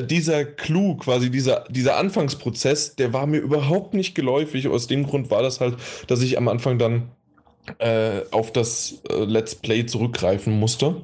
dieser 0.00 0.44
Clou, 0.44 0.96
quasi 0.96 1.30
dieser, 1.30 1.64
dieser 1.68 1.96
Anfangsprozess, 1.96 2.96
der 2.96 3.12
war 3.12 3.26
mir 3.26 3.38
überhaupt 3.38 3.94
nicht 3.94 4.14
geläufig. 4.14 4.68
Aus 4.68 4.86
dem 4.86 5.06
Grund 5.06 5.30
war 5.30 5.42
das 5.42 5.60
halt, 5.60 5.76
dass 6.06 6.22
ich 6.22 6.38
am 6.38 6.48
Anfang 6.48 6.78
dann 6.78 7.10
äh, 7.78 8.22
auf 8.30 8.52
das 8.52 9.02
äh, 9.08 9.24
Let's 9.24 9.54
Play 9.54 9.86
zurückgreifen 9.86 10.58
musste. 10.58 10.96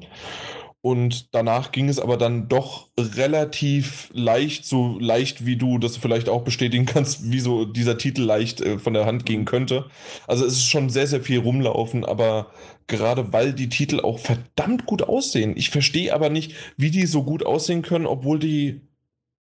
Und 0.88 1.34
danach 1.34 1.70
ging 1.70 1.90
es 1.90 2.00
aber 2.00 2.16
dann 2.16 2.48
doch 2.48 2.88
relativ 2.98 4.08
leicht, 4.14 4.64
so 4.64 4.98
leicht 4.98 5.44
wie 5.44 5.56
du 5.56 5.76
das 5.76 5.98
vielleicht 5.98 6.30
auch 6.30 6.44
bestätigen 6.44 6.86
kannst, 6.86 7.30
wie 7.30 7.40
so 7.40 7.66
dieser 7.66 7.98
Titel 7.98 8.22
leicht 8.22 8.62
äh, 8.62 8.78
von 8.78 8.94
der 8.94 9.04
Hand 9.04 9.26
gehen 9.26 9.44
könnte. 9.44 9.84
Also 10.26 10.46
es 10.46 10.54
ist 10.54 10.70
schon 10.70 10.88
sehr, 10.88 11.06
sehr 11.06 11.20
viel 11.20 11.40
rumlaufen, 11.40 12.06
aber 12.06 12.52
gerade 12.86 13.34
weil 13.34 13.52
die 13.52 13.68
Titel 13.68 14.00
auch 14.00 14.18
verdammt 14.18 14.86
gut 14.86 15.02
aussehen. 15.02 15.52
Ich 15.58 15.68
verstehe 15.68 16.14
aber 16.14 16.30
nicht, 16.30 16.54
wie 16.78 16.90
die 16.90 17.04
so 17.04 17.22
gut 17.22 17.44
aussehen 17.44 17.82
können, 17.82 18.06
obwohl 18.06 18.38
die 18.38 18.80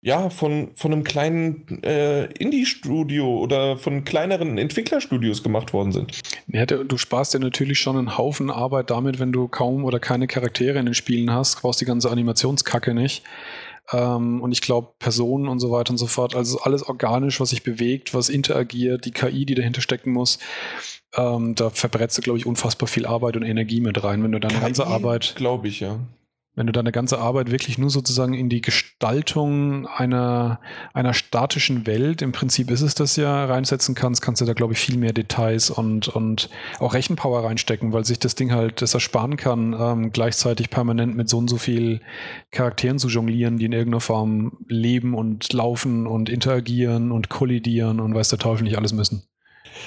ja, 0.06 0.30
von, 0.30 0.70
von 0.74 0.92
einem 0.92 1.02
kleinen 1.02 1.82
äh, 1.82 2.26
Indie-Studio 2.26 3.26
oder 3.40 3.76
von 3.76 4.04
kleineren 4.04 4.56
Entwicklerstudios 4.56 5.42
gemacht 5.42 5.72
worden 5.72 5.90
sind. 5.90 6.20
Ja, 6.46 6.64
du 6.64 6.96
sparst 6.96 7.34
ja 7.34 7.40
natürlich 7.40 7.80
schon 7.80 7.96
einen 7.96 8.16
Haufen 8.16 8.48
Arbeit 8.48 8.90
damit, 8.90 9.18
wenn 9.18 9.32
du 9.32 9.48
kaum 9.48 9.84
oder 9.84 9.98
keine 9.98 10.28
Charaktere 10.28 10.78
in 10.78 10.86
den 10.86 10.94
Spielen 10.94 11.32
hast, 11.32 11.60
brauchst 11.60 11.80
die 11.80 11.86
ganze 11.86 12.08
Animationskacke 12.08 12.94
nicht. 12.94 13.24
Ähm, 13.90 14.40
und 14.42 14.52
ich 14.52 14.60
glaube, 14.60 14.92
Personen 15.00 15.48
und 15.48 15.58
so 15.58 15.72
weiter 15.72 15.90
und 15.90 15.98
so 15.98 16.06
fort, 16.06 16.36
also 16.36 16.60
alles 16.60 16.84
organisch, 16.84 17.40
was 17.40 17.50
sich 17.50 17.64
bewegt, 17.64 18.14
was 18.14 18.28
interagiert, 18.28 19.06
die 19.06 19.10
KI, 19.10 19.44
die 19.44 19.56
dahinter 19.56 19.80
stecken 19.80 20.12
muss, 20.12 20.38
ähm, 21.16 21.56
da 21.56 21.70
verbrätst 21.70 22.16
du, 22.16 22.22
glaube 22.22 22.38
ich, 22.38 22.46
unfassbar 22.46 22.86
viel 22.86 23.06
Arbeit 23.06 23.36
und 23.36 23.42
Energie 23.42 23.80
mit 23.80 24.04
rein, 24.04 24.22
wenn 24.22 24.30
du 24.30 24.38
deine 24.38 24.54
KI, 24.54 24.60
ganze 24.60 24.86
Arbeit. 24.86 25.34
Glaube 25.34 25.66
ich, 25.66 25.80
ja 25.80 25.98
wenn 26.56 26.66
du 26.66 26.72
deine 26.72 26.90
ganze 26.90 27.18
Arbeit 27.18 27.50
wirklich 27.50 27.76
nur 27.76 27.90
sozusagen 27.90 28.32
in 28.32 28.48
die 28.48 28.62
Gestaltung 28.62 29.86
einer, 29.86 30.58
einer 30.94 31.12
statischen 31.12 31.86
Welt, 31.86 32.22
im 32.22 32.32
Prinzip 32.32 32.70
ist 32.70 32.80
es 32.80 32.94
das 32.94 33.16
ja, 33.16 33.44
reinsetzen 33.44 33.94
kannst, 33.94 34.22
kannst 34.22 34.40
du 34.40 34.46
da, 34.46 34.54
glaube 34.54 34.72
ich, 34.72 34.80
viel 34.80 34.96
mehr 34.96 35.12
Details 35.12 35.68
und, 35.68 36.08
und 36.08 36.48
auch 36.80 36.94
Rechenpower 36.94 37.44
reinstecken, 37.44 37.92
weil 37.92 38.06
sich 38.06 38.18
das 38.18 38.34
Ding 38.34 38.52
halt 38.52 38.80
das 38.80 38.94
ersparen 38.94 39.36
kann, 39.36 39.76
ähm, 39.78 40.12
gleichzeitig 40.12 40.70
permanent 40.70 41.14
mit 41.14 41.28
so 41.28 41.36
und 41.36 41.48
so 41.48 41.58
viel 41.58 42.00
Charakteren 42.50 42.98
zu 42.98 43.08
jonglieren, 43.08 43.58
die 43.58 43.66
in 43.66 43.72
irgendeiner 43.72 44.00
Form 44.00 44.56
leben 44.66 45.14
und 45.14 45.52
laufen 45.52 46.06
und 46.06 46.30
interagieren 46.30 47.12
und 47.12 47.28
kollidieren 47.28 48.00
und 48.00 48.14
weiß 48.14 48.30
der 48.30 48.38
Teufel 48.38 48.64
nicht 48.64 48.78
alles 48.78 48.94
müssen. 48.94 49.28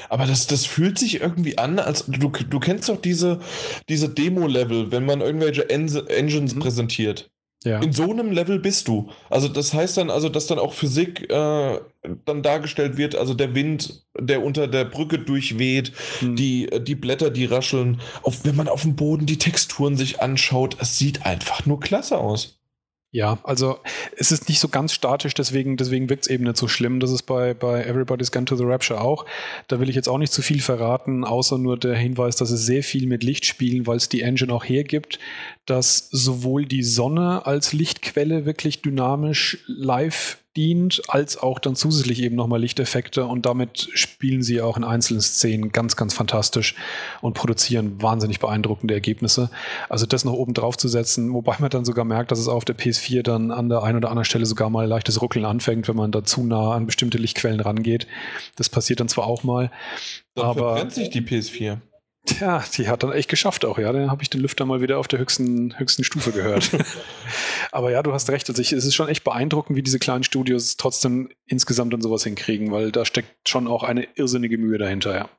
Aber 0.09 0.25
das, 0.25 0.47
das 0.47 0.65
fühlt 0.65 0.97
sich 0.97 1.21
irgendwie 1.21 1.57
an, 1.57 1.79
als 1.79 2.05
du, 2.07 2.29
du 2.29 2.59
kennst 2.59 2.89
doch 2.89 3.01
diese, 3.01 3.39
diese 3.87 4.09
Demo-Level, 4.09 4.91
wenn 4.91 5.05
man 5.05 5.21
irgendwelche 5.21 5.69
En 5.69 5.87
Engines 6.07 6.55
mhm. 6.55 6.59
präsentiert. 6.59 7.29
Ja. 7.65 7.79
In 7.81 7.91
so 7.91 8.09
einem 8.09 8.31
Level 8.31 8.59
bist 8.59 8.87
du. 8.87 9.09
Also 9.29 9.49
das 9.49 9.73
heißt 9.73 9.97
dann, 9.97 10.09
also 10.09 10.29
dass 10.29 10.47
dann 10.47 10.59
auch 10.59 10.73
Physik 10.73 11.29
äh, 11.29 11.79
dann 12.23 12.41
dargestellt 12.41 12.95
wird, 12.95 13.15
also 13.15 13.33
der 13.33 13.53
Wind, 13.53 14.05
der 14.17 14.43
unter 14.43 14.67
der 14.67 14.85
Brücke 14.85 15.19
durchweht, 15.19 15.91
mhm. 16.21 16.35
die, 16.37 16.69
die 16.81 16.95
Blätter, 16.95 17.29
die 17.29 17.45
rascheln. 17.45 17.99
Auf, 18.23 18.45
wenn 18.45 18.55
man 18.55 18.69
auf 18.69 18.83
dem 18.83 18.95
Boden 18.95 19.25
die 19.25 19.37
Texturen 19.37 19.97
sich 19.97 20.21
anschaut, 20.21 20.77
es 20.79 20.97
sieht 20.97 21.25
einfach 21.25 21.65
nur 21.65 21.81
klasse 21.81 22.17
aus. 22.17 22.58
Ja, 23.11 23.39
also 23.41 23.79
es 24.17 24.31
ist 24.31 24.49
nicht 24.49 24.59
so 24.59 24.67
ganz 24.67 24.93
statisch, 24.93 25.33
deswegen, 25.33 25.77
deswegen 25.77 26.09
wirkt 26.09 26.25
es 26.25 26.29
eben 26.29 26.43
nicht 26.43 26.57
so 26.57 26.67
schlimm. 26.67 26.99
Das 26.99 27.09
ist 27.09 27.23
bei, 27.23 27.55
bei 27.55 27.83
Everybody's 27.83 28.31
Gone 28.31 28.45
to 28.45 28.55
the 28.55 28.65
Rapture 28.65 29.01
auch. 29.01 29.25
Da 29.67 29.79
will 29.79 29.89
ich 29.89 29.95
jetzt 29.95 30.07
auch 30.07 30.19
nicht 30.19 30.31
zu 30.31 30.43
viel 30.43 30.61
verraten, 30.61 31.23
außer 31.23 31.57
nur 31.57 31.77
der 31.77 31.95
Hinweis, 31.95 32.35
dass 32.35 32.51
es 32.51 32.67
sehr 32.67 32.83
viel 32.83 33.07
mit 33.07 33.23
Licht 33.23 33.47
spielen, 33.47 33.87
weil 33.87 33.97
es 33.97 34.09
die 34.09 34.21
Engine 34.21 34.53
auch 34.53 34.63
hergibt, 34.63 35.17
dass 35.65 36.09
sowohl 36.11 36.67
die 36.67 36.83
Sonne 36.83 37.47
als 37.47 37.73
Lichtquelle 37.73 38.45
wirklich 38.45 38.83
dynamisch 38.83 39.57
live 39.65 40.38
dient, 40.57 41.01
als 41.07 41.37
auch 41.37 41.59
dann 41.59 41.75
zusätzlich 41.75 42.21
eben 42.21 42.35
nochmal 42.35 42.59
Lichteffekte 42.59 43.25
und 43.25 43.45
damit 43.45 43.89
spielen 43.93 44.41
sie 44.41 44.61
auch 44.61 44.77
in 44.77 44.83
einzelnen 44.83 45.21
Szenen 45.21 45.71
ganz, 45.71 45.95
ganz 45.95 46.13
fantastisch 46.13 46.75
und 47.21 47.33
produzieren 47.33 48.01
wahnsinnig 48.01 48.39
beeindruckende 48.39 48.93
Ergebnisse. 48.93 49.49
Also 49.89 50.05
das 50.05 50.25
noch 50.25 50.33
oben 50.33 50.53
drauf 50.53 50.77
zu 50.77 50.87
setzen, 50.87 51.33
wobei 51.33 51.55
man 51.59 51.69
dann 51.69 51.85
sogar 51.85 52.03
merkt, 52.03 52.31
dass 52.31 52.39
es 52.39 52.47
auf 52.47 52.65
der 52.65 52.77
PS4 52.77 53.21
dann 53.21 53.51
an 53.51 53.69
der 53.69 53.83
einen 53.83 53.97
oder 53.97 54.09
anderen 54.09 54.25
Stelle 54.25 54.45
sogar 54.45 54.69
mal 54.69 54.87
leichtes 54.87 55.21
Ruckeln 55.21 55.45
anfängt, 55.45 55.87
wenn 55.87 55.95
man 55.95 56.11
da 56.11 56.23
zu 56.23 56.43
nah 56.43 56.73
an 56.73 56.87
bestimmte 56.87 57.17
Lichtquellen 57.19 57.59
rangeht. 57.59 58.07
Das 58.55 58.69
passiert 58.69 58.99
dann 58.99 59.07
zwar 59.07 59.27
auch 59.27 59.43
mal. 59.43 59.71
Dann 60.33 60.45
aber 60.45 60.75
verbrennt 60.75 60.93
sich 60.93 61.09
die 61.09 61.21
PS4. 61.21 61.79
Tja, 62.25 62.63
die 62.77 62.89
hat 62.89 63.03
dann 63.03 63.11
echt 63.11 63.29
geschafft 63.29 63.65
auch, 63.65 63.79
ja. 63.79 63.91
Dann 63.91 64.11
habe 64.11 64.21
ich 64.21 64.29
den 64.29 64.41
Lüfter 64.41 64.65
mal 64.65 64.81
wieder 64.81 64.99
auf 64.99 65.07
der 65.07 65.19
höchsten, 65.19 65.77
höchsten 65.79 66.03
Stufe 66.03 66.31
gehört. 66.31 66.69
Aber 67.71 67.91
ja, 67.91 68.03
du 68.03 68.13
hast 68.13 68.29
recht. 68.29 68.49
Also 68.49 68.61
ich, 68.61 68.73
es 68.73 68.85
ist 68.85 68.95
schon 68.95 69.07
echt 69.07 69.23
beeindruckend, 69.23 69.77
wie 69.77 69.83
diese 69.83 69.99
kleinen 69.99 70.23
Studios 70.23 70.77
trotzdem 70.77 71.29
insgesamt 71.45 71.93
dann 71.93 72.01
sowas 72.01 72.23
hinkriegen, 72.23 72.71
weil 72.71 72.91
da 72.91 73.05
steckt 73.05 73.47
schon 73.47 73.67
auch 73.67 73.83
eine 73.83 74.07
irrsinnige 74.15 74.57
Mühe 74.57 74.77
dahinter, 74.77 75.15
ja. 75.15 75.29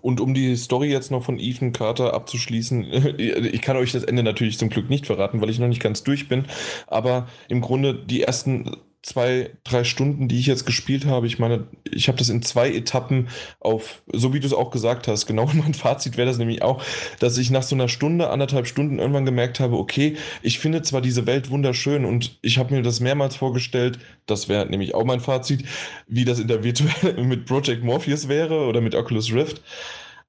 Und 0.00 0.20
um 0.20 0.34
die 0.34 0.56
Story 0.56 0.90
jetzt 0.90 1.10
noch 1.10 1.24
von 1.24 1.38
Ethan 1.38 1.72
Carter 1.72 2.14
abzuschließen, 2.14 2.84
ich 3.18 3.62
kann 3.62 3.76
euch 3.76 3.92
das 3.92 4.04
Ende 4.04 4.22
natürlich 4.22 4.58
zum 4.58 4.70
Glück 4.70 4.88
nicht 4.90 5.06
verraten, 5.06 5.40
weil 5.40 5.50
ich 5.50 5.58
noch 5.58 5.68
nicht 5.68 5.82
ganz 5.82 6.02
durch 6.02 6.28
bin, 6.28 6.44
aber 6.86 7.28
im 7.48 7.60
Grunde 7.60 7.94
die 7.94 8.22
ersten 8.22 8.76
zwei, 9.02 9.50
drei 9.64 9.84
Stunden, 9.84 10.28
die 10.28 10.38
ich 10.38 10.46
jetzt 10.46 10.66
gespielt 10.66 11.06
habe, 11.06 11.26
ich 11.26 11.38
meine, 11.38 11.68
ich 11.90 12.08
habe 12.08 12.18
das 12.18 12.28
in 12.28 12.42
zwei 12.42 12.70
Etappen 12.70 13.28
auf, 13.60 14.02
so 14.12 14.34
wie 14.34 14.40
du 14.40 14.46
es 14.46 14.52
auch 14.52 14.70
gesagt 14.70 15.08
hast, 15.08 15.26
genau 15.26 15.48
mein 15.54 15.74
Fazit 15.74 16.16
wäre 16.16 16.28
das 16.28 16.38
nämlich 16.38 16.62
auch, 16.62 16.82
dass 17.20 17.38
ich 17.38 17.50
nach 17.50 17.62
so 17.62 17.74
einer 17.74 17.88
Stunde, 17.88 18.30
anderthalb 18.30 18.66
Stunden 18.66 18.98
irgendwann 18.98 19.24
gemerkt 19.24 19.60
habe, 19.60 19.76
okay, 19.76 20.16
ich 20.42 20.58
finde 20.58 20.82
zwar 20.82 21.00
diese 21.00 21.26
Welt 21.26 21.50
wunderschön 21.50 22.04
und 22.04 22.38
ich 22.42 22.58
habe 22.58 22.74
mir 22.74 22.82
das 22.82 23.00
mehrmals 23.00 23.36
vorgestellt, 23.36 23.98
das 24.26 24.48
wäre 24.48 24.66
nämlich 24.66 24.94
auch 24.94 25.04
mein 25.04 25.20
Fazit, 25.20 25.64
wie 26.06 26.24
das 26.24 26.38
in 26.38 26.48
der 26.48 26.64
virtuell 26.64 27.14
mit 27.24 27.46
Project 27.46 27.84
Morpheus 27.84 28.28
wäre 28.28 28.66
oder 28.66 28.80
mit 28.80 28.94
Oculus 28.94 29.32
Rift 29.32 29.62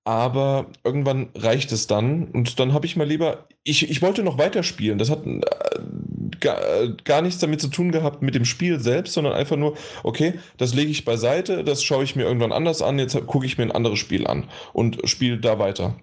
aber 0.10 0.72
irgendwann 0.84 1.30
reicht 1.36 1.72
es 1.72 1.86
dann 1.86 2.26
und 2.30 2.60
dann 2.60 2.74
habe 2.74 2.88
ich 2.88 2.96
mal 2.96 3.08
lieber, 3.08 3.46
ich, 3.64 3.92
ich 3.92 4.02
wollte 4.02 4.24
noch 4.24 4.40
weiterspielen. 4.40 4.98
Das 4.98 5.12
hat 5.12 5.24
äh, 5.24 5.40
gar, 6.40 6.62
äh, 6.62 6.94
gar 7.04 7.22
nichts 7.22 7.40
damit 7.40 7.62
zu 7.62 7.68
tun 7.68 7.92
gehabt 7.92 8.22
mit 8.22 8.36
dem 8.36 8.46
Spiel 8.46 8.80
selbst, 8.80 9.14
sondern 9.14 9.34
einfach 9.34 9.58
nur, 9.58 9.76
okay, 10.04 10.34
das 10.58 10.74
lege 10.74 10.92
ich 10.92 11.06
beiseite, 11.06 11.64
das 11.64 11.84
schaue 11.84 12.04
ich 12.04 12.16
mir 12.16 12.24
irgendwann 12.24 12.52
anders 12.52 12.82
an, 12.82 13.00
jetzt 13.00 13.16
gucke 13.28 13.46
ich 13.46 13.58
mir 13.58 13.66
ein 13.66 13.72
anderes 13.72 14.00
Spiel 14.00 14.28
an 14.28 14.46
und 14.74 15.00
spiele 15.08 15.38
da 15.38 15.60
weiter. 15.60 15.96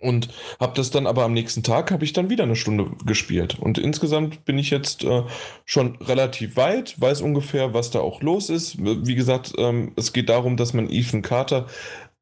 Und 0.00 0.28
habe 0.60 0.74
das 0.76 0.90
dann 0.90 1.06
aber 1.06 1.24
am 1.24 1.32
nächsten 1.32 1.62
Tag, 1.62 1.90
habe 1.90 2.04
ich 2.04 2.12
dann 2.12 2.28
wieder 2.28 2.44
eine 2.44 2.56
Stunde 2.56 2.90
gespielt. 3.06 3.58
Und 3.58 3.78
insgesamt 3.78 4.44
bin 4.44 4.58
ich 4.58 4.68
jetzt 4.68 5.02
äh, 5.02 5.22
schon 5.64 5.96
relativ 5.96 6.56
weit, 6.56 7.00
weiß 7.00 7.22
ungefähr, 7.22 7.72
was 7.72 7.90
da 7.90 8.00
auch 8.00 8.20
los 8.20 8.50
ist. 8.50 8.76
Wie 8.78 9.14
gesagt, 9.14 9.54
ähm, 9.56 9.92
es 9.96 10.12
geht 10.12 10.28
darum, 10.28 10.58
dass 10.58 10.74
man 10.74 10.90
Ethan 10.90 11.22
Carter 11.22 11.68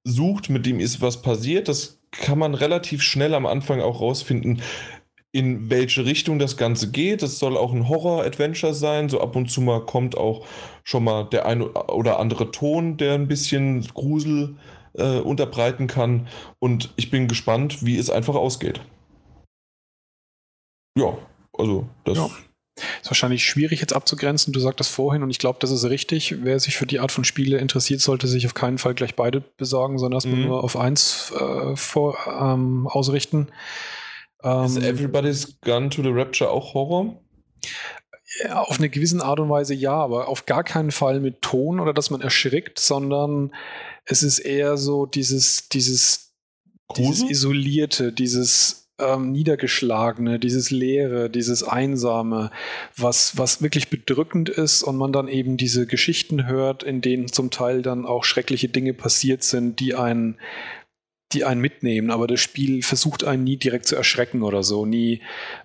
sucht, 0.04 0.48
mit 0.48 0.64
dem 0.64 0.78
ist 0.78 1.00
was 1.00 1.22
passiert. 1.22 1.68
Das 1.68 1.98
kann 2.12 2.38
man 2.38 2.54
relativ 2.54 3.02
schnell 3.02 3.34
am 3.34 3.46
Anfang 3.46 3.80
auch 3.80 4.00
rausfinden, 4.00 4.62
in 5.32 5.70
welche 5.70 6.04
Richtung 6.04 6.38
das 6.38 6.58
Ganze 6.58 6.90
geht. 6.90 7.22
Es 7.22 7.38
soll 7.38 7.56
auch 7.56 7.72
ein 7.72 7.88
Horror-Adventure 7.88 8.74
sein. 8.74 9.08
So 9.08 9.20
ab 9.20 9.34
und 9.34 9.50
zu 9.50 9.62
mal 9.62 9.84
kommt 9.84 10.16
auch 10.16 10.46
schon 10.84 11.04
mal 11.04 11.24
der 11.24 11.46
eine 11.46 11.68
oder 11.72 12.18
andere 12.18 12.50
Ton, 12.50 12.98
der 12.98 13.14
ein 13.14 13.28
bisschen 13.28 13.82
Grusel 13.94 14.56
äh, 14.92 15.18
unterbreiten 15.18 15.86
kann. 15.86 16.28
Und 16.58 16.92
ich 16.96 17.10
bin 17.10 17.28
gespannt, 17.28 17.84
wie 17.84 17.96
es 17.96 18.10
einfach 18.10 18.34
ausgeht. 18.34 18.80
Ja, 20.98 21.16
also 21.56 21.88
das. 22.04 22.18
Ja. 22.18 22.30
Ist 23.00 23.10
wahrscheinlich 23.10 23.44
schwierig 23.44 23.80
jetzt 23.80 23.92
abzugrenzen. 23.92 24.52
Du 24.52 24.60
sagtest 24.60 24.90
vorhin 24.90 25.22
und 25.22 25.30
ich 25.30 25.38
glaube, 25.38 25.58
das 25.60 25.70
ist 25.70 25.84
richtig. 25.84 26.36
Wer 26.42 26.58
sich 26.58 26.76
für 26.76 26.86
die 26.86 27.00
Art 27.00 27.12
von 27.12 27.24
Spiele 27.24 27.58
interessiert, 27.58 28.00
sollte 28.00 28.26
sich 28.26 28.46
auf 28.46 28.54
keinen 28.54 28.78
Fall 28.78 28.94
gleich 28.94 29.14
beide 29.14 29.40
besorgen, 29.40 29.98
sondern 29.98 30.16
erstmal 30.16 30.36
mhm. 30.36 30.46
nur 30.46 30.64
auf 30.64 30.76
eins 30.76 31.32
äh, 31.38 31.76
vor, 31.76 32.16
ähm, 32.26 32.86
ausrichten. 32.86 33.48
Ähm, 34.42 34.64
ist 34.64 34.78
Everybody's 34.78 35.60
Gone 35.60 35.88
to 35.90 36.02
the 36.02 36.10
Rapture 36.10 36.50
auch 36.50 36.74
Horror? 36.74 37.20
Ja, 38.42 38.62
auf 38.62 38.78
eine 38.78 38.88
gewisse 38.88 39.22
Art 39.22 39.40
und 39.40 39.50
Weise 39.50 39.74
ja, 39.74 39.94
aber 39.94 40.28
auf 40.28 40.46
gar 40.46 40.64
keinen 40.64 40.90
Fall 40.90 41.20
mit 41.20 41.42
Ton 41.42 41.80
oder 41.80 41.92
dass 41.92 42.10
man 42.10 42.22
erschrickt, 42.22 42.78
sondern 42.78 43.52
es 44.04 44.22
ist 44.22 44.38
eher 44.38 44.76
so 44.78 45.06
dieses, 45.06 45.68
dieses, 45.68 46.32
dieses 46.96 47.22
isolierte, 47.22 48.12
dieses 48.12 48.82
ähm, 48.98 49.32
Niedergeschlagene, 49.32 50.38
dieses 50.38 50.70
Leere, 50.70 51.28
dieses 51.28 51.62
Einsame, 51.62 52.50
was, 52.96 53.36
was 53.36 53.62
wirklich 53.62 53.90
bedrückend 53.90 54.48
ist 54.48 54.82
und 54.82 54.96
man 54.96 55.12
dann 55.12 55.28
eben 55.28 55.56
diese 55.56 55.86
Geschichten 55.86 56.46
hört, 56.46 56.82
in 56.82 57.00
denen 57.00 57.28
zum 57.28 57.50
Teil 57.50 57.82
dann 57.82 58.06
auch 58.06 58.24
schreckliche 58.24 58.68
Dinge 58.68 58.94
passiert 58.94 59.42
sind, 59.42 59.80
die 59.80 59.94
einen 59.94 60.38
die 61.32 61.44
einen 61.44 61.60
mitnehmen, 61.60 62.10
aber 62.10 62.26
das 62.26 62.40
Spiel 62.40 62.82
versucht 62.82 63.24
einen 63.24 63.44
nie 63.44 63.56
direkt 63.56 63.86
zu 63.86 63.96
erschrecken 63.96 64.42
oder 64.42 64.62
so, 64.62 64.86
nie 64.86 65.20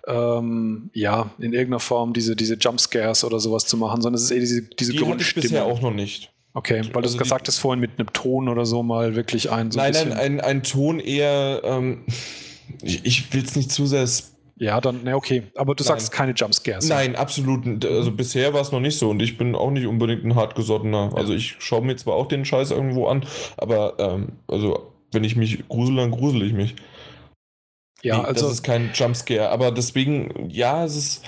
ähm, 0.06 0.90
ja 0.92 1.30
in 1.38 1.52
irgendeiner 1.52 1.80
Form 1.80 2.12
diese, 2.12 2.36
diese 2.36 2.54
Jumpscares 2.54 3.24
oder 3.24 3.40
sowas 3.40 3.66
zu 3.66 3.76
machen, 3.76 4.02
sondern 4.02 4.16
es 4.16 4.24
ist 4.24 4.30
eher 4.30 4.40
diese, 4.40 4.62
diese 4.62 4.92
die 4.92 4.98
Grundstimme. 4.98 5.42
bisher 5.42 5.64
auch 5.64 5.80
noch 5.80 5.94
nicht. 5.94 6.32
Okay, 6.54 6.82
weil 6.92 7.02
also 7.02 7.16
du 7.16 7.22
gesagt 7.22 7.46
hast 7.46 7.58
vorhin 7.58 7.80
mit 7.80 7.98
einem 7.98 8.12
Ton 8.12 8.48
oder 8.48 8.66
so 8.66 8.82
mal 8.82 9.14
wirklich 9.14 9.50
ein 9.50 9.70
so 9.70 9.78
Nein, 9.78 9.92
nein, 9.92 10.12
ein, 10.12 10.40
ein 10.40 10.62
Ton 10.62 10.98
eher 10.98 11.60
ähm, 11.62 12.04
ich, 12.82 13.04
ich 13.04 13.32
will 13.32 13.44
es 13.44 13.56
nicht 13.56 13.70
zu 13.70 13.86
sehr 13.86 14.06
Ja, 14.56 14.80
dann, 14.80 15.04
ne, 15.04 15.16
okay. 15.16 15.44
Aber 15.56 15.74
du 15.74 15.84
Nein. 15.84 15.88
sagst 15.88 16.12
keine 16.12 16.32
Jumpscares. 16.32 16.88
Nein, 16.88 17.16
absolut. 17.16 17.84
Also 17.84 18.12
bisher 18.12 18.52
war 18.54 18.60
es 18.60 18.72
noch 18.72 18.80
nicht 18.80 18.98
so 18.98 19.10
und 19.10 19.22
ich 19.22 19.38
bin 19.38 19.54
auch 19.54 19.70
nicht 19.70 19.86
unbedingt 19.86 20.24
ein 20.24 20.34
hartgesottener. 20.34 21.12
Also 21.14 21.34
ich 21.34 21.56
schaue 21.58 21.84
mir 21.84 21.96
zwar 21.96 22.14
auch 22.14 22.26
den 22.26 22.44
Scheiß 22.44 22.70
irgendwo 22.70 23.06
an, 23.06 23.24
aber 23.56 23.94
ähm, 23.98 24.32
also 24.46 24.92
wenn 25.12 25.24
ich 25.24 25.36
mich 25.36 25.66
grusel, 25.68 25.96
dann 25.96 26.10
grusel 26.10 26.42
ich 26.42 26.52
mich. 26.52 26.76
Ja, 28.02 28.18
Nee, 28.18 28.24
also 28.24 28.42
das 28.46 28.54
ist 28.54 28.62
kein 28.62 28.92
Jumpscare, 28.94 29.48
aber 29.50 29.72
deswegen, 29.72 30.48
ja, 30.50 30.84
es 30.84 30.94
ist, 30.96 31.24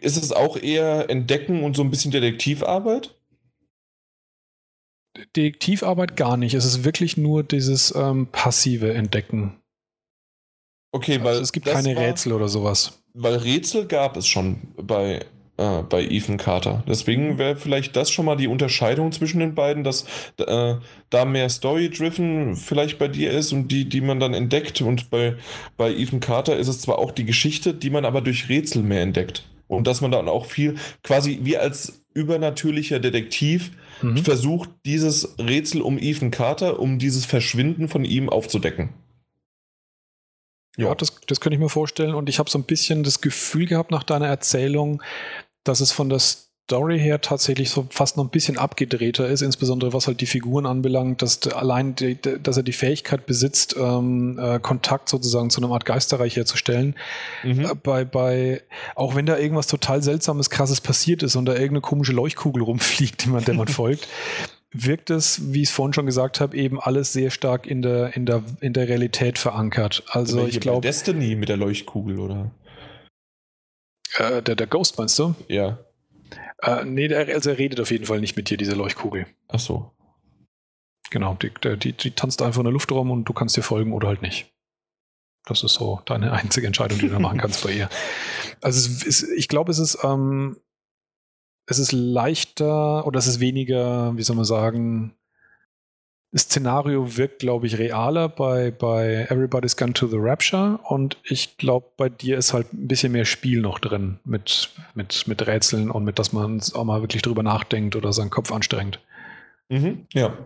ist 0.00 0.16
es 0.16 0.32
auch 0.32 0.56
eher 0.56 1.10
Entdecken 1.10 1.64
und 1.64 1.76
so 1.76 1.82
ein 1.82 1.90
bisschen 1.90 2.10
Detektivarbeit? 2.12 3.14
Detektivarbeit 5.36 6.16
gar 6.16 6.36
nicht. 6.36 6.54
Es 6.54 6.64
ist 6.64 6.84
wirklich 6.84 7.16
nur 7.16 7.42
dieses 7.42 7.94
ähm, 7.94 8.28
passive 8.30 8.94
Entdecken. 8.94 9.60
Okay, 10.92 11.18
weil 11.20 11.28
Also 11.28 11.42
es 11.42 11.52
gibt 11.52 11.66
keine 11.66 11.96
war- 11.96 12.02
Rätsel 12.02 12.32
oder 12.32 12.48
sowas. 12.48 13.02
Weil 13.14 13.34
Rätsel 13.36 13.86
gab 13.86 14.16
es 14.16 14.28
schon 14.28 14.74
bei, 14.76 15.24
äh, 15.58 15.82
bei 15.82 16.02
Ethan 16.02 16.38
Carter. 16.38 16.82
Deswegen 16.88 17.36
wäre 17.36 17.56
vielleicht 17.56 17.94
das 17.96 18.10
schon 18.10 18.24
mal 18.24 18.36
die 18.36 18.48
Unterscheidung 18.48 19.12
zwischen 19.12 19.40
den 19.40 19.54
beiden, 19.54 19.84
dass 19.84 20.06
äh, 20.38 20.76
da 21.10 21.24
mehr 21.26 21.48
Story-driven 21.50 22.56
vielleicht 22.56 22.98
bei 22.98 23.08
dir 23.08 23.30
ist 23.30 23.52
und 23.52 23.68
die, 23.68 23.88
die 23.88 24.00
man 24.00 24.20
dann 24.20 24.32
entdeckt. 24.32 24.80
Und 24.80 25.10
bei, 25.10 25.34
bei 25.76 25.92
Ethan 25.92 26.20
Carter 26.20 26.56
ist 26.56 26.68
es 26.68 26.80
zwar 26.80 26.98
auch 26.98 27.10
die 27.10 27.24
Geschichte, 27.24 27.74
die 27.74 27.90
man 27.90 28.04
aber 28.04 28.22
durch 28.22 28.48
Rätsel 28.48 28.82
mehr 28.82 29.02
entdeckt. 29.02 29.44
Und 29.66 29.86
dass 29.86 30.00
man 30.00 30.10
dann 30.10 30.28
auch 30.28 30.46
viel, 30.46 30.76
quasi 31.02 31.40
wie 31.42 31.58
als 31.58 32.02
übernatürlicher 32.14 33.00
Detektiv, 33.00 33.70
Mhm. 34.02 34.18
versucht, 34.18 34.70
dieses 34.86 35.36
Rätsel 35.38 35.80
um 35.80 35.98
Ethan 35.98 36.30
Carter, 36.30 36.78
um 36.78 36.98
dieses 36.98 37.26
Verschwinden 37.26 37.88
von 37.88 38.04
ihm 38.04 38.28
aufzudecken. 38.28 38.90
Ja, 40.76 40.94
das, 40.94 41.20
das 41.26 41.40
könnte 41.40 41.56
ich 41.56 41.60
mir 41.60 41.68
vorstellen. 41.68 42.14
Und 42.14 42.28
ich 42.28 42.38
habe 42.38 42.48
so 42.48 42.58
ein 42.58 42.64
bisschen 42.64 43.02
das 43.02 43.20
Gefühl 43.20 43.66
gehabt 43.66 43.90
nach 43.90 44.04
deiner 44.04 44.28
Erzählung, 44.28 45.02
dass 45.68 45.80
es 45.80 45.92
von 45.92 46.08
der 46.08 46.18
Story 46.18 46.98
her 46.98 47.22
tatsächlich 47.22 47.70
so 47.70 47.86
fast 47.88 48.18
noch 48.18 48.24
ein 48.24 48.30
bisschen 48.30 48.58
abgedrehter 48.58 49.26
ist, 49.26 49.40
insbesondere 49.40 49.94
was 49.94 50.06
halt 50.06 50.20
die 50.20 50.26
Figuren 50.26 50.66
anbelangt, 50.66 51.22
dass 51.22 51.46
allein, 51.46 51.94
die, 51.94 52.18
dass 52.20 52.58
er 52.58 52.62
die 52.62 52.72
Fähigkeit 52.72 53.24
besitzt, 53.24 53.74
ähm, 53.78 54.38
äh, 54.38 54.58
Kontakt 54.60 55.08
sozusagen 55.08 55.48
zu 55.48 55.62
einer 55.62 55.72
Art 55.72 55.86
Geisterreich 55.86 56.36
herzustellen. 56.36 56.94
Mhm. 57.42 57.64
Äh, 57.64 57.74
Bei, 57.82 58.04
bei, 58.04 58.62
auch 58.94 59.14
wenn 59.14 59.24
da 59.24 59.38
irgendwas 59.38 59.66
total 59.66 60.02
Seltsames, 60.02 60.50
Krasses 60.50 60.82
passiert 60.82 61.22
ist 61.22 61.36
und 61.36 61.46
da 61.46 61.52
irgendeine 61.52 61.80
komische 61.80 62.12
Leuchtkugel 62.12 62.62
rumfliegt, 62.62 63.24
die 63.24 63.30
man, 63.30 63.44
der 63.44 63.54
man 63.54 63.68
folgt, 63.68 64.06
wirkt 64.70 65.08
es, 65.08 65.54
wie 65.54 65.62
ich 65.62 65.68
es 65.68 65.74
vorhin 65.74 65.94
schon 65.94 66.04
gesagt 66.04 66.38
habe, 66.40 66.54
eben 66.54 66.78
alles 66.78 67.14
sehr 67.14 67.30
stark 67.30 67.66
in 67.66 67.80
der, 67.80 68.14
in 68.14 68.26
der, 68.26 68.42
in 68.60 68.74
der 68.74 68.88
Realität 68.88 69.38
verankert. 69.38 70.02
Also 70.10 70.42
Welche 70.42 70.50
ich 70.50 70.60
glaube, 70.60 70.82
Destiny 70.82 71.34
mit 71.34 71.48
der 71.48 71.56
Leuchtkugel, 71.56 72.18
oder? 72.18 72.50
Äh, 74.18 74.42
der, 74.42 74.56
der 74.56 74.66
Ghost 74.66 74.98
meinst 74.98 75.18
du? 75.18 75.34
Ja. 75.48 75.78
Äh, 76.62 76.84
nee, 76.84 77.08
der, 77.08 77.28
also 77.28 77.50
er 77.50 77.58
redet 77.58 77.80
auf 77.80 77.90
jeden 77.90 78.04
Fall 78.04 78.20
nicht 78.20 78.36
mit 78.36 78.50
dir, 78.50 78.56
diese 78.56 78.74
Leuchtkugel. 78.74 79.26
Ach 79.48 79.60
so. 79.60 79.92
Genau, 81.10 81.34
die, 81.34 81.50
die, 81.78 81.92
die 81.92 82.10
tanzt 82.10 82.42
einfach 82.42 82.58
in 82.58 82.64
der 82.64 82.72
Luft 82.72 82.92
rum 82.92 83.10
und 83.10 83.24
du 83.24 83.32
kannst 83.32 83.56
dir 83.56 83.62
folgen 83.62 83.92
oder 83.92 84.08
halt 84.08 84.22
nicht. 84.22 84.52
Das 85.46 85.62
ist 85.62 85.74
so 85.74 86.00
deine 86.04 86.32
einzige 86.32 86.66
Entscheidung, 86.66 86.98
die 86.98 87.06
du 87.06 87.12
da 87.12 87.18
machen 87.18 87.38
kannst 87.38 87.64
bei 87.64 87.72
ihr. 87.72 87.88
Also 88.60 89.06
ist, 89.06 89.22
ich 89.22 89.48
glaube, 89.48 89.70
es 89.70 89.78
ist, 89.78 89.98
ähm, 90.02 90.58
es 91.66 91.78
ist 91.78 91.92
leichter 91.92 93.06
oder 93.06 93.18
es 93.18 93.26
ist 93.26 93.40
weniger, 93.40 94.16
wie 94.16 94.22
soll 94.22 94.36
man 94.36 94.44
sagen, 94.44 95.14
Szenario 96.36 97.16
wirkt, 97.16 97.38
glaube 97.38 97.66
ich, 97.66 97.78
realer 97.78 98.28
bei, 98.28 98.70
bei 98.70 99.26
Everybody's 99.30 99.76
Gone 99.76 99.94
to 99.94 100.06
the 100.06 100.18
Rapture 100.18 100.78
und 100.84 101.16
ich 101.24 101.56
glaube, 101.56 101.86
bei 101.96 102.10
dir 102.10 102.36
ist 102.36 102.52
halt 102.52 102.72
ein 102.72 102.86
bisschen 102.86 103.12
mehr 103.12 103.24
Spiel 103.24 103.60
noch 103.60 103.78
drin 103.78 104.20
mit, 104.24 104.70
mit, 104.94 105.26
mit 105.26 105.46
Rätseln 105.46 105.90
und 105.90 106.04
mit, 106.04 106.18
dass 106.18 106.34
man 106.34 106.60
auch 106.74 106.84
mal 106.84 107.00
wirklich 107.00 107.22
drüber 107.22 107.42
nachdenkt 107.42 107.96
oder 107.96 108.12
seinen 108.12 108.30
Kopf 108.30 108.52
anstrengt. 108.52 109.00
Mhm. 109.70 110.06
Ja. 110.12 110.36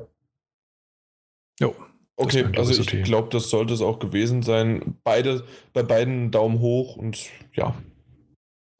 Jo. 1.60 1.74
Okay, 2.16 2.42
glaub 2.42 2.58
also 2.58 2.80
ich, 2.80 3.02
glaube, 3.02 3.30
das 3.30 3.50
sollte 3.50 3.74
es 3.74 3.80
auch 3.80 3.98
gewesen 3.98 4.42
sein. 4.42 4.98
Beide, 5.02 5.44
bei 5.72 5.82
beiden 5.82 6.30
Daumen 6.30 6.60
hoch 6.60 6.96
und 6.96 7.28
ja. 7.54 7.74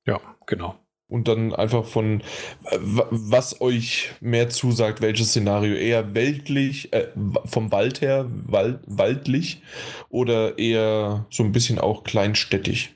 Ja, 0.07 0.21
genau. 0.47 0.79
Und 1.13 1.29
dann 1.29 1.55
einfach 1.55 1.85
von, 1.85 2.23
äh, 2.71 2.79
wa- 2.81 3.07
was 3.11 3.61
euch 3.61 4.13
mehr 4.23 4.49
zusagt, 4.49 5.03
welches 5.03 5.29
Szenario. 5.29 5.75
Eher 5.75 6.15
weltlich, 6.15 6.91
äh, 6.95 7.09
vom 7.45 7.71
Wald 7.71 8.01
her, 8.01 8.27
wald, 8.31 8.81
waldlich 8.87 9.61
oder 10.09 10.59
eher 10.59 11.27
so 11.29 11.43
ein 11.43 11.53
bisschen 11.53 11.79
auch 11.79 12.03
kleinstädtisch. 12.03 12.95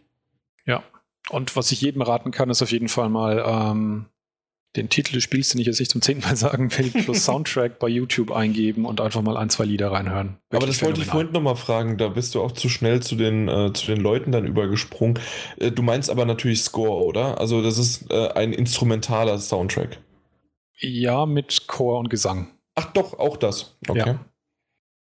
Ja. 0.64 0.82
Und 1.28 1.56
was 1.56 1.72
ich 1.72 1.80
jedem 1.82 2.00
raten 2.02 2.30
kann, 2.30 2.48
ist 2.48 2.62
auf 2.62 2.72
jeden 2.72 2.88
Fall 2.88 3.10
mal 3.10 3.44
ähm, 3.46 4.06
den 4.76 4.88
Titel 4.88 5.14
des 5.14 5.24
Spiels, 5.24 5.48
den 5.50 5.60
ich 5.60 5.66
jetzt 5.66 5.78
nicht 5.80 5.90
zum 5.90 6.02
zehnten 6.02 6.24
Mal 6.24 6.36
sagen 6.36 6.70
will, 6.76 6.90
plus 6.90 7.24
Soundtrack 7.24 7.78
bei 7.78 7.88
YouTube 7.88 8.30
eingeben 8.30 8.84
und 8.84 9.00
einfach 9.00 9.22
mal 9.22 9.36
ein, 9.36 9.50
zwei 9.50 9.64
Lieder 9.64 9.92
reinhören. 9.92 10.36
Aber 10.50 10.62
Wirklich 10.62 10.78
das 10.78 10.86
wollte 10.86 11.00
ich 11.00 11.06
phänomenal. 11.06 11.32
vorhin 11.32 11.32
nochmal 11.32 11.56
fragen, 11.56 11.98
da 11.98 12.08
bist 12.08 12.34
du 12.34 12.42
auch 12.42 12.52
zu 12.52 12.68
schnell 12.68 13.00
zu 13.00 13.16
den, 13.16 13.48
äh, 13.48 13.72
zu 13.72 13.86
den 13.86 14.00
Leuten 14.00 14.32
dann 14.32 14.46
übergesprungen. 14.46 15.18
Äh, 15.58 15.72
du 15.72 15.82
meinst 15.82 16.10
aber 16.10 16.24
natürlich 16.24 16.62
Score, 16.62 17.04
oder? 17.04 17.40
Also 17.40 17.62
das 17.62 17.78
ist 17.78 18.10
äh, 18.10 18.28
ein 18.28 18.52
instrumentaler 18.52 19.38
Soundtrack. 19.38 19.98
Ja, 20.78 21.24
mit 21.26 21.66
Chor 21.66 21.98
und 21.98 22.10
Gesang. 22.10 22.48
Ach 22.74 22.92
doch, 22.92 23.18
auch 23.18 23.36
das. 23.36 23.76
Okay. 23.88 24.00
Ja. 24.06 24.24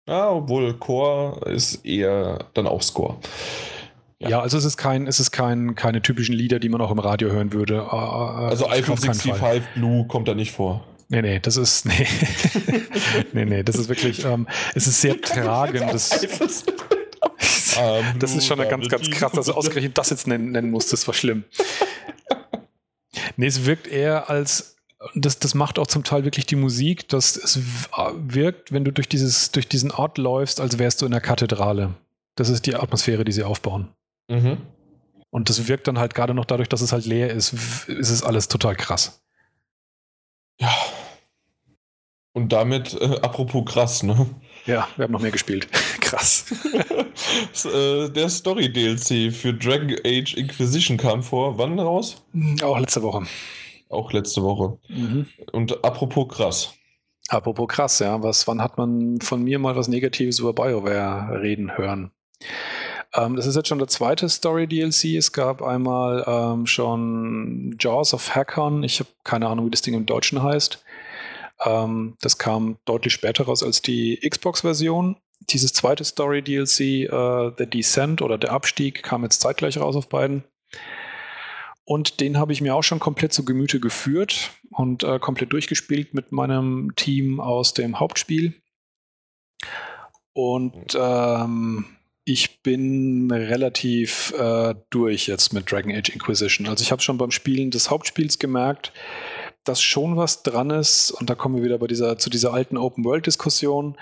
Ja, 0.07 0.31
obwohl 0.31 0.73
Chor 0.73 1.47
ist 1.47 1.85
eher 1.85 2.45
dann 2.53 2.67
auch 2.67 2.81
Score. 2.81 3.17
Ja, 4.23 4.29
Ja. 4.29 4.41
also 4.41 4.57
es 4.57 4.65
ist 4.65 4.77
kein, 4.77 5.07
es 5.07 5.19
ist 5.19 5.31
kein, 5.31 5.75
keine 5.75 6.01
typischen 6.01 6.35
Lieder, 6.35 6.59
die 6.59 6.69
man 6.69 6.81
auch 6.81 6.91
im 6.91 6.99
Radio 6.99 7.29
hören 7.31 7.53
würde. 7.53 7.75
Äh, 7.75 7.79
Also 7.95 8.65
auf 8.65 8.71
iPhone 8.71 8.95
keinen 8.99 9.13
Fall. 9.15 9.61
65 9.61 9.73
Blue 9.75 10.07
kommt 10.07 10.27
da 10.27 10.33
nicht 10.33 10.51
vor. 10.51 10.83
Nee, 11.09 11.21
nee, 11.21 11.39
das 11.39 11.57
ist, 11.57 11.85
nee, 11.85 12.07
nee, 13.33 13.45
nee, 13.45 13.63
das 13.63 13.75
ist 13.75 13.87
wirklich, 13.89 14.23
ähm, 14.25 14.47
es 14.73 14.87
ist 14.87 15.01
sehr 15.01 15.19
tragend. 15.21 15.93
Das, 15.93 16.11
Ah, 17.77 18.01
das 18.19 18.35
ist 18.35 18.45
schon 18.47 18.57
ganz, 18.57 18.87
ganz 18.87 19.09
krass, 19.09 19.31
dass 19.33 19.45
du 19.47 19.53
ausgerechnet 19.53 19.97
das 19.97 20.09
jetzt 20.09 20.27
nennen, 20.27 20.51
nennen 20.51 20.71
musst, 20.71 20.91
das 20.93 21.05
war 21.07 21.13
schlimm. 21.13 21.43
Nee, 23.35 23.47
es 23.47 23.65
wirkt 23.65 23.87
eher 23.87 24.29
als, 24.29 24.75
das, 25.15 25.39
das 25.39 25.53
macht 25.55 25.77
auch 25.79 25.87
zum 25.87 26.03
Teil 26.03 26.23
wirklich 26.23 26.45
die 26.45 26.55
Musik, 26.55 27.07
dass 27.09 27.35
es 27.35 27.59
wirkt, 28.15 28.71
wenn 28.71 28.83
du 28.85 28.91
durch, 28.91 29.07
dieses, 29.09 29.51
durch 29.51 29.67
diesen 29.67 29.91
Ort 29.91 30.17
läufst, 30.17 30.59
als 30.61 30.77
wärst 30.79 31.01
du 31.01 31.05
in 31.05 31.11
der 31.11 31.21
Kathedrale. 31.21 31.93
Das 32.35 32.49
ist 32.49 32.65
die 32.65 32.75
Atmosphäre, 32.75 33.23
die 33.25 33.31
sie 33.31 33.43
aufbauen. 33.43 33.89
Mhm. 34.27 34.57
Und 35.29 35.49
das 35.49 35.67
wirkt 35.67 35.87
dann 35.87 35.97
halt 35.99 36.13
gerade 36.13 36.33
noch 36.33 36.45
dadurch, 36.45 36.69
dass 36.69 36.81
es 36.81 36.91
halt 36.91 37.05
leer 37.05 37.31
ist, 37.31 37.53
ist 37.87 38.09
es 38.09 38.23
alles 38.23 38.47
total 38.47 38.75
krass. 38.75 39.21
Ja. 40.59 40.71
Und 42.33 42.51
damit, 42.51 42.93
äh, 42.99 43.19
apropos 43.21 43.63
krass, 43.65 44.03
ne? 44.03 44.27
Ja, 44.65 44.87
wir 44.95 45.03
haben 45.03 45.11
noch 45.11 45.21
mehr 45.21 45.31
gespielt. 45.31 45.67
krass. 46.01 46.45
S- 47.53 47.65
äh, 47.65 48.09
der 48.09 48.29
Story-DLC 48.29 49.31
für 49.33 49.53
Dragon 49.53 49.95
Age 50.05 50.35
Inquisition 50.35 50.97
kam 50.97 51.21
vor. 51.21 51.57
Wann 51.57 51.79
raus? 51.79 52.23
Auch 52.63 52.79
letzte 52.79 53.01
Woche. 53.03 53.25
Auch 53.89 54.11
letzte 54.13 54.41
Woche. 54.41 54.79
Und 55.51 55.83
apropos 55.85 56.27
krass. 56.27 56.73
Apropos 57.27 57.67
krass, 57.67 57.99
ja, 57.99 58.21
was, 58.23 58.47
wann 58.47 58.61
hat 58.61 58.77
man 58.77 59.19
von 59.21 59.43
mir 59.43 59.59
mal 59.59 59.75
was 59.75 59.87
Negatives 59.87 60.39
über 60.39 60.53
BioWare 60.53 61.39
reden 61.41 61.77
hören? 61.77 62.11
Ähm, 63.15 63.35
das 63.35 63.45
ist 63.45 63.55
jetzt 63.55 63.67
schon 63.67 63.79
der 63.79 63.87
zweite 63.87 64.27
Story-DLC. 64.27 65.15
Es 65.15 65.31
gab 65.31 65.61
einmal 65.61 66.23
ähm, 66.27 66.65
schon 66.65 67.75
Jaws 67.79 68.13
of 68.13 68.35
Hackon. 68.35 68.83
Ich 68.83 68.99
habe 68.99 69.09
keine 69.23 69.47
Ahnung, 69.47 69.67
wie 69.67 69.71
das 69.71 69.81
Ding 69.81 69.93
im 69.93 70.05
Deutschen 70.05 70.41
heißt. 70.41 70.83
Ähm, 71.65 72.15
das 72.21 72.37
kam 72.37 72.77
deutlich 72.85 73.13
später 73.13 73.45
raus 73.45 73.63
als 73.63 73.81
die 73.81 74.17
Xbox-Version. 74.27 75.17
Dieses 75.49 75.73
zweite 75.73 76.03
Story-DLC, 76.03 76.79
äh, 76.79 77.51
The 77.57 77.65
Descent 77.65 78.21
oder 78.21 78.37
der 78.37 78.51
Abstieg, 78.51 79.03
kam 79.03 79.23
jetzt 79.23 79.41
zeitgleich 79.41 79.77
raus 79.77 79.95
auf 79.95 80.09
beiden. 80.09 80.43
Und 81.85 82.21
den 82.21 82.37
habe 82.37 82.53
ich 82.53 82.61
mir 82.61 82.75
auch 82.75 82.83
schon 82.83 82.99
komplett 82.99 83.33
zu 83.33 83.43
Gemüte 83.43 83.79
geführt 83.79 84.51
und 84.71 85.03
äh, 85.03 85.19
komplett 85.19 85.51
durchgespielt 85.51 86.13
mit 86.13 86.31
meinem 86.31 86.95
Team 86.95 87.41
aus 87.41 87.73
dem 87.73 87.99
Hauptspiel. 87.99 88.53
Und 90.31 90.97
ähm, 90.97 91.85
ich 92.25 92.61
bin 92.61 93.29
relativ 93.31 94.33
äh, 94.37 94.75
durch 94.89 95.27
jetzt 95.27 95.53
mit 95.53 95.69
Dragon 95.71 95.91
Age 95.91 96.09
Inquisition. 96.09 96.67
Also 96.67 96.81
ich 96.81 96.91
habe 96.91 97.01
schon 97.01 97.17
beim 97.17 97.31
Spielen 97.31 97.71
des 97.71 97.89
Hauptspiels 97.89 98.39
gemerkt, 98.39 98.93
dass 99.65 99.81
schon 99.81 100.15
was 100.15 100.43
dran 100.43 100.69
ist. 100.69 101.11
Und 101.11 101.29
da 101.29 101.35
kommen 101.35 101.55
wir 101.55 101.63
wieder 101.63 101.77
bei 101.77 101.87
dieser, 101.87 102.17
zu 102.17 102.29
dieser 102.29 102.53
alten 102.53 102.77
Open-World-Diskussion, 102.77 103.97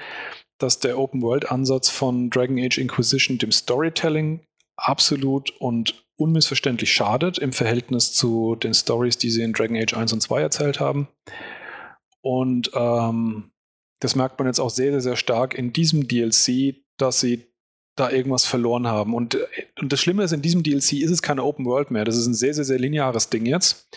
dass 0.59 0.79
der 0.79 0.99
Open-World-Ansatz 0.99 1.89
von 1.89 2.29
Dragon 2.29 2.59
Age 2.59 2.77
Inquisition 2.77 3.39
dem 3.39 3.51
Storytelling 3.51 4.41
absolut 4.77 5.49
und 5.59 6.05
unmissverständlich 6.15 6.93
schadet 6.93 7.39
im 7.39 7.53
Verhältnis 7.53 8.13
zu 8.13 8.55
den 8.55 8.75
Stories, 8.75 9.17
die 9.17 9.31
sie 9.31 9.41
in 9.41 9.53
Dragon 9.53 9.77
Age 9.77 9.95
1 9.95 10.13
und 10.13 10.21
2 10.21 10.41
erzählt 10.41 10.79
haben. 10.79 11.07
Und 12.21 12.69
ähm, 12.75 13.51
das 13.99 14.15
merkt 14.15 14.37
man 14.37 14.47
jetzt 14.47 14.59
auch 14.59 14.69
sehr, 14.69 14.91
sehr, 14.91 15.01
sehr 15.01 15.15
stark 15.15 15.55
in 15.55 15.73
diesem 15.73 16.07
DLC, 16.07 16.75
dass 16.97 17.19
sie 17.19 17.50
da 18.01 18.09
irgendwas 18.09 18.45
verloren 18.45 18.87
haben. 18.87 19.13
Und, 19.13 19.37
und 19.79 19.93
das 19.93 20.01
Schlimme 20.01 20.23
ist, 20.23 20.33
in 20.33 20.41
diesem 20.41 20.63
DLC 20.63 20.93
ist 20.93 21.11
es 21.11 21.21
keine 21.21 21.43
Open 21.43 21.65
World 21.65 21.91
mehr. 21.91 22.03
Das 22.03 22.17
ist 22.17 22.25
ein 22.25 22.33
sehr, 22.33 22.53
sehr, 22.53 22.65
sehr 22.65 22.79
lineares 22.79 23.29
Ding 23.29 23.45
jetzt. 23.45 23.87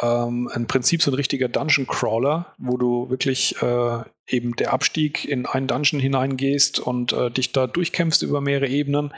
Ähm, 0.00 0.48
Im 0.54 0.66
Prinzip 0.66 1.02
so 1.02 1.10
ein 1.10 1.14
richtiger 1.14 1.48
Dungeon 1.48 1.86
Crawler, 1.86 2.54
wo 2.58 2.76
du 2.76 3.10
wirklich 3.10 3.60
äh, 3.60 3.98
eben 4.28 4.54
der 4.56 4.72
Abstieg 4.72 5.24
in 5.24 5.46
einen 5.46 5.66
Dungeon 5.66 6.00
hineingehst 6.00 6.78
und 6.78 7.12
äh, 7.12 7.30
dich 7.30 7.52
da 7.52 7.66
durchkämpfst 7.66 8.22
über 8.22 8.40
mehrere 8.40 8.68
Ebenen. 8.68 9.12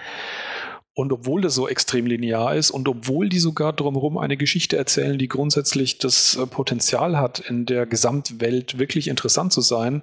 Und 1.00 1.14
obwohl 1.14 1.40
das 1.40 1.54
so 1.54 1.66
extrem 1.66 2.04
linear 2.04 2.54
ist 2.54 2.70
und 2.70 2.86
obwohl 2.86 3.30
die 3.30 3.38
sogar 3.38 3.72
drumherum 3.72 4.18
eine 4.18 4.36
Geschichte 4.36 4.76
erzählen, 4.76 5.16
die 5.16 5.28
grundsätzlich 5.28 5.96
das 5.96 6.36
äh, 6.36 6.46
Potenzial 6.46 7.16
hat, 7.16 7.38
in 7.38 7.64
der 7.64 7.86
Gesamtwelt 7.86 8.78
wirklich 8.78 9.08
interessant 9.08 9.50
zu 9.50 9.62
sein, 9.62 10.02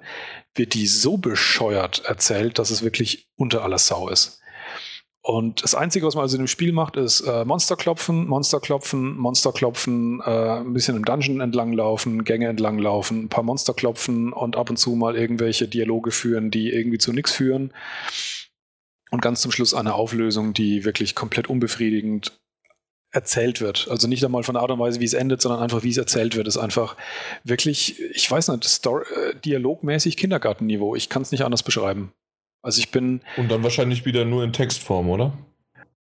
wird 0.56 0.74
die 0.74 0.88
so 0.88 1.16
bescheuert 1.16 2.02
erzählt, 2.04 2.58
dass 2.58 2.70
es 2.70 2.82
wirklich 2.82 3.28
unter 3.36 3.62
aller 3.62 3.78
Sau 3.78 4.08
ist. 4.08 4.40
Und 5.22 5.62
das 5.62 5.76
Einzige, 5.76 6.04
was 6.04 6.16
man 6.16 6.22
also 6.22 6.36
in 6.36 6.42
dem 6.42 6.48
Spiel 6.48 6.72
macht, 6.72 6.96
ist 6.96 7.20
äh, 7.20 7.44
Monster 7.44 7.76
klopfen, 7.76 8.26
Monster 8.26 8.58
klopfen, 8.58 9.16
Monster 9.16 9.52
klopfen, 9.52 10.20
äh, 10.26 10.58
ein 10.58 10.72
bisschen 10.72 10.96
im 10.96 11.04
Dungeon 11.04 11.40
entlang 11.40 11.74
laufen, 11.74 12.24
Gänge 12.24 12.48
entlang 12.48 12.76
laufen, 12.76 13.26
ein 13.26 13.28
paar 13.28 13.44
Monster 13.44 13.72
klopfen 13.72 14.32
und 14.32 14.56
ab 14.56 14.68
und 14.68 14.78
zu 14.78 14.96
mal 14.96 15.14
irgendwelche 15.16 15.68
Dialoge 15.68 16.10
führen, 16.10 16.50
die 16.50 16.72
irgendwie 16.72 16.98
zu 16.98 17.12
nichts 17.12 17.30
führen. 17.30 17.72
Und 19.10 19.22
ganz 19.22 19.40
zum 19.40 19.52
Schluss 19.52 19.74
eine 19.74 19.94
Auflösung, 19.94 20.52
die 20.52 20.84
wirklich 20.84 21.14
komplett 21.14 21.48
unbefriedigend 21.48 22.38
erzählt 23.10 23.60
wird. 23.60 23.88
Also 23.90 24.06
nicht 24.06 24.24
einmal 24.24 24.42
von 24.42 24.54
der 24.54 24.62
Art 24.62 24.70
und 24.70 24.78
Weise, 24.78 25.00
wie 25.00 25.04
es 25.04 25.14
endet, 25.14 25.40
sondern 25.40 25.62
einfach, 25.62 25.82
wie 25.82 25.90
es 25.90 25.96
erzählt 25.96 26.36
wird, 26.36 26.46
ist 26.46 26.58
einfach 26.58 26.96
wirklich, 27.42 28.00
ich 28.12 28.30
weiß 28.30 28.48
nicht, 28.48 28.64
Story, 28.64 29.04
äh, 29.04 29.34
dialogmäßig 29.44 30.16
Kindergartenniveau. 30.16 30.94
Ich 30.94 31.08
kann 31.08 31.22
es 31.22 31.32
nicht 31.32 31.42
anders 31.42 31.62
beschreiben. 31.62 32.12
Also 32.62 32.80
ich 32.80 32.90
bin. 32.90 33.22
Und 33.36 33.50
dann 33.50 33.62
wahrscheinlich 33.62 34.04
wieder 34.04 34.24
nur 34.24 34.44
in 34.44 34.52
Textform, 34.52 35.08
oder? 35.08 35.32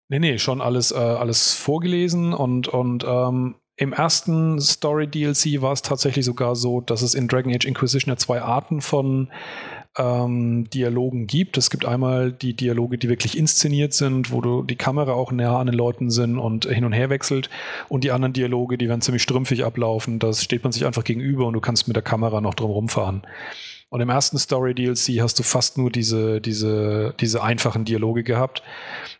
Nee, 0.08 0.18
nee, 0.18 0.38
schon 0.38 0.60
alles, 0.60 0.92
äh, 0.92 0.96
alles 0.96 1.54
vorgelesen 1.54 2.32
und, 2.32 2.68
und 2.68 3.04
ähm, 3.06 3.56
im 3.76 3.92
ersten 3.92 4.60
Story-DLC 4.60 5.60
war 5.60 5.72
es 5.72 5.82
tatsächlich 5.82 6.24
sogar 6.24 6.54
so, 6.54 6.80
dass 6.80 7.02
es 7.02 7.14
in 7.14 7.26
Dragon 7.26 7.52
Age 7.52 7.64
Inquisition 7.64 8.12
ja 8.12 8.16
zwei 8.16 8.40
Arten 8.40 8.80
von 8.80 9.30
ähm, 9.96 10.68
Dialogen 10.70 11.26
gibt. 11.26 11.56
Es 11.56 11.70
gibt 11.70 11.84
einmal 11.84 12.32
die 12.32 12.54
Dialoge, 12.54 12.98
die 12.98 13.08
wirklich 13.08 13.38
inszeniert 13.38 13.92
sind, 13.92 14.32
wo 14.32 14.40
du 14.40 14.62
die 14.62 14.76
Kamera 14.76 15.12
auch 15.12 15.32
näher 15.32 15.52
an 15.52 15.66
den 15.66 15.76
Leuten 15.76 16.10
sind 16.10 16.38
und 16.38 16.66
hin 16.66 16.84
und 16.84 16.92
her 16.92 17.10
wechselt. 17.10 17.50
Und 17.88 18.04
die 18.04 18.10
anderen 18.10 18.32
Dialoge, 18.32 18.78
die 18.78 18.88
werden 18.88 19.00
ziemlich 19.00 19.22
strümpfig 19.22 19.64
ablaufen. 19.64 20.18
Da 20.18 20.32
steht 20.32 20.64
man 20.64 20.72
sich 20.72 20.86
einfach 20.86 21.04
gegenüber 21.04 21.46
und 21.46 21.54
du 21.54 21.60
kannst 21.60 21.86
mit 21.86 21.96
der 21.96 22.02
Kamera 22.02 22.40
noch 22.40 22.54
drum 22.54 22.70
rumfahren. 22.70 23.22
Und 23.94 24.00
im 24.00 24.08
ersten 24.08 24.38
Story 24.38 24.74
DLC 24.74 25.20
hast 25.20 25.38
du 25.38 25.44
fast 25.44 25.78
nur 25.78 25.88
diese, 25.88 26.40
diese, 26.40 27.14
diese 27.20 27.44
einfachen 27.44 27.84
Dialoge 27.84 28.24
gehabt. 28.24 28.64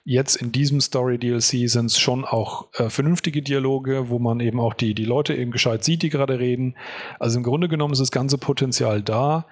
Jetzt 0.02 0.34
in 0.34 0.51
diesem 0.51 0.80
Story 0.80 1.16
DLC 1.16 1.70
sind 1.70 1.86
es 1.86 1.98
schon 2.01 2.24
auch 2.24 2.74
äh, 2.74 2.90
vernünftige 2.90 3.40
Dialoge, 3.40 4.09
wo 4.09 4.18
man 4.18 4.40
eben 4.40 4.59
auch 4.59 4.74
die, 4.74 4.94
die 4.94 5.05
Leute 5.05 5.32
eben 5.36 5.52
gescheit 5.52 5.84
sieht, 5.84 6.02
die 6.02 6.10
gerade 6.10 6.40
reden. 6.40 6.76
Also 7.20 7.36
im 7.38 7.44
Grunde 7.44 7.68
genommen 7.68 7.92
ist 7.92 8.01
das 8.01 8.10
ganze 8.10 8.36
Potenzial 8.36 9.01
da. 9.01 9.46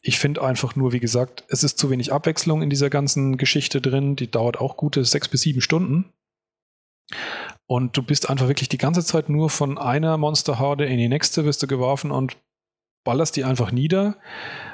Ich 0.00 0.18
finde 0.18 0.40
einfach 0.40 0.74
nur, 0.74 0.94
wie 0.94 1.00
gesagt, 1.00 1.44
es 1.50 1.64
ist 1.64 1.76
zu 1.76 1.90
wenig 1.90 2.10
Abwechslung 2.10 2.62
in 2.62 2.70
dieser 2.70 2.88
ganzen 2.88 3.36
Geschichte 3.36 3.82
drin. 3.82 4.16
Die 4.16 4.30
dauert 4.30 4.58
auch 4.58 4.78
gute 4.78 5.04
sechs 5.04 5.28
bis 5.28 5.42
sieben 5.42 5.60
Stunden. 5.60 6.14
Und 7.66 7.94
du 7.94 8.02
bist 8.02 8.30
einfach 8.30 8.48
wirklich 8.48 8.70
die 8.70 8.78
ganze 8.78 9.04
Zeit 9.04 9.28
nur 9.28 9.50
von 9.50 9.76
einer 9.76 10.16
Monsterhorde 10.16 10.86
in 10.86 10.96
die 10.96 11.10
nächste, 11.10 11.44
wirst 11.44 11.62
du 11.62 11.66
geworfen 11.66 12.10
und 12.10 12.38
ballerst 13.04 13.36
die 13.36 13.44
einfach 13.44 13.72
nieder, 13.72 14.16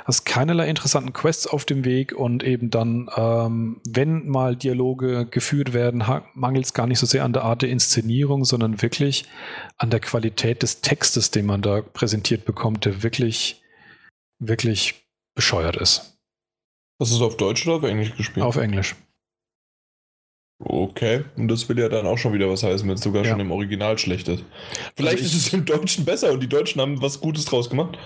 hast 0.04 0.24
keinerlei 0.24 0.68
interessanten 0.68 1.12
Quests 1.12 1.46
auf 1.46 1.64
dem 1.64 1.84
Weg 1.84 2.12
und 2.12 2.42
eben 2.42 2.70
dann, 2.70 3.08
ähm, 3.16 3.80
wenn 3.88 4.28
mal 4.28 4.56
Dialoge 4.56 5.26
geführt 5.26 5.72
werden, 5.72 6.04
mangelt 6.34 6.66
es 6.66 6.74
gar 6.74 6.86
nicht 6.86 6.98
so 6.98 7.06
sehr 7.06 7.24
an 7.24 7.32
der 7.32 7.44
Art 7.44 7.62
der 7.62 7.70
Inszenierung, 7.70 8.44
sondern 8.44 8.82
wirklich 8.82 9.26
an 9.76 9.90
der 9.90 10.00
Qualität 10.00 10.62
des 10.62 10.80
Textes, 10.80 11.30
den 11.30 11.46
man 11.46 11.62
da 11.62 11.82
präsentiert 11.82 12.44
bekommt, 12.44 12.84
der 12.84 13.02
wirklich, 13.02 13.62
wirklich 14.38 15.06
bescheuert 15.34 15.76
ist. 15.76 16.18
Hast 17.00 17.12
du 17.12 17.16
es 17.16 17.22
auf 17.22 17.36
Deutsch 17.36 17.66
oder 17.66 17.76
auf 17.76 17.82
Englisch 17.84 18.16
gespielt? 18.16 18.44
Auf 18.44 18.56
Englisch. 18.56 18.96
Okay, 20.60 21.24
und 21.36 21.46
das 21.46 21.68
will 21.68 21.78
ja 21.78 21.88
dann 21.88 22.04
auch 22.04 22.18
schon 22.18 22.32
wieder 22.32 22.50
was 22.50 22.64
heißen, 22.64 22.88
wenn 22.88 22.96
es 22.96 23.00
sogar 23.00 23.24
ja. 23.24 23.30
schon 23.30 23.38
im 23.38 23.52
Original 23.52 23.96
schlecht 23.96 24.26
ist. 24.26 24.42
Vielleicht 24.96 25.18
also 25.18 25.36
ist 25.36 25.46
es 25.46 25.52
im 25.52 25.64
Deutschen 25.64 26.04
besser 26.04 26.32
und 26.32 26.40
die 26.40 26.48
Deutschen 26.48 26.80
haben 26.80 27.00
was 27.00 27.20
Gutes 27.20 27.44
draus 27.44 27.70
gemacht. 27.70 27.96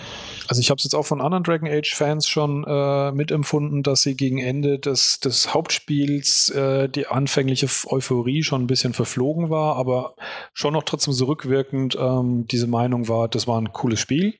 Also 0.49 0.61
ich 0.61 0.69
habe 0.69 0.77
es 0.77 0.85
jetzt 0.85 0.95
auch 0.95 1.07
von 1.07 1.23
anderen 1.23 1.45
Dragon 1.45 1.66
Age-Fans 1.66 2.29
schon 2.29 2.65
äh, 2.65 3.11
mitempfunden, 3.12 3.83
dass 3.83 4.03
sie 4.03 4.16
gegen 4.16 4.37
Ende 4.37 4.79
des, 4.79 5.19
des 5.20 5.55
Hauptspiels 5.55 6.51
äh, 6.51 6.91
die 6.91 7.07
anfängliche 7.07 7.69
Euphorie 7.87 8.43
schon 8.43 8.65
ein 8.65 8.66
bisschen 8.66 8.93
verflogen 8.93 9.49
war, 9.49 9.77
aber 9.77 10.15
schon 10.53 10.74
noch 10.74 10.83
trotzdem 10.83 11.15
so 11.15 11.24
rückwirkend 11.24 11.97
ähm, 11.99 12.47
diese 12.49 12.66
Meinung 12.66 13.09
war, 13.09 13.29
das 13.29 13.47
war 13.47 13.59
ein 13.59 13.73
cooles 13.73 14.01
Spiel. 14.01 14.35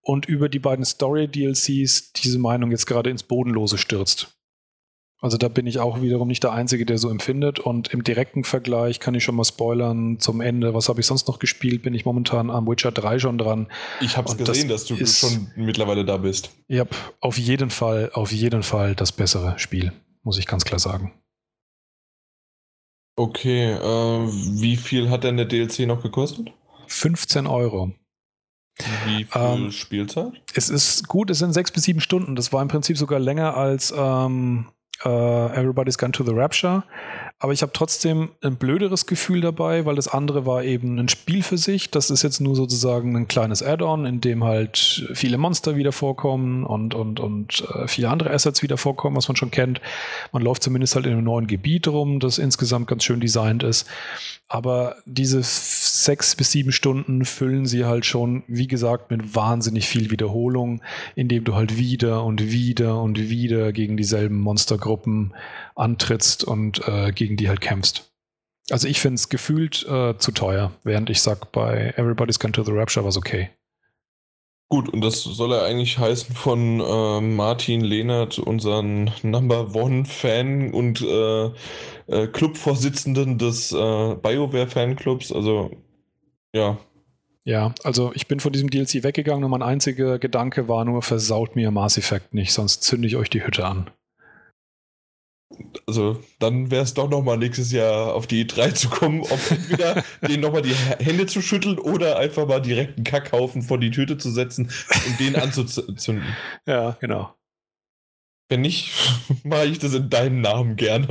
Und 0.00 0.26
über 0.26 0.48
die 0.48 0.58
beiden 0.58 0.84
Story-DLCs 0.84 2.12
diese 2.12 2.40
Meinung 2.40 2.72
jetzt 2.72 2.86
gerade 2.86 3.10
ins 3.10 3.22
Bodenlose 3.22 3.78
stürzt. 3.78 4.36
Also 5.26 5.38
da 5.38 5.48
bin 5.48 5.66
ich 5.66 5.80
auch 5.80 6.00
wiederum 6.00 6.28
nicht 6.28 6.44
der 6.44 6.52
Einzige, 6.52 6.86
der 6.86 6.98
so 6.98 7.10
empfindet. 7.10 7.58
Und 7.58 7.88
im 7.88 8.04
direkten 8.04 8.44
Vergleich 8.44 9.00
kann 9.00 9.16
ich 9.16 9.24
schon 9.24 9.34
mal 9.34 9.42
spoilern 9.42 10.20
zum 10.20 10.40
Ende. 10.40 10.72
Was 10.72 10.88
habe 10.88 11.00
ich 11.00 11.06
sonst 11.06 11.26
noch 11.26 11.40
gespielt? 11.40 11.82
Bin 11.82 11.94
ich 11.94 12.04
momentan 12.04 12.48
am 12.48 12.68
Witcher 12.68 12.92
3 12.92 13.18
schon 13.18 13.36
dran. 13.36 13.66
Ich 14.00 14.16
habe 14.16 14.28
es 14.28 14.36
gesehen, 14.36 14.68
das 14.68 14.82
dass 14.82 14.88
du 14.88 14.94
ist, 15.02 15.18
schon 15.18 15.50
mittlerweile 15.56 16.04
da 16.04 16.18
bist. 16.18 16.50
Ja, 16.68 16.84
auf 17.18 17.38
jeden 17.38 17.70
Fall, 17.70 18.12
auf 18.12 18.30
jeden 18.30 18.62
Fall 18.62 18.94
das 18.94 19.10
bessere 19.10 19.58
Spiel, 19.58 19.92
muss 20.22 20.38
ich 20.38 20.46
ganz 20.46 20.64
klar 20.64 20.78
sagen. 20.78 21.12
Okay, 23.16 23.72
äh, 23.72 23.80
wie 23.80 24.76
viel 24.76 25.10
hat 25.10 25.24
denn 25.24 25.38
der 25.38 25.46
DLC 25.46 25.80
noch 25.88 26.04
gekostet? 26.04 26.52
15 26.86 27.48
Euro. 27.48 27.90
Wie 29.06 29.24
viel 29.24 29.42
ähm, 29.42 29.72
Spielzeit? 29.72 30.34
Es 30.54 30.68
ist 30.68 31.08
gut, 31.08 31.30
es 31.30 31.40
sind 31.40 31.52
sechs 31.52 31.72
bis 31.72 31.82
sieben 31.82 32.00
Stunden. 32.00 32.36
Das 32.36 32.52
war 32.52 32.62
im 32.62 32.68
Prinzip 32.68 32.96
sogar 32.96 33.18
länger 33.18 33.56
als 33.56 33.92
ähm, 33.96 34.66
Uh, 35.04 35.48
Everybody's 35.52 35.98
Gone 35.98 36.12
to 36.12 36.24
the 36.24 36.32
Rapture. 36.32 36.82
Aber 37.38 37.52
ich 37.52 37.60
habe 37.60 37.72
trotzdem 37.74 38.30
ein 38.42 38.56
blöderes 38.56 39.04
Gefühl 39.04 39.42
dabei, 39.42 39.84
weil 39.84 39.94
das 39.94 40.08
andere 40.08 40.46
war 40.46 40.64
eben 40.64 40.98
ein 40.98 41.10
Spiel 41.10 41.42
für 41.42 41.58
sich. 41.58 41.90
Das 41.90 42.08
ist 42.08 42.22
jetzt 42.22 42.40
nur 42.40 42.56
sozusagen 42.56 43.14
ein 43.14 43.28
kleines 43.28 43.62
Add-on, 43.62 44.06
in 44.06 44.22
dem 44.22 44.42
halt 44.42 45.06
viele 45.12 45.36
Monster 45.36 45.76
wieder 45.76 45.92
vorkommen 45.92 46.64
und, 46.64 46.94
und, 46.94 47.20
und 47.20 47.62
äh, 47.74 47.88
viele 47.88 48.08
andere 48.08 48.30
Assets 48.30 48.62
wieder 48.62 48.78
vorkommen, 48.78 49.16
was 49.16 49.28
man 49.28 49.36
schon 49.36 49.50
kennt. 49.50 49.82
Man 50.32 50.42
läuft 50.42 50.62
zumindest 50.62 50.94
halt 50.94 51.04
in 51.04 51.12
einem 51.12 51.24
neuen 51.24 51.46
Gebiet 51.46 51.86
rum, 51.88 52.20
das 52.20 52.38
insgesamt 52.38 52.86
ganz 52.86 53.04
schön 53.04 53.20
designt 53.20 53.62
ist. 53.62 53.86
Aber 54.48 54.96
diese 55.04 55.42
sechs 55.42 56.36
bis 56.36 56.52
sieben 56.52 56.70
Stunden 56.70 57.24
füllen 57.24 57.66
sie 57.66 57.84
halt 57.84 58.06
schon, 58.06 58.44
wie 58.46 58.68
gesagt, 58.68 59.10
mit 59.10 59.34
wahnsinnig 59.34 59.88
viel 59.88 60.12
Wiederholung, 60.12 60.82
indem 61.16 61.42
du 61.42 61.54
halt 61.56 61.76
wieder 61.76 62.22
und 62.24 62.52
wieder 62.52 63.02
und 63.02 63.18
wieder 63.28 63.72
gegen 63.72 63.96
dieselben 63.96 64.38
Monstergruppen 64.86 65.34
antrittst 65.74 66.44
und 66.44 66.86
äh, 66.86 67.12
gegen 67.12 67.36
die 67.36 67.48
halt 67.48 67.60
kämpfst. 67.60 68.10
Also 68.70 68.88
ich 68.88 69.00
finde 69.00 69.16
es 69.16 69.28
gefühlt 69.28 69.86
äh, 69.88 70.16
zu 70.18 70.32
teuer, 70.32 70.72
während 70.82 71.10
ich 71.10 71.20
sag, 71.20 71.52
bei 71.52 71.94
Everybody's 71.96 72.40
Gone 72.40 72.52
to 72.52 72.64
the 72.64 72.72
Rapture 72.72 73.04
war 73.04 73.10
es 73.10 73.16
okay. 73.16 73.50
Gut, 74.68 74.88
und 74.88 75.00
das 75.00 75.22
soll 75.22 75.52
ja 75.52 75.62
eigentlich 75.62 75.96
heißen 75.96 76.34
von 76.34 76.80
äh, 76.80 77.20
Martin 77.20 77.82
Lehnert, 77.82 78.40
unseren 78.40 79.12
Number 79.22 79.76
One-Fan 79.76 80.72
und 80.72 81.02
äh, 81.02 81.44
äh, 82.08 82.26
Clubvorsitzenden 82.26 83.38
des 83.38 83.70
äh, 83.70 83.76
BioWare-Fanclubs. 83.76 85.30
Also, 85.30 85.70
ja. 86.52 86.78
Ja, 87.44 87.72
also 87.84 88.10
ich 88.14 88.26
bin 88.26 88.40
von 88.40 88.52
diesem 88.52 88.68
DLC 88.68 89.04
weggegangen 89.04 89.44
und 89.44 89.52
mein 89.52 89.62
einziger 89.62 90.18
Gedanke 90.18 90.66
war 90.66 90.84
nur, 90.84 91.00
versaut 91.02 91.54
mir 91.54 91.70
Mass 91.70 91.96
Effect 91.96 92.34
nicht, 92.34 92.52
sonst 92.52 92.82
zünde 92.82 93.06
ich 93.06 93.14
euch 93.14 93.30
die 93.30 93.46
Hütte 93.46 93.64
an. 93.64 93.88
Also, 95.86 96.20
dann 96.40 96.70
wäre 96.70 96.82
es 96.82 96.94
doch 96.94 97.08
nochmal 97.08 97.38
nächstes 97.38 97.70
Jahr 97.70 98.14
auf 98.14 98.26
die 98.26 98.44
E3 98.44 98.74
zu 98.74 98.88
kommen, 98.88 99.20
ob 99.22 99.50
entweder 99.50 100.02
denen 100.28 100.40
nochmal 100.40 100.62
die 100.62 100.74
Hände 100.74 101.26
zu 101.26 101.40
schütteln 101.40 101.78
oder 101.78 102.18
einfach 102.18 102.46
mal 102.48 102.60
direkt 102.60 102.96
einen 102.96 103.04
Kackhaufen 103.04 103.62
vor 103.62 103.78
die 103.78 103.92
Tüte 103.92 104.18
zu 104.18 104.30
setzen 104.30 104.72
und 105.06 105.20
den 105.20 105.36
anzuzünden. 105.36 106.24
Ja, 106.66 106.96
genau. 107.00 107.32
Wenn 108.48 108.60
nicht, 108.62 108.92
mache 109.44 109.66
ich 109.66 109.78
das 109.78 109.94
in 109.94 110.10
deinem 110.10 110.40
Namen 110.40 110.76
gerne. 110.76 111.06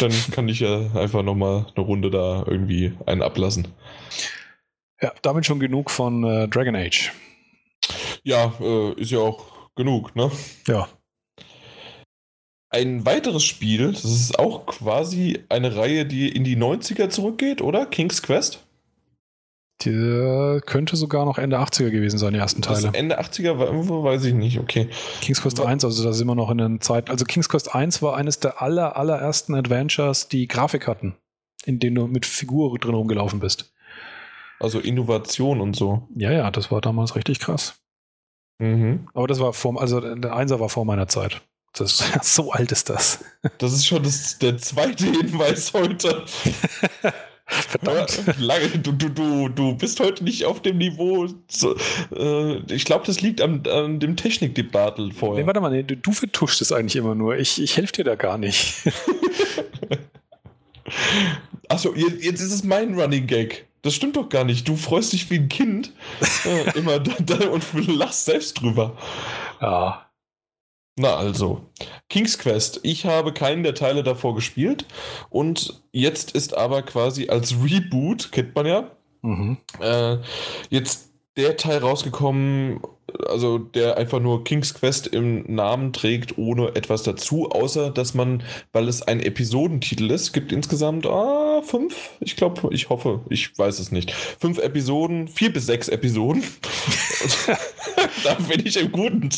dann 0.00 0.12
kann 0.30 0.48
ich 0.48 0.60
ja 0.60 0.90
einfach 0.94 1.22
nochmal 1.22 1.66
eine 1.74 1.84
Runde 1.84 2.10
da 2.10 2.44
irgendwie 2.46 2.92
einen 3.06 3.22
ablassen. 3.22 3.68
Ja, 5.00 5.12
damit 5.22 5.46
schon 5.46 5.58
genug 5.58 5.90
von 5.90 6.22
äh, 6.24 6.48
Dragon 6.48 6.76
Age. 6.76 7.12
Ja, 8.22 8.52
äh, 8.60 8.92
ist 9.00 9.10
ja 9.10 9.18
auch 9.18 9.70
genug, 9.74 10.14
ne? 10.14 10.30
Ja. 10.66 10.88
Ein 12.74 13.04
weiteres 13.04 13.44
Spiel, 13.44 13.92
das 13.92 14.04
ist 14.04 14.38
auch 14.38 14.64
quasi 14.66 15.40
eine 15.50 15.76
Reihe, 15.76 16.06
die 16.06 16.28
in 16.34 16.42
die 16.42 16.56
90er 16.56 17.10
zurückgeht, 17.10 17.60
oder? 17.60 17.84
King's 17.86 18.22
Quest? 18.22 18.64
Der 19.84 20.60
könnte 20.64 20.96
sogar 20.96 21.24
noch 21.24 21.38
Ende 21.38 21.58
80er 21.58 21.90
gewesen 21.90 22.18
sein, 22.18 22.32
die 22.34 22.38
ersten 22.38 22.62
Das 22.62 22.82
Teile. 22.82 22.96
Ende 22.96 23.20
80er 23.20 23.58
war 23.58 23.66
irgendwo, 23.66 24.04
weiß 24.04 24.24
ich 24.24 24.34
nicht, 24.34 24.58
okay. 24.60 24.88
King's 25.20 25.42
Quest 25.42 25.58
Wa- 25.58 25.64
1, 25.66 25.84
also 25.84 26.04
da 26.04 26.12
sind 26.12 26.26
wir 26.28 26.34
noch 26.36 26.50
in 26.50 26.58
den 26.58 26.80
Zeiten. 26.80 27.10
Also 27.10 27.24
King's 27.24 27.48
Quest 27.48 27.74
1 27.74 28.00
war 28.00 28.16
eines 28.16 28.38
der 28.38 28.62
aller, 28.62 28.96
allerersten 28.96 29.54
Adventures, 29.54 30.28
die 30.28 30.46
Grafik 30.46 30.86
hatten, 30.86 31.16
in 31.64 31.80
denen 31.80 31.96
du 31.96 32.06
mit 32.06 32.26
Figur 32.26 32.78
drin 32.78 32.94
rumgelaufen 32.94 33.40
bist. 33.40 33.72
Also 34.60 34.78
Innovation 34.78 35.60
und 35.60 35.74
so. 35.74 36.08
Ja, 36.14 36.30
ja, 36.30 36.50
das 36.52 36.70
war 36.70 36.80
damals 36.80 37.16
richtig 37.16 37.40
krass. 37.40 37.74
Mhm. 38.60 39.08
Aber 39.14 39.26
das 39.26 39.40
war 39.40 39.52
vor, 39.52 39.80
also 39.80 40.00
der 40.00 40.34
Einser 40.36 40.60
war 40.60 40.68
vor 40.68 40.84
meiner 40.84 41.08
Zeit. 41.08 41.42
Das, 41.72 42.04
so 42.22 42.52
alt 42.52 42.72
ist 42.72 42.88
das. 42.90 43.24
Das 43.58 43.72
ist 43.72 43.86
schon 43.86 44.02
das, 44.02 44.38
der 44.38 44.58
zweite 44.58 45.04
Hinweis 45.06 45.72
heute. 45.72 46.24
Verdammt. 47.46 48.38
Lange, 48.38 48.68
du, 48.78 48.92
du, 48.92 49.08
du, 49.08 49.48
du 49.48 49.74
bist 49.76 50.00
heute 50.00 50.24
nicht 50.24 50.44
auf 50.46 50.62
dem 50.62 50.78
Niveau. 50.78 51.26
So, 51.48 51.76
äh, 52.14 52.58
ich 52.72 52.84
glaube, 52.84 53.04
das 53.06 53.20
liegt 53.20 53.40
an, 53.40 53.66
an 53.66 54.00
dem 54.00 54.16
Technikdebakel 54.16 55.08
Nee, 55.08 55.12
vorher. 55.12 55.46
warte 55.46 55.60
mal, 55.60 55.70
nee, 55.70 55.82
du, 55.82 55.96
du 55.96 56.12
vertuscht 56.12 56.60
es 56.62 56.72
eigentlich 56.72 56.96
immer 56.96 57.14
nur. 57.14 57.36
Ich, 57.36 57.60
ich 57.60 57.76
helfe 57.76 57.92
dir 57.92 58.04
da 58.04 58.14
gar 58.14 58.38
nicht. 58.38 58.74
Achso, 61.68 61.94
jetzt, 61.94 62.22
jetzt 62.24 62.40
ist 62.40 62.52
es 62.52 62.64
mein 62.64 62.98
Running 62.98 63.26
Gag. 63.26 63.66
Das 63.82 63.94
stimmt 63.94 64.16
doch 64.16 64.28
gar 64.28 64.44
nicht. 64.44 64.68
Du 64.68 64.76
freust 64.76 65.12
dich 65.12 65.28
wie 65.30 65.36
ein 65.38 65.48
Kind 65.48 65.92
äh, 66.44 66.78
immer 66.78 67.00
da, 67.00 67.12
da 67.18 67.48
und 67.48 67.64
lachst 67.88 68.26
selbst 68.26 68.60
drüber. 68.60 68.96
Ja. 69.60 70.06
Na 70.96 71.16
also, 71.16 71.62
King's 72.10 72.38
Quest. 72.38 72.80
Ich 72.82 73.06
habe 73.06 73.32
keinen 73.32 73.62
der 73.62 73.74
Teile 73.74 74.02
davor 74.02 74.34
gespielt 74.34 74.84
und 75.30 75.82
jetzt 75.92 76.32
ist 76.32 76.56
aber 76.56 76.82
quasi 76.82 77.28
als 77.28 77.54
Reboot, 77.62 78.30
kennt 78.32 78.54
man 78.54 78.66
ja, 78.66 78.90
Mhm. 79.22 79.56
äh, 79.80 80.16
jetzt 80.68 81.12
der 81.36 81.56
Teil 81.56 81.78
rausgekommen, 81.78 82.80
also 83.28 83.58
der 83.58 83.96
einfach 83.96 84.20
nur 84.20 84.44
King's 84.44 84.74
Quest 84.74 85.06
im 85.06 85.44
Namen 85.54 85.92
trägt, 85.92 86.38
ohne 86.38 86.74
etwas 86.74 87.02
dazu, 87.02 87.50
außer 87.50 87.90
dass 87.90 88.14
man, 88.14 88.42
weil 88.72 88.88
es 88.88 89.02
ein 89.02 89.20
Episodentitel 89.20 90.10
ist, 90.10 90.32
gibt 90.32 90.52
insgesamt 90.52 91.06
ah, 91.06 91.62
fünf, 91.62 92.10
ich 92.20 92.36
glaube, 92.36 92.68
ich 92.72 92.88
hoffe, 92.88 93.20
ich 93.28 93.56
weiß 93.58 93.78
es 93.78 93.92
nicht, 93.92 94.12
fünf 94.12 94.58
Episoden, 94.58 95.28
vier 95.28 95.52
bis 95.52 95.66
sechs 95.66 95.88
Episoden. 95.88 96.42
da 98.24 98.34
bin 98.34 98.64
ich 98.64 98.76
im 98.76 98.92
guten, 98.92 99.28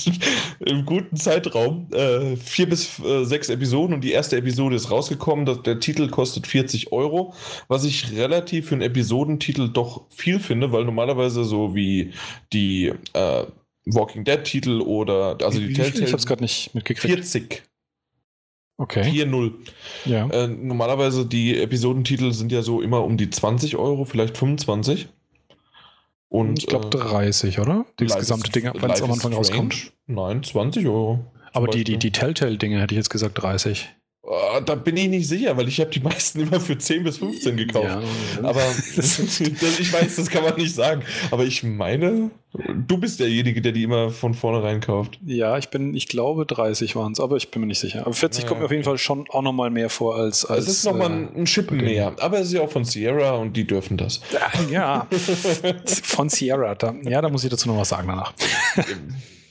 im 0.61 0.85
guten 0.85 1.17
Zeitraum. 1.17 1.89
Äh, 1.93 2.37
vier 2.37 2.69
bis 2.69 2.99
äh, 3.01 3.25
sechs 3.25 3.49
Episoden 3.49 3.95
und 3.95 4.03
die 4.03 4.13
erste 4.13 4.37
Episode 4.37 4.77
ist 4.77 4.91
rausgekommen. 4.91 5.47
Das, 5.47 5.63
der 5.63 5.81
Titel 5.81 6.09
kostet 6.09 6.47
40 6.47 6.93
Euro, 6.93 7.35
was 7.69 7.85
ich 7.85 8.13
relativ 8.13 8.69
für 8.69 8.75
einen 8.75 8.83
Episodentitel 8.83 9.69
doch 9.69 10.03
viel 10.11 10.41
finde, 10.41 10.73
weil 10.73 10.85
normalerweise 10.85 11.45
so 11.45 11.75
wie 11.75 12.13
die 12.53 12.93
äh, 13.13 13.45
Walking 13.87 14.25
Dead 14.25 14.43
Titel 14.45 14.81
oder 14.81 15.39
also 15.43 15.59
die 15.59 15.69
Wie? 15.69 15.73
Ich 15.73 15.79
Telltale 15.79 16.07
habe 16.07 16.17
es 16.17 16.27
gerade 16.27 16.43
nicht 16.43 16.75
mitgekriegt. 16.75 17.15
40, 17.15 17.63
Okay. 18.77 19.03
4-0. 19.03 19.53
Ja. 20.05 20.29
Äh, 20.31 20.49
normalerweise 20.49 21.27
die 21.27 21.61
Episodentitel 21.61 22.33
sind 22.33 22.51
ja 22.51 22.63
so 22.63 22.83
immer 22.83 23.05
um 23.05 23.17
die 23.17 23.31
20 23.31 23.77
Euro, 23.77 24.05
vielleicht 24.05 24.37
25. 24.37 25.09
Und 26.29 26.59
ich 26.59 26.67
glaube 26.67 26.87
äh, 26.89 26.91
30, 26.91 27.61
oder? 27.61 27.87
Das 27.97 28.09
Life 28.09 28.21
gesamte 28.21 28.51
Ding, 28.51 28.71
wenn 28.75 28.91
es 28.91 29.03
am 29.03 29.13
Anfang 29.13 29.33
rauskommt. 29.33 29.93
Nein, 30.07 30.43
20 30.43 30.87
Euro. 30.87 31.25
Aber 31.53 31.69
die, 31.69 31.85
die, 31.85 31.99
die 31.99 32.11
Telltale-Dinge 32.11 32.81
hätte 32.81 32.95
ich 32.95 32.99
jetzt 32.99 33.11
gesagt 33.11 33.41
30. 33.41 33.89
Ah, 34.27 34.61
da 34.63 34.75
bin 34.75 34.97
ich 34.97 35.09
nicht 35.09 35.29
sicher, 35.29 35.55
weil 35.57 35.69
ich 35.69 35.79
habe 35.81 35.91
die 35.91 36.01
meisten 36.01 36.41
immer 36.49 36.59
für 36.59 36.79
10 36.79 37.05
bis 37.05 37.19
15 37.19 37.57
gekauft. 37.59 37.85
Ja. 37.87 38.03
Aber 38.49 38.63
Das- 38.97 39.19
ich 39.41 39.93
weiß, 39.93 40.17
das 40.17 40.31
kann 40.31 40.45
man 40.45 40.57
nicht 40.57 40.75
sagen. 40.75 41.03
Aber 41.31 41.45
ich 41.45 41.63
meine, 41.63 42.31
du 42.87 42.97
bist 42.97 43.21
derjenige, 43.21 43.61
der 43.61 43.73
die 43.73 43.83
immer 43.83 44.09
von 44.11 44.33
vornherein 44.33 44.81
kauft. 44.81 45.19
Ja, 45.27 45.59
ich 45.59 45.69
bin, 45.69 45.95
ich 45.95 46.09
glaube 46.09 46.47
30 46.47 46.97
waren 46.97 47.13
es, 47.13 47.21
aber 47.21 47.37
ich 47.37 47.51
bin 47.51 47.61
mir 47.61 47.67
nicht 47.67 47.81
sicher. 47.81 48.01
Aber 48.07 48.15
40 48.15 48.43
Ja, 48.45 48.49
kommt 48.49 48.61
mir 48.61 48.65
auf 48.67 48.71
jeden 48.73 48.85
Fall 48.85 48.97
schon 48.97 49.27
auch 49.29 49.43
nochmal 49.43 49.69
mehr 49.69 49.91
vor 49.91 50.17
als. 50.17 50.47
als 50.47 50.69
Es 50.69 50.79
ist 50.79 50.85
nochmal 50.87 51.11
äh, 51.11 51.39
ein, 51.41 51.47
Schippen 51.47 51.77
okay. 51.79 51.87
mehr. 51.91 52.13
Aber 52.19 52.39
es 52.41 52.47
ist 52.47 52.55
ja 52.55 52.63
auch 52.63 52.71
von 52.71 52.85
Sierra 52.87 53.33
und 53.35 53.55
die 53.55 53.67
dürfen 53.67 53.99
das. 53.99 54.23
ja, 54.71 55.07
von 56.03 56.31
Sierra. 56.31 56.75
Da, 56.77 56.95
ja, 57.05 57.21
da 57.21 57.29
muss 57.29 57.45
ich 57.45 57.51
dazu 57.51 57.69
noch 57.69 57.77
was 57.77 57.91
sagen 57.91 58.09
danach. 58.09 58.33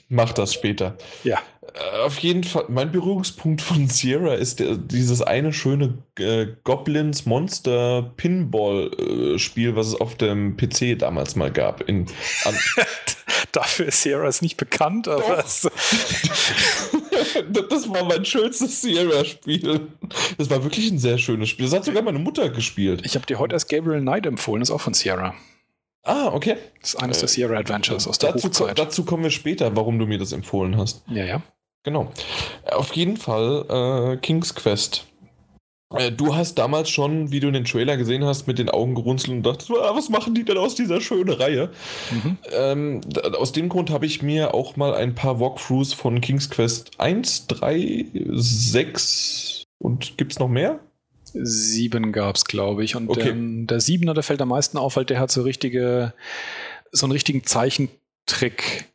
Mach 0.09 0.33
das 0.33 0.53
später. 0.53 0.95
Ja. 1.23 1.37
Äh, 1.73 1.99
Auf 2.05 2.19
jeden 2.19 2.43
Fall, 2.43 2.65
mein 2.67 2.91
Berührungspunkt 2.91 3.61
von 3.61 3.87
Sierra 3.87 4.35
ist 4.35 4.59
der, 4.59 4.77
dieses 4.77 5.21
eine 5.21 5.53
schöne 5.53 5.97
äh, 6.19 6.47
Goblins 6.63 7.25
Monster 7.25 8.11
Pinball 8.15 8.91
äh, 8.93 9.39
Spiel, 9.39 9.75
was 9.75 9.87
es 9.87 9.95
auf 9.99 10.15
dem 10.15 10.55
PC 10.57 10.97
damals 10.99 11.35
mal 11.35 11.51
gab. 11.51 11.81
In, 11.89 12.05
an, 12.45 12.55
Dafür 13.51 13.87
ist 13.87 14.01
Sierra 14.01 14.27
ist 14.27 14.41
nicht 14.41 14.57
bekannt, 14.57 15.07
aber 15.07 15.39
es, 15.39 15.61
das 17.69 17.89
war 17.89 18.03
mein 18.05 18.25
schönstes 18.25 18.81
Sierra-Spiel. 18.81 19.81
Das 20.37 20.49
war 20.49 20.63
wirklich 20.63 20.89
ein 20.91 20.97
sehr 20.97 21.17
schönes 21.19 21.49
Spiel. 21.49 21.65
Das 21.65 21.73
hat 21.75 21.85
sogar 21.85 22.01
meine 22.01 22.19
Mutter 22.19 22.49
gespielt. 22.49 23.01
ich 23.05 23.15
habe 23.15 23.25
dir 23.25 23.39
heute 23.39 23.53
erst 23.53 23.69
Gabriel 23.69 24.01
Knight 24.01 24.25
empfohlen, 24.25 24.61
ist 24.61 24.71
auch 24.71 24.81
von 24.81 24.93
Sierra. 24.93 25.33
Ah, 26.03 26.29
okay. 26.33 26.57
Das 26.81 26.95
ist 26.95 26.95
eines 27.01 27.17
Äh, 27.17 27.21
der 27.21 27.29
Sierra 27.29 27.57
Adventures 27.57 28.07
aus 28.07 28.17
der 28.19 28.33
Dazu, 28.33 28.47
Hochzeit. 28.47 28.77
dazu 28.79 29.05
kommen 29.05 29.23
wir 29.23 29.31
später, 29.31 29.75
warum 29.75 29.99
du 29.99 30.05
mir 30.05 30.17
das 30.17 30.31
empfohlen 30.31 30.77
hast. 30.77 31.03
ja, 31.09 31.23
ja. 31.25 31.41
Genau. 31.84 32.11
Auf 32.72 32.93
jeden 32.95 33.18
Fall 33.18 34.14
äh, 34.14 34.18
King's 34.18 34.55
Quest. 34.55 35.05
Äh, 35.93 36.11
Du 36.11 36.35
hast 36.35 36.55
damals 36.55 36.89
schon, 36.89 37.31
wie 37.31 37.39
du 37.39 37.51
den 37.51 37.65
Trailer 37.65 37.97
gesehen 37.97 38.23
hast, 38.26 38.47
mit 38.47 38.57
den 38.57 38.69
Augen 38.69 38.95
gerunzelt 38.95 39.31
und 39.38 39.43
dachtest, 39.43 39.69
ah, 39.72 39.93
was 39.95 40.10
machen 40.10 40.34
die 40.34 40.43
denn 40.43 40.57
aus 40.57 40.76
dieser 40.76 41.01
schönen 41.01 41.30
Reihe? 41.34 41.69
Mhm. 42.11 42.38
Ähm, 42.51 43.01
aus 43.38 43.51
dem 43.51 43.69
Grund 43.69 43.89
habe 43.89 44.05
ich 44.05 44.22
mir 44.22 44.53
auch 44.53 44.76
mal 44.76 44.95
ein 44.95 45.14
paar 45.14 45.39
Walkthroughs 45.39 45.93
von 45.93 46.22
King's 46.22 46.49
Quest 46.49 46.99
1, 46.99 47.47
3, 47.47 48.05
6 48.14 49.64
und 49.80 50.18
gibt's 50.18 50.39
noch 50.39 50.47
mehr? 50.49 50.80
Sieben 51.35 52.11
gab 52.11 52.35
es, 52.35 52.45
glaube 52.45 52.84
ich. 52.84 52.95
Und 52.95 53.10
Okay. 53.10 53.30
ähm, 53.30 53.68
der 53.68 53.80
Siebener, 53.80 54.14
der 54.14 54.23
fällt 54.23 54.41
am 54.41 54.49
meisten 54.49 54.77
auf, 54.77 54.95
weil 54.95 55.05
der 55.05 55.19
hat 55.19 55.31
so 55.31 55.41
richtige, 55.41 56.14
so 56.91 57.05
einen 57.05 57.11
richtigen 57.11 57.43
Zeichentrick. 57.43 58.85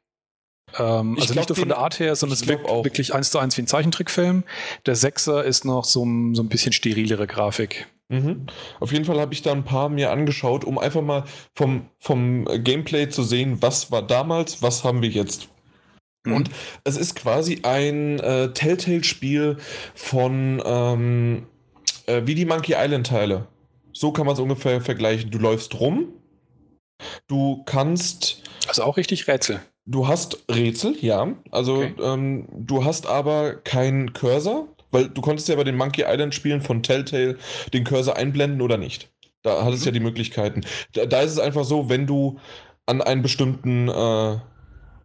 Ähm, 0.78 1.16
also 1.19 1.32
glaub, 1.32 1.36
nicht 1.36 1.49
nur 1.51 1.57
von 1.57 1.69
der 1.69 1.78
Art 1.78 1.99
her, 2.01 2.15
sondern 2.16 2.35
es 2.39 2.47
wirkt 2.47 2.69
auch. 2.69 2.85
wirklich 2.85 3.15
eins 3.15 3.31
zu 3.31 3.39
eins 3.39 3.57
wie 3.57 3.62
ein 3.62 3.66
Zeichentrickfilm. 3.66 4.45
Der 4.86 4.97
Sechser 4.97 5.45
ist 5.45 5.65
noch 5.65 5.85
so, 5.85 6.05
ein- 6.05 6.35
so 6.35 6.43
ein 6.43 6.49
bisschen 6.49 6.73
sterilere 6.73 7.27
Grafik. 7.27 7.86
Mhm. 8.11 8.47
Auf 8.81 8.93
jeden 8.93 9.05
Fall 9.05 9.20
habe 9.20 9.35
ich 9.35 9.43
da 9.43 9.53
ein 9.53 9.65
paar 9.65 9.89
mir 9.89 10.11
angeschaut, 10.11 10.65
um 10.65 10.78
einfach 10.78 11.03
mal 11.03 11.24
vom, 11.55 11.89
vom 11.99 12.47
Gameplay 12.65 13.09
zu 13.09 13.23
sehen, 13.23 13.59
was 13.61 13.90
war 13.93 14.03
damals, 14.03 14.62
was 14.62 14.82
haben 14.85 15.03
wir 15.03 15.11
jetzt. 15.11 15.49
Und 16.27 16.51
es 16.85 16.99
ist 16.99 17.15
quasi 17.16 17.61
ein 17.62 18.19
äh, 18.19 18.53
Telltale-Spiel 18.53 19.57
von 19.95 20.62
ähm, 20.65 21.47
äh, 22.07 22.23
wie 22.27 22.35
die 22.35 22.45
Monkey 22.45 22.74
Island-Teile. 22.77 23.47
So 23.95 24.12
kann 24.12 24.27
man 24.27 24.35
es 24.35 24.40
ungefähr 24.40 24.81
vergleichen. 24.82 25.31
Du 25.31 25.39
läufst 25.39 25.78
rum, 25.81 26.09
du 27.28 27.62
kannst, 27.65 28.43
Also 28.66 28.82
auch 28.82 28.97
richtig 28.99 29.27
Rätsel. 29.28 29.61
Du 29.89 30.06
hast 30.06 30.44
Rätsel, 30.51 30.94
ja. 31.01 31.35
Also 31.51 31.77
Okay. 31.78 31.94
ähm, 32.02 32.47
du 32.52 32.85
hast 32.85 33.06
aber 33.06 33.55
keinen 33.55 34.12
Cursor, 34.12 34.69
weil 34.90 35.09
du 35.09 35.20
konntest 35.20 35.48
ja 35.48 35.56
bei 35.56 35.65
den 35.65 35.77
Monkey 35.77 36.05
Island-Spielen 36.06 36.60
von 36.60 36.82
Telltale 36.82 37.36
den 37.73 37.85
Cursor 37.85 38.16
einblenden 38.16 38.60
oder 38.62 38.77
nicht. 38.77 39.10
Da 39.43 39.65
hattest 39.65 39.85
du 39.85 39.89
ja 39.89 39.93
die 39.93 40.01
Möglichkeiten. 40.01 40.60
Da, 40.93 41.06
da 41.06 41.20
ist 41.20 41.32
es 41.32 41.39
einfach 41.39 41.65
so, 41.65 41.89
wenn 41.89 42.06
du 42.06 42.39
an 42.86 43.01
einen 43.01 43.23
bestimmten 43.23 43.89
äh, 43.89 44.36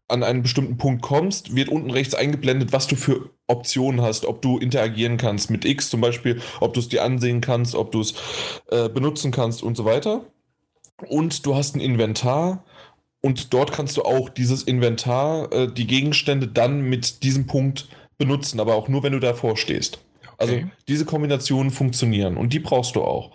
an 0.10 0.22
einen 0.22 0.41
bestimmten 0.43 0.77
Punkt 0.77 1.01
kommst, 1.01 1.55
wird 1.55 1.69
unten 1.69 1.89
rechts 1.89 2.14
eingeblendet, 2.14 2.73
was 2.73 2.88
du 2.88 2.95
für 2.95 3.30
Optionen 3.47 4.01
hast, 4.01 4.26
ob 4.26 4.41
du 4.41 4.60
interagieren 4.60 5.18
kannst 5.18 5.49
mit 5.49 5.65
X 5.65 5.89
zum 5.89 6.01
Beispiel, 6.01 6.41
ob 6.60 6.73
du 6.73 6.81
es 6.81 6.89
dir 6.89 7.03
ansehen 7.03 7.41
kannst, 7.41 7.73
ob 7.73 7.91
du 7.91 8.01
es 8.01 8.14
äh, 8.69 8.89
benutzen 8.89 9.31
kannst 9.31 9.64
und 9.64 9.76
so 9.77 9.85
weiter. 9.85 10.26
Und 11.07 11.45
du 11.45 11.55
hast 11.55 11.76
ein 11.76 11.80
Inventar 11.80 12.64
und 13.23 13.53
dort 13.53 13.71
kannst 13.71 13.97
du 13.97 14.03
auch 14.03 14.29
dieses 14.29 14.63
Inventar, 14.63 15.51
äh, 15.51 15.73
die 15.73 15.87
Gegenstände 15.87 16.47
dann 16.47 16.81
mit 16.81 17.23
diesem 17.23 17.47
Punkt 17.47 17.87
benutzen, 18.17 18.59
aber 18.59 18.75
auch 18.75 18.89
nur, 18.89 19.01
wenn 19.01 19.13
du 19.13 19.19
davor 19.19 19.57
stehst. 19.57 19.99
Also 20.37 20.53
Okay. 20.55 20.67
diese 20.87 21.05
Kombinationen 21.05 21.71
funktionieren 21.71 22.37
und 22.37 22.51
die 22.53 22.59
brauchst 22.59 22.95
du 22.95 23.01
auch. 23.01 23.31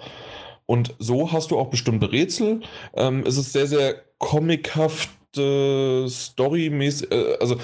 Und 0.67 0.95
so 0.99 1.33
hast 1.33 1.51
du 1.51 1.59
auch 1.59 1.69
bestimmte 1.71 2.13
Rätsel. 2.13 2.61
Ähm, 2.95 3.25
es 3.27 3.39
ist 3.39 3.53
sehr, 3.55 3.67
sehr 3.67 3.95
comichaft, 4.19 5.09
äh, 5.37 6.07
storymäßig, 6.07 7.11
äh, 7.11 7.37
also 7.41 7.57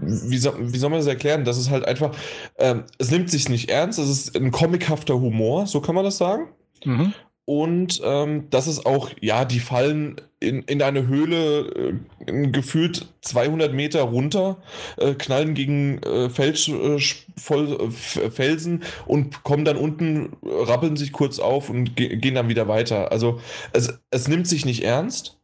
wie 0.00 0.36
soll, 0.38 0.54
wie 0.72 0.78
soll 0.78 0.90
man 0.90 0.98
das 0.98 1.06
erklären? 1.06 1.44
Das 1.44 1.56
ist 1.58 1.70
halt 1.70 1.84
einfach, 1.86 2.14
ähm, 2.58 2.84
es 2.98 3.10
nimmt 3.10 3.30
sich 3.30 3.48
nicht 3.48 3.70
ernst, 3.70 3.98
es 3.98 4.08
ist 4.08 4.36
ein 4.36 4.50
comichafter 4.50 5.14
Humor, 5.14 5.66
so 5.66 5.80
kann 5.80 5.94
man 5.94 6.04
das 6.04 6.18
sagen. 6.18 6.48
Mhm. 6.84 7.14
Und 7.46 8.02
ähm, 8.04 8.48
das 8.50 8.66
ist 8.66 8.86
auch, 8.86 9.10
ja, 9.20 9.44
die 9.44 9.60
fallen 9.60 10.16
in, 10.40 10.62
in 10.64 10.82
eine 10.82 11.06
Höhle 11.06 12.00
äh, 12.26 12.48
gefühlt 12.48 13.06
200 13.22 13.72
Meter 13.72 14.02
runter, 14.02 14.56
äh, 14.96 15.14
knallen 15.14 15.54
gegen 15.54 16.02
äh, 16.02 16.28
Fels, 16.28 16.66
äh, 16.66 16.98
voll, 17.36 17.90
Felsen 17.92 18.82
und 19.06 19.44
kommen 19.44 19.64
dann 19.64 19.76
unten, 19.76 20.36
rappeln 20.42 20.96
sich 20.96 21.12
kurz 21.12 21.38
auf 21.38 21.70
und 21.70 21.94
ge 21.94 22.16
gehen 22.16 22.34
dann 22.34 22.48
wieder 22.48 22.66
weiter. 22.66 23.12
Also 23.12 23.40
es, 23.72 23.96
es 24.10 24.26
nimmt 24.26 24.48
sich 24.48 24.64
nicht 24.64 24.82
ernst 24.82 25.38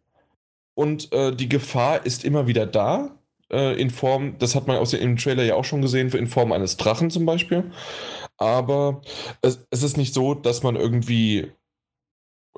und 0.75 1.13
äh, 1.13 1.35
die 1.35 1.49
Gefahr 1.49 2.05
ist 2.05 2.25
immer 2.25 2.49
wieder 2.49 2.67
da 2.67 3.17
äh, 3.53 3.81
in 3.81 3.91
Form, 3.91 4.39
das 4.41 4.57
hat 4.57 4.67
man 4.67 4.79
aus 4.79 4.91
dem 4.91 5.17
Trailer 5.17 5.45
ja 5.45 5.55
auch 5.55 5.65
schon 5.65 5.83
gesehen, 5.83 6.11
in 6.11 6.27
Form 6.27 6.51
eines 6.51 6.77
Drachen 6.77 7.11
zum 7.11 7.27
Beispiel. 7.27 7.71
Aber 8.39 9.03
es, 9.41 9.65
es 9.71 9.85
ist 9.85 9.97
nicht 9.97 10.15
so, 10.15 10.35
dass 10.35 10.65
man 10.65 10.75
irgendwie 10.75 11.53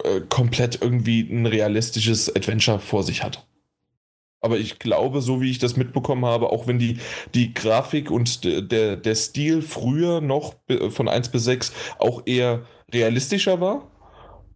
äh, 0.02 0.20
komplett 0.28 0.80
irgendwie 0.82 1.20
ein 1.20 1.46
realistisches 1.46 2.34
Adventure 2.34 2.78
vor 2.78 3.02
sich 3.02 3.22
hat. 3.22 3.46
Aber 4.40 4.58
ich 4.58 4.78
glaube, 4.78 5.22
so 5.22 5.40
wie 5.40 5.50
ich 5.50 5.58
das 5.58 5.76
mitbekommen 5.76 6.26
habe, 6.26 6.50
auch 6.50 6.66
wenn 6.66 6.78
die, 6.78 6.98
die 7.34 7.54
Grafik 7.54 8.10
und 8.10 8.44
der, 8.44 8.96
der 8.96 9.14
Stil 9.14 9.62
früher 9.62 10.20
noch 10.20 10.56
von 10.90 11.08
1 11.08 11.30
bis 11.30 11.44
6 11.44 11.72
auch 11.98 12.22
eher 12.26 12.66
realistischer 12.92 13.62
war, 13.62 13.90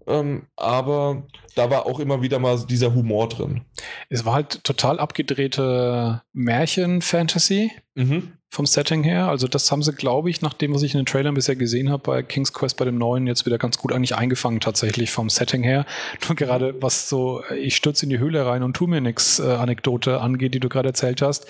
ähm, 0.09 0.47
aber 0.57 1.27
da 1.55 1.71
war 1.71 1.87
auch 1.87 2.01
immer 2.01 2.23
wieder 2.23 2.39
mal 2.39 2.59
dieser 2.67 2.95
Humor 2.95 3.29
drin. 3.29 3.63
Es 4.09 4.25
war 4.25 4.35
halt 4.35 4.65
total 4.65 4.99
abgedrehte 4.99 6.23
Märchen-Fantasy. 6.33 7.73
Mhm 7.99 8.33
vom 8.51 8.65
Setting 8.65 9.03
her. 9.05 9.29
Also 9.29 9.47
das 9.47 9.71
haben 9.71 9.83
sie, 9.83 9.93
glaube 9.93 10.31
ich, 10.31 10.41
nach 10.41 10.55
dem, 10.55 10.75
was 10.75 10.83
ich 10.83 10.95
in 10.95 11.01
den 11.01 11.07
Trailern 11.07 11.35
bisher 11.35 11.55
gesehen 11.55 11.91
habe, 11.91 12.03
bei 12.03 12.23
King's 12.23 12.55
Quest 12.55 12.79
bei 12.79 12.87
dem 12.87 12.97
neuen 12.97 13.27
jetzt 13.27 13.45
wieder 13.45 13.59
ganz 13.59 13.77
gut 13.77 13.93
eigentlich 13.93 14.17
eingefangen 14.17 14.61
tatsächlich 14.61 15.11
vom 15.11 15.29
Setting 15.29 15.63
her. 15.63 15.85
Nur 16.27 16.35
gerade 16.35 16.75
was 16.81 17.11
so, 17.11 17.43
ich 17.61 17.77
stürze 17.77 18.07
in 18.07 18.11
die 18.11 18.19
Höhle 18.19 18.47
rein 18.47 18.63
und 18.63 18.75
tu 18.75 18.87
mir 18.87 19.03
nichts 19.03 19.39
äh, 19.39 19.43
Anekdote 19.43 20.21
angeht, 20.21 20.55
die 20.55 20.61
du 20.61 20.71
gerade 20.71 20.89
erzählt 20.89 21.21
hast. 21.21 21.47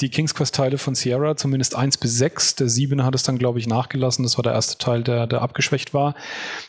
Die 0.00 0.08
King's 0.08 0.36
Quest 0.36 0.54
Teile 0.54 0.78
von 0.78 0.94
Sierra, 0.94 1.36
zumindest 1.36 1.74
eins 1.74 1.98
bis 1.98 2.16
sechs, 2.16 2.54
der 2.54 2.68
sieben 2.68 3.04
hat 3.04 3.16
es 3.16 3.24
dann, 3.24 3.38
glaube 3.38 3.58
ich, 3.58 3.66
nachgelassen. 3.66 4.22
Das 4.22 4.38
war 4.38 4.44
der 4.44 4.52
erste 4.52 4.78
Teil, 4.78 5.02
der, 5.02 5.26
der 5.26 5.42
abgeschwächt 5.42 5.94
war. 5.94 6.14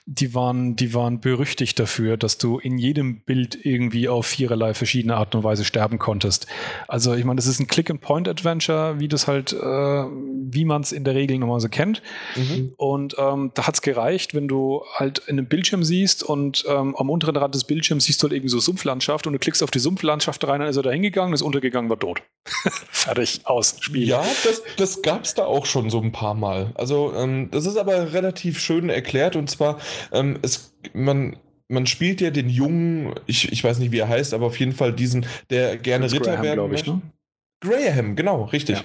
Die 0.08 0.34
waren, 0.34 0.76
die 0.76 0.96
waren 0.96 1.20
berüchtigt 1.20 1.80
dafür, 1.80 2.18
dass 2.18 2.40
du 2.40 2.58
in 2.58 2.80
jedem 2.80 3.20
Bild 3.22 3.64
irgendwie 3.64 4.10
auf 4.10 4.26
viererlei 4.26 4.74
verschiedene 4.74 5.18
Art 5.18 5.36
und 5.36 5.44
Weise 5.44 5.66
sterben 5.66 6.00
konntest. 6.00 6.48
Also 6.88 7.14
ich 7.14 7.26
meine, 7.26 7.38
das 7.38 7.46
ist 7.46 7.60
ein 7.60 7.68
Click-and-Point-Adventure, 7.68 9.00
wie 9.00 9.08
das 9.18 9.28
halt 9.28 9.54
äh, 9.54 10.06
wie 10.52 10.66
man 10.66 10.82
es 10.82 10.92
in 10.92 11.04
der 11.04 11.16
Regel 11.16 11.38
normalerweise 11.38 11.70
kennt. 11.70 12.02
Mhm. 12.36 12.74
Und 12.78 13.16
ähm, 13.18 13.52
da 13.54 13.68
hat 13.68 13.76
es 13.76 13.82
gereicht, 13.82 14.34
wenn 14.34 14.48
du 14.48 14.84
halt 14.94 15.20
in 15.28 15.38
einem 15.38 15.48
Bildschirm 15.48 15.84
siehst 15.84 16.24
und 16.24 16.66
ähm, 16.68 16.96
am 16.96 17.10
unteren 17.10 17.36
Rand 17.36 17.56
des 17.56 17.66
Bildschirms 17.66 18.06
siehst 18.06 18.22
du 18.22 18.26
halt 18.26 18.34
irgendwie 18.34 18.50
so 18.50 18.60
Sumpflandschaft 18.60 19.28
und 19.28 19.34
du 19.34 19.40
klickst 19.40 19.64
auf 19.64 19.72
die 19.72 19.80
Sumpflandschaft 19.80 20.46
rein, 20.48 20.60
dann 20.60 20.70
ist 20.70 20.78
er 20.78 20.84
da 20.84 20.92
hingegangen, 20.92 21.34
ist 21.34 21.42
untergegangen, 21.42 21.90
war 21.90 22.00
tot. 22.00 22.22
Fertig, 22.92 23.42
aus, 23.44 23.78
Spiel. 23.80 24.08
Ja, 24.08 24.24
das, 24.44 24.64
das 24.78 25.02
gab 25.02 25.26
es 25.26 25.34
da 25.34 25.46
auch 25.46 25.66
schon 25.66 25.90
so 25.90 26.00
ein 26.02 26.12
paar 26.12 26.34
Mal. 26.34 26.72
Also 26.76 27.14
ähm, 27.16 27.50
das 27.52 27.66
ist 27.66 27.78
aber 27.78 28.14
relativ 28.14 28.60
schön 28.60 28.90
erklärt 28.90 29.36
und 29.36 29.50
zwar, 29.50 29.80
ähm, 30.12 30.40
es, 30.42 30.74
man, 30.94 31.38
man 31.68 31.86
spielt 31.86 32.22
ja 32.22 32.30
den 32.30 32.50
jungen, 32.50 33.14
ich, 33.26 33.52
ich 33.52 33.64
weiß 33.64 33.80
nicht, 33.80 33.92
wie 33.92 34.00
er 34.00 34.08
heißt, 34.08 34.34
aber 34.34 34.46
auf 34.46 34.60
jeden 34.60 34.72
Fall 34.72 34.94
diesen, 34.94 35.26
der 35.50 35.78
gerne 35.78 36.12
Ritter 36.12 36.34
Graham, 36.34 36.44
werden 36.44 36.72
möchte. 36.72 36.92
Ne? 36.92 37.02
Graham, 37.60 38.16
genau, 38.16 38.46
richtig. 38.46 38.78
Ja 38.78 38.84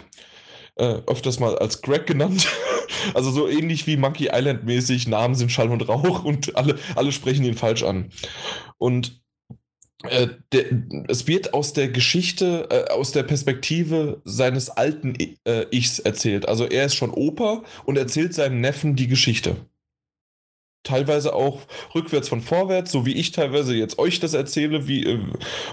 äh, 0.77 1.01
öfters 1.07 1.39
mal 1.40 1.57
als 1.59 1.82
Greg 1.82 2.07
genannt. 2.07 2.49
also 3.15 3.31
so 3.31 3.49
ähnlich 3.49 3.86
wie 3.86 3.97
Monkey 3.97 4.31
Island 4.32 4.65
mäßig, 4.65 5.09
Namen 5.09 5.35
sind 5.35 5.53
Schall 5.53 5.70
und 5.70 5.89
Rauch 5.89 6.24
und 6.24 6.57
alle, 6.57 6.78
alle 6.94 7.12
sprechen 7.12 7.44
ihn 7.44 7.55
falsch 7.55 7.82
an. 7.82 8.11
Und 8.78 9.20
äh, 10.05 10.28
der, 10.51 10.65
es 11.09 11.27
wird 11.28 11.55
aus 11.55 11.74
der 11.74 11.89
Geschichte, 11.89 12.66
äh, 12.70 12.93
aus 12.93 13.12
der 13.12 13.23
Perspektive 13.23 14.20
seines 14.24 14.70
alten 14.70 15.15
äh, 15.44 15.66
Ichs 15.70 16.01
erzählt. 16.01 16.49
Also 16.49 16.65
er 16.65 16.86
ist 16.86 16.97
schon 16.97 17.11
Opa 17.11 17.62
und 17.85 17.97
erzählt 17.97 18.35
seinem 18.35 18.61
Neffen 18.61 18.97
die 18.97 19.07
Geschichte. 19.07 19.57
Teilweise 20.82 21.35
auch 21.35 21.61
rückwärts 21.94 22.28
von 22.28 22.40
vorwärts, 22.40 22.90
so 22.90 23.07
wie 23.07 23.12
ich 23.12 23.31
teilweise 23.31 23.77
jetzt 23.77 24.01
euch 24.01 24.19
das 24.19 24.35
erzähle, 24.35 24.89
wie 24.89 25.05
äh, 25.05 25.20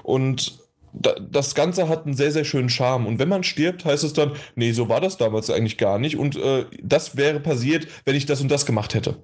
und 0.03 0.59
das 0.93 1.55
Ganze 1.55 1.87
hat 1.87 2.05
einen 2.05 2.15
sehr, 2.15 2.31
sehr 2.31 2.43
schönen 2.43 2.69
Charme. 2.69 3.07
Und 3.07 3.19
wenn 3.19 3.29
man 3.29 3.43
stirbt, 3.43 3.85
heißt 3.85 4.03
es 4.03 4.13
dann, 4.13 4.33
nee, 4.55 4.71
so 4.71 4.89
war 4.89 5.01
das 5.01 5.17
damals 5.17 5.49
eigentlich 5.49 5.77
gar 5.77 5.99
nicht. 5.99 6.17
Und 6.17 6.35
äh, 6.35 6.65
das 6.81 7.17
wäre 7.17 7.39
passiert, 7.39 7.87
wenn 8.05 8.15
ich 8.15 8.25
das 8.25 8.41
und 8.41 8.49
das 8.49 8.65
gemacht 8.65 8.93
hätte. 8.93 9.17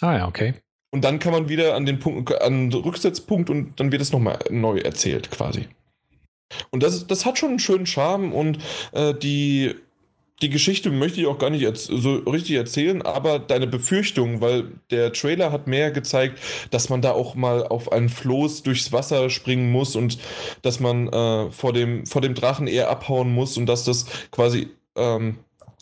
Ah 0.00 0.16
ja, 0.16 0.28
okay. 0.28 0.54
Und 0.90 1.04
dann 1.04 1.18
kann 1.18 1.32
man 1.32 1.48
wieder 1.48 1.74
an 1.74 1.86
den 1.86 1.98
Punkt, 1.98 2.40
an 2.40 2.70
den 2.70 2.80
Rücksetzpunkt 2.80 3.50
und 3.50 3.78
dann 3.78 3.92
wird 3.92 4.00
es 4.00 4.12
nochmal 4.12 4.38
neu 4.50 4.78
erzählt, 4.78 5.30
quasi. 5.30 5.68
Und 6.70 6.82
das, 6.82 7.06
das 7.06 7.26
hat 7.26 7.38
schon 7.38 7.50
einen 7.50 7.58
schönen 7.58 7.86
Charme 7.86 8.32
und 8.32 8.58
äh, 8.92 9.12
die 9.14 9.74
die 10.42 10.50
Geschichte 10.50 10.90
möchte 10.90 11.20
ich 11.20 11.26
auch 11.26 11.38
gar 11.38 11.50
nicht 11.50 11.66
so 11.76 12.16
richtig 12.16 12.56
erzählen, 12.56 13.02
aber 13.02 13.38
deine 13.38 13.66
Befürchtung, 13.66 14.40
weil 14.40 14.72
der 14.90 15.12
Trailer 15.12 15.50
hat 15.50 15.66
mehr 15.66 15.90
gezeigt, 15.90 16.38
dass 16.70 16.88
man 16.88 17.02
da 17.02 17.12
auch 17.12 17.34
mal 17.34 17.66
auf 17.66 17.90
einen 17.90 18.08
Floß 18.08 18.62
durchs 18.62 18.92
Wasser 18.92 19.30
springen 19.30 19.72
muss 19.72 19.96
und 19.96 20.18
dass 20.62 20.80
man 20.80 21.08
äh, 21.08 21.50
vor, 21.50 21.72
dem, 21.72 22.06
vor 22.06 22.22
dem 22.22 22.34
Drachen 22.34 22.66
eher 22.66 22.88
abhauen 22.88 23.32
muss 23.32 23.56
und 23.56 23.66
dass 23.66 23.84
das 23.84 24.06
quasi 24.30 24.68
ähm, 24.96 25.38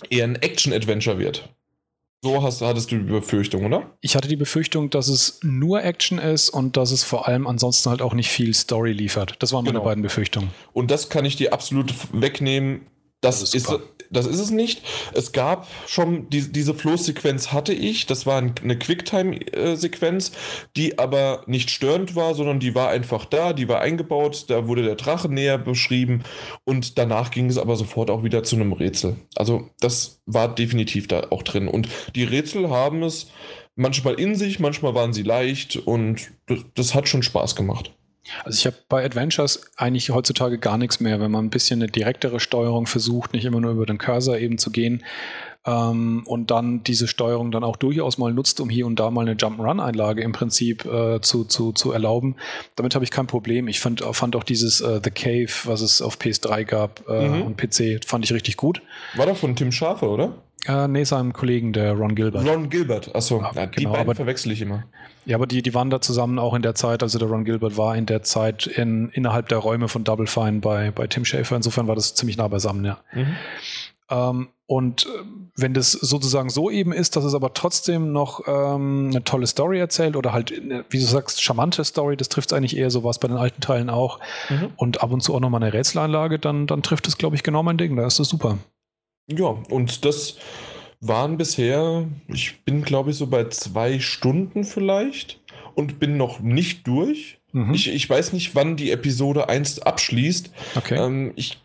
eher 0.08 0.24
ein 0.24 0.36
Action-Adventure 0.36 1.18
wird. 1.18 1.50
So 2.22 2.42
hast, 2.42 2.62
hattest 2.62 2.90
du 2.90 2.96
die 2.96 3.04
Befürchtung, 3.04 3.66
oder? 3.66 3.90
Ich 4.00 4.16
hatte 4.16 4.26
die 4.26 4.36
Befürchtung, 4.36 4.90
dass 4.90 5.08
es 5.08 5.38
nur 5.42 5.84
Action 5.84 6.18
ist 6.18 6.48
und 6.48 6.76
dass 6.76 6.90
es 6.90 7.04
vor 7.04 7.28
allem 7.28 7.46
ansonsten 7.46 7.90
halt 7.90 8.02
auch 8.02 8.14
nicht 8.14 8.30
viel 8.30 8.54
Story 8.54 8.92
liefert. 8.92 9.34
Das 9.40 9.52
waren 9.52 9.64
meine 9.64 9.74
genau. 9.74 9.84
beiden 9.84 10.02
Befürchtungen. 10.02 10.50
Und 10.72 10.90
das 10.90 11.10
kann 11.10 11.24
ich 11.24 11.36
dir 11.36 11.52
absolut 11.52 11.94
wegnehmen. 12.12 12.86
Das, 13.20 13.40
das 13.40 13.54
ist, 13.54 13.68
ist 13.68 13.80
das 14.10 14.26
ist 14.26 14.38
es 14.38 14.50
nicht. 14.50 14.82
Es 15.14 15.32
gab 15.32 15.66
schon 15.86 16.28
die, 16.30 16.52
diese 16.52 16.74
Floßsequenz 16.74 17.52
hatte 17.52 17.72
ich. 17.72 18.06
Das 18.06 18.26
war 18.26 18.38
eine 18.38 18.78
Quicktime-Sequenz, 18.78 20.32
die 20.76 20.98
aber 20.98 21.42
nicht 21.46 21.70
störend 21.70 22.14
war, 22.14 22.34
sondern 22.34 22.60
die 22.60 22.74
war 22.74 22.88
einfach 22.88 23.24
da, 23.24 23.52
die 23.52 23.68
war 23.68 23.80
eingebaut. 23.80 24.46
Da 24.48 24.68
wurde 24.68 24.82
der 24.82 24.96
Drache 24.96 25.28
näher 25.28 25.58
beschrieben 25.58 26.22
und 26.64 26.98
danach 26.98 27.30
ging 27.30 27.48
es 27.48 27.58
aber 27.58 27.76
sofort 27.76 28.10
auch 28.10 28.22
wieder 28.22 28.42
zu 28.42 28.56
einem 28.56 28.72
Rätsel. 28.72 29.16
Also 29.34 29.70
das 29.80 30.20
war 30.26 30.54
definitiv 30.54 31.08
da 31.08 31.28
auch 31.30 31.42
drin. 31.42 31.68
Und 31.68 31.88
die 32.14 32.24
Rätsel 32.24 32.70
haben 32.70 33.02
es 33.02 33.28
manchmal 33.74 34.14
in 34.14 34.34
sich, 34.34 34.58
manchmal 34.60 34.94
waren 34.94 35.12
sie 35.12 35.22
leicht 35.22 35.76
und 35.76 36.32
das, 36.46 36.60
das 36.74 36.94
hat 36.94 37.08
schon 37.08 37.22
Spaß 37.22 37.56
gemacht. 37.56 37.95
Also 38.44 38.58
ich 38.58 38.66
habe 38.66 38.76
bei 38.88 39.04
Adventures 39.04 39.70
eigentlich 39.76 40.10
heutzutage 40.10 40.58
gar 40.58 40.78
nichts 40.78 41.00
mehr, 41.00 41.20
wenn 41.20 41.30
man 41.30 41.46
ein 41.46 41.50
bisschen 41.50 41.80
eine 41.82 41.90
direktere 41.90 42.40
Steuerung 42.40 42.86
versucht, 42.86 43.32
nicht 43.32 43.44
immer 43.44 43.60
nur 43.60 43.72
über 43.72 43.86
den 43.86 43.98
Cursor 43.98 44.38
eben 44.38 44.58
zu 44.58 44.70
gehen 44.70 45.02
ähm, 45.66 46.22
und 46.26 46.50
dann 46.50 46.82
diese 46.84 47.08
Steuerung 47.08 47.50
dann 47.50 47.64
auch 47.64 47.76
durchaus 47.76 48.18
mal 48.18 48.32
nutzt, 48.32 48.60
um 48.60 48.70
hier 48.70 48.86
und 48.86 48.98
da 48.98 49.10
mal 49.10 49.22
eine 49.22 49.36
Jump-Run-Einlage 49.36 50.22
im 50.22 50.32
Prinzip 50.32 50.84
äh, 50.86 51.20
zu, 51.20 51.44
zu, 51.44 51.72
zu 51.72 51.92
erlauben. 51.92 52.36
Damit 52.76 52.94
habe 52.94 53.04
ich 53.04 53.10
kein 53.10 53.26
Problem. 53.26 53.68
Ich 53.68 53.80
fand, 53.80 54.02
fand 54.12 54.36
auch 54.36 54.44
dieses 54.44 54.80
äh, 54.80 55.00
The 55.02 55.10
Cave, 55.10 55.52
was 55.64 55.80
es 55.80 56.00
auf 56.00 56.18
PS3 56.18 56.64
gab 56.64 57.08
äh, 57.08 57.28
mhm. 57.28 57.42
und 57.42 57.56
PC, 57.56 58.04
fand 58.04 58.24
ich 58.24 58.32
richtig 58.32 58.56
gut. 58.56 58.80
War 59.14 59.26
doch 59.26 59.36
von 59.36 59.56
Tim 59.56 59.72
Schafer, 59.72 60.08
oder? 60.08 60.34
Äh, 60.66 60.88
nee, 60.88 61.04
seinem 61.04 61.32
Kollegen, 61.32 61.72
der 61.72 61.92
Ron 61.92 62.14
Gilbert. 62.14 62.46
Ron 62.46 62.68
Gilbert, 62.70 63.14
achso, 63.14 63.40
ja, 63.40 63.52
ja, 63.54 63.66
die 63.66 63.76
genau, 63.76 63.92
beiden 63.92 64.06
aber, 64.06 64.14
verwechsel 64.14 64.52
ich 64.52 64.60
immer. 64.60 64.84
Ja, 65.24 65.36
aber 65.36 65.46
die, 65.46 65.62
die 65.62 65.74
waren 65.74 65.90
da 65.90 66.00
zusammen 66.00 66.38
auch 66.38 66.54
in 66.54 66.62
der 66.62 66.74
Zeit, 66.74 67.02
also 67.02 67.18
der 67.18 67.28
Ron 67.28 67.44
Gilbert 67.44 67.76
war 67.76 67.96
in 67.96 68.06
der 68.06 68.22
Zeit 68.22 68.66
in, 68.66 69.08
innerhalb 69.10 69.48
der 69.48 69.58
Räume 69.58 69.88
von 69.88 70.04
Double 70.04 70.26
Fine 70.26 70.60
bei, 70.60 70.90
bei 70.90 71.06
Tim 71.06 71.24
Schafer. 71.24 71.56
Insofern 71.56 71.86
war 71.86 71.94
das 71.94 72.14
ziemlich 72.14 72.36
nah 72.36 72.48
beisammen, 72.48 72.84
ja. 72.84 72.98
Mhm. 73.12 73.36
Ähm, 74.10 74.48
und 74.66 75.06
äh, 75.06 75.08
wenn 75.56 75.74
das 75.74 75.92
sozusagen 75.92 76.50
so 76.50 76.70
eben 76.70 76.92
ist, 76.92 77.16
dass 77.16 77.24
es 77.24 77.34
aber 77.34 77.54
trotzdem 77.54 78.12
noch 78.12 78.40
ähm, 78.46 79.10
eine 79.10 79.22
tolle 79.22 79.46
Story 79.46 79.78
erzählt 79.78 80.16
oder 80.16 80.32
halt, 80.32 80.50
wie 80.90 80.98
du 80.98 81.04
sagst, 81.04 81.42
charmante 81.42 81.84
Story, 81.84 82.16
das 82.16 82.28
trifft 82.28 82.50
es 82.50 82.56
eigentlich 82.56 82.76
eher 82.76 82.90
so 82.90 83.04
was 83.04 83.18
bei 83.18 83.28
den 83.28 83.36
alten 83.36 83.60
Teilen 83.60 83.90
auch 83.90 84.18
mhm. 84.50 84.70
und 84.76 85.02
ab 85.02 85.12
und 85.12 85.22
zu 85.22 85.34
auch 85.34 85.40
nochmal 85.40 85.62
eine 85.62 85.72
Rätseleinlage, 85.72 86.38
dann, 86.38 86.66
dann 86.66 86.82
trifft 86.82 87.06
es, 87.06 87.16
glaube 87.16 87.36
ich, 87.36 87.42
genau 87.42 87.62
mein 87.62 87.78
Ding. 87.78 87.96
Da 87.96 88.06
ist 88.06 88.18
das 88.18 88.28
super. 88.28 88.58
Ja, 89.28 89.56
und 89.68 90.04
das 90.04 90.36
waren 91.00 91.36
bisher, 91.36 92.06
ich 92.28 92.60
bin 92.64 92.82
glaube 92.82 93.10
ich 93.10 93.16
so 93.16 93.26
bei 93.26 93.48
zwei 93.48 93.98
Stunden 94.00 94.64
vielleicht 94.64 95.40
und 95.74 95.98
bin 95.98 96.16
noch 96.16 96.40
nicht 96.40 96.86
durch. 96.86 97.38
Mhm. 97.52 97.74
Ich, 97.74 97.88
ich 97.88 98.08
weiß 98.08 98.32
nicht, 98.32 98.54
wann 98.54 98.76
die 98.76 98.90
Episode 98.90 99.48
1 99.48 99.80
abschließt. 99.80 100.50
Okay. 100.76 100.96
Ähm, 100.96 101.32
ich 101.36 101.58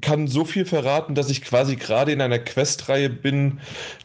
kann 0.00 0.28
so 0.28 0.44
viel 0.44 0.64
verraten, 0.64 1.14
dass 1.14 1.30
ich 1.30 1.42
quasi 1.42 1.76
gerade 1.76 2.12
in 2.12 2.20
einer 2.20 2.38
Questreihe 2.38 3.10
bin, 3.10 3.60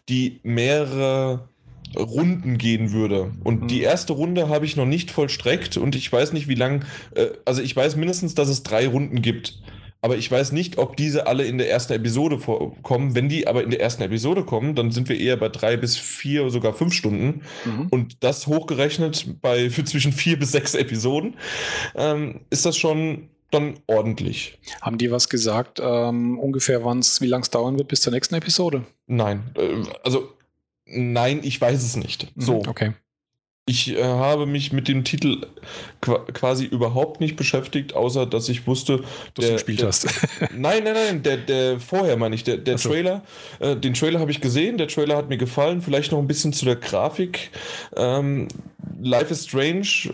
die 0.10 0.40
mehrere 0.44 1.48
Runden 1.96 2.58
gehen 2.58 2.92
würde. 2.92 3.32
Und 3.44 3.64
mhm. 3.64 3.68
die 3.68 3.82
erste 3.82 4.14
Runde 4.14 4.50
habe 4.50 4.66
ich 4.66 4.76
noch 4.76 4.86
nicht 4.86 5.12
vollstreckt 5.12 5.78
und 5.78 5.96
ich 5.96 6.12
weiß 6.12 6.34
nicht, 6.34 6.48
wie 6.48 6.56
lang, 6.56 6.86
äh, 7.16 7.28
also 7.46 7.62
ich 7.62 7.76
weiß 7.76 7.96
mindestens, 7.96 8.36
dass 8.36 8.50
es 8.50 8.64
drei 8.64 8.88
Runden 8.88 9.22
gibt. 9.22 9.62
Aber 10.06 10.18
ich 10.18 10.30
weiß 10.30 10.52
nicht, 10.52 10.78
ob 10.78 10.96
diese 10.96 11.26
alle 11.26 11.46
in 11.46 11.58
der 11.58 11.68
ersten 11.68 11.94
Episode 11.94 12.38
vorkommen. 12.38 13.16
Wenn 13.16 13.28
die 13.28 13.48
aber 13.48 13.64
in 13.64 13.72
der 13.72 13.82
ersten 13.82 14.04
Episode 14.04 14.44
kommen, 14.44 14.76
dann 14.76 14.92
sind 14.92 15.10
wir 15.10 15.20
eher 15.20 15.36
bei 15.36 15.50
drei 15.50 15.78
bis 15.78 15.98
vier, 15.98 16.44
oder 16.44 16.52
sogar 16.52 16.74
fünf 16.74 16.94
Stunden. 16.94 17.42
Mhm. 17.66 17.88
Und 17.90 18.24
das 18.24 18.46
hochgerechnet 18.46 19.42
bei 19.42 19.72
für 19.72 19.84
zwischen 19.84 20.12
vier 20.12 20.38
bis 20.38 20.52
sechs 20.52 20.76
Episoden, 20.76 21.38
ähm, 21.96 22.42
ist 22.52 22.68
das 22.68 22.78
schon 22.78 23.30
dann 23.50 23.80
ordentlich. 23.88 24.60
Haben 24.80 25.00
die 25.00 25.10
was 25.10 25.28
gesagt, 25.28 25.82
ähm, 25.82 26.38
ungefähr 26.38 26.86
wann's, 26.86 27.20
wie 27.22 27.26
lange 27.26 27.42
es 27.42 27.50
dauern 27.50 27.80
wird 27.80 27.88
bis 27.88 28.02
zur 28.02 28.14
nächsten 28.14 28.36
Episode? 28.36 28.86
Nein, 29.08 29.42
äh, 29.58 29.90
also 30.04 30.34
nein, 30.86 31.40
ich 31.42 31.60
weiß 31.60 31.82
es 31.82 31.96
nicht. 31.96 32.32
Mhm, 32.36 32.42
so. 32.44 32.58
Okay. 32.68 32.94
Ich 33.68 33.96
äh, 33.96 34.04
habe 34.04 34.46
mich 34.46 34.74
mit 34.74 34.88
dem 34.88 35.04
Titel 35.04 35.48
quasi 36.00 36.66
überhaupt 36.66 37.20
nicht 37.20 37.36
beschäftigt, 37.36 37.96
außer 37.96 38.28
dass 38.28 38.48
ich 38.48 38.68
wusste, 38.68 39.04
dass 39.34 39.48
du 39.48 39.54
gespielt 39.54 39.80
der, 39.80 39.88
hast. 39.88 40.06
nein, 40.56 40.84
nein, 40.84 40.94
nein, 40.94 41.24
der, 41.24 41.38
der 41.38 41.80
vorher 41.80 42.16
meine 42.16 42.36
ich, 42.36 42.44
der, 42.44 42.58
der 42.58 42.78
so. 42.78 42.90
Trailer, 42.90 43.24
äh, 43.60 43.76
den 43.76 43.96
Trailer 43.96 44.20
habe 44.20 44.30
ich 44.30 44.40
gesehen, 44.40 44.78
der 44.78 44.88
Trailer 44.88 45.18
hat 45.18 45.30
mir 45.30 45.38
gefallen, 45.38 45.82
vielleicht 45.82 46.12
noch 46.12 46.20
ein 46.20 46.28
bisschen 46.28 46.54
zu 46.54 46.66
der 46.66 46.76
Grafik. 46.76 47.50
Ähm, 47.96 48.50
Life 49.02 49.32
is 49.32 49.46
Strange 49.46 50.14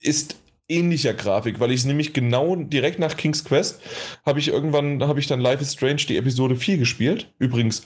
ist 0.00 0.36
ähnlicher 0.68 1.12
Grafik, 1.12 1.58
weil 1.58 1.72
ich 1.72 1.80
es 1.80 1.86
nämlich 1.86 2.12
genau 2.12 2.54
direkt 2.54 3.00
nach 3.00 3.16
King's 3.16 3.44
Quest 3.44 3.80
habe 4.24 4.38
ich 4.38 4.46
irgendwann, 4.46 5.02
habe 5.02 5.18
ich 5.18 5.26
dann 5.26 5.40
Life 5.40 5.60
is 5.60 5.72
Strange 5.72 6.02
die 6.08 6.16
Episode 6.16 6.54
4 6.54 6.78
gespielt. 6.78 7.28
Übrigens, 7.40 7.82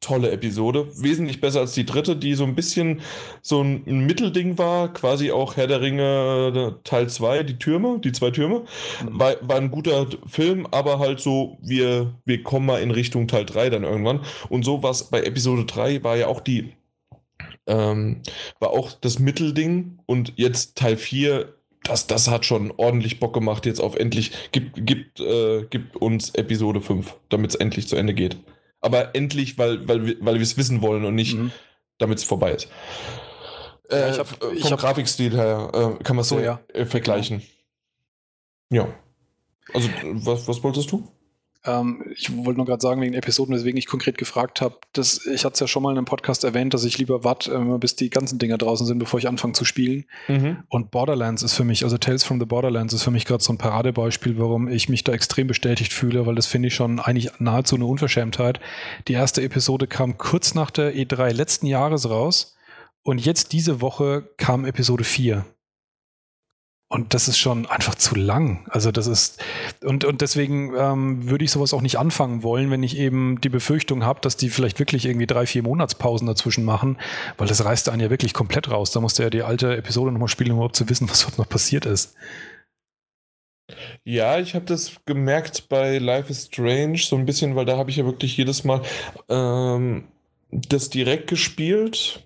tolle 0.00 0.30
Episode. 0.30 0.86
Wesentlich 1.02 1.40
besser 1.40 1.60
als 1.60 1.72
die 1.72 1.86
dritte, 1.86 2.16
die 2.16 2.34
so 2.34 2.44
ein 2.44 2.54
bisschen 2.54 3.00
so 3.42 3.62
ein 3.62 4.06
Mittelding 4.06 4.58
war. 4.58 4.92
Quasi 4.92 5.30
auch 5.30 5.56
Herr 5.56 5.66
der 5.66 5.80
Ringe 5.80 6.76
äh, 6.76 6.82
Teil 6.84 7.08
2, 7.08 7.42
die 7.42 7.58
Türme, 7.58 8.00
die 8.02 8.12
zwei 8.12 8.30
Türme. 8.30 8.64
Mhm. 9.02 9.18
War, 9.18 9.36
war 9.40 9.56
ein 9.56 9.70
guter 9.70 10.06
Film, 10.26 10.66
aber 10.70 10.98
halt 10.98 11.20
so, 11.20 11.58
wir, 11.60 12.14
wir 12.24 12.42
kommen 12.42 12.66
mal 12.66 12.82
in 12.82 12.90
Richtung 12.90 13.26
Teil 13.28 13.44
3 13.44 13.70
dann 13.70 13.84
irgendwann. 13.84 14.20
Und 14.48 14.64
so 14.64 14.82
war 14.82 14.90
es 14.90 15.04
bei 15.04 15.22
Episode 15.22 15.64
3, 15.64 16.04
war 16.04 16.16
ja 16.16 16.28
auch 16.28 16.40
die, 16.40 16.72
ähm, 17.66 18.22
war 18.60 18.70
auch 18.70 18.92
das 18.92 19.18
Mittelding. 19.18 19.98
Und 20.06 20.34
jetzt 20.36 20.76
Teil 20.76 20.96
4 20.96 21.52
das, 21.82 22.08
das 22.08 22.28
hat 22.28 22.44
schon 22.44 22.72
ordentlich 22.78 23.20
Bock 23.20 23.32
gemacht, 23.32 23.64
jetzt 23.64 23.78
auf 23.78 23.94
endlich, 23.94 24.32
gibt, 24.50 24.84
gibt, 24.84 25.20
äh, 25.20 25.66
gibt 25.70 25.94
uns 25.94 26.30
Episode 26.34 26.80
5, 26.80 27.14
damit 27.28 27.52
es 27.52 27.54
endlich 27.54 27.86
zu 27.86 27.94
Ende 27.94 28.12
geht 28.12 28.36
aber 28.86 29.14
endlich, 29.14 29.58
weil, 29.58 29.86
weil, 29.86 30.16
weil 30.24 30.34
wir 30.36 30.42
es 30.42 30.56
wissen 30.56 30.80
wollen 30.80 31.04
und 31.04 31.14
nicht, 31.14 31.36
mhm. 31.36 31.50
damit 31.98 32.18
es 32.18 32.24
vorbei 32.24 32.52
ist. 32.52 32.68
Äh, 33.90 34.12
ja, 34.12 34.18
hab, 34.18 34.28
vom 34.28 34.70
hab, 34.70 34.78
Grafikstil 34.78 35.36
her 35.36 35.70
äh, 35.74 36.02
kann 36.04 36.16
man 36.16 36.22
es 36.22 36.28
so 36.28 36.38
ja. 36.38 36.60
Äh, 36.72 36.86
vergleichen. 36.86 37.42
Ja. 38.70 38.84
ja. 38.84 38.94
Also, 39.74 39.88
was, 40.12 40.46
was 40.46 40.62
wolltest 40.62 40.92
du? 40.92 41.08
Ähm, 41.66 42.04
ich 42.14 42.34
wollte 42.36 42.58
nur 42.58 42.66
gerade 42.66 42.80
sagen, 42.80 43.00
wegen 43.00 43.14
Episoden, 43.14 43.54
weswegen 43.54 43.76
ich 43.76 43.86
konkret 43.86 44.18
gefragt 44.18 44.60
habe, 44.60 44.76
ich 44.96 45.44
hatte 45.44 45.54
es 45.54 45.60
ja 45.60 45.66
schon 45.66 45.82
mal 45.82 45.90
in 45.90 45.98
einem 45.98 46.06
Podcast 46.06 46.44
erwähnt, 46.44 46.74
dass 46.74 46.84
ich 46.84 46.98
lieber 46.98 47.24
warte, 47.24 47.52
äh, 47.52 47.78
bis 47.78 47.96
die 47.96 48.10
ganzen 48.10 48.38
Dinger 48.38 48.58
draußen 48.58 48.86
sind, 48.86 48.98
bevor 48.98 49.18
ich 49.18 49.28
anfange 49.28 49.54
zu 49.54 49.64
spielen. 49.64 50.04
Mhm. 50.28 50.58
Und 50.68 50.90
Borderlands 50.90 51.42
ist 51.42 51.54
für 51.54 51.64
mich, 51.64 51.84
also 51.84 51.98
Tales 51.98 52.24
from 52.24 52.38
the 52.38 52.46
Borderlands 52.46 52.94
ist 52.94 53.02
für 53.02 53.10
mich 53.10 53.24
gerade 53.24 53.42
so 53.42 53.52
ein 53.52 53.58
Paradebeispiel, 53.58 54.38
warum 54.38 54.68
ich 54.68 54.88
mich 54.88 55.04
da 55.04 55.12
extrem 55.12 55.46
bestätigt 55.46 55.92
fühle, 55.92 56.26
weil 56.26 56.34
das 56.34 56.46
finde 56.46 56.68
ich 56.68 56.74
schon 56.74 57.00
eigentlich 57.00 57.30
nahezu 57.38 57.76
eine 57.76 57.86
Unverschämtheit. 57.86 58.60
Die 59.08 59.14
erste 59.14 59.42
Episode 59.42 59.86
kam 59.86 60.18
kurz 60.18 60.54
nach 60.54 60.70
der 60.70 60.94
E3 60.94 61.32
letzten 61.32 61.66
Jahres 61.66 62.08
raus 62.08 62.56
und 63.02 63.24
jetzt 63.24 63.52
diese 63.52 63.80
Woche 63.80 64.28
kam 64.36 64.64
Episode 64.64 65.04
4. 65.04 65.44
Und 66.88 67.14
das 67.14 67.26
ist 67.26 67.38
schon 67.38 67.66
einfach 67.66 67.96
zu 67.96 68.14
lang. 68.14 68.64
Also 68.70 68.92
das 68.92 69.08
ist, 69.08 69.42
und, 69.82 70.04
und 70.04 70.20
deswegen 70.20 70.72
ähm, 70.76 71.28
würde 71.28 71.44
ich 71.44 71.50
sowas 71.50 71.74
auch 71.74 71.82
nicht 71.82 71.98
anfangen 71.98 72.44
wollen, 72.44 72.70
wenn 72.70 72.84
ich 72.84 72.96
eben 72.96 73.40
die 73.40 73.48
Befürchtung 73.48 74.04
habe, 74.04 74.20
dass 74.20 74.36
die 74.36 74.50
vielleicht 74.50 74.78
wirklich 74.78 75.04
irgendwie 75.04 75.26
drei, 75.26 75.46
vier 75.46 75.64
Monatspausen 75.64 76.28
dazwischen 76.28 76.64
machen, 76.64 76.96
weil 77.38 77.48
das 77.48 77.64
reißt 77.64 77.88
einen 77.88 78.02
ja 78.02 78.10
wirklich 78.10 78.34
komplett 78.34 78.70
raus. 78.70 78.92
Da 78.92 79.00
musst 79.00 79.18
du 79.18 79.24
ja 79.24 79.30
die 79.30 79.42
alte 79.42 79.76
Episode 79.76 80.12
nochmal 80.12 80.28
spielen, 80.28 80.52
um 80.52 80.58
überhaupt 80.58 80.76
zu 80.76 80.88
wissen, 80.88 81.10
was 81.10 81.22
dort 81.22 81.38
noch 81.38 81.48
passiert 81.48 81.86
ist. 81.86 82.14
Ja, 84.04 84.38
ich 84.38 84.54
habe 84.54 84.64
das 84.64 84.92
gemerkt 85.06 85.68
bei 85.68 85.98
Life 85.98 86.30
is 86.30 86.46
Strange 86.46 86.98
so 86.98 87.16
ein 87.16 87.26
bisschen, 87.26 87.56
weil 87.56 87.64
da 87.64 87.76
habe 87.76 87.90
ich 87.90 87.96
ja 87.96 88.04
wirklich 88.04 88.36
jedes 88.36 88.62
Mal 88.62 88.82
ähm, 89.28 90.04
das 90.52 90.88
direkt 90.88 91.26
gespielt 91.26 92.25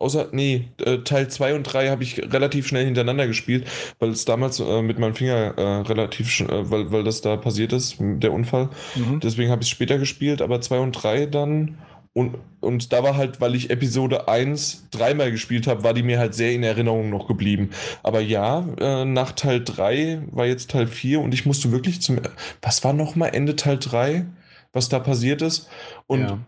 Außer, 0.00 0.28
nee, 0.32 0.68
äh, 0.82 0.98
Teil 0.98 1.28
2 1.28 1.54
und 1.54 1.64
3 1.64 1.90
habe 1.90 2.02
ich 2.02 2.18
relativ 2.32 2.66
schnell 2.66 2.86
hintereinander 2.86 3.26
gespielt, 3.26 3.70
weil 3.98 4.08
es 4.08 4.24
damals 4.24 4.58
äh, 4.58 4.80
mit 4.80 4.98
meinem 4.98 5.14
Finger 5.14 5.52
äh, 5.58 5.62
relativ, 5.82 6.40
äh, 6.40 6.70
weil, 6.70 6.90
weil 6.90 7.04
das 7.04 7.20
da 7.20 7.36
passiert 7.36 7.74
ist, 7.74 7.96
der 8.00 8.32
Unfall. 8.32 8.70
Mhm. 8.94 9.20
Deswegen 9.20 9.50
habe 9.50 9.60
ich 9.60 9.68
es 9.68 9.70
später 9.70 9.98
gespielt, 9.98 10.40
aber 10.40 10.62
2 10.62 10.78
und 10.78 10.92
3 10.92 11.26
dann. 11.26 11.76
Und, 12.14 12.38
und 12.60 12.94
da 12.94 13.02
war 13.02 13.18
halt, 13.18 13.42
weil 13.42 13.54
ich 13.54 13.68
Episode 13.68 14.26
1 14.26 14.88
dreimal 14.90 15.30
gespielt 15.30 15.66
habe, 15.66 15.84
war 15.84 15.92
die 15.92 16.02
mir 16.02 16.18
halt 16.18 16.34
sehr 16.34 16.52
in 16.52 16.62
Erinnerung 16.62 17.10
noch 17.10 17.28
geblieben. 17.28 17.68
Aber 18.02 18.20
ja, 18.20 18.66
äh, 18.80 19.04
nach 19.04 19.32
Teil 19.32 19.62
3 19.62 20.22
war 20.30 20.46
jetzt 20.46 20.70
Teil 20.70 20.86
4 20.86 21.20
und 21.20 21.34
ich 21.34 21.44
musste 21.44 21.72
wirklich 21.72 22.00
zum. 22.00 22.20
Was 22.62 22.82
war 22.84 22.94
nochmal 22.94 23.34
Ende 23.34 23.54
Teil 23.54 23.78
3, 23.78 24.24
was 24.72 24.88
da 24.88 24.98
passiert 24.98 25.42
ist? 25.42 25.68
Und 26.06 26.22
ja. 26.22 26.38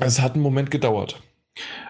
es 0.00 0.20
hat 0.20 0.34
einen 0.34 0.42
Moment 0.42 0.72
gedauert. 0.72 1.22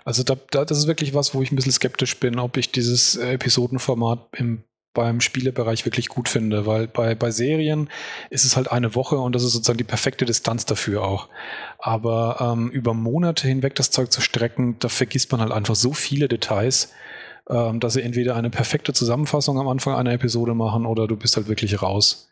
Also 0.04 0.22
da, 0.22 0.36
da, 0.50 0.64
das 0.64 0.78
ist 0.78 0.86
wirklich 0.86 1.14
was, 1.14 1.34
wo 1.34 1.42
ich 1.42 1.52
ein 1.52 1.56
bisschen 1.56 1.72
skeptisch 1.72 2.18
bin, 2.18 2.38
ob 2.38 2.56
ich 2.56 2.72
dieses 2.72 3.16
äh, 3.16 3.32
Episodenformat 3.34 4.26
im, 4.36 4.64
beim 4.94 5.20
Spielebereich 5.20 5.84
wirklich 5.84 6.08
gut 6.08 6.28
finde, 6.28 6.66
weil 6.66 6.86
bei, 6.86 7.14
bei 7.14 7.30
Serien 7.30 7.88
ist 8.30 8.44
es 8.44 8.56
halt 8.56 8.70
eine 8.70 8.94
Woche 8.94 9.16
und 9.16 9.34
das 9.34 9.42
ist 9.42 9.52
sozusagen 9.52 9.78
die 9.78 9.84
perfekte 9.84 10.24
Distanz 10.24 10.66
dafür 10.66 11.02
auch. 11.04 11.28
Aber 11.78 12.38
ähm, 12.40 12.70
über 12.70 12.92
Monate 12.94 13.48
hinweg 13.48 13.74
das 13.74 13.90
Zeug 13.90 14.12
zu 14.12 14.20
strecken, 14.20 14.76
da 14.80 14.88
vergisst 14.88 15.32
man 15.32 15.40
halt 15.40 15.52
einfach 15.52 15.76
so 15.76 15.92
viele 15.92 16.28
Details, 16.28 16.92
ähm, 17.48 17.80
dass 17.80 17.94
sie 17.94 18.02
entweder 18.02 18.36
eine 18.36 18.50
perfekte 18.50 18.92
Zusammenfassung 18.92 19.58
am 19.58 19.68
Anfang 19.68 19.94
einer 19.94 20.12
Episode 20.12 20.54
machen 20.54 20.86
oder 20.86 21.06
du 21.06 21.16
bist 21.16 21.36
halt 21.36 21.48
wirklich 21.48 21.80
raus. 21.80 22.28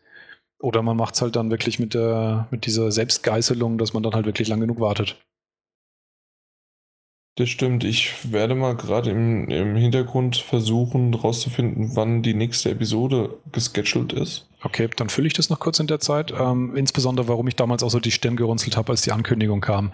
Oder 0.58 0.82
man 0.82 0.96
macht 0.96 1.14
es 1.14 1.22
halt 1.22 1.36
dann 1.36 1.50
wirklich 1.50 1.78
mit, 1.78 1.94
der, 1.94 2.46
mit 2.50 2.66
dieser 2.66 2.92
Selbstgeißelung, 2.92 3.78
dass 3.78 3.94
man 3.94 4.02
dann 4.02 4.12
halt 4.12 4.26
wirklich 4.26 4.48
lang 4.48 4.60
genug 4.60 4.78
wartet. 4.78 5.16
Das 7.40 7.48
stimmt. 7.48 7.84
Ich 7.84 8.30
werde 8.32 8.54
mal 8.54 8.76
gerade 8.76 9.08
im, 9.08 9.48
im 9.48 9.74
Hintergrund 9.74 10.36
versuchen, 10.36 11.14
rauszufinden, 11.14 11.96
wann 11.96 12.20
die 12.20 12.34
nächste 12.34 12.68
Episode 12.68 13.38
gescheduled 13.50 14.12
ist. 14.12 14.46
Okay, 14.62 14.90
dann 14.94 15.08
fülle 15.08 15.26
ich 15.26 15.32
das 15.32 15.48
noch 15.48 15.58
kurz 15.58 15.80
in 15.80 15.86
der 15.86 16.00
Zeit. 16.00 16.34
Ähm, 16.38 16.76
insbesondere, 16.76 17.28
warum 17.28 17.48
ich 17.48 17.56
damals 17.56 17.82
auch 17.82 17.88
so 17.88 17.98
die 17.98 18.10
Stirn 18.10 18.36
gerunzelt 18.36 18.76
habe, 18.76 18.92
als 18.92 19.00
die 19.00 19.12
Ankündigung 19.12 19.62
kam. 19.62 19.90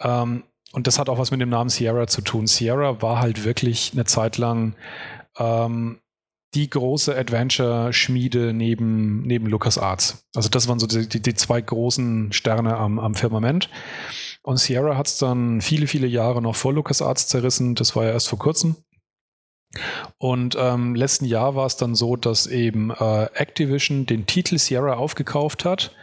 Ähm, 0.00 0.44
und 0.72 0.86
das 0.86 0.98
hat 0.98 1.10
auch 1.10 1.18
was 1.18 1.30
mit 1.30 1.42
dem 1.42 1.50
Namen 1.50 1.68
Sierra 1.68 2.06
zu 2.06 2.22
tun. 2.22 2.46
Sierra 2.46 3.02
war 3.02 3.20
halt 3.20 3.44
wirklich 3.44 3.90
eine 3.92 4.06
Zeit 4.06 4.38
lang 4.38 4.74
ähm, 5.38 5.98
die 6.54 6.70
große 6.70 7.14
Adventure-Schmiede 7.14 8.54
neben, 8.54 9.26
neben 9.26 9.46
LucasArts. 9.46 10.24
Also 10.34 10.48
das 10.48 10.68
waren 10.68 10.78
so 10.78 10.86
die, 10.86 11.06
die, 11.06 11.20
die 11.20 11.34
zwei 11.34 11.60
großen 11.60 12.32
Sterne 12.32 12.78
am, 12.78 12.98
am 12.98 13.14
Firmament. 13.14 13.68
Und 14.48 14.56
Sierra 14.56 14.96
hat 14.96 15.08
es 15.08 15.18
dann 15.18 15.60
viele, 15.60 15.86
viele 15.86 16.06
Jahre 16.06 16.40
noch 16.40 16.56
vor 16.56 16.72
LucasArts 16.72 17.28
zerrissen. 17.28 17.74
Das 17.74 17.94
war 17.94 18.04
ja 18.06 18.12
erst 18.12 18.28
vor 18.28 18.38
kurzem. 18.38 18.76
Und 20.16 20.56
ähm, 20.58 20.94
letzten 20.94 21.26
Jahr 21.26 21.54
war 21.54 21.66
es 21.66 21.76
dann 21.76 21.94
so, 21.94 22.16
dass 22.16 22.46
eben 22.46 22.90
äh, 22.90 23.24
Activision 23.34 24.06
den 24.06 24.24
Titel 24.24 24.56
Sierra 24.56 24.94
aufgekauft 24.94 25.66
hat 25.66 25.94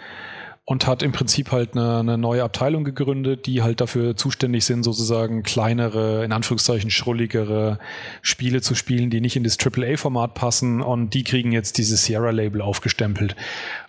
und 0.64 0.86
hat 0.86 1.02
im 1.02 1.12
Prinzip 1.12 1.52
halt 1.52 1.76
eine, 1.76 1.98
eine, 1.98 2.20
neue 2.20 2.44
Abteilung 2.44 2.84
gegründet, 2.84 3.48
die 3.48 3.64
halt 3.64 3.82
dafür 3.82 4.16
zuständig 4.16 4.64
sind, 4.64 4.84
sozusagen 4.84 5.42
kleinere, 5.42 6.24
in 6.24 6.32
Anführungszeichen 6.32 6.92
schrulligere 6.92 7.80
Spiele 8.22 8.62
zu 8.62 8.76
spielen, 8.76 9.10
die 9.10 9.22
nicht 9.22 9.36
in 9.36 9.44
das 9.44 9.58
AAA-Format 9.58 10.36
passen 10.36 10.84
und 10.84 11.16
die 11.16 11.24
kriegen 11.24 11.52
jetzt 11.52 11.80
dieses 11.80 12.06
Sierra-Label 12.06 12.62
aufgestempelt. 12.62 13.36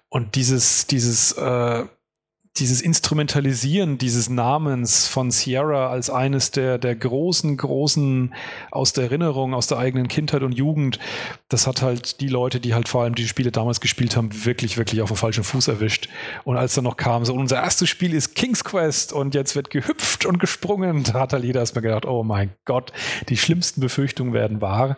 Und 0.09 0.35
dieses, 0.35 0.87
dieses 0.87 1.33
äh, 1.33 1.85
dieses 2.59 2.81
Instrumentalisieren 2.81 3.99
dieses 3.99 4.31
Namens 4.31 5.07
von 5.07 5.31
Sierra 5.31 5.89
als 5.89 6.11
eines 6.11 6.51
der, 6.51 6.79
der 6.79 6.97
großen, 6.97 7.57
großen 7.57 8.35
aus 8.71 8.93
der 8.93 9.05
Erinnerung, 9.05 9.55
aus 9.55 9.67
der 9.67 9.79
eigenen 9.79 10.09
Kindheit 10.09 10.43
und 10.43 10.53
Jugend, 10.53 10.99
das 11.49 11.67
hat 11.67 11.83
halt 11.83 12.21
die 12.21 12.29
Leute, 12.29 12.61
die 12.61 12.75
halt 12.75 12.89
vor 12.89 13.03
allem 13.03 13.15
die 13.15 13.29
Spiele 13.29 13.53
damals 13.53 13.81
gespielt 13.81 14.17
haben, 14.17 14.31
wirklich, 14.45 14.79
wirklich 14.79 15.03
auf 15.03 15.11
den 15.11 15.17
falschen 15.17 15.45
Fuß 15.45 15.69
erwischt. 15.69 16.09
Und 16.45 16.57
als 16.57 16.75
dann 16.75 16.85
noch 16.85 16.97
kam, 16.97 17.25
so 17.25 17.35
unser 17.35 17.57
erstes 17.57 17.89
Spiel 17.89 18.15
ist 18.15 18.35
King's 18.35 18.65
Quest 18.65 19.13
und 19.13 19.35
jetzt 19.35 19.55
wird 19.55 19.71
gehüpft 19.71 20.25
und 20.27 20.39
gesprungen, 20.39 21.05
da 21.05 21.21
hat 21.21 21.33
halt 21.33 21.45
jeder 21.45 21.61
erstmal 21.61 21.83
gedacht, 21.83 22.07
oh 22.07 22.23
mein 22.23 22.53
Gott, 22.65 22.93
die 23.29 23.37
schlimmsten 23.37 23.81
Befürchtungen 23.81 24.33
werden 24.33 24.61
wahr. 24.61 24.97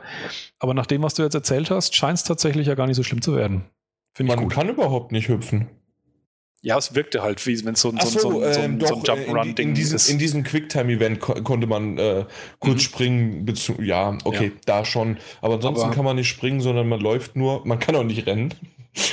Aber 0.58 0.74
nach 0.74 0.86
dem, 0.86 1.02
was 1.02 1.14
du 1.14 1.22
jetzt 1.22 1.34
erzählt 1.34 1.70
hast, 1.70 1.94
scheint 1.96 2.18
es 2.18 2.24
tatsächlich 2.24 2.66
ja 2.66 2.74
gar 2.74 2.86
nicht 2.86 2.96
so 2.96 3.02
schlimm 3.02 3.22
zu 3.22 3.34
werden. 3.34 3.64
Finde 4.14 4.36
Man 4.36 4.48
kann 4.48 4.68
überhaupt 4.68 5.12
nicht 5.12 5.28
hüpfen. 5.28 5.68
Ja, 6.60 6.76
es 6.76 6.94
wirkte 6.94 7.22
halt, 7.22 7.44
wie 7.46 7.64
wenn 7.64 7.74
es 7.74 7.80
so, 7.80 7.92
so, 7.92 8.06
so, 8.06 8.18
so, 8.18 8.44
ähm, 8.44 8.80
so 8.80 8.94
ein 8.94 9.02
Jump-Run-Ding 9.04 9.76
ist. 9.76 10.08
In 10.08 10.18
diesem 10.18 10.42
Quicktime-Event 10.42 11.20
ko 11.20 11.34
konnte 11.34 11.68
man 11.68 11.98
äh, 11.98 12.24
kurz 12.58 12.78
mhm. 12.78 12.80
springen. 12.80 13.54
Ja, 13.80 14.18
okay, 14.24 14.46
ja. 14.46 14.60
da 14.66 14.84
schon. 14.84 15.18
Aber 15.40 15.54
ansonsten 15.54 15.84
Aber 15.84 15.94
kann 15.94 16.04
man 16.04 16.16
nicht 16.16 16.28
springen, 16.28 16.60
sondern 16.60 16.88
man 16.88 17.00
läuft 17.00 17.36
nur. 17.36 17.64
Man 17.64 17.78
kann 17.78 17.94
auch 17.94 18.02
nicht 18.02 18.26
rennen. 18.26 18.54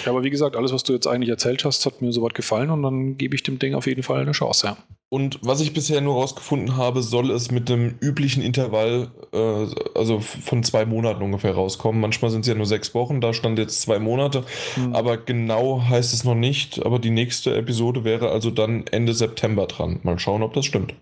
Ja, 0.05 0.11
aber 0.11 0.23
wie 0.23 0.29
gesagt, 0.29 0.55
alles, 0.55 0.73
was 0.73 0.83
du 0.83 0.93
jetzt 0.93 1.07
eigentlich 1.07 1.29
erzählt 1.29 1.65
hast, 1.65 1.85
hat 1.85 2.01
mir 2.01 2.11
soweit 2.11 2.33
gefallen 2.33 2.69
und 2.69 2.83
dann 2.83 3.17
gebe 3.17 3.35
ich 3.35 3.43
dem 3.43 3.59
Ding 3.59 3.75
auf 3.75 3.87
jeden 3.87 4.03
Fall 4.03 4.21
eine 4.21 4.31
Chance, 4.31 4.67
ja. 4.67 4.77
Und 5.09 5.39
was 5.43 5.61
ich 5.61 5.73
bisher 5.73 6.01
nur 6.01 6.15
rausgefunden 6.15 6.77
habe, 6.77 7.03
soll 7.03 7.29
es 7.31 7.51
mit 7.51 7.69
dem 7.69 7.95
üblichen 8.01 8.41
Intervall, 8.41 9.11
äh, 9.33 9.67
also 9.97 10.19
von 10.19 10.63
zwei 10.63 10.85
Monaten 10.85 11.21
ungefähr 11.23 11.53
rauskommen. 11.53 12.01
Manchmal 12.01 12.31
sind 12.31 12.41
es 12.41 12.47
ja 12.47 12.55
nur 12.55 12.65
sechs 12.65 12.93
Wochen, 12.95 13.21
da 13.21 13.31
stand 13.33 13.59
jetzt 13.59 13.81
zwei 13.81 13.99
Monate. 13.99 14.43
Hm. 14.73 14.95
Aber 14.95 15.17
genau 15.17 15.83
heißt 15.87 16.11
es 16.11 16.23
noch 16.23 16.35
nicht. 16.35 16.83
Aber 16.85 16.97
die 16.99 17.11
nächste 17.11 17.55
Episode 17.55 18.03
wäre 18.03 18.31
also 18.31 18.49
dann 18.49 18.87
Ende 18.87 19.13
September 19.13 19.67
dran. 19.67 19.99
Mal 20.03 20.17
schauen, 20.17 20.41
ob 20.41 20.53
das 20.53 20.65
stimmt. 20.65 20.95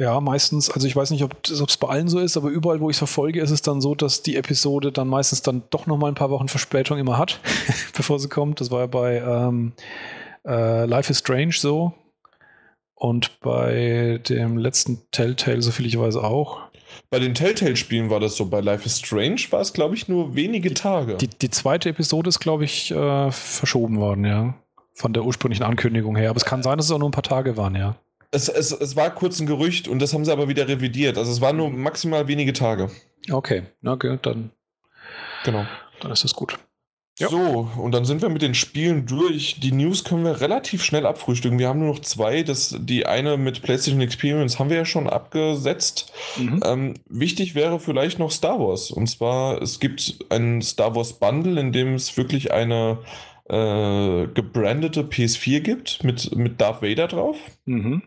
Ja, 0.00 0.18
meistens, 0.18 0.70
also 0.70 0.86
ich 0.86 0.96
weiß 0.96 1.10
nicht, 1.10 1.22
ob 1.22 1.36
es 1.46 1.76
bei 1.76 1.88
allen 1.88 2.08
so 2.08 2.20
ist, 2.20 2.38
aber 2.38 2.48
überall, 2.48 2.80
wo 2.80 2.88
ich 2.88 2.94
es 2.94 2.98
verfolge, 2.98 3.42
ist 3.42 3.50
es 3.50 3.60
dann 3.60 3.82
so, 3.82 3.94
dass 3.94 4.22
die 4.22 4.36
Episode 4.36 4.92
dann 4.92 5.08
meistens 5.08 5.42
dann 5.42 5.62
doch 5.68 5.86
nochmal 5.86 6.10
ein 6.10 6.14
paar 6.14 6.30
Wochen 6.30 6.48
Verspätung 6.48 6.96
immer 6.96 7.18
hat, 7.18 7.38
bevor 7.94 8.18
sie 8.18 8.30
kommt. 8.30 8.62
Das 8.62 8.70
war 8.70 8.80
ja 8.80 8.86
bei 8.86 9.18
ähm, 9.18 9.72
äh, 10.46 10.86
Life 10.86 11.10
is 11.10 11.18
Strange 11.18 11.52
so. 11.52 11.92
Und 12.94 13.40
bei 13.40 14.18
dem 14.26 14.56
letzten 14.56 15.02
Telltale, 15.10 15.60
soviel 15.60 15.84
ich 15.84 15.98
weiß, 15.98 16.16
auch. 16.16 16.60
Bei 17.10 17.18
den 17.18 17.34
Telltale-Spielen 17.34 18.08
war 18.08 18.20
das 18.20 18.36
so. 18.36 18.46
Bei 18.46 18.62
Life 18.62 18.86
is 18.86 19.00
Strange 19.00 19.42
war 19.50 19.60
es, 19.60 19.74
glaube 19.74 19.96
ich, 19.96 20.08
nur 20.08 20.34
wenige 20.34 20.72
Tage. 20.72 21.16
Die, 21.16 21.28
die 21.28 21.50
zweite 21.50 21.90
Episode 21.90 22.30
ist, 22.30 22.40
glaube 22.40 22.64
ich, 22.64 22.90
äh, 22.90 23.30
verschoben 23.30 23.98
worden, 23.98 24.24
ja. 24.24 24.54
Von 24.94 25.12
der 25.12 25.26
ursprünglichen 25.26 25.64
Ankündigung 25.64 26.16
her. 26.16 26.30
Aber 26.30 26.38
es 26.38 26.46
kann 26.46 26.62
sein, 26.62 26.78
dass 26.78 26.86
es 26.86 26.92
auch 26.92 26.98
nur 26.98 27.10
ein 27.10 27.12
paar 27.12 27.22
Tage 27.22 27.58
waren, 27.58 27.74
ja. 27.74 27.96
Es, 28.32 28.48
es, 28.48 28.70
es 28.72 28.94
war 28.96 29.10
kurz 29.14 29.40
ein 29.40 29.46
Gerücht 29.46 29.88
und 29.88 30.00
das 30.00 30.14
haben 30.14 30.24
sie 30.24 30.32
aber 30.32 30.48
wieder 30.48 30.68
revidiert. 30.68 31.18
Also 31.18 31.32
es 31.32 31.40
waren 31.40 31.56
nur 31.56 31.70
maximal 31.70 32.28
wenige 32.28 32.52
Tage. 32.52 32.90
Okay, 33.30 33.64
na 33.80 33.92
okay, 33.92 34.18
dann, 34.22 34.50
Genau. 35.44 35.66
dann 36.00 36.12
ist 36.12 36.24
das 36.24 36.34
gut. 36.34 36.58
Ja. 37.18 37.28
So, 37.28 37.68
und 37.76 37.92
dann 37.92 38.06
sind 38.06 38.22
wir 38.22 38.30
mit 38.30 38.40
den 38.40 38.54
Spielen 38.54 39.04
durch. 39.04 39.60
Die 39.60 39.72
News 39.72 40.04
können 40.04 40.24
wir 40.24 40.40
relativ 40.40 40.82
schnell 40.82 41.04
abfrühstücken. 41.04 41.58
Wir 41.58 41.68
haben 41.68 41.80
nur 41.80 41.88
noch 41.88 41.98
zwei. 42.00 42.42
Das, 42.42 42.74
die 42.80 43.04
eine 43.04 43.36
mit 43.36 43.60
PlayStation 43.60 44.00
Experience 44.00 44.58
haben 44.58 44.70
wir 44.70 44.78
ja 44.78 44.84
schon 44.86 45.06
abgesetzt. 45.06 46.12
Mhm. 46.38 46.62
Ähm, 46.64 46.94
wichtig 47.10 47.54
wäre 47.54 47.78
vielleicht 47.78 48.18
noch 48.18 48.30
Star 48.30 48.58
Wars. 48.58 48.90
Und 48.90 49.06
zwar, 49.08 49.60
es 49.60 49.80
gibt 49.80 50.24
ein 50.30 50.62
Star 50.62 50.94
Wars 50.96 51.12
Bundle, 51.18 51.60
in 51.60 51.72
dem 51.72 51.94
es 51.94 52.16
wirklich 52.16 52.52
eine 52.52 52.98
äh, 53.50 54.26
gebrandete 54.28 55.02
PS4 55.02 55.60
gibt 55.60 56.02
mit, 56.02 56.34
mit 56.34 56.58
Darth 56.58 56.80
Vader 56.80 57.06
drauf. 57.06 57.36
Mhm. 57.66 58.02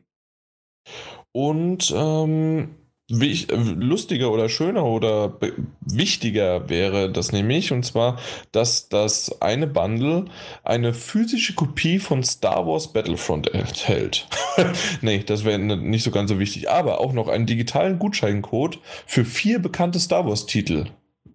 Und 1.31 1.93
ähm, 1.95 2.75
wich- 3.09 3.51
äh, 3.51 3.55
lustiger 3.55 4.31
oder 4.31 4.49
schöner 4.49 4.85
oder 4.85 5.37
wichtiger 5.81 6.69
wäre 6.69 7.11
das 7.11 7.31
nämlich, 7.31 7.71
und 7.71 7.83
zwar, 7.83 8.19
dass 8.51 8.89
das 8.89 9.41
eine 9.41 9.67
Bundle 9.67 10.25
eine 10.63 10.93
physische 10.93 11.55
Kopie 11.55 11.99
von 11.99 12.23
Star 12.23 12.67
Wars 12.67 12.93
Battlefront 12.93 13.53
enthält. 13.53 14.27
nee, 15.01 15.23
das 15.25 15.43
wäre 15.43 15.59
nicht 15.59 16.03
so 16.03 16.11
ganz 16.11 16.29
so 16.29 16.39
wichtig, 16.39 16.69
aber 16.69 16.99
auch 16.99 17.13
noch 17.13 17.27
einen 17.27 17.45
digitalen 17.45 17.99
Gutscheincode 17.99 18.79
für 19.05 19.25
vier 19.25 19.59
bekannte 19.59 19.99
Star 19.99 20.25
Wars-Titel. 20.27 20.85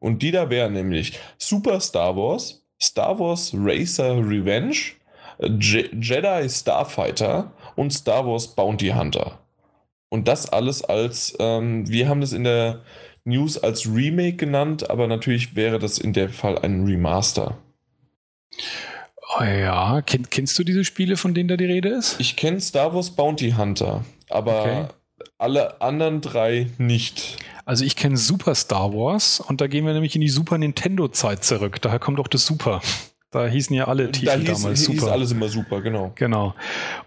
Und 0.01 0.23
die 0.23 0.31
da 0.31 0.49
wären 0.49 0.75
nämlich 0.75 1.19
Super 1.39 1.81
Star 1.81 2.17
Wars, 2.17 2.63
Star 2.81 3.19
Wars 3.19 3.53
Racer 3.55 4.17
Revenge, 4.19 4.77
Je 5.41 5.89
Jedi 6.01 6.49
Starfighter 6.49 7.53
und 7.79 7.93
Star 7.93 8.27
Wars 8.27 8.55
Bounty 8.55 8.89
Hunter. 8.89 9.39
Und 10.11 10.27
das 10.29 10.49
alles 10.51 10.83
als, 10.85 11.37
ähm, 11.39 11.89
wir 11.89 12.09
haben 12.09 12.21
das 12.21 12.33
in 12.33 12.45
der 12.45 12.83
News 13.25 13.59
als 13.59 13.87
Remake 13.87 14.37
genannt, 14.37 14.91
aber 14.91 15.07
natürlich 15.07 15.55
wäre 15.55 15.79
das 15.79 15.99
in 15.99 16.13
dem 16.13 16.31
Fall 16.31 16.59
ein 16.59 16.85
Remaster. 16.85 17.59
Oh 19.39 19.45
ja, 19.45 20.01
Kenn, 20.03 20.29
kennst 20.31 20.59
du 20.59 20.65
diese 20.65 20.85
Spiele, 20.85 21.17
von 21.17 21.35
denen 21.35 21.49
da 21.49 21.57
die 21.57 21.67
Rede 21.67 21.91
ist? 21.91 22.17
Ich 22.19 22.37
kenne 22.37 22.61
Star 22.61 22.95
Wars 22.95 23.11
Bounty 23.11 23.53
Hunter, 23.53 24.05
aber 24.31 24.61
Okay. 24.61 24.87
alle 25.37 25.81
anderen 25.83 26.21
drei 26.23 26.69
nicht. 26.79 27.37
Also 27.67 27.85
ich 27.85 27.95
kenne 27.97 28.17
Super 28.17 28.55
Star 28.55 28.95
Wars 28.95 29.41
und 29.41 29.61
da 29.61 29.67
gehen 29.67 29.85
wir 29.85 29.93
nämlich 29.93 30.15
in 30.15 30.23
die 30.23 30.31
Super 30.31 30.57
Nintendo-Zeit 30.57 31.45
zurück. 31.45 31.83
Daher 31.83 31.99
kommt 31.99 32.19
auch 32.19 32.29
das 32.29 32.47
Super. 32.47 32.81
Da 33.31 33.47
hießen 33.47 33.77
ja 33.77 33.87
alle 33.87 34.11
Titel 34.11 34.27
da 34.27 34.37
hieß, 34.37 34.63
damals 34.63 34.87
hieß 34.87 35.01
Super. 35.01 35.13
alles 35.13 35.33
immer 35.33 35.49
super, 35.49 35.83
genau. 35.83 36.13
Genau. 36.15 36.55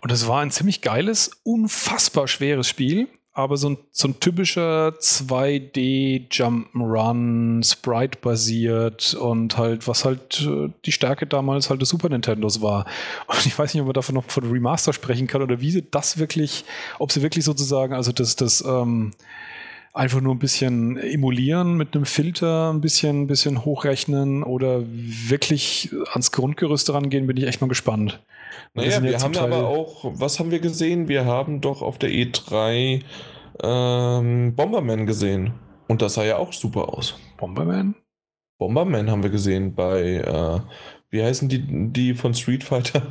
Und 0.02 0.11
das 0.11 0.27
war 0.27 0.41
ein 0.41 0.52
ziemlich 0.52 0.81
geiles, 0.81 1.31
unfassbar 1.43 2.27
schweres 2.27 2.68
Spiel, 2.68 3.07
aber 3.34 3.57
so 3.57 3.69
ein, 3.69 3.77
so 3.91 4.10
ein 4.10 4.19
typischer 4.19 4.89
2D 4.99 6.30
Jump'n'Run, 6.30 7.64
Sprite-basiert 7.65 9.15
und 9.15 9.57
halt, 9.57 9.88
was 9.88 10.06
halt 10.06 10.41
äh, 10.41 10.69
die 10.85 10.91
Stärke 10.91 11.26
damals 11.26 11.69
halt 11.69 11.81
des 11.81 11.89
Super 11.89 12.10
Nintendos 12.10 12.61
war. 12.61 12.85
Und 13.27 13.45
ich 13.45 13.57
weiß 13.57 13.73
nicht, 13.73 13.81
ob 13.81 13.88
man 13.88 13.93
davon 13.93 14.15
noch 14.15 14.26
von 14.26 14.52
Remaster 14.52 14.93
sprechen 14.93 15.27
kann 15.27 15.41
oder 15.41 15.60
wie 15.60 15.72
sie 15.72 15.89
das 15.89 16.19
wirklich, 16.19 16.65
ob 16.99 17.11
sie 17.11 17.23
wirklich 17.23 17.45
sozusagen, 17.45 17.93
also 17.93 18.11
das, 18.11 18.35
das, 18.35 18.64
ähm, 18.64 19.14
einfach 19.93 20.22
nur 20.22 20.34
ein 20.34 20.39
bisschen 20.39 20.97
emulieren 20.97 21.76
mit 21.76 21.95
einem 21.95 22.05
Filter, 22.05 22.72
ein 22.72 22.81
bisschen, 22.81 23.23
ein 23.23 23.27
bisschen 23.27 23.65
hochrechnen 23.65 24.43
oder 24.43 24.81
wirklich 24.85 25.89
ans 26.11 26.31
Grundgerüst 26.31 26.91
rangehen, 26.93 27.27
bin 27.27 27.38
ich 27.38 27.45
echt 27.45 27.61
mal 27.61 27.68
gespannt. 27.68 28.23
Naja, 28.73 29.01
wir 29.03 29.18
zum 29.18 29.35
haben 29.35 29.53
aber 29.53 29.68
auch, 29.68 30.05
was 30.13 30.39
haben 30.39 30.51
wir 30.51 30.59
gesehen? 30.59 31.07
Wir 31.07 31.26
haben 31.26 31.61
doch 31.61 31.81
auf 31.81 31.97
der 31.97 32.09
E3 32.09 33.03
ähm, 33.61 34.55
Bomberman 34.55 35.05
gesehen. 35.05 35.53
Und 35.88 36.01
das 36.01 36.13
sah 36.13 36.23
ja 36.23 36.38
auch 36.38 36.53
super 36.53 36.89
aus. 36.89 37.15
Bomberman? 37.38 37.95
Bomberman 38.57 39.09
haben 39.11 39.23
wir 39.23 39.30
gesehen 39.30 39.76
bei, 39.76 40.01
äh, 40.01 40.59
wie 41.09 41.23
heißen 41.23 41.49
die, 41.49 41.63
die 41.91 42.13
von 42.13 42.34
Street 42.34 42.63
Fighter? 42.63 43.01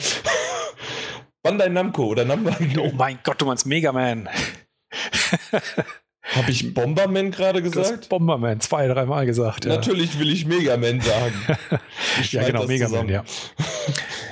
Bandai 1.42 1.68
Namco 1.68 2.06
oder 2.06 2.24
Namco. 2.24 2.52
Oh 2.78 2.92
mein 2.94 3.18
Gott, 3.22 3.40
du 3.40 3.46
meinst 3.46 3.66
Mega 3.66 3.92
Man. 3.92 4.28
Habe 6.36 6.50
ich 6.50 6.74
Bomberman 6.74 7.30
gerade 7.30 7.60
gesagt? 7.62 8.08
Bomberman 8.08 8.60
zwei, 8.60 8.86
dreimal 8.86 9.26
gesagt. 9.26 9.64
Ja. 9.64 9.74
Natürlich 9.74 10.18
will 10.18 10.30
ich 10.32 10.46
Mega 10.46 10.76
Man 10.76 11.00
sagen. 11.00 11.34
Ich 12.20 12.32
Ja, 12.32 12.42
genau, 12.44 12.60
das 12.60 12.68
Mega 12.68 12.84
Man, 12.88 12.92
zusammen. 12.92 13.08
ja. 13.10 13.24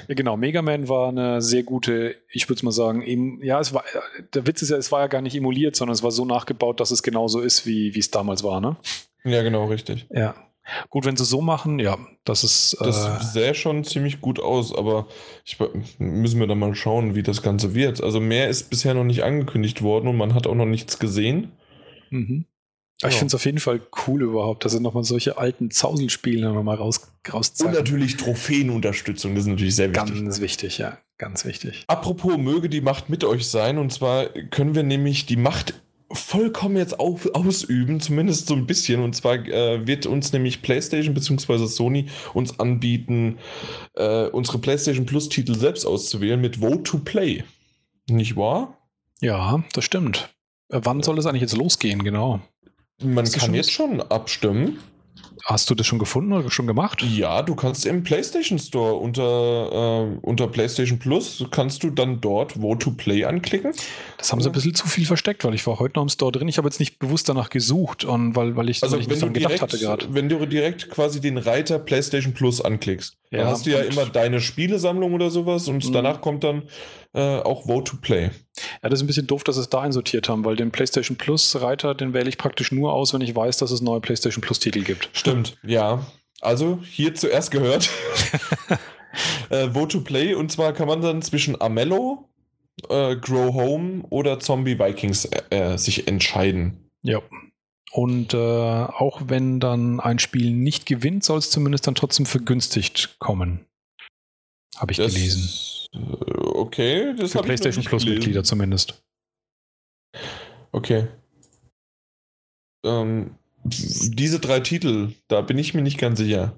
ja. 0.07 0.15
Genau, 0.15 0.37
Mega 0.37 0.63
Man 0.63 0.89
war 0.89 1.09
eine 1.09 1.43
sehr 1.43 1.63
gute, 1.65 2.15
ich 2.31 2.49
würde 2.49 2.65
mal 2.65 2.73
sagen, 2.73 3.03
em- 3.03 3.41
ja, 3.43 3.61
es 3.61 3.75
war, 3.75 3.85
der 4.35 4.47
Witz 4.47 4.63
ist 4.63 4.71
ja, 4.71 4.77
es 4.77 4.91
war 4.93 5.01
ja 5.01 5.07
gar 5.07 5.21
nicht 5.23 5.35
emuliert, 5.37 5.77
sondern 5.77 5.95
es 5.95 6.03
war 6.03 6.11
so 6.11 6.25
nachgebaut, 6.25 6.81
dass 6.81 6.91
es 6.91 7.03
genauso 7.03 7.41
ist, 7.41 7.67
wie 7.67 7.95
wie 7.95 7.99
es 7.99 8.11
damals 8.11 8.43
war, 8.43 8.61
ne? 8.61 8.77
Ja, 9.25 9.43
genau, 9.43 9.67
richtig. 9.67 10.07
Ja. 10.11 10.35
Gut, 10.91 11.05
wenn 11.07 11.17
sie 11.17 11.25
so 11.25 11.41
machen, 11.41 11.79
ja, 11.79 11.97
das 12.25 12.45
ist. 12.45 12.77
Das 12.81 13.07
äh, 13.07 13.25
sähe 13.25 13.55
schon 13.55 13.85
ziemlich 13.85 14.21
gut 14.21 14.39
aus, 14.39 14.75
aber 14.75 15.07
ich, 15.45 15.57
müssen 15.99 16.41
wir 16.41 16.47
dann 16.47 16.59
mal 16.59 16.75
schauen, 16.75 17.15
wie 17.15 17.23
das 17.23 17.43
Ganze 17.43 17.75
wird. 17.75 18.03
Also 18.03 18.21
mehr 18.21 18.49
ist 18.49 18.69
bisher 18.71 18.93
noch 18.95 19.05
nicht 19.05 19.23
angekündigt 19.25 19.83
worden 19.83 20.09
und 20.09 20.17
man 20.17 20.35
hat 20.35 20.47
auch 20.47 20.55
noch 20.55 20.67
nichts 20.67 20.99
gesehen. 20.99 21.53
Mhm. 22.11 22.45
Aber 23.01 23.09
Ich 23.11 23.15
Ja. 23.15 23.19
finde 23.21 23.27
es 23.31 23.35
auf 23.37 23.45
jeden 23.45 23.61
Fall 23.61 23.81
cool 24.07 24.23
überhaupt, 24.23 24.65
dass 24.65 24.73
sie 24.73 24.81
nochmal 24.81 25.05
solche 25.05 25.39
alten 25.39 25.71
Zauselspiele 25.71 26.53
nochmal 26.53 26.77
raus, 26.77 26.99
Und 27.27 27.33
rauszeigen. 27.35 27.75
natürlich 27.75 28.17
Trophäenunterstützung, 28.17 29.35
das 29.35 29.45
ist 29.45 29.49
natürlich 29.51 29.77
sehr 29.77 29.95
wichtig. 29.95 30.21
Ganz 30.21 30.41
wichtig, 30.41 30.79
ja, 30.79 30.99
ganz 31.17 31.45
wichtig. 31.45 31.85
Apropos, 31.87 32.37
möge 32.39 32.69
die 32.69 32.81
Macht 32.81 33.09
mit 33.09 33.23
euch 33.23 33.47
sein. 33.47 33.79
Und 33.79 33.93
zwar 33.93 34.27
können 34.51 34.75
wir 34.75 34.83
nämlich 34.83 35.27
die 35.27 35.37
Macht 35.37 35.75
vollkommen 36.11 36.77
jetzt 36.77 36.99
auf, 36.99 37.27
ausüben, 37.35 38.01
zumindest 38.01 38.49
so 38.49 38.55
ein 38.55 38.67
bisschen. 38.67 39.01
Und 39.03 39.15
zwar 39.15 39.35
äh, 39.47 39.87
wird 39.87 40.07
uns 40.07 40.33
nämlich 40.33 40.63
PlayStation 40.63 41.15
bzw. 41.15 41.67
Sony 41.67 42.07
uns 42.35 42.59
anbieten, 42.59 43.39
äh, 43.95 44.27
unsere 44.29 44.59
PlayStation 44.59 45.07
Plus-Titel 45.07 45.55
selbst 45.55 45.85
auszuwählen 45.85 46.41
mit 46.41 46.57
Vote 46.57 46.83
to 46.83 46.99
Play. 46.99 47.45
Nicht 48.09 48.37
wahr? 48.37 48.79
Ja, 49.21 49.63
das 49.75 49.85
stimmt. 49.85 50.35
Wann 50.69 51.03
soll 51.03 51.19
es 51.19 51.27
eigentlich 51.27 51.43
jetzt 51.43 51.57
losgehen, 51.57 52.05
genau? 52.05 52.41
Man 53.03 53.25
Hast 53.25 53.39
kann 53.39 53.55
jetzt 53.55 53.73
schon 53.73 54.01
abstimmen. 54.03 54.79
Hast 55.45 55.71
du 55.71 55.75
das 55.75 55.87
schon 55.87 55.99
gefunden 56.01 56.33
oder 56.33 56.51
schon 56.51 56.67
gemacht? 56.67 57.01
Ja, 57.03 57.43
du 57.43 57.55
kannst 57.55 57.87
im 57.87 58.03
PlayStation 58.03 58.59
Store 58.59 58.95
unter, 58.97 60.11
äh, 60.13 60.19
unter 60.21 60.49
PlayStation 60.49 60.99
Plus 60.99 61.45
kannst 61.51 61.83
du 61.85 61.91
dann 61.91 62.21
dort 62.21 62.53
Vote 62.61 62.79
to 62.85 62.91
Play 62.91 63.25
anklicken. 63.25 63.73
Das 64.19 64.33
haben 64.33 64.41
sie 64.43 64.49
ein 64.49 64.53
bisschen 64.53 64.75
zu 64.75 64.89
viel 64.89 65.07
versteckt, 65.07 65.45
weil 65.45 65.55
ich 65.55 65.67
war 65.67 65.79
heute 65.79 65.95
noch 65.97 66.03
im 66.03 66.09
Store 66.09 66.33
drin. 66.33 66.49
Ich 66.49 66.59
habe 66.59 66.67
jetzt 66.69 66.81
nicht 66.81 66.99
bewusst 66.99 67.29
danach 67.29 67.51
gesucht, 67.51 68.05
und 68.05 68.35
weil, 68.37 68.57
weil 68.57 68.69
ich, 68.69 68.83
Also 68.83 68.97
weil 68.97 69.03
ich 69.03 69.09
nicht 69.09 69.21
du, 69.23 69.27
dran 69.27 69.33
gedacht 69.33 69.53
direkt, 69.53 69.63
hatte 69.63 69.79
gerade. 69.79 70.13
wenn 70.13 70.29
du 70.29 70.45
direkt 70.45 70.91
quasi 70.91 71.21
den 71.21 71.39
Reiter 71.39 71.79
PlayStation 71.79 72.35
Plus 72.35 72.61
anklickst, 72.61 73.17
dann 73.31 73.41
Ja, 73.41 73.47
hast 73.47 73.65
du 73.65 73.71
ja 73.71 73.81
immer 73.83 74.07
deine 74.07 74.41
Spielesammlung 74.41 75.15
oder 75.15 75.31
sowas 75.31 75.69
und 75.69 75.87
Mhm. 75.89 75.93
danach 75.93 76.21
kommt 76.21 76.43
dann 76.45 76.65
äh, 77.15 77.39
auch 77.39 77.67
Vote 77.67 77.93
to 77.93 77.97
Play. 78.03 78.31
Ja, 78.83 78.89
das 78.89 78.99
ist 79.01 79.05
ein 79.05 79.07
bisschen 79.09 79.27
doof, 79.27 79.45
dass 79.45 79.57
sie 79.57 79.63
es 79.63 79.69
da 79.71 79.81
einsortiert 79.81 80.29
haben, 80.29 80.45
weil 80.45 80.57
den 80.57 80.71
PlayStation 80.71 81.17
Plus 81.17 81.61
Reiter, 81.61 81.95
den 81.95 82.13
wähle 82.13 82.29
ich 82.29 82.39
praktisch 82.39 82.71
nur 82.73 82.93
aus, 82.93 83.13
wenn 83.13 83.21
ich 83.21 83.35
weiß, 83.35 83.57
dass 83.59 83.71
es 83.71 83.81
neue 83.81 84.01
PlayStation 84.01 84.41
Plus 84.41 84.59
Titel 84.61 84.83
gibt. 84.85 85.11
Stimmt, 85.13 85.57
ja. 85.63 86.07
Also 86.41 86.79
hier 86.85 87.15
zuerst 87.15 87.51
gehört 87.51 87.89
äh, 89.51 89.71
Vote 89.71 89.89
to 89.99 90.01
Play 90.03 90.35
und 90.35 90.53
zwar 90.53 90.73
kann 90.73 90.87
man 90.87 91.01
dann 91.01 91.23
zwischen 91.23 91.61
Amello, 91.61 92.29
äh, 92.89 93.17
Grow 93.17 93.53
Home 93.55 94.05
oder 94.11 94.39
Zombie 94.39 94.79
Vikings 94.79 95.25
äh, 95.25 95.43
äh, 95.75 95.77
sich 95.79 96.07
entscheiden. 96.07 96.91
Ja. 97.03 97.21
Und 97.91 98.35
äh, 98.35 98.37
auch 98.37 99.23
wenn 99.27 99.61
dann 99.61 99.99
ein 99.99 100.19
Spiel 100.19 100.53
nicht 100.53 100.87
gewinnt, 100.87 101.25
soll 101.25 101.39
es 101.39 101.51
zumindest 101.51 101.87
dann 101.87 101.95
trotzdem 101.95 102.27
vergünstigt 102.27 103.17
kommen. 103.19 103.65
Habe 104.77 104.93
ich 104.93 104.99
Das- 104.99 105.15
gelesen. 105.15 105.49
Okay, 106.59 107.15
das 107.17 107.33
Für 107.33 107.39
ich 107.39 107.45
PlayStation 107.45 107.85
Plus-Mitglieder 107.85 108.43
zumindest. 108.45 109.03
Okay. 110.73 111.07
Ähm, 112.85 113.35
diese 113.65 114.41
drei 114.41 114.61
Titel, 114.61 115.13
da 115.29 115.41
bin 115.41 115.59
ich 115.59 115.75
mir 115.75 115.83
nicht 115.83 115.99
ganz 115.99 116.19
sicher. 116.19 116.55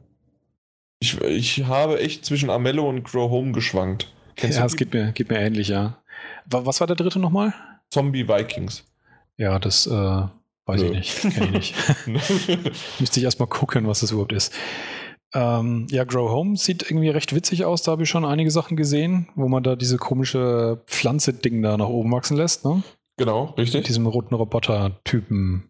Ich, 1.02 1.20
ich 1.22 1.64
habe 1.64 1.98
echt 2.00 2.24
zwischen 2.24 2.50
Amello 2.50 2.88
und 2.88 3.04
Grow 3.04 3.30
Home 3.30 3.52
geschwankt. 3.52 4.12
Kennst 4.36 4.58
Ja, 4.58 4.66
es 4.66 4.76
geht 4.76 4.92
mir, 4.92 5.12
geht 5.12 5.30
mir 5.30 5.38
ähnlich, 5.38 5.68
ja. 5.68 6.02
Wa- 6.46 6.64
Was 6.66 6.80
war 6.80 6.86
der 6.86 6.96
dritte 6.96 7.18
nochmal? 7.18 7.54
Zombie 7.90 8.28
Vikings. 8.28 8.84
Ja, 9.36 9.58
das 9.58 9.86
äh, 9.86 9.90
weiß 9.90 10.82
ich 10.82 10.90
Nö. 10.90 10.96
nicht. 10.96 11.20
Kenn 11.20 11.42
ich 11.44 11.50
nicht. 11.50 11.74
Müsste 13.00 13.20
ich 13.20 13.24
erstmal 13.24 13.48
gucken, 13.48 13.86
was 13.86 14.00
das 14.00 14.12
überhaupt 14.12 14.32
ist. 14.32 14.52
Ähm, 15.34 15.86
ja, 15.90 16.04
Grow 16.04 16.30
Home 16.30 16.56
sieht 16.56 16.82
irgendwie 16.82 17.08
recht 17.10 17.34
witzig 17.34 17.64
aus. 17.64 17.82
Da 17.82 17.92
habe 17.92 18.02
ich 18.02 18.08
schon 18.08 18.24
einige 18.24 18.50
Sachen 18.50 18.76
gesehen, 18.76 19.28
wo 19.36 19.48
man 19.48 19.62
da 19.62 19.76
diese 19.76 19.96
komische 19.96 20.82
Pflanze-Ding 20.86 21.62
da 21.62 21.76
nach 21.76 21.88
oben 21.88 22.10
wachsen 22.12 22.36
lässt, 22.36 22.64
ne? 22.64 22.82
genau, 23.16 23.46
Mit 23.48 23.58
richtig. 23.58 23.84
diesem 23.84 24.06
roten 24.06 24.34
Roboter-Typen. 24.34 25.69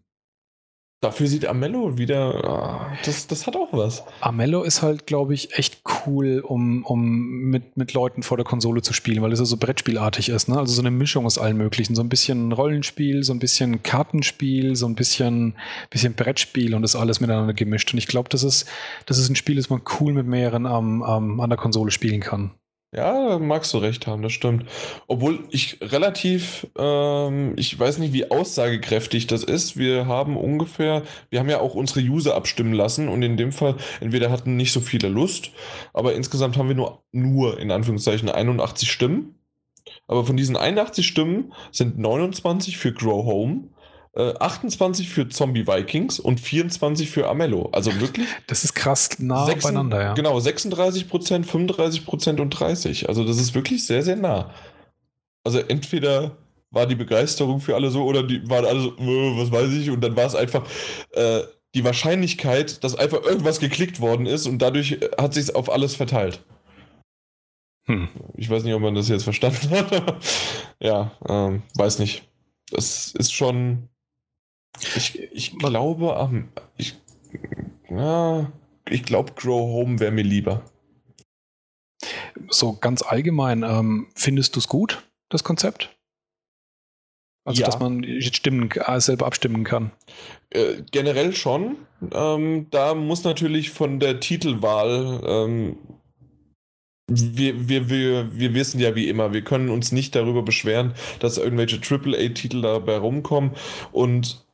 Dafür 1.01 1.25
sieht 1.25 1.47
Amello 1.47 1.97
wieder. 1.97 2.47
ah, 2.47 2.97
Das, 3.03 3.25
das 3.25 3.47
hat 3.47 3.55
auch 3.55 3.69
was. 3.71 4.03
Amello 4.19 4.61
ist 4.61 4.83
halt, 4.83 5.07
glaube 5.07 5.33
ich, 5.33 5.57
echt 5.57 5.81
cool, 6.05 6.43
um, 6.47 6.85
um 6.85 7.01
mit, 7.49 7.75
mit 7.75 7.93
Leuten 7.93 8.21
vor 8.21 8.37
der 8.37 8.45
Konsole 8.45 8.83
zu 8.83 8.93
spielen, 8.93 9.23
weil 9.23 9.33
es 9.33 9.39
ja 9.39 9.45
so 9.45 9.57
Brettspielartig 9.57 10.29
ist. 10.29 10.47
Ne? 10.47 10.59
Also 10.59 10.75
so 10.75 10.81
eine 10.83 10.91
Mischung 10.91 11.25
aus 11.25 11.39
allen 11.39 11.57
möglichen. 11.57 11.95
So 11.95 12.03
ein 12.03 12.09
bisschen 12.09 12.51
Rollenspiel, 12.51 13.23
so 13.23 13.33
ein 13.33 13.39
bisschen 13.39 13.81
Kartenspiel, 13.81 14.75
so 14.75 14.85
ein 14.85 14.93
bisschen, 14.93 15.55
bisschen 15.89 16.13
Brettspiel 16.13 16.75
und 16.75 16.83
das 16.83 16.95
alles 16.95 17.19
miteinander 17.19 17.55
gemischt. 17.55 17.91
Und 17.91 17.97
ich 17.97 18.05
glaube, 18.05 18.29
das 18.29 18.43
ist, 18.43 18.69
das 19.07 19.17
ist 19.17 19.27
ein 19.27 19.35
Spiel, 19.35 19.55
das 19.55 19.71
man 19.71 19.81
cool 19.99 20.13
mit 20.13 20.27
mehreren 20.27 20.67
am, 20.67 21.01
am, 21.01 21.39
an 21.39 21.49
der 21.49 21.57
Konsole 21.57 21.89
spielen 21.89 22.19
kann. 22.19 22.51
Ja, 22.93 23.39
magst 23.39 23.73
du 23.73 23.77
recht 23.77 24.05
haben, 24.05 24.21
das 24.21 24.33
stimmt. 24.33 24.65
Obwohl 25.07 25.47
ich 25.49 25.77
relativ, 25.79 26.67
ähm, 26.77 27.53
ich 27.55 27.79
weiß 27.79 27.99
nicht, 27.99 28.11
wie 28.11 28.29
aussagekräftig 28.29 29.27
das 29.27 29.45
ist. 29.45 29.77
Wir 29.77 30.07
haben 30.07 30.35
ungefähr, 30.35 31.03
wir 31.29 31.39
haben 31.39 31.49
ja 31.49 31.61
auch 31.61 31.73
unsere 31.73 32.01
User 32.01 32.35
abstimmen 32.35 32.73
lassen 32.73 33.07
und 33.07 33.23
in 33.23 33.37
dem 33.37 33.53
Fall, 33.53 33.77
entweder 34.01 34.29
hatten 34.29 34.57
nicht 34.57 34.73
so 34.73 34.81
viele 34.81 35.07
Lust, 35.07 35.51
aber 35.93 36.15
insgesamt 36.15 36.57
haben 36.57 36.67
wir 36.67 36.75
nur, 36.75 37.01
nur 37.13 37.59
in 37.61 37.71
Anführungszeichen 37.71 38.29
81 38.29 38.91
Stimmen. 38.91 39.35
Aber 40.07 40.25
von 40.25 40.35
diesen 40.35 40.57
81 40.57 41.07
Stimmen 41.07 41.53
sind 41.71 41.97
29 41.97 42.77
für 42.77 42.91
Grow 42.91 43.25
Home, 43.25 43.69
äh, 44.13 44.33
28 44.39 45.09
für 45.09 45.29
Zombie 45.29 45.65
Vikings 45.67 46.19
und 46.19 46.39
24 46.39 47.09
für 47.09 47.27
Amello. 47.29 47.69
Also 47.71 47.99
wirklich 48.01 48.27
Das 48.47 48.63
ist 48.63 48.73
krass 48.73 49.09
nah 49.19 49.45
Sechsen- 49.45 49.63
beieinander, 49.69 50.01
ja. 50.03 50.13
Genau, 50.13 50.39
36 50.39 51.07
Prozent, 51.09 51.45
35 51.45 52.05
Prozent 52.05 52.39
und 52.39 52.49
30. 52.51 53.07
Also 53.09 53.23
das 53.23 53.37
ist 53.37 53.53
wirklich 53.55 53.85
sehr, 53.85 54.03
sehr 54.03 54.15
nah. 54.17 54.51
Also 55.43 55.59
entweder 55.59 56.37
war 56.71 56.85
die 56.87 56.95
Begeisterung 56.95 57.59
für 57.61 57.75
alle 57.75 57.89
so 57.89 58.03
oder 58.05 58.23
die 58.23 58.47
waren 58.49 58.65
alle 58.65 58.79
so, 58.81 58.89
äh, 58.97 59.37
was 59.37 59.51
weiß 59.51 59.71
ich, 59.73 59.89
und 59.89 60.01
dann 60.01 60.15
war 60.15 60.25
es 60.25 60.35
einfach 60.35 60.63
äh, 61.11 61.41
die 61.73 61.83
Wahrscheinlichkeit, 61.83 62.83
dass 62.83 62.95
einfach 62.95 63.23
irgendwas 63.23 63.59
geklickt 63.59 63.99
worden 64.01 64.25
ist 64.25 64.45
und 64.45 64.59
dadurch 64.61 64.93
äh, 64.93 65.09
hat 65.19 65.33
sich 65.33 65.53
auf 65.55 65.71
alles 65.71 65.95
verteilt. 65.95 66.43
Hm. 67.87 68.09
Ich 68.37 68.49
weiß 68.49 68.63
nicht, 68.63 68.73
ob 68.73 68.81
man 68.81 68.93
das 68.95 69.09
jetzt 69.09 69.23
verstanden 69.23 69.69
hat. 69.71 70.15
ja, 70.79 71.11
ähm, 71.27 71.63
weiß 71.75 71.99
nicht. 71.99 72.23
Das 72.71 73.13
ist 73.17 73.33
schon. 73.33 73.89
Ich, 74.95 75.19
ich 75.19 75.57
glaube, 75.59 76.15
am- 76.17 76.49
ich, 76.77 76.95
ja, 77.89 78.51
ich 78.89 79.03
glaube, 79.03 79.33
Grow 79.35 79.61
Home 79.73 79.99
wäre 79.99 80.11
mir 80.11 80.23
lieber. 80.23 80.63
So 82.49 82.73
ganz 82.73 83.01
allgemein, 83.03 83.63
ähm, 83.63 84.07
findest 84.15 84.55
du 84.55 84.59
es 84.59 84.67
gut, 84.67 85.07
das 85.29 85.43
Konzept? 85.43 85.95
Also, 87.43 87.61
Ja. 87.61 87.67
dass 87.67 87.79
man 87.79 88.03
stimmen, 88.21 88.69
äh, 88.71 89.01
selber 89.01 89.25
abstimmen 89.25 89.63
kann. 89.63 89.91
Äh, 90.51 90.83
generell 90.91 91.33
schon. 91.33 91.77
Ähm, 92.11 92.67
da 92.69 92.93
muss 92.93 93.23
natürlich 93.23 93.71
von 93.71 93.99
der 93.99 94.19
Titelwahl. 94.19 95.21
Ähm, 95.25 95.77
wir, 97.09 97.67
wir, 97.67 97.89
wir, 97.89 98.37
wir 98.37 98.53
wissen 98.53 98.79
ja 98.79 98.95
wie 98.95 99.09
immer, 99.09 99.33
wir 99.33 99.43
können 99.43 99.69
uns 99.69 99.91
nicht 99.91 100.15
darüber 100.15 100.43
beschweren, 100.43 100.93
dass 101.19 101.37
irgendwelche 101.37 101.77
AAA-Titel 101.81 102.61
dabei 102.61 102.97
rumkommen. 102.97 103.51
Und 103.91 104.45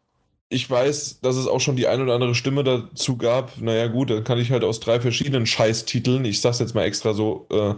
ich 0.50 0.70
weiß, 0.70 1.20
dass 1.22 1.36
es 1.36 1.48
auch 1.48 1.60
schon 1.60 1.76
die 1.76 1.88
ein 1.88 2.02
oder 2.02 2.14
andere 2.14 2.36
Stimme 2.36 2.64
dazu 2.64 3.18
gab. 3.18 3.58
Naja, 3.60 3.88
gut, 3.88 4.10
dann 4.10 4.24
kann 4.24 4.40
ich 4.40 4.52
halt 4.52 4.64
aus 4.64 4.80
drei 4.80 5.00
verschiedenen 5.02 5.46
Scheißtiteln, 5.46 6.24
ich 6.26 6.40
sag's 6.42 6.60
jetzt 6.60 6.74
mal 6.76 6.84
extra 6.86 7.14
so 7.14 7.48
äh, 7.52 7.74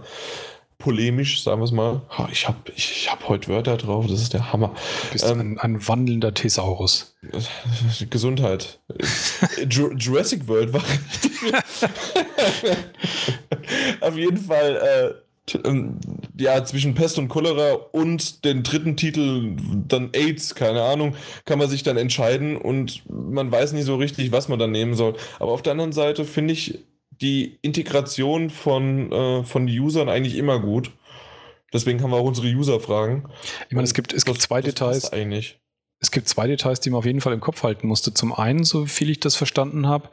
polemisch, 0.78 1.44
sagen 1.44 1.60
wir 1.62 1.66
es 1.66 1.72
mal. 1.72 2.02
Ha, 2.18 2.30
Ich 2.32 2.48
habe 2.48 2.58
ich, 2.76 2.92
ich 2.92 3.12
hab 3.12 3.28
heute 3.28 3.48
Wörter 3.50 3.76
drauf, 3.76 4.06
das 4.08 4.22
ist 4.22 4.34
der 4.34 4.54
Hammer. 4.54 4.76
Du 5.08 5.14
bist 5.14 5.26
Ähm, 5.26 5.40
ein, 5.40 5.58
ein 5.60 5.88
wandelnder 5.88 6.34
Thesaurus. 6.34 7.16
Gesundheit. 8.10 8.80
Ju- 9.68 9.94
Jurassic 9.98 10.48
World 10.48 10.72
war 10.72 10.82
richtig. 10.84 11.32
Auf 14.02 14.16
jeden 14.18 14.38
Fall, 14.38 14.76
äh, 15.16 15.29
ähm, 15.64 16.00
ja, 16.38 16.64
zwischen 16.64 16.96
Pest 16.96 17.18
und 17.18 17.28
Cholera 17.30 17.74
und 17.92 18.44
den 18.46 18.64
dritten 18.64 18.96
Titel, 18.98 19.56
dann 19.88 20.10
AIDS, 20.14 20.56
keine 20.56 20.82
Ahnung, 20.84 21.16
kann 21.46 21.60
man 21.60 21.70
sich 21.70 21.84
dann 21.84 21.98
entscheiden 21.98 22.58
und 22.58 23.04
man 23.10 23.52
weiß 23.52 23.74
nicht 23.74 23.86
so 23.86 23.96
richtig, 23.96 24.32
was 24.32 24.48
man 24.50 24.60
dann 24.60 24.72
nehmen 24.72 24.94
soll. 24.96 25.16
Aber 25.40 25.52
auf 25.52 25.62
der 25.62 25.72
anderen 25.72 25.92
Seite 25.94 26.26
finde 26.26 26.54
ich 26.54 26.80
die 27.22 27.58
Integration 27.62 28.50
von, 28.50 29.12
äh, 29.12 29.44
von 29.44 29.68
Usern 29.68 30.08
eigentlich 30.10 30.36
immer 30.36 30.60
gut. 30.60 30.92
Deswegen 31.74 32.02
haben 32.02 32.12
wir 32.12 32.18
auch 32.18 32.26
unsere 32.26 32.48
User-Fragen. 32.48 33.26
Ich 33.68 33.76
meine, 33.76 33.84
es 33.86 33.94
gibt, 33.94 34.14
es 34.14 34.26
gibt 34.26 34.38
Das- 34.38 34.44
zwei 34.46 34.62
das 34.62 34.74
Details. 34.74 35.12
Eigentlich. 35.14 35.60
Es 36.02 36.12
gibt 36.12 36.30
zwei 36.30 36.48
Details, 36.48 36.80
die 36.80 36.90
man 36.90 37.00
auf 37.00 37.06
jeden 37.06 37.20
Fall 37.20 37.34
im 37.34 37.42
Kopf 37.42 37.62
halten 37.62 37.86
musste. 37.88 38.14
Zum 38.14 38.34
einen, 38.34 38.64
so 38.64 38.86
viel 38.86 39.10
ich 39.10 39.20
das 39.20 39.36
verstanden 39.36 39.86
habe, 39.88 40.10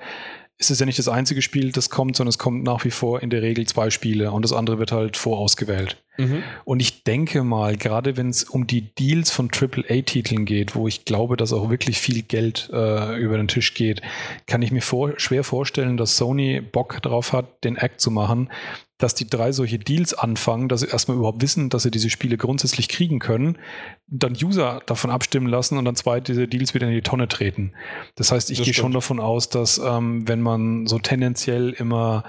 ist 0.59 0.70
es 0.70 0.81
ja 0.81 0.87
nicht 0.87 0.99
das 0.99 1.09
einzige 1.09 1.43
Spiel, 1.43 1.73
das 1.73 1.91
kommt, 1.91 2.16
sondern 2.16 2.31
es 2.31 2.39
kommt 2.39 2.65
nach 2.65 2.85
wie 2.85 2.91
vor 2.91 3.23
in 3.23 3.31
der 3.31 3.43
Regel 3.43 3.66
zwei 3.66 3.91
Spiele 3.91 4.33
und 4.33 4.43
das 4.43 4.53
andere 4.53 4.78
wird 4.78 4.93
halt 4.93 5.16
vorausgewählt. 5.16 6.03
Mhm. 6.16 6.43
Und 6.64 6.80
ich 6.80 7.05
denke 7.05 7.43
mal, 7.43 7.76
gerade 7.76 8.16
wenn 8.16 8.28
es 8.28 8.44
um 8.44 8.66
die 8.66 8.94
Deals 8.94 9.30
von 9.30 9.51
AAA-Titeln 9.51 10.44
geht, 10.44 10.74
wo 10.74 10.88
ich 10.88 11.05
glaube, 11.05 11.36
dass 11.36 11.52
auch 11.52 11.70
wirklich 11.70 11.98
viel 11.98 12.22
Geld 12.22 12.70
äh, 12.72 13.16
über 13.18 13.36
den 13.36 13.48
Tisch 13.48 13.74
geht, 13.74 14.02
kann 14.47 14.62
ich 14.62 14.72
mir 14.72 14.82
vor, 14.82 15.14
schwer 15.18 15.44
vorstellen, 15.44 15.97
dass 15.97 16.16
Sony 16.16 16.60
Bock 16.60 17.01
drauf 17.02 17.32
hat, 17.32 17.64
den 17.64 17.76
Act 17.76 18.01
zu 18.01 18.10
machen, 18.10 18.51
dass 18.98 19.14
die 19.14 19.28
drei 19.28 19.52
solche 19.52 19.78
Deals 19.78 20.14
anfangen, 20.14 20.68
dass 20.68 20.80
sie 20.80 20.88
erstmal 20.88 21.18
überhaupt 21.18 21.43
wissen, 21.43 21.68
dass 21.68 21.82
sie 21.82 21.90
diese 21.90 22.09
Spiele 22.09 22.38
grundsätzlich 22.38 22.88
kriegen 22.88 23.18
können, 23.18 23.59
dann 24.06 24.32
User 24.32 24.80
davon 24.86 25.10
abstimmen 25.10 25.48
lassen 25.48 25.76
und 25.76 25.84
dann 25.84 25.97
zwei 25.97 26.20
diese 26.20 26.48
Deals 26.48 26.72
wieder 26.72 26.86
in 26.86 26.94
die 26.94 27.02
Tonne 27.02 27.28
treten. 27.28 27.72
Das 28.14 28.32
heißt, 28.32 28.51
ich 28.51 28.62
gehe 28.62 28.72
schon 28.72 28.93
davon 28.93 29.20
aus, 29.20 29.51
dass 29.51 29.78
ähm, 29.78 30.26
wenn 30.26 30.40
man 30.40 30.86
so 30.86 30.98
tendenziell 30.98 31.70
immer 31.70 32.24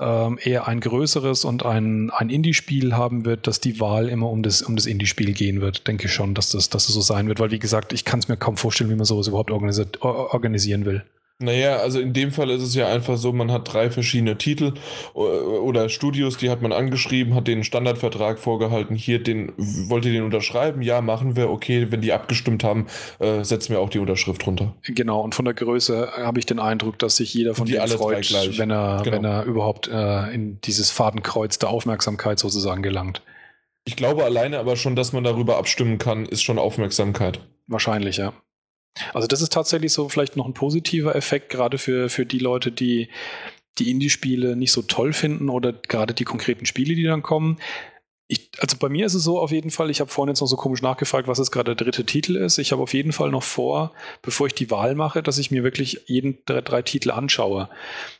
ähm, 0.00 0.38
eher 0.42 0.68
ein 0.68 0.80
größeres 0.80 1.44
und 1.44 1.64
ein, 1.64 2.10
ein 2.10 2.30
Indie-Spiel 2.30 2.94
haben 2.94 3.24
wird, 3.24 3.46
dass 3.46 3.60
die 3.60 3.80
Wahl 3.80 4.08
immer 4.08 4.30
um 4.30 4.42
das, 4.42 4.62
um 4.62 4.76
das 4.76 4.86
Indie-Spiel 4.86 5.32
gehen 5.32 5.60
wird. 5.60 5.86
Denke 5.86 6.06
ich 6.06 6.12
schon, 6.12 6.34
dass 6.34 6.50
das, 6.50 6.70
dass 6.70 6.86
das 6.86 6.94
so 6.94 7.00
sein 7.00 7.28
wird, 7.28 7.40
weil 7.40 7.50
wie 7.50 7.58
gesagt, 7.58 7.92
ich 7.92 8.04
kann 8.04 8.20
es 8.20 8.28
mir 8.28 8.36
kaum 8.36 8.56
vorstellen, 8.56 8.90
wie 8.90 8.96
man 8.96 9.04
sowas 9.04 9.28
überhaupt 9.28 9.50
organisiert, 9.50 10.02
or- 10.02 10.32
organisieren 10.32 10.84
will. 10.84 11.04
Naja, 11.40 11.76
also 11.76 12.00
in 12.00 12.12
dem 12.12 12.32
Fall 12.32 12.50
ist 12.50 12.62
es 12.62 12.74
ja 12.74 12.88
einfach 12.88 13.16
so, 13.16 13.32
man 13.32 13.52
hat 13.52 13.72
drei 13.72 13.90
verschiedene 13.90 14.38
Titel 14.38 14.74
äh, 15.14 15.18
oder 15.18 15.88
Studios, 15.88 16.36
die 16.36 16.50
hat 16.50 16.62
man 16.62 16.72
angeschrieben, 16.72 17.34
hat 17.36 17.46
den 17.46 17.62
Standardvertrag 17.62 18.40
vorgehalten, 18.40 18.96
hier 18.96 19.22
den, 19.22 19.52
wollt 19.56 20.04
ihr 20.04 20.12
den 20.12 20.24
unterschreiben? 20.24 20.82
Ja, 20.82 21.00
machen 21.00 21.36
wir, 21.36 21.48
okay, 21.48 21.92
wenn 21.92 22.00
die 22.00 22.12
abgestimmt 22.12 22.64
haben, 22.64 22.88
äh, 23.20 23.44
setzen 23.44 23.70
wir 23.70 23.78
auch 23.78 23.88
die 23.88 24.00
Unterschrift 24.00 24.44
runter. 24.48 24.74
Genau, 24.82 25.20
und 25.20 25.36
von 25.36 25.44
der 25.44 25.54
Größe 25.54 26.08
habe 26.16 26.40
ich 26.40 26.46
den 26.46 26.58
Eindruck, 26.58 26.98
dass 26.98 27.16
sich 27.16 27.32
jeder 27.34 27.54
von 27.54 27.66
Die 27.66 27.74
denen 27.74 27.86
freut, 27.86 28.32
wenn 28.58 28.70
er, 28.72 29.02
Genau. 29.04 29.16
wenn 29.16 29.24
er 29.24 29.44
überhaupt 29.44 29.86
äh, 29.86 30.34
in 30.34 30.60
dieses 30.62 30.90
Fadenkreuz 30.90 31.60
der 31.60 31.68
Aufmerksamkeit 31.68 32.40
sozusagen 32.40 32.82
gelangt. 32.82 33.22
Ich 33.84 33.94
glaube 33.94 34.24
alleine 34.24 34.58
aber 34.58 34.74
schon, 34.76 34.96
dass 34.96 35.12
man 35.12 35.22
darüber 35.22 35.56
abstimmen 35.56 35.98
kann, 35.98 36.26
ist 36.26 36.42
schon 36.42 36.58
Aufmerksamkeit. 36.58 37.38
Wahrscheinlich, 37.68 38.16
ja. 38.16 38.32
Also 39.14 39.28
das 39.28 39.42
ist 39.42 39.52
tatsächlich 39.52 39.92
so 39.92 40.08
vielleicht 40.08 40.36
noch 40.36 40.46
ein 40.46 40.54
positiver 40.54 41.14
Effekt, 41.14 41.50
gerade 41.50 41.78
für, 41.78 42.08
für 42.08 42.26
die 42.26 42.38
Leute, 42.38 42.72
die 42.72 43.08
die 43.78 43.90
Indie-Spiele 43.90 44.56
nicht 44.56 44.72
so 44.72 44.82
toll 44.82 45.12
finden 45.12 45.48
oder 45.48 45.72
gerade 45.72 46.14
die 46.14 46.24
konkreten 46.24 46.66
Spiele, 46.66 46.94
die 46.94 47.04
dann 47.04 47.22
kommen. 47.22 47.58
Ich, 48.30 48.50
also 48.58 48.76
bei 48.76 48.90
mir 48.90 49.06
ist 49.06 49.14
es 49.14 49.24
so 49.24 49.38
auf 49.38 49.52
jeden 49.52 49.70
Fall, 49.70 49.88
ich 49.88 50.00
habe 50.00 50.10
vorhin 50.10 50.30
jetzt 50.30 50.42
noch 50.42 50.48
so 50.48 50.56
komisch 50.56 50.82
nachgefragt, 50.82 51.28
was 51.28 51.38
jetzt 51.38 51.50
gerade 51.50 51.74
der 51.74 51.82
dritte 51.86 52.04
Titel 52.04 52.36
ist. 52.36 52.58
Ich 52.58 52.72
habe 52.72 52.82
auf 52.82 52.92
jeden 52.92 53.12
Fall 53.12 53.30
noch 53.30 53.42
vor, 53.42 53.92
bevor 54.20 54.46
ich 54.48 54.52
die 54.52 54.70
Wahl 54.70 54.94
mache, 54.94 55.22
dass 55.22 55.38
ich 55.38 55.50
mir 55.50 55.64
wirklich 55.64 56.02
jeden 56.06 56.44
der 56.46 56.60
drei 56.60 56.82
Titel 56.82 57.10
anschaue. 57.10 57.70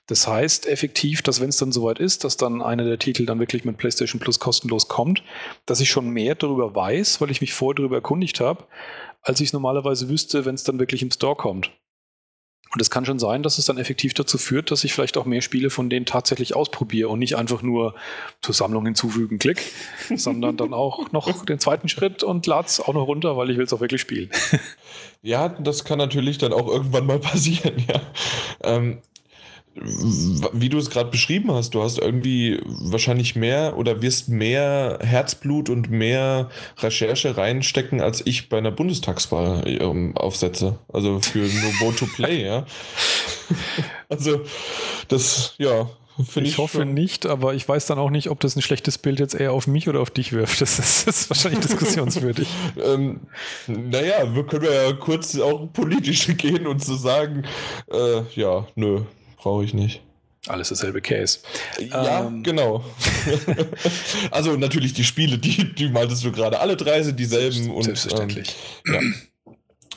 Das 0.07 0.27
heißt 0.27 0.67
effektiv, 0.67 1.21
dass 1.21 1.43
wenn 1.43 1.51
es 1.51 1.59
dann 1.59 1.73
soweit 1.73 1.99
ist, 1.99 2.25
dass 2.25 2.39
dann 2.39 2.63
einer 2.63 2.85
der 2.85 2.99
Titel 2.99 3.27
dann 3.27 3.39
wirklich 3.39 3.67
mit 3.67 3.77
PlayStation 3.77 4.19
Plus 4.19 4.39
kostenlos 4.39 4.89
kommt, 4.89 5.23
dass 5.67 5.81
ich 5.81 5.91
schon 5.91 6.09
mehr 6.09 6.35
darüber 6.35 6.75
weiß, 6.75 7.21
weil 7.21 7.31
ich 7.31 7.43
mich 7.43 7.53
vorher 7.53 7.75
darüber 7.77 7.97
erkundigt 7.97 8.41
habe, 8.41 8.65
als 9.29 9.41
ich 9.41 9.49
es 9.49 9.53
normalerweise 9.53 10.09
wüsste, 10.09 10.47
wenn 10.47 10.55
es 10.55 10.65
dann 10.65 10.79
wirklich 10.79 11.03
im 11.03 11.11
Store 11.11 11.37
kommt. 11.37 11.71
Und 12.73 12.83
es 12.83 12.91
kann 12.91 13.07
schon 13.07 13.19
sein, 13.19 13.43
dass 13.43 13.57
es 13.57 13.65
dann 13.65 13.79
effektiv 13.79 14.13
dazu 14.13 14.37
führt, 14.37 14.71
dass 14.71 14.85
ich 14.85 14.93
vielleicht 14.93 15.17
auch 15.17 15.25
mehr 15.25 15.41
Spiele 15.41 15.71
von 15.71 15.89
denen 15.89 16.05
tatsächlich 16.05 16.55
ausprobiere 16.55 17.09
und 17.09 17.19
nicht 17.19 17.37
einfach 17.37 17.63
nur 17.63 17.95
zur 18.43 18.55
Sammlung 18.55 18.85
hinzufügen, 18.85 19.39
klick, 19.39 19.63
sondern 20.15 20.57
dann 20.57 20.75
auch 20.75 21.13
noch 21.13 21.45
den 21.45 21.59
zweiten 21.59 21.89
Schritt 21.89 22.23
und 22.23 22.47
lade 22.47 22.69
es 22.69 22.81
auch 22.81 22.93
noch 22.95 23.07
runter, 23.07 23.37
weil 23.37 23.51
ich 23.51 23.57
will 23.57 23.65
es 23.65 23.73
auch 23.73 23.81
wirklich 23.81 24.01
spielen. 24.01 24.31
Ja, 25.21 25.49
das 25.49 25.85
kann 25.85 25.99
natürlich 25.99 26.39
dann 26.39 26.53
auch 26.53 26.69
irgendwann 26.69 27.05
mal 27.05 27.19
passieren, 27.19 27.85
ja. 27.89 28.01
Ähm, 28.63 29.03
wie 29.81 30.69
du 30.69 30.79
es 30.79 30.91
gerade 30.91 31.11
beschrieben 31.11 31.53
hast, 31.53 31.75
du 31.75 31.83
hast 31.83 31.99
irgendwie 31.99 32.61
wahrscheinlich 32.65 33.37
mehr 33.37 33.77
oder 33.77 34.03
wirst 34.03 34.29
mehr 34.29 34.99
Herzblut 35.03 35.71
und 35.71 35.91
mehr 35.91 36.49
Recherche 36.79 37.37
reinstecken, 37.37 38.01
als 38.01 38.25
ich 38.25 38.49
bei 38.49 38.59
einer 38.59 38.71
Bundestagswahl 38.71 39.63
ähm, 39.67 40.17
aufsetze. 40.17 40.79
Also 40.93 41.21
für 41.21 41.39
nur 41.39 41.73
Vote 41.79 41.97
to 41.97 42.07
Play, 42.07 42.45
ja. 42.45 42.67
Also, 44.11 44.41
das, 45.09 45.55
ja. 45.59 45.91
Ich, 46.19 46.37
ich 46.37 46.59
hoffe 46.59 46.85
nicht, 46.85 47.27
aber 47.27 47.55
ich 47.55 47.69
weiß 47.69 47.87
dann 47.87 47.99
auch 47.99 48.11
nicht, 48.11 48.29
ob 48.29 48.41
das 48.41 48.57
ein 48.57 48.63
schlechtes 48.63 48.99
Bild 48.99 49.21
jetzt 49.21 49.35
eher 49.35 49.53
auf 49.53 49.67
mich 49.67 49.89
oder 49.89 50.01
auf 50.01 50.11
dich 50.11 50.33
wirft. 50.33 50.61
Das 50.61 50.79
ist, 50.79 51.07
das 51.07 51.21
ist 51.21 51.31
wahrscheinlich 51.31 51.61
diskussionswürdig. 51.61 52.49
ähm, 52.85 53.21
naja, 53.69 54.35
wir 54.35 54.45
können 54.45 54.65
ja 54.65 54.93
kurz 54.95 55.39
auch 55.39 55.73
politisch 55.73 56.27
gehen 56.37 56.67
und 56.67 56.83
zu 56.83 56.95
so 56.95 56.97
sagen, 56.97 57.45
äh, 57.93 58.23
ja, 58.35 58.67
nö, 58.75 59.03
brauche 59.39 59.65
ich 59.65 59.75
nicht. 59.75 60.03
Alles 60.47 60.69
dasselbe 60.69 61.01
Case. 61.01 61.41
Ja, 61.91 62.27
ähm. 62.27 62.43
genau. 62.43 62.85
also 64.31 64.57
natürlich 64.57 64.95
die 64.95 65.05
Spiele, 65.05 65.39
die, 65.39 65.75
die 65.75 65.89
meintest 65.89 66.25
du 66.25 66.33
gerade, 66.33 66.61
alle 66.61 66.77
drei 66.77 67.03
sind 67.03 67.19
dieselben. 67.19 67.71
Und, 67.71 67.85
Selbstverständlich. 67.85 68.55
Ähm, 68.87 68.95
ja. 68.95 69.01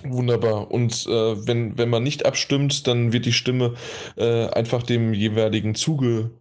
Wunderbar. 0.04 0.72
Und 0.72 1.06
äh, 1.08 1.48
wenn, 1.48 1.78
wenn 1.78 1.90
man 1.90 2.04
nicht 2.04 2.26
abstimmt, 2.26 2.88
dann 2.88 3.14
wird 3.14 3.26
die 3.26 3.34
Stimme 3.34 3.76
äh, 4.18 4.48
einfach 4.48 4.84
dem 4.84 5.14
jeweiligen 5.14 5.76
Zuge, 5.76 6.32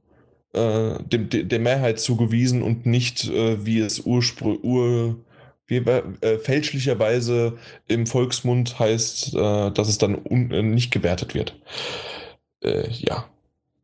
äh, 0.54 0.94
dem, 1.04 1.28
de, 1.28 1.44
der 1.44 1.60
Mehrheit 1.60 2.00
zugewiesen 2.00 2.62
und 2.62 2.86
nicht, 2.86 3.28
äh, 3.28 3.64
wie 3.64 3.80
es 3.80 4.00
ursprünglich, 4.00 4.64
ur, 4.64 5.16
wie, 5.66 5.76
äh, 5.76 6.38
fälschlicherweise 6.38 7.58
im 7.86 8.06
Volksmund 8.06 8.78
heißt, 8.78 9.34
äh, 9.34 9.70
dass 9.70 9.88
es 9.88 9.98
dann 9.98 10.16
un, 10.16 10.48
nicht 10.70 10.90
gewertet 10.90 11.34
wird. 11.34 11.54
Äh, 12.62 12.88
ja. 12.90 13.28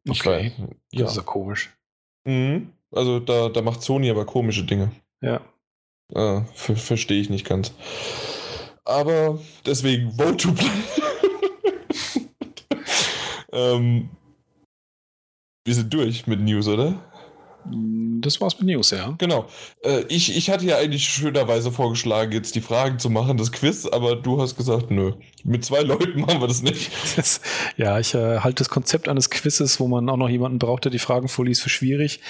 Ich 0.05 0.21
okay. 0.21 0.53
Weiß, 0.59 0.69
ja. 0.93 1.03
Das 1.03 1.11
ist 1.13 1.17
ja 1.17 1.23
komisch. 1.23 1.77
Mhm. 2.25 2.73
Also 2.93 3.21
da, 3.21 3.49
da 3.49 3.63
macht 3.63 3.83
Sony 3.83 4.11
aber 4.11 4.25
komische 4.25 4.65
Dinge. 4.65 4.93
Ja. 5.21 5.41
Äh, 6.15 6.43
Verstehe 6.55 7.21
ich 7.21 7.31
nicht 7.31 7.47
ganz. 7.47 7.73
Aber 8.85 9.41
deswegen 9.65 10.13
Vote 10.13 10.37
to 10.37 10.53
Play. 10.53 10.71
ähm, 13.53 14.11
wir 15.65 15.75
sind 15.75 15.93
durch 15.93 16.27
mit 16.29 16.41
News, 16.41 16.69
oder? 16.69 17.03
Das 18.21 18.41
war's 18.41 18.59
mit 18.59 18.69
News, 18.69 18.91
ja. 18.91 19.15
Genau. 19.19 19.47
Äh, 19.83 20.05
ich, 20.09 20.37
ich 20.37 20.51
hatte 20.51 20.65
ja 20.65 20.79
eigentlich 20.79 21.05
schönerweise 21.05 21.71
vorgeschlagen, 21.71 22.33
jetzt 22.33 22.55
die 22.55 22.61
Fragen 22.61 22.99
zu 22.99 23.11
machen, 23.11 23.37
das 23.37 23.53
Quiz, 23.53 23.87
aber 23.87 24.17
du 24.17 24.41
hast 24.41 24.57
gesagt, 24.57 24.91
nö. 24.91 25.13
Mit 25.45 25.65
zwei 25.65 25.83
Leuten 25.83 26.21
machen 26.27 26.41
wir 26.41 26.49
das 26.49 26.63
nicht. 26.63 26.91
Das, 27.17 27.41
ja, 27.77 27.99
ich 27.99 28.15
äh, 28.15 28.41
halte 28.41 28.57
das 28.57 28.69
Konzept 28.69 29.09
eines 29.09 29.31
Quizzes, 29.31 29.81
wo 29.81 29.89
man 29.89 30.09
auch 30.09 30.17
noch 30.17 30.29
jemanden 30.29 30.59
braucht, 30.59 30.85
der 30.85 30.93
die 30.93 30.99
Fragen 30.99 31.29
vorliest, 31.29 31.63
für 31.63 31.69
schwierig. 31.69 32.21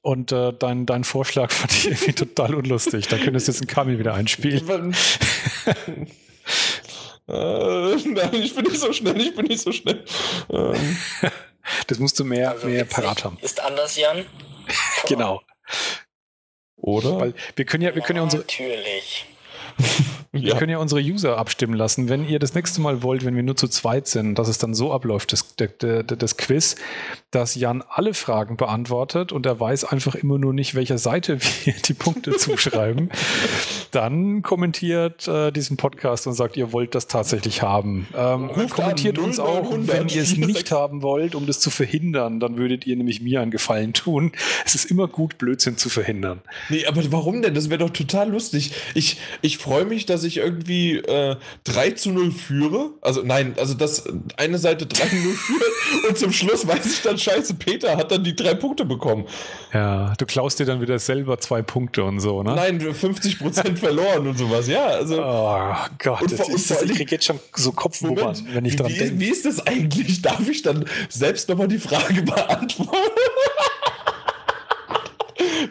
Und 0.00 0.32
äh, 0.32 0.52
dein, 0.58 0.86
dein 0.86 1.04
Vorschlag 1.04 1.50
fand 1.54 1.72
ich 1.72 1.86
irgendwie 1.86 2.12
total 2.12 2.54
unlustig. 2.54 3.08
Da 3.08 3.18
könntest 3.18 3.48
du 3.48 3.52
jetzt 3.52 3.62
einen 3.62 3.68
Kamil 3.68 3.98
wieder 3.98 4.14
einspielen. 4.14 4.68
äh, 7.28 7.96
nein, 7.96 8.34
ich 8.34 8.54
bin 8.54 8.64
nicht 8.64 8.80
so 8.80 8.92
schnell, 8.92 9.20
ich 9.20 9.34
bin 9.34 9.46
nicht 9.46 9.60
so 9.60 9.72
schnell. 9.72 10.04
Ähm. 10.50 10.96
Das 11.86 11.98
musst 11.98 12.18
du 12.18 12.24
mehr, 12.24 12.50
also 12.50 12.66
mehr 12.66 12.84
parat 12.84 13.24
haben. 13.24 13.38
Ist 13.40 13.60
anders, 13.60 13.96
Jan? 13.96 14.24
genau. 15.08 15.42
Oder? 16.76 17.20
Weil 17.20 17.34
wir 17.56 17.64
können 17.64 17.82
ja, 17.82 17.94
wir 17.94 18.02
können 18.02 18.18
ja 18.18 18.22
unsere. 18.22 18.42
Natürlich. 18.42 19.26
Wir 20.34 20.40
ja. 20.40 20.58
können 20.58 20.70
ja 20.70 20.78
unsere 20.78 21.02
User 21.02 21.36
abstimmen 21.36 21.74
lassen. 21.74 22.08
Wenn 22.08 22.26
ihr 22.26 22.38
das 22.38 22.54
nächste 22.54 22.80
Mal 22.80 23.02
wollt, 23.02 23.22
wenn 23.26 23.36
wir 23.36 23.42
nur 23.42 23.54
zu 23.54 23.68
zweit 23.68 24.06
sind, 24.06 24.38
dass 24.38 24.48
es 24.48 24.56
dann 24.56 24.72
so 24.72 24.90
abläuft, 24.90 25.34
das, 25.34 25.56
das, 25.56 25.68
das 26.06 26.36
Quiz, 26.38 26.76
dass 27.30 27.54
Jan 27.54 27.84
alle 27.86 28.14
Fragen 28.14 28.56
beantwortet 28.56 29.30
und 29.30 29.44
er 29.44 29.60
weiß 29.60 29.84
einfach 29.84 30.14
immer 30.14 30.38
nur 30.38 30.54
nicht, 30.54 30.74
welcher 30.74 30.96
Seite 30.96 31.38
wir 31.64 31.74
die 31.74 31.92
Punkte 31.92 32.30
zuschreiben, 32.36 33.10
dann 33.90 34.40
kommentiert 34.40 35.28
äh, 35.28 35.50
diesen 35.50 35.76
Podcast 35.76 36.26
und 36.26 36.32
sagt, 36.32 36.56
ihr 36.56 36.72
wollt 36.72 36.94
das 36.94 37.08
tatsächlich 37.08 37.60
haben. 37.60 38.08
Ähm, 38.16 38.48
kommentiert 38.70 39.18
an, 39.18 39.24
uns 39.24 39.38
auch, 39.38 39.70
wenn 39.70 40.08
ihr 40.08 40.22
es 40.22 40.34
nicht 40.38 40.72
haben 40.72 41.02
wollt, 41.02 41.34
um 41.34 41.46
das 41.46 41.60
zu 41.60 41.68
verhindern. 41.68 42.40
Dann 42.40 42.56
würdet 42.56 42.86
ihr 42.86 42.96
nämlich 42.96 43.20
mir 43.20 43.42
einen 43.42 43.50
Gefallen 43.50 43.92
tun. 43.92 44.32
Es 44.64 44.74
ist 44.74 44.86
immer 44.86 45.08
gut, 45.08 45.36
Blödsinn 45.36 45.76
zu 45.76 45.90
verhindern. 45.90 46.40
Nee, 46.70 46.86
aber 46.86 47.02
warum 47.12 47.42
denn? 47.42 47.52
Das 47.52 47.68
wäre 47.68 47.78
doch 47.78 47.90
total 47.90 48.30
lustig. 48.30 48.72
Ich, 48.94 49.18
ich 49.42 49.58
freue 49.58 49.84
mich, 49.84 50.06
dass 50.06 50.21
ich 50.24 50.38
irgendwie 50.38 50.96
äh, 50.96 51.36
3 51.64 51.90
zu 51.92 52.10
0 52.10 52.32
führe. 52.32 52.90
Also 53.00 53.22
nein, 53.22 53.54
also 53.58 53.74
dass 53.74 54.04
eine 54.36 54.58
Seite 54.58 54.86
3 54.86 55.06
zu 55.08 55.16
0 55.16 55.32
führt 55.32 55.62
und 56.08 56.18
zum 56.18 56.32
Schluss 56.32 56.66
weiß 56.66 56.86
ich 56.86 57.02
dann, 57.02 57.18
scheiße, 57.18 57.54
Peter 57.54 57.96
hat 57.96 58.10
dann 58.10 58.24
die 58.24 58.34
drei 58.34 58.54
Punkte 58.54 58.84
bekommen. 58.84 59.26
Ja, 59.72 60.14
du 60.18 60.26
klaust 60.26 60.58
dir 60.58 60.66
dann 60.66 60.80
wieder 60.80 60.98
selber 60.98 61.38
zwei 61.38 61.62
Punkte 61.62 62.04
und 62.04 62.20
so, 62.20 62.42
ne? 62.42 62.54
Nein, 62.54 62.80
50 62.80 63.38
Prozent 63.38 63.78
verloren 63.78 64.26
und 64.26 64.38
sowas, 64.38 64.68
ja. 64.68 64.86
Also, 64.86 65.22
oh 65.22 65.74
Gott, 65.98 66.22
und, 66.22 66.32
das 66.32 66.48
ist, 66.48 66.70
das, 66.70 66.82
ich 66.82 66.94
krieg 66.94 67.10
jetzt 67.10 67.24
schon 67.24 67.40
so 67.54 67.72
Kopfnummern, 67.72 68.36
wenn 68.52 68.64
ich 68.64 68.76
dran 68.76 68.92
denke. 68.92 69.18
Wie 69.18 69.28
ist 69.28 69.44
das 69.44 69.66
eigentlich? 69.66 70.22
Darf 70.22 70.48
ich 70.48 70.62
dann 70.62 70.84
selbst 71.08 71.48
nochmal 71.48 71.68
die 71.68 71.78
Frage 71.78 72.22
beantworten? 72.22 72.92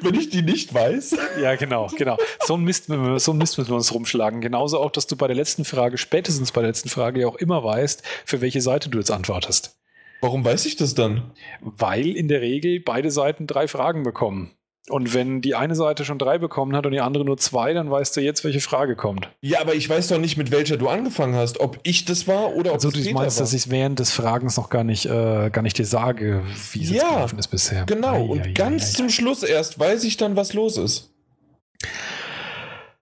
Wenn 0.02 0.16
ich 0.16 0.30
die 0.30 0.42
nicht 0.42 0.74
weiß. 0.74 1.18
Ja, 1.42 1.56
genau, 1.56 1.88
genau. 1.98 2.18
So 2.42 2.56
ein 2.56 2.64
Mist, 2.64 2.86
so 2.88 2.94
ein 3.32 3.38
Mist 3.38 3.58
müssen 3.58 3.70
wir 3.70 3.76
uns 3.76 3.94
rumschlagen. 3.94 4.42
Genauso 4.42 4.80
auch, 4.80 4.92
dass 4.92 5.08
du 5.08 5.16
bei 5.16 5.28
der 5.28 5.36
letzten 5.36 5.66
Frage, 5.66 5.98
spätestens 5.98 6.52
bei 6.52 6.62
der 6.62 6.70
letzten 6.70 6.90
Frage 6.90 7.22
ja 7.22 7.28
auch 7.28 7.36
immer 7.36 7.64
weißt, 7.64 8.04
für 8.26 8.42
welche 8.42 8.62
Seite 8.62 8.90
du 8.90 8.98
jetzt 8.98 9.12
antwortest. 9.12 9.78
Warum 10.22 10.46
weiß 10.46 10.66
ich 10.66 10.76
das 10.76 10.94
dann? 10.94 11.32
Weil 11.62 12.16
in 12.16 12.28
der 12.28 12.42
Regel 12.42 12.80
beide 12.80 13.10
Seiten 13.10 13.48
drei 13.48 13.68
Fragen 13.68 14.04
bekommen. 14.04 14.52
Und 14.90 15.14
wenn 15.14 15.42
die 15.42 15.54
eine 15.54 15.76
Seite 15.76 16.06
schon 16.06 16.18
drei 16.18 16.40
bekommen 16.40 16.76
hat 16.76 16.88
und 16.88 16.92
die 16.92 17.02
andere 17.02 17.24
nur 17.24 17.38
zwei, 17.38 17.74
dann 17.74 17.92
weißt 17.92 18.18
du 18.18 18.22
jetzt, 18.22 18.44
welche 18.44 18.62
Frage 18.62 18.96
kommt. 18.96 19.30
Ja, 19.42 19.62
aber 19.62 19.76
ich 19.76 19.88
weiß 19.88 20.08
doch 20.08 20.18
nicht, 20.18 20.38
mit 20.38 20.50
welcher 20.50 20.78
du 20.78 20.90
angefangen 20.90 21.36
hast. 21.36 21.60
Ob 21.60 21.80
ich 21.84 22.06
das 22.06 22.28
war 22.28 22.56
oder 22.56 22.72
ob 22.72 22.76
also, 22.76 22.88
es 22.90 22.96
du 22.96 23.12
meinst, 23.12 23.38
war. 23.38 23.44
dass 23.44 23.54
ich 23.54 23.70
während 23.70 24.00
des 24.00 24.12
Fragens 24.12 24.58
noch 24.58 24.72
gar 24.72 24.84
nicht, 24.84 25.06
äh, 25.06 25.52
gar 25.52 25.62
nicht 25.62 25.78
dir 25.78 25.86
sage, 25.86 26.44
wie 26.72 26.84
es 26.84 26.90
ja, 26.90 27.10
gelaufen 27.10 27.38
ist 27.38 27.50
bisher. 27.50 27.86
Genau, 27.86 28.16
ei, 28.16 28.22
und 28.22 28.42
ei, 28.42 28.52
ganz 28.54 28.94
ei, 28.94 28.98
zum 28.98 29.10
Schluss 29.10 29.44
erst 29.44 29.78
weiß 29.78 30.04
ich 30.04 30.18
dann, 30.18 30.36
was 30.36 30.54
los 30.54 30.78
ist. 30.78 31.12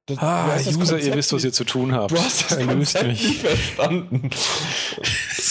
Das, 0.06 0.18
ah, 0.18 0.56
User, 0.58 0.74
Konzept 0.74 1.04
ihr 1.04 1.16
wisst, 1.16 1.32
was 1.34 1.44
ihr 1.44 1.54
zu 1.54 1.64
tun 1.64 1.94
habt. 1.94 2.12
Du 2.12 2.18
hast 2.18 2.52
das 2.52 2.60
Konzept 2.68 3.08
mich. 3.08 3.28
nicht 3.28 3.42
verstanden. 3.42 4.30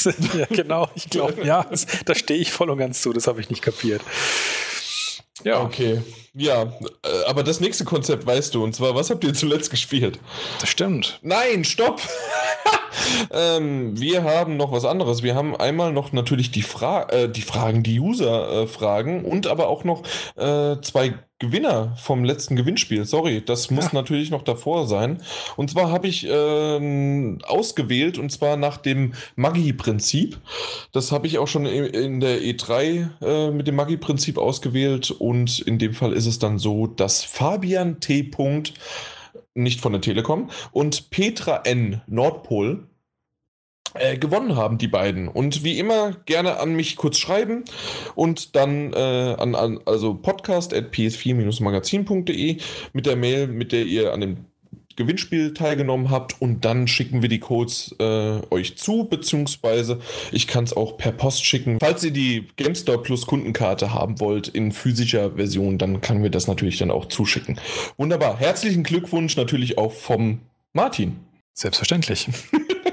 ja, 0.38 0.46
genau, 0.50 0.88
ich 0.94 1.08
glaube, 1.08 1.44
ja, 1.44 1.64
da 2.04 2.14
stehe 2.14 2.40
ich 2.40 2.52
voll 2.52 2.68
und 2.68 2.78
ganz 2.78 3.00
zu, 3.00 3.12
das 3.12 3.28
habe 3.28 3.40
ich 3.40 3.50
nicht 3.50 3.62
kapiert. 3.62 4.02
Ja. 5.44 5.62
Okay. 5.62 6.00
Ja, 6.38 6.62
äh, 6.62 7.24
aber 7.26 7.42
das 7.42 7.58
nächste 7.58 7.84
Konzept 7.84 8.24
weißt 8.24 8.54
du, 8.54 8.62
und 8.62 8.72
zwar, 8.72 8.94
was 8.94 9.10
habt 9.10 9.24
ihr 9.24 9.34
zuletzt 9.34 9.70
gespielt? 9.72 10.20
Das 10.60 10.68
stimmt. 10.68 11.18
Nein, 11.22 11.64
stopp! 11.64 12.00
ähm, 13.32 13.98
wir 14.00 14.22
haben 14.22 14.56
noch 14.56 14.70
was 14.70 14.84
anderes. 14.84 15.24
Wir 15.24 15.34
haben 15.34 15.56
einmal 15.56 15.92
noch 15.92 16.12
natürlich 16.12 16.52
die, 16.52 16.62
Fra 16.62 17.08
äh, 17.10 17.28
die 17.28 17.42
Fragen, 17.42 17.82
die 17.82 17.98
User-Fragen 17.98 19.24
äh, 19.24 19.28
und 19.28 19.48
aber 19.48 19.66
auch 19.66 19.82
noch 19.82 20.04
äh, 20.36 20.80
zwei 20.80 21.14
Gewinner 21.40 21.94
vom 21.96 22.24
letzten 22.24 22.56
Gewinnspiel. 22.56 23.04
Sorry, 23.04 23.44
das 23.44 23.70
muss 23.70 23.86
ja. 23.86 23.90
natürlich 23.94 24.30
noch 24.30 24.42
davor 24.42 24.88
sein. 24.88 25.22
Und 25.56 25.70
zwar 25.70 25.92
habe 25.92 26.08
ich 26.08 26.26
äh, 26.26 27.38
ausgewählt 27.44 28.18
und 28.18 28.30
zwar 28.30 28.56
nach 28.56 28.76
dem 28.76 29.12
Maggi-Prinzip. 29.36 30.38
Das 30.90 31.12
habe 31.12 31.28
ich 31.28 31.38
auch 31.38 31.46
schon 31.46 31.64
in 31.64 32.18
der 32.18 32.40
E3 32.40 33.08
äh, 33.22 33.50
mit 33.52 33.68
dem 33.68 33.76
Maggi-Prinzip 33.76 34.36
ausgewählt 34.36 35.12
und 35.12 35.60
in 35.60 35.78
dem 35.78 35.94
Fall 35.94 36.12
ist 36.12 36.26
es 36.28 36.38
dann 36.38 36.58
so, 36.58 36.86
dass 36.86 37.24
Fabian 37.24 38.00
T. 38.00 38.30
nicht 39.54 39.80
von 39.80 39.92
der 39.92 40.00
Telekom 40.00 40.50
und 40.70 41.10
Petra 41.10 41.62
N. 41.64 42.02
Nordpol 42.06 42.88
äh, 43.94 44.18
gewonnen 44.18 44.54
haben, 44.54 44.78
die 44.78 44.88
beiden. 44.88 45.28
Und 45.28 45.64
wie 45.64 45.78
immer 45.78 46.12
gerne 46.26 46.60
an 46.60 46.74
mich 46.74 46.96
kurz 46.96 47.16
schreiben 47.16 47.64
und 48.14 48.54
dann 48.54 48.92
äh, 48.92 49.34
an, 49.38 49.54
an 49.54 49.80
also 49.86 50.14
podcast 50.14 50.74
at 50.74 50.94
ps4-magazin.de 50.94 52.58
mit 52.92 53.06
der 53.06 53.16
Mail, 53.16 53.46
mit 53.46 53.72
der 53.72 53.84
ihr 53.84 54.12
an 54.12 54.20
dem 54.20 54.44
Gewinnspiel 54.98 55.54
teilgenommen 55.54 56.10
habt 56.10 56.42
und 56.42 56.64
dann 56.64 56.88
schicken 56.88 57.22
wir 57.22 57.28
die 57.28 57.38
Codes 57.38 57.94
äh, 58.00 58.40
euch 58.50 58.76
zu, 58.76 59.04
beziehungsweise 59.04 60.00
ich 60.32 60.48
kann 60.48 60.64
es 60.64 60.76
auch 60.76 60.98
per 60.98 61.12
Post 61.12 61.46
schicken. 61.46 61.78
Falls 61.80 62.02
ihr 62.02 62.10
die 62.10 62.48
GameStop 62.56 63.04
Plus 63.04 63.24
Kundenkarte 63.24 63.94
haben 63.94 64.18
wollt 64.18 64.48
in 64.48 64.72
physischer 64.72 65.36
Version, 65.36 65.78
dann 65.78 66.00
können 66.00 66.24
wir 66.24 66.30
das 66.30 66.48
natürlich 66.48 66.78
dann 66.78 66.90
auch 66.90 67.06
zuschicken. 67.06 67.60
Wunderbar. 67.96 68.38
Herzlichen 68.38 68.82
Glückwunsch 68.82 69.36
natürlich 69.36 69.78
auch 69.78 69.92
vom 69.92 70.40
Martin. 70.72 71.16
Selbstverständlich. 71.54 72.28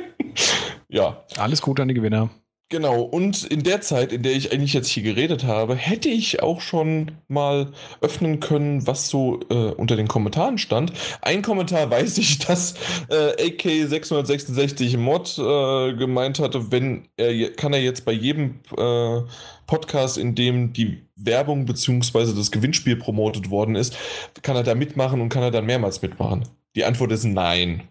ja. 0.90 1.26
Alles 1.38 1.62
gut 1.62 1.80
an 1.80 1.88
die 1.88 1.96
Gewinner. 1.96 2.30
Genau, 2.70 3.04
und 3.04 3.44
in 3.44 3.62
der 3.62 3.82
Zeit, 3.82 4.12
in 4.12 4.24
der 4.24 4.32
ich 4.32 4.52
eigentlich 4.52 4.74
jetzt 4.74 4.88
hier 4.88 5.04
geredet 5.04 5.44
habe, 5.44 5.76
hätte 5.76 6.10
ich 6.10 6.42
auch 6.42 6.62
schon 6.62 7.12
mal 7.28 7.72
öffnen 8.02 8.40
können, 8.40 8.88
was 8.88 9.08
so 9.08 9.40
äh, 9.52 9.54
unter 9.54 9.96
den 9.96 10.08
Kommentaren 10.08 10.58
stand. 10.58 10.92
Ein 11.22 11.44
Kommentar 11.44 11.92
weiß 11.92 12.18
ich, 12.18 12.40
dass 12.48 12.74
äh, 13.10 13.50
AK666 13.50 14.98
Mod 14.98 15.38
äh, 15.38 15.96
gemeint 15.96 16.40
hatte, 16.40 16.72
wenn 16.72 17.08
er 17.18 17.52
kann 17.52 17.72
er 17.72 17.82
jetzt 17.82 18.04
bei 18.04 18.14
jedem 18.14 18.62
äh, 18.76 19.22
Podcast, 19.68 20.18
in 20.18 20.34
dem 20.34 20.74
die 20.74 21.04
Werbung 21.16 21.66
bzw. 21.66 22.34
das 22.36 22.50
Gewinnspiel 22.50 22.96
promotet 22.96 23.52
worden 23.52 23.76
ist, 23.76 23.96
kann 24.42 24.56
er 24.56 24.64
da 24.64 24.74
mitmachen 24.74 25.22
und 25.22 25.30
kann 25.30 25.44
er 25.44 25.52
dann 25.52 25.68
mehrmals 25.68 26.02
mitmachen. 26.02 26.48
Die 26.76 26.84
Antwort 26.84 27.12
ist 27.12 27.26
nein. 27.26 27.84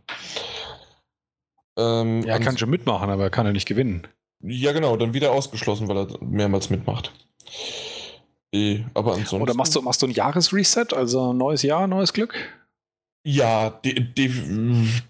Ähm, 1.78 2.22
ja, 2.22 2.34
er 2.34 2.40
kann 2.40 2.59
schon 2.59 2.70
mitmachen, 2.70 3.09
aber 3.09 3.22
er 3.22 3.30
kann 3.30 3.46
ja 3.46 3.52
nicht 3.52 3.68
gewinnen. 3.68 4.09
Ja, 4.46 4.72
genau, 4.72 4.96
dann 4.96 5.14
wieder 5.14 5.32
ausgeschlossen, 5.32 5.88
weil 5.88 5.96
er 5.96 6.08
mehrmals 6.20 6.68
mitmacht. 6.68 7.12
Eh, 8.52 8.84
aber 8.92 9.12
ansonsten. 9.12 9.42
Oder 9.42 9.54
machst 9.54 9.74
du, 9.74 9.82
machst 9.82 10.02
du 10.02 10.06
ein 10.06 10.12
Jahresreset, 10.12 10.92
also 10.92 11.32
neues 11.32 11.62
Jahr, 11.62 11.86
neues 11.86 12.12
Glück? 12.12 12.34
Ja, 13.26 13.70
de 13.70 13.94
de 14.00 14.30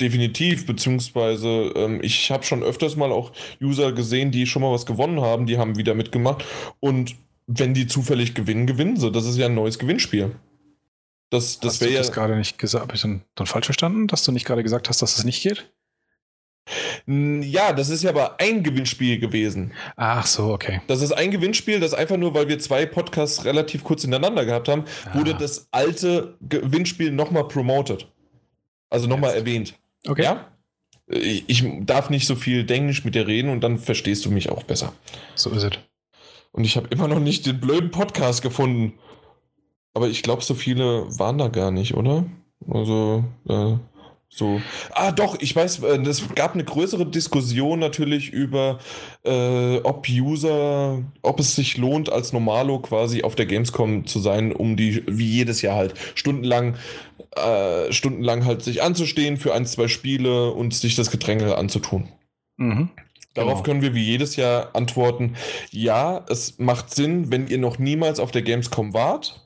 definitiv, 0.00 0.66
beziehungsweise 0.66 1.72
ähm, 1.74 1.98
ich 2.00 2.30
habe 2.30 2.44
schon 2.44 2.62
öfters 2.62 2.94
mal 2.94 3.10
auch 3.10 3.32
User 3.60 3.90
gesehen, 3.90 4.30
die 4.30 4.46
schon 4.46 4.62
mal 4.62 4.70
was 4.70 4.86
gewonnen 4.86 5.20
haben, 5.20 5.46
die 5.46 5.58
haben 5.58 5.76
wieder 5.76 5.94
mitgemacht 5.94 6.44
und 6.78 7.16
wenn 7.48 7.74
die 7.74 7.88
zufällig 7.88 8.34
gewinnen, 8.34 8.68
gewinnen 8.68 8.96
sie. 8.96 9.10
Das 9.10 9.26
ist 9.26 9.36
ja 9.36 9.46
ein 9.46 9.54
neues 9.54 9.80
Gewinnspiel. 9.80 10.36
Das, 11.30 11.58
das 11.58 11.80
wäre 11.80 11.90
ja. 11.92 11.98
das 11.98 12.12
gerade 12.12 12.36
nicht 12.36 12.58
gesagt? 12.58 12.82
Habe 12.82 12.94
ich 12.94 13.02
dann, 13.02 13.22
dann 13.34 13.48
falsch 13.48 13.66
verstanden, 13.66 14.06
dass 14.06 14.22
du 14.22 14.30
nicht 14.30 14.46
gerade 14.46 14.62
gesagt 14.62 14.88
hast, 14.88 15.02
dass 15.02 15.10
es 15.10 15.16
das 15.16 15.24
nicht 15.24 15.42
geht? 15.42 15.68
Ja, 17.06 17.72
das 17.72 17.90
ist 17.90 18.02
ja 18.02 18.10
aber 18.10 18.40
ein 18.40 18.62
Gewinnspiel 18.62 19.18
gewesen. 19.18 19.72
Ach 19.96 20.26
so, 20.26 20.52
okay. 20.52 20.80
Das 20.86 21.02
ist 21.02 21.12
ein 21.12 21.30
Gewinnspiel, 21.30 21.78
das 21.78 21.92
einfach 21.92 22.16
nur, 22.16 22.32
weil 22.34 22.48
wir 22.48 22.58
zwei 22.58 22.86
Podcasts 22.86 23.44
relativ 23.44 23.84
kurz 23.84 24.02
hintereinander 24.02 24.46
gehabt 24.46 24.68
haben, 24.68 24.84
ah. 25.04 25.18
wurde 25.18 25.34
das 25.34 25.68
alte 25.72 26.36
Gewinnspiel 26.40 27.12
nochmal 27.12 27.46
promoted. 27.48 28.08
Also 28.88 29.06
nochmal 29.08 29.34
erwähnt. 29.34 29.74
Okay. 30.06 30.22
Ja? 30.22 30.48
Ich 31.06 31.64
darf 31.80 32.08
nicht 32.08 32.26
so 32.26 32.34
viel 32.34 32.70
Englisch 32.70 33.04
mit 33.04 33.14
dir 33.14 33.26
reden 33.26 33.50
und 33.50 33.60
dann 33.60 33.78
verstehst 33.78 34.24
du 34.24 34.30
mich 34.30 34.48
auch 34.48 34.62
besser. 34.62 34.94
So 35.34 35.50
ist 35.50 35.64
es. 35.64 35.72
Und 36.52 36.64
ich 36.64 36.76
habe 36.76 36.88
immer 36.88 37.08
noch 37.08 37.18
nicht 37.18 37.44
den 37.46 37.60
blöden 37.60 37.90
Podcast 37.90 38.40
gefunden. 38.40 38.94
Aber 39.92 40.08
ich 40.08 40.22
glaube, 40.22 40.42
so 40.42 40.54
viele 40.54 41.06
waren 41.18 41.36
da 41.36 41.48
gar 41.48 41.70
nicht, 41.70 41.94
oder? 41.94 42.24
Also, 42.68 43.24
äh, 43.48 43.76
so. 44.34 44.60
Ah, 44.90 45.12
doch, 45.12 45.36
ich 45.40 45.54
weiß, 45.54 45.84
äh, 45.84 45.98
es 46.02 46.34
gab 46.34 46.54
eine 46.54 46.64
größere 46.64 47.06
Diskussion 47.06 47.78
natürlich 47.78 48.30
über, 48.30 48.80
äh, 49.24 49.76
ob 49.78 50.08
User, 50.08 51.02
ob 51.22 51.38
es 51.38 51.54
sich 51.54 51.76
lohnt, 51.76 52.10
als 52.10 52.32
Normalo 52.32 52.80
quasi 52.80 53.22
auf 53.22 53.36
der 53.36 53.46
Gamescom 53.46 54.06
zu 54.06 54.18
sein, 54.18 54.52
um 54.52 54.76
die, 54.76 55.04
wie 55.06 55.26
jedes 55.26 55.62
Jahr 55.62 55.76
halt, 55.76 55.94
stundenlang, 56.16 56.74
äh, 57.36 57.92
stundenlang 57.92 58.44
halt 58.44 58.62
sich 58.62 58.82
anzustehen 58.82 59.36
für 59.36 59.54
ein, 59.54 59.66
zwei 59.66 59.86
Spiele 59.86 60.50
und 60.50 60.74
sich 60.74 60.96
das 60.96 61.12
Gedränge 61.12 61.56
anzutun. 61.56 62.08
Mhm. 62.56 62.90
Darauf 63.34 63.54
genau. 63.54 63.62
können 63.62 63.82
wir 63.82 63.94
wie 63.94 64.04
jedes 64.04 64.34
Jahr 64.34 64.74
antworten, 64.74 65.34
ja, 65.70 66.24
es 66.28 66.58
macht 66.58 66.92
Sinn, 66.92 67.30
wenn 67.30 67.46
ihr 67.46 67.58
noch 67.58 67.78
niemals 67.78 68.18
auf 68.18 68.32
der 68.32 68.42
Gamescom 68.42 68.94
wart 68.94 69.44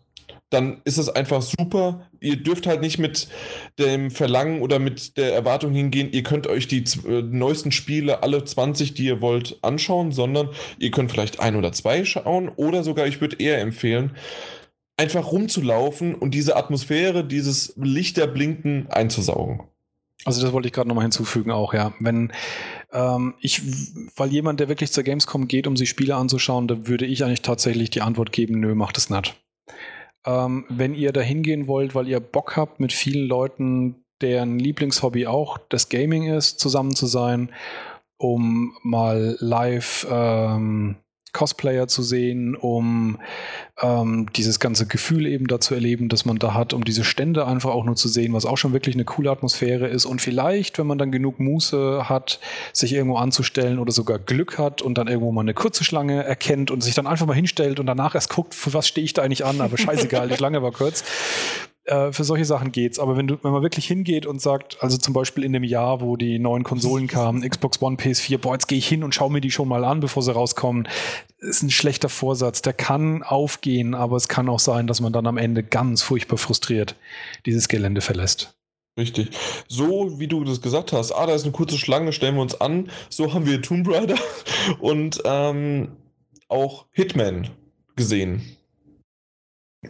dann 0.51 0.81
ist 0.85 0.99
es 0.99 1.09
einfach 1.09 1.43
super. 1.43 2.08
Ihr 2.21 2.37
dürft 2.37 2.67
halt 2.67 2.81
nicht 2.81 2.99
mit 2.99 3.29
dem 3.79 4.11
Verlangen 4.11 4.61
oder 4.61 4.79
mit 4.79 5.17
der 5.17 5.35
Erwartung 5.35 5.73
hingehen, 5.73 6.11
ihr 6.13 6.23
könnt 6.23 6.47
euch 6.47 6.69
die 6.69 6.85
äh, 7.07 7.23
neuesten 7.23 7.73
Spiele, 7.73 8.23
alle 8.23 8.45
20, 8.45 8.95
die 8.95 9.05
ihr 9.05 9.21
wollt, 9.21 9.59
anschauen, 9.63 10.13
sondern 10.13 10.51
ihr 10.79 10.91
könnt 10.91 11.11
vielleicht 11.11 11.41
ein 11.41 11.57
oder 11.57 11.73
zwei 11.73 12.05
schauen 12.05 12.49
oder 12.49 12.83
sogar, 12.83 13.07
ich 13.07 13.21
würde 13.21 13.37
eher 13.39 13.61
empfehlen, 13.61 14.17
einfach 14.97 15.31
rumzulaufen 15.33 16.15
und 16.15 16.33
diese 16.33 16.57
Atmosphäre, 16.57 17.25
dieses 17.25 17.75
Lichterblinken 17.77 18.89
einzusaugen. 18.91 19.63
Also 20.25 20.43
das 20.43 20.53
wollte 20.53 20.67
ich 20.67 20.75
gerade 20.75 20.89
nochmal 20.89 21.05
hinzufügen 21.05 21.53
auch, 21.53 21.73
ja. 21.75 21.95
Wenn 22.01 22.33
ähm, 22.93 23.35
ich, 23.41 23.63
weil 24.17 24.33
jemand, 24.33 24.59
der 24.59 24.69
wirklich 24.69 24.91
zur 24.91 25.05
Gamescom 25.05 25.47
geht, 25.47 25.69
um 25.69 25.77
sich 25.77 25.89
Spiele 25.89 26.17
anzuschauen, 26.17 26.67
da 26.67 26.89
würde 26.89 27.07
ich 27.07 27.25
eigentlich 27.25 27.43
tatsächlich 27.43 27.91
die 27.91 28.03
Antwort 28.03 28.33
geben, 28.33 28.59
nö, 28.59 28.75
macht 28.75 28.99
es 28.99 29.11
nicht. 29.11 29.37
Ähm, 30.29 30.67
wenn 30.69 30.95
ihr 30.95 31.13
da 31.13 31.23
hingehen 31.23 31.67
wollt, 31.69 31.95
weil 31.95 32.07
ihr 32.07 32.21
Bock 32.21 32.55
habt, 32.55 32.81
mit 32.81 32.93
vielen 32.93 33.27
Leuten, 33.27 34.05
deren 34.21 34.59
Lieblingshobby 34.59 35.27
auch 35.27 35.57
das 35.57 35.89
Gaming 35.89 36.27
ist, 36.27 36.61
zusammen 36.61 36.95
zu 36.95 37.07
sein, 37.07 37.51
um 38.19 38.77
mal 38.83 39.39
live 39.41 40.07
ähm, 40.11 40.97
Cosplayer 41.33 41.89
zu 41.89 42.03
sehen, 42.03 42.57
um 42.57 43.19
ähm, 43.81 44.27
dieses 44.35 44.61
ganze 44.61 44.87
Gefühl 44.87 45.27
eben 45.27 45.47
da 45.47 45.61
zu 45.61 45.75
erleben, 45.75 46.09
dass 46.09 46.25
man 46.25 46.39
da 46.39 46.55
hat, 46.55 46.73
um 46.73 46.85
diese 46.85 47.05
Stände 47.05 47.47
einfach 47.47 47.71
auch 47.71 47.85
nur 47.85 47.97
zu 47.97 48.09
sehen, 48.09 48.33
was 48.33 48.47
auch 48.47 48.57
schon 48.57 48.73
wirklich 48.73 48.95
eine 48.95 49.05
coole 49.05 49.31
Atmosphäre 49.31 49.87
ist. 49.87 50.05
Und 50.05 50.21
vielleicht, 50.21 50.79
wenn 50.79 50.87
man 50.87 50.99
dann 50.99 51.13
genug 51.13 51.39
Muße 51.39 52.09
hat, 52.09 52.41
sich 52.73 52.93
irgendwo 52.93 53.17
anzustellen 53.17 53.79
oder 53.79 53.93
sogar 53.93 54.19
Glück 54.19 54.59
hat 54.59 54.83
und 54.83 54.99
dann 54.99 55.09
irgendwo 55.09 55.33
mal 55.33 55.43
eine 55.43 55.55
kurze 55.55 55.85
Schlange 55.85 56.25
erkennt 56.25 56.71
und 56.71 56.83
sich 56.83 56.95
dann 56.95 57.07
einfach 57.07 57.27
mal 57.27 57.35
hinstellt 57.35 57.81
und 57.81 57.87
danach 57.87 58.15
erst 58.15 58.31
guckt, 58.31 58.55
für 58.55 58.73
was 58.75 58.89
stehe 58.89 59.05
ich 59.05 59.13
da 59.13 59.23
eigentlich 59.23 59.45
an, 59.45 59.61
aber 59.61 59.79
scheißegal, 59.79 60.29
die 60.29 60.37
Schlange 60.37 60.63
war 60.63 60.73
kurz 60.73 61.05
äh, 61.89 62.13
für 62.13 62.25
solche 62.25 62.45
Sachen 62.45 62.73
geht's. 62.73 62.99
Aber 62.99 63.17
wenn, 63.17 63.27
du, 63.27 63.39
wenn 63.43 63.53
man 63.53 63.63
wirklich 63.63 63.87
hingeht 63.87 64.27
und 64.27 64.41
sagt, 64.41 64.79
also 64.81 64.97
zum 64.99 65.15
Beispiel 65.15 65.45
in 65.45 65.53
dem 65.53 65.65
Jahr, 65.65 66.01
wo 66.01 66.17
die 66.17 66.39
neuen 66.39 66.63
Konsolen 66.63 67.07
kamen, 67.07 67.49
Xbox 67.49 67.81
One, 67.83 67.97
PS4, 67.97 68.39
boah, 68.39 68.55
jetzt 68.55 68.69
gehe 68.69 68.79
ich 68.79 68.87
hin 68.87 69.03
und 69.03 69.15
schaue 69.15 69.31
mir 69.31 69.41
die 69.41 69.51
schon 69.51 69.69
mal 69.69 69.85
an, 69.85 70.01
bevor 70.01 70.23
sie 70.23 70.33
rauskommen, 70.33 70.89
ist 71.39 71.63
ein 71.63 71.71
schlechter 71.71 72.09
Vorsatz. 72.09 72.63
Der 72.63 72.73
kann 72.73 73.23
aufgehen, 73.23 73.95
aber 73.95 74.17
es 74.17 74.29
kann 74.29 74.49
auch 74.49 74.61
sein, 74.61 74.87
dass 74.87 75.01
man 75.01 75.13
dann 75.13 75.27
am 75.27 75.39
Ende 75.39 75.63
ganz 75.63 76.03
furchtbar 76.03 76.39
frustriert 76.39 76.95
dieses 77.47 77.69
Gelände 77.69 78.01
verlässt. 78.01 78.55
Richtig. 78.99 79.31
So 79.69 80.19
wie 80.19 80.27
du 80.27 80.43
das 80.43 80.61
gesagt 80.61 80.93
hast, 80.93 81.13
ah, 81.13 81.27
da 81.27 81.33
ist 81.33 81.45
eine 81.45 81.53
kurze 81.53 81.79
Schlange, 81.79 82.13
stellen 82.13 82.35
wir 82.35 82.43
uns 82.43 82.61
an. 82.61 82.91
So 83.09 83.33
haben 83.33 83.47
wir 83.47 83.63
Tomb 83.63 83.89
Raider 83.89 84.17
und 84.81 85.23
ähm, 85.25 85.93
auch 86.49 86.87
Hitman 86.91 87.49
gesehen. 87.95 88.58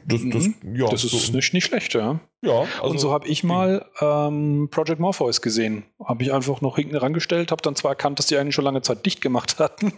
Das, 0.05 0.20
das, 0.31 0.48
mhm. 0.48 0.77
ja, 0.77 0.89
das 0.89 1.02
ist 1.05 1.12
so. 1.12 1.32
nicht, 1.32 1.55
nicht 1.55 1.65
schlecht, 1.65 1.94
ja. 1.94 2.20
Ja, 2.43 2.66
also 2.77 2.90
und 2.90 2.98
so 2.98 3.10
habe 3.10 3.27
ich 3.27 3.43
mal 3.43 3.86
ähm, 4.01 4.69
Project 4.70 5.01
Morpheus 5.01 5.40
gesehen. 5.40 5.85
Habe 6.05 6.23
ich 6.23 6.32
einfach 6.32 6.60
noch 6.60 6.77
hinten 6.77 6.97
rangestellt, 6.97 7.51
habe 7.51 7.62
dann 7.62 7.74
zwar 7.74 7.93
erkannt, 7.93 8.19
dass 8.19 8.27
die 8.27 8.36
eigentlich 8.36 8.55
schon 8.55 8.65
lange 8.65 8.82
Zeit 8.82 9.06
dicht 9.06 9.23
gemacht 9.23 9.59
hatten 9.59 9.94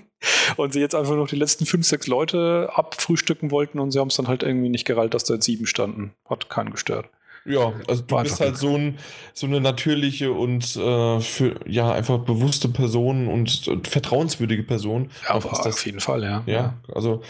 und 0.57 0.73
sie 0.73 0.81
jetzt 0.81 0.95
einfach 0.95 1.17
noch 1.17 1.29
die 1.29 1.37
letzten 1.37 1.67
fünf, 1.67 1.87
sechs 1.87 2.07
Leute 2.07 2.71
abfrühstücken 2.73 3.51
wollten 3.51 3.81
und 3.81 3.91
sie 3.91 3.99
haben 3.99 4.09
es 4.09 4.17
dann 4.17 4.29
halt 4.29 4.45
irgendwie 4.45 4.69
nicht 4.69 4.85
gereilt, 4.85 5.12
dass 5.12 5.25
da 5.25 5.35
jetzt 5.35 5.47
sieben 5.47 5.67
standen. 5.67 6.12
Hat 6.29 6.49
keinen 6.49 6.71
gestört. 6.71 7.09
Ja, 7.45 7.73
also 7.89 8.03
du 8.03 8.15
War 8.15 8.23
bist 8.23 8.39
halt 8.41 8.59
so, 8.59 8.77
ein, 8.77 8.99
so 9.33 9.47
eine 9.47 9.61
natürliche 9.61 10.31
und 10.31 10.77
äh, 10.77 11.21
für 11.21 11.59
ja 11.67 11.91
einfach 11.91 12.19
bewusste 12.19 12.69
Person 12.69 13.27
und, 13.27 13.67
und 13.67 13.89
vertrauenswürdige 13.89 14.62
Person. 14.62 15.11
Ja, 15.25 15.35
auf, 15.35 15.47
auf 15.47 15.87
jeden 15.87 16.01
Fall, 16.01 16.23
ja. 16.23 16.43
Ja, 16.47 16.75
also 16.95 17.23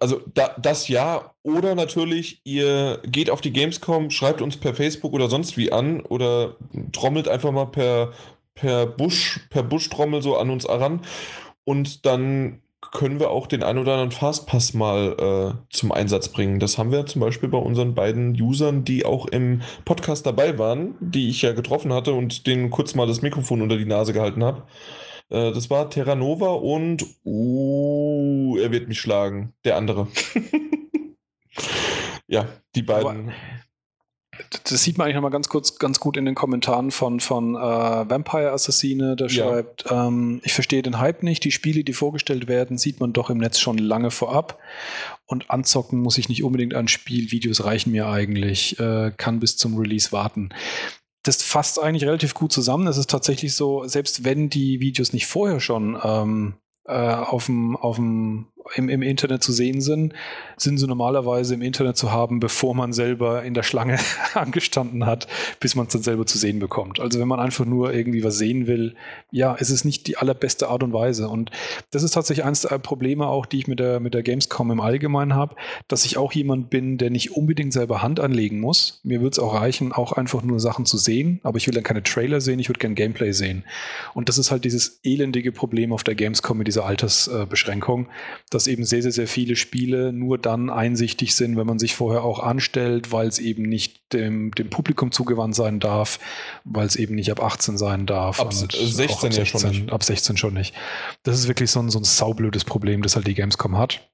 also 0.00 0.20
da, 0.34 0.54
das 0.60 0.88
ja. 0.88 1.32
Oder 1.42 1.74
natürlich, 1.74 2.40
ihr 2.44 3.00
geht 3.06 3.30
auf 3.30 3.40
die 3.40 3.52
Gamescom, 3.52 4.10
schreibt 4.10 4.42
uns 4.42 4.56
per 4.56 4.74
Facebook 4.74 5.12
oder 5.12 5.28
sonst 5.28 5.56
wie 5.56 5.72
an 5.72 6.00
oder 6.02 6.56
trommelt 6.92 7.28
einfach 7.28 7.52
mal 7.52 7.66
per, 7.66 8.12
per 8.54 8.86
Busch, 8.86 9.40
per 9.50 9.62
Buschtrommel 9.62 10.22
so 10.22 10.36
an 10.36 10.50
uns 10.50 10.66
heran. 10.66 11.02
Und 11.64 12.06
dann 12.06 12.60
können 12.92 13.20
wir 13.20 13.30
auch 13.30 13.46
den 13.46 13.62
ein 13.62 13.76
oder 13.76 13.92
anderen 13.92 14.12
Fastpass 14.12 14.72
mal 14.72 15.16
äh, 15.18 15.74
zum 15.74 15.92
Einsatz 15.92 16.28
bringen. 16.28 16.60
Das 16.60 16.78
haben 16.78 16.92
wir 16.92 17.06
zum 17.06 17.20
Beispiel 17.20 17.48
bei 17.48 17.58
unseren 17.58 17.94
beiden 17.94 18.40
Usern, 18.40 18.84
die 18.84 19.04
auch 19.04 19.26
im 19.26 19.62
Podcast 19.84 20.24
dabei 20.26 20.58
waren, 20.58 20.94
die 21.00 21.28
ich 21.28 21.42
ja 21.42 21.52
getroffen 21.52 21.92
hatte 21.92 22.14
und 22.14 22.46
denen 22.46 22.70
kurz 22.70 22.94
mal 22.94 23.06
das 23.06 23.20
Mikrofon 23.20 23.62
unter 23.62 23.76
die 23.76 23.84
Nase 23.84 24.12
gehalten 24.12 24.44
habe. 24.44 24.62
Äh, 25.30 25.52
das 25.52 25.70
war 25.70 25.90
Terranova 25.90 26.48
und 26.48 27.04
uh, 27.24 28.56
er 28.58 28.70
wird 28.72 28.88
mich 28.88 29.00
schlagen. 29.00 29.52
Der 29.64 29.76
andere. 29.76 30.08
ja, 32.26 32.46
die 32.74 32.82
beiden. 32.82 33.28
Aber 33.28 33.32
das 34.64 34.82
sieht 34.82 34.98
man 34.98 35.06
eigentlich 35.06 35.16
nochmal 35.16 35.32
ganz 35.32 35.48
kurz, 35.48 35.78
ganz 35.78 35.98
gut 35.98 36.16
in 36.16 36.24
den 36.24 36.34
Kommentaren 36.34 36.90
von, 36.90 37.20
von 37.20 37.56
äh, 37.56 37.58
Vampire 37.58 38.52
Assassine, 38.52 39.16
der 39.16 39.28
ja. 39.28 39.44
schreibt, 39.44 39.86
ähm, 39.90 40.40
ich 40.44 40.52
verstehe 40.52 40.82
den 40.82 40.98
Hype 40.98 41.22
nicht, 41.22 41.42
die 41.44 41.50
Spiele, 41.50 41.82
die 41.82 41.92
vorgestellt 41.92 42.46
werden, 42.46 42.78
sieht 42.78 43.00
man 43.00 43.12
doch 43.12 43.30
im 43.30 43.38
Netz 43.38 43.58
schon 43.58 43.78
lange 43.78 44.10
vorab 44.10 44.58
und 45.26 45.50
anzocken 45.50 45.98
muss 45.98 46.18
ich 46.18 46.28
nicht 46.28 46.44
unbedingt 46.44 46.74
an 46.74 46.86
Spielvideos, 46.86 47.64
reichen 47.64 47.90
mir 47.90 48.06
eigentlich, 48.06 48.78
äh, 48.78 49.12
kann 49.16 49.40
bis 49.40 49.56
zum 49.56 49.76
Release 49.76 50.12
warten 50.12 50.50
das 51.28 51.42
fasst 51.42 51.78
eigentlich 51.78 52.04
relativ 52.04 52.34
gut 52.34 52.52
zusammen. 52.52 52.86
Es 52.86 52.96
ist 52.96 53.10
tatsächlich 53.10 53.54
so, 53.54 53.86
selbst 53.86 54.24
wenn 54.24 54.48
die 54.48 54.80
Videos 54.80 55.12
nicht 55.12 55.26
vorher 55.26 55.60
schon 55.60 55.98
ähm, 56.02 56.54
äh, 56.86 56.92
auf 56.92 57.46
dem, 57.46 57.76
auf 57.76 57.96
dem 57.96 58.46
im, 58.74 58.88
im 58.88 59.02
Internet 59.02 59.42
zu 59.42 59.52
sehen 59.52 59.80
sind, 59.80 60.14
sind 60.56 60.78
sie 60.78 60.86
normalerweise 60.86 61.54
im 61.54 61.62
Internet 61.62 61.96
zu 61.96 62.12
haben, 62.12 62.40
bevor 62.40 62.74
man 62.74 62.92
selber 62.92 63.42
in 63.42 63.54
der 63.54 63.62
Schlange 63.62 63.98
angestanden 64.34 65.06
hat, 65.06 65.26
bis 65.60 65.74
man 65.74 65.86
es 65.86 65.92
dann 65.92 66.02
selber 66.02 66.26
zu 66.26 66.38
sehen 66.38 66.58
bekommt. 66.58 67.00
Also 67.00 67.20
wenn 67.20 67.28
man 67.28 67.40
einfach 67.40 67.64
nur 67.64 67.92
irgendwie 67.92 68.24
was 68.24 68.38
sehen 68.38 68.66
will, 68.66 68.94
ja, 69.30 69.56
es 69.58 69.70
ist 69.70 69.84
nicht 69.84 70.06
die 70.06 70.16
allerbeste 70.16 70.68
Art 70.68 70.82
und 70.82 70.92
Weise. 70.92 71.28
Und 71.28 71.50
das 71.90 72.02
ist 72.02 72.12
tatsächlich 72.12 72.44
eines 72.44 72.62
der 72.62 72.78
Probleme 72.78 73.26
auch, 73.26 73.46
die 73.46 73.58
ich 73.58 73.68
mit 73.68 73.78
der, 73.78 74.00
mit 74.00 74.14
der 74.14 74.22
Gamescom 74.22 74.70
im 74.70 74.80
Allgemeinen 74.80 75.34
habe, 75.34 75.54
dass 75.86 76.04
ich 76.04 76.16
auch 76.16 76.32
jemand 76.32 76.70
bin, 76.70 76.98
der 76.98 77.10
nicht 77.10 77.32
unbedingt 77.32 77.72
selber 77.72 78.02
Hand 78.02 78.20
anlegen 78.20 78.60
muss. 78.60 79.00
Mir 79.04 79.20
würde 79.20 79.32
es 79.32 79.38
auch 79.38 79.54
reichen, 79.54 79.92
auch 79.92 80.12
einfach 80.12 80.42
nur 80.42 80.60
Sachen 80.60 80.86
zu 80.86 80.98
sehen, 80.98 81.40
aber 81.42 81.58
ich 81.58 81.66
will 81.66 81.74
dann 81.74 81.84
keine 81.84 82.02
Trailer 82.02 82.40
sehen, 82.40 82.58
ich 82.58 82.68
würde 82.68 82.80
gerne 82.80 82.94
Gameplay 82.94 83.32
sehen. 83.32 83.64
Und 84.14 84.28
das 84.28 84.38
ist 84.38 84.50
halt 84.50 84.64
dieses 84.64 85.00
elendige 85.02 85.52
Problem 85.52 85.92
auf 85.92 86.04
der 86.04 86.14
Gamescom 86.14 86.58
mit 86.58 86.66
dieser 86.66 86.84
Altersbeschränkung, 86.86 88.08
dass 88.58 88.66
eben 88.66 88.84
sehr, 88.84 89.02
sehr, 89.02 89.12
sehr 89.12 89.28
viele 89.28 89.54
Spiele 89.54 90.12
nur 90.12 90.36
dann 90.36 90.68
einsichtig 90.68 91.36
sind, 91.36 91.56
wenn 91.56 91.66
man 91.68 91.78
sich 91.78 91.94
vorher 91.94 92.24
auch 92.24 92.40
anstellt, 92.40 93.12
weil 93.12 93.28
es 93.28 93.38
eben 93.38 93.62
nicht 93.62 94.12
dem, 94.12 94.50
dem 94.50 94.68
Publikum 94.68 95.12
zugewandt 95.12 95.54
sein 95.54 95.78
darf, 95.78 96.18
weil 96.64 96.84
es 96.84 96.96
eben 96.96 97.14
nicht 97.14 97.30
ab 97.30 97.40
18 97.40 97.78
sein 97.78 98.04
darf. 98.04 98.40
Ab 98.40 98.52
16, 98.52 98.80
ab 98.80 99.22
16 99.22 99.30
ja 99.30 99.46
schon 99.46 99.70
nicht. 99.70 99.92
Ab 99.92 100.02
16 100.02 100.36
schon 100.36 100.54
nicht. 100.54 100.74
Das 101.22 101.38
ist 101.38 101.46
wirklich 101.46 101.70
so 101.70 101.78
ein, 101.78 101.88
so 101.88 102.00
ein 102.00 102.04
saublödes 102.04 102.64
Problem, 102.64 103.02
das 103.02 103.14
halt 103.14 103.28
die 103.28 103.34
Gamescom 103.34 103.78
hat. 103.78 104.10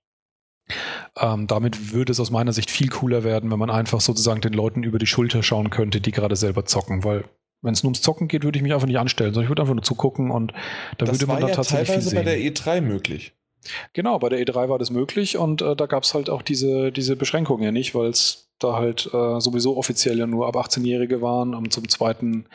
Ähm, 1.16 1.46
damit 1.46 1.94
würde 1.94 2.12
es 2.12 2.20
aus 2.20 2.30
meiner 2.30 2.52
Sicht 2.52 2.70
viel 2.70 2.88
cooler 2.88 3.24
werden, 3.24 3.50
wenn 3.50 3.58
man 3.58 3.70
einfach 3.70 4.02
sozusagen 4.02 4.42
den 4.42 4.52
Leuten 4.52 4.82
über 4.82 4.98
die 4.98 5.06
Schulter 5.06 5.42
schauen 5.42 5.70
könnte, 5.70 6.02
die 6.02 6.12
gerade 6.12 6.36
selber 6.36 6.66
zocken, 6.66 7.02
weil 7.02 7.24
wenn 7.62 7.72
es 7.72 7.82
nur 7.82 7.88
ums 7.88 8.02
Zocken 8.02 8.28
geht, 8.28 8.44
würde 8.44 8.58
ich 8.58 8.62
mich 8.62 8.74
einfach 8.74 8.86
nicht 8.86 8.98
anstellen, 8.98 9.32
sondern 9.32 9.44
ich 9.44 9.48
würde 9.48 9.62
einfach 9.62 9.74
nur 9.74 9.82
zugucken 9.82 10.30
und 10.30 10.52
da 10.98 11.06
das 11.06 11.14
würde 11.14 11.28
man 11.28 11.36
war 11.36 11.40
da 11.40 11.48
ja 11.48 11.54
tatsächlich 11.54 11.88
teilweise 11.88 12.10
viel 12.10 12.18
bei 12.18 12.30
sehen. 12.30 12.64
der 12.64 12.74
E3 12.76 12.80
möglich. 12.82 13.32
Genau, 13.92 14.18
bei 14.18 14.28
der 14.28 14.40
E3 14.40 14.68
war 14.68 14.78
das 14.78 14.90
möglich 14.90 15.36
und 15.36 15.62
äh, 15.62 15.76
da 15.76 15.86
gab 15.86 16.02
es 16.02 16.14
halt 16.14 16.30
auch 16.30 16.42
diese, 16.42 16.92
diese 16.92 17.16
Beschränkungen 17.16 17.62
ja 17.62 17.72
nicht, 17.72 17.94
weil 17.94 18.08
es 18.08 18.48
da 18.58 18.74
halt 18.74 19.06
äh, 19.12 19.40
sowieso 19.40 19.76
offiziell 19.76 20.18
ja 20.18 20.26
nur 20.26 20.46
ab 20.46 20.56
18-Jährige 20.56 21.22
waren 21.22 21.54
und 21.54 21.72
zum 21.72 21.88
Zweiten 21.88 22.46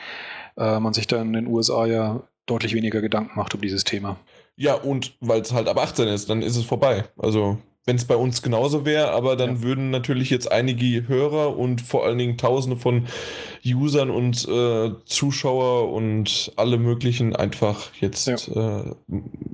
äh, 0.56 0.80
man 0.80 0.94
sich 0.94 1.06
da 1.06 1.20
in 1.20 1.32
den 1.32 1.46
USA 1.46 1.86
ja 1.86 2.22
deutlich 2.46 2.74
weniger 2.74 3.00
Gedanken 3.00 3.38
macht 3.38 3.54
um 3.54 3.60
dieses 3.60 3.84
Thema. 3.84 4.16
Ja, 4.56 4.74
und 4.74 5.14
weil 5.20 5.40
es 5.40 5.52
halt 5.52 5.68
ab 5.68 5.78
18 5.78 6.08
ist, 6.08 6.28
dann 6.28 6.42
ist 6.42 6.56
es 6.56 6.64
vorbei. 6.64 7.04
Also, 7.16 7.58
wenn 7.86 7.96
es 7.96 8.04
bei 8.04 8.14
uns 8.16 8.42
genauso 8.42 8.84
wäre, 8.84 9.10
aber 9.10 9.36
dann 9.36 9.56
Ja. 9.56 9.62
würden 9.62 9.90
natürlich 9.90 10.30
jetzt 10.30 10.52
einige 10.52 11.08
Hörer 11.08 11.56
und 11.56 11.80
vor 11.80 12.04
allen 12.04 12.18
Dingen 12.18 12.36
Tausende 12.38 12.76
von 12.76 13.06
Usern 13.64 14.10
und 14.10 14.46
äh, 14.48 14.90
Zuschauer 15.06 15.92
und 15.92 16.52
alle 16.56 16.76
möglichen 16.78 17.34
einfach 17.34 17.90
jetzt 18.00 18.26
ja, 18.26 18.80
äh, 18.80 18.94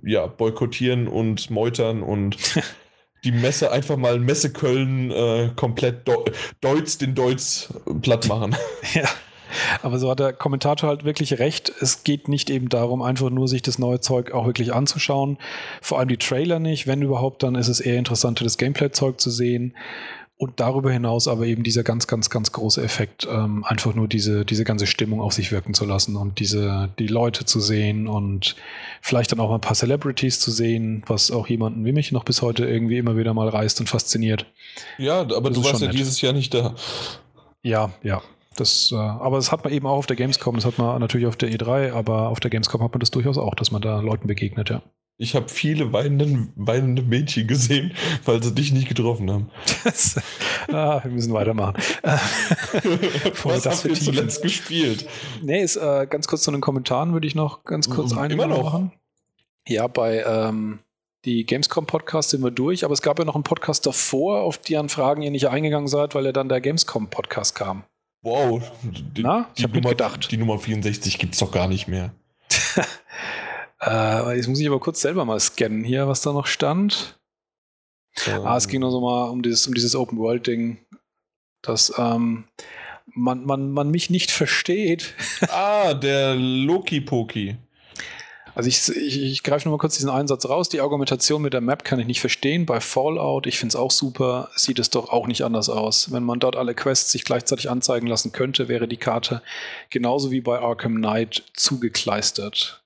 ja 0.04 0.26
boykottieren 0.26 1.08
und 1.08 1.50
meutern 1.50 2.02
und 2.02 2.36
die 3.24 3.32
Messe 3.32 3.70
einfach 3.72 3.96
mal 3.96 4.18
Messe 4.18 4.52
Köln 4.52 5.10
äh, 5.10 5.50
komplett 5.56 6.06
Deu 6.06 6.24
Deutz 6.60 6.98
den 6.98 7.14
Deutz 7.14 7.72
platt 8.02 8.28
machen. 8.28 8.56
Ja. 8.94 9.04
Aber 9.82 9.98
so 9.98 10.10
hat 10.10 10.20
der 10.20 10.32
Kommentator 10.32 10.89
halt 10.89 11.05
wirklich 11.05 11.39
recht. 11.39 11.73
Es 11.81 12.05
geht 12.05 12.28
nicht 12.28 12.51
eben 12.51 12.68
darum, 12.68 13.02
einfach 13.02 13.31
nur 13.31 13.48
sich 13.48 13.62
das 13.62 13.78
neue 13.78 14.01
Zeug 14.01 14.32
auch 14.32 14.47
wirklich 14.47 14.74
anzuschauen. 14.74 15.39
Vor 15.82 15.98
allem 15.98 16.09
die 16.09 16.16
Trailer 16.16 16.59
nicht. 16.59 16.86
Wenn 16.86 17.02
überhaupt, 17.02 17.43
dann 17.43 17.55
ist 17.55 17.68
es 17.68 17.81
eher 17.81 17.98
interessanter, 17.98 18.44
das 18.44 18.59
Gameplay-Zeug 18.59 19.20
zu 19.20 19.31
sehen. 19.31 19.74
Und 20.39 20.60
darüber 20.60 20.93
hinaus 20.93 21.28
aber 21.28 21.47
eben 21.47 21.62
dieser 21.62 21.82
ganz, 21.82 22.06
ganz, 22.06 22.28
ganz 22.28 22.52
große 22.52 22.82
Effekt, 22.82 23.27
ähm, 23.31 23.64
einfach 23.64 23.94
nur 23.94 24.06
diese, 24.06 24.44
diese 24.44 24.64
ganze 24.64 24.86
Stimmung 24.86 25.23
auf 25.23 25.32
sich 25.32 25.51
wirken 25.51 25.73
zu 25.73 25.86
lassen 25.86 26.14
und 26.14 26.40
diese, 26.40 26.90
die 26.98 27.06
Leute 27.06 27.47
zu 27.47 27.59
sehen 27.59 28.06
und 28.06 28.55
vielleicht 29.01 29.32
dann 29.32 29.40
auch 29.40 29.48
mal 29.48 29.55
ein 29.55 29.60
paar 29.62 29.74
Celebrities 29.74 30.39
zu 30.39 30.51
sehen, 30.51 31.02
was 31.06 31.31
auch 31.31 31.48
jemanden 31.48 31.86
wie 31.86 31.93
mich 31.93 32.12
noch 32.12 32.23
bis 32.23 32.43
heute 32.43 32.66
irgendwie 32.66 32.98
immer 32.98 33.16
wieder 33.16 33.32
mal 33.32 33.48
reißt 33.48 33.81
und 33.81 33.89
fasziniert. 33.89 34.44
Ja, 34.98 35.20
aber 35.20 35.48
Das 35.48 35.55
du 35.55 35.64
warst 35.64 35.81
ja 35.81 35.86
nett. 35.86 35.97
dieses 35.97 36.20
Jahr 36.20 36.35
nicht 36.35 36.52
da. 36.52 36.74
Ja, 37.62 37.90
ja. 38.02 38.20
Das, 38.56 38.90
äh, 38.92 38.96
aber 38.96 39.36
das 39.36 39.52
hat 39.52 39.64
man 39.64 39.72
eben 39.72 39.86
auch 39.86 39.96
auf 39.98 40.06
der 40.06 40.16
Gamescom, 40.16 40.54
das 40.56 40.64
hat 40.64 40.78
man 40.78 40.98
natürlich 41.00 41.26
auf 41.26 41.36
der 41.36 41.50
E3, 41.50 41.92
aber 41.92 42.28
auf 42.28 42.40
der 42.40 42.50
Gamescom 42.50 42.82
hat 42.82 42.92
man 42.92 43.00
das 43.00 43.10
durchaus 43.10 43.38
auch, 43.38 43.54
dass 43.54 43.70
man 43.70 43.82
da 43.82 44.00
Leuten 44.00 44.26
begegnet, 44.26 44.70
ja. 44.70 44.82
Ich 45.18 45.34
habe 45.34 45.48
viele 45.48 45.94
weinende, 45.94 46.48
weinende 46.56 47.00
Mädchen 47.02 47.46
gesehen, 47.46 47.94
weil 48.26 48.42
sie 48.42 48.52
dich 48.54 48.72
nicht 48.72 48.86
getroffen 48.86 49.30
haben. 49.30 49.50
Das, 49.84 50.20
ah, 50.68 51.00
wir 51.02 51.10
müssen 51.10 51.32
weitermachen. 51.32 51.74
Was 53.44 53.62
das 53.62 53.84
habt 53.84 53.84
ihr 53.86 53.94
zuletzt 53.94 54.42
gespielt? 54.42 55.06
Nee, 55.42 55.62
ist, 55.62 55.76
äh, 55.76 56.06
ganz 56.08 56.26
kurz 56.28 56.42
zu 56.42 56.50
den 56.50 56.60
Kommentaren 56.60 57.12
würde 57.14 57.26
ich 57.26 57.34
noch 57.34 57.64
ganz 57.64 57.88
kurz 57.88 58.14
Mhm, 58.14 58.24
immer 58.30 58.46
noch? 58.46 58.64
machen. 58.64 58.92
Ja, 59.66 59.86
bei 59.86 60.22
ähm, 60.26 60.80
die 61.24 61.44
Gamescom-Podcast 61.46 62.30
sind 62.30 62.42
wir 62.44 62.50
durch, 62.50 62.84
aber 62.84 62.92
es 62.92 63.02
gab 63.02 63.18
ja 63.18 63.24
noch 63.24 63.34
einen 63.34 63.44
Podcast 63.44 63.86
davor, 63.86 64.42
auf 64.42 64.58
deren 64.58 64.88
Fragen 64.88 65.22
ihr 65.22 65.30
nicht 65.30 65.48
eingegangen 65.48 65.88
seid, 65.88 66.14
weil 66.14 66.24
ja 66.26 66.32
dann 66.32 66.48
der 66.50 66.60
Gamescom-Podcast 66.60 67.54
kam. 67.54 67.84
Wow, 68.26 68.60
die, 68.82 69.22
Na, 69.22 69.48
ich 69.54 69.62
die 69.62 69.68
Nummer, 69.68 69.88
mitgedacht. 69.90 70.32
die 70.32 70.36
Nummer 70.36 70.58
64 70.58 71.16
gibt's 71.20 71.38
doch 71.38 71.52
gar 71.52 71.68
nicht 71.68 71.86
mehr. 71.86 72.12
Äh, 73.78 74.36
jetzt 74.36 74.48
muss 74.48 74.58
ich 74.58 74.66
aber 74.66 74.80
kurz 74.80 75.02
selber 75.02 75.26
mal 75.26 75.38
scannen 75.38 75.84
hier, 75.84 76.08
was 76.08 76.22
da 76.22 76.32
noch 76.32 76.46
stand. 76.46 77.20
Ah, 78.26 78.56
es 78.56 78.68
ging 78.68 78.80
nur 78.80 78.90
so 78.90 79.02
mal 79.02 79.28
um 79.28 79.42
dieses, 79.42 79.66
um 79.66 79.74
dieses 79.74 79.94
Open-World-Ding, 79.94 80.78
dass 81.60 81.92
ähm, 81.98 82.44
man, 83.04 83.44
man, 83.44 83.70
man 83.70 83.90
mich 83.90 84.08
nicht 84.08 84.30
versteht. 84.30 85.14
ah, 85.48 85.92
der 85.92 86.34
Loki-Poki. 86.34 87.58
Also 88.56 88.70
ich, 88.70 88.88
ich, 88.88 89.22
ich 89.22 89.42
greife 89.42 89.68
nur 89.68 89.76
mal 89.76 89.80
kurz 89.80 89.96
diesen 89.96 90.08
Einsatz 90.08 90.48
raus. 90.48 90.70
Die 90.70 90.80
Argumentation 90.80 91.42
mit 91.42 91.52
der 91.52 91.60
Map 91.60 91.84
kann 91.84 92.00
ich 92.00 92.06
nicht 92.06 92.20
verstehen. 92.20 92.64
Bei 92.64 92.80
Fallout, 92.80 93.46
ich 93.46 93.58
finde 93.58 93.72
es 93.72 93.76
auch 93.76 93.90
super, 93.90 94.48
sieht 94.56 94.78
es 94.78 94.88
doch 94.88 95.10
auch 95.10 95.26
nicht 95.26 95.42
anders 95.42 95.68
aus. 95.68 96.10
Wenn 96.10 96.24
man 96.24 96.40
dort 96.40 96.56
alle 96.56 96.74
Quests 96.74 97.12
sich 97.12 97.24
gleichzeitig 97.24 97.68
anzeigen 97.68 98.06
lassen 98.06 98.32
könnte, 98.32 98.68
wäre 98.68 98.88
die 98.88 98.96
Karte 98.96 99.42
genauso 99.90 100.30
wie 100.30 100.40
bei 100.40 100.58
Arkham 100.58 100.96
Knight 100.96 101.44
zugekleistert. 101.54 102.82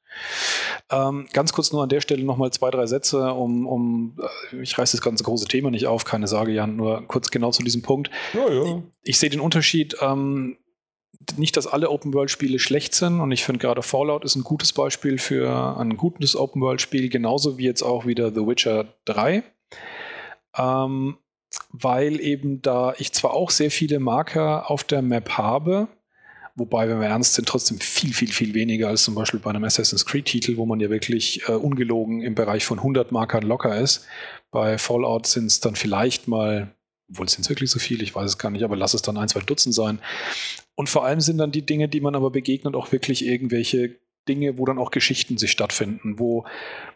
Ähm, 0.91 1.29
ganz 1.33 1.53
kurz 1.53 1.73
nur 1.73 1.85
an 1.85 1.89
der 1.89 2.01
Stelle 2.01 2.25
nochmal 2.25 2.51
zwei, 2.51 2.73
drei 2.73 2.87
Sätze, 2.87 3.33
um, 3.33 3.65
um 3.65 4.19
äh, 4.53 4.63
ich 4.63 4.77
reiße 4.77 4.97
das 4.97 5.05
ganze 5.05 5.23
große 5.23 5.47
Thema 5.47 5.71
nicht 5.71 5.87
auf, 5.87 6.05
keine 6.05 6.27
Sorge, 6.27 6.51
Jan, 6.51 6.75
nur 6.75 7.07
kurz 7.07 7.31
genau 7.31 7.53
zu 7.53 7.63
diesem 7.63 7.83
Punkt. 7.83 8.11
Ja, 8.35 8.53
ja. 8.53 8.83
Ich 9.05 9.21
sehe 9.21 9.31
den 9.31 9.41
Unterschied, 9.41 9.97
ähm, 10.01 10.59
nicht, 11.37 11.57
dass 11.57 11.67
alle 11.67 11.91
Open-World-Spiele 11.91 12.59
schlecht 12.59 12.95
sind 12.95 13.21
und 13.21 13.31
ich 13.33 13.45
finde 13.45 13.59
gerade 13.59 13.83
Fallout 13.83 14.25
ist 14.25 14.37
ein 14.37 14.45
gutes 14.45 14.73
Beispiel 14.73 15.19
für 15.19 15.77
ein 15.79 15.97
gutes 15.97 16.35
Open-World-Spiel, 16.35 17.09
genauso 17.09 17.59
wie 17.59 17.65
jetzt 17.65 17.83
auch 17.83 18.07
wieder 18.07 18.31
The 18.33 18.47
Witcher 18.47 18.95
3. 19.05 19.43
Ähm, 20.57 21.19
weil 21.71 22.21
eben 22.21 22.63
da 22.63 22.95
ich 22.99 23.13
zwar 23.13 23.35
auch 23.35 23.51
sehr 23.51 23.71
viele 23.71 23.99
Marker 23.99 24.71
auf 24.71 24.85
der 24.85 25.03
Map 25.03 25.31
habe, 25.31 25.89
wobei, 26.55 26.89
wenn 26.89 27.01
wir 27.01 27.09
ernst 27.09 27.35
sind, 27.35 27.49
trotzdem 27.49 27.79
viel, 27.81 28.13
viel, 28.13 28.33
viel 28.33 28.55
weniger 28.55 28.89
als 28.89 29.05
zum 29.05 29.15
Beispiel 29.15 29.41
bei 29.41 29.51
einem 29.51 29.65
Assassin's 29.65 30.07
Creed-Titel, 30.07 30.57
wo 30.57 30.67
man 30.67 30.81
ja 30.81 30.91
wirklich 30.91 31.49
äh, 31.49 31.53
ungelogen 31.53 32.23
im 32.23 32.35
Bereich 32.35 32.65
von 32.65 32.79
100 32.79 33.13
Markern 33.13 33.43
locker 33.43 33.79
ist. 33.79 34.07
Bei 34.51 34.79
Fallout 34.79 35.27
sind 35.27 35.47
es 35.47 35.61
dann 35.61 35.77
vielleicht 35.77 36.29
mal, 36.29 36.75
obwohl 37.09 37.29
sind 37.29 37.43
es 37.43 37.49
wirklich 37.49 37.71
so 37.71 37.79
viel, 37.79 38.03
ich 38.03 38.15
weiß 38.15 38.31
es 38.31 38.39
gar 38.39 38.51
nicht, 38.51 38.65
aber 38.65 38.77
lass 38.77 38.95
es 38.95 39.03
dann 39.03 39.17
ein, 39.17 39.29
zwei 39.29 39.41
Dutzend 39.41 39.75
sein. 39.75 40.01
Und 40.81 40.89
vor 40.89 41.05
allem 41.05 41.21
sind 41.21 41.37
dann 41.37 41.53
die 41.53 41.67
Dinge, 41.67 41.91
die 41.91 42.01
man 42.01 42.15
aber 42.15 42.31
begegnet, 42.31 42.75
auch 42.75 42.91
wirklich 42.91 43.27
irgendwelche 43.27 43.97
Dinge, 44.27 44.57
wo 44.57 44.65
dann 44.65 44.79
auch 44.79 44.91
Geschichten 44.91 45.37
sich 45.37 45.51
stattfinden, 45.51 46.19
wo 46.19 46.47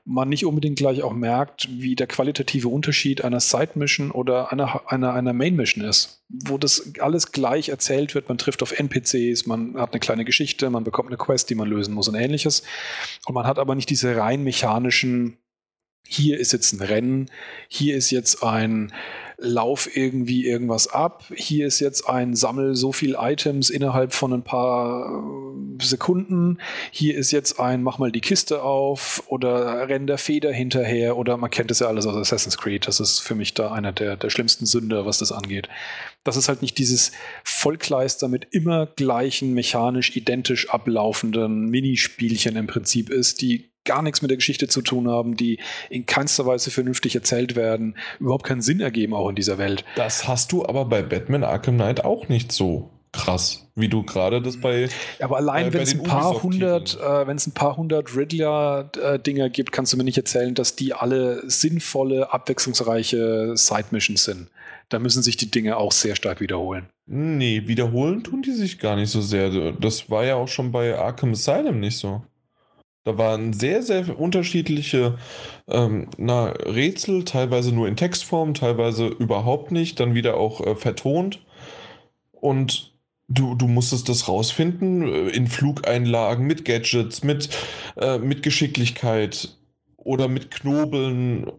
man 0.06 0.30
nicht 0.30 0.46
unbedingt 0.46 0.78
gleich 0.78 1.02
auch 1.02 1.12
merkt, 1.12 1.68
wie 1.70 1.94
der 1.94 2.06
qualitative 2.06 2.68
Unterschied 2.68 3.22
einer 3.22 3.40
Side-Mission 3.40 4.10
oder 4.10 4.50
einer, 4.50 4.90
einer, 4.90 5.12
einer 5.12 5.34
Main-Mission 5.34 5.84
ist, 5.84 6.24
wo 6.30 6.56
das 6.56 6.94
alles 6.98 7.30
gleich 7.30 7.68
erzählt 7.68 8.14
wird, 8.14 8.30
man 8.30 8.38
trifft 8.38 8.62
auf 8.62 8.72
NPCs, 8.72 9.44
man 9.44 9.76
hat 9.76 9.92
eine 9.92 10.00
kleine 10.00 10.24
Geschichte, 10.24 10.70
man 10.70 10.84
bekommt 10.84 11.10
eine 11.10 11.18
Quest, 11.18 11.50
die 11.50 11.54
man 11.54 11.68
lösen 11.68 11.92
muss 11.92 12.08
und 12.08 12.14
ähnliches. 12.14 12.62
Und 13.26 13.34
man 13.34 13.46
hat 13.46 13.58
aber 13.58 13.74
nicht 13.74 13.90
diese 13.90 14.16
rein 14.16 14.44
mechanischen, 14.44 15.36
hier 16.06 16.38
ist 16.38 16.52
jetzt 16.52 16.72
ein 16.72 16.82
Rennen, 16.82 17.30
hier 17.68 17.96
ist 17.96 18.10
jetzt 18.10 18.42
ein 18.42 18.92
Lauf 19.36 19.96
irgendwie 19.96 20.46
irgendwas 20.46 20.86
ab. 20.86 21.24
Hier 21.34 21.66
ist 21.66 21.80
jetzt 21.80 22.08
ein 22.08 22.36
Sammel 22.36 22.76
so 22.76 22.92
viel 22.92 23.16
Items 23.18 23.68
innerhalb 23.68 24.12
von 24.12 24.32
ein 24.32 24.42
paar 24.42 25.06
äh, 25.08 25.84
Sekunden. 25.84 26.58
Hier 26.92 27.16
ist 27.16 27.32
jetzt 27.32 27.58
ein 27.58 27.82
mach 27.82 27.98
mal 27.98 28.12
die 28.12 28.20
Kiste 28.20 28.62
auf 28.62 29.24
oder 29.26 29.88
renn 29.88 30.06
der 30.06 30.18
Feder 30.18 30.52
hinterher 30.52 31.16
oder 31.16 31.36
man 31.36 31.50
kennt 31.50 31.70
das 31.70 31.80
ja 31.80 31.88
alles 31.88 32.06
aus 32.06 32.14
Assassin's 32.14 32.58
Creed. 32.58 32.86
Das 32.86 33.00
ist 33.00 33.18
für 33.18 33.34
mich 33.34 33.54
da 33.54 33.72
einer 33.72 33.92
der, 33.92 34.16
der 34.16 34.30
schlimmsten 34.30 34.66
Sünder, 34.66 35.04
was 35.04 35.18
das 35.18 35.32
angeht. 35.32 35.68
Das 36.22 36.36
ist 36.36 36.48
halt 36.48 36.62
nicht 36.62 36.78
dieses 36.78 37.10
Vollkleister 37.42 38.28
mit 38.28 38.46
immer 38.52 38.86
gleichen, 38.86 39.52
mechanisch 39.52 40.14
identisch 40.14 40.70
ablaufenden 40.70 41.66
Minispielchen 41.66 42.54
im 42.56 42.68
Prinzip 42.68 43.10
ist, 43.10 43.42
die 43.42 43.73
gar 43.84 44.02
nichts 44.02 44.22
mit 44.22 44.30
der 44.30 44.38
Geschichte 44.38 44.68
zu 44.68 44.82
tun 44.82 45.08
haben, 45.08 45.36
die 45.36 45.58
in 45.90 46.06
keinster 46.06 46.46
Weise 46.46 46.70
vernünftig 46.70 47.14
erzählt 47.14 47.56
werden, 47.56 47.96
überhaupt 48.20 48.44
keinen 48.44 48.62
Sinn 48.62 48.80
ergeben 48.80 49.14
auch 49.14 49.28
in 49.28 49.36
dieser 49.36 49.58
Welt. 49.58 49.84
Das 49.96 50.26
hast 50.26 50.52
du 50.52 50.64
aber 50.64 50.84
bei 50.84 51.02
Batman 51.02 51.44
Arkham 51.44 51.76
Knight 51.76 52.04
auch 52.04 52.28
nicht 52.28 52.52
so. 52.52 52.90
krass, 53.14 53.66
wie 53.74 53.88
du 53.88 54.02
gerade 54.02 54.42
das 54.42 54.60
bei. 54.60 54.88
Aber 55.20 55.36
allein, 55.36 55.68
äh, 55.68 55.72
wenn 55.72 55.82
es 55.82 55.92
ein 55.92 55.98
den 55.98 56.06
paar 56.06 56.42
hundert, 56.42 56.98
äh, 57.00 57.26
wenn 57.26 57.36
es 57.36 57.46
ein 57.46 57.52
paar 57.52 57.76
hundert 57.76 58.14
Riddler-Dinger 58.14 59.48
gibt, 59.48 59.72
kannst 59.72 59.92
du 59.92 59.96
mir 59.96 60.04
nicht 60.04 60.18
erzählen, 60.18 60.54
dass 60.54 60.76
die 60.76 60.92
alle 60.92 61.48
sinnvolle, 61.48 62.32
abwechslungsreiche 62.32 63.52
Side-Missions 63.56 64.24
sind. 64.24 64.48
Da 64.90 64.98
müssen 64.98 65.22
sich 65.22 65.36
die 65.36 65.50
Dinge 65.50 65.78
auch 65.78 65.92
sehr 65.92 66.14
stark 66.14 66.40
wiederholen. 66.40 66.88
Nee, 67.06 67.62
wiederholen 67.66 68.22
tun 68.22 68.42
die 68.42 68.52
sich 68.52 68.78
gar 68.78 68.96
nicht 68.96 69.10
so 69.10 69.22
sehr. 69.22 69.72
Das 69.72 70.10
war 70.10 70.24
ja 70.24 70.34
auch 70.34 70.48
schon 70.48 70.72
bei 70.72 70.98
Arkham 70.98 71.32
Asylum 71.32 71.80
nicht 71.80 71.98
so. 71.98 72.22
Da 73.04 73.18
waren 73.18 73.52
sehr, 73.52 73.82
sehr 73.82 74.18
unterschiedliche 74.18 75.18
ähm, 75.68 76.08
na, 76.16 76.46
Rätsel, 76.46 77.24
teilweise 77.24 77.72
nur 77.72 77.86
in 77.86 77.96
Textform, 77.96 78.54
teilweise 78.54 79.06
überhaupt 79.06 79.70
nicht, 79.72 80.00
dann 80.00 80.14
wieder 80.14 80.38
auch 80.38 80.62
äh, 80.62 80.74
vertont. 80.74 81.44
Und 82.32 82.94
du, 83.28 83.54
du 83.54 83.68
musstest 83.68 84.08
das 84.08 84.26
rausfinden 84.26 85.02
äh, 85.02 85.28
in 85.28 85.48
Flugeinlagen, 85.48 86.46
mit 86.46 86.64
Gadgets, 86.64 87.22
mit, 87.22 87.50
äh, 87.96 88.18
mit 88.18 88.42
Geschicklichkeit 88.42 89.54
oder 89.96 90.28
mit 90.28 90.50
Knobeln. 90.50 91.52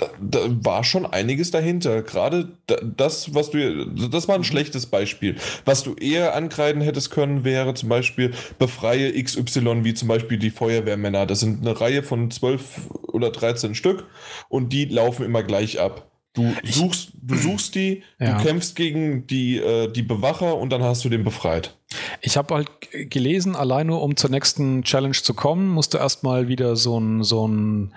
Da, 0.00 0.08
da 0.20 0.38
war 0.64 0.82
schon 0.82 1.04
einiges 1.04 1.50
dahinter. 1.50 2.00
Gerade 2.02 2.48
da, 2.66 2.76
das, 2.82 3.34
was 3.34 3.50
du. 3.50 3.84
Das 4.08 4.26
war 4.28 4.34
ein 4.34 4.44
schlechtes 4.44 4.86
Beispiel. 4.86 5.36
Was 5.66 5.82
du 5.82 5.94
eher 5.94 6.34
ankreiden 6.34 6.80
hättest 6.80 7.10
können, 7.10 7.44
wäre 7.44 7.74
zum 7.74 7.90
Beispiel 7.90 8.32
befreie 8.58 9.12
XY, 9.22 9.84
wie 9.84 9.92
zum 9.94 10.08
Beispiel 10.08 10.38
die 10.38 10.50
Feuerwehrmänner. 10.50 11.26
Das 11.26 11.40
sind 11.40 11.60
eine 11.60 11.78
Reihe 11.80 12.02
von 12.02 12.30
12 12.30 12.88
oder 13.08 13.30
13 13.30 13.74
Stück 13.74 14.06
und 14.48 14.72
die 14.72 14.86
laufen 14.86 15.24
immer 15.26 15.42
gleich 15.42 15.78
ab. 15.80 16.06
Du 16.32 16.54
suchst, 16.64 17.10
du 17.20 17.34
suchst 17.36 17.74
die, 17.74 18.02
Ja. 18.20 18.38
du 18.38 18.44
kämpfst 18.44 18.76
gegen 18.76 19.26
die, 19.26 19.58
äh, 19.58 19.90
die 19.92 20.02
Bewacher 20.02 20.56
und 20.56 20.70
dann 20.70 20.82
hast 20.82 21.04
du 21.04 21.08
den 21.08 21.24
befreit. 21.24 21.76
Ich 22.22 22.36
habe 22.36 22.54
halt 22.54 22.70
gelesen, 23.10 23.56
allein 23.56 23.88
nur 23.88 24.00
um 24.00 24.16
zur 24.16 24.30
nächsten 24.30 24.84
Challenge 24.84 25.12
zu 25.16 25.34
kommen, 25.34 25.68
musst 25.68 25.92
du 25.92 25.98
erstmal 25.98 26.46
wieder 26.48 26.76
so 26.76 26.96
einen 26.96 27.24
so 27.24 27.44
einen- 27.44 27.92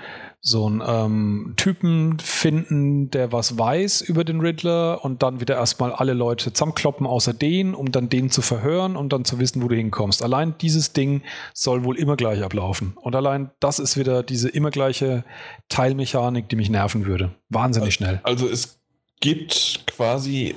so 0.45 0.65
einen, 0.65 0.83
ähm, 0.85 1.53
Typen 1.55 2.19
finden, 2.19 3.09
der 3.09 3.31
was 3.31 3.57
weiß 3.57 4.01
über 4.01 4.25
den 4.25 4.41
Riddler 4.41 5.03
und 5.03 5.23
dann 5.23 5.39
wieder 5.39 5.55
erstmal 5.55 5.93
alle 5.93 6.11
Leute 6.11 6.51
zusammenkloppen, 6.51 7.07
außer 7.07 7.33
den, 7.33 7.73
um 7.73 7.93
dann 7.93 8.09
den 8.09 8.29
zu 8.29 8.41
verhören 8.41 8.97
und 8.97 9.13
dann 9.13 9.23
zu 9.23 9.39
wissen, 9.39 9.63
wo 9.63 9.69
du 9.69 9.75
hinkommst. 9.75 10.21
Allein 10.21 10.55
dieses 10.59 10.91
Ding 10.91 11.21
soll 11.53 11.85
wohl 11.85 11.97
immer 11.97 12.17
gleich 12.17 12.43
ablaufen. 12.43 12.91
Und 13.01 13.15
allein 13.15 13.51
das 13.61 13.79
ist 13.79 13.95
wieder 13.95 14.21
diese 14.21 14.49
immer 14.49 14.69
gleiche 14.69 15.23
Teilmechanik, 15.69 16.49
die 16.49 16.57
mich 16.57 16.69
nerven 16.69 17.05
würde. 17.05 17.31
Wahnsinnig 17.47 17.93
schnell. 17.93 18.19
Also 18.23 18.49
es 18.49 18.81
gibt 19.21 19.85
quasi 19.87 20.55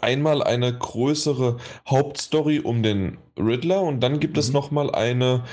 einmal 0.00 0.42
eine 0.42 0.76
größere 0.76 1.58
Hauptstory 1.88 2.58
um 2.58 2.82
den 2.82 3.18
Riddler 3.38 3.82
und 3.82 4.00
dann 4.00 4.20
gibt 4.20 4.36
es 4.38 4.48
Mhm. 4.48 4.52
noch 4.54 4.70
mal 4.70 4.90
eine 4.94 5.44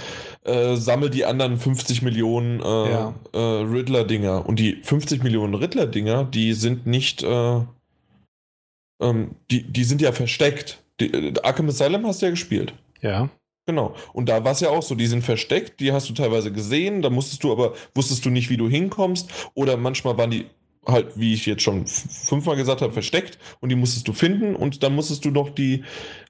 äh, 0.43 0.75
sammel 0.75 1.09
die 1.09 1.25
anderen 1.25 1.57
50 1.57 2.01
Millionen 2.01 2.59
äh, 2.61 2.63
Ja. 2.91 3.13
äh, 3.33 3.37
Riddler-Dinger. 3.37 4.45
Und 4.45 4.59
die 4.59 4.75
50 4.83 5.23
Millionen 5.23 5.53
Riddler-Dinger, 5.55 6.23
die 6.25 6.53
sind 6.53 6.85
nicht, 6.85 7.23
äh, 7.23 7.61
ähm, 9.01 9.31
die, 9.51 9.63
die 9.63 9.83
sind 9.83 10.01
ja 10.01 10.11
versteckt. 10.11 10.83
Die, 10.99 11.11
äh, 11.13 11.33
Arkham 11.43 11.67
Asylum 11.67 12.05
hast 12.05 12.21
du 12.21 12.27
ja 12.27 12.29
gespielt. 12.31 12.73
Ja. 13.01 13.29
Genau. 13.67 13.95
Und 14.13 14.29
da 14.29 14.43
war 14.43 14.51
es 14.51 14.59
ja 14.59 14.69
auch 14.69 14.83
so, 14.83 14.93
die 14.93 15.07
sind 15.07 15.23
versteckt, 15.23 15.79
die 15.79 15.91
hast 15.91 16.07
du 16.07 16.13
teilweise 16.13 16.51
gesehen, 16.51 17.01
da 17.01 17.09
musstest 17.09 17.43
du 17.43 17.51
aber, 17.51 17.73
wusstest 17.95 18.23
du 18.23 18.29
nicht, 18.29 18.49
wie 18.51 18.57
du 18.57 18.69
hinkommst. 18.69 19.27
Oder 19.55 19.75
manchmal 19.77 20.17
waren 20.19 20.29
die 20.29 20.45
halt, 20.85 21.17
wie 21.17 21.33
ich 21.33 21.47
jetzt 21.47 21.63
schon 21.63 21.87
fünfmal 21.87 22.55
gesagt 22.55 22.81
habe, 22.81 22.93
versteckt 22.93 23.39
und 23.59 23.69
die 23.69 23.75
musstest 23.75 24.07
du 24.07 24.13
finden 24.13 24.55
und 24.55 24.83
dann 24.83 24.93
musstest 24.93 25.25
du 25.25 25.31
noch 25.31 25.49
die, 25.49 25.83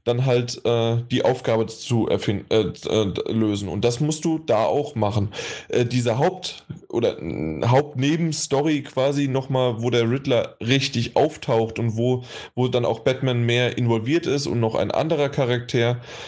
dann 0.05 0.25
halt 0.25 0.61
äh, 0.65 0.97
die 1.11 1.25
Aufgabe 1.25 1.65
zu 1.67 2.07
erfinden, 2.07 2.45
äh, 2.49 2.71
äh, 2.89 3.31
lösen. 3.31 3.67
Und 3.67 3.83
das 3.83 3.99
musst 3.99 4.23
du 4.23 4.39
da 4.39 4.63
auch 4.63 4.95
machen. 4.95 5.33
Äh, 5.67 5.85
diese 5.85 6.17
Haupt- 6.17 6.65
oder 6.89 7.17
Hauptnebenstory 7.65 8.83
quasi 8.83 9.27
nochmal, 9.27 9.81
wo 9.81 9.89
der 9.89 10.09
Riddler 10.09 10.55
richtig 10.61 11.17
auftaucht 11.17 11.79
und 11.79 11.97
wo, 11.97 12.23
wo 12.55 12.67
dann 12.69 12.85
auch 12.85 12.99
Batman 13.01 13.45
mehr 13.45 13.77
involviert 13.77 14.25
ist 14.27 14.47
und 14.47 14.59
noch 14.59 14.75
ein 14.75 14.91
anderer 14.91 15.29
Charakter 15.29 15.65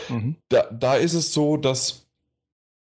Mhm. 0.09 0.35
da, 0.49 0.67
da 0.71 0.95
ist 0.95 1.13
es 1.13 1.33
so, 1.33 1.57
dass 1.57 2.07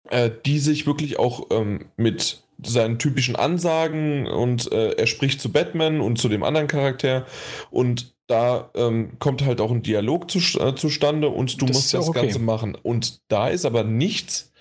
äh, 0.10 0.30
die 0.46 0.60
sich 0.60 0.86
wirklich 0.88 1.20
auch 1.20 1.48
ähm, 1.52 1.86
mit 1.98 2.44
seinen 2.64 2.98
typischen 3.00 3.36
Ansagen 3.36 4.26
und 4.28 4.72
äh, 4.72 4.94
er 4.94 5.08
spricht 5.08 5.42
zu 5.42 5.52
Batman 5.52 6.02
und 6.02 6.18
zu 6.18 6.30
dem 6.30 6.44
anderen 6.44 6.68
Charakter 6.68 7.26
und 7.70 8.16
da 8.28 8.70
ähm, 8.76 9.18
kommt 9.20 9.44
halt 9.46 9.62
auch 9.62 9.72
ein 9.72 9.82
Dialog 9.82 10.30
zu, 10.30 10.40
äh, 10.60 10.76
zustande 10.76 11.30
und 11.30 11.62
du 11.62 11.66
Das 11.66 11.76
musst 11.76 11.94
das 11.94 12.10
okay. 12.10 12.22
Ganze 12.22 12.40
machen. 12.40 12.76
Und 12.76 13.22
da 13.30 13.48
ist 13.48 13.66
aber 13.66 13.84
nichts, 13.84 14.52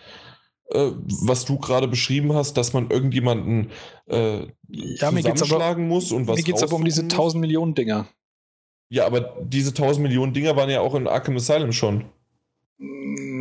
äh, 0.71 0.91
was 1.25 1.45
du 1.45 1.59
gerade 1.59 1.89
beschrieben 1.89 2.33
hast, 2.33 2.57
dass 2.57 2.73
man 2.73 2.91
irgendjemanden 2.91 3.71
äh, 4.09 4.39
Ja, 4.39 4.45
geht's 4.69 5.03
aber- 5.03 5.35
zusammenschlagen 5.35 5.89
muss 5.89 6.13
und 6.13 6.27
was 6.29 6.37
Mir 6.39 6.43
geht 6.45 6.57
es 6.57 6.63
aber 6.63 6.77
um 6.77 6.85
diese 6.85 7.03
raussuchen 7.03 7.09
muss. 7.19 7.25
1000 7.35 7.41
Millionen 7.41 7.75
Dinger. 7.75 8.07
Ja, 8.89 9.05
aber 9.07 9.37
diese 9.43 9.71
1000 9.75 10.03
Millionen 10.05 10.33
Dinger 10.33 10.55
waren 10.57 10.71
ja 10.71 10.81
auch 10.81 10.95
in 10.95 11.09
Arkham 11.09 11.37
Asylum 11.37 11.73
schon. 11.73 12.05
Mm, 12.79 13.36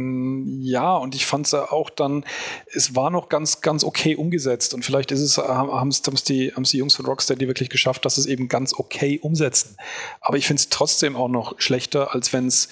Ja, 0.67 0.97
und 0.97 1.13
ich 1.13 1.27
fand 1.27 1.45
es 1.45 1.53
auch 1.53 1.91
dann, 1.91 2.25
es 2.73 2.95
war 2.95 3.11
noch 3.11 3.29
ganz, 3.29 3.61
ganz 3.61 3.83
okay 3.83 4.15
umgesetzt. 4.15 4.73
Und 4.73 4.83
vielleicht 4.83 5.11
ist 5.11 5.21
es, 5.21 5.37
haben 5.37 5.89
es 5.89 6.01
die, 6.23 6.51
die 6.57 6.77
Jungs 6.77 6.95
von 6.95 7.05
Rocksteady 7.05 7.47
wirklich 7.47 7.69
geschafft, 7.69 8.03
dass 8.03 8.17
es 8.17 8.25
eben 8.25 8.47
ganz 8.47 8.73
okay 8.73 9.19
umsetzen. 9.21 9.77
Aber 10.21 10.37
ich 10.37 10.47
finde 10.47 10.61
es 10.61 10.69
trotzdem 10.69 11.15
auch 11.15 11.27
noch 11.27 11.61
schlechter, 11.61 12.15
als 12.15 12.33
wenn 12.33 12.47
es 12.47 12.69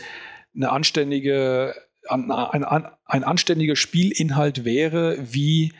eine 0.56 0.72
anständige, 0.72 1.76
ein, 2.10 2.32
ein, 2.32 2.66
ein 3.06 3.24
anständiger 3.24 3.76
Spielinhalt 3.76 4.66
wäre, 4.66 5.20
wie 5.32 5.74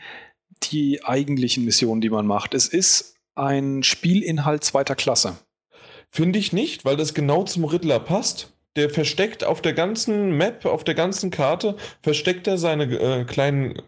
die 0.70 1.04
eigentlichen 1.04 1.64
Missionen, 1.64 2.00
die 2.00 2.10
man 2.10 2.28
macht. 2.28 2.54
Es 2.54 2.68
ist 2.68 3.16
ein 3.34 3.82
Spielinhalt 3.82 4.62
zweiter 4.62 4.94
Klasse. 4.94 5.36
Finde 6.10 6.38
ich 6.38 6.52
nicht, 6.52 6.84
weil 6.84 6.96
das 6.96 7.12
genau 7.12 7.42
zum 7.42 7.64
Riddler 7.64 7.98
passt. 7.98 8.53
Der 8.76 8.90
versteckt 8.90 9.44
auf 9.44 9.62
der 9.62 9.72
ganzen 9.72 10.36
Map, 10.36 10.66
auf 10.66 10.82
der 10.84 10.94
ganzen 10.94 11.30
Karte, 11.30 11.76
versteckt 12.02 12.46
er 12.48 12.58
seine 12.58 12.84
äh, 12.84 13.24
kleinen 13.24 13.80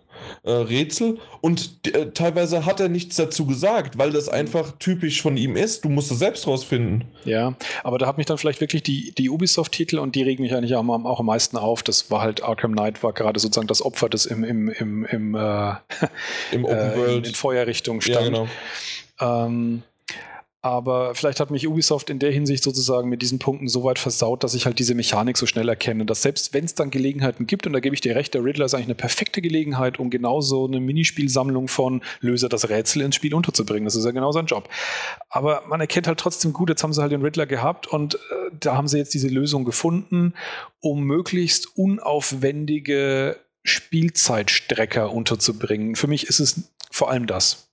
äh, 0.45 0.51
Rätsel 0.51 1.19
und 1.41 1.81
äh, 1.95 2.13
teilweise 2.13 2.65
hat 2.65 2.79
er 2.81 2.89
nichts 2.89 3.17
dazu 3.17 3.47
gesagt, 3.47 3.99
weil 3.99 4.13
das 4.13 4.29
einfach 4.29 4.73
typisch 4.79 5.21
von 5.23 5.37
ihm 5.37 5.57
ist. 5.57 5.85
Du 5.85 5.89
musst 5.89 6.11
es 6.13 6.21
selbst 6.21 6.47
rausfinden. 6.47 7.05
Ja, 7.25 7.55
aber 7.83 7.99
da 7.99 8.07
hat 8.07 8.17
mich 8.17 8.27
dann 8.27 8.39
vielleicht 8.39 8.61
wirklich 8.61 8.83
die, 8.85 9.13
die 9.13 9.29
Ubisoft-Titel 9.29 9.99
und 9.99 10.15
die 10.15 10.23
regen 10.23 10.43
mich 10.43 10.55
eigentlich 10.55 10.75
auch, 10.77 10.81
am- 10.81 11.05
auch 11.07 11.19
am 11.21 11.27
meisten 11.27 11.57
auf. 11.57 11.83
Das 11.83 12.11
war 12.11 12.21
halt 12.23 12.43
Arkham 12.45 12.73
Knight, 12.73 13.03
war 13.03 13.13
gerade 13.13 13.41
sozusagen 13.41 13.67
das 13.67 13.83
Opfer, 13.85 14.09
das 14.09 14.25
im, 14.25 14.45
im, 14.45 14.69
im, 14.69 15.05
im, 15.05 15.35
äh, 15.35 15.73
Im 16.53 16.65
Open 16.65 16.79
äh, 16.79 16.93
in, 16.95 16.99
World. 17.01 17.27
in 17.27 17.35
Feuerrichtung 17.35 18.01
ja, 18.03 18.15
stand. 18.21 18.27
genau. 18.27 18.49
Ähm, 19.21 19.83
aber 20.63 21.15
vielleicht 21.15 21.39
hat 21.39 21.51
mich 21.51 21.69
Ubisoft 21.69 22.11
in 22.11 22.19
der 22.19 22.33
Hinsicht 22.33 22.65
sozusagen 22.65 23.09
mit 23.09 23.23
diesen 23.23 23.39
Punkten 23.39 23.69
so 23.69 23.85
weit 23.85 23.99
versaut, 23.99 24.43
dass 24.43 24.55
ich 24.55 24.67
halt 24.67 24.79
diese 24.79 24.95
Mechanik 24.95 25.37
so 25.37 25.47
schnell 25.47 25.69
erkenne, 25.69 26.05
dass 26.07 26.23
selbst 26.23 26.55
wenn 26.55 26.65
es 26.65 26.75
dann 26.75 26.91
Gelegenheiten 26.91 27.47
gibt, 27.47 27.67
und 27.67 27.73
da 27.73 27.81
gebe 27.81 27.95
ich 27.95 28.01
dir 28.01 28.17
recht, 28.17 28.35
der 28.35 28.43
Riddler 28.43 28.65
ist 28.65 28.75
eigentlich 28.75 28.87
eine 28.87 28.95
perfekte 28.97 29.41
Gelegenheit, 29.41 29.99
um 29.99 30.11
genau 30.11 30.41
so 30.41 30.67
eine 30.67 30.81
Minispielsammlung 30.81 31.69
von 31.69 32.03
Löse 32.21 32.49
das 32.49 32.69
Rätsel 32.69 33.03
ins 33.03 33.15
Spiel 33.15 33.35
unterzubringen. 33.35 33.85
Das 33.85 33.95
ist 33.95 34.05
ja 34.05 34.11
genau 34.11 34.33
sein 34.33 34.47
Job. 34.47 34.69
Aber 35.29 35.63
man 35.69 35.81
erkennt 35.81 36.09
halt 36.09 36.19
trotzdem 36.19 36.53
gut, 36.53 36.69
jetzt 36.69 36.83
haben 36.83 36.93
sie 36.93 37.01
halt 37.01 37.13
den 37.13 37.23
Riddler 37.23 37.47
gehabt 37.47 37.87
und 37.87 38.15
äh, 38.15 38.19
da 38.59 38.77
haben 38.77 38.89
sie 38.89 38.99
jetzt 38.99 39.15
diese 39.15 39.29
Lösung 39.29 39.65
gefunden, 39.65 40.35
um 40.81 41.05
möglichst 41.05 41.77
unaufwendige 41.77 43.37
Spielzeitstrecker 43.63 45.13
unterzubringen. 45.13 45.97
Für 45.97 46.07
mich 46.07 46.27
ist 46.27 46.41
es 46.41 46.73
vor 46.91 47.11
allem 47.11 47.27
das. 47.27 47.66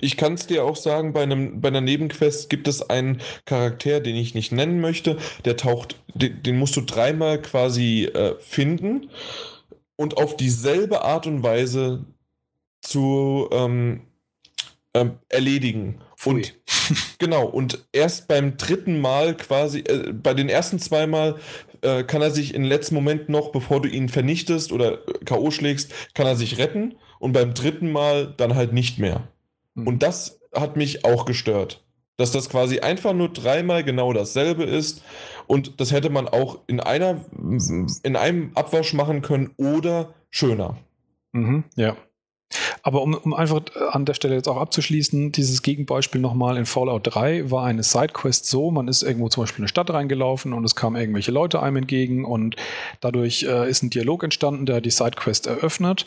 Ich 0.00 0.16
kann 0.16 0.34
es 0.34 0.46
dir 0.46 0.64
auch 0.64 0.76
sagen, 0.76 1.12
bei, 1.12 1.22
einem, 1.22 1.60
bei 1.60 1.68
einer 1.68 1.80
Nebenquest 1.80 2.50
gibt 2.50 2.68
es 2.68 2.88
einen 2.88 3.20
Charakter, 3.44 4.00
den 4.00 4.16
ich 4.16 4.34
nicht 4.34 4.52
nennen 4.52 4.80
möchte. 4.80 5.18
Der 5.44 5.56
taucht, 5.56 5.96
den, 6.14 6.42
den 6.42 6.58
musst 6.58 6.76
du 6.76 6.80
dreimal 6.80 7.40
quasi 7.40 8.04
äh, 8.04 8.34
finden 8.40 9.10
und 9.96 10.16
auf 10.16 10.36
dieselbe 10.36 11.02
Art 11.02 11.26
und 11.26 11.42
Weise 11.42 12.04
zu 12.80 13.48
ähm, 13.52 14.02
ähm, 14.94 15.18
erledigen. 15.28 16.00
Pfui. 16.16 16.34
Und 16.34 16.54
genau, 17.18 17.46
und 17.46 17.84
erst 17.92 18.28
beim 18.28 18.56
dritten 18.56 19.00
Mal 19.00 19.36
quasi, 19.36 19.80
äh, 19.80 20.12
bei 20.12 20.34
den 20.34 20.48
ersten 20.48 20.78
zwei 20.78 21.06
Mal 21.06 21.36
äh, 21.82 22.04
kann 22.04 22.22
er 22.22 22.30
sich 22.30 22.54
im 22.54 22.64
letzten 22.64 22.94
Moment 22.94 23.28
noch, 23.28 23.52
bevor 23.52 23.82
du 23.82 23.88
ihn 23.88 24.08
vernichtest 24.08 24.72
oder 24.72 24.98
K.O. 25.24 25.50
schlägst, 25.50 25.92
kann 26.14 26.26
er 26.26 26.36
sich 26.36 26.58
retten 26.58 26.94
und 27.18 27.32
beim 27.32 27.54
dritten 27.54 27.90
Mal 27.92 28.32
dann 28.36 28.54
halt 28.54 28.72
nicht 28.72 28.98
mehr. 28.98 29.28
Mhm. 29.74 29.86
Und 29.86 30.02
das 30.02 30.40
hat 30.54 30.76
mich 30.76 31.04
auch 31.04 31.24
gestört. 31.24 31.82
Dass 32.16 32.30
das 32.30 32.48
quasi 32.48 32.78
einfach 32.78 33.12
nur 33.12 33.28
dreimal 33.28 33.82
genau 33.82 34.12
dasselbe 34.12 34.62
ist. 34.62 35.02
Und 35.48 35.80
das 35.80 35.90
hätte 35.90 36.10
man 36.10 36.28
auch 36.28 36.60
in 36.68 36.78
einer, 36.78 37.24
in 38.02 38.16
einem 38.16 38.52
Abwasch 38.54 38.94
machen 38.94 39.20
können 39.20 39.50
oder 39.56 40.14
schöner. 40.30 40.78
Mhm, 41.32 41.64
ja. 41.74 41.96
Aber 42.82 43.02
um, 43.02 43.14
um 43.14 43.34
einfach 43.34 43.62
an 43.90 44.04
der 44.04 44.14
Stelle 44.14 44.34
jetzt 44.34 44.48
auch 44.48 44.58
abzuschließen, 44.58 45.32
dieses 45.32 45.62
Gegenbeispiel 45.62 46.20
nochmal 46.20 46.56
in 46.56 46.66
Fallout 46.66 47.14
3 47.14 47.50
war 47.50 47.64
eine 47.64 47.82
Sidequest 47.82 48.46
so, 48.46 48.70
man 48.70 48.88
ist 48.88 49.02
irgendwo 49.02 49.28
zum 49.28 49.42
Beispiel 49.42 49.60
in 49.60 49.64
eine 49.64 49.68
Stadt 49.68 49.90
reingelaufen 49.90 50.52
und 50.52 50.64
es 50.64 50.76
kamen 50.76 50.96
irgendwelche 50.96 51.32
Leute 51.32 51.62
einem 51.62 51.76
entgegen 51.76 52.24
und 52.24 52.56
dadurch 53.00 53.44
äh, 53.44 53.68
ist 53.68 53.82
ein 53.82 53.90
Dialog 53.90 54.22
entstanden, 54.22 54.66
der 54.66 54.80
die 54.80 54.90
Sidequest 54.90 55.46
eröffnet. 55.46 56.04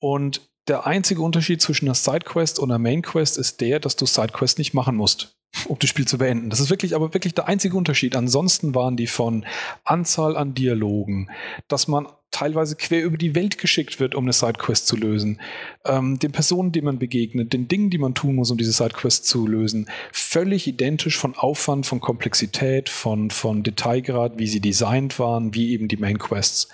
Und 0.00 0.47
der 0.68 0.86
einzige 0.86 1.22
Unterschied 1.22 1.62
zwischen 1.62 1.86
einer 1.86 1.94
Sidequest 1.94 2.58
und 2.58 2.70
einer 2.70 2.78
Mainquest 2.78 3.38
ist 3.38 3.60
der, 3.60 3.80
dass 3.80 3.96
du 3.96 4.06
Sidequest 4.06 4.58
nicht 4.58 4.74
machen 4.74 4.96
musst, 4.96 5.36
um 5.66 5.78
das 5.78 5.88
Spiel 5.88 6.06
zu 6.06 6.18
beenden. 6.18 6.50
Das 6.50 6.60
ist 6.60 6.70
wirklich, 6.70 6.94
aber 6.94 7.14
wirklich 7.14 7.34
der 7.34 7.48
einzige 7.48 7.76
Unterschied. 7.76 8.14
Ansonsten 8.16 8.74
waren 8.74 8.96
die 8.96 9.06
von 9.06 9.46
Anzahl 9.84 10.36
an 10.36 10.54
Dialogen, 10.54 11.30
dass 11.68 11.88
man 11.88 12.06
teilweise 12.30 12.76
quer 12.76 13.02
über 13.02 13.16
die 13.16 13.34
Welt 13.34 13.56
geschickt 13.56 14.00
wird, 14.00 14.14
um 14.14 14.24
eine 14.24 14.34
Sidequest 14.34 14.86
zu 14.86 14.96
lösen, 14.96 15.40
ähm, 15.86 16.18
den 16.18 16.30
Personen, 16.30 16.72
denen 16.72 16.84
man 16.84 16.98
begegnet, 16.98 17.54
den 17.54 17.68
Dingen, 17.68 17.88
die 17.88 17.96
man 17.96 18.14
tun 18.14 18.34
muss, 18.34 18.50
um 18.50 18.58
diese 18.58 18.72
Sidequest 18.72 19.24
zu 19.26 19.46
lösen, 19.46 19.88
völlig 20.12 20.66
identisch 20.66 21.16
von 21.16 21.34
Aufwand, 21.34 21.86
von 21.86 22.00
Komplexität, 22.00 22.90
von, 22.90 23.30
von 23.30 23.62
Detailgrad, 23.62 24.38
wie 24.38 24.46
sie 24.46 24.60
designt 24.60 25.18
waren, 25.18 25.54
wie 25.54 25.72
eben 25.72 25.88
die 25.88 25.96
Mainquests. 25.96 26.68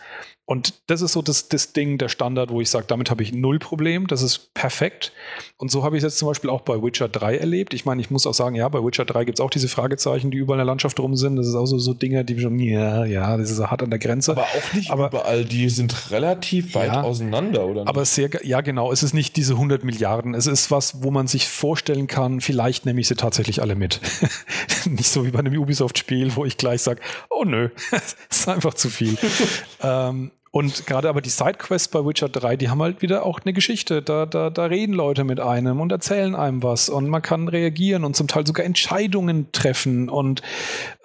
Und 0.46 0.74
das 0.88 1.00
ist 1.00 1.12
so 1.12 1.22
das, 1.22 1.48
das 1.48 1.72
Ding, 1.72 1.96
der 1.96 2.10
Standard, 2.10 2.50
wo 2.50 2.60
ich 2.60 2.68
sage, 2.68 2.84
damit 2.86 3.10
habe 3.10 3.22
ich 3.22 3.32
null 3.32 3.58
Problem, 3.58 4.06
das 4.06 4.20
ist 4.20 4.52
perfekt. 4.52 5.12
Und 5.56 5.70
so 5.70 5.84
habe 5.84 5.96
ich 5.96 6.02
es 6.02 6.12
jetzt 6.12 6.18
zum 6.18 6.28
Beispiel 6.28 6.50
auch 6.50 6.60
bei 6.60 6.82
Witcher 6.82 7.08
3 7.08 7.38
erlebt. 7.38 7.72
Ich 7.72 7.86
meine, 7.86 8.02
ich 8.02 8.10
muss 8.10 8.26
auch 8.26 8.34
sagen, 8.34 8.54
ja, 8.54 8.68
bei 8.68 8.84
Witcher 8.84 9.06
3 9.06 9.24
gibt 9.24 9.38
es 9.38 9.42
auch 9.42 9.48
diese 9.48 9.68
Fragezeichen, 9.68 10.30
die 10.30 10.36
überall 10.36 10.58
in 10.58 10.66
der 10.66 10.66
Landschaft 10.66 11.00
rum 11.00 11.16
sind. 11.16 11.36
Das 11.36 11.46
ist 11.46 11.54
auch 11.54 11.64
so, 11.64 11.78
so 11.78 11.94
Dinge, 11.94 12.26
die 12.26 12.38
schon, 12.38 12.58
ja, 12.58 13.06
ja, 13.06 13.38
das 13.38 13.50
ist 13.50 13.58
hart 13.58 13.82
an 13.82 13.88
der 13.88 13.98
Grenze. 13.98 14.32
Aber 14.32 14.42
auch 14.42 14.74
nicht 14.74 14.90
aber, 14.90 15.08
überall, 15.08 15.46
die 15.46 15.70
sind 15.70 16.10
relativ 16.10 16.74
weit 16.74 16.92
ja, 16.92 17.02
auseinander, 17.02 17.64
oder? 17.64 17.80
Nicht? 17.80 17.88
Aber 17.88 18.04
sehr, 18.04 18.28
ja, 18.42 18.60
genau, 18.60 18.92
es 18.92 19.02
ist 19.02 19.14
nicht 19.14 19.36
diese 19.36 19.54
100 19.54 19.82
Milliarden. 19.82 20.34
Es 20.34 20.46
ist 20.46 20.70
was, 20.70 21.02
wo 21.02 21.10
man 21.10 21.26
sich 21.26 21.48
vorstellen 21.48 22.06
kann, 22.06 22.42
vielleicht 22.42 22.84
nehme 22.84 23.00
ich 23.00 23.08
sie 23.08 23.14
tatsächlich 23.14 23.62
alle 23.62 23.76
mit. 23.76 24.02
nicht 24.84 25.08
so 25.08 25.24
wie 25.24 25.30
bei 25.30 25.38
einem 25.38 25.56
Ubisoft-Spiel, 25.56 26.36
wo 26.36 26.44
ich 26.44 26.58
gleich 26.58 26.82
sage, 26.82 27.00
oh 27.30 27.44
nö, 27.44 27.70
das 27.90 28.16
ist 28.30 28.48
einfach 28.48 28.74
zu 28.74 28.90
viel. 28.90 29.16
ähm, 29.82 30.32
und 30.54 30.86
gerade 30.86 31.08
aber 31.08 31.20
die 31.20 31.30
Sidequests 31.30 31.88
bei 31.88 32.06
Witcher 32.06 32.28
3, 32.28 32.56
die 32.56 32.70
haben 32.70 32.80
halt 32.80 33.02
wieder 33.02 33.26
auch 33.26 33.40
eine 33.40 33.52
Geschichte. 33.52 34.02
Da, 34.02 34.24
da, 34.24 34.50
da 34.50 34.66
reden 34.66 34.92
Leute 34.92 35.24
mit 35.24 35.40
einem 35.40 35.80
und 35.80 35.90
erzählen 35.90 36.36
einem 36.36 36.62
was 36.62 36.88
und 36.88 37.08
man 37.08 37.22
kann 37.22 37.48
reagieren 37.48 38.04
und 38.04 38.14
zum 38.14 38.28
Teil 38.28 38.46
sogar 38.46 38.64
Entscheidungen 38.64 39.50
treffen. 39.50 40.08
Und, 40.08 40.42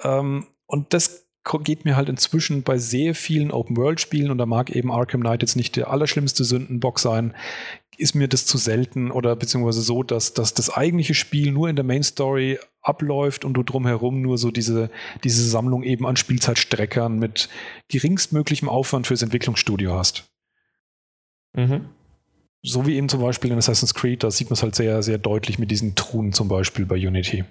ähm, 0.03 0.45
und 0.67 0.93
das 0.93 1.25
geht 1.43 1.85
mir 1.85 1.95
halt 1.95 2.09
inzwischen 2.09 2.63
bei 2.63 2.77
sehr 2.77 3.15
vielen 3.15 3.51
Open-World-Spielen 3.51 4.31
und 4.31 4.37
da 4.37 4.45
mag 4.45 4.69
eben 4.69 4.91
Arkham 4.91 5.21
Knight 5.21 5.41
jetzt 5.41 5.55
nicht 5.55 5.75
der 5.75 5.89
allerschlimmste 5.89 6.43
Sündenbock 6.43 6.99
sein, 6.99 7.33
ist 7.97 8.15
mir 8.15 8.27
das 8.27 8.45
zu 8.45 8.57
selten 8.57 9.11
oder 9.11 9.35
beziehungsweise 9.35 9.81
so, 9.81 10.03
dass, 10.03 10.33
dass 10.33 10.53
das 10.53 10.69
eigentliche 10.69 11.13
Spiel 11.13 11.51
nur 11.51 11.69
in 11.69 11.75
der 11.75 11.85
Main 11.85 12.03
Story 12.03 12.59
abläuft 12.81 13.43
und 13.43 13.53
du 13.53 13.63
drumherum 13.63 14.21
nur 14.21 14.37
so 14.37 14.51
diese, 14.51 14.89
diese 15.23 15.47
Sammlung 15.47 15.83
eben 15.83 16.07
an 16.07 16.15
Spielzeitstreckern 16.15 17.19
mit 17.19 17.49
geringstmöglichem 17.89 18.69
Aufwand 18.69 19.07
fürs 19.07 19.21
Entwicklungsstudio 19.21 19.93
hast. 19.93 20.31
Mhm. 21.53 21.89
So 22.61 22.85
wie 22.87 22.95
eben 22.95 23.09
zum 23.09 23.21
Beispiel 23.21 23.51
in 23.51 23.57
Assassin's 23.57 23.93
Creed, 23.93 24.23
da 24.23 24.31
sieht 24.31 24.49
man 24.49 24.55
es 24.55 24.63
halt 24.63 24.75
sehr, 24.75 25.01
sehr 25.03 25.17
deutlich 25.17 25.59
mit 25.59 25.71
diesen 25.71 25.95
Truhen 25.95 26.33
zum 26.33 26.47
Beispiel 26.47 26.85
bei 26.85 26.95
Unity. 26.95 27.45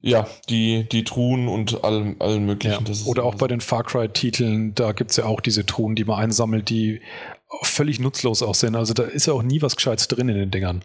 Ja, 0.00 0.28
die, 0.48 0.88
die 0.88 1.02
Truhen 1.02 1.48
und 1.48 1.82
allen, 1.82 2.20
allen 2.20 2.46
möglichen. 2.46 2.86
Ja. 2.86 3.06
Oder 3.06 3.24
auch 3.24 3.34
bei 3.34 3.48
den 3.48 3.60
Far 3.60 3.82
Cry-Titeln, 3.82 4.74
da 4.74 4.92
gibt 4.92 5.10
es 5.10 5.16
ja 5.16 5.24
auch 5.24 5.40
diese 5.40 5.66
Truhen, 5.66 5.96
die 5.96 6.04
man 6.04 6.20
einsammelt, 6.20 6.68
die 6.70 7.00
völlig 7.62 7.98
nutzlos 7.98 8.42
aussehen. 8.42 8.76
Also 8.76 8.94
da 8.94 9.02
ist 9.02 9.26
ja 9.26 9.32
auch 9.32 9.42
nie 9.42 9.60
was 9.60 9.74
Gescheites 9.74 10.06
drin 10.06 10.28
in 10.28 10.36
den 10.36 10.50
Dingern. 10.50 10.84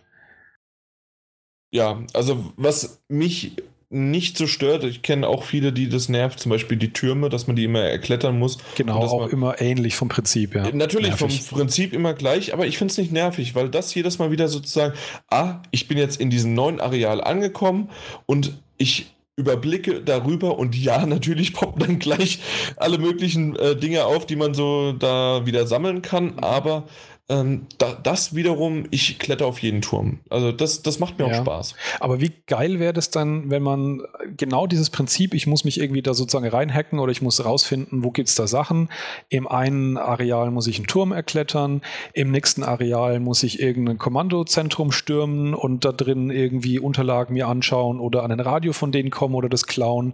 Ja, 1.71 2.01
also 2.13 2.53
was 2.55 3.03
mich 3.07 3.55
nicht 3.93 4.37
so 4.39 4.47
stört, 4.47 4.83
ich 4.83 5.03
kenne 5.03 5.27
auch 5.27 5.43
viele, 5.43 5.71
die 5.71 5.87
das 5.87 6.09
nervt, 6.09 6.39
zum 6.39 6.49
Beispiel 6.49 6.77
die 6.77 6.93
Türme, 6.93 7.29
dass 7.29 7.45
man 7.45 7.55
die 7.55 7.63
immer 7.63 7.81
erklettern 7.81 8.39
muss. 8.39 8.57
Genau, 8.75 8.99
auch 8.99 9.27
immer 9.27 9.61
ähnlich 9.61 9.95
vom 9.95 10.09
Prinzip, 10.09 10.55
ja. 10.55 10.71
Natürlich 10.71 11.09
nervig. 11.09 11.43
vom 11.43 11.59
Prinzip 11.59 11.93
immer 11.93 12.15
gleich, 12.15 12.53
aber 12.53 12.65
ich 12.65 12.79
finde 12.79 12.91
es 12.91 12.97
nicht 12.97 13.11
nervig, 13.11 13.53
weil 13.53 13.69
das 13.69 13.93
jedes 13.93 14.17
Mal 14.17 14.31
wieder 14.31 14.47
sozusagen, 14.47 14.95
ah, 15.29 15.61
ich 15.69 15.87
bin 15.87 15.99
jetzt 15.99 16.19
in 16.19 16.31
diesem 16.31 16.55
neuen 16.55 16.79
Areal 16.79 17.21
angekommen 17.21 17.91
und 18.25 18.62
ich 18.77 19.13
überblicke 19.35 20.01
darüber 20.01 20.59
und 20.59 20.75
ja, 20.75 21.05
natürlich 21.05 21.53
poppen 21.53 21.79
dann 21.81 21.99
gleich 21.99 22.39
alle 22.77 22.97
möglichen 22.97 23.55
äh, 23.55 23.75
Dinge 23.75 24.05
auf, 24.05 24.25
die 24.25 24.35
man 24.35 24.53
so 24.53 24.93
da 24.93 25.45
wieder 25.45 25.67
sammeln 25.67 26.01
kann, 26.01 26.39
aber 26.39 26.85
ähm, 27.33 27.65
da, 27.77 27.93
das 27.93 28.35
wiederum, 28.35 28.85
ich 28.91 29.17
kletter 29.17 29.47
auf 29.47 29.59
jeden 29.59 29.81
Turm. 29.81 30.19
Also 30.29 30.51
das, 30.51 30.83
das 30.83 30.99
macht 30.99 31.17
mir 31.17 31.27
ja. 31.27 31.31
auch 31.31 31.41
Spaß. 31.41 31.75
Aber 31.99 32.21
wie 32.21 32.31
geil 32.47 32.79
wäre 32.79 32.93
das 32.93 33.09
dann, 33.09 33.49
wenn 33.49 33.63
man 33.63 34.03
genau 34.37 34.67
dieses 34.67 34.89
Prinzip, 34.89 35.33
ich 35.33 35.47
muss 35.47 35.63
mich 35.63 35.79
irgendwie 35.79 36.01
da 36.01 36.13
sozusagen 36.13 36.47
reinhacken 36.47 36.99
oder 36.99 37.11
ich 37.11 37.21
muss 37.21 37.43
rausfinden, 37.43 38.03
wo 38.03 38.11
gibt 38.11 38.29
es 38.29 38.35
da 38.35 38.45
Sachen. 38.45 38.89
Im 39.29 39.47
einen 39.47 39.97
Areal 39.97 40.51
muss 40.51 40.67
ich 40.67 40.77
einen 40.77 40.87
Turm 40.87 41.11
erklettern, 41.11 41.81
im 42.13 42.31
nächsten 42.31 42.63
Areal 42.63 43.19
muss 43.19 43.41
ich 43.43 43.59
irgendein 43.59 43.97
Kommandozentrum 43.97 44.91
stürmen 44.91 45.53
und 45.55 45.85
da 45.85 45.91
drin 45.91 46.29
irgendwie 46.29 46.77
Unterlagen 46.79 47.33
mir 47.33 47.47
anschauen 47.47 47.99
oder 47.99 48.23
an 48.23 48.31
ein 48.31 48.39
Radio 48.39 48.73
von 48.73 48.91
denen 48.91 49.09
kommen 49.09 49.35
oder 49.35 49.49
das 49.49 49.65
klauen. 49.65 50.13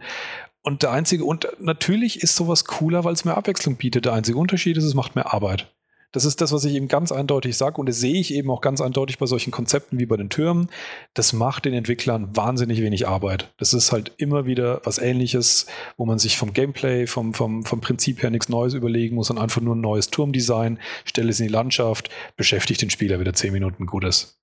Und 0.62 0.84
der 0.84 0.92
einzige, 0.92 1.26
und 1.26 1.48
natürlich 1.60 2.22
ist 2.22 2.36
sowas 2.36 2.66
cooler, 2.66 3.04
weil 3.04 3.14
es 3.14 3.26
mehr 3.26 3.38
Abwechslung 3.38 3.76
bietet. 3.76 4.06
Der 4.06 4.14
einzige 4.14 4.38
Unterschied 4.38 4.78
ist, 4.78 4.84
es 4.84 4.94
macht 4.94 5.16
mehr 5.16 5.34
Arbeit. 5.34 5.68
Das 6.12 6.26
ist 6.26 6.42
das, 6.42 6.52
was 6.52 6.66
ich 6.66 6.74
eben 6.74 6.88
ganz 6.88 7.12
eindeutig 7.12 7.56
sage 7.56 7.80
und 7.80 7.88
das 7.88 8.00
sehe 8.00 8.20
ich 8.20 8.34
eben 8.34 8.50
auch 8.50 8.62
ganz 8.62 8.82
eindeutig 8.82 9.20
bei 9.20 9.28
solchen 9.28 9.52
Konzepten 9.52 10.00
wie 10.00 10.06
bei 10.06 10.18
den 10.18 10.30
Türmen. 10.30 10.70
Das 11.14 11.34
macht 11.34 11.66
den 11.66 11.74
Entwicklern 11.74 12.36
wahnsinnig 12.36 12.82
wenig 12.82 13.08
Arbeit. 13.08 13.54
Das 13.58 13.74
ist 13.74 13.92
halt 13.92 14.14
immer 14.18 14.46
wieder 14.46 14.82
was 14.86 14.98
Ähnliches, 14.98 15.68
wo 15.98 16.06
man 16.06 16.18
sich 16.18 16.38
vom 16.38 16.54
Gameplay, 16.54 17.06
vom, 17.06 17.34
vom, 17.34 17.64
vom 17.64 17.82
Prinzip 17.82 18.24
her 18.24 18.32
nichts 18.32 18.50
Neues 18.50 18.74
überlegen 18.74 19.16
muss 19.16 19.30
und 19.30 19.38
einfach 19.38 19.62
nur 19.62 19.76
ein 19.76 19.82
neues 19.82 20.10
Turmdesign, 20.10 20.80
stelle 21.06 21.30
es 21.30 21.40
in 21.40 21.48
die 21.48 21.54
Landschaft, 21.54 22.10
beschäftigt 22.38 22.82
den 22.82 22.90
Spieler 22.90 23.20
wieder 23.20 23.34
zehn 23.34 23.54
Minuten 23.54 23.86
Gutes. 23.86 24.40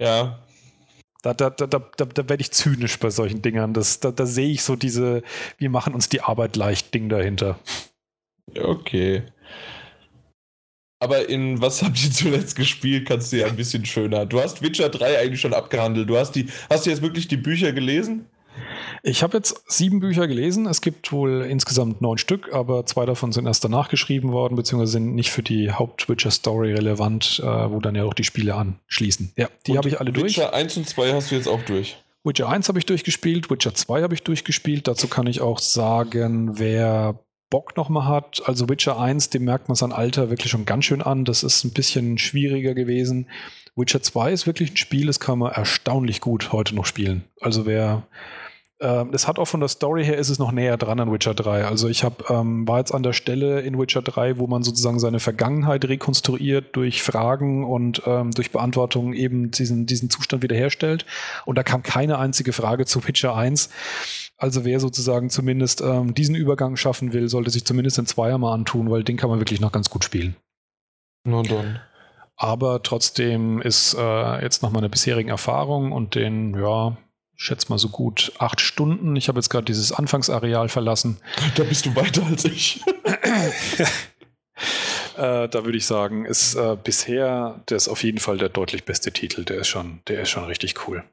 Ja, 0.00 0.40
da, 1.22 1.34
da, 1.34 1.50
da, 1.50 1.66
da, 1.66 1.78
da 1.78 2.28
werde 2.28 2.40
ich 2.40 2.50
zynisch 2.50 2.98
bei 2.98 3.10
solchen 3.10 3.42
Dingern. 3.42 3.74
Das, 3.74 4.00
da, 4.00 4.10
da 4.10 4.24
sehe 4.24 4.48
ich 4.48 4.62
so 4.62 4.76
diese, 4.76 5.22
wir 5.58 5.70
machen 5.70 5.94
uns 5.94 6.08
die 6.08 6.22
Arbeit 6.22 6.56
leicht 6.56 6.94
Ding 6.94 7.08
dahinter. 7.08 7.58
Okay. 8.58 9.24
Aber 11.02 11.28
in 11.30 11.60
was 11.62 11.82
habt 11.82 12.02
ihr 12.04 12.12
zuletzt 12.12 12.56
gespielt, 12.56 13.08
kannst 13.08 13.32
du 13.32 13.38
ja 13.38 13.46
ein 13.46 13.56
bisschen 13.56 13.86
schöner. 13.86 14.26
Du 14.26 14.40
hast 14.40 14.60
Witcher 14.60 14.90
3 14.90 15.18
eigentlich 15.18 15.40
schon 15.40 15.54
abgehandelt. 15.54 16.08
Du 16.08 16.18
hast 16.18 16.32
die, 16.32 16.46
hast 16.68 16.84
du 16.84 16.90
jetzt 16.90 17.00
wirklich 17.00 17.26
die 17.26 17.38
Bücher 17.38 17.72
gelesen? 17.72 18.26
Ich 19.02 19.22
habe 19.22 19.38
jetzt 19.38 19.62
sieben 19.66 20.00
Bücher 20.00 20.28
gelesen. 20.28 20.66
Es 20.66 20.82
gibt 20.82 21.10
wohl 21.10 21.46
insgesamt 21.48 22.02
neun 22.02 22.18
Stück, 22.18 22.52
aber 22.52 22.84
zwei 22.84 23.06
davon 23.06 23.32
sind 23.32 23.46
erst 23.46 23.64
danach 23.64 23.88
geschrieben 23.88 24.32
worden, 24.32 24.56
beziehungsweise 24.56 24.92
sind 24.92 25.14
nicht 25.14 25.30
für 25.30 25.42
die 25.42 25.72
Haupt-Witcher-Story 25.72 26.74
relevant, 26.74 27.40
äh, 27.42 27.46
wo 27.46 27.80
dann 27.80 27.94
ja 27.94 28.04
auch 28.04 28.12
die 28.12 28.24
Spiele 28.24 28.54
anschließen. 28.54 29.32
Ja, 29.36 29.48
die 29.66 29.78
habe 29.78 29.88
ich 29.88 30.00
alle 30.00 30.10
Witcher 30.10 30.20
durch. 30.20 30.36
Witcher 30.36 30.54
1 30.54 30.76
und 30.76 30.88
2 30.88 31.12
hast 31.14 31.30
du 31.30 31.34
jetzt 31.34 31.48
auch 31.48 31.62
durch. 31.62 31.96
Witcher 32.24 32.50
1 32.50 32.68
habe 32.68 32.78
ich 32.78 32.84
durchgespielt, 32.84 33.50
Witcher 33.50 33.74
2 33.74 34.02
habe 34.02 34.12
ich 34.12 34.22
durchgespielt. 34.22 34.86
Dazu 34.86 35.08
kann 35.08 35.26
ich 35.26 35.40
auch 35.40 35.58
sagen, 35.60 36.58
wer 36.58 37.18
Bock 37.50 37.76
nochmal 37.76 38.06
hat. 38.06 38.42
Also 38.46 38.68
Witcher 38.68 38.98
1, 38.98 39.30
dem 39.30 39.44
merkt 39.44 39.68
man 39.68 39.74
sein 39.74 39.92
Alter 39.92 40.30
wirklich 40.30 40.50
schon 40.50 40.64
ganz 40.64 40.84
schön 40.84 41.02
an. 41.02 41.24
Das 41.24 41.42
ist 41.42 41.64
ein 41.64 41.72
bisschen 41.72 42.16
schwieriger 42.16 42.74
gewesen. 42.74 43.26
Witcher 43.76 44.02
2 44.02 44.32
ist 44.32 44.46
wirklich 44.46 44.72
ein 44.72 44.76
Spiel, 44.76 45.06
das 45.06 45.20
kann 45.20 45.38
man 45.38 45.52
erstaunlich 45.52 46.20
gut 46.20 46.52
heute 46.52 46.74
noch 46.74 46.86
spielen. 46.86 47.24
Also 47.40 47.66
wer 47.66 48.04
ähm, 48.80 49.10
es 49.12 49.28
hat 49.28 49.38
auch 49.38 49.44
von 49.44 49.60
der 49.60 49.68
Story 49.68 50.04
her 50.04 50.16
ist 50.16 50.30
es 50.30 50.38
noch 50.38 50.52
näher 50.52 50.78
dran 50.78 51.00
an 51.00 51.12
Witcher 51.12 51.34
3. 51.34 51.66
Also 51.66 51.88
ich 51.88 52.02
hab, 52.02 52.30
ähm, 52.30 52.66
war 52.66 52.78
jetzt 52.78 52.94
an 52.94 53.02
der 53.02 53.12
Stelle 53.12 53.60
in 53.60 53.78
Witcher 53.78 54.00
3, 54.00 54.38
wo 54.38 54.46
man 54.46 54.62
sozusagen 54.62 54.98
seine 54.98 55.20
Vergangenheit 55.20 55.84
rekonstruiert 55.84 56.74
durch 56.74 57.02
Fragen 57.02 57.64
und 57.64 58.02
ähm, 58.06 58.30
durch 58.30 58.50
Beantwortung 58.50 59.12
eben 59.12 59.50
diesen, 59.50 59.84
diesen 59.84 60.08
Zustand 60.08 60.42
wiederherstellt. 60.42 61.04
Und 61.44 61.58
da 61.58 61.62
kam 61.62 61.82
keine 61.82 62.18
einzige 62.18 62.52
Frage 62.54 62.86
zu 62.86 63.06
Witcher 63.06 63.36
1. 63.36 63.68
Also 64.40 64.64
wer 64.64 64.80
sozusagen 64.80 65.28
zumindest 65.28 65.82
ähm, 65.82 66.14
diesen 66.14 66.34
Übergang 66.34 66.76
schaffen 66.76 67.12
will, 67.12 67.28
sollte 67.28 67.50
sich 67.50 67.66
zumindest 67.66 67.98
in 67.98 68.06
Zweier 68.06 68.38
mal 68.38 68.54
antun, 68.54 68.90
weil 68.90 69.04
den 69.04 69.18
kann 69.18 69.28
man 69.28 69.38
wirklich 69.38 69.60
noch 69.60 69.70
ganz 69.70 69.90
gut 69.90 70.02
spielen. 70.02 70.34
Nur 71.24 71.42
dann. 71.42 71.78
Aber 72.36 72.82
trotzdem 72.82 73.60
ist 73.60 73.94
äh, 73.98 74.42
jetzt 74.42 74.62
nach 74.62 74.70
meiner 74.70 74.88
bisherigen 74.88 75.28
Erfahrung 75.28 75.92
und 75.92 76.14
den, 76.14 76.58
ja, 76.58 76.96
ich 77.36 77.44
schätze 77.44 77.66
mal 77.68 77.76
so 77.76 77.90
gut 77.90 78.32
acht 78.38 78.62
Stunden. 78.62 79.14
Ich 79.14 79.28
habe 79.28 79.38
jetzt 79.38 79.50
gerade 79.50 79.66
dieses 79.66 79.92
Anfangsareal 79.92 80.70
verlassen. 80.70 81.18
Da 81.56 81.64
bist 81.64 81.84
du 81.84 81.94
weiter 81.94 82.24
als 82.24 82.46
ich. 82.46 82.80
äh, 85.18 85.48
da 85.48 85.64
würde 85.66 85.76
ich 85.76 85.84
sagen, 85.84 86.24
ist 86.24 86.54
äh, 86.54 86.78
bisher 86.82 87.62
der 87.68 87.76
ist 87.76 87.88
auf 87.88 88.02
jeden 88.02 88.18
Fall 88.18 88.38
der 88.38 88.48
deutlich 88.48 88.84
beste 88.84 89.12
Titel. 89.12 89.44
Der 89.44 89.58
ist 89.58 89.68
schon, 89.68 90.00
der 90.08 90.22
ist 90.22 90.30
schon 90.30 90.44
richtig 90.44 90.88
cool. 90.88 91.04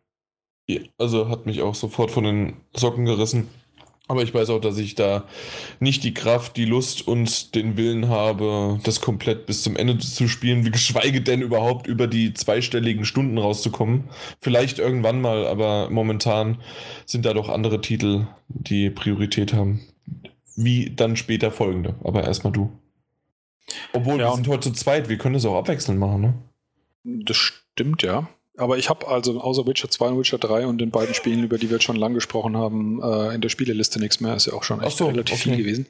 Ja, 0.67 0.81
also 0.97 1.29
hat 1.29 1.45
mich 1.45 1.61
auch 1.61 1.75
sofort 1.75 2.11
von 2.11 2.25
den 2.25 2.57
Socken 2.73 3.05
gerissen. 3.05 3.47
Aber 4.09 4.23
ich 4.23 4.33
weiß 4.33 4.49
auch, 4.51 4.61
dass 4.61 4.77
ich 4.77 4.95
da 4.95 5.25
nicht 5.81 6.03
die 6.03 6.13
Kraft, 6.13 6.55
die 6.55 6.65
Lust 6.65 7.05
und 7.07 7.55
den 7.55 7.75
Willen 7.75 8.07
habe, 8.07 8.79
das 8.83 9.01
komplett 9.01 9.45
bis 9.45 9.63
zum 9.63 9.75
Ende 9.75 9.97
zu 9.97 10.29
spielen, 10.29 10.65
wie 10.65 10.71
geschweige 10.71 11.21
denn 11.21 11.41
überhaupt 11.41 11.87
über 11.87 12.07
die 12.07 12.33
zweistelligen 12.33 13.03
Stunden 13.03 13.37
rauszukommen. 13.37 14.05
Vielleicht 14.39 14.79
irgendwann 14.79 15.19
mal, 15.19 15.45
aber 15.45 15.89
momentan 15.89 16.61
sind 17.05 17.25
da 17.25 17.33
doch 17.33 17.49
andere 17.49 17.81
Titel, 17.81 18.27
die 18.47 18.89
Priorität 18.89 19.53
haben. 19.53 19.81
Wie 20.55 20.95
dann 20.95 21.17
später 21.17 21.51
folgende. 21.51 21.95
Aber 22.03 22.23
erstmal 22.23 22.53
du. 22.53 22.71
Obwohl, 23.91 24.19
ja, 24.19 24.29
wir 24.29 24.35
sind 24.35 24.47
heute 24.47 24.71
zu 24.71 24.71
zweit, 24.71 25.09
wir 25.09 25.17
können 25.17 25.33
das 25.33 25.45
auch 25.45 25.57
abwechselnd 25.57 25.99
machen, 25.99 26.21
ne? 26.21 26.33
Das 27.03 27.35
stimmt, 27.35 28.03
ja. 28.03 28.29
Aber 28.57 28.79
ich 28.79 28.89
habe 28.89 29.07
also 29.07 29.39
außer 29.39 29.67
Witcher 29.67 29.89
2 29.89 30.07
und 30.09 30.19
Witcher 30.19 30.39
3 30.39 30.65
und 30.65 30.79
den 30.79 30.89
beiden 30.89 31.13
Spielen, 31.13 31.43
über 31.43 31.59
die 31.59 31.69
wir 31.69 31.77
jetzt 31.77 31.83
schon 31.83 31.95
lang 31.95 32.15
gesprochen 32.15 32.57
haben, 32.57 33.01
äh, 33.03 33.35
in 33.35 33.41
der 33.41 33.49
Spieleliste 33.49 33.99
nichts 33.99 34.19
mehr. 34.19 34.35
Ist 34.35 34.47
ja 34.47 34.53
auch 34.53 34.63
schon 34.63 34.81
echt 34.81 34.97
so, 34.97 35.05
relativ 35.05 35.39
okay. 35.39 35.49
viel 35.49 35.57
gewesen. 35.57 35.85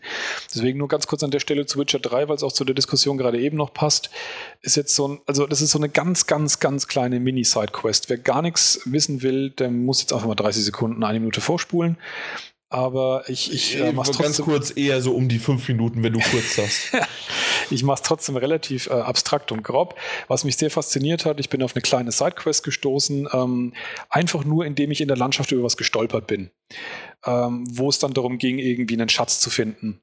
Deswegen 0.54 0.78
nur 0.78 0.90
ganz 0.90 1.08
kurz 1.08 1.24
an 1.24 1.32
der 1.32 1.40
Stelle 1.40 1.66
zu 1.66 1.80
Witcher 1.80 2.00
3, 2.00 2.28
weil 2.28 2.36
es 2.36 2.44
auch 2.44 2.52
zu 2.52 2.66
der 2.66 2.76
Diskussion 2.76 3.18
gerade 3.18 3.40
eben 3.40 3.56
noch 3.56 3.74
passt. 3.74 4.10
Ist 4.62 4.76
jetzt 4.76 4.94
so 4.94 5.08
ein, 5.08 5.20
also 5.26 5.48
das 5.48 5.62
ist 5.62 5.72
so 5.72 5.80
eine 5.80 5.88
ganz, 5.88 6.28
ganz, 6.28 6.60
ganz 6.60 6.88
kleine 6.88 7.22
Mini-Side-Quest. 7.22 8.10
Wer 8.10 8.18
gar 8.18 8.42
nichts 8.42 8.82
wissen 8.84 9.22
will, 9.22 9.52
der 9.52 9.72
muss 9.72 10.02
jetzt 10.02 10.12
einfach 10.12 10.28
mal 10.28 10.36
30 10.36 10.66
Sekunden, 10.66 11.04
eine 11.06 11.20
Minute 11.20 11.40
vorspulen 11.40 11.98
aber 12.70 13.24
ich, 13.28 13.54
ich 13.54 13.80
äh, 13.80 13.94
mach's 13.94 14.10
trotzdem. 14.10 14.26
Ganz 14.26 14.42
kurz 14.42 14.74
eher 14.76 15.02
so 15.02 15.14
um 15.14 15.30
die 15.30 15.40
fünf 15.40 15.68
Minuten, 15.70 16.04
wenn 16.04 16.14
du 16.14 16.20
kurz 16.20 16.56
sagst. 16.56 16.92
ich 17.70 17.84
mache 17.84 17.96
es 17.96 18.02
trotzdem 18.02 18.38
relativ 18.38 18.88
äh, 18.88 18.94
abstrakt 18.94 19.52
und 19.52 19.64
grob. 19.64 19.96
Was 20.28 20.44
mich 20.44 20.58
sehr 20.58 20.72
fasziniert 20.72 21.26
hat, 21.26 21.40
ich 21.40 21.50
bin 21.50 21.64
auf 21.64 21.76
eine 21.76 21.82
kleine 21.82 22.12
Sidequest 22.12 22.64
gestoßen, 22.64 23.28
ähm, 23.34 23.74
einfach 24.10 24.44
nur, 24.44 24.66
indem 24.66 24.92
ich 24.92 25.02
in 25.02 25.08
der 25.08 25.18
Landschaft 25.18 25.52
über 25.52 25.64
was 25.64 25.78
gestolpert 25.78 26.28
bin, 26.28 26.52
ähm, 27.26 27.66
wo 27.70 27.90
es 27.90 28.00
dann 28.00 28.14
darum 28.14 28.38
ging, 28.38 28.60
irgendwie 28.60 28.96
einen 28.96 29.10
Schatz 29.10 29.40
zu 29.40 29.50
finden. 29.50 30.02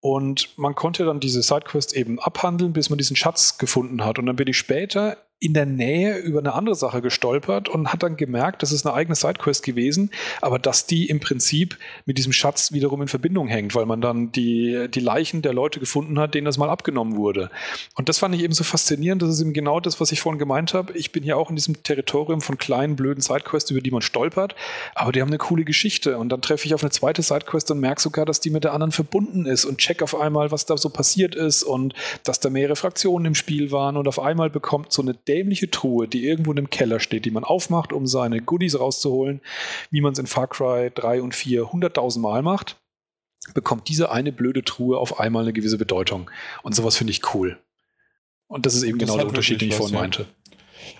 Und 0.00 0.58
man 0.58 0.74
konnte 0.74 1.06
dann 1.06 1.18
diese 1.18 1.42
Sidequest 1.42 1.96
eben 1.96 2.20
abhandeln, 2.20 2.74
bis 2.74 2.90
man 2.90 2.98
diesen 2.98 3.16
Schatz 3.16 3.56
gefunden 3.56 4.04
hat. 4.04 4.18
Und 4.18 4.26
dann 4.26 4.36
bin 4.36 4.48
ich 4.48 4.58
später 4.58 5.16
in 5.44 5.52
der 5.52 5.66
Nähe 5.66 6.16
über 6.16 6.38
eine 6.38 6.54
andere 6.54 6.74
Sache 6.74 7.02
gestolpert 7.02 7.68
und 7.68 7.92
hat 7.92 8.02
dann 8.02 8.16
gemerkt, 8.16 8.62
das 8.62 8.72
ist 8.72 8.86
eine 8.86 8.94
eigene 8.94 9.14
Sidequest 9.14 9.62
gewesen, 9.62 10.10
aber 10.40 10.58
dass 10.58 10.86
die 10.86 11.08
im 11.08 11.20
Prinzip 11.20 11.76
mit 12.06 12.16
diesem 12.16 12.32
Schatz 12.32 12.72
wiederum 12.72 13.02
in 13.02 13.08
Verbindung 13.08 13.46
hängt, 13.48 13.74
weil 13.74 13.84
man 13.84 14.00
dann 14.00 14.32
die, 14.32 14.88
die 14.88 15.00
Leichen 15.00 15.42
der 15.42 15.52
Leute 15.52 15.80
gefunden 15.80 16.18
hat, 16.18 16.34
denen 16.34 16.46
das 16.46 16.56
mal 16.56 16.70
abgenommen 16.70 17.16
wurde. 17.16 17.50
Und 17.94 18.08
das 18.08 18.18
fand 18.18 18.34
ich 18.34 18.42
eben 18.42 18.54
so 18.54 18.64
faszinierend, 18.64 19.20
das 19.20 19.30
ist 19.30 19.42
eben 19.42 19.52
genau 19.52 19.80
das, 19.80 20.00
was 20.00 20.12
ich 20.12 20.20
vorhin 20.22 20.38
gemeint 20.38 20.72
habe. 20.72 20.94
Ich 20.94 21.12
bin 21.12 21.22
hier 21.22 21.36
auch 21.36 21.50
in 21.50 21.56
diesem 21.56 21.82
Territorium 21.82 22.40
von 22.40 22.56
kleinen, 22.56 22.96
blöden 22.96 23.20
Sidequests, 23.20 23.70
über 23.70 23.82
die 23.82 23.90
man 23.90 24.00
stolpert, 24.00 24.54
aber 24.94 25.12
die 25.12 25.20
haben 25.20 25.28
eine 25.28 25.38
coole 25.38 25.64
Geschichte. 25.64 26.16
Und 26.16 26.30
dann 26.30 26.40
treffe 26.40 26.64
ich 26.66 26.74
auf 26.74 26.82
eine 26.82 26.90
zweite 26.90 27.22
Sidequest 27.22 27.70
und 27.70 27.80
merke 27.80 28.00
sogar, 28.00 28.24
dass 28.24 28.40
die 28.40 28.50
mit 28.50 28.64
der 28.64 28.72
anderen 28.72 28.92
verbunden 28.92 29.44
ist 29.44 29.66
und 29.66 29.76
check 29.76 30.00
auf 30.00 30.18
einmal, 30.18 30.50
was 30.50 30.64
da 30.64 30.78
so 30.78 30.88
passiert 30.88 31.34
ist 31.34 31.64
und 31.64 31.92
dass 32.22 32.40
da 32.40 32.48
mehrere 32.48 32.76
Fraktionen 32.76 33.26
im 33.26 33.34
Spiel 33.34 33.70
waren 33.72 33.98
und 33.98 34.08
auf 34.08 34.18
einmal 34.18 34.48
bekommt 34.48 34.90
so 34.90 35.02
eine 35.02 35.12
dämliche 35.34 35.70
Truhe, 35.70 36.06
die 36.06 36.24
irgendwo 36.26 36.52
in 36.52 36.58
einem 36.58 36.70
Keller 36.70 37.00
steht, 37.00 37.24
die 37.24 37.32
man 37.32 37.42
aufmacht, 37.42 37.92
um 37.92 38.06
seine 38.06 38.40
Goodies 38.40 38.78
rauszuholen, 38.78 39.40
wie 39.90 40.00
man 40.00 40.12
es 40.12 40.18
in 40.20 40.26
Far 40.26 40.46
Cry 40.46 40.92
3 40.94 41.22
und 41.22 41.34
4 41.34 41.72
hunderttausend 41.72 42.22
Mal 42.22 42.42
macht, 42.42 42.76
bekommt 43.52 43.88
diese 43.88 44.12
eine 44.12 44.30
blöde 44.30 44.62
Truhe 44.62 44.98
auf 44.98 45.18
einmal 45.18 45.42
eine 45.42 45.52
gewisse 45.52 45.76
Bedeutung. 45.76 46.30
Und 46.62 46.74
sowas 46.74 46.96
finde 46.96 47.10
ich 47.10 47.34
cool. 47.34 47.58
Und 48.46 48.64
das 48.64 48.74
ist 48.74 48.84
eben 48.84 48.98
das 48.98 49.08
genau 49.08 49.18
der 49.18 49.26
Unterschied, 49.26 49.60
den 49.60 49.70
ich 49.70 49.74
vorhin 49.74 49.94
ja. 49.94 50.00
meinte. 50.00 50.26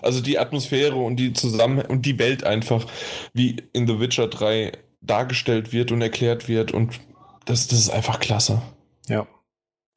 Also 0.01 0.19
die 0.21 0.37
Atmosphäre 0.37 0.95
und 0.95 1.15
die 1.15 1.31
zusammen 1.31 1.85
und 1.85 2.05
die 2.05 2.19
Welt 2.19 2.43
einfach, 2.43 2.85
wie 3.33 3.55
in 3.71 3.87
The 3.87 3.99
Witcher 3.99 4.27
3 4.27 4.73
dargestellt 5.01 5.71
wird 5.71 5.91
und 5.91 6.01
erklärt 6.01 6.49
wird 6.49 6.71
und 6.71 6.99
das, 7.45 7.67
das 7.67 7.79
ist 7.79 7.89
einfach 7.89 8.19
klasse. 8.19 8.61
Ja. 9.07 9.27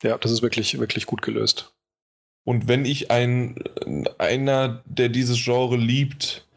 Ja, 0.03 0.17
das 0.17 0.31
ist 0.31 0.43
wirklich, 0.43 0.79
wirklich 0.79 1.07
gut 1.07 1.23
gelöst. 1.23 1.75
Und 2.45 2.69
wenn 2.69 2.85
ich 2.85 3.11
ein 3.11 3.57
einer, 4.19 4.83
der 4.87 5.09
dieses 5.09 5.43
Genre 5.43 5.77
liebt, 5.77 6.49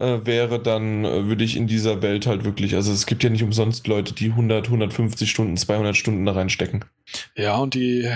äh, 0.00 0.24
wäre, 0.24 0.58
dann 0.58 1.04
äh, 1.04 1.26
würde 1.26 1.44
ich 1.44 1.56
in 1.56 1.66
dieser 1.66 2.00
Welt 2.00 2.26
halt 2.26 2.44
wirklich, 2.44 2.74
also 2.74 2.90
es 2.90 3.04
gibt 3.04 3.22
ja 3.22 3.28
nicht 3.28 3.42
umsonst 3.42 3.86
Leute, 3.86 4.14
die 4.14 4.30
100, 4.30 4.66
150 4.66 5.30
Stunden, 5.30 5.56
200 5.56 5.94
Stunden 5.94 6.24
da 6.24 6.32
reinstecken. 6.32 6.86
Ja, 7.36 7.58
und 7.58 7.74
die, 7.74 8.08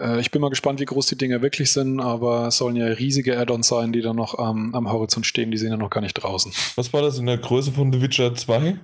äh, 0.00 0.20
ich 0.20 0.30
bin 0.30 0.40
mal 0.40 0.50
gespannt, 0.50 0.78
wie 0.78 0.84
groß 0.84 1.06
die 1.08 1.18
Dinger 1.18 1.42
wirklich 1.42 1.72
sind, 1.72 2.00
aber 2.00 2.46
es 2.46 2.58
sollen 2.58 2.76
ja 2.76 2.86
riesige 2.86 3.36
Add-ons 3.36 3.66
sein, 3.66 3.92
die 3.92 4.00
dann 4.00 4.16
noch 4.16 4.38
ähm, 4.38 4.74
am 4.74 4.90
Horizont 4.90 5.26
stehen, 5.26 5.50
die 5.50 5.58
sind 5.58 5.70
ja 5.70 5.76
noch 5.76 5.90
gar 5.90 6.02
nicht 6.02 6.14
draußen. 6.14 6.52
Was 6.76 6.92
war 6.92 7.02
das 7.02 7.18
in 7.18 7.26
der 7.26 7.38
Größe 7.38 7.72
von 7.72 7.92
The 7.92 8.00
Witcher 8.00 8.34
2? 8.34 8.78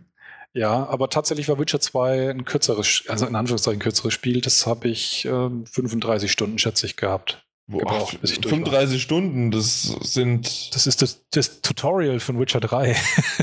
Ja, 0.52 0.88
aber 0.88 1.08
tatsächlich 1.08 1.48
war 1.48 1.60
Witcher 1.60 1.78
2 1.78 2.30
ein 2.30 2.44
kürzeres, 2.44 3.04
also 3.06 3.26
in 3.26 3.36
Anführungszeichen 3.36 3.78
kürzeres 3.78 4.12
Spiel. 4.12 4.40
Das 4.40 4.66
habe 4.66 4.88
ich 4.88 5.24
äh, 5.24 5.50
35 5.64 6.32
Stunden, 6.32 6.58
schätze 6.58 6.86
ich, 6.86 6.96
gehabt 6.96 7.46
gebraucht, 7.78 8.14
Ach, 8.16 8.20
bis 8.20 8.32
ich 8.32 8.46
35 8.46 8.94
war. 8.94 9.00
Stunden, 9.00 9.50
das 9.50 9.82
sind. 10.02 10.74
Das 10.74 10.86
ist 10.86 11.02
das, 11.02 11.22
das 11.30 11.60
Tutorial 11.62 12.20
von 12.20 12.38
Witcher 12.38 12.60
3. 12.60 12.96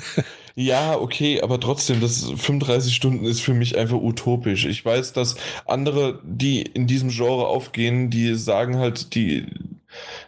ja, 0.55 0.97
okay, 0.97 1.41
aber 1.41 1.59
trotzdem, 1.59 2.01
das 2.01 2.23
35 2.23 2.95
Stunden 2.95 3.25
ist 3.25 3.41
für 3.41 3.53
mich 3.53 3.77
einfach 3.77 3.97
utopisch. 3.97 4.65
Ich 4.65 4.83
weiß, 4.83 5.13
dass 5.13 5.35
andere, 5.65 6.19
die 6.23 6.61
in 6.61 6.87
diesem 6.87 7.09
Genre 7.09 7.47
aufgehen, 7.47 8.09
die 8.09 8.35
sagen 8.35 8.77
halt, 8.77 9.15
die, 9.15 9.45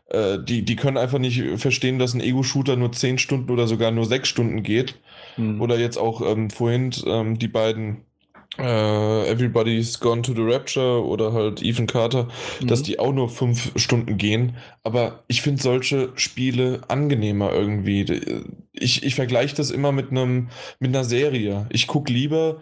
äh, 0.08 0.40
die, 0.40 0.64
die 0.64 0.76
können 0.76 0.98
einfach 0.98 1.19
nicht 1.19 1.44
verstehen, 1.58 2.00
dass 2.00 2.14
ein 2.14 2.22
Ego-Shooter 2.22 2.76
nur 2.76 2.92
10 2.92 3.18
Stunden 3.18 3.52
oder 3.52 3.68
sogar 3.68 3.92
nur 3.92 4.06
6 4.06 4.28
Stunden 4.28 4.64
geht. 4.64 4.95
Mhm. 5.38 5.61
Oder 5.61 5.80
jetzt 5.80 5.98
auch 5.98 6.22
ähm, 6.22 6.50
vorhin 6.50 6.92
ähm, 7.06 7.40
die 7.40 7.48
beiden 7.48 8.06
äh, 8.58 9.30
Everybody's 9.30 10.00
Gone 10.00 10.22
to 10.22 10.34
the 10.34 10.42
Rapture 10.42 11.06
oder 11.06 11.34
halt 11.34 11.61
Ethan 11.61 11.88
Carter, 11.88 12.28
mhm. 12.60 12.68
dass 12.68 12.84
die 12.84 13.00
auch 13.00 13.14
nur 13.14 13.30
fünf 13.30 13.72
Stunden 13.76 14.18
gehen. 14.18 14.58
Aber 14.84 15.24
ich 15.28 15.42
finde 15.42 15.61
solche 15.61 16.11
Spiele 16.16 16.82
angenehmer 16.88 17.52
irgendwie. 17.53 18.06
Ich, 18.74 19.03
ich 19.03 19.16
vergleiche 19.16 19.56
das 19.56 19.72
immer 19.72 19.92
mit 19.92 20.11
einem 20.11 20.50
mit 20.80 20.90
einer 20.90 21.03
Serie. 21.03 21.68
Ich 21.69 21.88
gucke 21.88 22.11
lieber 22.11 22.61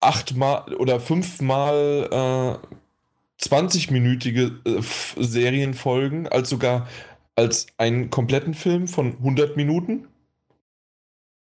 achtmal 0.00 0.74
oder 0.74 1.00
fünfmal 1.00 2.08
äh, 2.10 3.44
20-minütige 3.44 4.52
äh, 4.66 4.82
Serienfolgen 5.16 6.28
als 6.28 6.50
sogar 6.50 6.88
als 7.36 7.66
einen 7.78 8.10
kompletten 8.10 8.52
Film 8.52 8.88
von 8.88 9.12
100 9.18 9.56
Minuten 9.56 10.08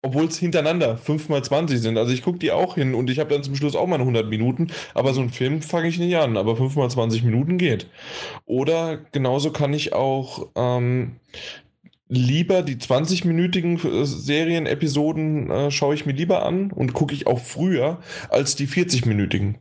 obwohl 0.01 0.25
es 0.25 0.37
hintereinander 0.37 0.97
5 0.97 1.29
mal 1.29 1.43
20 1.43 1.79
sind. 1.79 1.97
Also 1.97 2.11
ich 2.11 2.23
gucke 2.23 2.39
die 2.39 2.51
auch 2.51 2.75
hin 2.75 2.95
und 2.95 3.09
ich 3.09 3.19
habe 3.19 3.29
dann 3.29 3.43
zum 3.43 3.55
Schluss 3.55 3.75
auch 3.75 3.87
mal 3.87 3.99
100 3.99 4.29
Minuten. 4.29 4.67
Aber 4.93 5.13
so 5.13 5.21
einen 5.21 5.29
Film 5.29 5.61
fange 5.61 5.87
ich 5.87 5.99
nicht 5.99 6.15
an. 6.17 6.37
Aber 6.37 6.55
5 6.55 6.75
mal 6.75 6.89
20 6.89 7.23
Minuten 7.23 7.57
geht. 7.57 7.87
Oder 8.45 8.97
genauso 9.11 9.51
kann 9.51 9.73
ich 9.73 9.93
auch 9.93 10.49
ähm, 10.55 11.17
lieber 12.07 12.61
die 12.61 12.75
20-minütigen 12.75 13.83
äh, 13.85 14.05
Serienepisoden 14.05 15.49
äh, 15.49 15.71
schaue 15.71 15.95
ich 15.95 16.05
mir 16.05 16.13
lieber 16.13 16.45
an 16.45 16.71
und 16.71 16.93
gucke 16.93 17.13
ich 17.13 17.27
auch 17.27 17.39
früher 17.39 17.99
als 18.29 18.55
die 18.55 18.67
40-minütigen. 18.67 19.55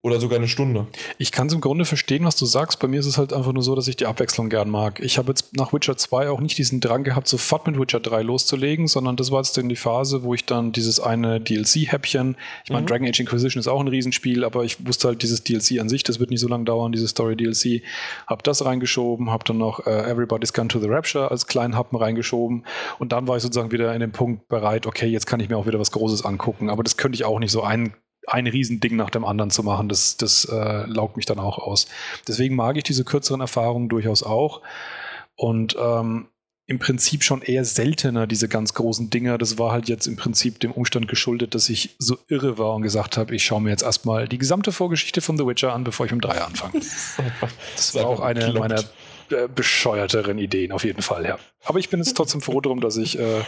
Oder 0.00 0.20
sogar 0.20 0.38
eine 0.38 0.46
Stunde. 0.46 0.86
Ich 1.18 1.32
kann 1.32 1.48
es 1.48 1.52
im 1.54 1.60
Grunde 1.60 1.84
verstehen, 1.84 2.24
was 2.24 2.36
du 2.36 2.46
sagst. 2.46 2.78
Bei 2.78 2.86
mir 2.86 3.00
ist 3.00 3.06
es 3.06 3.18
halt 3.18 3.32
einfach 3.32 3.52
nur 3.52 3.64
so, 3.64 3.74
dass 3.74 3.88
ich 3.88 3.96
die 3.96 4.06
Abwechslung 4.06 4.48
gern 4.48 4.70
mag. 4.70 5.00
Ich 5.00 5.18
habe 5.18 5.30
jetzt 5.30 5.56
nach 5.56 5.72
Witcher 5.72 5.96
2 5.96 6.30
auch 6.30 6.38
nicht 6.38 6.56
diesen 6.56 6.78
Drang 6.80 7.02
gehabt, 7.02 7.26
sofort 7.26 7.66
mit 7.66 7.80
Witcher 7.80 7.98
3 7.98 8.22
loszulegen, 8.22 8.86
sondern 8.86 9.16
das 9.16 9.32
war 9.32 9.40
jetzt 9.40 9.56
dann 9.56 9.68
die 9.68 9.74
Phase, 9.74 10.22
wo 10.22 10.34
ich 10.34 10.44
dann 10.44 10.70
dieses 10.70 11.00
eine 11.00 11.40
DLC-Häppchen, 11.40 12.36
ich 12.64 12.70
meine, 12.70 12.82
mhm. 12.82 12.86
Dragon 12.86 13.08
Age 13.08 13.18
Inquisition 13.18 13.58
ist 13.58 13.66
auch 13.66 13.80
ein 13.80 13.88
Riesenspiel, 13.88 14.44
aber 14.44 14.62
ich 14.62 14.86
wusste 14.86 15.08
halt, 15.08 15.22
dieses 15.22 15.42
DLC 15.42 15.80
an 15.80 15.88
sich, 15.88 16.04
das 16.04 16.20
wird 16.20 16.30
nicht 16.30 16.40
so 16.40 16.48
lange 16.48 16.64
dauern, 16.64 16.92
diese 16.92 17.08
Story-DLC. 17.08 17.82
Habe 18.28 18.44
das 18.44 18.64
reingeschoben, 18.64 19.32
habe 19.32 19.42
dann 19.44 19.58
noch 19.58 19.84
äh, 19.84 20.08
Everybody's 20.08 20.52
Gone 20.52 20.68
to 20.68 20.78
the 20.78 20.86
Rapture 20.88 21.28
als 21.28 21.48
kleinen 21.48 21.74
Happen 21.74 21.96
reingeschoben 21.96 22.64
und 23.00 23.10
dann 23.10 23.26
war 23.26 23.36
ich 23.36 23.42
sozusagen 23.42 23.72
wieder 23.72 23.92
in 23.94 24.00
dem 24.00 24.12
Punkt 24.12 24.46
bereit, 24.46 24.86
okay, 24.86 25.06
jetzt 25.08 25.26
kann 25.26 25.40
ich 25.40 25.48
mir 25.48 25.56
auch 25.56 25.66
wieder 25.66 25.80
was 25.80 25.90
Großes 25.90 26.24
angucken, 26.24 26.70
aber 26.70 26.84
das 26.84 26.96
könnte 26.96 27.16
ich 27.16 27.24
auch 27.24 27.40
nicht 27.40 27.50
so 27.50 27.62
ein 27.62 27.94
ein 28.28 28.46
Riesending 28.46 28.96
nach 28.96 29.10
dem 29.10 29.24
anderen 29.24 29.50
zu 29.50 29.62
machen, 29.62 29.88
das, 29.88 30.16
das 30.16 30.44
äh, 30.44 30.86
laugt 30.86 31.16
mich 31.16 31.26
dann 31.26 31.38
auch 31.38 31.58
aus. 31.58 31.88
Deswegen 32.26 32.56
mag 32.56 32.76
ich 32.76 32.84
diese 32.84 33.04
kürzeren 33.04 33.40
Erfahrungen 33.40 33.88
durchaus 33.88 34.22
auch. 34.22 34.62
Und 35.34 35.76
ähm, 35.80 36.28
im 36.66 36.78
Prinzip 36.78 37.24
schon 37.24 37.40
eher 37.40 37.64
seltener, 37.64 38.26
diese 38.26 38.46
ganz 38.46 38.74
großen 38.74 39.08
Dinger. 39.08 39.38
Das 39.38 39.58
war 39.58 39.72
halt 39.72 39.88
jetzt 39.88 40.06
im 40.06 40.16
Prinzip 40.16 40.60
dem 40.60 40.70
Umstand 40.70 41.08
geschuldet, 41.08 41.54
dass 41.54 41.70
ich 41.70 41.96
so 41.98 42.18
irre 42.28 42.58
war 42.58 42.74
und 42.74 42.82
gesagt 42.82 43.16
habe, 43.16 43.34
ich 43.34 43.42
schaue 43.42 43.62
mir 43.62 43.70
jetzt 43.70 43.82
erstmal 43.82 44.28
die 44.28 44.36
gesamte 44.36 44.70
Vorgeschichte 44.70 45.22
von 45.22 45.38
The 45.38 45.46
Witcher 45.46 45.72
an, 45.72 45.82
bevor 45.82 46.04
ich 46.04 46.12
mit 46.12 46.22
3 46.22 46.42
anfange. 46.42 46.82
Das 47.74 47.94
war 47.94 48.06
auch 48.06 48.20
eine 48.20 48.52
meiner 48.52 48.84
äh, 49.30 49.48
bescheuerteren 49.48 50.36
Ideen, 50.36 50.72
auf 50.72 50.84
jeden 50.84 51.00
Fall, 51.00 51.24
ja. 51.24 51.38
Aber 51.64 51.78
ich 51.78 51.88
bin 51.88 52.00
jetzt 52.00 52.14
trotzdem 52.14 52.42
froh 52.42 52.60
darum, 52.60 52.80
dass 52.82 52.98
ich, 52.98 53.18
äh, 53.18 53.40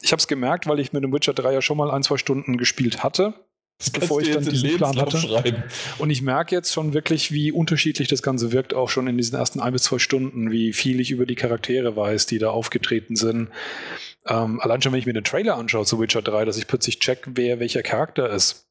ich 0.00 0.12
habe 0.12 0.20
es 0.20 0.26
gemerkt, 0.26 0.66
weil 0.66 0.80
ich 0.80 0.94
mit 0.94 1.04
dem 1.04 1.12
Witcher 1.12 1.34
3 1.34 1.52
ja 1.52 1.60
schon 1.60 1.76
mal 1.76 1.90
ein, 1.90 2.02
zwei 2.02 2.16
Stunden 2.16 2.56
gespielt 2.56 3.04
hatte 3.04 3.34
bevor 3.90 4.20
ich 4.20 4.30
dann 4.30 4.44
diesen 4.44 4.76
Plan 4.76 4.96
hatte. 4.96 5.18
Schreiben. 5.18 5.64
Und 5.98 6.10
ich 6.10 6.22
merke 6.22 6.54
jetzt 6.54 6.72
schon 6.72 6.94
wirklich, 6.94 7.32
wie 7.32 7.52
unterschiedlich 7.52 8.08
das 8.08 8.22
Ganze 8.22 8.52
wirkt, 8.52 8.74
auch 8.74 8.88
schon 8.88 9.06
in 9.06 9.16
diesen 9.16 9.36
ersten 9.36 9.60
ein 9.60 9.72
bis 9.72 9.84
zwei 9.84 9.98
Stunden, 9.98 10.50
wie 10.50 10.72
viel 10.72 11.00
ich 11.00 11.10
über 11.10 11.26
die 11.26 11.34
Charaktere 11.34 11.96
weiß, 11.96 12.26
die 12.26 12.38
da 12.38 12.50
aufgetreten 12.50 13.16
sind. 13.16 13.48
Ähm, 14.26 14.60
allein 14.60 14.80
schon, 14.82 14.92
wenn 14.92 15.00
ich 15.00 15.06
mir 15.06 15.12
den 15.12 15.24
Trailer 15.24 15.56
anschaue 15.56 15.84
zu 15.84 16.00
Witcher 16.00 16.22
3, 16.22 16.44
dass 16.44 16.56
ich 16.56 16.66
plötzlich 16.66 17.00
check, 17.00 17.22
wer 17.34 17.60
welcher 17.60 17.82
Charakter 17.82 18.30
ist. 18.30 18.68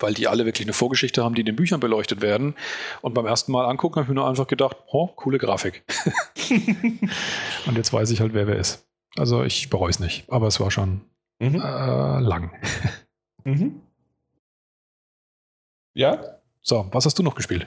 Weil 0.00 0.12
die 0.12 0.26
alle 0.26 0.44
wirklich 0.44 0.66
eine 0.66 0.72
Vorgeschichte 0.72 1.22
haben, 1.22 1.36
die 1.36 1.42
in 1.42 1.46
den 1.46 1.56
Büchern 1.56 1.78
beleuchtet 1.78 2.20
werden. 2.20 2.54
Und 3.00 3.14
beim 3.14 3.26
ersten 3.26 3.52
Mal 3.52 3.64
angucken, 3.66 3.96
habe 3.96 4.04
ich 4.04 4.08
mir 4.08 4.16
nur 4.16 4.28
einfach 4.28 4.48
gedacht, 4.48 4.76
oh, 4.88 5.06
coole 5.06 5.38
Grafik. 5.38 5.84
Und 7.66 7.76
jetzt 7.76 7.92
weiß 7.92 8.10
ich 8.10 8.20
halt, 8.20 8.34
wer 8.34 8.48
wer 8.48 8.56
ist. 8.56 8.86
Also 9.16 9.44
ich 9.44 9.70
bereue 9.70 9.90
es 9.90 10.00
nicht, 10.00 10.24
aber 10.28 10.48
es 10.48 10.58
war 10.58 10.70
schon 10.70 11.02
mhm. 11.38 11.60
äh, 11.60 12.20
lang. 12.20 12.50
Mhm. 13.44 13.80
Ja? 15.94 16.38
So, 16.62 16.86
was 16.92 17.04
hast 17.04 17.18
du 17.18 17.22
noch 17.22 17.34
gespielt? 17.34 17.66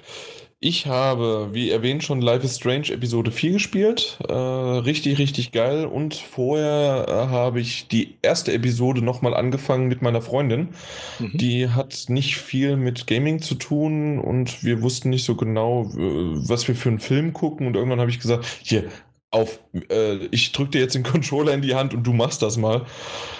Ich 0.59 0.87
habe, 0.87 1.49
wie 1.51 1.69
erwähnt, 1.69 2.03
schon 2.03 2.19
Life 2.19 2.43
is 2.43 2.55
Strange 2.55 2.91
Episode 2.91 3.29
4 3.29 3.51
gespielt. 3.51 4.17
Äh, 4.27 4.33
richtig, 4.33 5.19
richtig 5.19 5.51
geil. 5.51 5.85
Und 5.85 6.15
vorher 6.15 7.05
äh, 7.07 7.11
habe 7.11 7.59
ich 7.59 7.87
die 7.89 8.17
erste 8.23 8.51
Episode 8.53 9.03
nochmal 9.03 9.35
angefangen 9.35 9.87
mit 9.87 10.01
meiner 10.01 10.23
Freundin. 10.23 10.69
Mhm. 11.19 11.37
Die 11.37 11.69
hat 11.69 12.05
nicht 12.07 12.37
viel 12.37 12.75
mit 12.75 13.05
Gaming 13.05 13.39
zu 13.39 13.53
tun 13.53 14.17
und 14.17 14.63
wir 14.63 14.81
wussten 14.81 15.11
nicht 15.11 15.25
so 15.25 15.35
genau, 15.35 15.91
was 15.93 16.67
wir 16.67 16.75
für 16.75 16.89
einen 16.89 16.99
Film 16.99 17.33
gucken. 17.33 17.67
Und 17.67 17.75
irgendwann 17.75 17.99
habe 17.99 18.09
ich 18.09 18.19
gesagt, 18.19 18.43
hier, 18.63 18.85
auf, 19.29 19.59
äh, 19.89 20.25
ich 20.31 20.51
drücke 20.53 20.71
dir 20.71 20.81
jetzt 20.81 20.95
den 20.95 21.03
Controller 21.11 21.53
in 21.53 21.61
die 21.61 21.75
Hand 21.75 21.93
und 21.93 22.03
du 22.03 22.13
machst 22.13 22.41
das 22.41 22.57
mal. 22.57 22.85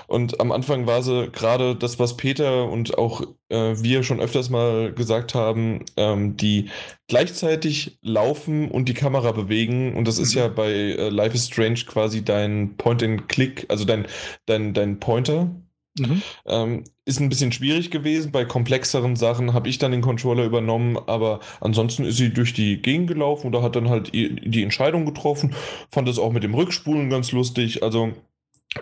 Und 0.08 0.40
am 0.40 0.52
Anfang 0.52 0.88
war 0.88 1.04
sie 1.04 1.30
gerade 1.32 1.76
das, 1.76 2.00
was 2.00 2.18
Peter 2.18 2.70
und 2.70 2.98
auch 2.98 3.22
äh, 3.50 3.76
wir 3.78 4.04
schon 4.04 4.20
öfters 4.20 4.50
mal 4.50 4.94
gesagt 4.94 5.36
haben, 5.36 5.84
ähm, 5.98 6.38
die 6.38 6.70
gleichzeitig 7.08 8.00
laufen 8.02 8.72
und 8.72 8.90
die 8.90 8.94
Kamera 8.94 9.34
bewegen. 9.34 9.96
Und 9.96 10.08
das 10.08 10.18
ist 10.18 10.34
mhm. 10.34 10.40
ja 10.40 10.48
bei 10.48 10.72
äh, 10.72 11.10
Life 11.10 11.36
is 11.36 11.48
Strange 11.48 11.82
quasi 11.86 12.24
dein 12.24 12.78
Point-and-Click, 12.78 13.66
also 13.70 13.86
dein, 13.86 14.08
dein, 14.46 14.74
dein 14.74 15.00
Pointer, 15.00 15.52
Mhm. 16.00 16.22
Ähm, 16.46 16.84
ist 17.06 17.20
ein 17.20 17.30
bisschen 17.30 17.52
schwierig 17.52 17.92
gewesen. 17.92 18.32
Bei 18.32 18.46
komplexeren 18.46 19.16
Sachen 19.16 19.54
habe 19.54 19.70
ich 19.70 19.78
dann 19.78 19.92
den 19.92 20.02
Controller 20.02 20.46
übernommen, 20.46 20.98
aber 21.08 21.40
ansonsten 21.60 22.06
ist 22.06 22.18
sie 22.18 22.34
durch 22.34 22.54
die 22.54 22.82
Gegend 22.82 23.08
gelaufen 23.08 23.48
oder 23.48 23.62
hat 23.62 23.76
dann 23.76 23.90
halt 23.90 24.14
die 24.14 24.64
Entscheidung 24.64 25.06
getroffen. 25.06 25.56
Fand 25.92 26.08
das 26.08 26.20
auch 26.20 26.32
mit 26.32 26.44
dem 26.44 26.54
Rückspulen 26.54 27.10
ganz 27.10 27.32
lustig. 27.32 27.84
Also, 27.84 28.14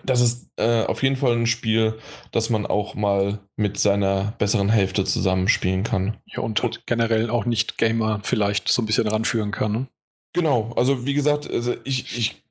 das 0.03 0.21
ist 0.21 0.51
äh, 0.57 0.83
auf 0.83 1.03
jeden 1.03 1.15
Fall 1.15 1.33
ein 1.33 1.47
Spiel, 1.47 1.97
das 2.31 2.49
man 2.49 2.65
auch 2.65 2.95
mal 2.95 3.39
mit 3.55 3.77
seiner 3.79 4.33
besseren 4.37 4.69
Hälfte 4.69 5.05
zusammenspielen 5.05 5.83
kann. 5.83 6.17
Ja, 6.25 6.41
und, 6.41 6.63
und 6.63 6.85
generell 6.85 7.29
auch 7.29 7.45
nicht 7.45 7.77
Gamer 7.77 8.19
vielleicht 8.23 8.69
so 8.69 8.81
ein 8.81 8.85
bisschen 8.85 9.07
ranführen 9.07 9.51
kann. 9.51 9.71
Ne? 9.71 9.87
Genau, 10.33 10.73
also 10.75 11.05
wie 11.05 11.13
gesagt, 11.13 11.49
also 11.49 11.75
ich, 11.83 12.17
ich 12.17 12.41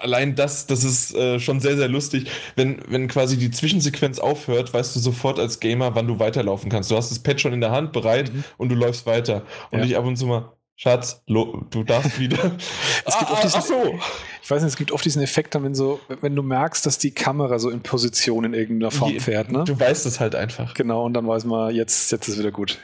allein 0.00 0.36
das, 0.36 0.66
das 0.66 0.84
ist 0.84 1.14
äh, 1.14 1.40
schon 1.40 1.60
sehr, 1.60 1.76
sehr 1.76 1.88
lustig. 1.88 2.30
Wenn, 2.56 2.80
wenn 2.88 3.08
quasi 3.08 3.36
die 3.36 3.50
Zwischensequenz 3.50 4.18
aufhört, 4.18 4.72
weißt 4.72 4.94
du 4.94 5.00
sofort 5.00 5.38
als 5.38 5.60
Gamer, 5.60 5.94
wann 5.94 6.06
du 6.06 6.18
weiterlaufen 6.18 6.70
kannst. 6.70 6.90
Du 6.90 6.96
hast 6.96 7.10
das 7.10 7.18
Pad 7.18 7.40
schon 7.40 7.52
in 7.52 7.60
der 7.60 7.72
Hand 7.72 7.92
bereit 7.92 8.32
mhm. 8.32 8.44
und 8.58 8.68
du 8.68 8.74
läufst 8.74 9.06
weiter. 9.06 9.42
Und 9.70 9.80
ja. 9.80 9.84
ich 9.84 9.96
ab 9.96 10.04
und 10.04 10.16
zu 10.16 10.26
mal, 10.26 10.52
Schatz, 10.76 11.22
du 11.26 11.84
darfst 11.84 12.18
wieder. 12.18 12.56
es 13.04 13.18
gibt 13.18 13.30
ah, 13.30 13.40
diesen, 13.42 13.60
ach 13.60 13.64
so. 13.64 13.98
Ich 14.42 14.50
weiß 14.50 14.62
nicht, 14.62 14.72
es 14.72 14.76
gibt 14.76 14.90
oft 14.90 15.04
diesen 15.04 15.22
Effekt, 15.22 15.54
wenn 15.54 15.74
so, 15.74 16.00
wenn 16.20 16.34
du 16.34 16.42
merkst, 16.42 16.84
dass 16.84 16.98
die 16.98 17.12
Kamera 17.12 17.58
so 17.58 17.70
in 17.70 17.80
Position 17.80 18.44
in 18.44 18.54
irgendeiner 18.54 18.90
Form 18.90 19.18
fährt. 19.20 19.52
Ne? 19.52 19.64
Du 19.64 19.78
weißt 19.78 20.04
es 20.04 20.18
halt 20.18 20.34
einfach. 20.34 20.74
Genau, 20.74 21.04
und 21.04 21.14
dann 21.14 21.26
weiß 21.26 21.44
man, 21.44 21.74
jetzt, 21.74 22.10
jetzt 22.10 22.28
ist 22.28 22.38
wieder 22.38 22.50
gut. 22.50 22.78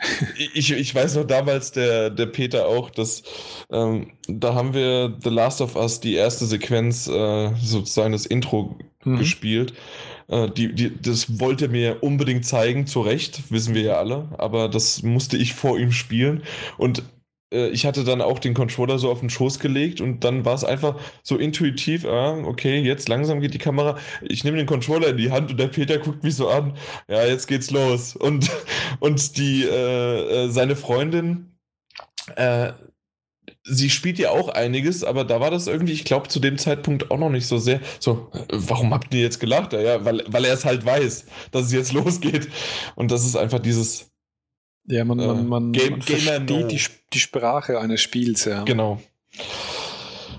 ich, 0.55 0.73
ich 0.73 0.95
weiß 0.95 1.17
noch 1.17 1.25
damals, 1.25 1.73
der, 1.73 2.11
der 2.11 2.27
Peter 2.27 2.67
auch, 2.67 2.91
dass 2.91 3.23
ähm, 3.71 4.13
da 4.29 4.55
haben 4.55 4.73
wir 4.73 5.17
The 5.23 5.31
Last 5.31 5.61
of 5.61 5.75
Us, 5.75 6.01
die 6.01 6.15
erste 6.15 6.47
Sequenz, 6.47 7.09
äh, 7.09 7.51
sozusagen 7.61 8.13
das 8.13 8.25
Intro 8.25 8.79
mhm. 9.05 9.19
gespielt. 9.19 9.75
Äh, 10.29 10.49
die, 10.49 10.73
die, 10.75 11.03
das 11.03 11.41
wollte 11.41 11.69
mir 11.69 12.03
unbedingt 12.03 12.47
zeigen, 12.47 12.87
zu 12.87 13.01
Recht, 13.01 13.51
wissen 13.51 13.75
wir 13.75 13.83
ja 13.83 13.95
alle, 13.99 14.29
aber 14.39 14.69
das 14.69 15.03
musste 15.03 15.37
ich 15.37 15.55
vor 15.55 15.79
ihm 15.79 15.91
spielen. 15.91 16.45
Und 16.79 17.03
ich 17.51 17.85
hatte 17.85 18.05
dann 18.05 18.21
auch 18.21 18.39
den 18.39 18.55
Controller 18.55 18.99
so 18.99 19.11
auf 19.11 19.21
den 19.21 19.31
Schoß 19.31 19.59
gelegt 19.59 20.01
und 20.01 20.25
dann 20.25 20.45
war 20.45 20.55
es 20.55 20.65
einfach 20.65 20.97
so 21.23 21.37
intuitiv, 21.37 22.05
ah, 22.05 22.39
okay, 22.45 22.81
jetzt 22.81 23.09
langsam 23.09 23.41
geht 23.41 23.55
die 23.55 23.59
Kamera. 23.59 23.99
Ich 24.23 24.45
nehme 24.45 24.57
den 24.57 24.67
Controller 24.67 25.09
in 25.09 25.17
die 25.17 25.31
Hand 25.33 25.51
und 25.51 25.59
der 25.59 25.69
Peter 25.69 25.99
guckt 25.99 26.23
mich 26.23 26.37
so 26.37 26.49
an, 26.49 26.77
ja, 27.09 27.25
jetzt 27.27 27.49
geht's 27.49 27.71
los. 27.71 28.15
Und, 28.17 28.51
und 29.01 29.37
die, 29.37 29.65
äh, 29.65 30.47
äh, 30.47 30.49
seine 30.51 30.77
Freundin, 30.77 31.57
äh, 32.37 32.73
sie 33.65 33.91
spielt 33.91 34.19
ja 34.19 34.31
auch 34.31 34.49
einiges, 34.49 35.05
aber 35.05 35.25
da 35.25 35.41
war 35.41 35.51
das 35.51 35.67
irgendwie, 35.67 35.93
ich 35.93 36.05
glaube, 36.05 36.29
zu 36.29 36.41
dem 36.41 36.59
Zeitpunkt 36.59 37.11
auch 37.11 37.19
noch 37.19 37.31
nicht 37.31 37.47
so 37.47 37.59
sehr. 37.59 37.81
So, 37.99 38.31
äh, 38.33 38.45
warum 38.51 38.95
habt 38.95 39.13
ihr 39.15 39.21
jetzt 39.23 39.41
gelacht? 39.41 39.73
Ja, 39.73 40.05
weil, 40.05 40.25
weil 40.29 40.45
er 40.45 40.55
es 40.55 40.65
halt 40.65 40.85
weiß, 40.85 41.27
dass 41.51 41.67
es 41.67 41.73
jetzt 41.73 41.93
losgeht. 41.95 42.49
Und 42.95 43.11
das 43.11 43.25
ist 43.25 43.37
einfach 43.37 43.59
dieses, 43.61 44.10
ja, 44.91 45.05
man, 45.05 45.19
man, 45.19 45.49
man, 45.49 45.73
Game, 45.73 45.91
man 45.91 46.03
versteht 46.03 46.51
die, 46.51 46.79
die 47.13 47.19
Sprache 47.19 47.81
eines 47.81 48.01
Spiels, 48.01 48.45
ja. 48.45 48.65
Genau. 48.65 49.01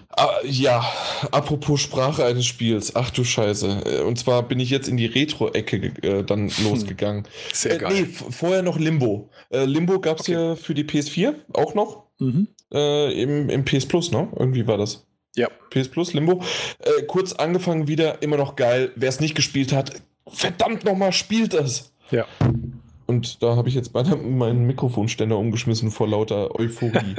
Ah, 0.10 0.30
ja, 0.44 0.84
apropos 1.32 1.80
Sprache 1.82 2.26
eines 2.26 2.46
Spiels. 2.46 2.96
Ach 2.96 3.10
du 3.12 3.24
Scheiße. 3.24 3.84
Äh, 3.86 4.02
und 4.02 4.20
zwar 4.20 4.44
bin 4.44 4.60
ich 4.60 4.70
jetzt 4.70 4.90
in 4.90 4.98
die 4.98 5.06
Retro-Ecke 5.06 5.94
äh, 6.04 6.24
dann 6.24 6.50
hm. 6.50 6.64
losgegangen. 6.66 7.28
Sehr 7.54 7.78
geil. 7.78 7.92
Äh, 7.92 8.02
nee, 8.02 8.06
vorher 8.06 8.62
noch 8.62 8.78
Limbo. 8.78 9.30
Äh, 9.50 9.66
Limbo 9.66 10.00
gab 10.00 10.20
es 10.20 10.24
okay. 10.24 10.34
ja 10.34 10.56
für 10.56 10.74
die 10.74 10.84
PS4 10.84 11.34
auch 11.54 11.74
noch. 11.76 12.04
Mhm. 12.20 12.50
Äh, 12.74 13.22
im, 13.22 13.50
Im 13.50 13.66
PS 13.66 13.86
Plus, 13.86 14.12
ne? 14.12 14.28
Irgendwie 14.38 14.68
war 14.68 14.78
das. 14.78 15.08
Ja. 15.36 15.48
PS 15.70 15.88
Plus, 15.88 16.14
Limbo. 16.14 16.44
Äh, 16.80 17.04
kurz 17.04 17.34
angefangen 17.34 17.88
wieder, 17.88 18.22
immer 18.22 18.38
noch 18.38 18.56
geil. 18.56 18.92
Wer 18.96 19.10
es 19.10 19.22
nicht 19.22 19.36
gespielt 19.36 19.72
hat, 19.72 20.02
verdammt 20.28 20.84
nochmal, 20.84 21.14
spielt 21.14 21.54
es. 21.54 21.94
Ja. 22.12 22.28
Und 23.12 23.44
da 23.44 23.58
habe 23.58 23.68
ich 23.68 23.76
jetzt 23.76 23.92
beinahe 23.92 24.16
meinen 24.16 24.66
Mikrofonständer 24.66 25.38
umgeschmissen 25.38 25.92
vor 25.92 26.08
lauter 26.08 26.58
Euphorie. 26.58 27.16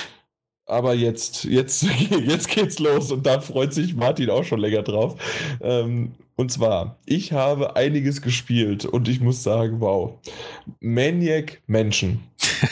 Aber 0.66 0.94
jetzt, 0.94 1.44
jetzt, 1.44 1.82
jetzt 2.24 2.48
geht's 2.48 2.78
los 2.78 3.12
und 3.12 3.26
da 3.26 3.40
freut 3.40 3.74
sich 3.74 3.94
Martin 3.94 4.30
auch 4.30 4.44
schon 4.44 4.58
länger 4.58 4.80
drauf. 4.80 5.16
Ähm, 5.60 6.12
und 6.36 6.50
zwar, 6.50 6.96
ich 7.04 7.34
habe 7.34 7.76
einiges 7.76 8.22
gespielt 8.22 8.86
und 8.86 9.06
ich 9.06 9.20
muss 9.20 9.42
sagen, 9.42 9.82
wow. 9.82 10.14
Maniac 10.80 11.60
Menschen. 11.66 12.20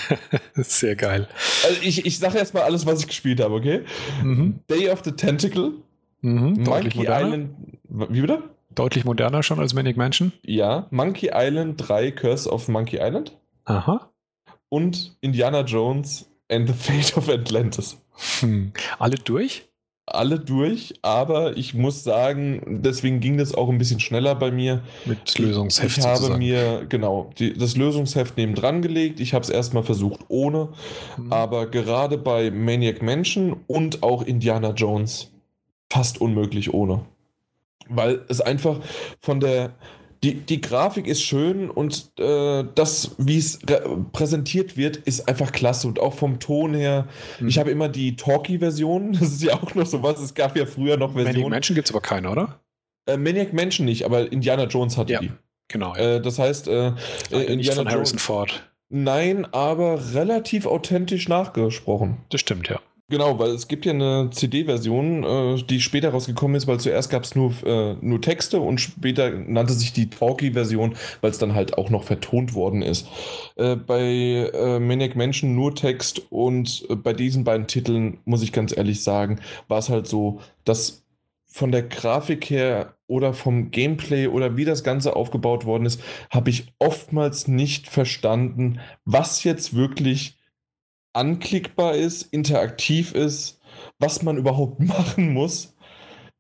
Sehr 0.55 0.97
geil. 0.97 1.29
Also 1.67 1.77
ich, 1.83 2.07
ich 2.07 2.19
sage 2.19 2.39
erstmal 2.39 2.63
alles, 2.63 2.87
was 2.87 3.01
ich 3.01 3.07
gespielt 3.07 3.41
habe, 3.41 3.55
okay? 3.55 3.83
Mhm. 4.23 4.61
Day 4.71 4.89
of 4.89 5.03
the 5.05 5.13
Tentacle. 5.13 5.73
Mhm, 6.23 6.63
Monkey 6.63 7.03
Island. 7.03 7.51
Wie 7.91 8.23
bitte? 8.23 8.43
Deutlich 8.75 9.05
moderner 9.05 9.43
schon 9.43 9.59
als 9.59 9.75
Manic 9.75 9.97
Mansion. 9.97 10.33
Ja, 10.45 10.87
Monkey 10.91 11.31
Island 11.33 11.77
3 11.89 12.13
Curse 12.13 12.51
of 12.51 12.69
Monkey 12.69 12.99
Island. 13.01 13.37
Aha. 13.65 14.11
Und 14.69 15.17
Indiana 15.21 15.63
Jones 15.63 16.31
and 16.51 16.69
the 16.69 16.75
Fate 16.79 17.17
of 17.17 17.29
Atlantis. 17.29 17.97
Hm. 18.41 18.73
Alle 18.99 19.17
durch? 19.17 19.69
Alle 20.05 20.41
durch, 20.41 20.95
aber 21.03 21.57
ich 21.57 21.75
muss 21.75 22.03
sagen, 22.03 22.81
deswegen 22.83 23.21
ging 23.21 23.39
das 23.39 23.55
auch 23.55 23.69
ein 23.69 23.79
bisschen 23.79 24.01
schneller 24.01 24.35
bei 24.35 24.51
mir. 24.51 24.83
Mit 25.05 25.39
Lösungsheft. 25.39 25.99
Ich, 25.99 26.05
habe 26.05 26.37
mir, 26.37 26.87
genau, 26.89 27.31
die, 27.39 27.55
das 27.55 27.77
Lösungsheft 27.77 28.37
neben 28.37 28.57
dran 28.57 28.83
gelegt. 28.83 29.21
Ich 29.21 29.33
habe 29.33 29.45
es 29.45 29.49
erstmal 29.49 29.85
versucht 29.85 30.21
ohne, 30.29 30.71
hm. 31.15 31.33
aber 31.33 31.67
gerade 31.71 32.19
bei 32.19 32.51
Maniac 32.51 33.01
Mansion 33.01 33.61
und 33.69 34.03
auch 34.03 34.23
Indiana 34.23 34.71
Jones 34.71 35.31
fast 35.89 36.21
unmöglich 36.21 36.75
ohne 36.75 37.05
weil 37.89 38.25
es 38.29 38.41
einfach 38.41 38.81
von 39.21 39.41
der 39.41 39.75
die, 40.23 40.35
die 40.35 40.61
Grafik 40.61 41.09
ist 41.09 41.23
schön 41.23 41.69
und 41.69 42.13
äh, 42.19 42.65
das, 42.77 43.17
wie 43.19 43.39
es 43.39 43.59
präsentiert 44.13 44.77
wird, 44.77 44.99
ist 44.99 45.29
einfach 45.29 45.51
klasse. 45.51 45.89
Und 45.89 45.99
auch 45.99 46.15
vom 46.15 46.39
Ton 46.39 46.75
her. 46.75 47.09
Mhm. 47.41 47.49
Ich 47.49 47.59
habe 47.59 47.71
immer 47.71 47.89
die 47.89 48.15
Talkie-Version. 48.17 49.13
Das 49.23 49.33
ist 49.33 49.43
ja 49.43 49.55
auch 49.55 49.75
noch 49.75 49.87
so 49.87 50.03
was. 50.03 50.21
Es 50.21 50.35
gab 50.35 50.57
ja 50.57 50.65
früher 50.65 50.97
noch 50.97 51.15
Versionen. 51.15 51.35
Maniac 51.35 51.51
Mansion 51.51 51.75
gibt 51.75 51.89
es 51.89 51.95
aber 51.95 52.01
keine, 52.01 52.31
oder? 52.31 52.61
Äh, 53.07 53.17
Maniac 53.17 53.53
Mansion 53.53 53.85
nicht, 53.85 54.05
aber 54.05 54.31
Indiana 54.31 54.65
Jones 54.65 54.97
hatte 54.97 55.13
ja, 55.13 55.21
die. 55.21 55.33
Genau. 55.69 55.95
Ja. 55.97 56.17
Äh, 56.17 56.21
das 56.21 56.39
heißt, 56.39 56.69
äh, 56.69 56.93
Indiana 57.31 57.55
nicht 57.57 57.75
von 57.75 57.89
Harrison 57.89 58.13
Jones, 58.13 58.23
Ford. 58.23 58.71
Nein, 58.91 59.47
aber 59.53 60.15
relativ 60.15 60.67
authentisch 60.67 61.29
nachgesprochen. 61.29 62.19
Das 62.29 62.41
stimmt, 62.41 62.69
ja. 62.69 62.81
Genau, 63.09 63.39
weil 63.39 63.51
es 63.51 63.69
gibt 63.69 63.85
ja 63.85 63.93
eine 63.93 64.31
CD-Version, 64.33 65.23
äh, 65.25 65.63
die 65.65 65.81
später 65.81 66.11
rausgekommen 66.11 66.57
ist, 66.57 66.67
weil 66.67 66.81
zuerst 66.81 67.11
gab 67.11 67.25
es 67.25 67.35
nur, 67.35 67.53
äh, 67.67 67.95
nur 68.01 68.23
Texte 68.23 68.59
und 68.61 68.81
später 68.81 69.31
nannte 69.31 69.75
sich 69.75 69.93
die 69.93 70.09
Talkie-Version, 70.09 70.95
weil 71.21 71.31
es 71.31 71.37
dann 71.37 71.55
halt 71.55 71.77
auch 71.77 71.91
noch 71.91 72.05
vertont 72.05 72.55
worden 72.55 72.81
ist. 72.81 73.07
Äh, 73.57 73.77
bei 73.77 74.51
äh, 74.55 74.79
Maniac 74.79 75.15
Mansion 75.15 75.55
nur 75.55 75.75
Text 75.75 76.23
und 76.31 76.87
äh, 76.89 76.97
bei 76.97 77.13
diesen 77.13 77.45
beiden 77.45 77.67
Titeln, 77.67 78.19
muss 78.25 78.43
ich 78.43 78.53
ganz 78.53 78.75
ehrlich 78.75 79.03
sagen, 79.03 79.41
war 79.69 79.79
es 79.79 79.91
halt 79.91 80.07
so, 80.07 80.41
dass 80.65 81.05
von 81.47 81.71
der 81.71 81.83
Grafik 81.83 82.49
her 82.49 82.95
oder 83.09 83.35
vom 83.35 83.71
Gameplay 83.71 84.27
oder 84.27 84.57
wie 84.57 84.65
das 84.65 84.85
Ganze 84.85 85.15
aufgebaut 85.17 85.67
worden 85.67 85.85
ist, 85.85 86.01
habe 86.31 86.49
ich 86.49 86.73
oftmals 86.79 87.47
nicht 87.47 87.89
verstanden, 87.89 88.81
was 89.05 89.45
jetzt 89.45 89.75
wirklich 89.75 90.39
anklickbar 91.13 91.95
ist, 91.95 92.23
interaktiv 92.33 93.15
ist, 93.15 93.61
was 93.99 94.23
man 94.23 94.37
überhaupt 94.37 94.81
machen 94.81 95.33
muss. 95.33 95.75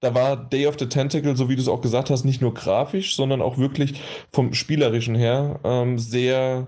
Da 0.00 0.14
war 0.14 0.36
Day 0.36 0.66
of 0.66 0.76
the 0.78 0.88
Tentacle, 0.88 1.36
so 1.36 1.48
wie 1.48 1.54
du 1.54 1.62
es 1.62 1.68
auch 1.68 1.80
gesagt 1.80 2.10
hast, 2.10 2.24
nicht 2.24 2.40
nur 2.40 2.54
grafisch, 2.54 3.14
sondern 3.14 3.40
auch 3.40 3.56
wirklich 3.56 4.00
vom 4.32 4.52
spielerischen 4.52 5.14
her 5.14 5.60
ähm, 5.62 5.98
sehr 5.98 6.66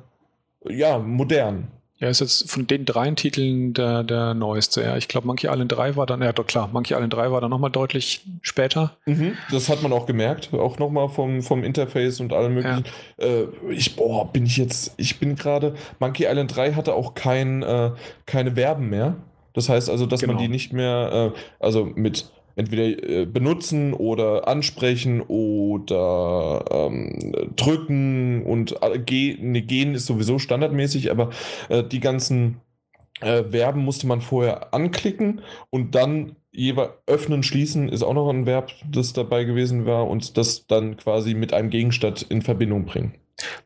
ja, 0.69 0.99
modern. 0.99 1.69
Ja, 2.05 2.11
ist 2.11 2.21
jetzt 2.21 2.51
von 2.51 2.67
den 2.67 2.85
drei 2.85 3.11
Titeln 3.13 3.73
der, 3.73 4.05
der 4.05 4.35
neueste. 4.35 4.83
Ja, 4.83 4.99
ich 4.99 5.09
glaube, 5.09 5.27
Monkey 5.27 5.47
Island 5.47 5.73
3 5.73 5.97
war 5.97 6.05
dann, 6.05 6.21
ja 6.21 6.35
doch 6.35 6.47
klar, 6.47 6.69
Monkey 6.71 6.93
Island 6.93 7.15
3 7.15 7.31
war 7.31 7.41
dann 7.41 7.49
nochmal 7.49 7.71
deutlich 7.71 8.21
später. 8.43 8.95
Mhm, 9.07 9.39
das 9.51 9.71
hat 9.71 9.83
man 9.83 9.91
auch 9.91 10.05
gemerkt, 10.05 10.53
auch 10.53 10.79
nochmal 10.79 11.09
vom, 11.09 11.41
vom 11.41 11.65
Interface 11.65 12.21
und 12.21 12.35
allem 12.35 12.57
möglichen. 12.57 12.85
Ja. 13.19 13.27
Äh, 13.27 13.47
ich, 13.71 13.97
boah, 13.97 14.31
bin 14.31 14.45
ich 14.45 14.59
jetzt, 14.59 14.93
ich 14.99 15.19
bin 15.19 15.35
gerade, 15.35 15.77
Monkey 15.99 16.27
Island 16.27 16.55
3 16.55 16.75
hatte 16.75 16.93
auch 16.93 17.15
kein, 17.15 17.63
äh, 17.63 17.93
keine 18.27 18.53
Verben 18.53 18.91
mehr. 18.91 19.17
Das 19.55 19.71
heißt 19.71 19.89
also, 19.89 20.05
dass 20.05 20.21
genau. 20.21 20.35
man 20.35 20.43
die 20.43 20.49
nicht 20.49 20.75
mehr, 20.75 21.33
äh, 21.33 21.39
also 21.59 21.87
mit 21.87 22.31
entweder 22.57 23.03
äh, 23.03 23.27
benutzen 23.27 23.93
oder 23.95 24.49
ansprechen 24.49 25.21
oder 25.23 26.65
ähm, 26.71 27.51
drücken 27.57 28.43
und 28.45 28.77
äh, 28.83 28.99
gehen, 28.99 29.53
ne, 29.53 29.63
gehen 29.63 29.95
ist 29.95 30.07
sowieso 30.07 30.39
standardmäßig, 30.39 31.11
aber 31.11 31.31
äh, 31.69 31.83
die 31.83 32.01
ganzen 32.01 32.61
äh, 33.21 33.45
Verben 33.45 33.85
musste 33.85 34.07
man 34.07 34.21
vorher 34.21 34.75
anklicken 34.75 35.41
und 35.71 35.95
dann 35.95 36.37
jeweils 36.53 36.93
öffnen, 37.07 37.43
schließen 37.43 37.89
ist 37.89 38.03
auch 38.03 38.15
noch 38.15 38.31
ein 38.31 38.47
Verb, 38.47 38.73
das 38.91 39.13
dabei 39.13 39.45
gewesen 39.45 39.87
war 39.87 40.09
und 40.09 40.37
das 40.37 40.67
dann 40.67 40.97
quasi 40.97 41.35
mit 41.35 41.53
einem 41.53 41.71
Gegenstand 41.71 42.23
in 42.23 42.43
Verbindung 42.43 42.85
bringen. 42.85 43.15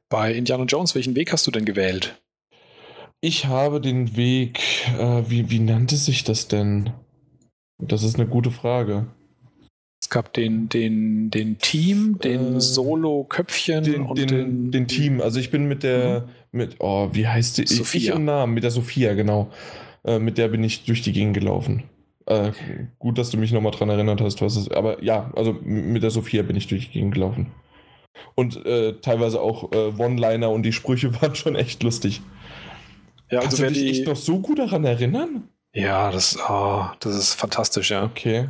Bei 0.08 0.32
Indiana 0.32 0.64
Jones, 0.64 0.94
welchen 0.94 1.14
Weg 1.14 1.32
hast 1.32 1.46
du 1.46 1.50
denn 1.50 1.66
gewählt? 1.66 2.20
Ich 3.20 3.46
habe 3.46 3.80
den 3.80 4.16
Weg, 4.16 4.60
äh, 4.98 5.22
wie, 5.28 5.50
wie 5.50 5.58
nannte 5.58 5.96
sich 5.96 6.24
das 6.24 6.48
denn? 6.48 6.90
Das 7.78 8.02
ist 8.02 8.16
eine 8.16 8.26
gute 8.26 8.50
Frage. 8.50 9.06
Es 10.00 10.10
gab 10.10 10.32
den, 10.32 10.68
den, 10.68 11.30
den 11.30 11.58
Team, 11.58 12.18
den 12.18 12.56
äh, 12.56 12.60
Solo-Köpfchen 12.60 13.84
den, 13.84 14.02
und 14.02 14.18
den, 14.18 14.28
den, 14.28 14.70
den, 14.70 14.86
Team. 14.86 15.20
Also 15.20 15.40
ich 15.40 15.50
bin 15.50 15.66
mit 15.66 15.82
der, 15.82 16.20
mhm. 16.52 16.58
mit, 16.58 16.76
oh, 16.78 17.10
wie 17.12 17.26
heißt 17.26 17.58
die? 17.58 17.66
Sophia. 17.66 18.00
Ich 18.00 18.16
im 18.16 18.24
Namen, 18.24 18.54
mit 18.54 18.64
der 18.64 18.70
Sophia, 18.70 19.14
genau. 19.14 19.50
Äh, 20.04 20.18
mit 20.18 20.38
der 20.38 20.48
bin 20.48 20.62
ich 20.62 20.84
durch 20.84 21.02
die 21.02 21.12
Gegend 21.12 21.34
gelaufen. 21.34 21.84
Äh, 22.26 22.52
gut, 22.98 23.18
dass 23.18 23.30
du 23.30 23.38
mich 23.38 23.52
nochmal 23.52 23.72
dran 23.72 23.88
erinnert 23.88 24.20
hast, 24.20 24.40
was 24.40 24.56
es. 24.56 24.70
Aber 24.70 25.02
ja, 25.02 25.30
also 25.34 25.56
mit 25.62 26.02
der 26.02 26.10
Sophia 26.10 26.42
bin 26.42 26.56
ich 26.56 26.68
durch 26.68 26.86
die 26.86 26.92
Gegend 26.92 27.14
gelaufen. 27.14 27.46
Und 28.34 28.64
äh, 28.66 28.94
teilweise 29.00 29.40
auch 29.40 29.72
äh, 29.72 29.92
One-Liner 29.98 30.50
und 30.50 30.62
die 30.62 30.72
Sprüche 30.72 31.14
waren 31.22 31.34
schon 31.34 31.56
echt 31.56 31.82
lustig. 31.82 32.22
Ja, 33.30 33.40
also 33.40 33.58
Kannst 33.58 33.58
du 33.58 33.80
dich 33.80 33.92
die... 33.92 34.00
echt 34.00 34.06
noch 34.06 34.16
so 34.16 34.40
gut 34.40 34.58
daran 34.58 34.84
erinnern? 34.84 35.48
Ja, 35.74 36.10
das, 36.10 36.38
oh, 36.48 36.86
das 37.00 37.14
ist 37.14 37.34
fantastisch, 37.34 37.90
ja. 37.90 38.04
Okay. 38.04 38.48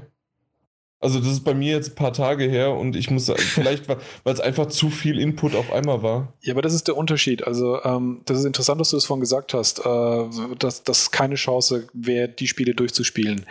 Also 1.01 1.21
das 1.21 1.29
ist 1.29 1.45
bei 1.45 1.55
mir 1.55 1.75
jetzt 1.75 1.91
ein 1.91 1.95
paar 1.95 2.13
Tage 2.13 2.45
her 2.45 2.73
und 2.73 2.97
ich 2.97 3.11
muss 3.11 3.31
vielleicht, 3.37 3.89
weil 3.89 3.99
es 4.25 4.41
einfach 4.41 4.67
zu 4.67 4.91
viel 4.91 5.19
Input 5.21 5.55
auf 5.55 5.73
einmal 5.73 6.03
war. 6.03 6.33
Ja, 6.43 6.55
aber 6.55 6.63
das 6.63 6.75
ist 6.75 6.89
der 6.89 6.97
Unterschied. 6.97 7.47
Also 7.47 7.83
ähm, 7.85 8.23
das 8.25 8.41
ist 8.41 8.45
interessant, 8.45 8.81
dass 8.81 8.91
du 8.91 8.97
das 8.97 9.05
vorhin 9.05 9.21
gesagt 9.21 9.55
hast, 9.55 9.85
äh, 9.85 10.25
dass 10.59 10.83
das 10.83 11.11
keine 11.11 11.37
Chance 11.37 11.89
wäre, 11.93 12.29
die 12.29 12.49
Spiele 12.49 12.75
durchzuspielen. 12.75 13.47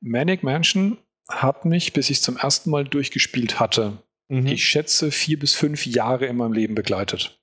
Manic 0.00 0.42
Mansion 0.42 0.98
hat 1.28 1.64
mich, 1.64 1.94
bis 1.94 2.10
ich 2.10 2.18
es 2.18 2.22
zum 2.22 2.36
ersten 2.36 2.70
Mal 2.70 2.84
durchgespielt 2.84 3.58
hatte, 3.58 3.98
mhm. 4.28 4.46
ich 4.46 4.64
schätze 4.64 5.10
vier 5.10 5.38
bis 5.38 5.54
fünf 5.54 5.86
Jahre 5.86 6.26
in 6.26 6.36
meinem 6.36 6.52
Leben 6.52 6.74
begleitet 6.74 7.40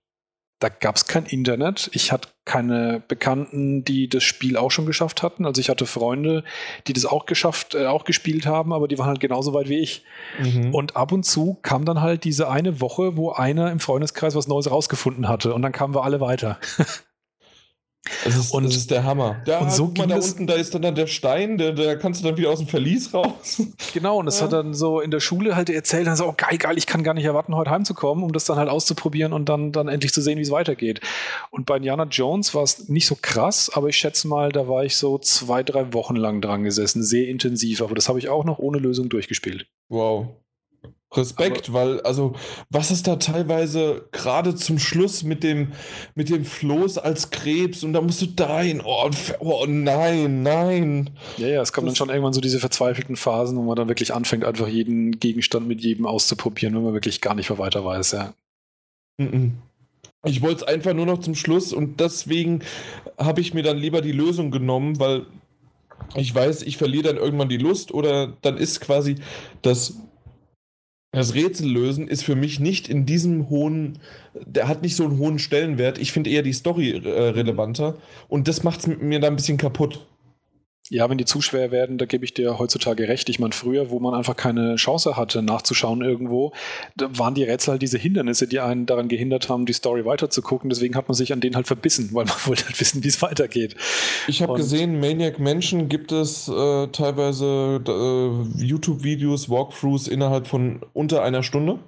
da 0.62 0.70
gab 0.70 0.96
es 0.96 1.08
kein 1.08 1.26
Internet. 1.26 1.90
Ich 1.94 2.12
hatte 2.12 2.30
keine 2.46 3.02
Bekannten, 3.08 3.84
die 3.84 4.08
das 4.08 4.24
Spiel 4.24 4.58
auch 4.58 4.70
schon 4.70 4.86
geschafft 4.86 5.24
hatten. 5.24 5.46
Also 5.46 5.60
ich 5.60 5.70
hatte 5.70 5.88
Freunde, 5.88 6.44
die 6.86 6.94
das 6.94 7.06
auch 7.06 7.26
geschafft, 7.26 7.74
äh, 7.74 7.88
auch 7.88 8.04
gespielt 8.04 8.46
haben, 8.46 8.72
aber 8.72 8.88
die 8.88 8.98
waren 9.00 9.08
halt 9.08 9.20
genauso 9.20 9.54
weit 9.54 9.70
wie 9.70 9.80
ich. 9.80 10.04
Mhm. 10.40 10.74
Und 10.74 10.96
ab 10.96 11.12
und 11.12 11.24
zu 11.24 11.58
kam 11.64 11.84
dann 11.84 12.02
halt 12.02 12.24
diese 12.24 12.48
eine 12.50 12.80
Woche, 12.80 13.18
wo 13.18 13.32
einer 13.32 13.72
im 13.72 13.80
Freundeskreis 13.80 14.36
was 14.36 14.48
Neues 14.48 14.70
rausgefunden 14.70 15.28
hatte 15.28 15.54
und 15.54 15.64
dann 15.64 15.72
kamen 15.72 15.96
wir 15.96 16.04
alle 16.04 16.22
weiter. 16.22 16.60
Das 18.24 18.36
ist, 18.36 18.52
und, 18.52 18.64
das 18.64 18.76
ist 18.76 18.90
der 18.90 19.04
Hammer. 19.04 19.42
Da, 19.46 19.60
und 19.60 19.72
so 19.72 19.86
guck 19.86 20.00
mal, 20.00 20.08
da 20.08 20.16
unten, 20.16 20.48
da 20.48 20.56
ist 20.56 20.74
dann, 20.74 20.96
der 20.96 21.06
Stein, 21.06 21.60
da, 21.60 21.72
da 21.72 21.96
kannst 21.96 22.22
du 22.22 22.28
dann 22.28 22.36
wieder 22.36 22.50
aus 22.50 22.58
dem 22.58 22.68
Verlies 22.68 23.14
raus. 23.14 23.62
Genau, 23.94 24.20
und 24.20 24.26
das 24.26 24.40
ja. 24.40 24.46
hat 24.46 24.54
dann 24.54 24.74
so 24.74 25.02
in 25.02 25.12
der 25.12 25.20
Schule 25.20 25.56
halt 25.56 25.70
erzählt, 25.70 26.08
dann 26.08 26.16
so, 26.16 26.26
oh 26.26 26.34
geil, 26.36 26.58
geil, 26.58 26.78
ich 26.78 26.88
kann 26.88 27.04
gar 27.04 27.14
nicht 27.14 27.26
erwarten, 27.26 27.56
heute 27.56 27.70
heimzukommen, 27.70 28.24
um 28.24 28.32
das 28.32 28.46
dann 28.46 28.58
halt 28.58 28.70
auszuprobieren 28.70 29.34
und 29.34 29.50
dann, 29.50 29.72
dann 29.72 29.88
endlich 29.88 30.14
zu 30.14 30.22
sehen, 30.22 30.38
wie 30.38 30.44
es 30.44 30.52
weitergeht. 30.52 31.02
Und 31.50 31.66
bei 31.66 31.78
Indiana 31.78 32.06
Jones 32.06 32.56
war 32.56 32.64
es 32.64 32.88
nicht 32.88 33.06
so 33.06 33.18
krass, 33.22 33.70
aber 33.74 33.90
ich 33.90 33.98
schätze 33.98 34.28
mal, 34.28 34.52
da 34.52 34.68
war 34.68 34.86
ich 34.86 34.96
so 34.96 35.18
zwei, 35.18 35.62
drei 35.62 35.94
Wochen 35.94 36.16
lang 36.16 36.42
dran 36.42 36.64
gesessen, 36.64 37.04
sehr 37.04 37.28
intensiv, 37.28 37.82
aber 37.82 37.96
das 37.96 38.08
habe 38.08 38.18
ich 38.18 38.30
auch 38.30 38.46
noch 38.46 38.60
ohne 38.60 38.80
Lösung 38.80 39.10
durchgespielt. 39.10 39.68
Wow. 39.90 40.28
Respekt, 41.14 41.70
Aber 41.70 41.74
weil, 41.74 42.02
also, 42.02 42.34
was 42.70 42.90
ist 42.90 43.06
da 43.06 43.18
teilweise 43.18 44.08
gerade 44.12 44.56
zum 44.56 44.80
Schluss 44.80 45.24
mit 45.24 45.44
dem, 45.44 45.74
mit 46.16 46.30
dem 46.30 46.46
Floß 46.46 47.00
als 47.00 47.32
Krebs 47.32 47.84
und 47.84 47.92
da 47.92 48.02
musst 48.02 48.22
du 48.22 48.28
dahin, 48.28 48.82
oh, 48.84 49.10
oh 49.40 49.66
nein, 49.68 50.42
nein. 50.44 51.10
Ja, 51.38 51.48
ja, 51.48 51.62
es 51.62 51.74
kommen 51.74 51.88
dann 51.88 51.98
schon 51.98 52.10
irgendwann 52.10 52.32
so 52.32 52.40
diese 52.40 52.60
verzweifelten 52.60 53.18
Phasen, 53.18 53.58
wo 53.58 53.64
man 53.64 53.76
dann 53.76 53.90
wirklich 53.90 54.14
anfängt, 54.14 54.46
einfach 54.46 54.70
jeden 54.70 55.20
Gegenstand 55.20 55.68
mit 55.68 55.82
jedem 55.82 56.06
auszuprobieren, 56.06 56.76
wenn 56.76 56.84
man 56.84 56.94
wirklich 56.94 57.20
gar 57.20 57.36
nicht 57.36 57.50
mehr 57.50 57.60
weiter 57.60 57.84
weiß, 57.84 58.12
ja. 58.14 58.34
Ich 60.24 60.42
wollte 60.42 60.62
es 60.62 60.64
einfach 60.64 60.94
nur 60.94 61.06
noch 61.06 61.20
zum 61.20 61.36
Schluss 61.36 61.74
und 61.74 62.00
deswegen 62.00 62.62
habe 63.18 63.42
ich 63.42 63.54
mir 63.54 63.64
dann 63.64 63.78
lieber 63.78 64.02
die 64.02 64.12
Lösung 64.14 64.50
genommen, 64.50 65.00
weil 65.00 65.26
ich 66.16 66.34
weiß, 66.34 66.64
ich 66.64 66.78
verliere 66.78 67.04
dann 67.04 67.18
irgendwann 67.18 67.50
die 67.50 67.58
Lust 67.58 67.92
oder 67.92 68.38
dann 68.42 68.58
ist 68.58 68.82
quasi 68.82 69.16
das 69.62 69.96
das 71.12 71.34
Rätsel 71.36 71.70
lösen 71.70 72.08
ist 72.08 72.24
für 72.24 72.36
mich 72.36 72.60
nicht 72.60 72.88
in 72.88 73.06
diesem 73.06 73.50
hohen, 73.50 74.00
der 74.34 74.68
hat 74.68 74.82
nicht 74.82 74.96
so 74.96 75.04
einen 75.04 75.18
hohen 75.18 75.40
Stellenwert. 75.40 75.98
Ich 75.98 76.12
finde 76.12 76.30
eher 76.30 76.42
die 76.42 76.54
Story 76.54 76.92
äh, 76.92 77.30
relevanter 77.30 77.98
und 78.30 78.48
das 78.48 78.64
macht 78.64 78.80
es 78.80 78.88
mir 78.88 79.20
da 79.20 79.28
ein 79.28 79.36
bisschen 79.36 79.58
kaputt. 79.58 80.06
Ja, 80.94 81.10
wenn 81.10 81.18
die 81.18 81.24
zu 81.24 81.40
schwer 81.40 81.72
werden, 81.72 81.98
da 81.98 82.06
gebe 82.06 82.26
ich 82.26 82.34
dir 82.34 82.60
heutzutage 82.60 83.08
recht. 83.08 83.30
Ich 83.30 83.40
meine, 83.40 83.54
früher, 83.54 83.92
wo 83.92 84.02
man 84.02 84.14
einfach 84.14 84.36
keine 84.36 84.76
Chance 84.76 85.16
hatte, 85.16 85.42
nachzuschauen 85.42 86.02
irgendwo, 86.02 86.52
da 86.98 87.18
waren 87.18 87.34
die 87.34 87.46
Rätsel 87.46 87.72
halt 87.72 87.82
diese 87.82 87.98
Hindernisse, 87.98 88.46
die 88.46 88.60
einen 88.60 88.88
daran 88.88 89.08
gehindert 89.08 89.48
haben, 89.48 89.66
die 89.66 89.72
Story 89.72 90.04
weiterzugucken. 90.04 90.70
Deswegen 90.70 90.98
hat 90.98 91.08
man 91.08 91.16
sich 91.16 91.32
an 91.32 91.40
denen 91.40 91.56
halt 91.56 91.66
verbissen, 91.66 92.10
weil 92.12 92.26
man 92.26 92.36
wollte 92.46 92.66
halt 92.66 92.78
wissen, 92.78 93.06
wie 93.06 93.08
es 93.08 93.22
weitergeht. 93.22 93.78
Ich 94.28 94.42
habe 94.42 94.56
gesehen, 94.56 95.00
Maniac 95.00 95.40
Mansion 95.40 95.88
gibt 95.88 96.12
es 96.12 96.50
äh, 96.50 96.88
teilweise 96.88 97.82
äh, 97.88 98.62
YouTube-Videos, 98.62 99.50
Walkthroughs 99.50 100.10
innerhalb 100.10 100.46
von 100.46 100.82
unter 100.92 101.24
einer 101.24 101.42
Stunde. 101.42 101.80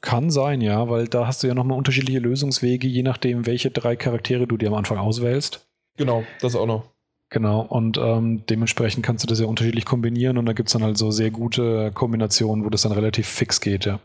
Kann 0.00 0.32
sein, 0.32 0.60
ja, 0.62 0.90
weil 0.90 1.06
da 1.06 1.28
hast 1.28 1.44
du 1.44 1.46
ja 1.46 1.54
nochmal 1.54 1.78
unterschiedliche 1.78 2.18
Lösungswege, 2.18 2.88
je 2.88 3.04
nachdem, 3.04 3.46
welche 3.46 3.70
drei 3.70 3.94
Charaktere 3.94 4.48
du 4.48 4.56
dir 4.56 4.66
am 4.66 4.74
Anfang 4.74 4.98
auswählst. 4.98 5.64
Genau, 5.96 6.24
das 6.40 6.56
auch 6.56 6.66
noch. 6.66 6.95
Genau, 7.28 7.60
und 7.60 7.98
ähm, 7.98 8.44
dementsprechend 8.46 9.04
kannst 9.04 9.24
du 9.24 9.28
das 9.28 9.40
ja 9.40 9.46
unterschiedlich 9.46 9.84
kombinieren 9.84 10.38
und 10.38 10.46
da 10.46 10.52
gibt 10.52 10.68
es 10.68 10.74
dann 10.74 10.84
halt 10.84 10.96
so 10.96 11.10
sehr 11.10 11.30
gute 11.30 11.90
Kombinationen, 11.92 12.64
wo 12.64 12.70
das 12.70 12.82
dann 12.82 12.92
relativ 12.92 13.26
fix 13.26 13.60
geht, 13.60 13.84
ja. 13.84 13.98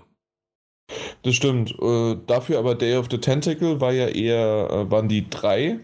Das 1.21 1.35
stimmt. 1.35 1.75
Äh, 1.79 2.17
dafür 2.25 2.57
aber 2.57 2.75
Day 2.75 2.97
of 2.97 3.07
the 3.11 3.19
Tentacle 3.19 3.79
war 3.79 3.93
ja 3.93 4.07
eher, 4.07 4.69
äh, 4.71 4.91
waren 4.91 5.07
die 5.07 5.29
drei 5.29 5.79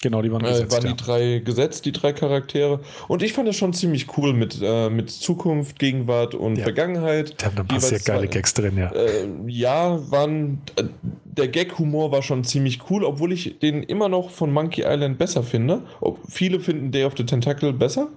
Genau, 0.00 0.22
die 0.22 0.30
waren 0.30 0.44
äh, 0.44 0.50
gesetzt. 0.50 0.72
Waren 0.72 0.84
ja. 0.84 0.92
die 0.92 1.04
drei 1.04 1.38
gesetzt, 1.44 1.84
die 1.84 1.92
drei 1.92 2.12
Charaktere. 2.12 2.80
Und 3.08 3.22
ich 3.22 3.32
fand 3.32 3.48
das 3.48 3.56
schon 3.56 3.72
ziemlich 3.72 4.16
cool 4.16 4.32
mit, 4.32 4.60
äh, 4.62 4.90
mit 4.90 5.10
Zukunft, 5.10 5.78
Gegenwart 5.78 6.34
und 6.34 6.56
ja. 6.56 6.62
Vergangenheit. 6.62 7.34
Da 7.38 7.46
haben 7.46 7.68
ein 7.68 7.80
sehr 7.80 7.98
geile 7.98 8.28
Gags 8.28 8.54
drin, 8.54 8.76
ja. 8.76 8.92
Äh, 8.92 9.28
ja, 9.48 9.98
waren, 10.10 10.62
äh, 10.76 10.84
der 11.24 11.48
Gag-Humor 11.48 12.12
war 12.12 12.22
schon 12.22 12.44
ziemlich 12.44 12.90
cool, 12.90 13.04
obwohl 13.04 13.32
ich 13.32 13.58
den 13.58 13.82
immer 13.82 14.08
noch 14.08 14.30
von 14.30 14.52
Monkey 14.52 14.82
Island 14.86 15.18
besser 15.18 15.42
finde. 15.42 15.82
Ob, 16.00 16.20
viele 16.28 16.60
finden 16.60 16.92
Day 16.92 17.04
of 17.04 17.14
the 17.16 17.26
Tentacle 17.26 17.72
besser. 17.72 18.08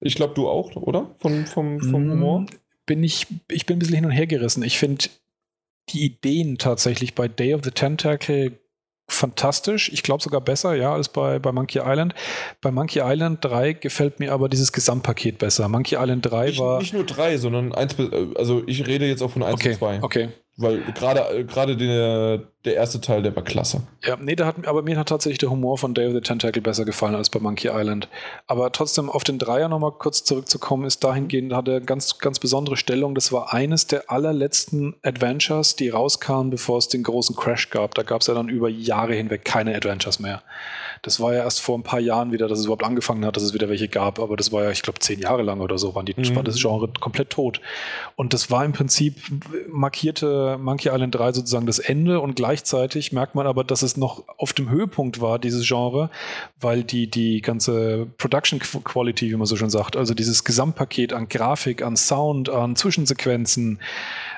Ich 0.00 0.16
glaube, 0.16 0.34
du 0.34 0.48
auch, 0.48 0.74
oder? 0.74 1.14
Von, 1.20 1.46
vom, 1.46 1.80
vom 1.80 2.06
mm, 2.06 2.10
Humor? 2.10 2.46
Bin 2.86 3.04
ich, 3.04 3.28
ich 3.50 3.66
bin 3.66 3.76
ein 3.76 3.78
bisschen 3.78 3.94
hin 3.94 4.04
und 4.04 4.10
her 4.10 4.26
gerissen. 4.26 4.64
Ich 4.64 4.78
finde 4.78 5.06
die 5.90 6.04
Ideen 6.04 6.58
tatsächlich 6.58 7.14
bei 7.14 7.28
Day 7.28 7.54
of 7.54 7.60
the 7.62 7.70
Tentacle 7.70 8.58
fantastisch. 9.06 9.90
Ich 9.92 10.02
glaube 10.02 10.22
sogar 10.22 10.40
besser, 10.40 10.74
ja, 10.74 10.94
als 10.94 11.08
bei, 11.08 11.38
bei 11.38 11.52
Monkey 11.52 11.80
Island. 11.84 12.14
Bei 12.60 12.70
Monkey 12.70 13.00
Island 13.02 13.44
3 13.44 13.74
gefällt 13.74 14.20
mir 14.20 14.32
aber 14.32 14.48
dieses 14.48 14.72
Gesamtpaket 14.72 15.38
besser. 15.38 15.68
Monkey 15.68 15.96
Island 15.96 16.30
3 16.30 16.46
nicht, 16.46 16.58
war. 16.58 16.78
Nicht 16.78 16.94
nur 16.94 17.04
3, 17.04 17.38
sondern 17.38 17.72
1, 17.72 17.96
also 18.36 18.62
ich 18.66 18.86
rede 18.86 19.06
jetzt 19.06 19.22
auch 19.22 19.30
von 19.30 19.42
1 19.42 19.54
okay, 19.54 19.70
und 19.70 19.78
2. 19.78 20.02
Okay. 20.02 20.28
Weil 20.56 20.82
gerade 20.94 21.20
äh, 21.38 21.44
gerade 21.44 21.76
der, 21.76 22.42
der 22.64 22.74
erste 22.74 23.00
Teil, 23.00 23.22
der 23.22 23.36
war 23.36 23.42
klasse. 23.42 23.82
Ja, 24.04 24.16
nee, 24.16 24.36
da 24.36 24.46
hat, 24.46 24.66
aber 24.66 24.82
mir 24.82 24.96
hat 24.96 25.08
tatsächlich 25.10 25.38
der 25.38 25.50
Humor 25.50 25.76
von 25.76 25.90
of 25.90 26.12
the 26.12 26.20
Tentacle 26.20 26.62
besser 26.62 26.84
gefallen 26.84 27.14
als 27.14 27.28
bei 27.28 27.38
Monkey 27.38 27.68
Island. 27.68 28.08
Aber 28.46 28.72
trotzdem 28.72 29.10
auf 29.10 29.22
den 29.22 29.38
Dreier 29.38 29.68
nochmal 29.68 29.92
kurz 29.92 30.24
zurückzukommen, 30.24 30.86
ist 30.86 31.04
dahingehend, 31.04 31.52
hat 31.52 31.68
er 31.68 31.80
ganz, 31.80 32.18
ganz 32.18 32.38
besondere 32.38 32.76
Stellung. 32.76 33.14
Das 33.14 33.32
war 33.32 33.52
eines 33.52 33.86
der 33.86 34.10
allerletzten 34.10 34.94
Adventures, 35.02 35.76
die 35.76 35.90
rauskamen, 35.90 36.50
bevor 36.50 36.78
es 36.78 36.88
den 36.88 37.02
großen 37.02 37.36
Crash 37.36 37.68
gab. 37.70 37.94
Da 37.94 38.02
gab 38.02 38.22
es 38.22 38.28
ja 38.28 38.34
dann 38.34 38.48
über 38.48 38.68
Jahre 38.68 39.14
hinweg 39.14 39.44
keine 39.44 39.74
Adventures 39.74 40.18
mehr. 40.18 40.42
Das 41.04 41.20
war 41.20 41.34
ja 41.34 41.42
erst 41.42 41.60
vor 41.60 41.76
ein 41.76 41.82
paar 41.82 42.00
Jahren 42.00 42.32
wieder, 42.32 42.48
dass 42.48 42.58
es 42.58 42.64
überhaupt 42.64 42.82
angefangen 42.82 43.26
hat, 43.26 43.36
dass 43.36 43.42
es 43.42 43.52
wieder 43.52 43.68
welche 43.68 43.88
gab, 43.88 44.18
aber 44.18 44.38
das 44.38 44.52
war 44.52 44.64
ja, 44.64 44.70
ich 44.70 44.80
glaube, 44.80 45.00
zehn 45.00 45.20
Jahre 45.20 45.42
lang 45.42 45.60
oder 45.60 45.76
so, 45.76 45.94
waren 45.94 46.06
die, 46.06 46.14
mhm. 46.16 46.34
war 46.34 46.42
das 46.42 46.56
Genre 46.56 46.88
komplett 46.98 47.28
tot. 47.28 47.60
Und 48.16 48.32
das 48.32 48.50
war 48.50 48.64
im 48.64 48.72
Prinzip, 48.72 49.16
markierte 49.68 50.56
Monkey 50.58 50.88
Island 50.88 51.14
3 51.14 51.32
sozusagen 51.34 51.66
das 51.66 51.78
Ende 51.78 52.20
und 52.20 52.38
gleichzeitig 52.54 53.10
merkt 53.10 53.34
man 53.34 53.48
aber, 53.48 53.64
dass 53.64 53.82
es 53.82 53.96
noch 53.96 54.22
auf 54.38 54.52
dem 54.52 54.70
Höhepunkt 54.70 55.20
war, 55.20 55.40
dieses 55.40 55.66
Genre, 55.66 56.08
weil 56.60 56.84
die, 56.84 57.10
die 57.10 57.40
ganze 57.40 58.06
Production 58.16 58.60
Quality, 58.60 59.30
wie 59.30 59.36
man 59.36 59.46
so 59.46 59.56
schon 59.56 59.70
sagt, 59.70 59.96
also 59.96 60.14
dieses 60.14 60.44
Gesamtpaket 60.44 61.12
an 61.12 61.28
Grafik, 61.28 61.82
an 61.82 61.96
Sound, 61.96 62.48
an 62.48 62.76
Zwischensequenzen, 62.76 63.80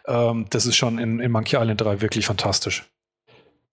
ähm, 0.06 0.46
das 0.48 0.64
ist 0.64 0.76
schon 0.76 0.98
in, 0.98 1.20
in 1.20 1.30
Monkey 1.30 1.56
Island 1.56 1.78
3 1.78 2.00
wirklich 2.00 2.24
fantastisch. 2.24 2.84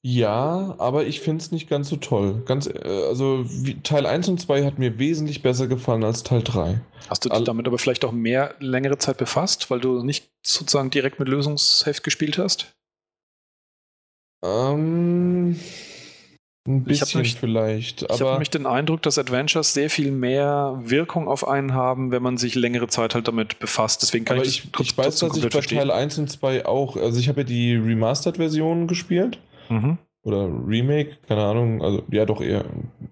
Ja, 0.05 0.75
aber 0.77 1.05
ich 1.05 1.22
finde 1.22 1.41
es 1.41 1.53
nicht 1.53 1.69
ganz 1.69 1.88
so 1.88 1.95
toll. 1.95 2.43
Ganz, 2.45 2.67
äh, 2.67 3.05
also 3.07 3.45
wie, 3.47 3.80
Teil 3.80 4.05
1 4.05 4.27
und 4.27 4.41
2 4.41 4.65
hat 4.65 4.77
mir 4.77 4.99
wesentlich 4.99 5.41
besser 5.41 5.67
gefallen 5.67 6.03
als 6.03 6.23
Teil 6.23 6.43
3. 6.43 6.81
Hast 7.09 7.23
du 7.23 7.30
dich 7.30 7.43
damit 7.45 7.65
aber 7.67 7.77
vielleicht 7.77 8.03
auch 8.03 8.11
mehr 8.11 8.55
längere 8.59 8.97
Zeit 8.97 9.15
befasst, 9.15 9.72
weil 9.72 9.80
du 9.80 10.03
nicht 10.03 10.30
sozusagen 10.45 10.89
direkt 10.89 11.19
mit 11.19 11.30
Lösungsheft 11.30 12.03
gespielt 12.03 12.38
hast? 12.38 12.73
Ähm, 14.43 15.55
ein 16.65 16.83
bisschen 16.83 17.22
ich 17.22 17.35
vielleicht. 17.35 18.03
ich 18.03 18.09
habe 18.09 18.31
nämlich 18.31 18.49
den 18.49 18.65
Eindruck, 18.65 19.01
dass 19.01 19.17
Adventures 19.17 19.73
sehr 19.73 19.89
viel 19.89 20.11
mehr 20.11 20.80
Wirkung 20.83 21.27
auf 21.27 21.45
einen 21.45 21.73
haben, 21.73 22.11
wenn 22.11 22.23
man 22.23 22.38
sich 22.38 22.55
längere 22.55 22.88
Zeit 22.88 23.15
halt 23.15 23.27
damit 23.27 23.59
befasst. 23.59 24.01
Deswegen 24.01 24.23
kann 24.23 24.38
aber 24.38 24.45
ich, 24.45 24.63
ich, 24.63 24.80
ich 24.80 24.97
weiß, 24.97 25.19
dass 25.19 25.35
ich 25.35 25.49
bei. 25.49 25.59
Teil 25.59 25.91
1 25.91 26.19
und 26.19 26.30
2 26.30 26.65
auch, 26.65 26.95
also 26.95 27.19
ich 27.19 27.27
habe 27.27 27.41
ja 27.41 27.43
die 27.45 27.75
Remastered-Version 27.75 28.88
gespielt. 28.88 29.39
Mhm. 29.69 29.97
Oder 30.23 30.49
Remake, 30.65 31.17
keine 31.27 31.43
Ahnung, 31.43 31.81
also 31.81 32.03
ja 32.09 32.25
doch 32.25 32.39
eher. 32.39 32.63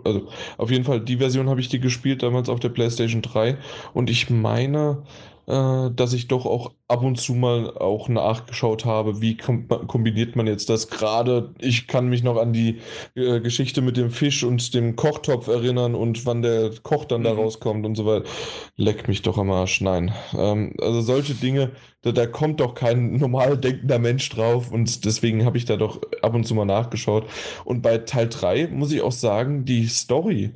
Also 0.05 0.29
auf 0.57 0.71
jeden 0.71 0.85
Fall, 0.85 1.01
die 1.01 1.17
Version 1.17 1.49
habe 1.49 1.59
ich 1.59 1.67
die 1.67 1.81
gespielt 1.81 2.23
damals 2.23 2.47
auf 2.47 2.61
der 2.61 2.69
PlayStation 2.69 3.21
3 3.21 3.57
und 3.93 4.09
ich 4.09 4.29
meine, 4.29 5.03
dass 5.51 6.13
ich 6.13 6.27
doch 6.27 6.45
auch 6.45 6.71
ab 6.87 7.03
und 7.03 7.19
zu 7.19 7.33
mal 7.33 7.77
auch 7.77 8.09
nachgeschaut 8.09 8.85
habe, 8.85 9.21
wie 9.21 9.35
kombiniert 9.35 10.35
man 10.35 10.47
jetzt 10.47 10.69
das 10.69 10.89
gerade. 10.89 11.53
Ich 11.59 11.87
kann 11.87 12.07
mich 12.07 12.23
noch 12.23 12.37
an 12.37 12.53
die 12.53 12.79
äh, 13.15 13.39
Geschichte 13.39 13.81
mit 13.81 13.97
dem 13.97 14.11
Fisch 14.11 14.43
und 14.43 14.73
dem 14.73 14.95
Kochtopf 14.95 15.47
erinnern 15.47 15.95
und 15.95 16.25
wann 16.25 16.41
der 16.41 16.71
Koch 16.83 17.05
dann 17.05 17.21
mhm. 17.21 17.25
da 17.25 17.33
rauskommt 17.33 17.85
und 17.85 17.95
so 17.95 18.05
weiter. 18.05 18.25
Leck 18.75 19.07
mich 19.07 19.21
doch 19.21 19.37
am 19.37 19.51
Arsch. 19.51 19.81
Nein. 19.81 20.13
Ähm, 20.37 20.73
also 20.79 21.01
solche 21.01 21.33
Dinge, 21.33 21.71
da, 22.01 22.11
da, 22.11 22.27
kommt 22.27 22.59
doch 22.59 22.73
kein 22.73 23.13
normal 23.17 23.57
denkender 23.57 23.99
Mensch 23.99 24.29
drauf 24.29 24.71
und 24.71 25.05
deswegen 25.05 25.45
habe 25.45 25.57
ich 25.57 25.65
da 25.65 25.77
doch 25.77 26.01
ab 26.21 26.33
und 26.33 26.45
zu 26.45 26.55
mal 26.55 26.65
nachgeschaut. 26.65 27.25
Und 27.65 27.81
bei 27.81 27.97
Teil 27.99 28.29
3 28.29 28.67
muss 28.67 28.91
ich 28.91 29.01
auch 29.01 29.11
sagen, 29.11 29.65
die 29.65 29.87
Story 29.87 30.51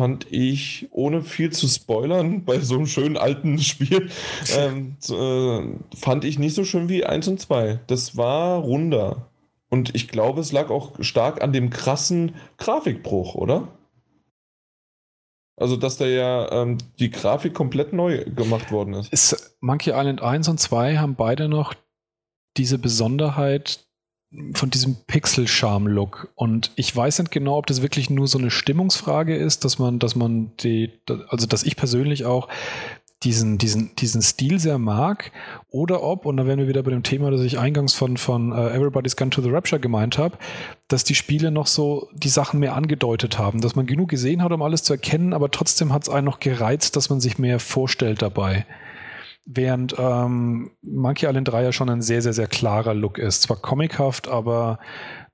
fand 0.00 0.32
ich, 0.32 0.88
ohne 0.92 1.20
viel 1.20 1.52
zu 1.52 1.68
spoilern, 1.68 2.44
bei 2.46 2.58
so 2.60 2.76
einem 2.76 2.86
schönen 2.86 3.18
alten 3.18 3.58
Spiel, 3.58 4.08
ähm, 4.56 4.96
äh, 5.10 5.94
fand 5.94 6.24
ich 6.24 6.38
nicht 6.38 6.54
so 6.54 6.64
schön 6.64 6.88
wie 6.88 7.04
1 7.04 7.28
und 7.28 7.38
2. 7.38 7.80
Das 7.86 8.16
war 8.16 8.60
runder. 8.60 9.28
Und 9.68 9.94
ich 9.94 10.08
glaube, 10.08 10.40
es 10.40 10.52
lag 10.52 10.70
auch 10.70 10.92
stark 11.00 11.42
an 11.42 11.52
dem 11.52 11.68
krassen 11.68 12.34
Grafikbruch, 12.56 13.34
oder? 13.34 13.68
Also, 15.56 15.76
dass 15.76 15.98
da 15.98 16.06
ja 16.06 16.50
ähm, 16.50 16.78
die 16.98 17.10
Grafik 17.10 17.52
komplett 17.52 17.92
neu 17.92 18.24
gemacht 18.24 18.72
worden 18.72 18.94
ist. 18.94 19.12
ist. 19.12 19.58
Monkey 19.60 19.90
Island 19.90 20.22
1 20.22 20.48
und 20.48 20.58
2 20.58 20.96
haben 20.96 21.14
beide 21.14 21.46
noch 21.46 21.74
diese 22.56 22.78
Besonderheit, 22.78 23.86
von 24.54 24.70
diesem 24.70 24.96
Pixel-Charme-Look. 25.06 26.32
Und 26.36 26.70
ich 26.76 26.94
weiß 26.94 27.18
nicht 27.18 27.32
genau, 27.32 27.58
ob 27.58 27.66
das 27.66 27.82
wirklich 27.82 28.10
nur 28.10 28.28
so 28.28 28.38
eine 28.38 28.50
Stimmungsfrage 28.50 29.36
ist, 29.36 29.64
dass 29.64 29.78
man, 29.78 29.98
dass 29.98 30.14
man 30.14 30.52
die, 30.58 30.90
also 31.28 31.46
dass 31.46 31.64
ich 31.64 31.76
persönlich 31.76 32.24
auch 32.24 32.48
diesen, 33.22 33.58
diesen, 33.58 33.94
diesen 33.96 34.22
Stil 34.22 34.58
sehr 34.58 34.78
mag, 34.78 35.30
oder 35.68 36.02
ob, 36.02 36.24
und 36.24 36.38
da 36.38 36.46
wären 36.46 36.58
wir 36.58 36.68
wieder 36.68 36.82
bei 36.82 36.90
dem 36.90 37.02
Thema, 37.02 37.30
das 37.30 37.42
ich 37.42 37.58
eingangs 37.58 37.92
von, 37.92 38.16
von 38.16 38.52
uh, 38.52 38.68
Everybody's 38.68 39.16
Gone 39.16 39.30
to 39.30 39.42
the 39.42 39.50
Rapture 39.50 39.80
gemeint 39.80 40.16
habe, 40.16 40.38
dass 40.88 41.04
die 41.04 41.14
Spiele 41.14 41.50
noch 41.50 41.66
so 41.66 42.08
die 42.14 42.30
Sachen 42.30 42.60
mehr 42.60 42.74
angedeutet 42.74 43.38
haben, 43.38 43.60
dass 43.60 43.76
man 43.76 43.86
genug 43.86 44.08
gesehen 44.08 44.42
hat, 44.42 44.52
um 44.52 44.62
alles 44.62 44.84
zu 44.84 44.94
erkennen, 44.94 45.34
aber 45.34 45.50
trotzdem 45.50 45.92
hat 45.92 46.04
es 46.04 46.08
einen 46.08 46.24
noch 46.24 46.40
gereizt, 46.40 46.96
dass 46.96 47.10
man 47.10 47.20
sich 47.20 47.38
mehr 47.38 47.58
vorstellt 47.58 48.22
dabei. 48.22 48.64
Während 49.52 49.96
ähm, 49.98 50.70
Monkey 50.80 51.26
Island 51.26 51.48
3 51.48 51.64
ja 51.64 51.72
schon 51.72 51.90
ein 51.90 52.02
sehr, 52.02 52.22
sehr, 52.22 52.32
sehr 52.32 52.46
klarer 52.46 52.94
Look 52.94 53.18
ist. 53.18 53.42
Zwar 53.42 53.56
comichaft, 53.56 54.28
aber 54.28 54.78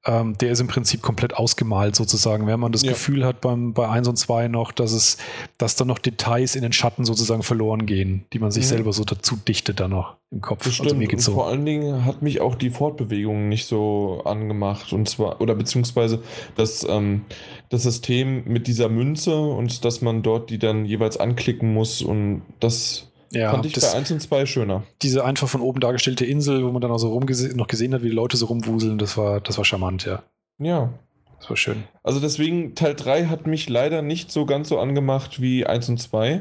ähm, 0.06 0.38
der 0.38 0.52
ist 0.52 0.60
im 0.60 0.68
Prinzip 0.68 1.02
komplett 1.02 1.34
ausgemalt 1.34 1.96
sozusagen. 1.96 2.46
Wenn 2.46 2.60
man 2.60 2.72
das 2.72 2.82
ja. 2.82 2.92
Gefühl 2.92 3.24
hat 3.26 3.40
beim, 3.40 3.74
bei 3.74 3.88
1 3.88 4.08
und 4.08 4.16
2 4.16 4.48
noch, 4.48 4.72
dass 4.72 4.92
es, 4.92 5.18
dass 5.58 5.76
da 5.76 5.84
noch 5.84 5.98
Details 5.98 6.54
in 6.54 6.62
den 6.62 6.72
Schatten 6.72 7.04
sozusagen 7.04 7.42
verloren 7.42 7.84
gehen, 7.84 8.24
die 8.32 8.38
man 8.38 8.50
sich 8.50 8.64
mhm. 8.64 8.68
selber 8.68 8.92
so 8.92 9.04
dazu 9.04 9.36
dichtet 9.36 9.80
dann 9.80 9.90
noch 9.90 10.16
im 10.30 10.40
Kopf. 10.40 10.64
Das 10.64 10.80
also 10.80 10.94
stimmt. 10.94 11.12
Also 11.12 11.32
so. 11.32 11.36
Vor 11.36 11.48
allen 11.48 11.66
Dingen 11.66 12.04
hat 12.04 12.22
mich 12.22 12.40
auch 12.40 12.54
die 12.54 12.70
Fortbewegung 12.70 13.48
nicht 13.48 13.66
so 13.66 14.22
angemacht. 14.24 14.92
Und 14.92 15.08
zwar, 15.08 15.40
oder 15.40 15.54
beziehungsweise 15.54 16.22
das, 16.54 16.86
ähm, 16.88 17.26
das 17.68 17.82
System 17.82 18.44
mit 18.46 18.68
dieser 18.68 18.88
Münze 18.88 19.36
und 19.36 19.84
dass 19.84 20.02
man 20.02 20.22
dort 20.22 20.50
die 20.50 20.58
dann 20.58 20.86
jeweils 20.86 21.16
anklicken 21.16 21.74
muss 21.74 22.00
und 22.00 22.42
das 22.60 23.05
ja, 23.32 23.50
Fand 23.50 23.66
ich 23.66 23.72
das, 23.72 23.92
bei 23.92 23.98
1 23.98 24.10
und 24.12 24.20
2 24.20 24.46
schöner. 24.46 24.82
Diese 25.02 25.24
einfach 25.24 25.48
von 25.48 25.60
oben 25.60 25.80
dargestellte 25.80 26.24
Insel, 26.24 26.64
wo 26.64 26.70
man 26.70 26.80
dann 26.80 26.90
auch 26.90 26.98
so 26.98 27.18
noch 27.18 27.66
gesehen 27.66 27.94
hat, 27.94 28.02
wie 28.02 28.08
die 28.10 28.14
Leute 28.14 28.36
so 28.36 28.46
rumwuseln, 28.46 28.98
das 28.98 29.16
war, 29.16 29.40
das 29.40 29.58
war 29.58 29.64
charmant, 29.64 30.04
ja. 30.04 30.22
Ja. 30.58 30.92
Das 31.38 31.50
war 31.50 31.56
schön. 31.56 31.84
Also 32.02 32.18
deswegen, 32.20 32.74
Teil 32.74 32.94
3 32.94 33.26
hat 33.26 33.46
mich 33.46 33.68
leider 33.68 34.02
nicht 34.02 34.32
so 34.32 34.46
ganz 34.46 34.68
so 34.68 34.78
angemacht 34.78 35.40
wie 35.40 35.66
1 35.66 35.88
und 35.90 35.98
2. 35.98 36.40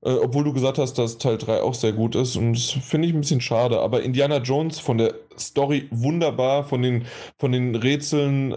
Äh, 0.00 0.10
obwohl 0.10 0.44
du 0.44 0.52
gesagt 0.52 0.78
hast, 0.78 0.94
dass 0.94 1.18
Teil 1.18 1.38
3 1.38 1.62
auch 1.62 1.74
sehr 1.74 1.92
gut 1.92 2.14
ist 2.14 2.36
und 2.36 2.56
finde 2.56 3.08
ich 3.08 3.14
ein 3.14 3.20
bisschen 3.20 3.40
schade. 3.40 3.80
Aber 3.80 4.02
Indiana 4.02 4.36
Jones 4.36 4.78
von 4.78 4.96
der 4.96 5.14
Story 5.36 5.88
wunderbar, 5.90 6.62
von 6.62 6.82
den, 6.82 7.06
von 7.36 7.50
den 7.50 7.74
Rätseln. 7.74 8.52
Äh 8.52 8.56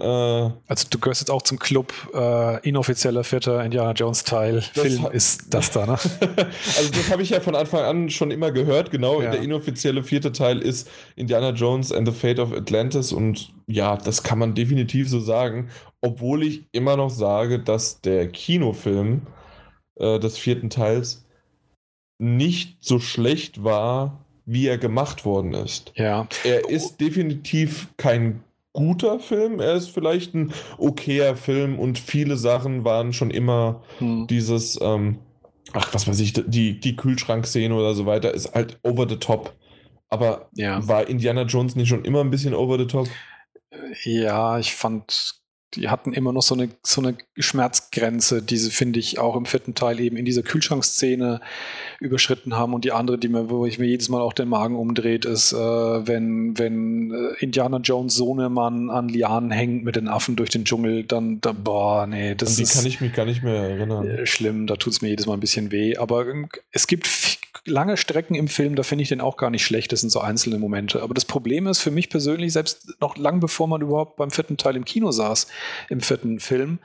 also 0.68 0.86
du 0.88 1.00
gehörst 1.00 1.20
jetzt 1.20 1.30
auch 1.30 1.42
zum 1.42 1.58
Club 1.58 1.92
äh, 2.14 2.60
inoffizieller 2.68 3.24
vierter 3.24 3.64
Indiana 3.64 3.90
Jones 3.90 4.22
Teil. 4.22 4.62
Film 4.62 5.08
ist 5.10 5.52
das 5.52 5.72
da, 5.72 5.84
ne? 5.84 5.92
also 6.76 6.90
das 6.92 7.10
habe 7.10 7.22
ich 7.22 7.30
ja 7.30 7.40
von 7.40 7.56
Anfang 7.56 7.82
an 7.82 8.10
schon 8.10 8.30
immer 8.30 8.52
gehört. 8.52 8.92
Genau, 8.92 9.20
ja. 9.20 9.32
der 9.32 9.42
inoffizielle 9.42 10.04
vierte 10.04 10.30
Teil 10.30 10.60
ist 10.60 10.88
Indiana 11.16 11.50
Jones 11.50 11.90
and 11.90 12.06
the 12.06 12.14
Fate 12.14 12.38
of 12.38 12.52
Atlantis 12.52 13.12
und 13.12 13.52
ja, 13.66 13.96
das 13.96 14.22
kann 14.22 14.38
man 14.38 14.54
definitiv 14.54 15.08
so 15.08 15.18
sagen. 15.18 15.70
Obwohl 16.00 16.44
ich 16.44 16.62
immer 16.70 16.96
noch 16.96 17.10
sage, 17.10 17.58
dass 17.58 18.00
der 18.00 18.28
Kinofilm 18.28 19.22
äh, 19.96 20.18
des 20.18 20.38
vierten 20.38 20.70
Teils 20.70 21.21
nicht 22.18 22.78
so 22.80 22.98
schlecht 22.98 23.64
war, 23.64 24.24
wie 24.44 24.66
er 24.66 24.78
gemacht 24.78 25.24
worden 25.24 25.54
ist. 25.54 25.92
Ja. 25.96 26.26
Er 26.44 26.68
ist 26.68 27.00
definitiv 27.00 27.88
kein 27.96 28.42
guter 28.72 29.18
Film, 29.18 29.60
er 29.60 29.74
ist 29.74 29.90
vielleicht 29.90 30.34
ein 30.34 30.52
okayer 30.78 31.36
Film 31.36 31.78
und 31.78 31.98
viele 31.98 32.36
Sachen 32.36 32.84
waren 32.84 33.12
schon 33.12 33.30
immer 33.30 33.82
hm. 33.98 34.26
dieses, 34.28 34.78
ähm, 34.80 35.18
ach, 35.72 35.92
was 35.92 36.08
weiß 36.08 36.20
ich, 36.20 36.32
die, 36.32 36.80
die 36.80 36.96
Kühlschrankszene 36.96 37.74
oder 37.74 37.94
so 37.94 38.06
weiter 38.06 38.32
ist 38.32 38.54
halt 38.54 38.78
over 38.82 39.08
the 39.08 39.16
top. 39.16 39.54
Aber 40.08 40.48
ja. 40.54 40.86
war 40.86 41.08
Indiana 41.08 41.42
Jones 41.42 41.76
nicht 41.76 41.88
schon 41.88 42.04
immer 42.04 42.20
ein 42.20 42.30
bisschen 42.30 42.54
over 42.54 42.78
the 42.78 42.86
top? 42.86 43.08
Ja, 44.04 44.58
ich 44.58 44.74
fand 44.74 45.42
die 45.74 45.88
hatten 45.88 46.12
immer 46.12 46.32
noch 46.32 46.42
so 46.42 46.54
eine, 46.54 46.68
so 46.82 47.00
eine 47.00 47.16
Schmerzgrenze, 47.38 48.42
die 48.42 48.58
sie, 48.58 48.70
finde 48.70 48.98
ich, 48.98 49.18
auch 49.18 49.36
im 49.36 49.46
vierten 49.46 49.74
Teil 49.74 50.00
eben 50.00 50.16
in 50.16 50.24
dieser 50.24 50.42
Kühlschrankszene 50.42 51.40
überschritten 52.02 52.56
haben. 52.56 52.74
Und 52.74 52.84
die 52.84 52.92
andere, 52.92 53.18
die 53.18 53.28
mir, 53.28 53.48
wo 53.48 53.64
ich 53.64 53.78
mir 53.78 53.86
jedes 53.86 54.08
Mal 54.08 54.20
auch 54.20 54.32
den 54.32 54.48
Magen 54.48 54.76
umdreht, 54.76 55.24
ist, 55.24 55.52
äh, 55.52 55.56
wenn, 55.56 56.58
wenn 56.58 57.12
äh, 57.12 57.42
Indiana 57.42 57.78
Jones 57.78 58.14
Sohnemann 58.14 58.90
an 58.90 59.08
Lianen 59.08 59.50
hängt 59.50 59.84
mit 59.84 59.96
den 59.96 60.08
Affen 60.08 60.36
durch 60.36 60.50
den 60.50 60.64
Dschungel, 60.64 61.04
dann, 61.04 61.40
da, 61.40 61.52
boah, 61.52 62.06
nee, 62.06 62.34
das 62.34 62.56
die 62.56 62.62
ist. 62.62 62.74
kann 62.74 62.86
ich 62.86 63.00
mich 63.00 63.12
gar 63.12 63.24
nicht 63.24 63.42
mehr 63.42 63.54
erinnern. 63.54 64.06
Äh, 64.06 64.26
schlimm, 64.26 64.66
da 64.66 64.76
tut 64.76 64.92
es 64.92 65.02
mir 65.02 65.08
jedes 65.08 65.26
Mal 65.26 65.34
ein 65.34 65.40
bisschen 65.40 65.70
weh. 65.70 65.96
Aber 65.96 66.26
ähm, 66.26 66.48
es 66.72 66.86
gibt 66.86 67.08
lange 67.64 67.96
Strecken 67.96 68.34
im 68.34 68.48
Film, 68.48 68.74
da 68.74 68.82
finde 68.82 69.02
ich 69.02 69.08
den 69.08 69.20
auch 69.20 69.36
gar 69.36 69.50
nicht 69.50 69.64
schlecht. 69.64 69.92
Das 69.92 70.00
sind 70.00 70.10
so 70.10 70.20
einzelne 70.20 70.58
Momente. 70.58 71.02
Aber 71.02 71.14
das 71.14 71.24
Problem 71.24 71.66
ist 71.66 71.80
für 71.80 71.90
mich 71.90 72.10
persönlich, 72.10 72.52
selbst 72.52 73.00
noch 73.00 73.16
lang 73.16 73.40
bevor 73.40 73.68
man 73.68 73.80
überhaupt 73.80 74.16
beim 74.16 74.30
vierten 74.30 74.56
Teil 74.56 74.76
im 74.76 74.84
Kino 74.84 75.10
saß, 75.12 75.46
im 75.88 76.00
vierten 76.00 76.40
Film, 76.40 76.80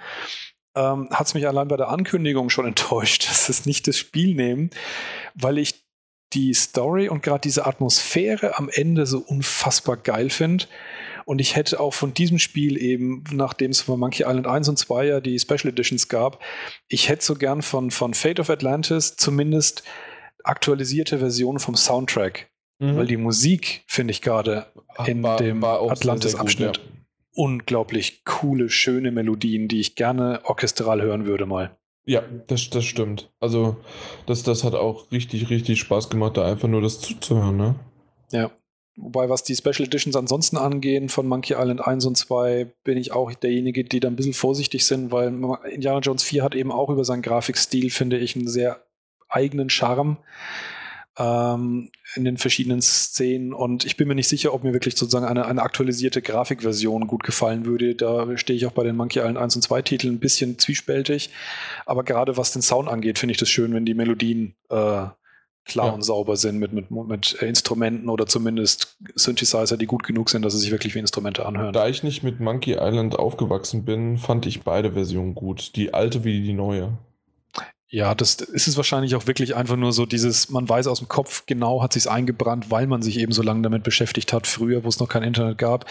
ähm, 0.78 1.10
hat 1.12 1.28
es 1.28 1.34
mich 1.34 1.48
allein 1.48 1.68
bei 1.68 1.78
der 1.78 1.90
Ankündigung 1.90 2.50
schon 2.50 2.66
enttäuscht, 2.68 3.30
dass 3.30 3.50
es 3.50 3.66
nicht 3.66 3.88
das 3.88 3.98
Spiel 3.98 4.36
nehmen, 4.36 4.70
weil 5.34 5.58
ich 5.58 5.84
die 6.34 6.54
Story 6.54 7.08
und 7.08 7.24
gerade 7.24 7.42
diese 7.42 7.66
Atmosphäre 7.66 8.58
am 8.58 8.70
Ende 8.70 9.06
so 9.06 9.20
unfassbar 9.20 9.98
geil 9.98 10.30
finde. 10.30 10.66
Und 11.26 11.40
ich 11.40 11.56
hätte 11.56 11.80
auch 11.80 11.94
von 11.94 12.14
diesem 12.14 12.40
Spiel 12.40 12.78
eben, 12.82 13.24
nachdem 13.32 13.72
es 13.72 13.82
von 13.82 14.00
Monkey 14.00 14.24
Island 14.24 14.48
1 14.48 14.70
und 14.70 14.78
2 14.78 15.06
ja 15.06 15.20
die 15.20 15.40
Special 15.40 15.68
Editions 15.68 16.08
gab, 16.08 16.42
ich 16.88 17.10
hätte 17.10 17.26
so 17.26 17.36
gern 17.36 17.62
von, 17.62 17.92
von 17.92 18.14
Fate 18.14 18.40
of 18.40 18.50
Atlantis 18.50 19.16
zumindest 19.18 19.84
aktualisierte 20.44 21.20
Versionen 21.20 21.60
vom 21.60 21.76
Soundtrack. 21.76 22.50
Mhm. 22.80 22.98
Weil 22.98 23.08
die 23.08 23.18
Musik, 23.18 23.84
finde 23.88 24.12
ich 24.12 24.22
gerade 24.22 24.68
in 25.06 25.24
war, 25.24 25.38
dem 25.38 25.64
Atlantis-Abschnitt, 25.64 26.78
ja. 26.78 26.84
Unglaublich 27.38 28.26
coole, 28.26 28.70
schöne 28.70 29.12
Melodien, 29.12 29.68
die 29.68 29.80
ich 29.80 29.96
gerne 29.96 30.42
orchestral 30.46 31.02
hören 31.02 31.26
würde 31.26 31.46
mal. 31.46 31.78
Ja, 32.06 32.24
das, 32.48 32.70
das 32.70 32.86
stimmt. 32.86 33.30
Also, 33.40 33.78
das, 34.26 34.44
das 34.44 34.64
hat 34.64 34.74
auch 34.74 35.12
richtig, 35.12 35.50
richtig 35.50 35.80
Spaß 35.80 36.10
gemacht, 36.10 36.38
da 36.38 36.50
einfach 36.50 36.68
nur 36.68 36.82
das 36.82 37.00
zuzuhören, 37.00 37.58
ne? 37.58 37.76
Ja. 38.32 38.52
Wobei, 38.96 39.30
was 39.30 39.44
die 39.44 39.56
Special 39.56 39.86
Editions 39.86 40.16
ansonsten 40.16 40.58
angehen, 40.58 41.10
von 41.10 41.28
Monkey 41.28 41.54
Island 41.54 41.86
1 41.86 42.08
und 42.08 42.18
2, 42.18 42.66
bin 42.84 42.98
ich 42.98 43.12
auch 43.12 43.32
derjenige, 43.32 43.84
die 43.84 44.00
da 44.00 44.08
ein 44.08 44.16
bisschen 44.16 44.34
vorsichtig 44.34 44.88
sind, 44.88 45.12
weil 45.12 45.28
Indiana 45.72 46.00
Jones 46.00 46.24
4 46.24 46.44
hat 46.44 46.56
eben 46.56 46.72
auch 46.72 46.90
über 46.90 47.06
seinen 47.06 47.22
Grafikstil, 47.22 47.92
finde 47.92 48.18
ich, 48.18 48.36
einen 48.36 48.48
sehr 48.48 48.82
eigenen 49.30 49.70
Charme 49.70 50.18
ähm, 51.18 51.90
in 52.16 52.26
den 52.26 52.38
verschiedenen 52.38 52.82
Szenen. 52.82 53.54
Und 53.54 53.86
ich 53.86 53.98
bin 53.98 54.08
mir 54.08 54.16
nicht 54.16 54.28
sicher, 54.28 54.54
ob 54.54 54.64
mir 54.64 54.74
wirklich 54.74 54.96
sozusagen 54.96 55.26
eine, 55.26 55.46
eine 55.46 55.62
aktualisierte 55.62 56.22
Grafikversion 56.22 57.08
gut 57.08 57.24
gefallen 57.24 57.66
würde. 57.66 57.96
Da 57.96 58.38
stehe 58.38 58.58
ich 58.58 58.66
auch 58.66 58.72
bei 58.72 58.84
den 58.84 58.96
Monkey 58.96 59.20
Island 59.20 59.38
1 59.38 59.56
und 59.56 59.62
2 59.64 59.82
Titeln 59.82 60.16
ein 60.16 60.20
bisschen 60.20 60.60
zwiespältig. 60.60 61.32
Aber 61.86 62.04
gerade 62.04 62.38
was 62.38 62.52
den 62.52 62.62
Sound 62.62 62.88
angeht, 62.88 63.20
finde 63.20 63.32
ich 63.32 63.40
das 63.40 63.50
schön, 63.50 63.74
wenn 63.74 63.86
die 63.86 63.96
Melodien 63.96 64.56
äh, 64.70 65.08
klar 65.68 65.88
ja. 65.88 65.92
und 65.94 66.02
sauber 66.02 66.38
sind 66.38 66.60
mit, 66.60 66.72
mit, 66.72 66.90
mit 66.90 67.34
Instrumenten 67.34 68.10
oder 68.10 68.26
zumindest 68.26 68.98
Synthesizer, 69.16 69.78
die 69.78 69.86
gut 69.86 70.04
genug 70.04 70.30
sind, 70.30 70.44
dass 70.44 70.54
sie 70.54 70.60
sich 70.60 70.72
wirklich 70.72 70.96
wie 70.96 71.00
Instrumente 71.00 71.46
anhören. 71.46 71.74
Da 71.74 71.88
ich 71.88 72.04
nicht 72.04 72.24
mit 72.24 72.40
Monkey 72.40 72.78
Island 72.80 73.18
aufgewachsen 73.18 73.86
bin, 73.86 74.18
fand 74.18 74.46
ich 74.46 74.64
beide 74.64 74.94
Versionen 74.94 75.36
gut. 75.36 75.76
Die 75.76 75.94
alte 75.94 76.24
wie 76.24 76.42
die 76.42 76.54
neue. 76.54 76.98
Ja, 77.90 78.16
das 78.16 78.36
ist 78.36 78.68
es 78.68 78.76
wahrscheinlich 78.76 79.16
auch 79.16 79.28
wirklich 79.28 79.56
einfach 79.56 79.78
nur 79.78 79.94
so 79.94 80.06
dieses, 80.06 80.50
man 80.50 80.68
weiß 80.68 80.88
aus 80.88 81.00
dem 81.00 81.08
Kopf 81.08 81.46
genau, 81.46 81.82
hat 81.82 81.94
sich 81.94 82.10
eingebrannt, 82.10 82.70
weil 82.70 82.86
man 82.86 83.02
sich 83.02 83.18
eben 83.18 83.32
so 83.32 83.42
lange 83.42 83.62
damit 83.62 83.84
beschäftigt 83.84 84.34
hat. 84.34 84.46
Früher, 84.46 84.84
wo 84.84 84.90
es 84.90 85.00
noch 85.00 85.08
kein 85.08 85.24
Internet 85.24 85.58
gab, 85.58 85.86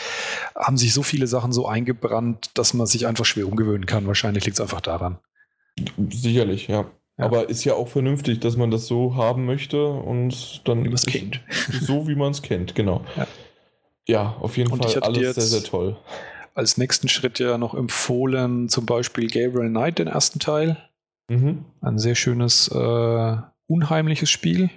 haben 0.54 0.76
sich 0.76 0.92
so 0.92 1.02
viele 1.02 1.26
Sachen 1.26 1.52
so 1.52 1.66
eingebrannt, 1.66 2.50
dass 2.52 2.74
man 2.74 2.86
sich 2.86 3.06
einfach 3.06 3.24
schwer 3.24 3.48
umgewöhnen 3.48 3.86
kann. 3.86 4.06
Wahrscheinlich 4.06 4.44
liegt 4.44 4.58
es 4.58 4.60
einfach 4.60 4.82
daran. 4.82 5.18
Sicherlich, 6.10 6.68
ja. 6.68 6.90
Ja. 7.18 7.24
Aber 7.24 7.48
ist 7.48 7.64
ja 7.64 7.72
auch 7.74 7.88
vernünftig, 7.88 8.40
dass 8.40 8.58
man 8.58 8.70
das 8.70 8.86
so 8.86 9.16
haben 9.16 9.46
möchte 9.46 9.86
und 9.86 10.60
dann. 10.68 10.84
Wie 10.84 10.88
man 10.88 10.94
es 10.94 11.06
kennt. 11.06 11.40
So 11.80 12.06
wie 12.06 12.14
man 12.14 12.32
es 12.32 12.42
kennt, 12.42 12.74
genau. 12.74 13.04
Ja, 13.16 13.26
ja 14.06 14.36
auf 14.40 14.58
jeden 14.58 14.70
und 14.70 14.84
Fall 14.84 15.02
alles 15.02 15.34
sehr, 15.34 15.44
sehr 15.44 15.62
toll. 15.62 15.96
Als 16.54 16.76
nächsten 16.76 17.08
Schritt 17.08 17.38
ja 17.38 17.56
noch 17.56 17.74
empfohlen, 17.74 18.68
zum 18.68 18.84
Beispiel 18.84 19.28
Gabriel 19.28 19.70
Knight, 19.70 19.98
den 19.98 20.08
ersten 20.08 20.40
Teil. 20.40 20.76
Mhm. 21.28 21.64
Ein 21.80 21.98
sehr 21.98 22.14
schönes, 22.14 22.68
äh, 22.68 23.36
unheimliches 23.66 24.30
Spiel. 24.30 24.70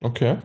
Okay. 0.00 0.38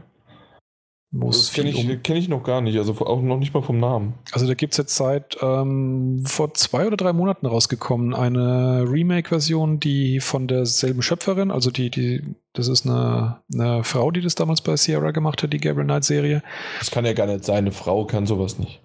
Das 1.11 1.53
kenne 1.53 1.69
ich, 1.69 1.77
um 1.77 2.03
kenn 2.03 2.17
ich 2.17 2.27
noch 2.27 2.43
gar 2.43 2.59
nicht, 2.59 2.77
also 2.77 2.93
auch 3.05 3.21
noch 3.21 3.37
nicht 3.37 3.53
mal 3.53 3.63
vom 3.63 3.79
Namen. 3.79 4.15
Also 4.33 4.45
da 4.45 4.53
gibt 4.55 4.73
es 4.73 4.77
jetzt 4.77 4.95
seit 4.95 5.37
ähm, 5.41 6.23
vor 6.25 6.53
zwei 6.53 6.85
oder 6.85 6.97
drei 6.97 7.13
Monaten 7.13 7.45
rausgekommen 7.45 8.13
eine 8.13 8.85
Remake-Version, 8.87 9.79
die 9.79 10.19
von 10.19 10.47
derselben 10.47 11.01
Schöpferin, 11.01 11.49
also 11.49 11.71
die, 11.71 11.89
die, 11.89 12.35
das 12.51 12.67
ist 12.67 12.85
eine, 12.85 13.39
eine 13.53 13.85
Frau, 13.85 14.11
die 14.11 14.21
das 14.21 14.35
damals 14.35 14.61
bei 14.61 14.75
Sierra 14.75 15.11
gemacht 15.11 15.41
hat, 15.41 15.53
die 15.53 15.59
Gabriel 15.59 15.85
Knight-Serie. 15.85 16.43
Das 16.79 16.91
kann 16.91 17.05
ja 17.05 17.13
gar 17.13 17.27
nicht 17.27 17.45
sein, 17.45 17.59
eine 17.59 17.71
Frau 17.71 18.05
kann 18.05 18.27
sowas 18.27 18.59
nicht. 18.59 18.81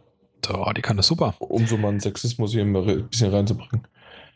Ja, 0.47 0.73
die 0.73 0.83
kann 0.83 0.97
das 0.97 1.09
super. 1.09 1.35
Um 1.41 1.67
so 1.67 1.77
mal 1.77 1.89
einen 1.89 2.01
Sexismus 2.01 2.53
hier 2.53 2.63
ein 2.63 3.09
bisschen 3.09 3.31
reinzubringen. 3.31 3.87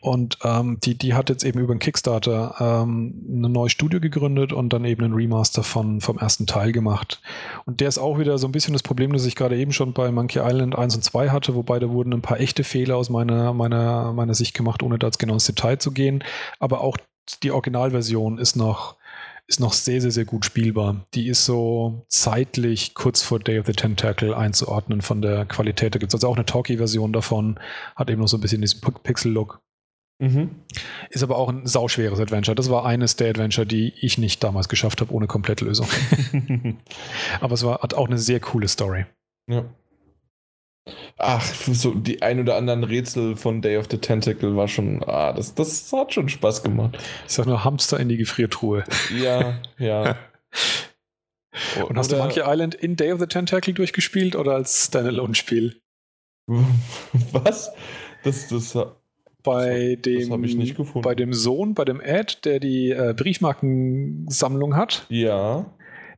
Und 0.07 0.37
ähm, 0.43 0.79
die, 0.81 0.97
die 0.97 1.13
hat 1.13 1.29
jetzt 1.29 1.43
eben 1.43 1.59
über 1.59 1.73
einen 1.73 1.81
Kickstarter 1.81 2.55
ähm, 2.59 3.25
ein 3.27 3.51
neues 3.51 3.73
Studio 3.73 3.99
gegründet 3.99 4.53
und 4.53 4.71
dann 4.71 4.85
eben 4.85 5.03
einen 5.03 5.13
Remaster 5.13 5.63
von, 5.63 5.99
vom 5.99 6.17
ersten 6.17 6.47
Teil 6.47 6.71
gemacht. 6.71 7.21
Und 7.65 7.81
der 7.81 7.89
ist 7.89 7.97
auch 7.97 8.17
wieder 8.17 8.37
so 8.37 8.47
ein 8.47 8.53
bisschen 8.53 8.71
das 8.71 8.83
Problem, 8.83 9.11
das 9.11 9.25
ich 9.25 9.35
gerade 9.35 9.57
eben 9.57 9.73
schon 9.73 9.91
bei 9.91 10.09
Monkey 10.09 10.39
Island 10.39 10.77
1 10.77 10.95
und 10.95 11.03
2 11.03 11.29
hatte, 11.29 11.55
wobei 11.55 11.79
da 11.79 11.89
wurden 11.89 12.13
ein 12.13 12.21
paar 12.21 12.39
echte 12.39 12.63
Fehler 12.63 12.95
aus 12.95 13.09
meiner, 13.09 13.51
meiner, 13.51 14.13
meiner 14.13 14.33
Sicht 14.33 14.53
gemacht, 14.53 14.81
ohne 14.81 14.97
da 14.97 15.07
jetzt 15.07 15.19
genau 15.19 15.33
ins 15.33 15.45
Detail 15.45 15.77
zu 15.77 15.91
gehen. 15.91 16.23
Aber 16.59 16.79
auch 16.79 16.95
die 17.43 17.51
Originalversion 17.51 18.37
ist 18.37 18.55
noch, 18.55 18.95
ist 19.45 19.59
noch 19.59 19.73
sehr, 19.73 19.99
sehr, 19.99 20.11
sehr 20.11 20.25
gut 20.25 20.45
spielbar. 20.45 21.05
Die 21.15 21.27
ist 21.27 21.43
so 21.43 22.05
zeitlich 22.07 22.93
kurz 22.93 23.23
vor 23.23 23.39
Day 23.39 23.59
of 23.59 23.65
the 23.65 23.73
Tentacle 23.73 24.33
einzuordnen 24.33 25.01
von 25.01 25.21
der 25.21 25.45
Qualität. 25.45 25.95
Da 25.95 25.99
gibt 25.99 26.11
es 26.11 26.15
also 26.15 26.29
auch 26.29 26.37
eine 26.37 26.45
Talkie-Version 26.45 27.11
davon, 27.11 27.59
hat 27.97 28.09
eben 28.09 28.21
noch 28.21 28.29
so 28.29 28.37
ein 28.37 28.41
bisschen 28.41 28.61
diesen 28.61 28.79
Pixel-Look. 28.79 29.61
Mhm. 30.19 30.49
Ist 31.09 31.23
aber 31.23 31.37
auch 31.37 31.49
ein 31.49 31.67
sauschweres 31.67 32.19
Adventure. 32.19 32.55
Das 32.55 32.69
war 32.69 32.85
eines 32.85 33.15
der 33.17 33.29
Adventure, 33.29 33.67
die 33.67 33.93
ich 34.01 34.17
nicht 34.17 34.43
damals 34.43 34.67
geschafft 34.67 35.01
habe, 35.01 35.13
ohne 35.13 35.27
komplette 35.27 35.65
Lösung. 35.65 35.87
aber 37.41 37.53
es 37.53 37.63
war, 37.63 37.81
hat 37.81 37.93
auch 37.93 38.07
eine 38.07 38.17
sehr 38.17 38.39
coole 38.39 38.67
Story. 38.67 39.05
Ja. 39.49 39.65
Ach, 41.17 41.43
so 41.43 41.93
die 41.93 42.21
ein 42.21 42.39
oder 42.39 42.55
anderen 42.55 42.83
Rätsel 42.83 43.35
von 43.35 43.61
Day 43.61 43.77
of 43.77 43.87
the 43.91 43.97
Tentacle 43.97 44.55
war 44.55 44.67
schon, 44.67 45.03
ah, 45.03 45.33
das, 45.33 45.53
das 45.53 45.91
hat 45.91 46.13
schon 46.13 46.29
Spaß 46.29 46.63
gemacht. 46.63 46.97
Ich 47.27 47.33
sag 47.33 47.45
nur 47.45 47.63
Hamster 47.63 47.99
in 47.99 48.09
die 48.09 48.17
Gefriertruhe. 48.17 48.85
Ja, 49.15 49.59
ja. 49.77 50.17
Und 51.87 51.97
hast 51.97 52.11
du 52.11 52.17
Monkey 52.17 52.41
Island 52.45 52.75
in 52.75 52.95
Day 52.95 53.11
of 53.11 53.19
the 53.19 53.25
Tentacle 53.25 53.73
durchgespielt 53.73 54.35
oder 54.35 54.53
als 54.53 54.85
Standalone-Spiel? 54.85 55.81
Was? 57.31 57.71
Das, 58.23 58.47
das 58.47 58.77
bei 59.43 59.97
dem, 60.03 60.29
bei 61.01 61.15
dem 61.15 61.33
Sohn, 61.33 61.73
bei 61.73 61.85
dem 61.85 62.01
Ed, 62.01 62.43
der 62.45 62.59
die 62.59 62.91
äh, 62.91 63.13
Briefmarkensammlung 63.15 64.75
hat. 64.75 65.05
Ja. 65.09 65.65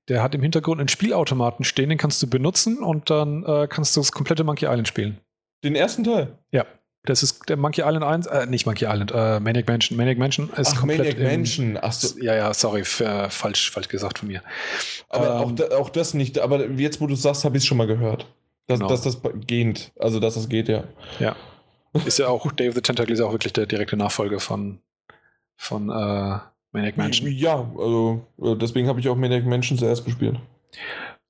Der 0.07 0.23
hat 0.23 0.33
im 0.33 0.41
Hintergrund 0.41 0.79
einen 0.79 0.87
Spielautomaten 0.87 1.63
stehen, 1.63 1.89
den 1.89 1.97
kannst 1.97 2.21
du 2.23 2.27
benutzen 2.27 2.79
und 2.79 3.09
dann 3.09 3.43
äh, 3.45 3.67
kannst 3.69 3.95
du 3.95 3.99
das 3.99 4.11
komplette 4.11 4.43
Monkey 4.43 4.65
Island 4.65 4.87
spielen. 4.87 5.19
Den 5.63 5.75
ersten 5.75 6.03
Teil? 6.03 6.39
Ja. 6.51 6.65
Das 7.05 7.23
ist 7.23 7.47
der 7.47 7.55
Monkey 7.55 7.81
Island 7.81 8.03
1, 8.03 8.27
äh, 8.27 8.45
nicht 8.45 8.65
Monkey 8.65 8.85
Island, 8.85 9.11
äh, 9.15 9.39
Maniac 9.39 9.67
Mansion. 9.67 9.97
Maniac 9.97 10.17
Mansion 10.17 10.49
ist 10.57 10.73
Ach, 10.73 10.79
komplett. 10.81 11.17
Maniac 11.17 11.37
Mansion, 11.37 11.77
ach 11.81 11.93
so. 11.93 12.19
Ja, 12.19 12.35
ja, 12.35 12.53
sorry, 12.53 12.83
für, 12.83 13.29
falsch, 13.29 13.71
falsch 13.71 13.87
gesagt 13.87 14.19
von 14.19 14.27
mir. 14.27 14.41
Aber 15.07 15.27
ähm, 15.27 15.31
auch, 15.31 15.51
da, 15.53 15.77
auch 15.77 15.89
das 15.89 16.13
nicht, 16.13 16.39
aber 16.39 16.69
jetzt, 16.71 16.99
wo 16.99 17.07
du 17.07 17.15
sagst, 17.15 17.45
habe 17.45 17.55
ich 17.55 17.63
es 17.63 17.67
schon 17.67 17.77
mal 17.77 17.87
gehört. 17.87 18.27
Dass, 18.67 18.79
genau. 18.79 18.89
dass 18.89 19.01
das 19.01 19.21
geht, 19.47 19.91
also 19.97 20.19
dass 20.19 20.35
das 20.35 20.49
geht, 20.49 20.67
ja. 20.67 20.83
Ja. 21.19 21.35
Ist 22.05 22.19
ja 22.19 22.27
auch, 22.27 22.45
of 22.45 22.53
the 22.57 22.81
Tentacle 22.81 23.13
ist 23.13 23.19
ja 23.19 23.25
auch 23.25 23.31
wirklich 23.31 23.53
der 23.53 23.65
direkte 23.65 23.97
Nachfolger 23.97 24.39
von, 24.39 24.79
von 25.57 25.89
äh, 25.89 26.39
Maniac 26.71 26.97
Mansion. 26.97 27.31
Ja, 27.31 27.69
also 27.77 28.25
äh, 28.41 28.55
deswegen 28.55 28.87
habe 28.87 28.99
ich 28.99 29.09
auch 29.09 29.15
Maniac 29.15 29.45
Mansion 29.45 29.77
zuerst 29.77 30.05
gespielt. 30.05 30.39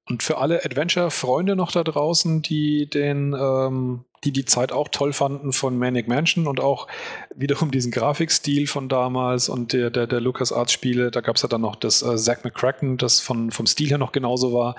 Und 0.09 0.23
für 0.23 0.39
alle 0.39 0.65
Adventure-Freunde 0.65 1.55
noch 1.55 1.71
da 1.71 1.83
draußen, 1.83 2.41
die 2.41 2.89
den, 2.89 3.35
ähm, 3.39 4.05
die 4.23 4.31
die 4.31 4.43
Zeit 4.43 4.71
auch 4.71 4.87
toll 4.87 5.13
fanden 5.13 5.53
von 5.53 5.77
Manic 5.77 6.07
Mansion 6.07 6.47
und 6.47 6.59
auch 6.59 6.87
wiederum 7.35 7.69
diesen 7.69 7.91
Grafikstil 7.91 8.65
von 8.65 8.89
damals 8.89 9.49
und 9.49 9.71
der, 9.71 9.91
der, 9.91 10.07
der 10.07 10.19
LucasArts-Spiele, 10.19 11.11
da 11.11 11.21
gab 11.21 11.35
es 11.35 11.43
ja 11.43 11.47
dann 11.47 11.61
noch 11.61 11.75
das 11.75 12.01
äh, 12.01 12.17
Zack 12.17 12.43
McCracken, 12.43 12.97
das 12.97 13.19
von, 13.19 13.51
vom 13.51 13.67
Stil 13.67 13.89
her 13.89 13.99
noch 13.99 14.11
genauso 14.11 14.51
war. 14.51 14.75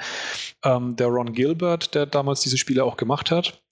Ähm, 0.65 0.97
der 0.97 1.07
Ron 1.07 1.33
Gilbert, 1.33 1.95
der 1.95 2.07
damals 2.07 2.41
diese 2.41 2.59
Spiele 2.59 2.85
auch 2.85 2.97
gemacht 2.97 3.31
hat, 3.31 3.63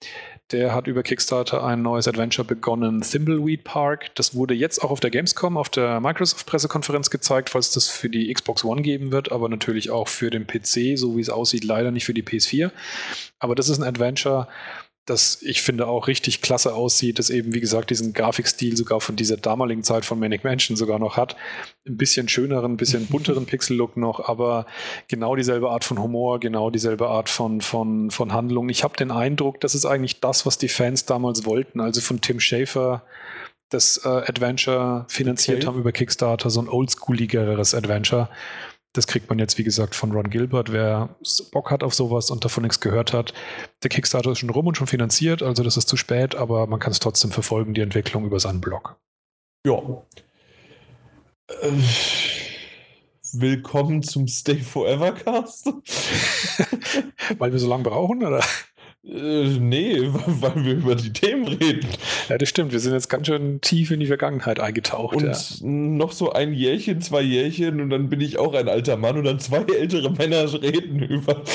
der 0.51 0.73
hat 0.73 0.87
über 0.87 1.03
Kickstarter 1.03 1.63
ein 1.63 1.81
neues 1.81 2.07
Adventure 2.07 2.45
begonnen, 2.45 3.01
Thimbleweed 3.01 3.63
Park. 3.63 4.13
Das 4.15 4.33
wurde 4.35 4.53
jetzt 4.53 4.83
auch 4.83 4.91
auf 4.91 4.99
der 4.99 5.11
Gamescom, 5.11 5.57
auf 5.57 5.69
der 5.69 5.99
Microsoft-Pressekonferenz 5.99 7.09
gezeigt, 7.09 7.49
falls 7.49 7.71
das 7.71 7.87
für 7.87 8.09
die 8.09 8.33
Xbox 8.33 8.63
One 8.63 8.81
geben 8.81 9.11
wird, 9.11 9.31
aber 9.31 9.49
natürlich 9.49 9.91
auch 9.91 10.07
für 10.07 10.29
den 10.29 10.47
PC, 10.47 10.97
so 10.97 11.15
wie 11.15 11.21
es 11.21 11.29
aussieht, 11.29 11.63
leider 11.63 11.91
nicht 11.91 12.05
für 12.05 12.13
die 12.13 12.23
PS4. 12.23 12.71
Aber 13.39 13.55
das 13.55 13.69
ist 13.69 13.79
ein 13.79 13.87
Adventure, 13.87 14.47
das 15.09 15.41
ich 15.41 15.61
finde 15.61 15.87
auch 15.87 16.07
richtig 16.07 16.41
klasse 16.41 16.73
aussieht, 16.73 17.19
das 17.19 17.29
eben, 17.29 17.53
wie 17.53 17.59
gesagt, 17.59 17.89
diesen 17.89 18.13
Grafikstil 18.13 18.77
sogar 18.77 19.01
von 19.01 19.15
dieser 19.15 19.37
damaligen 19.37 19.83
Zeit 19.83 20.05
von 20.05 20.19
Manic 20.19 20.43
Mansion 20.43 20.77
sogar 20.77 20.99
noch 20.99 21.17
hat. 21.17 21.35
Ein 21.87 21.97
bisschen 21.97 22.29
schöneren, 22.29 22.73
ein 22.73 22.77
bisschen 22.77 23.05
bunteren 23.09 23.45
Pixel-Look 23.45 23.97
noch, 23.97 24.27
aber 24.27 24.65
genau 25.07 25.35
dieselbe 25.35 25.69
Art 25.69 25.83
von 25.83 26.01
Humor, 26.01 26.39
genau 26.39 26.69
dieselbe 26.69 27.07
Art 27.07 27.29
von, 27.29 27.61
von, 27.61 28.11
von 28.11 28.33
Handlung. 28.33 28.69
Ich 28.69 28.83
habe 28.83 28.95
den 28.95 29.11
Eindruck, 29.11 29.59
das 29.59 29.75
ist 29.75 29.85
eigentlich 29.85 30.19
das, 30.19 30.45
was 30.45 30.57
die 30.57 30.69
Fans 30.69 31.05
damals 31.05 31.45
wollten. 31.45 31.79
Also 31.79 32.01
von 32.01 32.21
Tim 32.21 32.39
Schafer 32.39 33.03
das 33.69 34.03
äh, 34.03 34.07
Adventure 34.07 35.05
finanziert 35.09 35.59
okay. 35.59 35.67
haben 35.67 35.79
über 35.79 35.91
Kickstarter, 35.91 36.49
so 36.49 36.61
ein 36.61 36.67
oldschooligeres 36.67 37.75
Adventure. 37.75 38.29
Das 38.93 39.05
kriegt 39.05 39.29
man 39.29 39.37
jetzt, 39.37 39.57
wie 39.59 39.63
gesagt, 39.63 39.93
von 39.93 40.11
Ron 40.11 40.31
Gilbert. 40.31 40.71
Wer 40.71 41.15
Bock 41.51 41.69
hat 41.69 41.83
auf 41.83 41.93
sowas 41.93 42.31
und 42.31 42.43
davon 42.43 42.63
nichts 42.63 42.79
gehört 42.79 43.13
hat, 43.13 43.33
der 43.83 43.89
Kickstarter 43.89 44.31
ist 44.31 44.39
schon 44.39 44.49
rum 44.49 44.65
und 44.65 44.77
schon 44.77 44.87
finanziert, 44.87 45.43
also 45.43 45.63
das 45.63 45.77
ist 45.77 45.87
zu 45.87 45.95
spät, 45.95 46.33
aber 46.35 46.65
man 46.65 46.79
kann 46.79 46.91
es 46.91 46.99
trotzdem 46.99 47.31
verfolgen, 47.31 47.75
die 47.75 47.81
Entwicklung 47.81 48.25
über 48.25 48.39
seinen 48.39 48.61
Blog. 48.61 48.99
Ja. 49.65 49.79
Äh, 51.61 51.71
willkommen 53.33 54.01
zum 54.01 54.27
Stay 54.27 54.57
Forever 54.57 55.11
Cast. 55.11 55.67
Weil 57.37 57.51
wir 57.51 57.59
so 57.59 57.67
lange 57.67 57.83
brauchen, 57.83 58.25
oder? 58.25 58.43
Äh, 59.05 59.57
nee, 59.59 59.97
weil 60.11 60.65
wir 60.65 60.73
über 60.73 60.95
die 60.95 61.13
Themen 61.13 61.47
reden. 61.47 61.87
Ja, 62.27 62.37
das 62.37 62.49
stimmt. 62.49 62.73
Wir 62.73 62.79
sind 62.79 62.93
jetzt 62.93 63.09
ganz 63.09 63.27
schön 63.27 63.61
tief 63.61 63.91
in 63.91 63.99
die 64.01 64.07
Vergangenheit 64.07 64.59
eingetaucht. 64.59 65.15
Und 65.15 65.23
ja. 65.25 65.35
noch 65.61 66.11
so 66.11 66.33
ein 66.33 66.53
Jährchen, 66.53 67.01
zwei 67.01 67.21
Jährchen 67.21 67.79
und 67.79 67.89
dann 67.89 68.09
bin 68.09 68.19
ich 68.19 68.37
auch 68.37 68.53
ein 68.53 68.67
alter 68.67 68.97
Mann 68.97 69.17
und 69.17 69.23
dann 69.23 69.39
zwei 69.39 69.59
ältere 69.73 70.11
Männer 70.11 70.51
reden 70.61 71.01
über. 71.01 71.41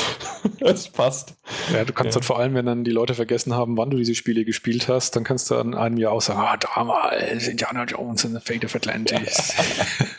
Das 0.60 0.88
passt. 0.88 1.34
Ja, 1.74 1.84
du 1.84 1.92
kannst 1.92 2.14
Ja. 2.14 2.20
dann 2.20 2.26
vor 2.26 2.38
allem, 2.38 2.54
wenn 2.54 2.64
dann 2.64 2.84
die 2.84 2.90
Leute 2.90 3.12
vergessen 3.14 3.52
haben, 3.52 3.76
wann 3.76 3.90
du 3.90 3.98
diese 3.98 4.14
Spiele 4.14 4.46
gespielt 4.46 4.88
hast, 4.88 5.14
dann 5.14 5.22
kannst 5.22 5.50
du 5.50 5.56
an 5.56 5.74
einem 5.74 5.98
Jahr 5.98 6.12
auch 6.12 6.22
sagen, 6.22 6.40
ah, 6.40 6.56
damals 6.56 7.48
Indiana 7.48 7.84
Jones 7.84 8.24
in 8.24 8.32
the 8.32 8.40
Fate 8.42 8.64
of 8.64 8.74
Atlantis. 8.74 9.52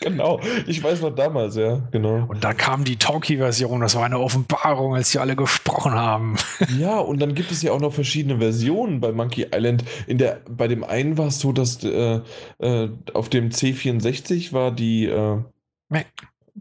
Genau. 0.06 0.40
Ich 0.68 0.82
weiß 0.82 1.00
noch 1.00 1.14
damals, 1.14 1.56
ja, 1.56 1.82
genau. 1.90 2.26
Und 2.28 2.44
da 2.44 2.54
kam 2.54 2.84
die 2.84 2.96
Talkie-Version, 2.96 3.80
das 3.80 3.96
war 3.96 4.04
eine 4.04 4.20
Offenbarung, 4.20 4.94
als 4.94 5.10
die 5.10 5.18
alle 5.18 5.34
gesprochen 5.36 5.92
haben. 5.92 6.36
Ja, 6.78 6.98
und 6.98 7.20
dann 7.20 7.34
gibt 7.34 7.52
es 7.52 7.62
ja 7.62 7.72
auch 7.72 7.80
noch 7.80 7.92
verschiedene 7.92 8.38
Versionen 8.38 9.00
bei 9.00 9.12
Monkey 9.12 9.46
Island. 9.52 9.84
In 10.06 10.18
der, 10.18 10.40
bei 10.48 10.68
dem 10.68 10.84
einen 10.84 11.16
war 11.16 11.28
es 11.28 11.40
so, 11.40 11.52
dass 11.52 11.82
äh, 11.84 12.20
äh, 12.58 12.88
auf 13.14 13.28
dem 13.28 13.50
C64 13.50 14.52
war 14.52 14.72
die 14.72 15.06
äh, 15.06 15.38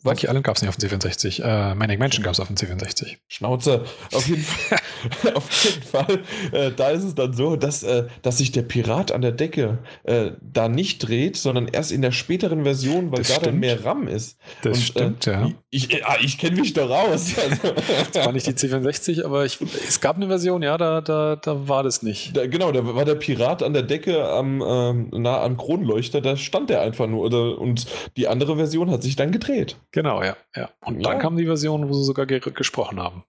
Monkey 0.03 0.27
Island 0.27 0.43
gab 0.45 0.55
es 0.55 0.61
nicht 0.61 0.69
auf 0.69 0.75
dem 0.77 0.89
C64. 0.89 1.41
Äh, 1.43 1.75
Manic 1.75 1.99
Mansion 1.99 2.23
gab 2.23 2.33
es 2.33 2.39
auf 2.39 2.47
dem 2.47 2.55
C64. 2.55 3.17
Schnauze. 3.27 3.83
Auf 4.13 4.27
jeden 4.27 4.41
Fall, 4.43 4.79
auf 5.35 5.63
jeden 5.63 5.83
Fall 5.83 6.19
äh, 6.51 6.71
da 6.75 6.89
ist 6.89 7.03
es 7.03 7.15
dann 7.15 7.33
so, 7.33 7.55
dass, 7.55 7.83
äh, 7.83 8.07
dass 8.21 8.37
sich 8.39 8.51
der 8.51 8.63
Pirat 8.63 9.11
an 9.11 9.21
der 9.21 9.31
Decke 9.31 9.79
äh, 10.03 10.31
da 10.41 10.67
nicht 10.67 10.99
dreht, 11.07 11.37
sondern 11.37 11.67
erst 11.67 11.91
in 11.91 12.01
der 12.01 12.11
späteren 12.11 12.63
Version, 12.63 13.11
weil 13.11 13.19
Das 13.19 13.29
da 13.29 13.33
dann 13.35 13.43
stimmt. 13.43 13.59
mehr 13.61 13.85
RAM 13.85 14.07
ist. 14.07 14.37
Das 14.61 14.77
Und, 14.77 14.83
stimmt, 14.83 15.27
äh, 15.27 15.31
ja. 15.31 15.51
Ich, 15.69 15.91
ich, 15.91 16.05
ah, 16.05 16.17
ich 16.21 16.37
kenne 16.37 16.59
mich 16.61 16.73
doch 16.73 16.89
raus. 16.89 17.33
Also, 17.45 17.73
Das 18.13 18.25
war 18.25 18.31
nicht 18.33 18.47
die 18.47 18.51
C64, 18.53 19.23
aber 19.23 19.45
ich, 19.45 19.59
es 19.87 20.01
gab 20.01 20.15
eine 20.15 20.27
Version, 20.27 20.63
ja, 20.63 20.77
da, 20.77 21.01
da, 21.01 21.35
da 21.35 21.67
war 21.67 21.83
das 21.83 22.01
nicht. 22.01 22.35
da, 22.35 22.47
genau, 22.47 22.71
da 22.71 22.95
war 22.95 23.05
der 23.05 23.15
Pirat 23.15 23.61
an 23.61 23.73
der 23.73 23.83
Decke 23.83 24.27
am, 24.27 24.63
ähm, 24.65 25.09
nah 25.11 25.41
am 25.43 25.57
Kronleuchter, 25.57 26.21
da 26.21 26.37
stand 26.37 26.69
der 26.69 26.81
einfach 26.81 27.07
nur. 27.07 27.23
Oder, 27.25 27.57
und 27.59 27.85
die 28.17 28.27
andere 28.27 28.55
Version 28.55 28.89
hat 28.89 29.03
sich 29.03 29.15
dann 29.15 29.31
gedreht. 29.31 29.77
Genau, 29.91 30.21
ja. 30.23 30.35
ja. 30.55 30.69
Und 30.81 31.01
Ja. 31.01 31.11
dann 31.11 31.19
kam 31.19 31.37
die 31.37 31.45
Version, 31.45 31.87
wo 31.89 31.93
sie 31.93 32.03
sogar 32.03 32.25
ge 32.25 32.39
gesprochen 32.39 32.99
haben. 32.99 33.23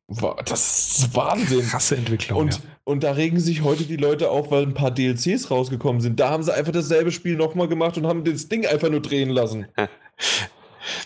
Das 0.44 0.99
ist 0.99 1.15
Wahnsinn. 1.15 1.62
Krasse 1.62 1.97
Entwicklung. 1.97 2.39
Und, 2.39 2.55
ja. 2.55 2.60
und 2.85 3.02
da 3.05 3.12
regen 3.12 3.39
sich 3.41 3.62
heute 3.62 3.85
die 3.85 3.97
Leute 3.97 4.31
auf, 4.31 4.51
weil 4.51 4.62
ein 4.62 4.75
paar 4.75 4.91
DLCs 4.91 5.51
rausgekommen 5.51 6.01
sind. 6.01 6.18
Da 6.20 6.31
haben 6.31 6.43
sie 6.43 6.52
einfach 6.55 6.73
dasselbe 6.73 7.12
Spiel 7.12 7.36
nochmal 7.36 7.68
gemacht 7.68 7.97
und 7.99 8.07
haben 8.07 8.25
das 8.25 8.49
Ding 8.49 8.67
einfach 8.67 8.91
nur 8.91 9.01
drehen 9.01 9.31
lassen. 9.31 9.67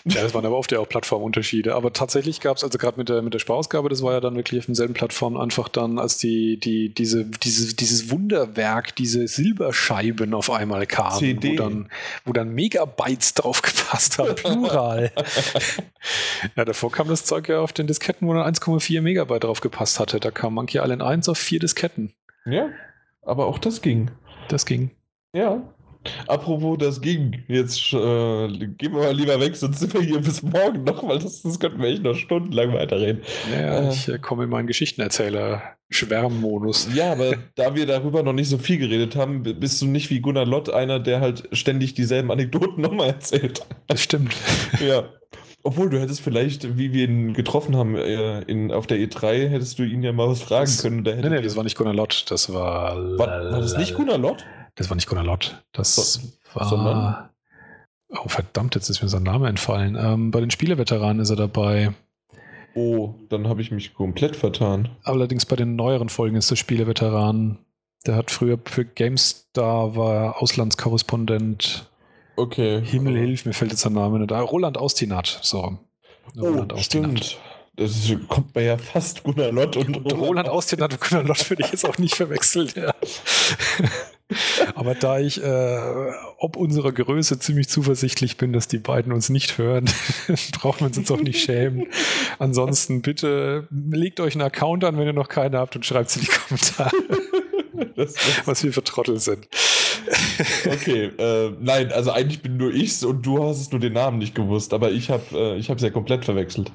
Ja, 0.05 0.21
das 0.21 0.33
waren 0.33 0.45
aber 0.45 0.57
oft 0.57 0.71
ja 0.71 0.79
auch 0.79 0.87
Plattformunterschiede. 0.87 1.75
Aber 1.75 1.93
tatsächlich 1.93 2.39
gab 2.39 2.57
es, 2.57 2.63
also 2.63 2.77
gerade 2.77 2.97
mit 2.97 3.09
der, 3.09 3.21
mit 3.21 3.33
der 3.33 3.39
Sprachausgabe, 3.39 3.89
das 3.89 4.01
war 4.01 4.13
ja 4.13 4.19
dann 4.19 4.35
wirklich 4.35 4.59
auf 4.59 4.65
demselben 4.65 4.93
Plattform 4.93 5.37
einfach 5.37 5.69
dann, 5.69 5.99
als 5.99 6.17
die, 6.17 6.59
die, 6.59 6.93
diese, 6.93 7.25
diese, 7.25 7.75
dieses 7.75 8.09
Wunderwerk, 8.11 8.95
diese 8.95 9.27
Silberscheiben 9.27 10.33
auf 10.33 10.49
einmal 10.49 10.85
kamen, 10.85 11.19
CD. 11.19 11.51
wo 11.51 11.55
dann, 11.55 11.89
wo 12.25 12.33
dann 12.33 12.49
Megabytes 12.49 13.33
drauf 13.33 13.61
gepasst 13.61 14.17
haben, 14.17 14.35
plural. 14.35 15.11
ja, 16.55 16.65
davor 16.65 16.91
kam 16.91 17.07
das 17.07 17.25
Zeug 17.25 17.49
ja 17.49 17.59
auf 17.59 17.73
den 17.73 17.87
Disketten, 17.87 18.27
wo 18.27 18.33
dann 18.33 18.53
1,4 18.53 19.01
Megabyte 19.01 19.43
drauf 19.43 19.61
gepasst 19.61 19.99
hatte. 19.99 20.19
Da 20.19 20.31
kam 20.31 20.53
Monkey 20.53 20.79
Island 20.79 21.01
1 21.01 21.29
auf 21.29 21.37
vier 21.37 21.59
Disketten. 21.59 22.13
Ja, 22.45 22.69
aber 23.21 23.47
auch 23.47 23.59
das 23.59 23.81
ging. 23.81 24.11
Das 24.47 24.65
ging. 24.65 24.91
Ja. 25.33 25.61
Apropos, 26.27 26.77
das 26.79 27.01
ging. 27.01 27.43
Jetzt 27.47 27.93
äh, 27.93 28.47
gehen 28.47 28.93
wir 28.93 29.03
mal 29.03 29.15
lieber 29.15 29.39
weg, 29.39 29.55
sonst 29.55 29.79
sind 29.79 29.93
wir 29.93 30.01
hier 30.01 30.19
bis 30.19 30.41
morgen 30.41 30.83
noch, 30.83 31.07
weil 31.07 31.19
das, 31.19 31.41
das 31.43 31.59
könnten 31.59 31.79
wir 31.81 31.89
echt 31.89 32.03
noch 32.03 32.15
stundenlang 32.15 32.73
weiterreden. 32.73 33.21
Ja, 33.51 33.81
Äh. 33.81 33.89
ich 33.91 34.07
äh, 34.07 34.17
komme 34.17 34.45
in 34.45 34.49
meinen 34.49 34.67
Geschichtenerzähler-Schwärmmodus. 34.67 36.87
Ja, 36.95 37.11
aber 37.11 37.33
da 37.55 37.75
wir 37.75 37.85
darüber 37.85 38.23
noch 38.23 38.33
nicht 38.33 38.49
so 38.49 38.57
viel 38.57 38.77
geredet 38.77 39.15
haben, 39.15 39.43
bist 39.43 39.81
du 39.81 39.87
nicht 39.87 40.09
wie 40.09 40.21
Gunnar 40.21 40.45
Lott 40.45 40.69
einer, 40.69 40.99
der 40.99 41.21
halt 41.21 41.47
ständig 41.51 41.93
dieselben 41.93 42.31
Anekdoten 42.31 42.81
nochmal 42.81 43.07
erzählt. 43.07 43.61
Das 43.87 44.01
stimmt. 44.01 44.33
ja. 44.85 45.03
Obwohl, 45.63 45.91
du 45.91 45.99
hättest 46.01 46.21
vielleicht, 46.21 46.79
wie 46.79 46.91
wir 46.91 47.07
ihn 47.07 47.33
getroffen 47.35 47.75
haben 47.77 47.95
äh, 47.95 48.41
in, 48.43 48.71
auf 48.71 48.87
der 48.87 48.97
E3, 48.97 49.47
hättest 49.47 49.77
du 49.77 49.83
ihn 49.83 50.01
ja 50.01 50.11
mal 50.11 50.27
was 50.27 50.41
fragen 50.41 50.65
Das- 50.65 50.81
können. 50.81 51.03
Da 51.03 51.13
Nee, 51.15 51.29
nee, 51.29 51.41
das 51.41 51.55
war 51.55 51.63
nicht 51.63 51.77
Gunnar 51.77 51.93
Lott, 51.93 52.25
das 52.29 52.51
war. 52.51 52.95
war, 53.19 53.51
war 53.51 53.61
das 53.61 53.77
nicht 53.77 53.93
Gunnar 53.93 54.17
Lott? 54.17 54.43
Das 54.75 54.89
war 54.89 54.95
nicht 54.95 55.07
Gunnar 55.07 55.25
Lott. 55.25 55.63
Das 55.73 55.95
So- 55.95 56.21
war. 56.53 56.67
sondern? 56.69 57.29
Oh, 58.09 58.27
verdammt, 58.27 58.75
jetzt 58.75 58.89
ist 58.89 59.01
mir 59.01 59.07
sein 59.09 59.23
Name 59.23 59.47
entfallen. 59.47 59.95
Ähm, 59.99 60.31
bei 60.31 60.41
den 60.41 60.51
Spieleveteranen 60.51 61.21
ist 61.21 61.29
er 61.29 61.37
dabei. 61.37 61.93
Oh, 62.75 63.15
dann 63.29 63.47
habe 63.47 63.61
ich 63.61 63.71
mich 63.71 63.93
komplett 63.93 64.35
vertan. 64.35 64.89
Allerdings 65.03 65.45
bei 65.45 65.55
den 65.55 65.75
neueren 65.75 66.09
Folgen 66.09 66.35
ist 66.35 66.49
der 66.51 66.55
Spieleveteran. 66.57 67.57
Der 68.05 68.15
hat 68.15 68.31
früher 68.31 68.57
für 68.65 68.83
GameStar 68.85 69.95
war 69.95 70.13
er 70.15 70.41
Auslandskorrespondent. 70.41 71.89
Okay. 72.37 72.81
Himmel 72.83 73.17
hilf, 73.17 73.45
mir 73.45 73.53
fällt 73.53 73.71
jetzt 73.71 73.81
sein 73.81 73.93
Name 73.93 74.19
nicht. 74.19 74.31
ein. 74.31 74.41
Roland 74.41 74.77
Austinat. 74.77 75.39
So. 75.41 75.77
Oh, 76.39 76.65
stimmt. 76.77 77.37
Das 77.75 77.91
ist, 77.91 78.27
kommt 78.27 78.53
mir 78.55 78.63
ja 78.63 78.77
fast 78.77 79.23
Gunnar 79.23 79.51
Lott 79.51 79.77
und, 79.77 79.95
Und 79.97 80.11
Roland 80.13 80.49
Austinat 80.49 80.93
und 80.93 81.01
Gunnar 81.01 81.23
Lott 81.23 81.49
würde 81.49 81.63
ich 81.63 81.71
jetzt 81.71 81.85
auch 81.85 81.97
nicht 81.97 82.15
verwechseln. 82.15 82.69
Ja. 82.75 82.93
Aber 84.75 84.95
da 84.95 85.19
ich 85.19 85.41
äh, 85.43 85.79
ob 86.37 86.55
unserer 86.55 86.91
Größe 86.91 87.39
ziemlich 87.39 87.69
zuversichtlich 87.69 88.37
bin, 88.37 88.53
dass 88.53 88.67
die 88.67 88.79
beiden 88.79 89.11
uns 89.11 89.29
nicht 89.29 89.57
hören, 89.57 89.89
brauchen 90.59 90.81
wir 90.81 90.87
uns 90.87 90.97
jetzt 90.97 91.11
auch 91.11 91.21
nicht 91.21 91.43
schämen. 91.43 91.87
Ansonsten 92.39 93.01
bitte 93.01 93.67
legt 93.69 94.19
euch 94.19 94.35
einen 94.35 94.43
Account 94.43 94.83
an, 94.83 94.97
wenn 94.97 95.07
ihr 95.07 95.13
noch 95.13 95.29
keinen 95.29 95.55
habt 95.55 95.75
und 95.75 95.85
schreibt 95.85 96.09
es 96.09 96.17
in 96.17 96.23
die 96.23 96.27
Kommentare, 96.27 96.91
Das, 97.95 98.13
das, 98.13 98.47
was 98.47 98.63
wir 98.63 98.73
für 98.73 98.83
Trottel 98.83 99.19
sind. 99.19 99.47
okay, 100.65 101.11
äh, 101.17 101.51
nein, 101.59 101.91
also 101.91 102.11
eigentlich 102.11 102.41
bin 102.41 102.57
nur 102.57 102.73
ich's 102.73 103.03
und 103.03 103.25
du 103.25 103.43
hast 103.43 103.59
es 103.59 103.71
nur 103.71 103.79
den 103.79 103.93
Namen 103.93 104.17
nicht 104.17 104.33
gewusst, 104.35 104.73
aber 104.73 104.91
ich 104.91 105.09
habe 105.09 105.23
äh, 105.33 105.57
ich 105.57 105.69
es 105.69 105.81
ja 105.81 105.89
komplett 105.89 106.25
verwechselt. 106.25 106.71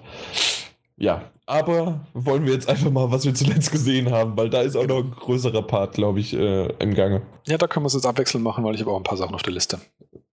Ja, 0.98 1.30
aber 1.44 2.06
wollen 2.14 2.46
wir 2.46 2.54
jetzt 2.54 2.68
einfach 2.68 2.90
mal, 2.90 3.10
was 3.10 3.24
wir 3.24 3.34
zuletzt 3.34 3.70
gesehen 3.70 4.10
haben, 4.10 4.36
weil 4.36 4.50
da 4.50 4.62
ist 4.62 4.76
auch 4.76 4.86
noch 4.86 4.98
ein 4.98 5.10
größerer 5.10 5.62
Part, 5.62 5.94
glaube 5.94 6.20
ich, 6.20 6.32
äh, 6.32 6.72
im 6.78 6.94
Gange. 6.94 7.22
Ja, 7.46 7.58
da 7.58 7.66
können 7.66 7.84
wir 7.84 7.88
es 7.88 7.94
jetzt 7.94 8.06
abwechselnd 8.06 8.42
machen, 8.42 8.64
weil 8.64 8.74
ich 8.74 8.80
habe 8.80 8.90
auch 8.90 8.96
ein 8.96 9.04
paar 9.04 9.18
Sachen 9.18 9.34
auf 9.34 9.42
der 9.42 9.52
Liste. 9.52 9.78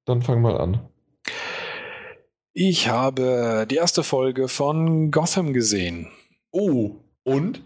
Dann 0.05 0.21
fang 0.21 0.41
mal 0.41 0.57
an. 0.57 0.79
Ich 2.53 2.87
habe 2.87 3.67
die 3.69 3.75
erste 3.75 4.03
Folge 4.03 4.47
von 4.47 5.11
Gotham 5.11 5.53
gesehen. 5.53 6.09
Oh, 6.51 6.91
und? 7.23 7.61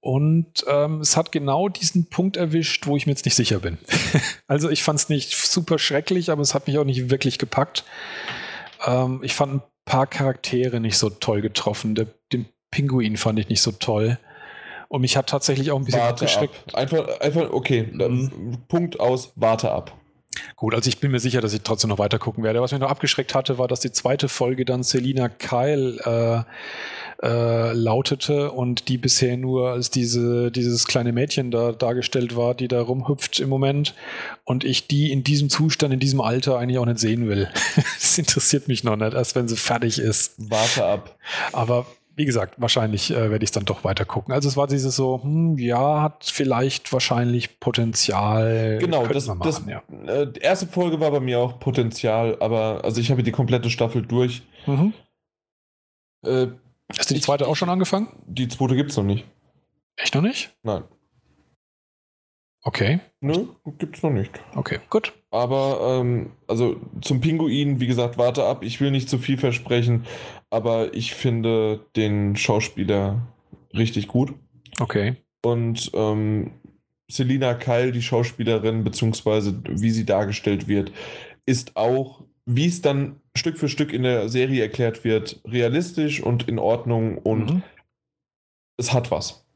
Und 0.00 0.64
ähm, 0.66 1.00
es 1.00 1.16
hat 1.16 1.30
genau 1.30 1.68
diesen 1.68 2.08
Punkt 2.08 2.36
erwischt, 2.36 2.86
wo 2.86 2.96
ich 2.96 3.06
mir 3.06 3.12
jetzt 3.12 3.24
nicht 3.24 3.34
sicher 3.34 3.60
bin. 3.60 3.78
also 4.46 4.70
ich 4.70 4.82
fand 4.82 4.98
es 4.98 5.08
nicht 5.08 5.36
super 5.36 5.78
schrecklich, 5.78 6.30
aber 6.30 6.42
es 6.42 6.54
hat 6.54 6.66
mich 6.66 6.78
auch 6.78 6.84
nicht 6.84 7.10
wirklich 7.10 7.38
gepackt. 7.38 7.84
Ähm, 8.86 9.20
ich 9.22 9.34
fand 9.34 9.54
ein 9.54 9.62
paar 9.84 10.06
Charaktere 10.06 10.80
nicht 10.80 10.98
so 10.98 11.10
toll 11.10 11.40
getroffen. 11.40 11.94
Der, 11.94 12.06
den 12.32 12.46
Pinguin 12.70 13.16
fand 13.16 13.38
ich 13.38 13.48
nicht 13.48 13.62
so 13.62 13.72
toll. 13.72 14.18
Und 14.88 15.02
mich 15.02 15.16
hat 15.16 15.28
tatsächlich 15.28 15.70
auch 15.70 15.78
ein 15.78 15.84
bisschen 15.84 16.00
Warte 16.00 16.24
ab. 16.24 16.30
abgeschreckt. 16.30 16.74
Einfach, 16.74 17.20
einfach, 17.20 17.50
okay, 17.52 17.92
dann 17.96 18.58
Punkt 18.68 18.98
aus, 18.98 19.32
warte 19.36 19.70
ab. 19.70 19.96
Gut, 20.54 20.74
also 20.74 20.88
ich 20.88 20.98
bin 20.98 21.10
mir 21.10 21.18
sicher, 21.18 21.40
dass 21.40 21.52
ich 21.52 21.62
trotzdem 21.62 21.90
noch 21.90 21.98
weiter 21.98 22.18
gucken 22.18 22.44
werde. 22.44 22.60
Was 22.60 22.70
mich 22.70 22.80
noch 22.80 22.90
abgeschreckt 22.90 23.34
hatte, 23.34 23.58
war, 23.58 23.66
dass 23.66 23.80
die 23.80 23.90
zweite 23.90 24.28
Folge 24.28 24.64
dann 24.64 24.84
Selina 24.84 25.28
Kyle 25.28 26.46
äh, 27.20 27.26
äh, 27.26 27.72
lautete 27.72 28.52
und 28.52 28.88
die 28.88 28.96
bisher 28.96 29.36
nur 29.36 29.70
als 29.70 29.90
diese, 29.90 30.52
dieses 30.52 30.86
kleine 30.86 31.12
Mädchen 31.12 31.50
da 31.50 31.72
dargestellt 31.72 32.36
war, 32.36 32.54
die 32.54 32.68
da 32.68 32.80
rumhüpft 32.80 33.40
im 33.40 33.48
Moment 33.48 33.94
und 34.44 34.64
ich 34.64 34.86
die 34.86 35.10
in 35.10 35.24
diesem 35.24 35.50
Zustand, 35.50 35.92
in 35.92 36.00
diesem 36.00 36.20
Alter 36.20 36.58
eigentlich 36.58 36.78
auch 36.78 36.86
nicht 36.86 37.00
sehen 37.00 37.28
will. 37.28 37.50
das 37.74 38.16
interessiert 38.16 38.68
mich 38.68 38.84
noch 38.84 38.96
nicht, 38.96 39.14
erst 39.14 39.34
wenn 39.34 39.48
sie 39.48 39.56
fertig 39.56 39.98
ist. 39.98 40.34
Warte 40.38 40.84
ab. 40.84 41.18
Aber 41.52 41.86
wie 42.20 42.26
gesagt, 42.26 42.60
wahrscheinlich 42.60 43.10
äh, 43.12 43.30
werde 43.30 43.42
ich 43.42 43.48
es 43.48 43.52
dann 43.52 43.64
doch 43.64 43.82
weiter 43.82 44.04
gucken. 44.04 44.34
Also 44.34 44.46
es 44.46 44.54
war 44.58 44.66
dieses 44.66 44.94
so, 44.94 45.22
hm, 45.22 45.56
ja, 45.56 46.02
hat 46.02 46.26
vielleicht 46.30 46.92
wahrscheinlich 46.92 47.58
Potenzial. 47.60 48.76
Genau, 48.78 49.06
das, 49.06 49.26
wir 49.26 49.36
das 49.36 49.64
machen, 49.66 49.70
ja. 49.70 49.82
äh, 50.12 50.30
die 50.30 50.40
erste 50.40 50.66
Folge 50.66 51.00
war 51.00 51.10
bei 51.10 51.20
mir 51.20 51.38
auch 51.38 51.58
Potenzial, 51.58 52.36
aber 52.40 52.84
also 52.84 53.00
ich 53.00 53.10
habe 53.10 53.22
die 53.22 53.32
komplette 53.32 53.70
Staffel 53.70 54.02
durch. 54.02 54.42
Mhm. 54.66 54.92
Äh, 56.26 56.48
Hast 56.98 57.08
du 57.08 57.14
die 57.14 57.20
Ich- 57.20 57.24
zweite 57.24 57.46
auch 57.48 57.56
schon 57.56 57.70
angefangen? 57.70 58.08
die 58.26 58.48
zweite 58.48 58.76
gibt's 58.76 58.98
noch 58.98 59.04
nicht. 59.04 59.24
Echt 59.96 60.14
noch 60.14 60.20
nicht? 60.22 60.50
Nein. 60.62 60.84
Okay, 62.62 63.00
Nö, 63.20 63.46
gibt's 63.78 64.02
noch 64.02 64.10
nicht. 64.10 64.38
okay, 64.54 64.80
gut. 64.90 65.14
Aber, 65.30 65.98
ähm, 66.00 66.32
also 66.46 66.76
zum 67.00 67.20
Pinguin, 67.20 67.80
wie 67.80 67.86
gesagt, 67.86 68.18
warte 68.18 68.44
ab. 68.44 68.62
Ich 68.62 68.80
will 68.80 68.90
nicht 68.90 69.08
zu 69.08 69.16
viel 69.18 69.38
versprechen, 69.38 70.04
aber 70.50 70.92
ich 70.92 71.14
finde 71.14 71.80
den 71.96 72.36
Schauspieler 72.36 73.26
richtig 73.74 74.08
gut. 74.08 74.34
Okay. 74.78 75.16
Und 75.42 75.90
ähm, 75.94 76.50
Selina 77.10 77.54
Kyle, 77.54 77.92
die 77.92 78.02
Schauspielerin, 78.02 78.84
beziehungsweise 78.84 79.62
wie 79.66 79.90
sie 79.90 80.04
dargestellt 80.04 80.68
wird, 80.68 80.92
ist 81.46 81.76
auch 81.76 82.24
wie 82.46 82.66
es 82.66 82.82
dann 82.82 83.20
Stück 83.36 83.56
für 83.58 83.68
Stück 83.68 83.92
in 83.92 84.02
der 84.02 84.28
Serie 84.28 84.62
erklärt 84.62 85.04
wird, 85.04 85.40
realistisch 85.46 86.20
und 86.22 86.48
in 86.48 86.58
Ordnung 86.58 87.16
und 87.18 87.54
Mhm. 87.54 87.62
es 88.76 88.92
hat 88.92 89.10
was. 89.10 89.46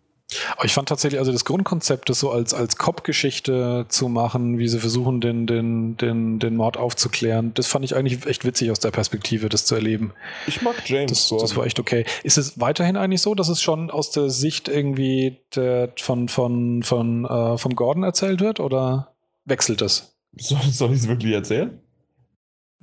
Aber 0.57 0.65
ich 0.65 0.73
fand 0.73 0.89
tatsächlich, 0.89 1.19
also 1.19 1.33
das 1.33 1.45
Grundkonzept, 1.45 2.09
das 2.09 2.19
so 2.19 2.31
als, 2.31 2.55
als 2.55 2.77
Cop-Geschichte 2.77 3.87
zu 3.89 4.09
machen, 4.09 4.59
wie 4.59 4.69
sie 4.69 4.81
versuchen, 4.81 5.21
den, 5.21 5.47
den, 5.47 5.97
den, 5.97 6.39
den 6.39 6.57
Mord 6.57 6.77
aufzuklären, 6.77 7.53
das 7.55 7.67
fand 7.67 7.85
ich 7.85 7.95
eigentlich 7.95 8.27
echt 8.27 8.45
witzig 8.45 8.71
aus 8.71 8.81
der 8.81 8.91
Perspektive, 8.91 9.49
das 9.49 9.67
zu 9.67 9.75
erleben. 9.75 10.13
Ich 10.47 10.63
mag 10.63 10.77
James. 10.87 11.11
Das, 11.11 11.29
Gordon. 11.29 11.47
das 11.47 11.57
war 11.57 11.67
echt 11.67 11.79
okay. 11.79 12.05
Ist 12.23 12.39
es 12.39 12.59
weiterhin 12.59 12.97
eigentlich 12.97 13.23
so, 13.23 13.35
dass 13.35 13.49
es 13.49 13.63
schon 13.63 13.91
aus 13.91 14.11
der 14.11 14.31
Sicht 14.31 14.69
irgendwie 14.69 15.39
der, 15.55 15.93
von, 15.99 16.29
von, 16.29 16.83
von, 16.83 17.25
äh, 17.25 17.59
vom 17.59 17.77
Gordon 17.77 18.03
erzählt 18.03 18.41
wird 18.41 18.61
oder 18.61 19.15
wechselt 19.45 19.81
das? 19.81 20.17
soll, 20.37 20.61
soll 20.63 20.93
ich 20.93 21.01
es 21.01 21.09
wirklich 21.09 21.33
erzählen? 21.33 21.81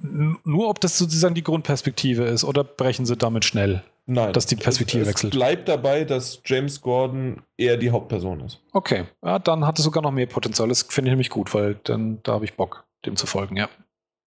N 0.01 0.37
nur 0.43 0.69
ob 0.69 0.79
das 0.79 0.97
sozusagen 0.97 1.35
die 1.35 1.43
Grundperspektive 1.43 2.23
ist 2.23 2.43
oder 2.43 2.63
brechen 2.63 3.05
sie 3.05 3.17
damit 3.17 3.45
schnell? 3.45 3.83
Nein. 4.13 4.33
Dass 4.33 4.45
die 4.45 4.57
Perspektive 4.57 5.03
es, 5.03 5.07
wechselt. 5.07 5.33
Es 5.33 5.37
bleibt 5.39 5.69
dabei, 5.69 6.03
dass 6.03 6.41
James 6.45 6.81
Gordon 6.81 7.43
eher 7.57 7.77
die 7.77 7.91
Hauptperson 7.91 8.41
ist. 8.41 8.59
Okay, 8.73 9.05
ja, 9.23 9.39
dann 9.39 9.65
hat 9.65 9.79
es 9.79 9.85
sogar 9.85 10.03
noch 10.03 10.11
mehr 10.11 10.25
Potenzial. 10.25 10.67
Das 10.67 10.81
finde 10.83 11.09
ich 11.09 11.13
nämlich 11.13 11.29
gut, 11.29 11.53
weil 11.53 11.79
dann 11.83 12.19
da 12.23 12.33
habe 12.33 12.45
ich 12.45 12.55
Bock, 12.55 12.85
dem 13.05 13.15
zu 13.15 13.25
folgen, 13.25 13.55
ja. 13.55 13.69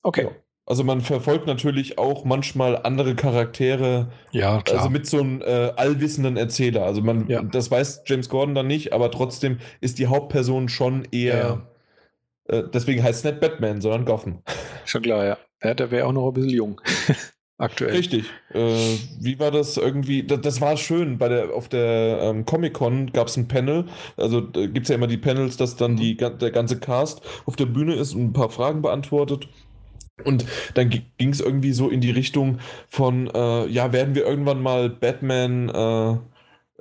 Okay. 0.02 0.24
Ja. 0.24 0.30
Also 0.66 0.82
man 0.82 1.02
verfolgt 1.02 1.46
natürlich 1.46 1.98
auch 1.98 2.24
manchmal 2.24 2.78
andere 2.84 3.14
Charaktere, 3.14 4.10
Ja, 4.32 4.62
klar. 4.62 4.78
also 4.78 4.88
mit 4.88 5.06
so 5.06 5.20
einem 5.20 5.42
äh, 5.42 5.72
allwissenden 5.76 6.38
Erzähler. 6.38 6.84
Also 6.86 7.02
man, 7.02 7.28
Ja. 7.28 7.42
das 7.42 7.70
weiß 7.70 8.04
James 8.06 8.30
Gordon 8.30 8.54
dann 8.54 8.66
nicht, 8.66 8.94
aber 8.94 9.10
trotzdem 9.10 9.58
ist 9.82 9.98
die 9.98 10.06
Hauptperson 10.06 10.70
schon 10.70 11.06
eher. 11.12 11.66
Äh, 12.46 12.62
deswegen 12.72 13.02
heißt 13.02 13.18
es 13.18 13.30
nicht 13.30 13.40
Batman, 13.40 13.82
sondern 13.82 14.06
Gotham. 14.06 14.42
Schon 14.86 15.02
klar, 15.02 15.26
ja. 15.26 15.38
ja 15.62 15.74
der 15.74 15.90
wäre 15.90 16.06
auch 16.06 16.12
noch 16.12 16.28
ein 16.28 16.32
bisschen 16.32 16.50
jung. 16.50 16.80
Aktuell. 17.56 17.92
Richtig. 17.92 18.24
Äh, 18.50 18.98
wie 19.20 19.38
war 19.38 19.52
das 19.52 19.76
irgendwie? 19.76 20.24
Das, 20.24 20.40
das 20.40 20.60
war 20.60 20.76
schön. 20.76 21.18
Bei 21.18 21.28
der, 21.28 21.54
auf 21.54 21.68
der 21.68 22.18
ähm, 22.22 22.44
Comic-Con 22.44 23.12
gab 23.12 23.28
es 23.28 23.36
ein 23.36 23.46
Panel. 23.46 23.84
Also 24.16 24.42
gibt 24.50 24.82
es 24.82 24.88
ja 24.88 24.96
immer 24.96 25.06
die 25.06 25.18
Panels, 25.18 25.56
dass 25.56 25.76
dann 25.76 25.92
Mhm. 25.92 25.96
die, 25.96 26.16
ga- 26.16 26.30
der 26.30 26.50
ganze 26.50 26.80
Cast 26.80 27.22
auf 27.46 27.54
der 27.56 27.66
Bühne 27.66 27.94
ist 27.94 28.14
und 28.14 28.22
ein 28.24 28.32
paar 28.32 28.50
Fragen 28.50 28.82
beantwortet. 28.82 29.48
Und 30.24 30.46
dann 30.74 30.90
ging 30.90 31.30
es 31.30 31.40
irgendwie 31.40 31.72
so 31.72 31.88
in 31.90 32.00
die 32.00 32.10
Richtung 32.12 32.58
von, 32.88 33.28
äh, 33.34 33.66
ja, 33.68 33.92
werden 33.92 34.14
wir 34.14 34.26
irgendwann 34.26 34.62
mal 34.62 34.90
Batman, 34.90 35.68
äh, 35.70 36.18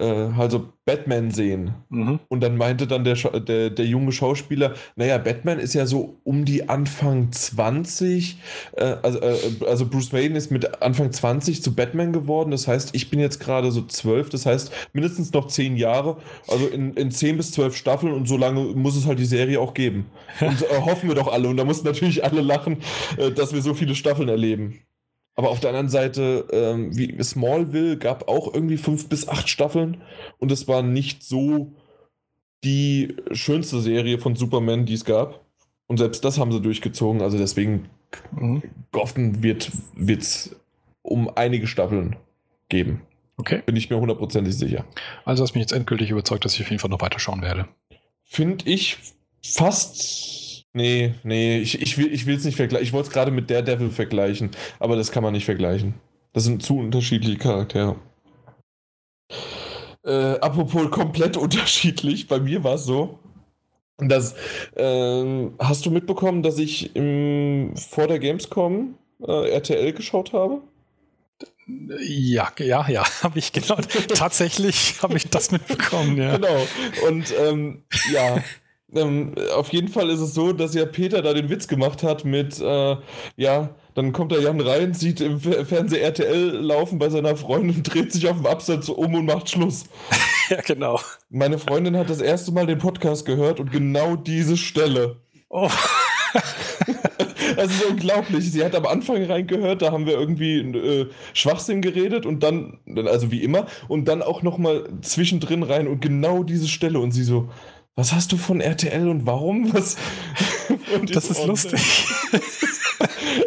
also 0.02 0.70
Batman 0.86 1.32
sehen? 1.32 1.76
Mhm. 1.90 2.20
Und 2.28 2.42
dann 2.42 2.58
meinte 2.58 2.88
dann 2.88 3.04
der, 3.04 3.16
der, 3.16 3.70
der 3.70 3.86
junge 3.86 4.12
Schauspieler, 4.12 4.74
naja, 4.96 5.18
Batman 5.18 5.60
ist 5.60 5.74
ja 5.74 5.86
so 5.86 6.20
um 6.24 6.46
die 6.46 6.68
Anfang 6.68 7.32
20, 7.32 8.38
äh, 8.76 8.96
also, 9.02 9.20
äh, 9.22 9.38
also 9.68 9.86
Bruce 9.86 10.12
Wayne 10.12 10.38
ist 10.38 10.52
mit 10.52 10.82
Anfang 10.82 11.12
20 11.12 11.62
zu 11.62 11.76
Batman 11.76 12.12
geworden, 12.12 12.52
das 12.52 12.68
heißt, 12.68 12.96
ich 12.96 13.10
bin 13.10 13.20
jetzt 13.20 13.40
gerade 13.40 13.72
so 13.72 13.84
12, 13.84 14.30
das 14.30 14.46
heißt 14.46 14.72
mindestens 14.94 15.32
noch 15.32 15.48
10 15.48 15.78
Jahre, 15.78 16.18
also 16.48 16.68
in, 16.68 16.94
in 16.94 17.12
10 17.12 17.38
bis 17.38 17.52
12 17.52 17.76
Staffeln 17.76 18.14
und 18.14 18.28
so 18.28 18.38
lange 18.38 18.62
muss 18.74 18.96
es 18.96 19.06
halt 19.06 19.20
die 19.20 19.26
Serie 19.26 19.60
auch 19.60 19.74
geben. 19.74 20.06
Und 20.42 20.64
äh, 20.64 20.82
hoffen 20.82 21.10
wir 21.10 21.16
doch 21.16 21.32
alle, 21.32 21.48
und 21.48 21.58
da 21.58 21.64
mussten 21.64 21.86
natürlich 21.86 22.24
alle 22.24 22.42
lachen, 22.42 22.78
äh, 23.18 23.32
dass 23.32 23.54
wir 23.54 23.62
so 23.62 23.74
viele 23.74 23.96
Staffeln 23.96 24.30
erleben. 24.30 24.80
Aber 25.36 25.50
auf 25.50 25.60
der 25.60 25.72
anderen 25.72 25.90
Seite, 25.90 26.46
ähm, 26.52 26.96
wie 26.96 27.22
Smallville 27.24 27.98
gab 27.98 28.28
auch 28.28 28.54
irgendwie 28.54 28.78
fünf 28.78 29.10
bis 29.10 29.28
acht 29.28 29.50
Staffeln 29.50 30.02
und 30.40 30.52
es 30.52 30.68
war 30.68 30.84
nicht 30.84 31.24
so 31.24 31.74
die 32.64 33.16
schönste 33.32 33.82
Serie 33.82 34.20
von 34.20 34.36
Superman, 34.36 34.86
die 34.86 34.94
es 34.94 35.06
gab. 35.06 35.44
Und 35.88 35.98
selbst 35.98 36.24
das 36.24 36.40
haben 36.40 36.52
sie 36.52 36.62
durchgezogen. 36.62 37.22
Also 37.22 37.38
deswegen, 37.38 37.90
Mhm. 38.32 38.62
Gotham 38.92 39.42
wird 39.44 39.72
es 40.08 40.56
um 41.02 41.30
einige 41.36 41.68
Staffeln 41.68 42.16
geben. 42.70 43.02
Okay. 43.38 43.62
Bin 43.66 43.76
ich 43.76 43.90
mir 43.90 44.00
hundertprozentig 44.00 44.56
sicher. 44.56 44.86
Also 45.26 45.44
hast 45.44 45.56
mich 45.56 45.62
jetzt 45.62 45.74
endgültig 45.74 46.12
überzeugt, 46.12 46.46
dass 46.46 46.54
ich 46.54 46.62
auf 46.62 46.70
jeden 46.70 46.80
Fall 46.80 46.92
noch 46.92 47.02
weiterschauen 47.02 47.42
werde. 47.42 47.68
Finde 48.24 48.70
ich 48.70 48.98
fast. 49.44 50.43
Nee, 50.74 51.14
nee, 51.24 51.60
ich, 51.60 51.80
ich 51.82 51.98
will 51.98 52.36
es 52.36 52.46
nicht 52.46 52.56
vergleichen. 52.56 52.84
Ich 52.84 52.94
wollte 52.94 53.08
es 53.10 53.14
gerade 53.14 53.30
mit 53.32 53.50
Daredevil 53.50 53.92
vergleichen, 53.92 54.50
aber 54.80 54.96
das 54.96 55.12
kann 55.12 55.22
man 55.24 55.34
nicht 55.34 55.46
vergleichen. 55.46 55.94
Das 56.34 56.46
sind 56.46 56.64
zu 56.64 56.80
unterschiedliche 56.80 57.38
Charaktere. 57.38 57.96
Äh, 60.04 60.40
apropos 60.40 60.90
komplett 60.90 61.38
unterschiedlich, 61.38 62.28
bei 62.28 62.40
mir 62.40 62.64
war 62.64 62.76
es 62.76 62.86
so, 62.86 63.20
dass, 64.00 64.36
ähm, 64.76 65.54
hast 65.60 65.86
du 65.86 65.92
mitbekommen, 65.92 66.42
dass 66.42 66.58
ich 66.58 66.96
im, 66.96 67.76
vor 67.78 68.08
der 68.08 68.20
Gamescom 68.20 68.96
äh, 69.26 69.50
RTL 69.52 69.94
geschaut 69.94 70.34
habe? 70.34 70.62
Ja, 71.68 72.52
ja, 72.58 72.90
ja, 72.90 73.06
habe 73.24 73.40
ich 73.40 73.54
genau. 73.54 73.76
Tatsächlich 74.14 75.02
habe 75.02 75.18
ich 75.18 75.30
das 75.30 75.52
mitbekommen, 75.52 76.18
ja. 76.18 76.36
Genau. 76.36 76.68
Und 77.08 77.34
ähm, 77.40 77.84
ja, 78.12 78.44
ähm, 78.96 79.34
auf 79.56 79.72
jeden 79.74 79.88
Fall 79.88 80.10
ist 80.10 80.20
es 80.20 80.34
so, 80.34 80.54
dass 80.54 80.74
ja 80.74 80.86
Peter 80.86 81.22
da 81.22 81.34
den 81.34 81.50
Witz 81.50 81.68
gemacht 81.68 82.04
hat 82.04 82.26
mit, 82.26 82.60
äh, 82.60 82.96
ja, 83.36 83.70
dann 83.96 84.12
kommt 84.12 84.32
der 84.32 84.42
Jan 84.42 84.60
rein, 84.60 84.94
sieht 84.94 85.22
im 85.22 85.40
Fer- 85.40 85.66
Fernseher 85.66 86.02
RTL 86.04 86.50
laufen 86.62 87.00
bei 87.00 87.10
seiner 87.10 87.36
Freundin, 87.36 87.84
dreht 87.84 88.12
sich 88.12 88.28
auf 88.28 88.38
dem 88.38 88.46
Absatz 88.48 88.90
um 88.90 89.14
und 89.16 89.26
macht 89.26 89.50
Schluss. 89.50 89.86
Ja, 90.50 90.60
genau. 90.60 91.00
Meine 91.30 91.58
Freundin 91.58 91.96
hat 91.96 92.10
das 92.10 92.20
erste 92.20 92.52
Mal 92.52 92.68
den 92.68 92.78
Podcast 92.78 93.26
gehört 93.26 93.62
und 93.62 93.72
genau 93.72 94.18
diese 94.18 94.58
Stelle. 94.58 95.16
Oh. 95.50 95.70
Das 97.56 97.70
ist 97.70 97.86
unglaublich. 97.86 98.52
Sie 98.52 98.64
hat 98.64 98.76
am 98.76 98.86
Anfang 98.86 99.24
reingehört, 99.24 99.82
da 99.82 99.92
haben 99.92 100.06
wir 100.06 100.14
irgendwie 100.14 100.58
äh, 100.60 101.08
Schwachsinn 101.34 101.82
geredet 101.82 102.26
und 102.26 102.42
dann, 102.42 102.80
also 103.06 103.32
wie 103.32 103.44
immer, 103.44 103.68
und 103.88 104.06
dann 104.08 104.22
auch 104.24 104.42
nochmal 104.42 104.86
zwischendrin 105.02 105.62
rein 105.64 105.88
und 105.88 106.02
genau 106.02 106.44
diese 106.44 106.68
Stelle 106.68 107.00
und 107.00 107.12
sie 107.12 107.24
so, 107.24 107.50
was 107.96 108.14
hast 108.14 108.32
du 108.32 108.38
von 108.38 108.62
RTL 108.62 109.08
und 109.08 109.26
warum? 109.26 109.74
Was? 109.74 109.98
Und 110.96 111.16
Das 111.16 111.30
ist 111.30 111.46
lustig. 111.46 111.82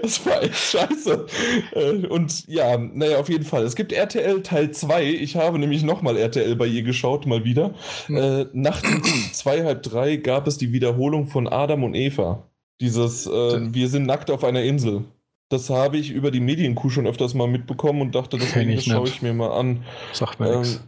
Das 0.03 0.25
war 0.27 0.43
echt 0.43 0.57
scheiße. 0.57 1.27
Äh, 1.73 2.07
Und 2.07 2.47
ja, 2.47 2.77
naja, 2.77 3.19
auf 3.19 3.29
jeden 3.29 3.45
Fall. 3.45 3.63
Es 3.65 3.75
gibt 3.77 3.93
RTL 3.93 4.43
Teil 4.43 4.71
2. 4.71 5.05
Ich 5.05 5.37
habe 5.37 5.59
nämlich 5.59 5.83
nochmal 5.83 6.17
RTL 6.17 6.57
bei 6.57 6.67
ihr 6.67 6.83
geschaut, 6.83 7.27
mal 7.27 7.45
wieder. 7.45 7.73
Hm. 8.07 8.17
Äh, 8.17 8.47
nachts 8.53 8.89
um 8.89 9.03
zwei, 9.33 9.65
halb 9.65 9.83
drei 9.83 10.17
gab 10.17 10.47
es 10.47 10.59
die 10.59 10.73
Wiederholung 10.73 11.27
von 11.27 11.49
Adam 11.49 11.85
und 11.85 11.95
Eva. 11.95 12.43
Dieses 12.81 13.27
äh, 13.27 13.73
Wir 13.73 13.89
sind 13.89 14.07
nackt 14.07 14.31
auf 14.31 14.45
einer 14.45 14.63
Insel. 14.63 15.05
Das 15.49 15.71
habe 15.71 15.97
ich 15.97 16.11
über 16.11 16.31
die 16.31 16.41
Medienkuh 16.41 16.91
schon 16.91 17.07
öfters 17.07 17.35
mal 17.35 17.47
mitbekommen 17.49 18.03
und 18.03 18.15
dachte, 18.15 18.37
deswegen 18.39 18.75
das 18.75 18.85
schaue 18.85 19.09
ich 19.09 19.23
mir 19.23 19.33
mal 19.33 19.53
an. 19.53 19.85
Sagt 20.13 20.41
mir 20.41 20.53
Ähm, 20.53 20.61
nichts. 20.61 20.85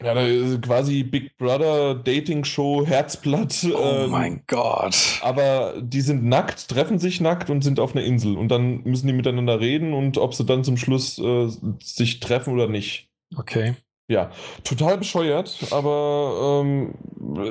Ja, 0.00 0.14
quasi 0.58 1.02
Big 1.02 1.36
Brother 1.38 1.94
Dating 1.94 2.44
Show 2.44 2.86
Herzblatt. 2.86 3.66
Oh 3.74 4.04
ähm, 4.04 4.10
mein 4.10 4.42
Gott. 4.46 5.18
aber 5.22 5.74
die 5.80 6.00
sind 6.00 6.24
nackt, 6.24 6.68
treffen 6.68 6.98
sich 6.98 7.20
nackt 7.20 7.50
und 7.50 7.62
sind 7.62 7.80
auf 7.80 7.94
einer 7.94 8.04
Insel. 8.04 8.36
Und 8.36 8.48
dann 8.48 8.82
müssen 8.84 9.06
die 9.06 9.12
miteinander 9.12 9.60
reden 9.60 9.94
und 9.94 10.18
ob 10.18 10.34
sie 10.34 10.44
dann 10.44 10.64
zum 10.64 10.76
Schluss 10.76 11.18
äh, 11.18 11.48
sich 11.82 12.20
treffen 12.20 12.52
oder 12.54 12.68
nicht. 12.68 13.10
Okay. 13.36 13.74
Ja, 14.10 14.30
total 14.64 14.98
bescheuert, 14.98 15.66
aber 15.70 16.62
ähm, 16.64 16.94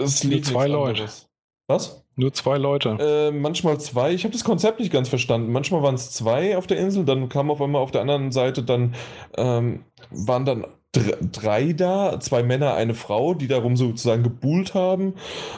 es 0.01 0.23
Nur 0.23 0.33
liegt 0.33 0.45
zwei 0.47 0.65
nichts 0.65 0.73
Leute. 0.73 0.89
anderes. 0.89 1.29
Was? 1.67 2.03
Nur 2.15 2.33
zwei 2.33 2.57
Leute. 2.57 2.97
Äh, 2.99 3.31
manchmal 3.31 3.79
zwei. 3.79 4.13
Ich 4.13 4.23
habe 4.23 4.31
das 4.31 4.43
Konzept 4.43 4.79
nicht 4.79 4.91
ganz 4.91 5.07
verstanden. 5.07 5.51
Manchmal 5.51 5.83
waren 5.83 5.95
es 5.95 6.11
zwei 6.11 6.57
auf 6.57 6.65
der 6.65 6.77
Insel, 6.77 7.05
dann 7.05 7.29
kam 7.29 7.51
auf 7.51 7.61
einmal 7.61 7.81
auf 7.81 7.91
der 7.91 8.01
anderen 8.01 8.31
Seite 8.31 8.63
dann 8.63 8.95
ähm, 9.35 9.83
waren 10.09 10.45
dann 10.45 10.65
drei 11.31 11.73
da, 11.73 12.19
zwei 12.19 12.43
Männer, 12.43 12.73
eine 12.75 12.93
Frau, 12.93 13.33
die 13.33 13.47
darum 13.47 13.77
sozusagen 13.77 14.23
gebuhlt 14.23 14.73
haben. 14.73 15.13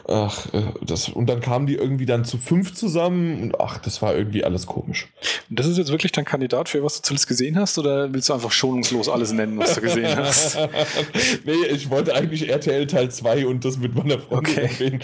Ach, 0.08 0.54
äh, 0.54 0.64
das 0.82 1.10
und 1.10 1.28
dann 1.28 1.40
kamen 1.40 1.68
die 1.68 1.76
irgendwie 1.76 2.06
dann 2.06 2.26
zu 2.26 2.38
fünf 2.38 2.74
zusammen 2.74 3.42
und 3.42 3.60
ach, 3.60 3.78
das 3.78 4.02
war 4.02 4.16
irgendwie 4.16 4.44
alles 4.44 4.66
komisch. 4.66 5.08
Das 5.50 5.66
ist 5.68 5.78
jetzt 5.78 5.92
wirklich 5.92 6.12
dein 6.12 6.26
Kandidat 6.26 6.70
für 6.70 6.84
was 6.84 6.98
du 6.98 7.02
zuletzt 7.04 7.28
gesehen 7.28 7.58
hast 7.58 7.78
oder 7.78 8.14
willst 8.14 8.30
du 8.30 8.34
einfach 8.34 8.52
schonungslos 8.52 9.10
alles 9.10 9.32
nennen, 9.32 9.58
was 9.58 9.76
du 9.76 9.82
gesehen 9.82 10.16
hast? 10.18 10.58
nee, 11.46 11.66
ich 11.72 11.90
wollte 11.90 12.14
eigentlich 12.16 12.50
RTL 12.50 12.88
Teil 12.88 13.10
2 13.12 13.46
und 13.48 13.66
das 13.66 13.78
mit 13.78 13.96
meiner 13.96 14.20
Freundin 14.20 14.40
Okay. 14.40 14.62
erwähnen. 14.62 15.00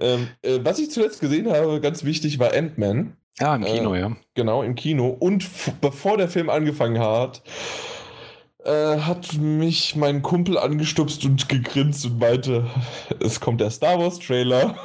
Ähm, 0.00 0.28
äh, 0.42 0.58
was 0.62 0.78
ich 0.78 0.90
zuletzt 0.90 1.20
gesehen 1.20 1.50
habe, 1.50 1.80
ganz 1.80 2.04
wichtig, 2.04 2.38
war 2.38 2.52
Ant-Man. 2.52 3.16
Ja, 3.38 3.54
im 3.56 3.64
Kino, 3.64 3.94
Äh, 3.94 4.00
ja. 4.00 4.16
Genau, 4.34 4.62
im 4.62 4.74
Kino. 4.74 5.08
Und 5.08 5.46
bevor 5.80 6.16
der 6.16 6.28
Film 6.28 6.50
angefangen 6.50 6.98
hat, 6.98 7.42
äh, 8.64 8.98
hat 8.98 9.34
mich 9.38 9.96
mein 9.96 10.22
Kumpel 10.22 10.58
angestupst 10.58 11.24
und 11.24 11.48
gegrinst 11.48 12.04
und 12.06 12.18
meinte, 12.18 12.66
es 13.20 13.40
kommt 13.40 13.60
der 13.60 13.70
Star 13.70 13.98
Wars 13.98 14.18
Trailer. 14.18 14.76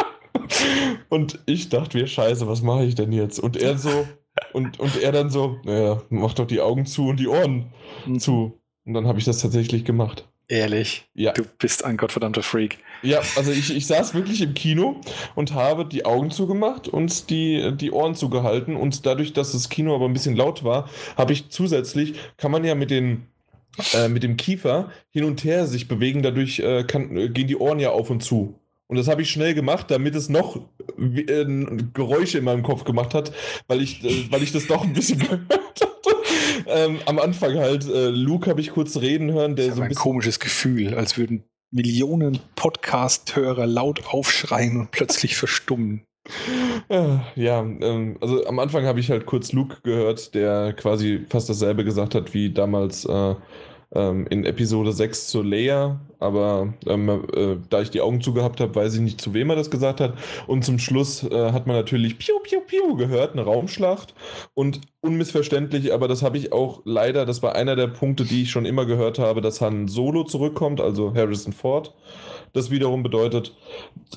und 1.08 1.40
ich 1.46 1.68
dachte 1.68 1.98
mir, 1.98 2.06
scheiße, 2.06 2.46
was 2.46 2.62
mache 2.62 2.84
ich 2.84 2.94
denn 2.94 3.12
jetzt? 3.12 3.38
Und 3.38 3.56
er 3.56 3.78
so, 3.78 4.06
und, 4.52 4.78
und 4.80 5.00
er 5.02 5.12
dann 5.12 5.30
so, 5.30 5.56
naja, 5.64 6.02
mach 6.08 6.34
doch 6.34 6.46
die 6.46 6.60
Augen 6.60 6.86
zu 6.86 7.08
und 7.08 7.20
die 7.20 7.28
Ohren 7.28 7.72
Mhm. 8.06 8.18
zu. 8.20 8.60
Und 8.84 8.94
dann 8.94 9.06
habe 9.06 9.18
ich 9.18 9.24
das 9.24 9.40
tatsächlich 9.40 9.84
gemacht. 9.84 10.28
Ehrlich? 10.48 11.08
Ja. 11.14 11.32
Du 11.32 11.42
bist 11.58 11.84
ein 11.84 11.96
gottverdammter 11.96 12.42
Freak. 12.42 12.78
Ja, 13.02 13.20
also 13.36 13.50
ich, 13.50 13.74
ich 13.74 13.86
saß 13.86 14.14
wirklich 14.14 14.40
im 14.42 14.54
Kino 14.54 15.00
und 15.34 15.54
habe 15.54 15.84
die 15.84 16.04
Augen 16.04 16.30
zugemacht 16.30 16.86
und 16.86 17.30
die, 17.30 17.72
die 17.76 17.90
Ohren 17.90 18.14
zugehalten. 18.14 18.76
Und 18.76 19.06
dadurch, 19.06 19.32
dass 19.32 19.52
das 19.52 19.68
Kino 19.68 19.94
aber 19.94 20.04
ein 20.04 20.12
bisschen 20.12 20.36
laut 20.36 20.62
war, 20.62 20.88
habe 21.16 21.32
ich 21.32 21.48
zusätzlich, 21.48 22.14
kann 22.36 22.52
man 22.52 22.64
ja 22.64 22.76
mit 22.76 22.90
den 22.90 23.26
äh, 23.92 24.08
mit 24.08 24.22
dem 24.22 24.36
Kiefer 24.36 24.90
hin 25.10 25.24
und 25.24 25.44
her 25.44 25.66
sich 25.66 25.88
bewegen, 25.88 26.22
dadurch 26.22 26.60
äh, 26.60 26.84
kann, 26.84 27.16
äh, 27.16 27.28
gehen 27.28 27.46
die 27.46 27.56
Ohren 27.56 27.78
ja 27.78 27.90
auf 27.90 28.08
und 28.08 28.22
zu. 28.22 28.58
Und 28.86 28.96
das 28.96 29.08
habe 29.08 29.22
ich 29.22 29.30
schnell 29.30 29.52
gemacht, 29.52 29.90
damit 29.90 30.14
es 30.14 30.28
noch 30.28 30.56
äh, 30.98 31.44
Geräusche 31.92 32.38
in 32.38 32.44
meinem 32.44 32.62
Kopf 32.62 32.84
gemacht 32.84 33.14
hat, 33.14 33.32
weil 33.66 33.82
ich, 33.82 34.02
weil 34.30 34.42
ich 34.42 34.52
das 34.52 34.66
doch 34.66 34.82
ein 34.82 34.92
bisschen 34.92 35.18
gehört 35.18 35.42
hatte. 35.50 35.95
Ähm, 36.66 36.98
am 37.06 37.18
Anfang 37.18 37.56
halt, 37.56 37.88
äh, 37.88 38.08
Luke 38.08 38.48
habe 38.50 38.60
ich 38.60 38.70
kurz 38.70 38.96
reden 38.96 39.32
hören, 39.32 39.56
der 39.56 39.72
so 39.72 39.82
ein 39.82 39.88
ein 39.88 39.94
komisches 39.94 40.40
Gefühl, 40.40 40.94
als 40.94 41.16
würden 41.16 41.44
Millionen 41.70 42.40
Podcast-Hörer 42.54 43.66
laut 43.66 44.06
aufschreien 44.06 44.80
und 44.80 44.90
plötzlich 44.90 45.36
verstummen. 45.36 46.04
Ja, 46.88 47.24
ja 47.34 47.60
ähm, 47.60 48.16
also 48.20 48.46
am 48.46 48.58
Anfang 48.58 48.84
habe 48.84 49.00
ich 49.00 49.10
halt 49.10 49.26
kurz 49.26 49.52
Luke 49.52 49.78
gehört, 49.82 50.34
der 50.34 50.72
quasi 50.72 51.24
fast 51.28 51.48
dasselbe 51.48 51.84
gesagt 51.84 52.14
hat 52.14 52.34
wie 52.34 52.50
damals 52.50 53.04
äh, 53.04 53.34
ähm, 53.96 54.26
in 54.28 54.44
Episode 54.44 54.92
6 54.92 55.28
zu 55.28 55.42
Leia, 55.42 56.00
aber 56.18 56.74
ähm, 56.86 57.08
äh, 57.08 57.56
da 57.70 57.80
ich 57.80 57.90
die 57.90 58.02
Augen 58.02 58.20
zugehabt 58.20 58.60
habe, 58.60 58.74
weiß 58.74 58.94
ich 58.94 59.00
nicht, 59.00 59.20
zu 59.20 59.32
wem 59.32 59.48
er 59.48 59.56
das 59.56 59.70
gesagt 59.70 60.00
hat. 60.00 60.14
Und 60.46 60.64
zum 60.64 60.78
Schluss 60.78 61.22
äh, 61.22 61.52
hat 61.52 61.66
man 61.66 61.76
natürlich 61.76 62.18
Piu, 62.18 62.34
Piu, 62.42 62.60
Piu 62.60 62.94
gehört, 62.96 63.32
eine 63.32 63.42
Raumschlacht. 63.42 64.14
Und 64.54 64.82
unmissverständlich, 65.00 65.94
aber 65.94 66.08
das 66.08 66.22
habe 66.22 66.36
ich 66.36 66.52
auch 66.52 66.82
leider, 66.84 67.24
das 67.24 67.42
war 67.42 67.54
einer 67.54 67.74
der 67.74 67.86
Punkte, 67.86 68.24
die 68.24 68.42
ich 68.42 68.50
schon 68.50 68.66
immer 68.66 68.84
gehört 68.84 69.18
habe, 69.18 69.40
dass 69.40 69.60
Han 69.60 69.88
Solo 69.88 70.24
zurückkommt, 70.24 70.80
also 70.80 71.14
Harrison 71.14 71.52
Ford. 71.52 71.94
Das 72.52 72.70
wiederum 72.70 73.02
bedeutet 73.02 73.56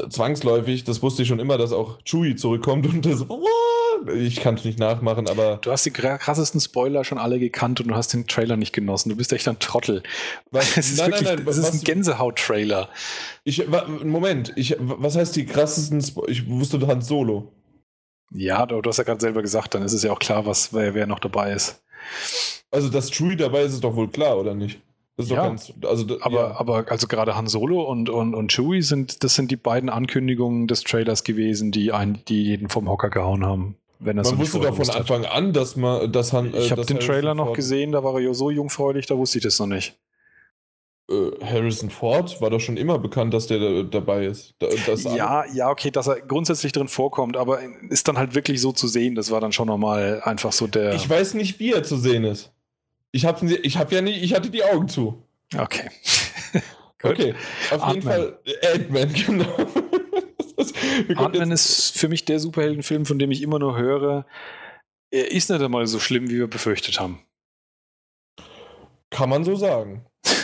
zwangsläufig, 0.09 0.83
das 0.83 1.01
wusste 1.01 1.23
ich 1.23 1.27
schon 1.27 1.39
immer, 1.39 1.57
dass 1.57 1.71
auch 1.71 1.99
Chewie 2.03 2.35
zurückkommt 2.35 2.87
und 2.87 3.05
das. 3.05 3.25
Ich 4.07 4.37
kann 4.37 4.55
es 4.55 4.63
nicht 4.63 4.79
nachmachen, 4.79 5.27
aber. 5.27 5.57
Du 5.57 5.71
hast 5.71 5.85
die 5.85 5.91
krassesten 5.91 6.61
Spoiler 6.61 7.03
schon 7.03 7.17
alle 7.17 7.39
gekannt 7.39 7.81
und 7.81 7.87
du 7.89 7.95
hast 7.95 8.13
den 8.13 8.27
Trailer 8.27 8.57
nicht 8.57 8.73
genossen. 8.73 9.09
Du 9.09 9.15
bist 9.15 9.33
echt 9.33 9.47
ein 9.47 9.59
Trottel. 9.59 10.03
Was, 10.51 10.77
Es 10.77 10.91
ist 10.91 10.97
nein, 10.97 11.11
wirklich, 11.11 11.27
nein, 11.27 11.37
nein, 11.37 11.45
das 11.45 11.57
ist 11.57 11.73
ein 11.73 11.81
Gänsehaut-Trailer. 11.81 12.89
Moment, 14.03 14.53
ich, 14.55 14.75
was 14.79 15.15
heißt 15.15 15.35
die 15.35 15.45
krassesten. 15.45 16.01
Spo 16.01 16.27
ich 16.27 16.47
wusste 16.49 16.85
Han 16.87 17.01
Solo. 17.01 17.51
Ja, 18.31 18.65
du, 18.65 18.81
du 18.81 18.89
hast 18.89 18.97
ja 18.97 19.03
gerade 19.03 19.21
selber 19.21 19.41
gesagt, 19.41 19.73
dann 19.73 19.83
ist 19.83 19.93
es 19.93 20.03
ja 20.03 20.11
auch 20.11 20.19
klar, 20.19 20.45
was, 20.45 20.73
wer, 20.73 20.93
wer 20.93 21.07
noch 21.07 21.19
dabei 21.19 21.53
ist. 21.53 21.83
Also, 22.71 22.89
dass 22.89 23.11
Chewie 23.11 23.35
dabei 23.35 23.63
ist, 23.63 23.73
ist 23.73 23.83
doch 23.83 23.95
wohl 23.95 24.09
klar, 24.09 24.37
oder 24.37 24.53
nicht? 24.53 24.79
Ja. 25.17 25.43
ganz. 25.43 25.73
Also, 25.83 26.05
Aber, 26.21 26.39
ja. 26.39 26.59
aber 26.59 26.85
also 26.89 27.07
gerade 27.07 27.35
Han 27.35 27.47
Solo 27.47 27.81
und, 27.83 28.09
und, 28.09 28.33
und 28.33 28.51
Chewie 28.51 28.81
sind, 28.81 29.23
das 29.23 29.35
sind 29.35 29.51
die 29.51 29.57
beiden 29.57 29.89
Ankündigungen 29.89 30.67
des 30.67 30.83
Trailers 30.83 31.23
gewesen, 31.23 31.71
die, 31.71 31.91
einen, 31.91 32.23
die 32.29 32.43
jeden 32.43 32.69
vom 32.69 32.87
Hocker 32.87 33.09
gehauen 33.09 33.45
haben. 33.45 33.75
Wenn 33.99 34.17
er 34.17 34.23
man 34.23 34.31
so 34.33 34.37
wusste 34.37 34.59
doch 34.59 34.75
von 34.75 34.87
hat. 34.87 34.95
Anfang 34.95 35.25
an, 35.25 35.51
dass 35.53 35.75
man. 35.75 36.11
Dass 36.11 36.31
Han, 36.33 36.53
äh, 36.53 36.59
Ich 36.59 36.71
habe 36.71 36.81
dass 36.81 36.87
den 36.87 36.97
Harrison 36.97 37.13
Trailer 37.15 37.35
noch 37.35 37.45
Ford- 37.47 37.55
gesehen, 37.57 37.91
da 37.91 38.03
war 38.03 38.13
er 38.15 38.21
ja 38.21 38.33
so 38.33 38.49
jungfräulich, 38.49 39.05
da 39.07 39.17
wusste 39.17 39.39
ich 39.39 39.43
das 39.43 39.59
noch 39.59 39.67
nicht. 39.67 39.97
Äh, 41.09 41.31
Harrison 41.43 41.89
Ford 41.89 42.39
war 42.39 42.49
doch 42.49 42.59
schon 42.59 42.77
immer 42.77 42.97
bekannt, 42.99 43.33
dass 43.33 43.47
der 43.47 43.59
da, 43.59 43.83
dabei 43.83 44.25
ist. 44.27 44.53
Da, 44.59 44.67
das 44.85 45.03
Ja, 45.03 45.43
ja, 45.53 45.69
okay, 45.69 45.91
dass 45.91 46.07
er 46.07 46.21
grundsätzlich 46.21 46.71
drin 46.71 46.87
vorkommt, 46.87 47.35
aber 47.35 47.59
ist 47.89 48.07
dann 48.07 48.17
halt 48.17 48.35
wirklich 48.35 48.61
so 48.61 48.71
zu 48.71 48.87
sehen. 48.87 49.15
Das 49.15 49.31
war 49.31 49.41
dann 49.41 49.51
schon 49.51 49.67
nochmal 49.67 50.21
einfach 50.23 50.51
so 50.53 50.67
der. 50.67 50.93
Ich 50.93 51.09
weiß 51.09 51.33
nicht, 51.33 51.59
wie 51.59 51.73
er 51.73 51.83
zu 51.83 51.97
sehen 51.97 52.23
ist. 52.23 52.51
Ich 53.11 53.25
habe 53.25 53.45
ich 53.53 53.77
hab 53.77 53.91
ja 53.91 54.01
nicht, 54.01 54.21
ich 54.23 54.33
hatte 54.35 54.49
die 54.49 54.63
Augen 54.63 54.87
zu. 54.87 55.23
okay. 55.57 55.89
Okay, 57.01 57.33
auf 57.71 57.93
jeden 57.93 58.05
Ant-Man. 58.09 58.13
Fall 58.13 58.39
äh, 58.43 58.73
Ant-Man, 58.75 59.13
genau. 59.25 59.45
Ant-Man 61.15 61.51
ist 61.51 61.97
für 61.97 62.07
mich 62.07 62.25
der 62.25 62.39
Superheldenfilm, 62.39 63.05
von 63.05 63.19
dem 63.19 63.31
ich 63.31 63.41
immer 63.41 63.59
nur 63.59 63.77
höre, 63.77 64.25
er 65.11 65.31
ist 65.31 65.49
nicht 65.49 65.61
einmal 65.61 65.87
so 65.87 65.99
schlimm, 65.99 66.29
wie 66.29 66.37
wir 66.37 66.47
befürchtet 66.47 66.99
haben. 66.99 67.19
Kann 69.09 69.29
man 69.29 69.43
so 69.43 69.55
sagen. 69.55 70.05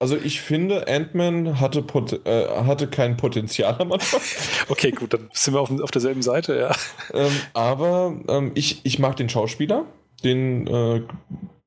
Also 0.00 0.16
ich 0.16 0.40
finde, 0.40 0.86
Ant-Man 0.86 1.58
hatte, 1.58 1.82
Pot 1.82 2.24
äh, 2.24 2.46
hatte 2.64 2.86
kein 2.86 3.16
Potenzial 3.16 3.74
am 3.80 3.90
Anfang. 3.90 4.20
Okay, 4.68 4.92
gut, 4.92 5.12
dann 5.12 5.28
sind 5.32 5.54
wir 5.54 5.60
auf, 5.60 5.70
auf 5.80 5.90
derselben 5.90 6.22
Seite, 6.22 6.56
ja. 6.56 6.76
ähm, 7.12 7.32
aber 7.52 8.14
ähm, 8.28 8.52
ich, 8.54 8.80
ich 8.84 9.00
mag 9.00 9.16
den 9.16 9.28
Schauspieler. 9.28 9.86
Den, 10.22 10.68
äh, 10.68 11.02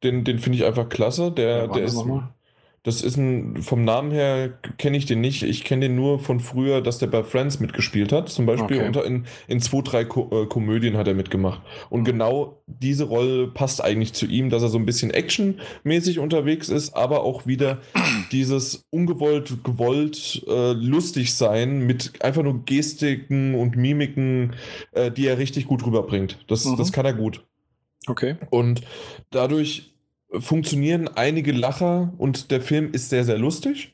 den, 0.03 0.23
den 0.23 0.39
finde 0.39 0.57
ich 0.57 0.65
einfach 0.65 0.87
klasse. 0.87 1.31
Der, 1.31 1.67
war 1.67 1.75
der 1.75 1.83
ist, 1.83 1.93
nochmal? 1.95 2.33
Das 2.83 3.03
ist 3.03 3.15
ein, 3.15 3.61
vom 3.61 3.83
Namen 3.83 4.09
her 4.11 4.57
kenne 4.79 4.97
ich 4.97 5.05
den 5.05 5.21
nicht. 5.21 5.43
Ich 5.43 5.63
kenne 5.63 5.87
den 5.87 5.95
nur 5.95 6.17
von 6.19 6.39
früher, 6.39 6.81
dass 6.81 6.97
der 6.97 7.05
bei 7.07 7.23
Friends 7.23 7.59
mitgespielt 7.59 8.11
hat. 8.11 8.29
Zum 8.29 8.47
Beispiel 8.47 8.77
Okay. 8.77 8.87
unter, 8.87 9.05
in, 9.05 9.25
in 9.47 9.59
zwei, 9.59 9.81
drei 9.81 10.03
Ko 10.03 10.29
äh, 10.31 10.47
Komödien 10.47 10.97
hat 10.97 11.07
er 11.07 11.13
mitgemacht. 11.13 11.61
Und 11.91 11.99
Mhm. 12.01 12.05
genau 12.05 12.63
diese 12.65 13.03
Rolle 13.03 13.47
passt 13.49 13.83
eigentlich 13.83 14.13
zu 14.13 14.25
ihm, 14.25 14.49
dass 14.49 14.63
er 14.63 14.69
so 14.69 14.79
ein 14.79 14.87
bisschen 14.87 15.11
actionmäßig 15.11 16.17
unterwegs 16.17 16.69
ist, 16.69 16.95
aber 16.95 17.21
auch 17.23 17.45
wieder 17.45 17.81
dieses 18.31 18.87
ungewollt, 18.89 19.63
gewollt 19.63 20.43
äh, 20.47 20.71
lustig 20.73 21.35
sein 21.35 21.85
mit 21.85 22.23
einfach 22.23 22.41
nur 22.41 22.65
Gestiken 22.65 23.53
und 23.53 23.75
Mimiken, 23.75 24.55
äh, 24.93 25.11
die 25.11 25.27
er 25.27 25.37
richtig 25.37 25.67
gut 25.67 25.85
rüberbringt. 25.85 26.39
Das, 26.47 26.65
Mhm. 26.65 26.77
das 26.77 26.91
kann 26.91 27.05
er 27.05 27.13
gut. 27.13 27.45
Okay. 28.07 28.37
Und 28.49 28.81
dadurch 29.29 29.90
funktionieren 30.39 31.07
einige 31.07 31.51
Lacher 31.51 32.13
und 32.17 32.51
der 32.51 32.61
Film 32.61 32.91
ist 32.93 33.09
sehr, 33.09 33.23
sehr 33.23 33.37
lustig. 33.37 33.93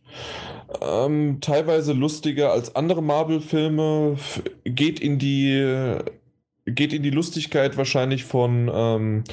Ähm, 0.81 1.37
teilweise 1.41 1.93
lustiger 1.93 2.51
als 2.51 2.75
andere 2.75 3.01
Marvel-Filme. 3.01 4.17
Geht 4.65 4.99
in 4.99 5.17
die. 5.19 5.97
Geht 6.69 6.91
in 6.91 7.01
die 7.01 7.11
Lustigkeit 7.11 7.77
wahrscheinlich 7.77 8.25
von 8.25 8.69
ähm, 8.73 9.23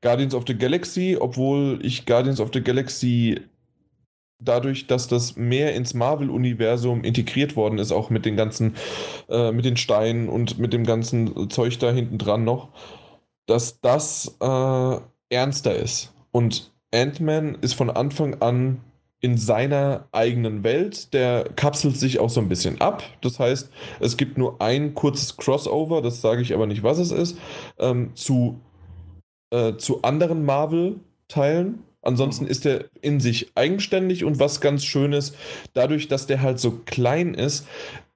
Guardians 0.00 0.34
of 0.34 0.44
the 0.46 0.56
Galaxy, 0.56 1.18
obwohl 1.20 1.80
ich 1.82 2.06
Guardians 2.06 2.40
of 2.40 2.48
the 2.54 2.62
Galaxy 2.62 3.42
dadurch, 4.40 4.86
dass 4.86 5.06
das 5.06 5.36
mehr 5.36 5.74
ins 5.74 5.92
Marvel-Universum 5.92 7.04
integriert 7.04 7.56
worden 7.56 7.78
ist, 7.78 7.92
auch 7.92 8.08
mit 8.08 8.24
den 8.24 8.36
ganzen, 8.36 8.74
äh, 9.28 9.52
mit 9.52 9.66
den 9.66 9.76
Steinen 9.76 10.30
und 10.30 10.58
mit 10.58 10.72
dem 10.72 10.84
ganzen 10.84 11.50
Zeug 11.50 11.78
da 11.78 11.90
hinten 11.90 12.16
dran 12.16 12.44
noch, 12.44 12.68
dass 13.44 13.82
das 13.82 14.38
äh, 14.40 14.96
ernster 15.28 15.76
ist. 15.76 16.14
Und 16.30 16.72
Ant-Man 16.92 17.58
ist 17.60 17.74
von 17.74 17.90
Anfang 17.90 18.40
an 18.40 18.80
in 19.20 19.36
seiner 19.36 20.06
eigenen 20.12 20.62
Welt, 20.62 21.12
der 21.12 21.44
kapselt 21.56 21.96
sich 21.96 22.20
auch 22.20 22.30
so 22.30 22.40
ein 22.40 22.48
bisschen 22.48 22.80
ab. 22.80 23.02
Das 23.20 23.38
heißt, 23.38 23.70
es 24.00 24.16
gibt 24.16 24.38
nur 24.38 24.60
ein 24.62 24.94
kurzes 24.94 25.36
Crossover, 25.36 26.02
das 26.02 26.20
sage 26.20 26.40
ich 26.42 26.54
aber 26.54 26.66
nicht, 26.66 26.84
was 26.84 26.98
es 26.98 27.10
ist, 27.10 27.36
ähm, 27.78 28.14
zu, 28.14 28.60
äh, 29.50 29.74
zu 29.76 30.02
anderen 30.02 30.44
Marvel-Teilen. 30.44 31.82
Ansonsten 32.00 32.46
ist 32.46 32.64
er 32.64 32.84
in 33.00 33.18
sich 33.18 33.50
eigenständig 33.56 34.24
und 34.24 34.38
was 34.38 34.60
ganz 34.60 34.84
schön 34.84 35.12
ist, 35.12 35.34
dadurch, 35.74 36.06
dass 36.06 36.28
der 36.28 36.40
halt 36.40 36.60
so 36.60 36.80
klein 36.86 37.34
ist, 37.34 37.66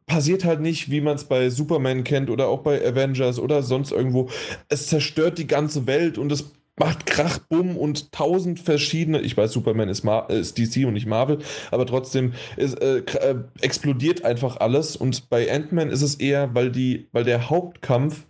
passiert 0.06 0.44
halt 0.44 0.60
nicht, 0.60 0.90
wie 0.90 1.00
man 1.00 1.16
es 1.16 1.24
bei 1.24 1.50
Superman 1.50 2.04
kennt 2.04 2.30
oder 2.30 2.46
auch 2.46 2.60
bei 2.60 2.86
Avengers 2.86 3.40
oder 3.40 3.62
sonst 3.62 3.90
irgendwo. 3.90 4.28
Es 4.68 4.86
zerstört 4.86 5.38
die 5.38 5.46
ganze 5.48 5.86
Welt 5.86 6.16
und 6.16 6.30
es 6.30 6.52
macht 6.82 7.06
Krach, 7.06 7.38
Bumm 7.38 7.76
und 7.76 8.10
tausend 8.10 8.58
verschiedene. 8.58 9.20
Ich 9.20 9.36
weiß, 9.36 9.52
Superman 9.52 9.88
ist, 9.88 10.02
Mar 10.02 10.28
ist 10.30 10.58
DC 10.58 10.84
und 10.84 10.94
nicht 10.94 11.06
Marvel, 11.06 11.38
aber 11.70 11.86
trotzdem 11.86 12.32
ist, 12.56 12.74
äh, 12.82 12.98
äh, 12.98 13.36
explodiert 13.60 14.24
einfach 14.24 14.56
alles. 14.56 14.96
Und 14.96 15.30
bei 15.30 15.52
Ant-Man 15.52 15.90
ist 15.90 16.02
es 16.02 16.16
eher, 16.16 16.54
weil, 16.54 16.72
die, 16.72 17.06
weil 17.12 17.22
der 17.22 17.50
Hauptkampf 17.50 18.24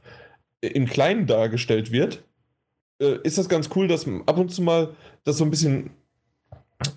im 0.60 0.86
Kleinen 0.86 1.26
dargestellt 1.26 1.92
wird, 1.92 2.22
äh, 3.00 3.16
ist 3.22 3.38
das 3.38 3.48
ganz 3.48 3.70
cool, 3.74 3.88
dass 3.88 4.06
ab 4.26 4.38
und 4.38 4.50
zu 4.50 4.60
mal 4.60 4.94
das 5.24 5.38
so 5.38 5.44
ein 5.44 5.50
bisschen, 5.50 5.90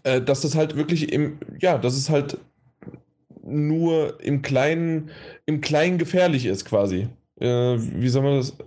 äh, 0.03 0.22
dass 0.22 0.42
das 0.42 0.56
halt 0.56 0.75
wirklich 0.75 1.14
im, 1.14 1.38
ja, 1.59 1.77
dass 1.77 1.95
es 1.95 2.09
halt 2.09 2.38
nur 3.43 4.19
im 4.22 4.42
Kleinen, 4.42 5.09
im 5.45 5.61
Kleinen 5.61 6.00
gefährlich 6.00 6.45
ist 6.48 6.66
quasi. 6.66 7.08
Äh, 7.40 7.77
wie 7.77 8.09
soll 8.09 8.24
man 8.24 8.38
das? 8.38 8.58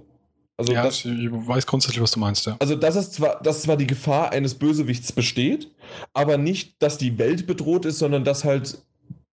Also 0.58 0.72
ja, 0.72 0.82
das, 0.82 1.04
ich 1.04 1.30
weiß 1.30 1.66
grundsätzlich, 1.66 2.02
was 2.02 2.10
du 2.10 2.18
meinst, 2.18 2.44
ja. 2.46 2.56
also 2.58 2.74
dass 2.74 2.96
es 2.96 3.12
zwar, 3.12 3.40
dass 3.42 3.62
zwar 3.62 3.76
die 3.76 3.86
Gefahr 3.86 4.32
eines 4.32 4.56
Bösewichts 4.56 5.12
besteht, 5.12 5.70
aber 6.12 6.36
nicht, 6.36 6.82
dass 6.82 6.98
die 6.98 7.16
Welt 7.16 7.46
bedroht 7.46 7.84
ist, 7.84 8.00
sondern 8.00 8.24
dass 8.24 8.44
halt 8.44 8.82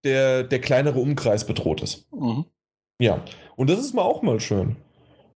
der, 0.03 0.43
der 0.43 0.61
kleinere 0.61 0.99
Umkreis 0.99 1.47
bedroht 1.47 1.81
ist. 1.81 2.05
Mhm. 2.13 2.45
Ja, 3.01 3.25
und 3.55 3.71
das 3.71 3.79
ist 3.79 3.95
mal 3.95 4.03
auch 4.03 4.21
mal 4.21 4.39
schön. 4.39 4.75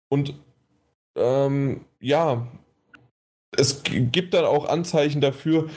Und 0.08 0.34
ähm, 1.16 1.84
ja, 2.00 2.48
es 3.56 3.82
gibt 3.84 4.34
dann 4.34 4.44
auch 4.44 4.68
Anzeichen 4.68 5.20
dafür, 5.20 5.68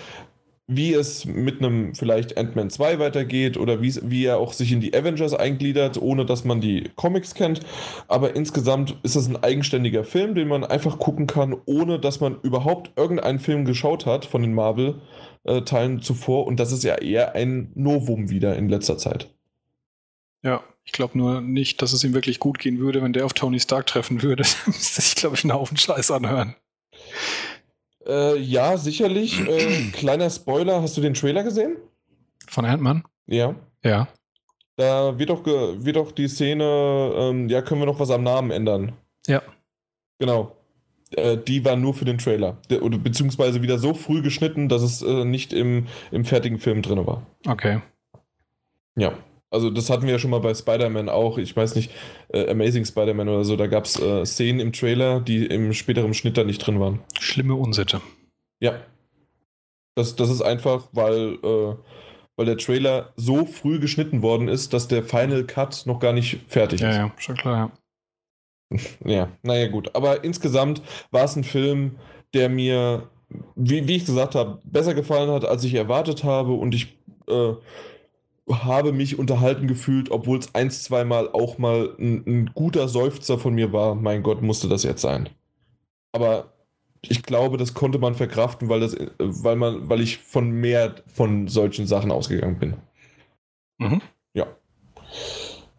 wie 0.72 0.94
es 0.94 1.26
mit 1.26 1.60
einem 1.60 1.96
vielleicht 1.96 2.38
Ant-Man 2.38 2.70
2 2.70 3.00
weitergeht 3.00 3.58
oder 3.58 3.82
wie 3.82 4.24
er 4.24 4.38
auch 4.38 4.54
sich 4.54 4.72
in 4.72 4.80
die 4.80 4.94
Avengers 4.94 5.34
eingliedert, 5.34 6.00
ohne 6.00 6.28
dass 6.28 6.46
man 6.46 6.62
die 6.62 6.92
Comics 6.96 7.34
kennt. 7.34 7.62
Aber 8.08 8.36
insgesamt 8.36 8.96
ist 9.02 9.16
es 9.16 9.28
ein 9.28 9.44
eigenständiger 9.44 10.04
Film, 10.04 10.36
den 10.36 10.48
man 10.48 10.64
einfach 10.64 11.00
gucken 11.00 11.26
kann, 11.26 11.56
ohne 11.66 12.00
dass 12.00 12.20
man 12.20 12.40
überhaupt 12.44 12.92
irgendeinen 12.96 13.40
Film 13.40 13.66
geschaut 13.66 14.06
hat 14.06 14.26
von 14.26 14.44
den 14.44 14.54
Marvel-Teilen 14.54 16.04
zuvor. 16.04 16.46
Und 16.46 16.60
das 16.60 16.72
ist 16.72 16.84
ja 16.84 16.96
eher 17.00 17.34
ein 17.34 17.72
Novum 17.74 18.30
wieder 18.30 18.56
in 18.56 18.70
letzter 18.70 19.00
Zeit. 19.00 19.34
Ja, 20.44 20.64
ich 20.86 20.92
glaube 20.92 21.18
nur 21.18 21.42
nicht, 21.42 21.82
dass 21.82 21.94
es 21.94 22.04
ihm 22.04 22.14
wirklich 22.14 22.38
gut 22.40 22.60
gehen 22.60 22.78
würde, 22.78 23.02
wenn 23.02 23.14
der 23.14 23.26
auf 23.26 23.34
Tony 23.34 23.60
Stark 23.60 23.88
treffen 23.88 24.22
würde. 24.22 24.44
Da 24.66 24.72
müsste 24.72 25.02
sich, 25.02 25.16
glaube 25.16 25.36
ich, 25.36 25.44
einen 25.44 25.54
Haufen 25.54 25.78
Scheiß 25.78 26.12
anhören. 26.12 26.56
Äh, 28.10 28.38
ja, 28.40 28.78
sicherlich. 28.78 29.40
Äh, 29.48 29.90
kleiner 29.94 30.30
Spoiler, 30.30 30.82
hast 30.82 30.98
du 30.98 31.02
den 31.02 31.14
Trailer 31.14 31.44
gesehen? 31.44 31.78
Von 32.48 32.66
Ant-Man? 32.66 33.04
Ja. 33.28 33.56
Ja. 33.84 34.08
Da 34.76 35.20
wird 35.20 35.30
doch, 35.30 35.46
wird 35.46 35.96
doch 35.96 36.12
die 36.12 36.28
Szene, 36.28 36.64
ähm, 37.16 37.50
ja, 37.50 37.62
können 37.62 37.82
wir 37.82 37.86
noch 37.86 38.00
was 38.00 38.10
am 38.10 38.24
Namen 38.24 38.50
ändern? 38.50 38.94
Ja. 39.28 39.42
Genau. 40.18 40.56
Äh, 41.12 41.38
die 41.38 41.64
war 41.66 41.76
nur 41.76 41.94
für 41.94 42.06
den 42.06 42.18
Trailer. 42.18 42.58
Oder, 42.82 42.98
beziehungsweise 42.98 43.62
wieder 43.62 43.78
so 43.78 43.94
früh 43.94 44.22
geschnitten, 44.22 44.70
dass 44.70 44.82
es 44.82 45.02
äh, 45.02 45.26
nicht 45.26 45.54
im, 45.54 45.88
im 46.12 46.26
fertigen 46.26 46.60
Film 46.60 46.82
drin 46.82 47.06
war. 47.06 47.26
Okay. 47.48 47.82
Ja. 48.96 49.14
Also 49.52 49.70
das 49.70 49.90
hatten 49.90 50.06
wir 50.06 50.14
ja 50.14 50.20
schon 50.20 50.30
mal 50.30 50.40
bei 50.40 50.54
Spider-Man 50.54 51.10
auch. 51.10 51.38
Ich 51.38 51.56
weiß 51.56 51.76
nicht, 51.76 51.92
äh, 52.30 52.50
Amazing 52.50 52.86
Spider-Man 52.86 53.30
oder 53.30 53.44
so. 53.44 53.56
Da 53.56 53.68
gab 53.68 53.86
es 53.86 54.00
äh, 54.00 54.26
Szenen 54.26 54.60
im 54.60 54.74
Trailer, 54.74 55.22
die 55.22 55.46
im 55.46 55.74
späteren 55.74 56.14
Schnitt 56.14 56.38
da 56.38 56.44
nicht 56.44 56.60
drin 56.60 56.80
waren. 56.80 57.00
Schlimme 57.20 57.56
Unsitte. 57.56 58.02
Ja. 58.60 58.80
Das, 59.96 60.16
das 60.16 60.30
ist 60.30 60.42
einfach, 60.42 60.88
weil, 60.92 61.40
äh, 61.44 61.76
weil 62.36 62.46
der 62.46 62.58
Trailer 62.58 63.12
so 63.16 63.46
früh 63.46 63.80
geschnitten 63.80 64.22
worden 64.22 64.48
ist, 64.48 64.74
dass 64.74 64.88
der 64.88 65.04
Final 65.04 65.46
Cut 65.46 65.84
noch 65.86 66.00
gar 66.00 66.14
nicht 66.14 66.40
fertig 66.48 66.82
ja, 66.82 66.90
ist. 66.90 66.98
Ja, 66.98 67.12
schon 67.18 67.36
klar, 67.36 67.72
ja. 68.72 68.80
ja, 69.04 69.30
naja, 69.42 69.68
gut. 69.68 69.96
Aber 69.96 70.24
insgesamt 70.24 70.84
war 71.10 71.24
es 71.24 71.36
ein 71.36 71.44
Film, 71.44 71.98
der 72.36 72.50
mir, 72.50 73.10
wie, 73.56 73.88
wie 73.88 73.96
ich 73.96 74.06
gesagt 74.06 74.36
habe, 74.36 74.60
besser 74.64 74.94
gefallen 74.94 75.32
hat, 75.32 75.44
als 75.44 75.64
ich 75.64 75.74
erwartet 75.74 76.24
habe. 76.24 76.54
Und 76.54 76.76
ich 76.76 77.00
äh, 77.28 77.54
habe 78.50 78.92
mich 78.92 79.20
unterhalten 79.20 79.68
gefühlt, 79.68 80.12
obwohl 80.12 80.40
es 80.40 80.54
ein, 80.56 80.72
zweimal 80.72 81.30
auch 81.32 81.58
mal 81.58 81.96
ein, 82.00 82.24
ein, 82.26 82.52
guter 82.54 82.88
Seufzer 82.88 83.38
von 83.38 83.54
mir 83.54 83.72
war. 83.74 83.96
Mein 83.96 84.24
Gott, 84.24 84.42
musste 84.42 84.68
das 84.68 84.84
jetzt 84.84 85.02
sein. 85.02 85.30
Aber 86.12 86.54
ich 87.02 87.24
glaube, 87.24 87.58
das 87.58 87.74
konnte 87.74 88.00
man 88.00 88.16
verkraften, 88.16 88.70
weil, 88.70 88.80
das, 88.80 88.96
weil, 89.20 89.56
man, 89.56 89.90
weil 89.90 90.02
ich 90.02 90.18
von 90.18 90.50
mehr 90.50 90.96
von 91.08 91.48
solchen 91.48 91.88
Sachen 91.88 92.12
ausgegangen 92.12 92.60
bin. 92.60 92.74
Mhm. 93.78 94.02
Ja. 94.34 94.48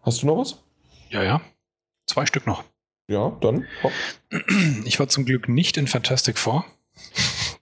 Hast 0.02 0.22
du 0.22 0.26
noch 0.26 0.38
was? 0.38 0.62
Ja, 1.10 1.22
ja. 1.22 1.40
Zwei 2.06 2.24
Stück 2.26 2.46
noch. 2.46 2.64
Ja, 3.08 3.36
dann. 3.40 3.66
Hopp. 3.82 3.92
Ich 4.84 5.00
war 5.00 5.08
zum 5.08 5.24
Glück 5.24 5.48
nicht 5.48 5.76
in 5.76 5.88
Fantastic 5.88 6.38
Four. 6.38 6.64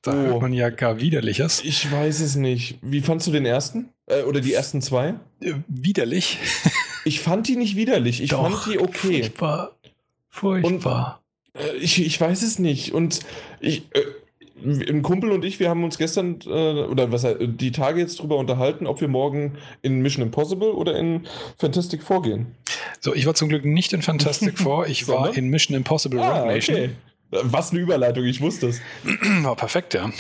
Da 0.03 0.13
oh. 0.13 0.15
hört 0.15 0.43
man 0.43 0.53
ja 0.53 0.71
gar 0.71 1.01
Widerliches. 1.01 1.65
Ich 1.65 1.91
weiß 1.91 2.21
es 2.21 2.37
nicht. 2.37 2.79
Wie 2.83 3.01
fandst 3.01 3.27
du 3.27 3.33
den 3.33 3.45
ersten? 3.45 3.93
Äh, 4.09 4.23
oder 4.23 4.41
die 4.41 4.53
ersten 4.53 4.83
zwei? 4.83 5.15
Äh, 5.41 5.55
widerlich. 5.69 6.39
ich 7.05 7.21
fand 7.21 7.47
die 7.49 7.57
nicht 7.57 7.77
widerlich. 7.77 8.23
Ich 8.23 8.31
Doch, 8.31 8.43
fand 8.43 8.75
die 8.75 8.79
okay. 8.79 9.23
Furchtbar. 9.23 9.77
Furchtbar. 10.29 11.23
Und, 11.55 11.61
äh, 11.61 11.77
ich, 11.77 12.05
ich 12.05 12.21
weiß 12.21 12.43
es 12.43 12.59
nicht. 12.59 12.93
Und 12.93 13.21
ich. 13.61 13.85
Äh, 13.93 14.03
ein 14.61 15.03
Kumpel 15.03 15.31
und 15.31 15.45
ich, 15.45 15.61
wir 15.61 15.71
haben 15.71 15.85
uns 15.85 15.99
gestern 15.99 16.41
äh, 16.45 16.49
oder 16.49 17.13
was 17.13 17.25
die 17.39 17.71
Tage 17.71 18.01
jetzt 18.01 18.19
drüber 18.19 18.39
unterhalten, 18.39 18.89
ob 18.89 19.01
wir 19.01 19.07
morgen 19.07 19.57
in 19.83 20.01
Mission 20.01 20.25
Impossible 20.25 20.73
oder 20.73 20.99
in 20.99 21.29
Fantastic 21.59 22.03
Four 22.03 22.23
gehen. 22.23 22.57
So, 22.99 23.15
ich 23.15 23.25
war 23.27 23.35
zum 23.35 23.49
Glück 23.49 23.65
nicht 23.65 23.93
in 23.93 24.03
Fantastic 24.03 24.59
Four, 24.59 24.89
ich 24.89 25.07
war 25.07 25.37
in 25.37 25.49
Mission 25.49 25.77
Impossible 25.77 26.19
ah, 26.19 26.41
Rogue 26.41 26.53
Nation. 26.53 26.77
Okay. 26.77 26.91
Was 27.31 27.71
eine 27.71 27.81
Überleitung, 27.81 28.25
ich 28.25 28.41
wusste 28.41 28.69
es. 28.69 28.81
War 29.43 29.55
perfekt, 29.55 29.93
ja. 29.93 30.11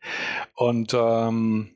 Und 0.54 0.92
ähm, 0.92 1.70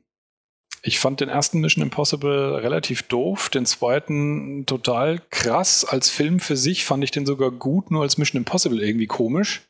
ich 0.85 0.99
fand 0.99 1.21
den 1.21 1.29
ersten 1.29 1.61
Mission 1.61 1.81
Impossible 1.81 2.55
relativ 2.57 3.03
doof, 3.03 3.49
den 3.49 3.65
zweiten 3.65 4.65
total 4.65 5.21
krass. 5.29 5.85
Als 5.85 6.09
Film 6.09 6.41
für 6.41 6.57
sich 6.57 6.83
fand 6.83 7.05
ich 7.05 7.11
den 7.11 7.25
sogar 7.25 7.51
gut, 7.51 7.89
nur 7.89 8.01
als 8.01 8.17
Mission 8.17 8.37
Impossible 8.37 8.83
irgendwie 8.83 9.07
komisch. 9.07 9.61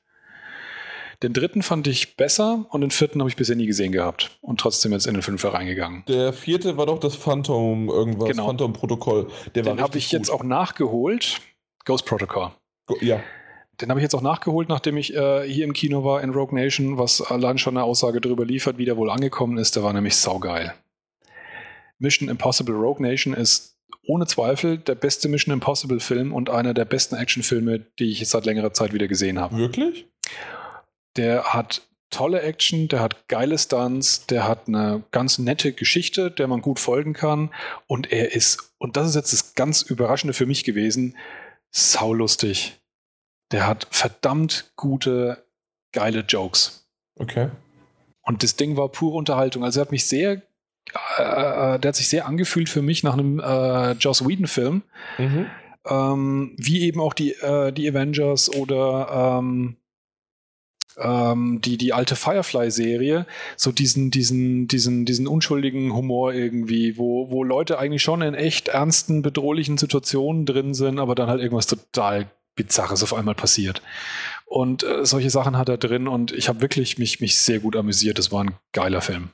Den 1.22 1.32
dritten 1.32 1.62
fand 1.62 1.86
ich 1.88 2.18
besser 2.18 2.66
und 2.72 2.82
den 2.82 2.90
vierten 2.90 3.20
habe 3.22 3.30
ich 3.30 3.36
bisher 3.36 3.56
nie 3.56 3.68
gesehen 3.68 3.92
gehabt 3.92 4.32
und 4.42 4.60
trotzdem 4.60 4.92
jetzt 4.92 5.06
in 5.06 5.14
den 5.14 5.22
Fünfer 5.22 5.54
reingegangen. 5.54 6.04
Der 6.08 6.34
vierte 6.34 6.78
war 6.78 6.88
doch 6.88 7.00
das 7.00 7.16
Phantom 7.16 7.90
irgendwas, 7.90 8.30
genau. 8.30 8.48
Phantom-Protokoll. 8.48 9.28
Den 9.56 9.80
habe 9.80 9.98
ich 10.00 10.06
gut. 10.06 10.14
jetzt 10.14 10.30
auch 10.32 10.44
nachgeholt. 10.44 11.40
Ghost 11.86 12.06
Protocol. 12.08 12.52
Ja. 13.02 13.22
Den 13.80 13.90
habe 13.90 14.00
ich 14.00 14.04
jetzt 14.04 14.16
auch 14.16 14.22
nachgeholt, 14.22 14.68
nachdem 14.68 14.98
ich 14.98 15.16
äh, 15.16 15.48
hier 15.48 15.64
im 15.64 15.74
Kino 15.74 16.04
war 16.04 16.22
in 16.22 16.32
Rogue 16.32 16.60
Nation, 16.60 16.98
was 16.98 17.22
allein 17.22 17.58
schon 17.60 17.78
eine 17.78 17.86
Aussage 17.86 18.20
darüber 18.20 18.46
liefert, 18.46 18.78
wie 18.78 18.86
der 18.86 18.98
wohl 18.98 19.10
angekommen 19.10 19.58
ist. 19.58 19.76
Der 19.76 19.84
war 19.84 19.94
nämlich 19.94 20.16
saugeil. 20.16 20.74
Mission 22.04 22.30
Impossible 22.30 22.76
Rogue 22.76 23.02
Nation 23.02 23.34
ist 23.34 23.78
ohne 24.06 24.28
Zweifel 24.28 24.78
der 24.78 24.96
beste 24.96 25.30
Mission 25.30 25.54
Impossible 25.54 26.00
Film 26.00 26.34
und 26.34 26.50
einer 26.50 26.74
der 26.74 26.86
besten 26.86 27.16
Actionfilme, 27.16 27.80
die 27.98 28.12
ich 28.12 28.28
seit 28.28 28.46
längerer 28.46 28.74
Zeit 28.74 28.94
wieder 28.94 29.08
gesehen 29.08 29.40
habe. 29.40 29.58
Wirklich? 29.58 30.06
Der 31.16 31.46
hat 31.46 31.82
tolle 32.10 32.42
Action, 32.42 32.90
der 32.90 33.00
hat 33.00 33.28
geile 33.28 33.58
Stunts, 33.58 34.28
der 34.28 34.48
hat 34.48 34.68
eine 34.68 35.04
ganz 35.12 35.40
nette 35.40 35.72
Geschichte, 35.72 36.30
der 36.30 36.48
man 36.48 36.62
gut 36.62 36.80
folgen 36.80 37.14
kann 37.14 37.50
und 37.88 38.12
er 38.12 38.34
ist, 38.34 38.74
und 38.78 38.98
das 38.98 39.08
ist 39.08 39.16
jetzt 39.16 39.34
das 39.34 39.56
ganz 39.56 39.82
Überraschende 39.82 40.34
für 40.34 40.46
mich 40.46 40.64
gewesen, 40.64 41.18
saulustig. 41.72 42.80
Der 43.52 43.66
hat 43.66 43.88
verdammt 43.90 44.74
gute, 44.76 45.46
geile 45.94 46.20
Jokes. 46.20 46.88
Okay. 47.16 47.50
Und 48.22 48.44
das 48.44 48.56
Ding 48.56 48.78
war 48.78 48.90
pure 48.90 49.18
Unterhaltung. 49.18 49.64
Also 49.64 49.80
er 49.80 49.86
hat 49.86 49.92
mich 49.92 50.06
sehr, 50.06 50.42
äh, 51.18 51.22
äh, 51.76 51.80
der 51.80 51.90
hat 51.90 51.96
sich 51.96 52.10
sehr 52.10 52.26
angefühlt 52.26 52.70
für 52.70 52.82
mich 52.82 53.04
nach 53.04 53.14
einem 53.14 53.40
äh, 53.40 53.94
Joss 53.94 54.28
Whedon-Film. 54.28 54.84
Mhm. 55.18 55.46
Ähm, 55.86 56.56
wie 56.58 56.82
eben 56.84 57.02
auch 57.02 57.14
die, 57.14 57.32
äh, 57.34 57.72
die 57.74 57.90
Avengers 57.90 58.50
oder 58.54 59.40
ähm, 59.40 59.76
ähm, 60.98 61.60
die, 61.62 61.78
die 61.78 61.94
alte 61.94 62.16
Firefly-Serie, 62.16 63.26
so 63.58 63.72
diesen, 63.72 64.12
diesen, 64.12 64.68
diesen, 64.68 65.06
diesen 65.06 65.28
unschuldigen 65.28 65.94
Humor 65.94 66.34
irgendwie, 66.34 66.98
wo, 66.98 67.30
wo 67.30 67.44
Leute 67.44 67.80
eigentlich 67.80 68.04
schon 68.04 68.22
in 68.22 68.34
echt 68.34 68.70
ernsten, 68.70 69.22
bedrohlichen 69.22 69.78
Situationen 69.78 70.46
drin 70.46 70.74
sind, 70.74 71.00
aber 71.00 71.16
dann 71.16 71.30
halt 71.30 71.42
irgendwas 71.42 71.68
total 71.68 72.30
Bizarres 72.56 73.04
auf 73.04 73.14
einmal 73.14 73.36
passiert. 73.36 73.82
Und 74.46 74.84
äh, 74.84 75.06
solche 75.06 75.32
Sachen 75.32 75.58
hat 75.58 75.70
er 75.70 75.78
drin 75.78 76.08
und 76.08 76.32
ich 76.32 76.48
habe 76.48 76.62
wirklich 76.62 76.98
mich, 76.98 77.20
mich 77.20 77.38
sehr 77.38 77.60
gut 77.60 77.76
amüsiert. 77.76 78.20
Das 78.20 78.32
war 78.32 78.44
ein 78.44 78.56
geiler 78.72 79.02
Film. 79.02 79.32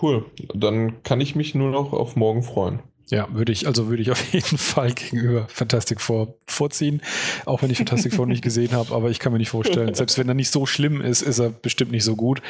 Cool. 0.00 0.26
Dann 0.54 1.02
kann 1.02 1.20
ich 1.20 1.34
mich 1.34 1.54
nur 1.54 1.70
noch 1.70 1.92
auf 1.92 2.16
morgen 2.16 2.42
freuen. 2.42 2.80
Ja, 3.10 3.26
würde 3.32 3.52
ich, 3.52 3.66
also 3.66 3.88
würde 3.88 4.02
ich 4.02 4.10
auf 4.10 4.22
jeden 4.32 4.58
Fall 4.58 4.92
gegenüber 4.92 5.46
Fantastic 5.48 6.00
Four 6.00 6.34
vorziehen, 6.46 7.00
auch 7.46 7.62
wenn 7.62 7.70
ich 7.70 7.78
Fantastic 7.78 8.14
Four 8.14 8.26
nicht 8.26 8.42
gesehen 8.42 8.72
habe, 8.72 8.94
aber 8.94 9.10
ich 9.10 9.18
kann 9.18 9.32
mir 9.32 9.38
nicht 9.38 9.48
vorstellen, 9.48 9.94
selbst 9.94 10.18
wenn 10.18 10.28
er 10.28 10.34
nicht 10.34 10.50
so 10.50 10.66
schlimm 10.66 11.00
ist, 11.00 11.22
ist 11.22 11.38
er 11.38 11.48
bestimmt 11.48 11.90
nicht 11.90 12.04
so 12.04 12.16
gut. 12.16 12.42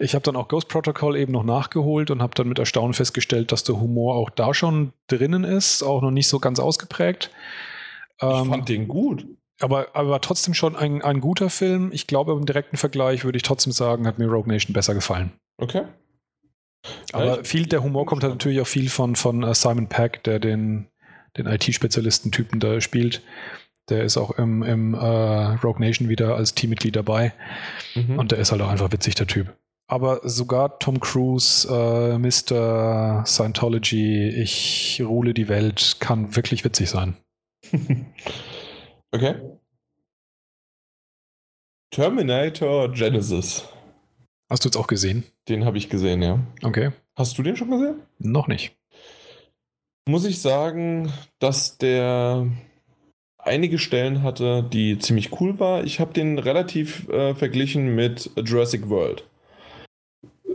Ich 0.00 0.14
habe 0.14 0.22
dann 0.22 0.36
auch 0.36 0.48
Ghost 0.48 0.68
Protocol 0.68 1.16
eben 1.16 1.32
noch 1.32 1.44
nachgeholt 1.44 2.10
und 2.10 2.22
habe 2.22 2.34
dann 2.34 2.48
mit 2.48 2.58
Erstaunen 2.58 2.94
festgestellt, 2.94 3.52
dass 3.52 3.64
der 3.64 3.78
Humor 3.78 4.14
auch 4.14 4.30
da 4.30 4.54
schon 4.54 4.92
drinnen 5.08 5.44
ist, 5.44 5.82
auch 5.82 6.00
noch 6.00 6.10
nicht 6.10 6.28
so 6.28 6.38
ganz 6.38 6.58
ausgeprägt. 6.58 7.30
Ich 8.20 8.26
ähm, 8.26 8.46
fand 8.46 8.68
den 8.68 8.88
gut. 8.88 9.26
Aber, 9.60 9.88
aber 9.94 10.20
trotzdem 10.20 10.54
schon 10.54 10.76
ein, 10.76 11.02
ein 11.02 11.20
guter 11.20 11.50
Film. 11.50 11.90
Ich 11.92 12.06
glaube, 12.06 12.32
im 12.32 12.46
direkten 12.46 12.76
Vergleich 12.76 13.24
würde 13.24 13.36
ich 13.36 13.42
trotzdem 13.42 13.72
sagen, 13.72 14.06
hat 14.06 14.18
mir 14.18 14.26
Rogue 14.28 14.50
Nation 14.50 14.72
besser 14.72 14.94
gefallen. 14.94 15.32
Okay. 15.58 15.82
Aber 17.12 17.44
viel 17.44 17.66
der 17.66 17.82
Humor 17.82 18.06
kommt 18.06 18.22
halt 18.22 18.34
natürlich 18.34 18.60
auch 18.60 18.66
viel 18.66 18.88
von, 18.88 19.16
von 19.16 19.44
uh, 19.44 19.54
Simon 19.54 19.88
Peck, 19.88 20.22
der 20.24 20.38
den, 20.38 20.88
den 21.36 21.46
IT-Spezialisten-Typen 21.46 22.60
da 22.60 22.80
spielt. 22.80 23.22
Der 23.88 24.04
ist 24.04 24.16
auch 24.16 24.32
im, 24.32 24.62
im 24.62 24.94
uh, 24.94 25.56
Rogue 25.62 25.80
Nation 25.80 26.08
wieder 26.08 26.36
als 26.36 26.54
Teammitglied 26.54 26.96
dabei. 26.96 27.32
Mhm. 27.94 28.18
Und 28.18 28.32
der 28.32 28.38
ist 28.38 28.52
halt 28.52 28.62
auch 28.62 28.68
einfach 28.68 28.92
witzig, 28.92 29.14
der 29.14 29.26
Typ. 29.26 29.54
Aber 29.90 30.20
sogar 30.22 30.78
Tom 30.78 31.00
Cruise, 31.00 31.66
äh, 31.66 32.18
Mr. 32.18 33.24
Scientology, 33.26 34.28
ich 34.28 35.02
ruhle 35.02 35.32
die 35.32 35.48
Welt, 35.48 35.96
kann 35.98 36.36
wirklich 36.36 36.64
witzig 36.64 36.90
sein. 36.90 37.16
Okay. 39.10 39.36
Terminator 41.90 42.92
Genesis. 42.92 43.64
Hast 44.50 44.64
du 44.64 44.68
jetzt 44.68 44.76
auch 44.76 44.86
gesehen? 44.86 45.24
Den 45.48 45.64
habe 45.64 45.78
ich 45.78 45.88
gesehen, 45.88 46.22
ja. 46.22 46.38
Okay. 46.62 46.90
Hast 47.16 47.38
du 47.38 47.42
den 47.42 47.56
schon 47.56 47.70
gesehen? 47.70 47.96
Noch 48.18 48.48
nicht. 48.48 48.76
Muss 50.06 50.24
ich 50.24 50.40
sagen, 50.40 51.12
dass 51.38 51.78
der 51.78 52.46
einige 53.38 53.78
Stellen 53.78 54.22
hatte, 54.22 54.62
die 54.62 54.98
ziemlich 54.98 55.40
cool 55.40 55.58
war. 55.58 55.84
Ich 55.84 56.00
habe 56.00 56.12
den 56.12 56.38
relativ 56.38 57.08
äh, 57.08 57.34
verglichen 57.34 57.94
mit 57.94 58.30
Jurassic 58.36 58.88
World. 58.88 59.24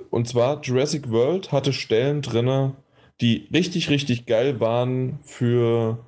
und 0.10 0.28
zwar 0.28 0.62
Jurassic 0.62 1.10
World 1.10 1.52
hatte 1.52 1.74
Stellen 1.74 2.22
drin, 2.22 2.74
die 3.20 3.48
richtig, 3.54 3.90
richtig 3.90 4.26
geil 4.26 4.60
waren 4.60 5.20
für 5.24 6.06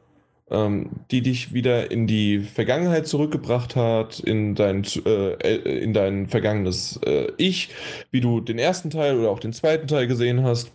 ähm, 0.51 0.91
die 1.11 1.21
dich 1.21 1.53
wieder 1.53 1.89
in 1.91 2.07
die 2.07 2.39
Vergangenheit 2.39 3.07
zurückgebracht 3.07 3.75
hat, 3.75 4.19
in 4.19 4.55
dein, 4.55 4.83
äh, 5.05 5.33
äh, 5.33 5.83
in 5.83 5.93
dein 5.93 6.27
vergangenes 6.27 6.99
äh, 7.05 7.31
Ich, 7.37 7.69
wie 8.11 8.21
du 8.21 8.41
den 8.41 8.59
ersten 8.59 8.89
Teil 8.89 9.17
oder 9.17 9.29
auch 9.29 9.39
den 9.39 9.53
zweiten 9.53 9.87
Teil 9.87 10.07
gesehen 10.07 10.43
hast. 10.43 10.71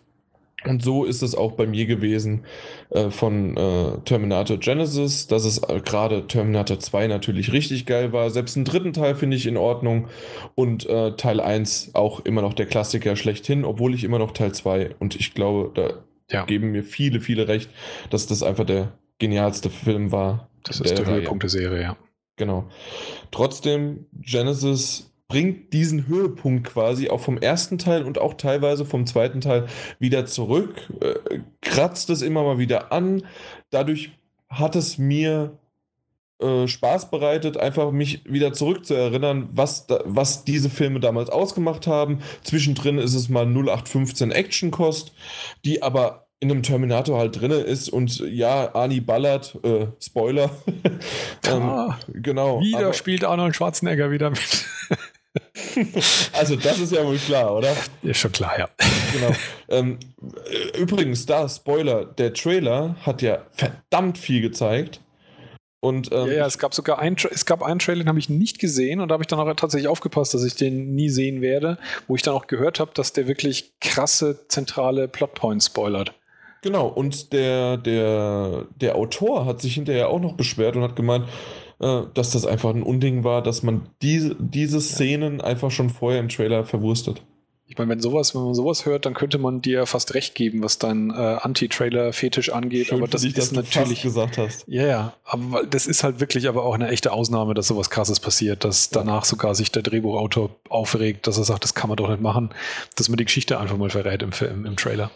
Und 0.66 0.82
so 0.82 1.04
ist 1.04 1.22
es 1.22 1.34
auch 1.34 1.52
bei 1.52 1.66
mir 1.66 1.86
gewesen 1.86 2.44
äh, 2.90 3.08
von 3.08 3.56
äh, 3.56 3.98
Terminator 4.04 4.58
Genesis, 4.58 5.26
dass 5.26 5.46
es 5.46 5.58
äh, 5.62 5.80
gerade 5.82 6.26
Terminator 6.26 6.78
2 6.78 7.06
natürlich 7.06 7.52
richtig 7.52 7.86
geil 7.86 8.12
war. 8.12 8.28
Selbst 8.28 8.56
den 8.56 8.66
dritten 8.66 8.92
Teil 8.92 9.14
finde 9.14 9.38
ich 9.38 9.46
in 9.46 9.56
Ordnung 9.56 10.08
und 10.56 10.86
äh, 10.86 11.12
Teil 11.16 11.40
1 11.40 11.94
auch 11.94 12.20
immer 12.20 12.42
noch 12.42 12.52
der 12.52 12.66
Klassiker 12.66 13.16
schlechthin, 13.16 13.64
obwohl 13.64 13.94
ich 13.94 14.04
immer 14.04 14.18
noch 14.18 14.32
Teil 14.32 14.52
2 14.52 14.96
und 14.98 15.16
ich 15.16 15.32
glaube, 15.32 15.70
da 15.74 15.94
ja. 16.30 16.44
geben 16.44 16.72
mir 16.72 16.84
viele, 16.84 17.20
viele 17.20 17.48
recht, 17.48 17.70
dass 18.10 18.26
das 18.26 18.42
einfach 18.42 18.66
der 18.66 18.92
genialste 19.20 19.70
Film 19.70 20.10
war. 20.10 20.48
Das 20.64 20.80
ist 20.80 20.90
der, 20.90 21.04
der 21.04 21.14
Höhepunkt 21.14 21.44
der 21.44 21.50
Serie, 21.50 21.80
ja. 21.80 21.96
Genau. 22.36 22.68
Trotzdem, 23.30 24.06
Genesis 24.12 25.12
bringt 25.28 25.72
diesen 25.72 26.08
Höhepunkt 26.08 26.66
quasi 26.66 27.08
auch 27.08 27.20
vom 27.20 27.38
ersten 27.38 27.78
Teil 27.78 28.02
und 28.02 28.18
auch 28.18 28.34
teilweise 28.34 28.84
vom 28.84 29.06
zweiten 29.06 29.40
Teil 29.40 29.68
wieder 30.00 30.26
zurück, 30.26 30.74
äh, 31.00 31.38
kratzt 31.60 32.10
es 32.10 32.20
immer 32.20 32.42
mal 32.42 32.58
wieder 32.58 32.92
an. 32.92 33.22
Dadurch 33.70 34.10
hat 34.48 34.74
es 34.74 34.98
mir 34.98 35.56
äh, 36.40 36.66
Spaß 36.66 37.10
bereitet, 37.10 37.58
einfach 37.58 37.92
mich 37.92 38.24
wieder 38.24 38.52
zurückzuerinnern, 38.52 39.50
was, 39.52 39.86
da, 39.86 40.00
was 40.04 40.44
diese 40.44 40.70
Filme 40.70 40.98
damals 40.98 41.30
ausgemacht 41.30 41.86
haben. 41.86 42.20
Zwischendrin 42.42 42.98
ist 42.98 43.14
es 43.14 43.28
mal 43.28 43.46
0815 43.46 44.32
Action-Kost, 44.32 45.12
die 45.64 45.82
aber 45.82 46.29
in 46.40 46.50
einem 46.50 46.62
Terminator 46.62 47.18
halt 47.18 47.38
drin 47.38 47.50
ist 47.50 47.90
und 47.90 48.18
ja, 48.20 48.74
Ani 48.74 49.00
ballert, 49.00 49.58
äh, 49.62 49.86
Spoiler. 50.00 50.50
ähm, 51.46 51.62
ah, 51.62 51.98
genau. 52.08 52.60
Wieder 52.60 52.78
aber, 52.78 52.92
spielt 52.94 53.24
Arnold 53.24 53.54
Schwarzenegger 53.54 54.10
wieder 54.10 54.30
mit. 54.30 54.66
also 56.32 56.56
das 56.56 56.78
ist 56.80 56.92
ja 56.92 57.04
wohl 57.04 57.18
klar, 57.18 57.54
oder? 57.54 57.76
Ist 58.02 58.18
schon 58.18 58.32
klar, 58.32 58.58
ja. 58.58 58.68
Genau. 59.12 59.36
Ähm, 59.68 59.98
äh, 60.50 60.78
übrigens, 60.78 61.26
da, 61.26 61.46
Spoiler, 61.46 62.06
der 62.06 62.32
Trailer 62.32 62.96
hat 63.02 63.20
ja 63.20 63.44
verdammt 63.52 64.16
viel 64.16 64.40
gezeigt. 64.40 65.00
Und, 65.82 66.10
ähm, 66.12 66.26
ja, 66.26 66.32
ja, 66.32 66.46
es 66.46 66.58
gab 66.58 66.74
sogar 66.74 66.98
einen, 66.98 67.16
es 67.30 67.46
gab 67.46 67.62
einen 67.62 67.78
Trailer, 67.78 68.04
den 68.04 68.08
habe 68.08 68.18
ich 68.18 68.28
nicht 68.28 68.58
gesehen 68.58 69.00
und 69.00 69.08
da 69.08 69.14
habe 69.14 69.22
ich 69.22 69.28
dann 69.28 69.38
auch 69.38 69.54
tatsächlich 69.54 69.88
aufgepasst, 69.88 70.34
dass 70.34 70.44
ich 70.44 70.54
den 70.54 70.94
nie 70.94 71.08
sehen 71.08 71.40
werde, 71.40 71.78
wo 72.06 72.16
ich 72.16 72.22
dann 72.22 72.34
auch 72.34 72.46
gehört 72.46 72.80
habe, 72.80 72.90
dass 72.94 73.14
der 73.14 73.26
wirklich 73.26 73.72
krasse 73.80 74.46
zentrale 74.48 75.08
Plotpoints 75.08 75.66
spoilert. 75.66 76.14
Genau, 76.62 76.86
und 76.88 77.32
der, 77.32 77.76
der, 77.78 78.66
der 78.80 78.96
Autor 78.96 79.46
hat 79.46 79.60
sich 79.60 79.74
hinterher 79.74 80.08
auch 80.08 80.20
noch 80.20 80.34
beschwert 80.34 80.76
und 80.76 80.82
hat 80.82 80.96
gemeint, 80.96 81.26
äh, 81.80 82.02
dass 82.12 82.30
das 82.32 82.44
einfach 82.44 82.70
ein 82.70 82.82
Unding 82.82 83.24
war, 83.24 83.42
dass 83.42 83.62
man 83.62 83.88
diese, 84.02 84.36
diese 84.38 84.80
Szenen 84.80 85.40
einfach 85.40 85.70
schon 85.70 85.88
vorher 85.88 86.20
im 86.20 86.28
Trailer 86.28 86.64
verwurstet. 86.64 87.22
Ich 87.70 87.78
meine, 87.78 87.92
wenn 87.92 88.00
sowas, 88.00 88.34
wenn 88.34 88.42
man 88.42 88.54
sowas 88.54 88.84
hört, 88.84 89.06
dann 89.06 89.14
könnte 89.14 89.38
man 89.38 89.62
dir 89.62 89.86
fast 89.86 90.14
recht 90.14 90.34
geben, 90.34 90.60
was 90.60 90.78
dein 90.78 91.10
äh, 91.10 91.14
Anti-Trailer-Fetisch 91.14 92.52
angeht. 92.52 92.88
Schön 92.88 92.98
aber 92.98 93.06
das 93.06 93.22
dich, 93.22 93.38
ist 93.38 93.52
natürlich 93.52 94.02
gesagt 94.02 94.38
hast. 94.38 94.64
Ja, 94.66 94.86
ja, 94.86 95.12
aber 95.22 95.64
das 95.64 95.86
ist 95.86 96.02
halt 96.02 96.18
wirklich 96.18 96.48
aber 96.48 96.64
auch 96.64 96.74
eine 96.74 96.88
echte 96.88 97.12
Ausnahme, 97.12 97.54
dass 97.54 97.68
sowas 97.68 97.88
Krasses 97.88 98.18
passiert, 98.18 98.64
dass 98.64 98.90
danach 98.90 99.24
sogar 99.24 99.54
sich 99.54 99.70
der 99.70 99.82
Drehbuchautor 99.82 100.50
aufregt, 100.68 101.28
dass 101.28 101.38
er 101.38 101.44
sagt, 101.44 101.62
das 101.62 101.74
kann 101.74 101.88
man 101.88 101.96
doch 101.96 102.10
nicht 102.10 102.20
machen, 102.20 102.50
dass 102.96 103.08
man 103.08 103.18
die 103.18 103.24
Geschichte 103.24 103.60
einfach 103.60 103.76
mal 103.76 103.88
verrät 103.88 104.22
im, 104.22 104.32
im, 104.40 104.66
im 104.66 104.76
Trailer. 104.76 105.12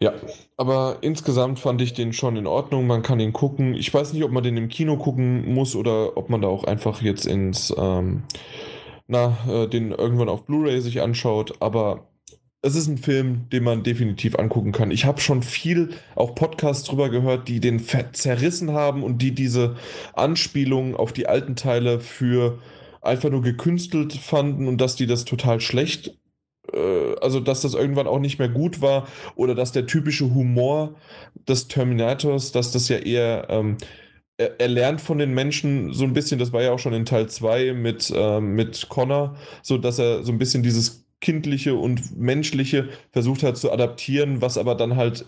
Ja, 0.00 0.14
aber 0.56 0.98
insgesamt 1.00 1.58
fand 1.58 1.80
ich 1.80 1.94
den 1.94 2.12
schon 2.12 2.36
in 2.36 2.46
Ordnung. 2.46 2.86
Man 2.86 3.02
kann 3.02 3.20
ihn 3.20 3.32
gucken. 3.32 3.74
Ich 3.74 3.92
weiß 3.92 4.12
nicht, 4.12 4.24
ob 4.24 4.30
man 4.30 4.42
den 4.42 4.56
im 4.56 4.68
Kino 4.68 4.96
gucken 4.96 5.52
muss 5.52 5.74
oder 5.76 6.16
ob 6.16 6.30
man 6.30 6.42
da 6.42 6.48
auch 6.48 6.64
einfach 6.64 7.02
jetzt 7.02 7.26
ins, 7.26 7.74
ähm, 7.76 8.24
na, 9.06 9.38
äh, 9.48 9.68
den 9.68 9.92
irgendwann 9.92 10.28
auf 10.28 10.44
Blu-ray 10.44 10.80
sich 10.80 11.00
anschaut. 11.00 11.54
Aber 11.60 12.08
es 12.60 12.74
ist 12.74 12.88
ein 12.88 12.98
Film, 12.98 13.48
den 13.50 13.62
man 13.62 13.82
definitiv 13.82 14.36
angucken 14.36 14.72
kann. 14.72 14.90
Ich 14.90 15.04
habe 15.04 15.20
schon 15.20 15.42
viel 15.42 15.90
auch 16.16 16.34
Podcasts 16.34 16.84
drüber 16.88 17.08
gehört, 17.08 17.48
die 17.48 17.60
den 17.60 17.80
zerrissen 18.12 18.72
haben 18.72 19.04
und 19.04 19.22
die 19.22 19.32
diese 19.32 19.76
Anspielungen 20.14 20.96
auf 20.96 21.12
die 21.12 21.28
alten 21.28 21.54
Teile 21.54 22.00
für 22.00 22.58
einfach 23.00 23.30
nur 23.30 23.42
gekünstelt 23.42 24.12
fanden 24.12 24.66
und 24.66 24.80
dass 24.80 24.96
die 24.96 25.06
das 25.06 25.24
total 25.24 25.60
schlecht 25.60 26.17
also 27.20 27.40
dass 27.40 27.62
das 27.62 27.74
irgendwann 27.74 28.06
auch 28.06 28.18
nicht 28.18 28.38
mehr 28.38 28.48
gut 28.48 28.80
war 28.80 29.06
oder 29.36 29.54
dass 29.54 29.72
der 29.72 29.86
typische 29.86 30.34
Humor 30.34 30.94
des 31.48 31.68
Terminators, 31.68 32.52
dass 32.52 32.72
das 32.72 32.88
ja 32.88 32.98
eher 32.98 33.46
ähm, 33.48 33.76
er, 34.38 34.60
er, 34.60 34.68
lernt 34.68 35.00
von 35.00 35.18
den 35.18 35.34
Menschen 35.34 35.92
so 35.92 36.04
ein 36.04 36.12
bisschen, 36.12 36.38
das 36.38 36.52
war 36.52 36.62
ja 36.62 36.72
auch 36.72 36.78
schon 36.78 36.92
in 36.92 37.04
Teil 37.04 37.28
2 37.28 37.74
mit, 37.74 38.12
ähm, 38.14 38.54
mit 38.54 38.88
Connor, 38.88 39.36
so 39.62 39.78
dass 39.78 39.98
er 39.98 40.22
so 40.22 40.32
ein 40.32 40.38
bisschen 40.38 40.62
dieses 40.62 41.04
kindliche 41.20 41.74
und 41.74 42.16
menschliche 42.16 42.88
versucht 43.10 43.42
hat 43.42 43.56
zu 43.56 43.72
adaptieren, 43.72 44.40
was 44.40 44.56
aber 44.56 44.76
dann 44.76 44.96
halt 44.96 45.26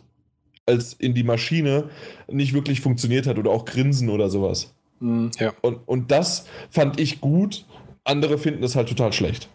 als 0.66 0.92
in 0.92 1.14
die 1.14 1.24
Maschine 1.24 1.90
nicht 2.30 2.52
wirklich 2.52 2.80
funktioniert 2.80 3.26
hat 3.26 3.38
oder 3.38 3.50
auch 3.50 3.64
Grinsen 3.64 4.08
oder 4.08 4.30
sowas. 4.30 4.72
Mm, 5.00 5.28
ja. 5.38 5.52
und, 5.62 5.80
und 5.88 6.12
das 6.12 6.46
fand 6.68 7.00
ich 7.00 7.20
gut, 7.20 7.66
andere 8.04 8.38
finden 8.38 8.62
es 8.62 8.76
halt 8.76 8.88
total 8.88 9.12
schlecht. 9.12 9.48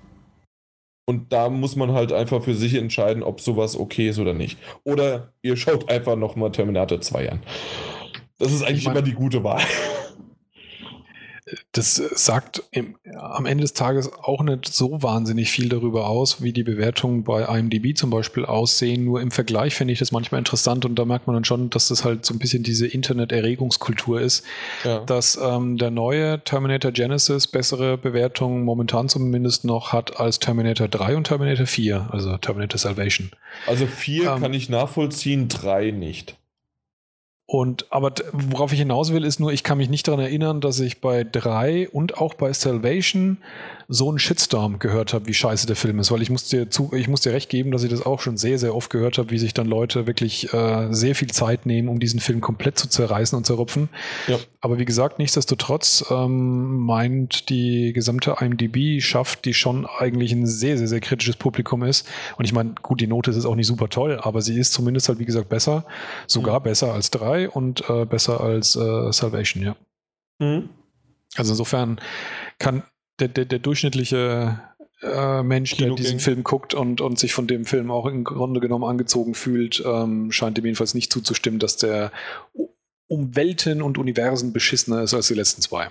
Und 1.08 1.32
da 1.32 1.50
muss 1.50 1.75
man 1.75 1.93
halt 1.93 2.11
einfach 2.11 2.43
für 2.43 2.56
sich 2.56 2.74
entscheiden, 2.74 3.22
ob 3.22 3.40
sowas 3.40 3.77
okay 3.77 4.09
ist 4.09 4.19
oder 4.19 4.34
nicht. 4.34 4.58
Oder 4.84 5.34
ihr 5.43 5.56
schaut 5.56 5.90
einfach 5.90 6.16
nochmal 6.16 6.51
Terminator 6.51 7.00
2 7.00 7.32
an. 7.32 7.43
Das 8.40 8.51
ist 8.51 8.64
eigentlich 8.64 8.80
ich 8.80 8.85
mein, 8.85 8.95
immer 8.95 9.06
die 9.06 9.14
gute 9.14 9.43
Wahl 9.43 9.61
das 11.74 11.95
sagt 11.95 12.64
im, 12.72 12.95
am 13.19 13.45
Ende 13.45 13.61
des 13.61 13.74
Tages 13.74 14.11
auch 14.11 14.41
nicht 14.41 14.67
so 14.67 15.03
wahnsinnig 15.03 15.51
viel 15.51 15.69
darüber 15.69 16.07
aus, 16.07 16.41
wie 16.41 16.51
die 16.53 16.64
Bewertungen 16.64 17.24
bei 17.24 17.43
IMDb 17.43 17.95
zum 17.95 18.09
Beispiel 18.09 18.45
aussehen. 18.45 19.06
Nur 19.06 19.22
im 19.22 19.30
Vergleich 19.30 19.75
finde 19.75 19.93
ich 19.93 19.99
das 19.99 20.11
manchmal 20.11 20.40
interessant 20.40 20.85
und 20.85 20.95
da 20.95 21.06
merkt 21.06 21.27
man 21.27 21.35
dann 21.35 21.45
schon, 21.45 21.69
dass 21.69 21.90
das 21.90 22.03
halt 22.03 22.25
so 22.25 22.33
ein 22.33 22.40
bisschen 22.40 22.64
diese 22.64 22.88
Internet-Erregungskultur 22.88 24.22
ist, 24.22 24.43
ja. 24.83 25.01
dass 25.01 25.40
ähm, 25.40 25.77
der 25.77 25.91
neue 25.91 26.43
Terminator 26.43 26.91
Genesis 26.91 27.45
bessere 27.45 27.99
Bewertungen 27.99 28.64
momentan 28.64 29.07
zumindest 29.07 29.65
noch 29.65 29.93
hat 29.93 30.19
als 30.19 30.40
Terminator 30.40 30.88
3 30.88 31.15
und 31.15 31.25
Terminator 31.25 31.67
4, 31.67 32.09
also 32.11 32.38
Terminator 32.38 32.80
Salvation. 32.80 33.30
Also 33.67 33.85
4 33.85 34.24
ähm, 34.24 34.41
kann 34.41 34.53
ich 34.56 34.69
nachvollziehen, 34.69 35.48
3 35.48 35.91
nicht. 35.91 36.38
Und 37.48 37.85
aber 37.91 38.14
worauf 38.32 38.74
ich 38.74 38.80
hinaus 38.80 39.14
will, 39.14 39.24
ist 39.24 39.40
nur, 39.40 39.53
ich 39.53 39.64
kann 39.64 39.77
mich 39.77 39.90
nicht 39.90 40.07
daran 40.07 40.19
erinnern, 40.19 40.61
dass 40.61 40.80
ich 40.80 40.99
bei 40.99 41.24
3 41.24 41.90
und 41.90 42.17
auch 42.17 42.33
bei 42.33 42.51
Salvation 42.53 43.38
so 43.88 44.10
einen 44.10 44.20
Shitstorm 44.20 44.80
gehört 44.80 45.14
habe, 45.14 45.28
wie 45.28 45.34
scheiße 45.34 45.68
der 45.68 45.76
Film 45.76 46.00
ist, 46.00 46.12
weil 46.12 46.22
ich 46.22 46.30
muss 46.30 46.48
dir 46.48 46.70
zu, 46.70 46.92
ich 46.94 47.08
muss 47.08 47.22
dir 47.22 47.34
recht 47.34 47.50
geben, 47.50 47.72
dass 47.72 47.84
ich 47.84 47.90
das 47.90 48.06
auch 48.06 48.20
schon 48.20 48.38
sehr, 48.38 48.58
sehr 48.58 48.76
oft 48.76 48.90
gehört 48.90 49.18
habe, 49.18 49.32
wie 49.32 49.38
sich 49.38 49.54
dann 49.54 49.68
Leute 49.68 50.08
wirklich 50.08 50.54
äh, 50.54 50.88
sehr 50.92 51.16
viel 51.16 51.30
Zeit 51.30 51.66
nehmen, 51.66 51.90
um 51.90 52.00
diesen 52.00 52.20
Film 52.20 52.42
komplett 52.42 52.80
zu 52.80 52.90
zerreißen 52.90 53.38
und 53.38 53.46
zerrupfen. 53.46 53.90
Ja. 54.28 54.38
Aber 54.62 54.80
wie 54.80 54.86
gesagt, 54.86 55.20
nichtsdestotrotz 55.20 56.06
ähm, 56.10 56.78
meint 56.78 57.50
die 57.50 57.94
gesamte 57.94 58.36
IMDb 58.40 59.02
schafft, 59.02 59.46
die 59.46 59.54
schon 59.54 59.86
eigentlich 59.86 60.32
ein 60.32 60.48
sehr, 60.48 60.78
sehr, 60.78 60.88
sehr 60.88 61.02
kritisches 61.02 61.36
Publikum 61.36 61.84
ist. 61.84 62.08
Und 62.38 62.46
ich 62.46 62.54
meine, 62.54 62.74
gut, 62.82 63.02
die 63.02 63.08
Note 63.08 63.32
ist 63.32 63.46
auch 63.46 63.56
nicht 63.56 63.68
super 63.68 63.90
toll, 63.90 64.20
aber 64.22 64.42
sie 64.42 64.58
ist 64.58 64.74
zumindest 64.74 65.10
halt, 65.10 65.20
wie 65.20 65.26
gesagt, 65.26 65.50
besser, 65.50 65.86
sogar 66.28 66.60
mhm. 66.60 66.64
besser 66.64 66.94
als 66.94 67.12
3 67.12 67.50
und 67.50 67.88
äh, 67.90 68.06
besser 68.06 68.42
als 68.42 68.76
äh, 68.76 69.12
Salvation, 69.12 69.64
ja. 69.64 69.76
Mhm. 70.40 70.70
Also 71.38 71.54
insofern 71.54 72.00
kann 72.60 72.84
der, 73.19 73.27
der, 73.27 73.45
der 73.45 73.60
durchschnittliche 73.60 74.60
äh, 75.02 75.44
Mensch, 75.44 75.77
der 75.77 75.92
diesen 75.92 76.19
Film 76.19 76.44
guckt 76.44 76.74
und, 76.74 77.02
und 77.02 77.19
sich 77.19 77.34
von 77.34 77.48
dem 77.48 77.66
Film 77.66 77.92
auch 77.92 78.06
im 78.06 78.24
Grunde 78.24 78.60
genommen 78.60 78.85
angezogen 78.85 79.35
fühlt, 79.35 79.84
ähm, 79.85 80.32
scheint 80.32 80.58
dem 80.58 80.66
jedenfalls 80.66 80.94
nicht 80.94 81.11
zuzustimmen, 81.11 81.60
dass 81.60 81.77
der 81.77 82.11
um 83.08 83.35
Welten 83.35 83.82
und 83.82 83.98
Universen 83.98 84.53
beschissener 84.53 85.03
ist 85.03 85.14
als 85.14 85.27
die 85.27 85.35
letzten 85.35 85.61
zwei. 85.61 85.90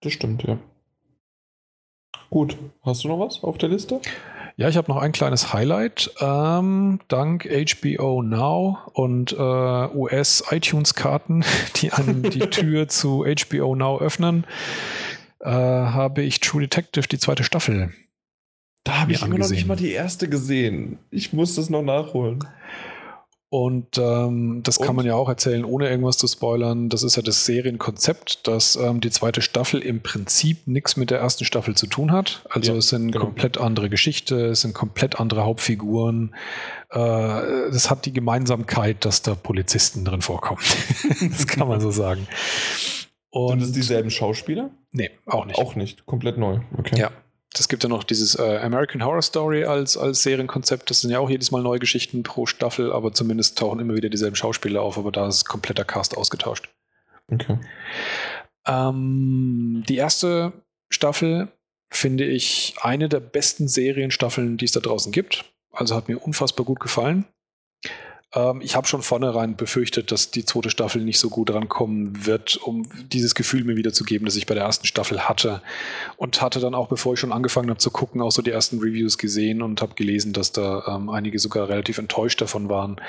Das 0.00 0.12
stimmt, 0.12 0.44
ja. 0.44 0.58
Gut, 2.30 2.56
hast 2.82 3.04
du 3.04 3.08
noch 3.08 3.18
was 3.18 3.42
auf 3.42 3.58
der 3.58 3.68
Liste? 3.68 4.00
Ja, 4.56 4.68
ich 4.68 4.76
habe 4.76 4.92
noch 4.92 5.00
ein 5.00 5.12
kleines 5.12 5.52
Highlight. 5.52 6.14
Ähm, 6.20 7.00
dank 7.08 7.48
HBO 7.48 8.22
Now 8.22 8.78
und 8.92 9.32
äh, 9.32 9.36
US-iTunes-Karten, 9.36 11.44
die 11.76 11.92
einem 11.92 12.22
die 12.22 12.40
Tür 12.50 12.88
zu 12.88 13.24
HBO 13.24 13.74
Now 13.74 13.98
öffnen, 13.98 14.46
äh, 15.42 15.48
habe 15.50 16.22
ich 16.22 16.40
True 16.40 16.62
Detective 16.62 17.08
die 17.08 17.18
zweite 17.18 17.44
Staffel. 17.44 17.92
Da 18.84 19.02
habe 19.02 19.12
ich 19.12 19.22
immer 19.22 19.38
noch 19.38 19.50
nicht 19.50 19.66
mal 19.66 19.76
die 19.76 19.92
erste 19.92 20.28
gesehen. 20.28 20.98
Ich 21.10 21.32
muss 21.32 21.54
das 21.54 21.70
noch 21.70 21.82
nachholen. 21.82 22.44
Und 23.48 23.98
ähm, 23.98 24.62
das 24.62 24.78
Und? 24.78 24.86
kann 24.86 24.96
man 24.96 25.04
ja 25.04 25.14
auch 25.14 25.28
erzählen, 25.28 25.66
ohne 25.66 25.90
irgendwas 25.90 26.16
zu 26.16 26.26
spoilern. 26.26 26.88
Das 26.88 27.02
ist 27.02 27.16
ja 27.16 27.22
das 27.22 27.44
Serienkonzept, 27.44 28.48
dass 28.48 28.76
ähm, 28.76 29.02
die 29.02 29.10
zweite 29.10 29.42
Staffel 29.42 29.82
im 29.82 30.00
Prinzip 30.00 30.66
nichts 30.66 30.96
mit 30.96 31.10
der 31.10 31.18
ersten 31.18 31.44
Staffel 31.44 31.76
zu 31.76 31.86
tun 31.86 32.12
hat. 32.12 32.46
Also 32.48 32.72
Ja, 32.72 32.78
es 32.78 32.88
sind 32.88 33.12
genau. 33.12 33.26
komplett 33.26 33.58
andere 33.58 33.90
Geschichte, 33.90 34.46
es 34.46 34.62
sind 34.62 34.72
komplett 34.72 35.20
andere 35.20 35.44
Hauptfiguren. 35.44 36.34
Äh, 36.88 36.98
das 36.98 37.90
hat 37.90 38.06
die 38.06 38.14
Gemeinsamkeit, 38.14 39.04
dass 39.04 39.20
da 39.20 39.34
Polizisten 39.34 40.06
drin 40.06 40.22
vorkommen. 40.22 40.62
das 41.30 41.46
kann 41.46 41.68
man 41.68 41.78
so 41.82 41.90
sagen. 41.90 42.26
Sind 43.32 43.62
es 43.62 43.72
dieselben 43.72 44.10
Schauspieler? 44.10 44.70
Nee, 44.90 45.10
auch 45.26 45.46
nicht. 45.46 45.58
Auch 45.58 45.74
nicht. 45.74 46.04
Komplett 46.06 46.36
neu. 46.36 46.60
Okay. 46.78 46.98
Ja. 46.98 47.10
Es 47.54 47.68
gibt 47.68 47.82
ja 47.82 47.88
noch 47.88 48.04
dieses 48.04 48.34
äh, 48.38 48.58
American 48.62 49.04
Horror 49.04 49.20
Story 49.20 49.64
als, 49.64 49.96
als 49.96 50.22
Serienkonzept. 50.22 50.88
Das 50.88 51.02
sind 51.02 51.10
ja 51.10 51.18
auch 51.18 51.28
jedes 51.28 51.50
Mal 51.50 51.62
neue 51.62 51.78
Geschichten 51.78 52.22
pro 52.22 52.46
Staffel, 52.46 52.92
aber 52.92 53.12
zumindest 53.12 53.58
tauchen 53.58 53.78
immer 53.78 53.94
wieder 53.94 54.08
dieselben 54.08 54.36
Schauspieler 54.36 54.80
auf, 54.80 54.96
aber 54.96 55.12
da 55.12 55.28
ist 55.28 55.44
kompletter 55.44 55.84
Cast 55.84 56.16
ausgetauscht. 56.16 56.70
Okay. 57.30 57.58
Ähm, 58.66 59.84
die 59.86 59.96
erste 59.96 60.52
Staffel 60.88 61.48
finde 61.90 62.24
ich 62.24 62.74
eine 62.80 63.08
der 63.08 63.20
besten 63.20 63.68
Serienstaffeln, 63.68 64.56
die 64.56 64.64
es 64.64 64.72
da 64.72 64.80
draußen 64.80 65.12
gibt. 65.12 65.44
Also 65.72 65.94
hat 65.94 66.08
mir 66.08 66.18
unfassbar 66.18 66.64
gut 66.64 66.80
gefallen. 66.80 67.26
Ähm, 68.34 68.60
ich 68.62 68.76
habe 68.76 68.86
schon 68.86 69.02
vornherein 69.02 69.56
befürchtet, 69.56 70.10
dass 70.12 70.30
die 70.30 70.44
zweite 70.44 70.70
Staffel 70.70 71.02
nicht 71.02 71.18
so 71.18 71.28
gut 71.28 71.50
rankommen 71.50 72.26
wird, 72.26 72.56
um 72.56 72.88
dieses 73.08 73.34
Gefühl 73.34 73.64
mir 73.64 73.76
wiederzugeben, 73.76 74.24
das 74.24 74.36
ich 74.36 74.46
bei 74.46 74.54
der 74.54 74.64
ersten 74.64 74.86
Staffel 74.86 75.28
hatte. 75.28 75.62
Und 76.16 76.40
hatte 76.40 76.60
dann 76.60 76.74
auch, 76.74 76.88
bevor 76.88 77.14
ich 77.14 77.20
schon 77.20 77.32
angefangen 77.32 77.70
habe 77.70 77.78
zu 77.78 77.90
gucken, 77.90 78.20
auch 78.20 78.32
so 78.32 78.42
die 78.42 78.50
ersten 78.50 78.78
Reviews 78.78 79.18
gesehen 79.18 79.62
und 79.62 79.82
habe 79.82 79.94
gelesen, 79.94 80.32
dass 80.32 80.52
da 80.52 80.84
ähm, 80.86 81.10
einige 81.10 81.38
sogar 81.38 81.68
relativ 81.68 81.98
enttäuscht 81.98 82.40
davon 82.40 82.68
waren. 82.68 83.00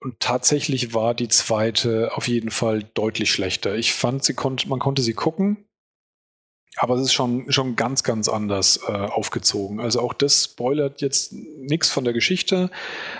Und 0.00 0.20
tatsächlich 0.20 0.92
war 0.92 1.14
die 1.14 1.28
zweite 1.28 2.10
auf 2.14 2.28
jeden 2.28 2.50
Fall 2.50 2.82
deutlich 2.94 3.32
schlechter. 3.32 3.74
Ich 3.74 3.94
fand, 3.94 4.22
sie 4.22 4.34
konnte, 4.34 4.68
man 4.68 4.78
konnte 4.78 5.00
sie 5.00 5.14
gucken, 5.14 5.64
aber 6.76 6.96
es 6.96 7.02
ist 7.02 7.12
schon, 7.12 7.50
schon 7.52 7.76
ganz, 7.76 8.02
ganz 8.02 8.28
anders 8.28 8.80
äh, 8.86 8.92
aufgezogen. 8.92 9.80
Also 9.80 10.00
auch 10.00 10.12
das 10.12 10.44
spoilert 10.44 11.00
jetzt 11.00 11.32
nichts 11.32 11.88
von 11.90 12.04
der 12.04 12.12
Geschichte, 12.12 12.70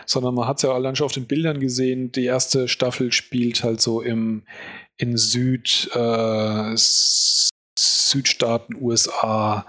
sondern 0.06 0.34
man 0.34 0.48
hat 0.48 0.56
es 0.56 0.62
ja 0.62 0.72
allein 0.72 0.96
schon 0.96 1.06
auf 1.06 1.12
den 1.12 1.26
Bildern 1.26 1.60
gesehen. 1.60 2.12
Die 2.12 2.24
erste 2.24 2.68
Staffel 2.68 3.12
spielt 3.12 3.62
halt 3.62 3.80
so 3.80 4.00
im 4.00 4.42
in 4.96 5.16
Süd, 5.16 5.90
äh, 5.94 6.74
Südstaaten 7.76 8.76
USA, 8.80 9.66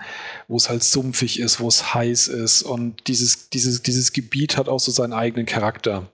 wo 0.48 0.58
es 0.58 0.70
halt 0.70 0.84
sumpfig 0.84 1.40
ist, 1.40 1.60
wo 1.60 1.68
es 1.68 1.94
heiß 1.96 2.28
ist 2.28 2.62
und 2.62 3.08
dieses, 3.08 3.50
dieses, 3.50 3.82
dieses 3.82 4.14
Gebiet 4.14 4.58
hat 4.58 4.70
auch 4.70 4.80
so 4.80 4.92
seinen 4.92 5.14
eigenen 5.14 5.48
Charakter. 5.48 6.12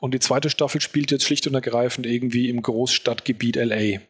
Und 0.00 0.14
die 0.14 0.20
zweite 0.20 0.50
Staffel 0.50 0.80
spielt 0.80 1.10
jetzt 1.10 1.24
schlicht 1.24 1.46
und 1.46 1.54
ergreifend 1.54 2.06
irgendwie 2.06 2.48
im 2.48 2.62
Großstadtgebiet 2.62 3.56
LA. 3.56 4.00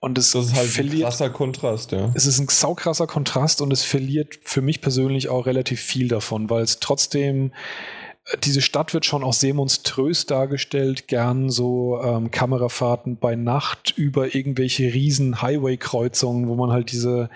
Und 0.00 0.18
es 0.18 0.32
Das 0.32 0.46
ist 0.46 0.54
halt 0.54 0.66
ein 0.66 0.70
verliert 0.70 1.02
krasser 1.02 1.30
Kontrast, 1.30 1.92
ja. 1.92 2.12
es 2.14 2.26
ist 2.26 2.38
ein 2.38 2.48
saukrasser 2.48 3.06
Kontrast 3.06 3.62
und 3.62 3.72
es 3.72 3.82
verliert 3.82 4.38
für 4.42 4.60
mich 4.60 4.80
persönlich 4.82 5.28
auch 5.28 5.46
relativ 5.46 5.80
viel 5.80 6.08
davon, 6.08 6.50
weil 6.50 6.62
es 6.62 6.80
trotzdem, 6.80 7.52
äh, 8.26 8.36
diese 8.44 8.60
Stadt 8.60 8.92
wird 8.92 9.06
schon 9.06 9.24
auch 9.24 9.32
sehr 9.32 9.54
monströs 9.54 10.26
dargestellt, 10.26 11.08
gern 11.08 11.48
so 11.48 11.98
ähm, 12.02 12.30
Kamerafahrten 12.30 13.16
bei 13.16 13.36
Nacht 13.36 13.94
über 13.96 14.34
irgendwelche 14.34 14.92
riesen 14.92 15.40
Highway-Kreuzungen, 15.40 16.46
wo 16.46 16.56
man 16.56 16.72
halt 16.72 16.92
diese, 16.92 17.30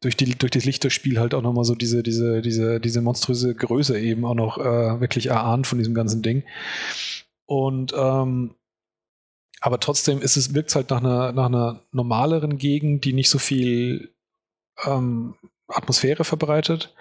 durch, 0.00 0.16
die, 0.16 0.36
durch 0.36 0.50
das 0.50 0.64
Lichterspiel 0.64 1.20
halt 1.20 1.32
auch 1.32 1.42
nochmal 1.42 1.64
so 1.64 1.76
diese, 1.76 2.02
diese, 2.02 2.42
diese, 2.42 2.80
diese 2.80 3.02
monströse 3.02 3.54
Größe 3.54 3.98
eben 4.00 4.24
auch 4.24 4.34
noch 4.34 4.58
äh, 4.58 5.00
wirklich 5.00 5.26
erahnt 5.26 5.68
von 5.68 5.78
diesem 5.78 5.94
ganzen 5.94 6.22
Ding. 6.22 6.42
Und 7.46 7.94
ähm, 7.96 8.56
aber 9.60 9.78
trotzdem 9.78 10.22
ist 10.22 10.36
es, 10.36 10.54
wirkt 10.54 10.70
es 10.70 10.76
halt 10.76 10.90
nach 10.90 10.98
einer, 10.98 11.32
nach 11.32 11.46
einer 11.46 11.82
normaleren 11.92 12.56
Gegend, 12.56 13.04
die 13.04 13.12
nicht 13.12 13.30
so 13.30 13.38
viel 13.38 14.14
ähm, 14.84 15.34
Atmosphäre 15.68 16.24
verbreitet. 16.24 16.94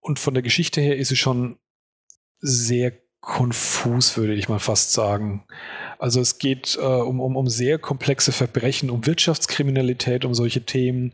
Und 0.00 0.18
von 0.18 0.34
der 0.34 0.42
Geschichte 0.42 0.80
her 0.80 0.96
ist 0.96 1.08
sie 1.08 1.16
schon 1.16 1.58
sehr 2.38 2.92
konfus, 3.20 4.16
würde 4.16 4.34
ich 4.34 4.48
mal 4.48 4.60
fast 4.60 4.92
sagen. 4.92 5.44
Also 5.98 6.20
es 6.20 6.38
geht 6.38 6.78
äh, 6.80 6.84
um, 6.84 7.20
um, 7.20 7.34
um 7.36 7.48
sehr 7.48 7.78
komplexe 7.78 8.30
Verbrechen, 8.30 8.88
um 8.88 9.04
Wirtschaftskriminalität, 9.04 10.24
um 10.24 10.32
solche 10.32 10.64
Themen. 10.64 11.12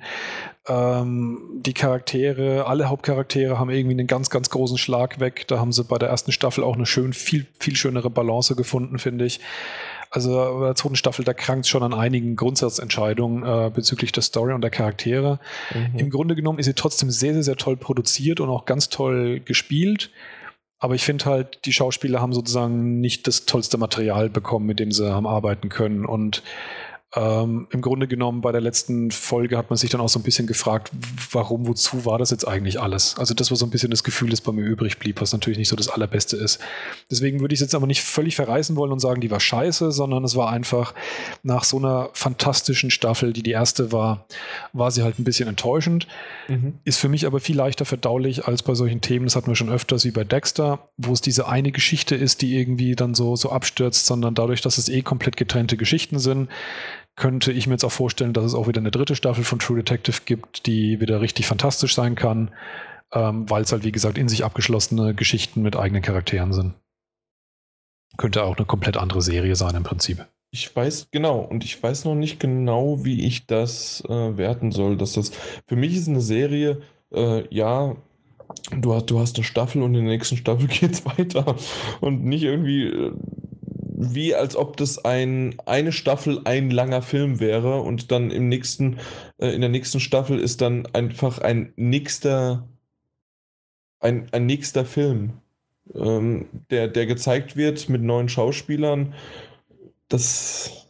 Ähm, 0.66 1.60
die 1.64 1.72
Charaktere, 1.72 2.66
alle 2.66 2.90
Hauptcharaktere 2.90 3.58
haben 3.58 3.70
irgendwie 3.70 3.94
einen 3.94 4.08
ganz, 4.08 4.28
ganz 4.28 4.50
großen 4.50 4.76
Schlag 4.76 5.20
weg. 5.20 5.48
Da 5.48 5.58
haben 5.58 5.72
sie 5.72 5.84
bei 5.84 5.96
der 5.96 6.10
ersten 6.10 6.32
Staffel 6.32 6.64
auch 6.64 6.76
eine 6.76 6.86
schön, 6.86 7.14
viel, 7.14 7.46
viel 7.58 7.76
schönere 7.76 8.10
Balance 8.10 8.56
gefunden, 8.56 8.98
finde 8.98 9.24
ich. 9.24 9.40
Also 10.14 10.58
bei 10.60 10.66
der 10.66 10.74
zweiten 10.74 10.94
Staffel, 10.94 11.24
da 11.24 11.32
krankt 11.32 11.64
es 11.64 11.70
schon 11.70 11.82
an 11.82 11.94
einigen 11.94 12.36
Grundsatzentscheidungen 12.36 13.44
äh, 13.44 13.70
bezüglich 13.70 14.12
der 14.12 14.22
Story 14.22 14.52
und 14.52 14.60
der 14.60 14.70
Charaktere. 14.70 15.40
Mhm. 15.74 15.98
Im 15.98 16.10
Grunde 16.10 16.34
genommen 16.36 16.58
ist 16.58 16.66
sie 16.66 16.74
trotzdem 16.74 17.10
sehr, 17.10 17.32
sehr, 17.32 17.42
sehr 17.42 17.56
toll 17.56 17.78
produziert 17.78 18.38
und 18.38 18.50
auch 18.50 18.66
ganz 18.66 18.90
toll 18.90 19.40
gespielt. 19.40 20.10
Aber 20.78 20.94
ich 20.94 21.02
finde 21.02 21.24
halt, 21.24 21.64
die 21.64 21.72
Schauspieler 21.72 22.20
haben 22.20 22.34
sozusagen 22.34 23.00
nicht 23.00 23.26
das 23.26 23.46
tollste 23.46 23.78
Material 23.78 24.28
bekommen, 24.28 24.66
mit 24.66 24.80
dem 24.80 24.92
sie 24.92 25.10
haben 25.10 25.26
arbeiten 25.26 25.70
können. 25.70 26.04
Und 26.04 26.42
ähm, 27.14 27.66
im 27.70 27.82
Grunde 27.82 28.08
genommen 28.08 28.40
bei 28.40 28.52
der 28.52 28.62
letzten 28.62 29.10
Folge 29.10 29.58
hat 29.58 29.68
man 29.68 29.76
sich 29.76 29.90
dann 29.90 30.00
auch 30.00 30.08
so 30.08 30.18
ein 30.18 30.22
bisschen 30.22 30.46
gefragt, 30.46 30.90
warum, 31.30 31.66
wozu 31.66 32.06
war 32.06 32.18
das 32.18 32.30
jetzt 32.30 32.48
eigentlich 32.48 32.80
alles? 32.80 33.16
Also 33.18 33.34
das 33.34 33.50
war 33.50 33.58
so 33.58 33.66
ein 33.66 33.70
bisschen 33.70 33.90
das 33.90 34.02
Gefühl, 34.02 34.30
das 34.30 34.40
bei 34.40 34.50
mir 34.50 34.64
übrig 34.64 34.98
blieb, 34.98 35.20
was 35.20 35.32
natürlich 35.32 35.58
nicht 35.58 35.68
so 35.68 35.76
das 35.76 35.88
Allerbeste 35.88 36.38
ist. 36.38 36.58
Deswegen 37.10 37.40
würde 37.40 37.52
ich 37.52 37.60
es 37.60 37.66
jetzt 37.66 37.74
aber 37.74 37.86
nicht 37.86 38.02
völlig 38.02 38.34
verreißen 38.34 38.76
wollen 38.76 38.92
und 38.92 39.00
sagen, 39.00 39.20
die 39.20 39.30
war 39.30 39.40
scheiße, 39.40 39.92
sondern 39.92 40.24
es 40.24 40.36
war 40.36 40.50
einfach 40.50 40.94
nach 41.42 41.64
so 41.64 41.76
einer 41.76 42.08
fantastischen 42.14 42.90
Staffel, 42.90 43.34
die 43.34 43.42
die 43.42 43.50
erste 43.50 43.92
war, 43.92 44.24
war 44.72 44.90
sie 44.90 45.02
halt 45.02 45.18
ein 45.18 45.24
bisschen 45.24 45.50
enttäuschend. 45.50 46.06
Mhm. 46.48 46.78
Ist 46.84 46.98
für 46.98 47.10
mich 47.10 47.26
aber 47.26 47.40
viel 47.40 47.56
leichter 47.56 47.84
verdaulich 47.84 48.46
als 48.46 48.62
bei 48.62 48.74
solchen 48.74 49.02
Themen, 49.02 49.26
das 49.26 49.36
hatten 49.36 49.48
wir 49.48 49.56
schon 49.56 49.68
öfters 49.68 50.06
wie 50.06 50.12
bei 50.12 50.24
Dexter, 50.24 50.88
wo 50.96 51.12
es 51.12 51.20
diese 51.20 51.46
eine 51.46 51.72
Geschichte 51.72 52.14
ist, 52.14 52.40
die 52.40 52.56
irgendwie 52.56 52.96
dann 52.96 53.14
so, 53.14 53.36
so 53.36 53.50
abstürzt, 53.50 54.06
sondern 54.06 54.34
dadurch, 54.34 54.62
dass 54.62 54.78
es 54.78 54.88
eh 54.88 55.02
komplett 55.02 55.36
getrennte 55.36 55.76
Geschichten 55.76 56.18
sind, 56.18 56.48
könnte 57.16 57.52
ich 57.52 57.66
mir 57.66 57.74
jetzt 57.74 57.84
auch 57.84 57.92
vorstellen, 57.92 58.32
dass 58.32 58.44
es 58.44 58.54
auch 58.54 58.68
wieder 58.68 58.80
eine 58.80 58.90
dritte 58.90 59.16
Staffel 59.16 59.44
von 59.44 59.58
True 59.58 59.76
Detective 59.76 60.20
gibt, 60.24 60.66
die 60.66 61.00
wieder 61.00 61.20
richtig 61.20 61.46
fantastisch 61.46 61.94
sein 61.94 62.14
kann, 62.14 62.50
ähm, 63.12 63.48
weil 63.50 63.62
es 63.62 63.72
halt, 63.72 63.84
wie 63.84 63.92
gesagt, 63.92 64.18
in 64.18 64.28
sich 64.28 64.44
abgeschlossene 64.44 65.14
Geschichten 65.14 65.62
mit 65.62 65.76
eigenen 65.76 66.02
Charakteren 66.02 66.52
sind. 66.52 66.74
Könnte 68.16 68.44
auch 68.44 68.56
eine 68.56 68.66
komplett 68.66 68.96
andere 68.96 69.22
Serie 69.22 69.56
sein 69.56 69.74
im 69.74 69.84
Prinzip. 69.84 70.26
Ich 70.50 70.74
weiß, 70.74 71.08
genau, 71.10 71.38
und 71.38 71.64
ich 71.64 71.82
weiß 71.82 72.04
noch 72.04 72.14
nicht 72.14 72.38
genau, 72.38 73.04
wie 73.04 73.26
ich 73.26 73.46
das 73.46 74.04
äh, 74.06 74.36
werten 74.36 74.70
soll. 74.70 74.98
Dass 74.98 75.14
das, 75.14 75.32
für 75.66 75.76
mich 75.76 75.96
ist 75.96 76.08
eine 76.08 76.20
Serie, 76.20 76.82
äh, 77.10 77.44
ja, 77.54 77.96
du 78.70 78.94
hast, 78.94 79.06
du 79.06 79.18
hast 79.18 79.36
eine 79.36 79.44
Staffel 79.44 79.82
und 79.82 79.94
in 79.94 80.04
der 80.04 80.12
nächsten 80.12 80.36
Staffel 80.36 80.66
geht's 80.80 81.06
weiter. 81.06 81.56
Und 82.00 82.24
nicht 82.24 82.42
irgendwie 82.42 82.84
äh, 82.84 83.12
wie 84.14 84.34
als 84.34 84.56
ob 84.56 84.76
das 84.76 85.04
ein, 85.04 85.56
eine 85.66 85.92
Staffel 85.92 86.40
ein 86.44 86.70
langer 86.70 87.02
Film 87.02 87.40
wäre 87.40 87.80
und 87.80 88.10
dann 88.10 88.30
im 88.30 88.48
nächsten, 88.48 88.98
äh, 89.38 89.48
in 89.48 89.60
der 89.60 89.70
nächsten 89.70 90.00
Staffel 90.00 90.38
ist 90.38 90.60
dann 90.60 90.86
einfach 90.92 91.38
ein 91.38 91.72
nächster, 91.76 92.68
ein, 94.00 94.28
ein 94.32 94.46
nächster 94.46 94.84
Film, 94.84 95.34
ähm, 95.94 96.46
der, 96.70 96.88
der 96.88 97.06
gezeigt 97.06 97.56
wird 97.56 97.88
mit 97.88 98.02
neuen 98.02 98.28
Schauspielern. 98.28 99.14
Das, 100.08 100.86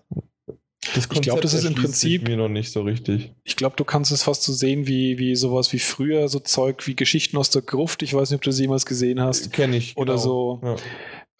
das 0.94 1.08
Ich 1.12 1.20
glaub, 1.20 1.40
das 1.40 1.54
ist 1.54 1.64
im 1.64 1.74
Prinzip- 1.74 2.26
mir 2.26 2.36
noch 2.36 2.48
nicht 2.48 2.72
so 2.72 2.82
richtig. 2.82 3.32
Ich 3.44 3.56
glaube, 3.56 3.76
du 3.76 3.84
kannst 3.84 4.10
es 4.12 4.24
fast 4.24 4.42
so 4.42 4.52
sehen 4.52 4.86
wie, 4.86 5.18
wie 5.18 5.36
sowas 5.36 5.72
wie 5.72 5.78
früher, 5.78 6.28
so 6.28 6.40
Zeug 6.40 6.86
wie 6.86 6.96
Geschichten 6.96 7.36
aus 7.36 7.50
der 7.50 7.62
Gruft. 7.62 8.02
Ich 8.02 8.14
weiß 8.14 8.30
nicht, 8.30 8.36
ob 8.36 8.42
du 8.42 8.50
das 8.50 8.58
jemals 8.58 8.86
gesehen 8.86 9.20
hast. 9.20 9.52
Kenne 9.52 9.76
ich. 9.76 9.96
Oder 9.96 10.14
genau. 10.14 10.24
so. 10.24 10.60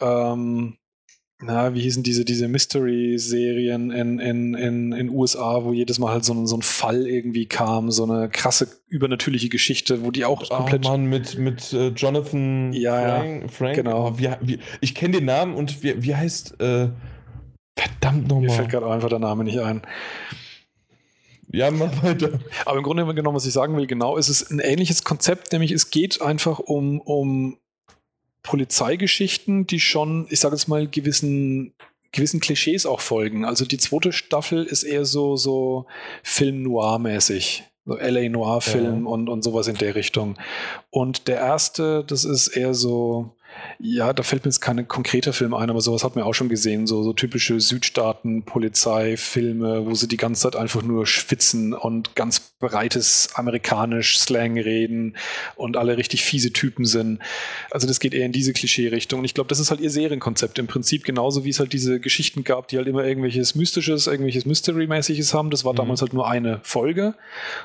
Ja. 0.00 0.32
Ähm, 0.32 0.76
na, 1.44 1.74
wie 1.74 1.80
hießen 1.80 2.02
diese, 2.02 2.24
diese 2.24 2.46
Mystery-Serien 2.48 3.90
in, 3.90 4.18
in, 4.18 4.54
in, 4.54 4.92
in 4.92 5.10
USA, 5.10 5.64
wo 5.64 5.72
jedes 5.72 5.98
Mal 5.98 6.12
halt 6.12 6.24
so 6.24 6.32
ein, 6.34 6.46
so 6.46 6.56
ein 6.56 6.62
Fall 6.62 7.06
irgendwie 7.06 7.46
kam, 7.46 7.90
so 7.90 8.04
eine 8.04 8.28
krasse 8.28 8.68
übernatürliche 8.88 9.48
Geschichte, 9.48 10.04
wo 10.04 10.10
die 10.10 10.24
auch 10.24 10.42
Oh 10.50 10.56
komplett. 10.56 10.84
Mann, 10.84 11.06
mit, 11.06 11.38
mit 11.38 11.72
äh, 11.72 11.88
Jonathan 11.88 12.72
Ja, 12.72 13.18
Frank. 13.20 13.52
Frank. 13.52 13.74
genau. 13.76 14.08
Oh, 14.08 14.18
wie, 14.18 14.28
wie, 14.40 14.58
ich 14.80 14.94
kenne 14.94 15.16
den 15.18 15.24
Namen 15.24 15.54
und 15.54 15.82
wie, 15.82 16.02
wie 16.02 16.14
heißt. 16.14 16.60
Äh, 16.60 16.90
verdammt 17.76 18.28
Mir 18.28 18.34
nochmal. 18.34 18.50
fällt 18.50 18.70
gerade 18.70 18.86
einfach 18.90 19.08
der 19.08 19.18
Name 19.18 19.44
nicht 19.44 19.58
ein. 19.58 19.82
Ja, 21.54 21.70
mach 21.70 22.02
weiter. 22.02 22.38
Aber 22.64 22.78
im 22.78 22.82
Grunde 22.82 23.04
genommen, 23.14 23.36
was 23.36 23.44
ich 23.46 23.52
sagen 23.52 23.76
will, 23.76 23.86
genau, 23.86 24.16
ist 24.16 24.28
es 24.28 24.50
ein 24.50 24.58
ähnliches 24.58 25.04
Konzept, 25.04 25.52
nämlich 25.52 25.70
es 25.72 25.90
geht 25.90 26.22
einfach 26.22 26.58
um, 26.60 27.00
um 27.00 27.58
Polizeigeschichten, 28.42 29.66
die 29.66 29.80
schon, 29.80 30.26
ich 30.30 30.40
sage 30.40 30.54
jetzt 30.54 30.68
mal, 30.68 30.86
gewissen, 30.88 31.74
gewissen 32.12 32.40
Klischees 32.40 32.86
auch 32.86 33.00
folgen. 33.00 33.44
Also 33.44 33.64
die 33.64 33.78
zweite 33.78 34.12
Staffel 34.12 34.64
ist 34.64 34.82
eher 34.82 35.04
so, 35.04 35.36
so 35.36 35.86
Film-Noir-mäßig. 36.22 37.64
So 37.84 37.96
LA 37.96 38.28
Noir-Film 38.28 39.04
Ja. 39.04 39.10
und, 39.10 39.28
und 39.28 39.42
sowas 39.42 39.66
in 39.66 39.76
der 39.76 39.94
Richtung. 39.94 40.38
Und 40.90 41.26
der 41.26 41.38
erste, 41.38 42.04
das 42.04 42.24
ist 42.24 42.48
eher 42.48 42.74
so, 42.74 43.34
Ja, 43.78 44.12
da 44.12 44.22
fällt 44.22 44.44
mir 44.44 44.50
jetzt 44.50 44.60
kein 44.60 44.86
konkreter 44.86 45.32
Film 45.32 45.54
ein, 45.54 45.70
aber 45.70 45.80
sowas 45.80 46.04
hat 46.04 46.14
man 46.14 46.24
auch 46.24 46.34
schon 46.34 46.48
gesehen. 46.48 46.86
So, 46.86 47.02
so 47.02 47.12
typische 47.12 47.58
Südstaaten-Polizei-Filme, 47.60 49.86
wo 49.86 49.94
sie 49.94 50.06
die 50.08 50.16
ganze 50.16 50.42
Zeit 50.42 50.54
einfach 50.56 50.82
nur 50.82 51.06
schwitzen 51.06 51.74
und 51.74 52.14
ganz 52.14 52.40
breites 52.60 53.30
amerikanisch 53.34 54.20
Slang 54.20 54.58
reden 54.58 55.16
und 55.56 55.76
alle 55.76 55.96
richtig 55.96 56.22
fiese 56.22 56.52
Typen 56.52 56.84
sind. 56.84 57.18
Also 57.70 57.86
das 57.86 58.00
geht 58.00 58.14
eher 58.14 58.24
in 58.24 58.32
diese 58.32 58.52
Klischee-Richtung. 58.52 59.18
Und 59.18 59.24
ich 59.24 59.34
glaube, 59.34 59.48
das 59.48 59.58
ist 59.58 59.70
halt 59.70 59.80
ihr 59.80 59.90
Serienkonzept 59.90 60.58
im 60.58 60.68
Prinzip, 60.68 61.04
genauso 61.04 61.44
wie 61.44 61.50
es 61.50 61.58
halt 61.58 61.72
diese 61.72 62.00
Geschichten 62.00 62.44
gab, 62.44 62.68
die 62.68 62.78
halt 62.78 62.86
immer 62.86 63.04
irgendwelches 63.04 63.54
Mystisches, 63.54 64.06
irgendwelches 64.06 64.46
Mystery-mäßiges 64.46 65.34
haben. 65.34 65.50
Das 65.50 65.64
war 65.64 65.72
mhm. 65.72 65.78
damals 65.78 66.00
halt 66.00 66.14
nur 66.14 66.28
eine 66.28 66.60
Folge. 66.62 67.14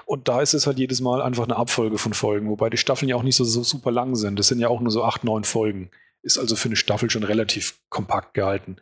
Und 0.06 0.28
da 0.28 0.42
ist 0.42 0.54
es 0.54 0.68
halt 0.68 0.80
jedes 0.80 1.00
Mal 1.00 1.22
einfach 1.22 1.44
eine 1.44 1.58
Abfolge 1.58 2.00
von 2.00 2.14
Folgen, 2.14 2.50
wobei 2.50 2.70
die 2.70 2.78
Staffeln 2.78 3.08
ja 3.08 3.16
auch 3.16 3.24
nicht 3.24 3.36
so, 3.36 3.44
so 3.44 3.64
super 3.64 3.92
lang 3.92 4.16
sind. 4.16 4.40
Das 4.40 4.48
sind 4.48 4.60
ja 4.60 4.68
auch 4.68 4.82
nur 4.82 4.92
so 4.92 5.04
acht, 5.04 5.24
neun 5.24 5.44
Folgen. 5.44 5.87
Ist 6.24 6.38
also 6.38 6.56
für 6.56 6.70
eine 6.70 6.76
Staffel 6.76 7.10
schon 7.10 7.24
relativ 7.24 7.80
kompakt 7.90 8.34
gehalten. 8.34 8.78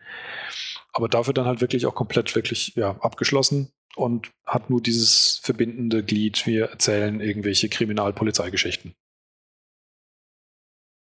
Aber 0.94 1.10
dafür 1.10 1.34
dann 1.34 1.46
halt 1.46 1.62
wirklich 1.62 1.86
auch 1.86 1.96
komplett 1.96 2.34
wirklich 2.36 2.74
ja, 2.76 2.98
abgeschlossen 3.02 3.72
und 3.96 4.32
hat 4.46 4.70
nur 4.70 4.82
dieses 4.82 5.40
verbindende 5.44 6.04
Glied. 6.04 6.46
Wir 6.46 6.68
erzählen 6.68 7.20
irgendwelche 7.20 7.70
Kriminalpolizeigeschichten. 7.70 8.96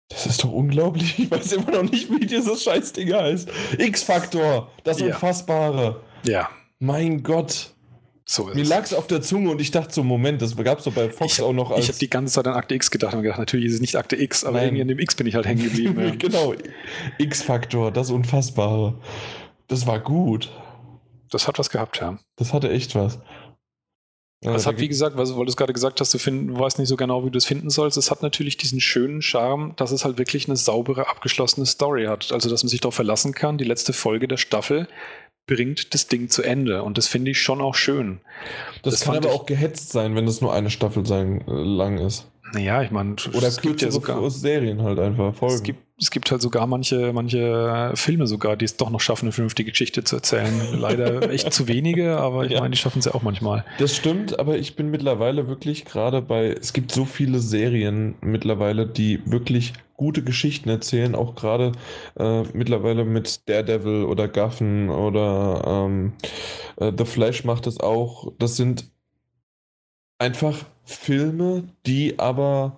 Das 0.09 0.25
ist 0.25 0.43
doch 0.43 0.51
unglaublich. 0.51 1.19
Ich 1.19 1.31
weiß 1.31 1.51
immer 1.53 1.71
noch 1.71 1.83
nicht, 1.83 2.09
wie 2.09 2.25
dieses 2.25 2.63
Scheißding 2.63 3.13
heißt. 3.13 3.49
X-Faktor, 3.77 4.71
das 4.83 4.99
ja. 4.99 5.07
Unfassbare. 5.07 6.03
Ja. 6.25 6.49
Mein 6.79 7.23
Gott. 7.23 7.73
So 8.31 8.45
Mir 8.45 8.63
lag 8.63 8.83
es 8.83 8.93
auf 8.93 9.07
der 9.07 9.23
Zunge 9.23 9.49
und 9.49 9.59
ich 9.59 9.71
dachte 9.71 9.91
so, 9.91 10.03
Moment, 10.03 10.39
das 10.39 10.55
gab 10.55 10.77
es 10.77 10.83
doch 10.83 10.93
bei 10.93 11.09
Fox 11.09 11.39
ich, 11.39 11.41
auch 11.41 11.51
noch 11.51 11.71
als... 11.71 11.85
Ich 11.85 11.87
habe 11.87 11.97
die 11.97 12.11
ganze 12.11 12.35
Zeit 12.35 12.45
an 12.45 12.53
Akte 12.53 12.75
X 12.75 12.91
gedacht 12.91 13.15
und 13.15 13.23
gedacht, 13.23 13.39
natürlich 13.39 13.65
ist 13.65 13.73
es 13.73 13.81
nicht 13.81 13.95
Akte 13.95 14.15
X, 14.21 14.43
aber 14.43 14.57
Nein. 14.57 14.67
irgendwie 14.67 14.81
an 14.83 14.87
dem 14.89 14.99
X 14.99 15.15
bin 15.15 15.25
ich 15.25 15.33
halt 15.33 15.47
hängen 15.47 15.63
geblieben. 15.63 15.99
ja. 16.07 16.13
genau, 16.13 16.53
X-Faktor, 17.17 17.91
das 17.91 18.11
Unfassbare. 18.11 18.99
Das 19.67 19.87
war 19.87 19.99
gut. 19.99 20.51
Das 21.31 21.47
hat 21.47 21.57
was 21.57 21.71
gehabt, 21.71 22.01
ja. 22.01 22.19
Das 22.35 22.53
hatte 22.53 22.69
echt 22.69 22.93
was. 22.93 23.17
Ja, 24.43 24.53
es 24.53 24.67
hat, 24.67 24.79
wie 24.79 24.87
gesagt, 24.87 25.17
weil 25.17 25.25
du 25.25 25.43
es 25.45 25.57
gerade 25.57 25.73
gesagt 25.73 25.99
hast, 25.99 26.13
du, 26.13 26.19
find, 26.19 26.51
du 26.51 26.59
weißt 26.59 26.77
nicht 26.77 26.87
so 26.87 26.97
genau, 26.97 27.25
wie 27.25 27.31
du 27.31 27.37
es 27.39 27.45
finden 27.45 27.71
sollst. 27.71 27.97
Es 27.97 28.11
hat 28.11 28.21
natürlich 28.21 28.57
diesen 28.57 28.79
schönen 28.79 29.23
Charme, 29.23 29.73
dass 29.75 29.89
es 29.89 30.05
halt 30.05 30.19
wirklich 30.19 30.47
eine 30.47 30.55
saubere, 30.55 31.09
abgeschlossene 31.09 31.65
Story 31.65 32.05
hat. 32.05 32.31
Also, 32.31 32.47
dass 32.47 32.61
man 32.61 32.69
sich 32.69 32.79
darauf 32.79 32.93
verlassen 32.93 33.33
kann, 33.33 33.57
die 33.57 33.65
letzte 33.65 33.91
Folge 33.91 34.27
der 34.27 34.37
Staffel 34.37 34.87
bringt 35.49 35.93
das 35.95 36.07
Ding 36.07 36.29
zu 36.29 36.43
Ende. 36.43 36.83
Und 36.83 36.97
das 36.97 37.07
finde 37.07 37.31
ich 37.31 37.41
schon 37.41 37.59
auch 37.59 37.75
schön. 37.75 38.19
Das, 38.83 38.93
das 38.93 39.03
kann 39.03 39.17
aber 39.17 39.31
auch 39.31 39.47
gehetzt 39.47 39.91
sein, 39.91 40.15
wenn 40.15 40.27
es 40.27 40.41
nur 40.41 40.53
eine 40.53 40.69
Staffel 40.69 41.05
sein, 41.05 41.41
äh, 41.47 41.51
lang 41.51 41.97
ist. 41.97 42.27
Naja, 42.53 42.81
ich 42.83 42.91
meine, 42.91 43.15
oder 43.33 43.47
es 43.47 43.61
gibt 43.61 43.81
ja 43.81 43.91
sogar 43.91 44.29
Serien 44.29 44.83
halt 44.83 44.99
einfach 44.99 45.33
Folgen. 45.33 45.55
Es 45.55 45.63
gibt, 45.63 45.79
es 45.99 46.11
gibt 46.11 46.31
halt 46.31 46.41
sogar 46.41 46.65
manche, 46.67 47.11
manche 47.13 47.91
Filme 47.95 48.27
sogar, 48.27 48.55
die 48.55 48.65
es 48.65 48.77
doch 48.77 48.89
noch 48.89 49.01
schaffen, 49.01 49.25
eine 49.25 49.31
vernünftige 49.31 49.71
Geschichte 49.71 50.03
zu 50.03 50.17
erzählen. 50.17 50.53
Leider 50.79 51.29
echt 51.29 51.51
zu 51.53 51.67
wenige, 51.67 52.17
aber 52.17 52.45
ich 52.45 52.51
ja. 52.51 52.61
meine, 52.61 52.71
die 52.71 52.77
schaffen 52.77 52.99
es 52.99 53.05
ja 53.05 53.13
auch 53.13 53.21
manchmal. 53.21 53.65
Das 53.79 53.95
stimmt, 53.95 54.39
aber 54.39 54.57
ich 54.57 54.75
bin 54.75 54.89
mittlerweile 54.91 55.47
wirklich 55.47 55.85
gerade 55.85 56.21
bei, 56.21 56.47
es 56.47 56.73
gibt 56.73 56.91
so 56.91 57.05
viele 57.05 57.39
Serien 57.39 58.15
mittlerweile, 58.21 58.87
die 58.87 59.21
wirklich 59.25 59.73
gute 59.97 60.23
Geschichten 60.23 60.69
erzählen, 60.69 61.13
auch 61.13 61.35
gerade 61.35 61.73
äh, 62.17 62.43
mittlerweile 62.53 63.03
mit 63.03 63.49
Daredevil 63.49 64.05
oder 64.05 64.29
Guffen 64.29 64.89
oder 64.89 65.63
ähm, 65.67 66.13
äh, 66.77 66.93
The 66.97 67.03
Flash 67.03 67.43
macht 67.43 67.67
es 67.67 67.81
auch. 67.81 68.31
Das 68.39 68.55
sind 68.55 68.89
einfach 70.17 70.57
Filme, 70.85 71.63
die 71.85 72.17
aber 72.17 72.77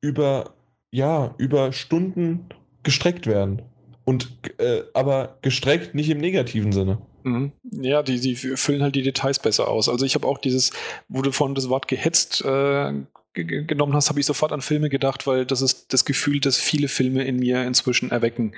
über, 0.00 0.54
ja, 0.90 1.34
über 1.36 1.72
Stunden 1.72 2.48
gestreckt 2.82 3.26
werden. 3.26 3.62
Und 4.04 4.30
äh, 4.58 4.82
aber 4.94 5.38
gestreckt 5.42 5.94
nicht 5.94 6.10
im 6.10 6.18
negativen 6.18 6.72
Sinne. 6.72 6.98
Mhm. 7.22 7.52
Ja, 7.70 8.02
die, 8.02 8.20
die 8.20 8.34
füllen 8.34 8.82
halt 8.82 8.96
die 8.96 9.02
Details 9.02 9.38
besser 9.38 9.68
aus. 9.68 9.88
Also 9.88 10.04
ich 10.04 10.14
habe 10.14 10.26
auch 10.26 10.38
dieses, 10.38 10.72
wo 11.08 11.22
du 11.22 11.30
von 11.30 11.54
das 11.54 11.68
Wort 11.68 11.86
gehetzt 11.86 12.44
äh, 12.44 12.92
genommen 13.34 13.94
hast, 13.94 14.08
habe 14.08 14.20
ich 14.20 14.26
sofort 14.26 14.52
an 14.52 14.60
Filme 14.60 14.90
gedacht, 14.90 15.26
weil 15.26 15.46
das 15.46 15.62
ist 15.62 15.92
das 15.92 16.04
Gefühl, 16.04 16.40
das 16.40 16.58
viele 16.58 16.88
Filme 16.88 17.24
in 17.24 17.38
mir 17.38 17.64
inzwischen 17.64 18.10
erwecken. 18.10 18.54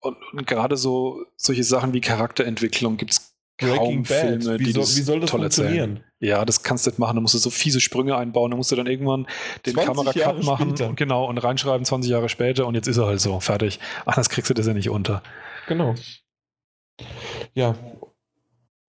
Und, 0.00 0.16
und 0.32 0.46
gerade 0.46 0.76
so 0.76 1.24
solche 1.36 1.64
Sachen 1.64 1.94
wie 1.94 2.00
Charakterentwicklung 2.00 2.96
gibt 2.96 3.12
es 3.12 3.34
Breaking 3.56 4.02
Bad. 4.02 4.42
Filme, 4.42 4.58
wie, 4.58 4.64
die 4.64 4.72
soll, 4.72 4.84
wie 4.84 5.02
soll 5.02 5.20
das 5.20 5.30
funktionieren? 5.30 5.90
Erzählen. 5.90 6.04
Ja, 6.24 6.44
das 6.44 6.62
kannst 6.62 6.86
du 6.86 6.90
nicht 6.90 6.98
machen. 6.98 7.16
Da 7.16 7.20
musst 7.20 7.34
du 7.34 7.38
so 7.38 7.50
fiese 7.50 7.80
Sprünge 7.80 8.16
einbauen. 8.16 8.50
Da 8.50 8.56
musst 8.56 8.72
du 8.72 8.76
dann 8.76 8.86
irgendwann 8.86 9.26
den 9.66 9.76
Kameracut 9.76 10.42
machen 10.44 10.70
und, 10.70 10.96
genau, 10.96 11.26
und 11.28 11.38
reinschreiben 11.38 11.84
20 11.84 12.10
Jahre 12.10 12.28
später 12.28 12.66
und 12.66 12.74
jetzt 12.74 12.88
ist 12.88 12.96
er 12.96 13.06
halt 13.06 13.20
so 13.20 13.38
fertig. 13.40 13.78
Anders 14.06 14.28
kriegst 14.30 14.48
du 14.50 14.54
das 14.54 14.66
ja 14.66 14.74
nicht 14.74 14.90
unter. 14.90 15.22
Genau. 15.68 15.94
Ja, 17.54 17.74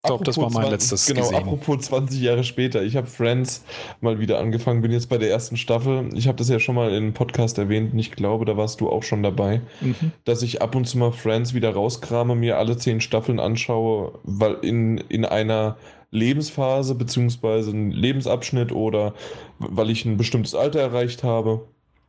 ich 0.04 0.08
glaube, 0.08 0.24
das 0.24 0.38
war 0.38 0.44
mein 0.52 0.66
20, 0.66 0.72
letztes 0.72 1.06
Genau, 1.08 1.22
gesehen. 1.22 1.36
apropos 1.38 1.86
20 1.86 2.22
Jahre 2.22 2.44
später. 2.44 2.84
Ich 2.84 2.96
habe 2.96 3.08
Friends 3.08 3.64
mal 4.02 4.20
wieder 4.20 4.38
angefangen, 4.38 4.84
bin 4.84 4.92
jetzt 4.92 5.10
bei 5.10 5.18
der 5.18 5.32
ersten 5.32 5.58
Staffel. 5.58 6.10
Ich 6.14 6.28
habe 6.28 6.38
das 6.38 6.48
ja 6.48 6.60
schon 6.60 6.76
mal 6.76 6.90
in 6.90 6.96
einem 6.98 7.14
Podcast 7.16 7.58
erwähnt 7.58 7.94
und 7.94 7.98
ich 7.98 8.12
glaube, 8.12 8.46
da 8.46 8.56
warst 8.56 8.82
du 8.82 8.90
auch 8.90 9.02
schon 9.02 9.24
dabei, 9.24 9.62
Mhm. 9.82 10.12
dass 10.24 10.44
ich 10.44 10.62
ab 10.62 10.76
und 10.76 10.86
zu 10.86 11.00
mal 11.00 11.12
Friends 11.12 11.56
wieder 11.56 11.74
rauskrame, 11.74 12.36
mir 12.36 12.60
alle 12.60 12.78
zehn 12.78 13.02
Staffeln 13.02 13.40
anschaue, 13.40 14.20
weil 14.24 14.58
in, 14.62 15.00
in 15.10 15.26
einer 15.26 15.78
Lebensphase 16.16 16.96
beziehungsweise 16.96 17.72
einen 17.72 17.92
Lebensabschnitt 17.92 18.72
oder 18.72 19.14
weil 19.60 19.90
ich 19.90 20.06
ein 20.06 20.18
bestimmtes 20.18 20.56
Alter 20.56 20.80
erreicht 20.80 21.24
habe 21.24 21.68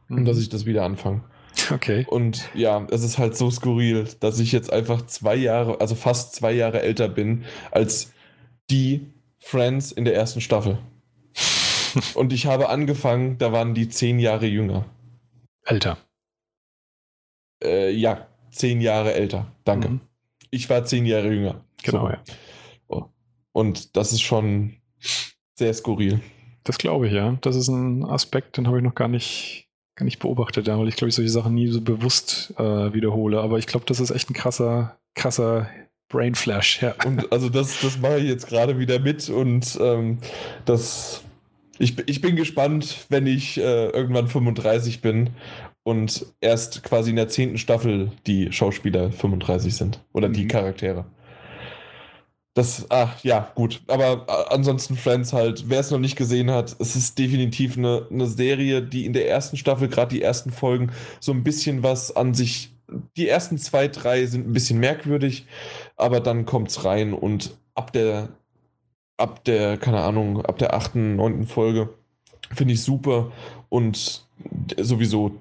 und 0.08 0.20
Mhm. 0.20 0.24
dass 0.24 0.38
ich 0.38 0.48
das 0.48 0.64
wieder 0.66 0.84
anfange. 0.84 1.22
Okay. 1.72 2.06
Und 2.08 2.48
ja, 2.54 2.86
es 2.90 3.02
ist 3.02 3.18
halt 3.18 3.36
so 3.36 3.50
skurril, 3.50 4.06
dass 4.20 4.38
ich 4.38 4.52
jetzt 4.52 4.72
einfach 4.72 5.04
zwei 5.06 5.34
Jahre, 5.36 5.80
also 5.80 5.94
fast 5.94 6.34
zwei 6.34 6.52
Jahre 6.52 6.82
älter 6.82 7.08
bin 7.08 7.44
als 7.70 8.12
die 8.70 9.06
Friends 9.38 9.90
in 9.92 10.04
der 10.04 10.14
ersten 10.14 10.40
Staffel. 10.40 10.78
Und 12.14 12.32
ich 12.32 12.46
habe 12.46 12.68
angefangen, 12.68 13.38
da 13.38 13.52
waren 13.52 13.74
die 13.74 13.88
zehn 13.88 14.18
Jahre 14.18 14.46
jünger. 14.46 14.84
Älter. 15.64 15.96
Äh, 17.64 17.90
ja, 17.92 18.26
zehn 18.50 18.80
Jahre 18.80 19.14
älter. 19.14 19.46
Danke. 19.64 19.88
Mhm. 19.88 20.00
Ich 20.50 20.68
war 20.68 20.84
zehn 20.84 21.06
Jahre 21.06 21.32
jünger. 21.32 21.64
Genau, 21.82 22.02
So. 22.06 22.08
ja. 22.10 22.18
Und 23.56 23.96
das 23.96 24.12
ist 24.12 24.20
schon 24.20 24.74
sehr 25.54 25.72
skurril. 25.72 26.20
Das 26.64 26.76
glaube 26.76 27.06
ich, 27.06 27.14
ja. 27.14 27.38
Das 27.40 27.56
ist 27.56 27.68
ein 27.68 28.04
Aspekt, 28.04 28.58
den 28.58 28.66
habe 28.66 28.76
ich 28.76 28.84
noch 28.84 28.94
gar 28.94 29.08
nicht, 29.08 29.70
gar 29.94 30.04
nicht 30.04 30.18
beobachtet, 30.18 30.66
ja, 30.66 30.78
weil 30.78 30.88
ich 30.88 30.96
glaube, 30.96 31.08
ich 31.08 31.14
solche 31.14 31.30
Sachen 31.30 31.54
nie 31.54 31.68
so 31.68 31.80
bewusst 31.80 32.52
äh, 32.58 32.92
wiederhole. 32.92 33.40
Aber 33.40 33.58
ich 33.58 33.66
glaube, 33.66 33.86
das 33.86 33.98
ist 33.98 34.10
echt 34.10 34.28
ein 34.28 34.34
krasser, 34.34 34.98
krasser 35.14 35.70
Brainflash, 36.10 36.82
ja. 36.82 36.94
Und 37.06 37.32
also 37.32 37.48
das, 37.48 37.80
das 37.80 37.98
mache 37.98 38.18
ich 38.18 38.28
jetzt 38.28 38.46
gerade 38.46 38.78
wieder 38.78 38.98
mit 38.98 39.30
und 39.30 39.78
ähm, 39.80 40.18
das. 40.66 41.22
Ich, 41.78 41.96
ich 42.06 42.20
bin 42.20 42.36
gespannt, 42.36 43.06
wenn 43.08 43.26
ich 43.26 43.56
äh, 43.56 43.86
irgendwann 43.88 44.28
35 44.28 45.00
bin 45.00 45.30
und 45.82 46.26
erst 46.42 46.82
quasi 46.82 47.08
in 47.08 47.16
der 47.16 47.28
zehnten 47.28 47.56
Staffel 47.56 48.12
die 48.26 48.52
Schauspieler 48.52 49.12
35 49.12 49.74
sind. 49.74 50.04
Oder 50.12 50.28
die 50.28 50.44
Mhm. 50.44 50.48
Charaktere. 50.48 51.06
Das, 52.56 52.90
ah, 52.90 53.10
ja, 53.22 53.52
gut. 53.54 53.82
Aber 53.86 54.24
äh, 54.26 54.54
ansonsten 54.54 54.96
Friends 54.96 55.34
halt, 55.34 55.68
wer 55.68 55.80
es 55.80 55.90
noch 55.90 55.98
nicht 55.98 56.16
gesehen 56.16 56.50
hat, 56.50 56.74
es 56.78 56.96
ist 56.96 57.18
definitiv 57.18 57.76
eine, 57.76 58.06
eine 58.10 58.26
Serie, 58.26 58.80
die 58.80 59.04
in 59.04 59.12
der 59.12 59.28
ersten 59.28 59.58
Staffel, 59.58 59.88
gerade 59.88 60.14
die 60.14 60.22
ersten 60.22 60.50
Folgen, 60.50 60.90
so 61.20 61.32
ein 61.32 61.44
bisschen 61.44 61.82
was 61.82 62.16
an 62.16 62.32
sich. 62.32 62.74
Die 63.18 63.28
ersten 63.28 63.58
zwei, 63.58 63.88
drei 63.88 64.24
sind 64.24 64.48
ein 64.48 64.54
bisschen 64.54 64.78
merkwürdig, 64.80 65.44
aber 65.96 66.20
dann 66.20 66.46
kommt's 66.46 66.86
rein 66.86 67.12
und 67.12 67.50
ab 67.74 67.92
der, 67.92 68.30
ab 69.18 69.44
der, 69.44 69.76
keine 69.76 70.00
Ahnung, 70.00 70.42
ab 70.46 70.56
der 70.56 70.72
achten, 70.72 71.16
neunten 71.16 71.46
Folge 71.46 71.90
finde 72.54 72.72
ich 72.72 72.82
super 72.82 73.32
und 73.68 74.26
sowieso 74.80 75.36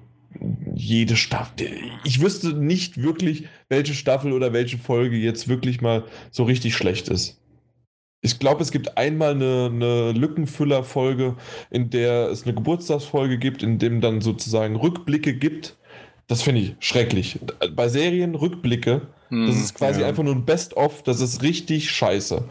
jede 0.74 1.16
Staffel. 1.16 1.70
Ich 2.04 2.20
wüsste 2.20 2.52
nicht 2.52 3.02
wirklich, 3.02 3.44
welche 3.68 3.94
Staffel 3.94 4.32
oder 4.32 4.52
welche 4.52 4.78
Folge 4.78 5.16
jetzt 5.16 5.48
wirklich 5.48 5.80
mal 5.80 6.04
so 6.30 6.44
richtig 6.44 6.76
schlecht 6.76 7.08
ist. 7.08 7.40
Ich 8.22 8.38
glaube, 8.38 8.62
es 8.62 8.72
gibt 8.72 8.98
einmal 8.98 9.32
eine, 9.32 9.70
eine 9.72 10.12
Lückenfüller-Folge, 10.12 11.36
in 11.70 11.90
der 11.90 12.28
es 12.30 12.44
eine 12.44 12.54
Geburtstagsfolge 12.54 13.38
gibt, 13.38 13.62
in 13.62 13.78
dem 13.78 14.00
dann 14.00 14.20
sozusagen 14.20 14.76
Rückblicke 14.76 15.34
gibt. 15.34 15.76
Das 16.26 16.42
finde 16.42 16.60
ich 16.60 16.74
schrecklich. 16.80 17.38
Bei 17.74 17.88
Serien 17.88 18.34
Rückblicke, 18.34 19.02
das 19.30 19.56
ist 19.56 19.74
quasi 19.74 20.00
ja. 20.00 20.08
einfach 20.08 20.24
nur 20.24 20.34
ein 20.34 20.44
Best-of, 20.44 21.02
das 21.04 21.20
ist 21.20 21.42
richtig 21.42 21.90
scheiße. 21.90 22.48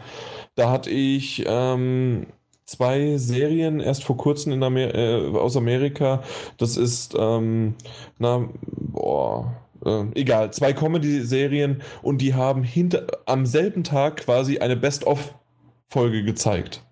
Da 0.54 0.70
hatte 0.70 0.88
ich 0.88 1.44
ähm, 1.46 2.26
zwei 2.66 3.16
Serien 3.16 3.80
erst 3.80 4.04
vor 4.04 4.16
kurzem 4.16 4.52
in 4.52 4.62
Amer 4.62 4.94
äh, 4.94 5.30
aus 5.36 5.56
Amerika. 5.56 6.22
Das 6.58 6.76
ist, 6.76 7.14
ähm, 7.18 7.74
na, 8.18 8.48
boah, 8.66 9.56
äh, 9.84 10.04
egal, 10.14 10.52
zwei 10.52 10.72
Comedy-Serien 10.72 11.82
und 12.02 12.20
die 12.20 12.34
haben 12.34 12.64
hinter, 12.64 13.06
am 13.24 13.46
selben 13.46 13.84
Tag 13.84 14.18
quasi 14.18 14.58
eine 14.58 14.76
Best-of-Folge 14.76 16.24
gezeigt. 16.24 16.82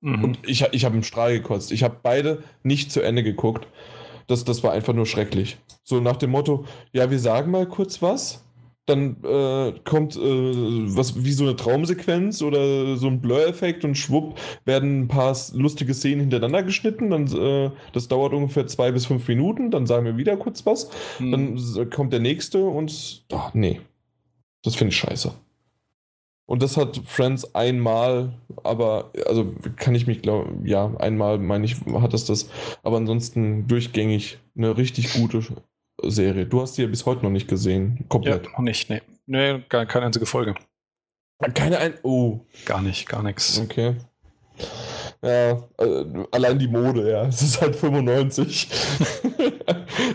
Mhm. 0.00 0.24
Und 0.24 0.38
ich, 0.46 0.64
ich 0.72 0.84
habe 0.84 0.96
im 0.96 1.02
Strahl 1.02 1.32
gekotzt. 1.32 1.72
Ich 1.72 1.82
habe 1.82 1.96
beide 2.02 2.42
nicht 2.62 2.92
zu 2.92 3.00
Ende 3.00 3.22
geguckt. 3.22 3.66
Das, 4.28 4.44
das 4.44 4.62
war 4.62 4.72
einfach 4.72 4.94
nur 4.94 5.06
schrecklich. 5.06 5.58
So 5.82 6.00
nach 6.00 6.16
dem 6.16 6.30
Motto, 6.30 6.64
ja, 6.92 7.10
wir 7.10 7.18
sagen 7.18 7.50
mal 7.50 7.66
kurz 7.66 8.02
was, 8.02 8.44
dann 8.86 9.22
äh, 9.22 9.74
kommt 9.84 10.16
äh, 10.16 10.20
was 10.20 11.24
wie 11.24 11.32
so 11.32 11.44
eine 11.44 11.54
Traumsequenz 11.54 12.42
oder 12.42 12.96
so 12.96 13.06
ein 13.06 13.20
Blur-Effekt 13.20 13.84
und 13.84 13.96
schwupp 13.96 14.38
werden 14.64 15.02
ein 15.02 15.08
paar 15.08 15.36
lustige 15.54 15.94
Szenen 15.94 16.20
hintereinander 16.20 16.64
geschnitten. 16.64 17.10
Dann, 17.10 17.26
äh, 17.26 17.70
das 17.92 18.08
dauert 18.08 18.32
ungefähr 18.32 18.66
zwei 18.66 18.90
bis 18.90 19.06
fünf 19.06 19.28
Minuten, 19.28 19.70
dann 19.70 19.86
sagen 19.86 20.04
wir 20.04 20.16
wieder 20.16 20.36
kurz 20.36 20.66
was. 20.66 20.90
Hm. 21.18 21.30
Dann 21.30 21.90
kommt 21.90 22.12
der 22.12 22.20
nächste 22.20 22.64
und 22.64 23.24
ach, 23.32 23.54
nee. 23.54 23.80
Das 24.62 24.74
finde 24.74 24.92
ich 24.92 24.98
scheiße. 24.98 25.32
Und 26.46 26.62
das 26.62 26.76
hat 26.76 27.00
Friends 27.06 27.54
einmal, 27.54 28.34
aber, 28.62 29.12
also 29.26 29.54
kann 29.76 29.94
ich 29.94 30.06
mich 30.06 30.22
glauben, 30.22 30.66
ja, 30.66 30.92
einmal 30.98 31.38
meine 31.38 31.64
ich, 31.64 31.76
hat 31.86 32.14
es 32.14 32.24
das, 32.24 32.50
aber 32.82 32.96
ansonsten 32.96 33.68
durchgängig 33.68 34.38
eine 34.56 34.76
richtig 34.76 35.12
gute 35.14 35.40
Serie. 36.04 36.46
Du 36.46 36.60
hast 36.60 36.76
die 36.76 36.82
ja 36.82 36.88
bis 36.88 37.06
heute 37.06 37.22
noch 37.22 37.30
nicht 37.30 37.48
gesehen, 37.48 38.04
komplett. 38.08 38.46
Ja, 38.46 38.52
noch 38.52 38.60
nicht, 38.60 38.90
nee. 38.90 39.02
Nee, 39.26 39.62
gar 39.68 39.86
keine 39.86 40.06
einzige 40.06 40.26
Folge. 40.26 40.54
Keine 41.54 41.78
ein, 41.78 41.94
oh. 42.02 42.40
Gar 42.64 42.82
nicht, 42.82 43.08
gar 43.08 43.22
nichts. 43.22 43.60
Okay. 43.60 43.96
Ja, 45.22 45.52
äh, 45.78 46.04
allein 46.30 46.58
die 46.58 46.68
Mode, 46.68 47.10
ja. 47.10 47.24
Es 47.26 47.42
ist 47.42 47.60
halt 47.60 47.76
95. 47.76 48.68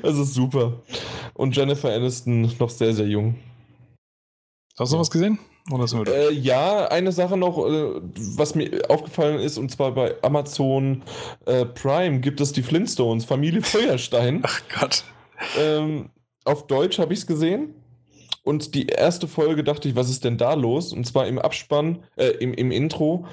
das 0.01 0.17
ist 0.17 0.33
super. 0.33 0.81
Und 1.33 1.55
Jennifer 1.55 1.93
Aniston 1.93 2.53
noch 2.59 2.69
sehr, 2.69 2.93
sehr 2.93 3.07
jung. 3.07 3.35
Hast 4.77 4.91
du 4.91 4.95
noch 4.95 5.01
was 5.01 5.11
gesehen? 5.11 5.39
Äh, 6.07 6.31
ja, 6.31 6.87
eine 6.87 7.11
Sache 7.11 7.35
noch, 7.35 7.57
äh, 7.57 8.01
was 8.37 8.55
mir 8.55 8.89
aufgefallen 8.89 9.39
ist, 9.39 9.57
und 9.57 9.69
zwar 9.69 9.91
bei 9.91 10.15
Amazon 10.21 11.03
äh, 11.45 11.65
Prime 11.65 12.21
gibt 12.21 12.39
es 12.39 12.53
die 12.53 12.63
Flintstones, 12.63 13.25
Familie 13.25 13.61
Feuerstein. 13.61 14.41
Ach 14.43 14.61
Gott. 14.79 15.03
Ähm, 15.57 16.09
auf 16.45 16.67
Deutsch 16.67 16.99
habe 16.99 17.13
ich 17.13 17.19
es 17.19 17.27
gesehen. 17.27 17.73
Und 18.43 18.75
die 18.75 18.87
erste 18.87 19.27
Folge 19.27 19.63
dachte 19.63 19.89
ich, 19.89 19.95
was 19.95 20.09
ist 20.09 20.23
denn 20.23 20.37
da 20.37 20.53
los? 20.53 20.93
Und 20.93 21.05
zwar 21.05 21.27
im 21.27 21.37
Abspann, 21.37 22.03
äh, 22.15 22.27
im, 22.27 22.53
im 22.53 22.71
Intro 22.71 23.27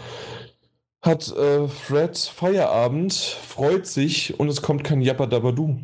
hat 1.03 1.31
äh, 1.37 1.69
Fred 1.69 2.17
Feierabend, 2.17 3.13
freut 3.13 3.87
sich 3.87 4.41
und 4.41 4.49
es 4.49 4.63
kommt 4.63 4.83
kein 4.83 5.01
Yappa 5.01 5.27
Dabadu. 5.27 5.79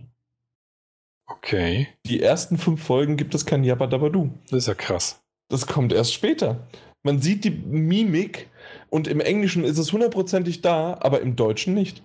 Okay. 1.27 1.89
Die 2.07 2.21
ersten 2.21 2.59
fünf 2.59 2.83
Folgen 2.83 3.17
gibt 3.17 3.35
es 3.35 3.47
kein 3.47 3.63
Yappa 3.63 3.87
Dabadu. 3.87 4.31
Das 4.51 4.59
ist 4.59 4.67
ja 4.67 4.75
krass. 4.75 5.23
Das 5.49 5.67
kommt 5.67 5.93
erst 5.93 6.13
später. 6.13 6.67
Man 7.03 7.21
sieht 7.21 7.45
die 7.45 7.51
Mimik 7.51 8.49
und 8.89 9.09
im 9.09 9.21
Englischen 9.21 9.63
ist 9.63 9.79
es 9.79 9.93
hundertprozentig 9.93 10.61
da, 10.61 10.99
aber 11.01 11.21
im 11.21 11.37
Deutschen 11.37 11.75
nicht. 11.75 12.03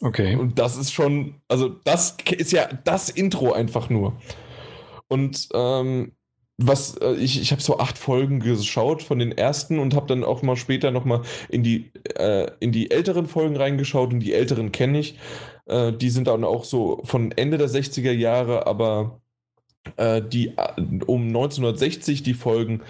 Okay. 0.00 0.36
Und 0.36 0.58
das 0.58 0.76
ist 0.76 0.92
schon, 0.92 1.34
also 1.48 1.68
das 1.68 2.16
ist 2.36 2.52
ja 2.52 2.68
das 2.84 3.10
Intro 3.10 3.52
einfach 3.52 3.90
nur. 3.90 4.16
Und 5.08 5.48
ähm, 5.54 6.12
was 6.58 6.96
äh, 6.96 7.14
ich, 7.14 7.40
ich 7.40 7.52
habe 7.52 7.62
so 7.62 7.78
acht 7.78 7.98
Folgen 7.98 8.40
geschaut 8.40 9.02
von 9.02 9.18
den 9.18 9.32
ersten 9.32 9.78
und 9.78 9.94
habe 9.94 10.06
dann 10.06 10.24
auch 10.24 10.42
mal 10.42 10.56
später 10.56 10.90
noch 10.90 11.04
mal 11.04 11.22
in 11.48 11.62
die 11.62 11.90
äh, 12.16 12.50
in 12.60 12.72
die 12.72 12.90
älteren 12.90 13.26
Folgen 13.26 13.56
reingeschaut 13.56 14.12
und 14.12 14.20
die 14.20 14.34
älteren 14.34 14.72
kenne 14.72 14.98
ich. 14.98 15.18
Äh, 15.66 15.92
die 15.92 16.10
sind 16.10 16.28
dann 16.28 16.44
auch 16.44 16.64
so 16.64 17.00
von 17.04 17.32
Ende 17.32 17.58
der 17.58 17.68
60er 17.68 18.12
Jahre, 18.12 18.66
aber 18.66 19.20
äh, 19.96 20.20
die 20.20 20.48
äh, 20.56 20.72
um 21.06 21.28
1960 21.28 22.22
die 22.22 22.34
Folgen, 22.34 22.82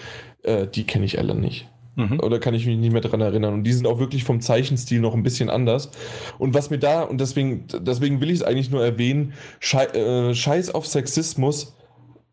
äh, 0.42 0.66
die 0.66 0.84
kenne 0.84 1.04
ich 1.04 1.18
alle 1.18 1.34
nicht. 1.34 1.68
Mhm. 1.98 2.20
Oder 2.20 2.38
kann 2.38 2.54
ich 2.54 2.64
mich 2.64 2.78
nicht 2.78 2.92
mehr 2.92 3.00
daran 3.00 3.20
erinnern. 3.20 3.54
Und 3.54 3.64
die 3.64 3.72
sind 3.72 3.86
auch 3.86 3.98
wirklich 3.98 4.22
vom 4.22 4.40
Zeichenstil 4.40 5.00
noch 5.00 5.14
ein 5.14 5.24
bisschen 5.24 5.50
anders. 5.50 5.90
Und 6.38 6.54
was 6.54 6.70
mir 6.70 6.78
da, 6.78 7.02
und 7.02 7.20
deswegen, 7.20 7.66
deswegen 7.80 8.20
will 8.20 8.30
ich 8.30 8.36
es 8.36 8.42
eigentlich 8.44 8.70
nur 8.70 8.84
erwähnen, 8.84 9.32
Schei 9.58 9.86
äh, 9.86 10.32
Scheiß 10.32 10.74
auf 10.74 10.86
Sexismus 10.86 11.74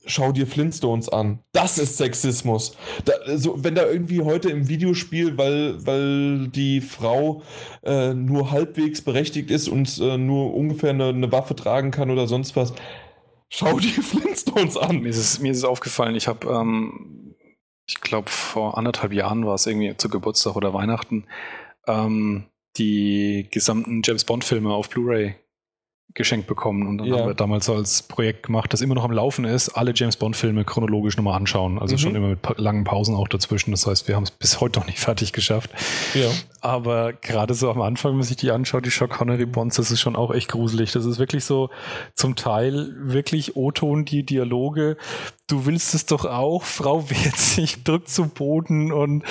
schau 0.06 0.32
dir 0.32 0.46
Flintstones 0.46 1.10
an. 1.10 1.40
Das 1.52 1.80
ist 1.80 1.98
Sexismus. 1.98 2.78
Da, 3.06 3.14
so, 3.38 3.64
wenn 3.64 3.74
da 3.74 3.88
irgendwie 3.88 4.22
heute 4.22 4.52
im 4.52 4.70
Videospiel, 4.70 5.36
weil, 5.36 5.84
weil 5.84 6.48
die 6.50 6.82
Frau 6.82 7.42
äh, 7.82 8.14
nur 8.14 8.52
halbwegs 8.52 9.02
berechtigt 9.02 9.50
ist 9.50 9.68
und 9.68 10.00
äh, 10.00 10.20
nur 10.20 10.54
ungefähr 10.54 10.92
eine, 10.92 11.08
eine, 11.08 11.32
Waffe 11.32 11.56
tragen 11.56 11.90
kann 11.90 12.12
oder 12.12 12.28
sonst 12.28 12.56
was, 12.56 12.74
schau 13.50 13.80
dir 13.80 13.90
Flintstones 14.04 14.78
an. 14.78 15.00
Mir 15.00 15.10
ist 15.10 15.18
es, 15.18 15.40
mir 15.40 15.52
ist 15.52 15.58
es 15.58 15.64
aufgefallen, 15.64 16.16
ich 16.16 16.28
habe 16.28 16.48
ähm, 16.50 17.35
ich 17.88 18.02
glaube, 18.02 18.30
vor 18.30 18.78
anderthalb 18.78 19.14
Jahren 19.14 19.46
war 19.46 19.56
es 19.56 19.68
irgendwie 19.68 19.96
zu 19.96 20.10
Geburtstag 20.10 20.56
oder 20.56 20.74
Weihnachten, 20.74 21.26
ähm, 21.88 22.46
die 22.78 23.48
gesamten 23.52 24.02
James 24.04 24.26
Bond-Filme 24.26 24.74
auf 24.74 24.90
Blu-ray 24.90 25.36
geschenkt 26.14 26.48
bekommen. 26.48 26.88
Und 26.88 26.98
dann 27.00 27.08
ja. 27.08 27.18
haben 27.18 27.28
wir 27.28 27.34
damals 27.34 27.66
so 27.66 27.76
als 27.76 28.04
Projekt 28.04 28.44
gemacht, 28.44 28.72
das 28.72 28.82
immer 28.82 28.96
noch 28.96 29.04
am 29.04 29.12
Laufen 29.12 29.44
ist, 29.44 29.70
alle 29.70 29.92
James 29.94 30.16
Bond-Filme 30.16 30.64
chronologisch 30.64 31.18
nochmal 31.18 31.36
anschauen. 31.36 31.78
Also 31.78 31.96
mhm. 31.96 32.00
schon 32.00 32.16
immer 32.16 32.30
mit 32.30 32.40
langen 32.58 32.86
Pausen 32.86 33.16
auch 33.16 33.28
dazwischen. 33.28 33.72
Das 33.72 33.86
heißt, 33.86 34.08
wir 34.08 34.16
haben 34.16 34.24
es 34.24 34.32
bis 34.32 34.62
heute 34.62 34.80
noch 34.80 34.88
nicht 34.88 35.00
fertig 35.06 35.34
geschafft. 35.34 35.72
Ja. 36.14 36.30
Aber 36.62 37.14
gerade 37.14 37.54
so 37.54 37.70
am 37.70 37.82
Anfang, 37.82 38.12
wenn 38.12 38.20
man 38.20 38.26
sich 38.26 38.38
die 38.38 38.50
anschaut, 38.50 38.86
die 38.86 38.90
Sean 38.90 39.10
Connery 39.10 39.46
Bonds, 39.46 39.76
das 39.76 39.92
ist 39.92 40.00
schon 40.00 40.16
auch 40.16 40.34
echt 40.34 40.50
gruselig. 40.50 40.94
Das 40.94 41.06
ist 41.06 41.20
wirklich 41.20 41.44
so 41.44 41.70
zum 42.16 42.36
Teil 42.36 42.94
wirklich 42.98 43.58
O-Ton, 43.58 44.06
die 44.06 44.26
Dialoge. 44.26 44.98
Du 45.48 45.66
willst 45.66 45.94
es 45.94 46.06
doch 46.06 46.26
auch. 46.26 46.64
Frau 46.64 47.10
wehrt 47.10 47.38
sich, 47.38 47.84
drückt 47.84 48.10
zu 48.10 48.30
Boden 48.30 48.94
und 48.94 49.24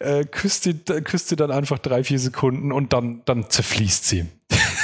äh, 0.00 0.24
küsst, 0.24 0.66
die, 0.66 0.74
küsst 0.74 1.30
die 1.30 1.36
dann 1.36 1.52
einfach 1.52 1.78
drei, 1.78 2.02
vier 2.02 2.18
Sekunden 2.18 2.72
und 2.72 2.92
dann, 2.92 3.22
dann 3.26 3.48
zerfließt 3.48 4.06
sie. 4.06 4.26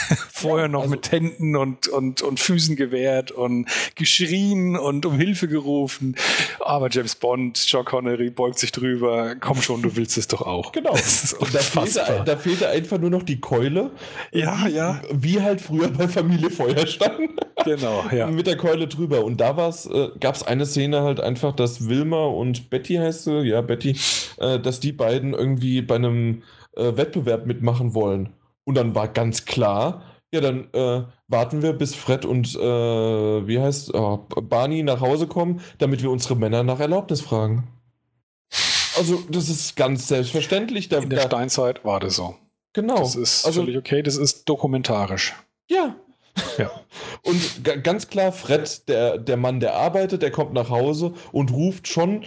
Vorher 0.32 0.68
noch 0.68 0.82
also, 0.82 0.90
mit 0.92 1.10
Händen 1.10 1.56
und, 1.56 1.88
und, 1.88 2.22
und 2.22 2.40
Füßen 2.40 2.76
gewehrt 2.76 3.30
und 3.30 3.68
geschrien 3.94 4.76
und 4.76 5.06
um 5.06 5.18
Hilfe 5.18 5.48
gerufen. 5.48 6.16
Aber 6.60 6.88
James 6.90 7.14
Bond, 7.14 7.56
Sean 7.56 7.84
Connery 7.84 8.30
beugt 8.30 8.58
sich 8.58 8.72
drüber. 8.72 9.34
Komm 9.40 9.60
schon, 9.62 9.82
du 9.82 9.96
willst 9.96 10.18
es 10.18 10.28
doch 10.28 10.42
auch. 10.42 10.72
Genau. 10.72 10.92
da, 11.52 11.58
fehlte, 11.58 12.22
da 12.24 12.36
fehlte 12.36 12.68
einfach 12.68 12.98
nur 12.98 13.10
noch 13.10 13.22
die 13.22 13.40
Keule. 13.40 13.90
Ja, 14.32 14.66
wie, 14.66 14.70
ja. 14.70 15.00
Wie 15.12 15.40
halt 15.40 15.60
früher 15.60 15.88
bei 15.88 16.08
Familie 16.08 16.50
Feuerstein. 16.50 17.30
Genau, 17.64 18.04
ja. 18.12 18.26
Mit 18.28 18.46
der 18.46 18.56
Keule 18.56 18.86
drüber. 18.86 19.24
Und 19.24 19.40
da 19.40 19.50
äh, 19.50 20.08
gab 20.20 20.34
es 20.34 20.42
eine 20.42 20.66
Szene 20.66 21.02
halt 21.02 21.20
einfach, 21.20 21.54
dass 21.54 21.88
Wilma 21.88 22.26
und 22.26 22.70
Betty 22.70 22.94
heißt 22.94 23.24
sie, 23.24 23.42
ja, 23.42 23.60
Betty, 23.60 23.96
äh, 24.38 24.58
dass 24.58 24.80
die 24.80 24.92
beiden 24.92 25.34
irgendwie 25.34 25.82
bei 25.82 25.96
einem 25.96 26.42
äh, 26.76 26.96
Wettbewerb 26.96 27.46
mitmachen 27.46 27.94
wollen. 27.94 28.30
Und 28.68 28.74
dann 28.74 28.94
war 28.94 29.08
ganz 29.08 29.47
klar, 29.47 30.02
ja, 30.30 30.42
dann 30.42 30.68
äh, 30.74 31.05
warten 31.26 31.62
wir, 31.62 31.72
bis 31.72 31.94
Fred 31.94 32.26
und 32.26 32.55
äh, 32.55 32.58
wie 33.47 33.58
heißt 33.58 33.94
oh, 33.94 34.26
Barney 34.42 34.82
nach 34.82 35.00
Hause 35.00 35.26
kommen, 35.26 35.62
damit 35.78 36.02
wir 36.02 36.10
unsere 36.10 36.36
Männer 36.36 36.62
nach 36.64 36.78
Erlaubnis 36.78 37.22
fragen. 37.22 37.66
Also, 38.98 39.22
das 39.30 39.48
ist 39.48 39.74
ganz 39.74 40.06
selbstverständlich. 40.08 40.90
Da, 40.90 40.98
In 40.98 41.08
der 41.08 41.20
Steinzeit 41.20 41.82
war 41.86 41.98
das 41.98 42.16
so. 42.16 42.36
Genau. 42.74 42.98
Das 42.98 43.16
ist 43.16 43.47
also, 43.47 43.62
völlig 43.62 43.78
okay, 43.78 44.02
das 44.02 44.18
ist 44.18 44.47
dokumentarisch. 44.47 45.34
Ja, 45.70 45.97
ja. 46.58 46.70
Und 47.23 47.84
ganz 47.84 48.08
klar, 48.08 48.33
Fred, 48.33 48.89
der, 48.89 49.18
der 49.18 49.36
Mann, 49.36 49.60
der 49.60 49.75
arbeitet, 49.75 50.23
der 50.23 50.31
kommt 50.31 50.52
nach 50.52 50.70
Hause 50.70 51.15
und 51.33 51.52
ruft 51.52 51.89
schon, 51.89 52.23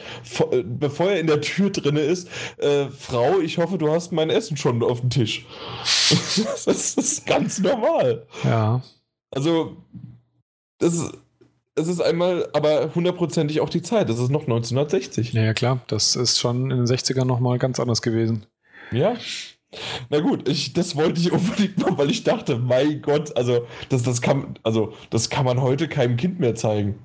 äh, 0.51 0.63
bevor 0.63 1.11
er 1.11 1.19
in 1.19 1.27
der 1.27 1.41
Tür 1.41 1.69
drin 1.69 1.95
ist, 1.95 2.27
äh, 2.57 2.87
Frau, 2.87 3.39
ich 3.39 3.57
hoffe, 3.57 3.77
du 3.77 3.91
hast 3.91 4.11
mein 4.11 4.29
Essen 4.29 4.57
schon 4.57 4.83
auf 4.83 5.01
dem 5.01 5.09
Tisch. 5.09 5.45
das 6.65 6.67
ist 6.67 7.25
ganz 7.25 7.59
normal. 7.59 8.27
Ja. 8.43 8.81
Also, 9.31 9.77
das 10.79 10.93
ist, 10.93 11.13
es 11.75 11.87
ist 11.87 12.01
einmal, 12.01 12.49
aber 12.53 12.93
hundertprozentig 12.93 13.61
auch 13.61 13.69
die 13.69 13.81
Zeit. 13.81 14.09
Das 14.09 14.19
ist 14.19 14.29
noch 14.29 14.41
1960. 14.41 15.33
Ja, 15.33 15.53
klar. 15.53 15.81
Das 15.87 16.15
ist 16.15 16.39
schon 16.39 16.69
in 16.69 16.77
den 16.77 16.85
60ern 16.85 17.25
nochmal 17.25 17.59
ganz 17.59 17.79
anders 17.79 18.01
gewesen. 18.01 18.45
Ja. 18.91 19.15
Na 20.09 20.19
gut, 20.19 20.49
ich, 20.49 20.73
das 20.73 20.95
wollte 20.95 21.21
ich 21.21 21.31
unbedingt 21.31 21.77
mal, 21.79 21.97
weil 21.97 22.09
ich 22.09 22.23
dachte, 22.23 22.57
mein 22.57 23.01
Gott, 23.01 23.35
also 23.37 23.65
das, 23.89 24.03
das, 24.03 24.21
kann, 24.21 24.59
also 24.63 24.93
das 25.09 25.29
kann 25.29 25.45
man 25.45 25.61
heute 25.61 25.87
keinem 25.87 26.17
Kind 26.17 26.39
mehr 26.39 26.55
zeigen. 26.55 26.99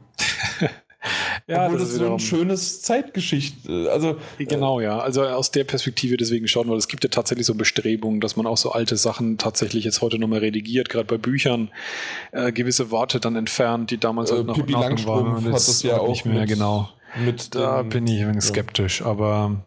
ja, 1.47 1.67
Obwohl 1.67 1.79
das, 1.79 1.91
das 1.91 1.99
so 1.99 2.13
ein 2.13 2.19
schönes 2.19 2.83
Zeitgeschichte, 2.83 3.91
also 3.93 4.17
genau, 4.39 4.81
ja, 4.81 4.99
also 4.99 5.23
aus 5.25 5.53
der 5.53 5.63
Perspektive 5.63 6.17
deswegen 6.17 6.49
schauen, 6.49 6.69
weil 6.69 6.79
es 6.79 6.89
gibt 6.89 7.05
ja 7.05 7.11
tatsächlich 7.11 7.47
so 7.47 7.55
Bestrebungen, 7.55 8.21
dass 8.21 8.37
man 8.37 8.47
auch 8.47 8.57
so 8.57 8.73
alte 8.73 8.97
Sachen 8.97 9.39
tatsächlich 9.39 9.85
jetzt 9.85 10.03
heute 10.03 10.19
nochmal 10.19 10.41
redigiert, 10.41 10.89
gerade 10.89 11.07
bei 11.07 11.19
Büchern 11.19 11.71
äh, 12.33 12.51
gewisse 12.51 12.91
Worte 12.91 13.21
dann 13.21 13.37
entfernt, 13.37 13.93
die 13.93 13.99
damals 13.99 14.33
halt 14.33 14.41
äh, 14.41 14.49
halt 14.49 14.59
noch 14.59 14.67
Pippi 14.67 15.07
waren. 15.07 15.45
hat 15.45 15.55
das 15.55 15.83
ja 15.85 15.99
auch 15.99 16.09
nicht 16.09 16.27
mehr 16.27 16.41
mit, 16.41 16.49
genau. 16.49 16.89
Mit 17.25 17.55
da 17.55 17.83
den, 17.83 17.91
bin 17.91 18.07
ich 18.09 18.23
ein 18.23 18.31
wenig 18.31 18.43
skeptisch, 18.43 19.03
aber 19.03 19.65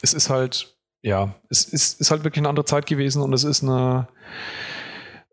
es 0.00 0.14
ist 0.14 0.30
halt 0.30 0.72
ja, 1.02 1.34
es 1.48 1.64
ist, 1.64 2.00
ist 2.00 2.10
halt 2.10 2.24
wirklich 2.24 2.40
eine 2.40 2.48
andere 2.48 2.64
Zeit 2.64 2.86
gewesen 2.86 3.22
und 3.22 3.32
es 3.32 3.44
ist 3.44 3.62
eine, 3.62 4.08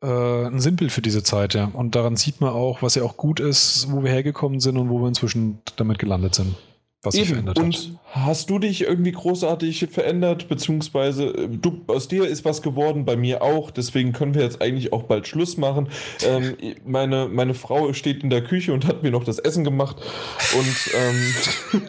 äh, 0.02 0.48
ein 0.48 0.60
Sinnbild 0.60 0.92
für 0.92 1.02
diese 1.02 1.24
Zeit, 1.24 1.54
ja. 1.54 1.70
Und 1.72 1.96
daran 1.96 2.16
sieht 2.16 2.42
man 2.42 2.52
auch, 2.52 2.82
was 2.82 2.96
ja 2.96 3.04
auch 3.04 3.18
gut 3.18 3.40
ist, 3.40 3.92
wo 3.92 4.04
wir 4.04 4.12
hergekommen 4.12 4.60
sind 4.60 4.78
und 4.78 4.90
wo 4.90 5.00
wir 5.00 5.08
inzwischen 5.08 5.62
damit 5.76 6.00
gelandet 6.00 6.36
sind. 6.36 6.56
Was 7.04 7.16
sich 7.16 7.30
verändert 7.30 7.60
und 7.60 7.76
hat. 7.76 8.09
Hast 8.12 8.50
du 8.50 8.58
dich 8.58 8.82
irgendwie 8.82 9.12
großartig 9.12 9.86
verändert, 9.92 10.50
beziehungsweise 10.50 11.28
äh, 11.28 11.48
du, 11.48 11.82
aus 11.86 12.08
dir 12.08 12.26
ist 12.26 12.44
was 12.44 12.64
geworden, 12.64 13.06
bei 13.06 13.16
mir 13.16 13.44
auch, 13.44 13.70
deswegen 13.70 14.14
können 14.14 14.34
wir 14.34 14.42
jetzt 14.42 14.64
eigentlich 14.64 14.92
auch 14.94 15.04
bald 15.04 15.28
Schluss 15.28 15.58
machen. 15.58 15.90
Ähm, 16.26 16.56
meine, 16.86 17.28
meine 17.28 17.54
Frau 17.54 17.94
steht 17.94 18.24
in 18.24 18.32
der 18.32 18.44
Küche 18.44 18.74
und 18.74 18.88
hat 18.88 19.04
mir 19.04 19.12
noch 19.12 19.24
das 19.24 19.38
Essen 19.38 19.64
gemacht 19.64 19.98
und 20.58 20.92
ähm, 20.96 21.82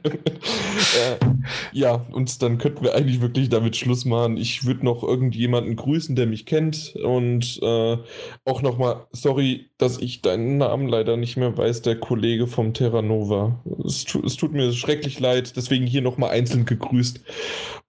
äh, 0.10 1.26
ja, 1.72 2.06
und 2.12 2.40
dann 2.42 2.56
könnten 2.56 2.82
wir 2.82 2.94
eigentlich 2.94 3.20
wirklich 3.20 3.50
damit 3.50 3.76
Schluss 3.76 4.06
machen. 4.06 4.38
Ich 4.38 4.64
würde 4.64 4.86
noch 4.86 5.02
irgendjemanden 5.02 5.76
grüßen, 5.76 6.16
der 6.16 6.26
mich 6.26 6.46
kennt 6.46 6.94
und 6.96 7.60
äh, 7.62 7.98
auch 8.46 8.62
nochmal, 8.62 9.06
sorry, 9.12 9.68
dass 9.76 9.98
ich 9.98 10.22
deinen 10.22 10.56
Namen 10.56 10.88
leider 10.88 11.18
nicht 11.18 11.36
mehr 11.36 11.58
weiß, 11.58 11.82
der 11.82 11.96
Kollege 11.96 12.46
vom 12.46 12.72
Terra 12.72 13.02
Nova. 13.02 13.62
Es, 13.84 14.06
es 14.24 14.36
tut 14.36 14.52
mir 14.52 14.72
schrecklich 14.72 15.20
leid 15.20 15.57
Deswegen 15.58 15.88
hier 15.88 16.02
nochmal 16.02 16.30
einzeln 16.30 16.66
gegrüßt. 16.66 17.18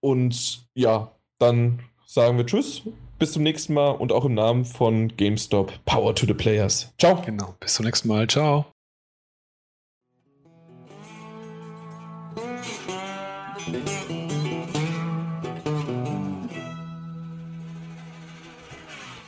Und 0.00 0.66
ja, 0.74 1.14
dann 1.38 1.78
sagen 2.04 2.36
wir 2.36 2.44
Tschüss. 2.44 2.82
Bis 3.20 3.30
zum 3.30 3.44
nächsten 3.44 3.74
Mal 3.74 3.90
und 3.90 4.10
auch 4.10 4.24
im 4.24 4.34
Namen 4.34 4.64
von 4.64 5.16
GameStop. 5.16 5.72
Power 5.84 6.12
to 6.16 6.26
the 6.26 6.34
Players. 6.34 6.92
Ciao. 6.98 7.22
Genau. 7.24 7.54
Bis 7.60 7.74
zum 7.74 7.86
nächsten 7.86 8.08
Mal. 8.08 8.26
Ciao. 8.26 8.66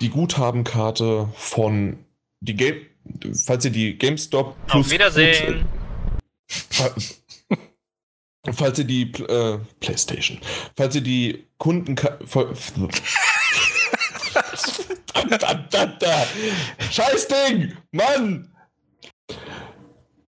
Die 0.00 0.08
Guthabenkarte 0.08 1.28
von 1.34 1.98
die 2.40 2.56
Game, 2.56 2.86
falls 3.46 3.64
ihr 3.66 3.70
die 3.70 3.96
GameStop 3.96 4.56
Auf 4.68 4.90
Wiedersehen. 4.90 5.64
Gut, 6.76 7.21
Falls 8.50 8.78
ihr 8.80 8.84
die 8.84 9.02
äh, 9.02 9.58
PlayStation, 9.78 10.40
falls 10.76 10.96
ihr 10.96 11.00
die 11.00 11.46
Kunden 11.58 11.94
Scheiß 16.90 17.28
Ding, 17.28 17.76
Mann! 17.92 18.52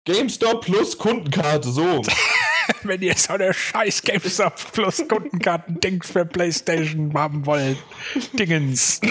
GameStop 0.04 0.64
plus 0.64 0.98
Kundenkarte, 0.98 1.70
so. 1.70 2.02
Wenn 2.82 3.00
ihr 3.02 3.16
so 3.16 3.34
eine 3.34 3.54
scheiß 3.54 4.02
GameStop 4.02 4.72
plus 4.72 5.06
Kundenkarten-Ding 5.06 6.02
für 6.02 6.24
PlayStation 6.24 7.14
haben 7.14 7.46
wollt. 7.46 7.78
Dingens. 8.32 9.00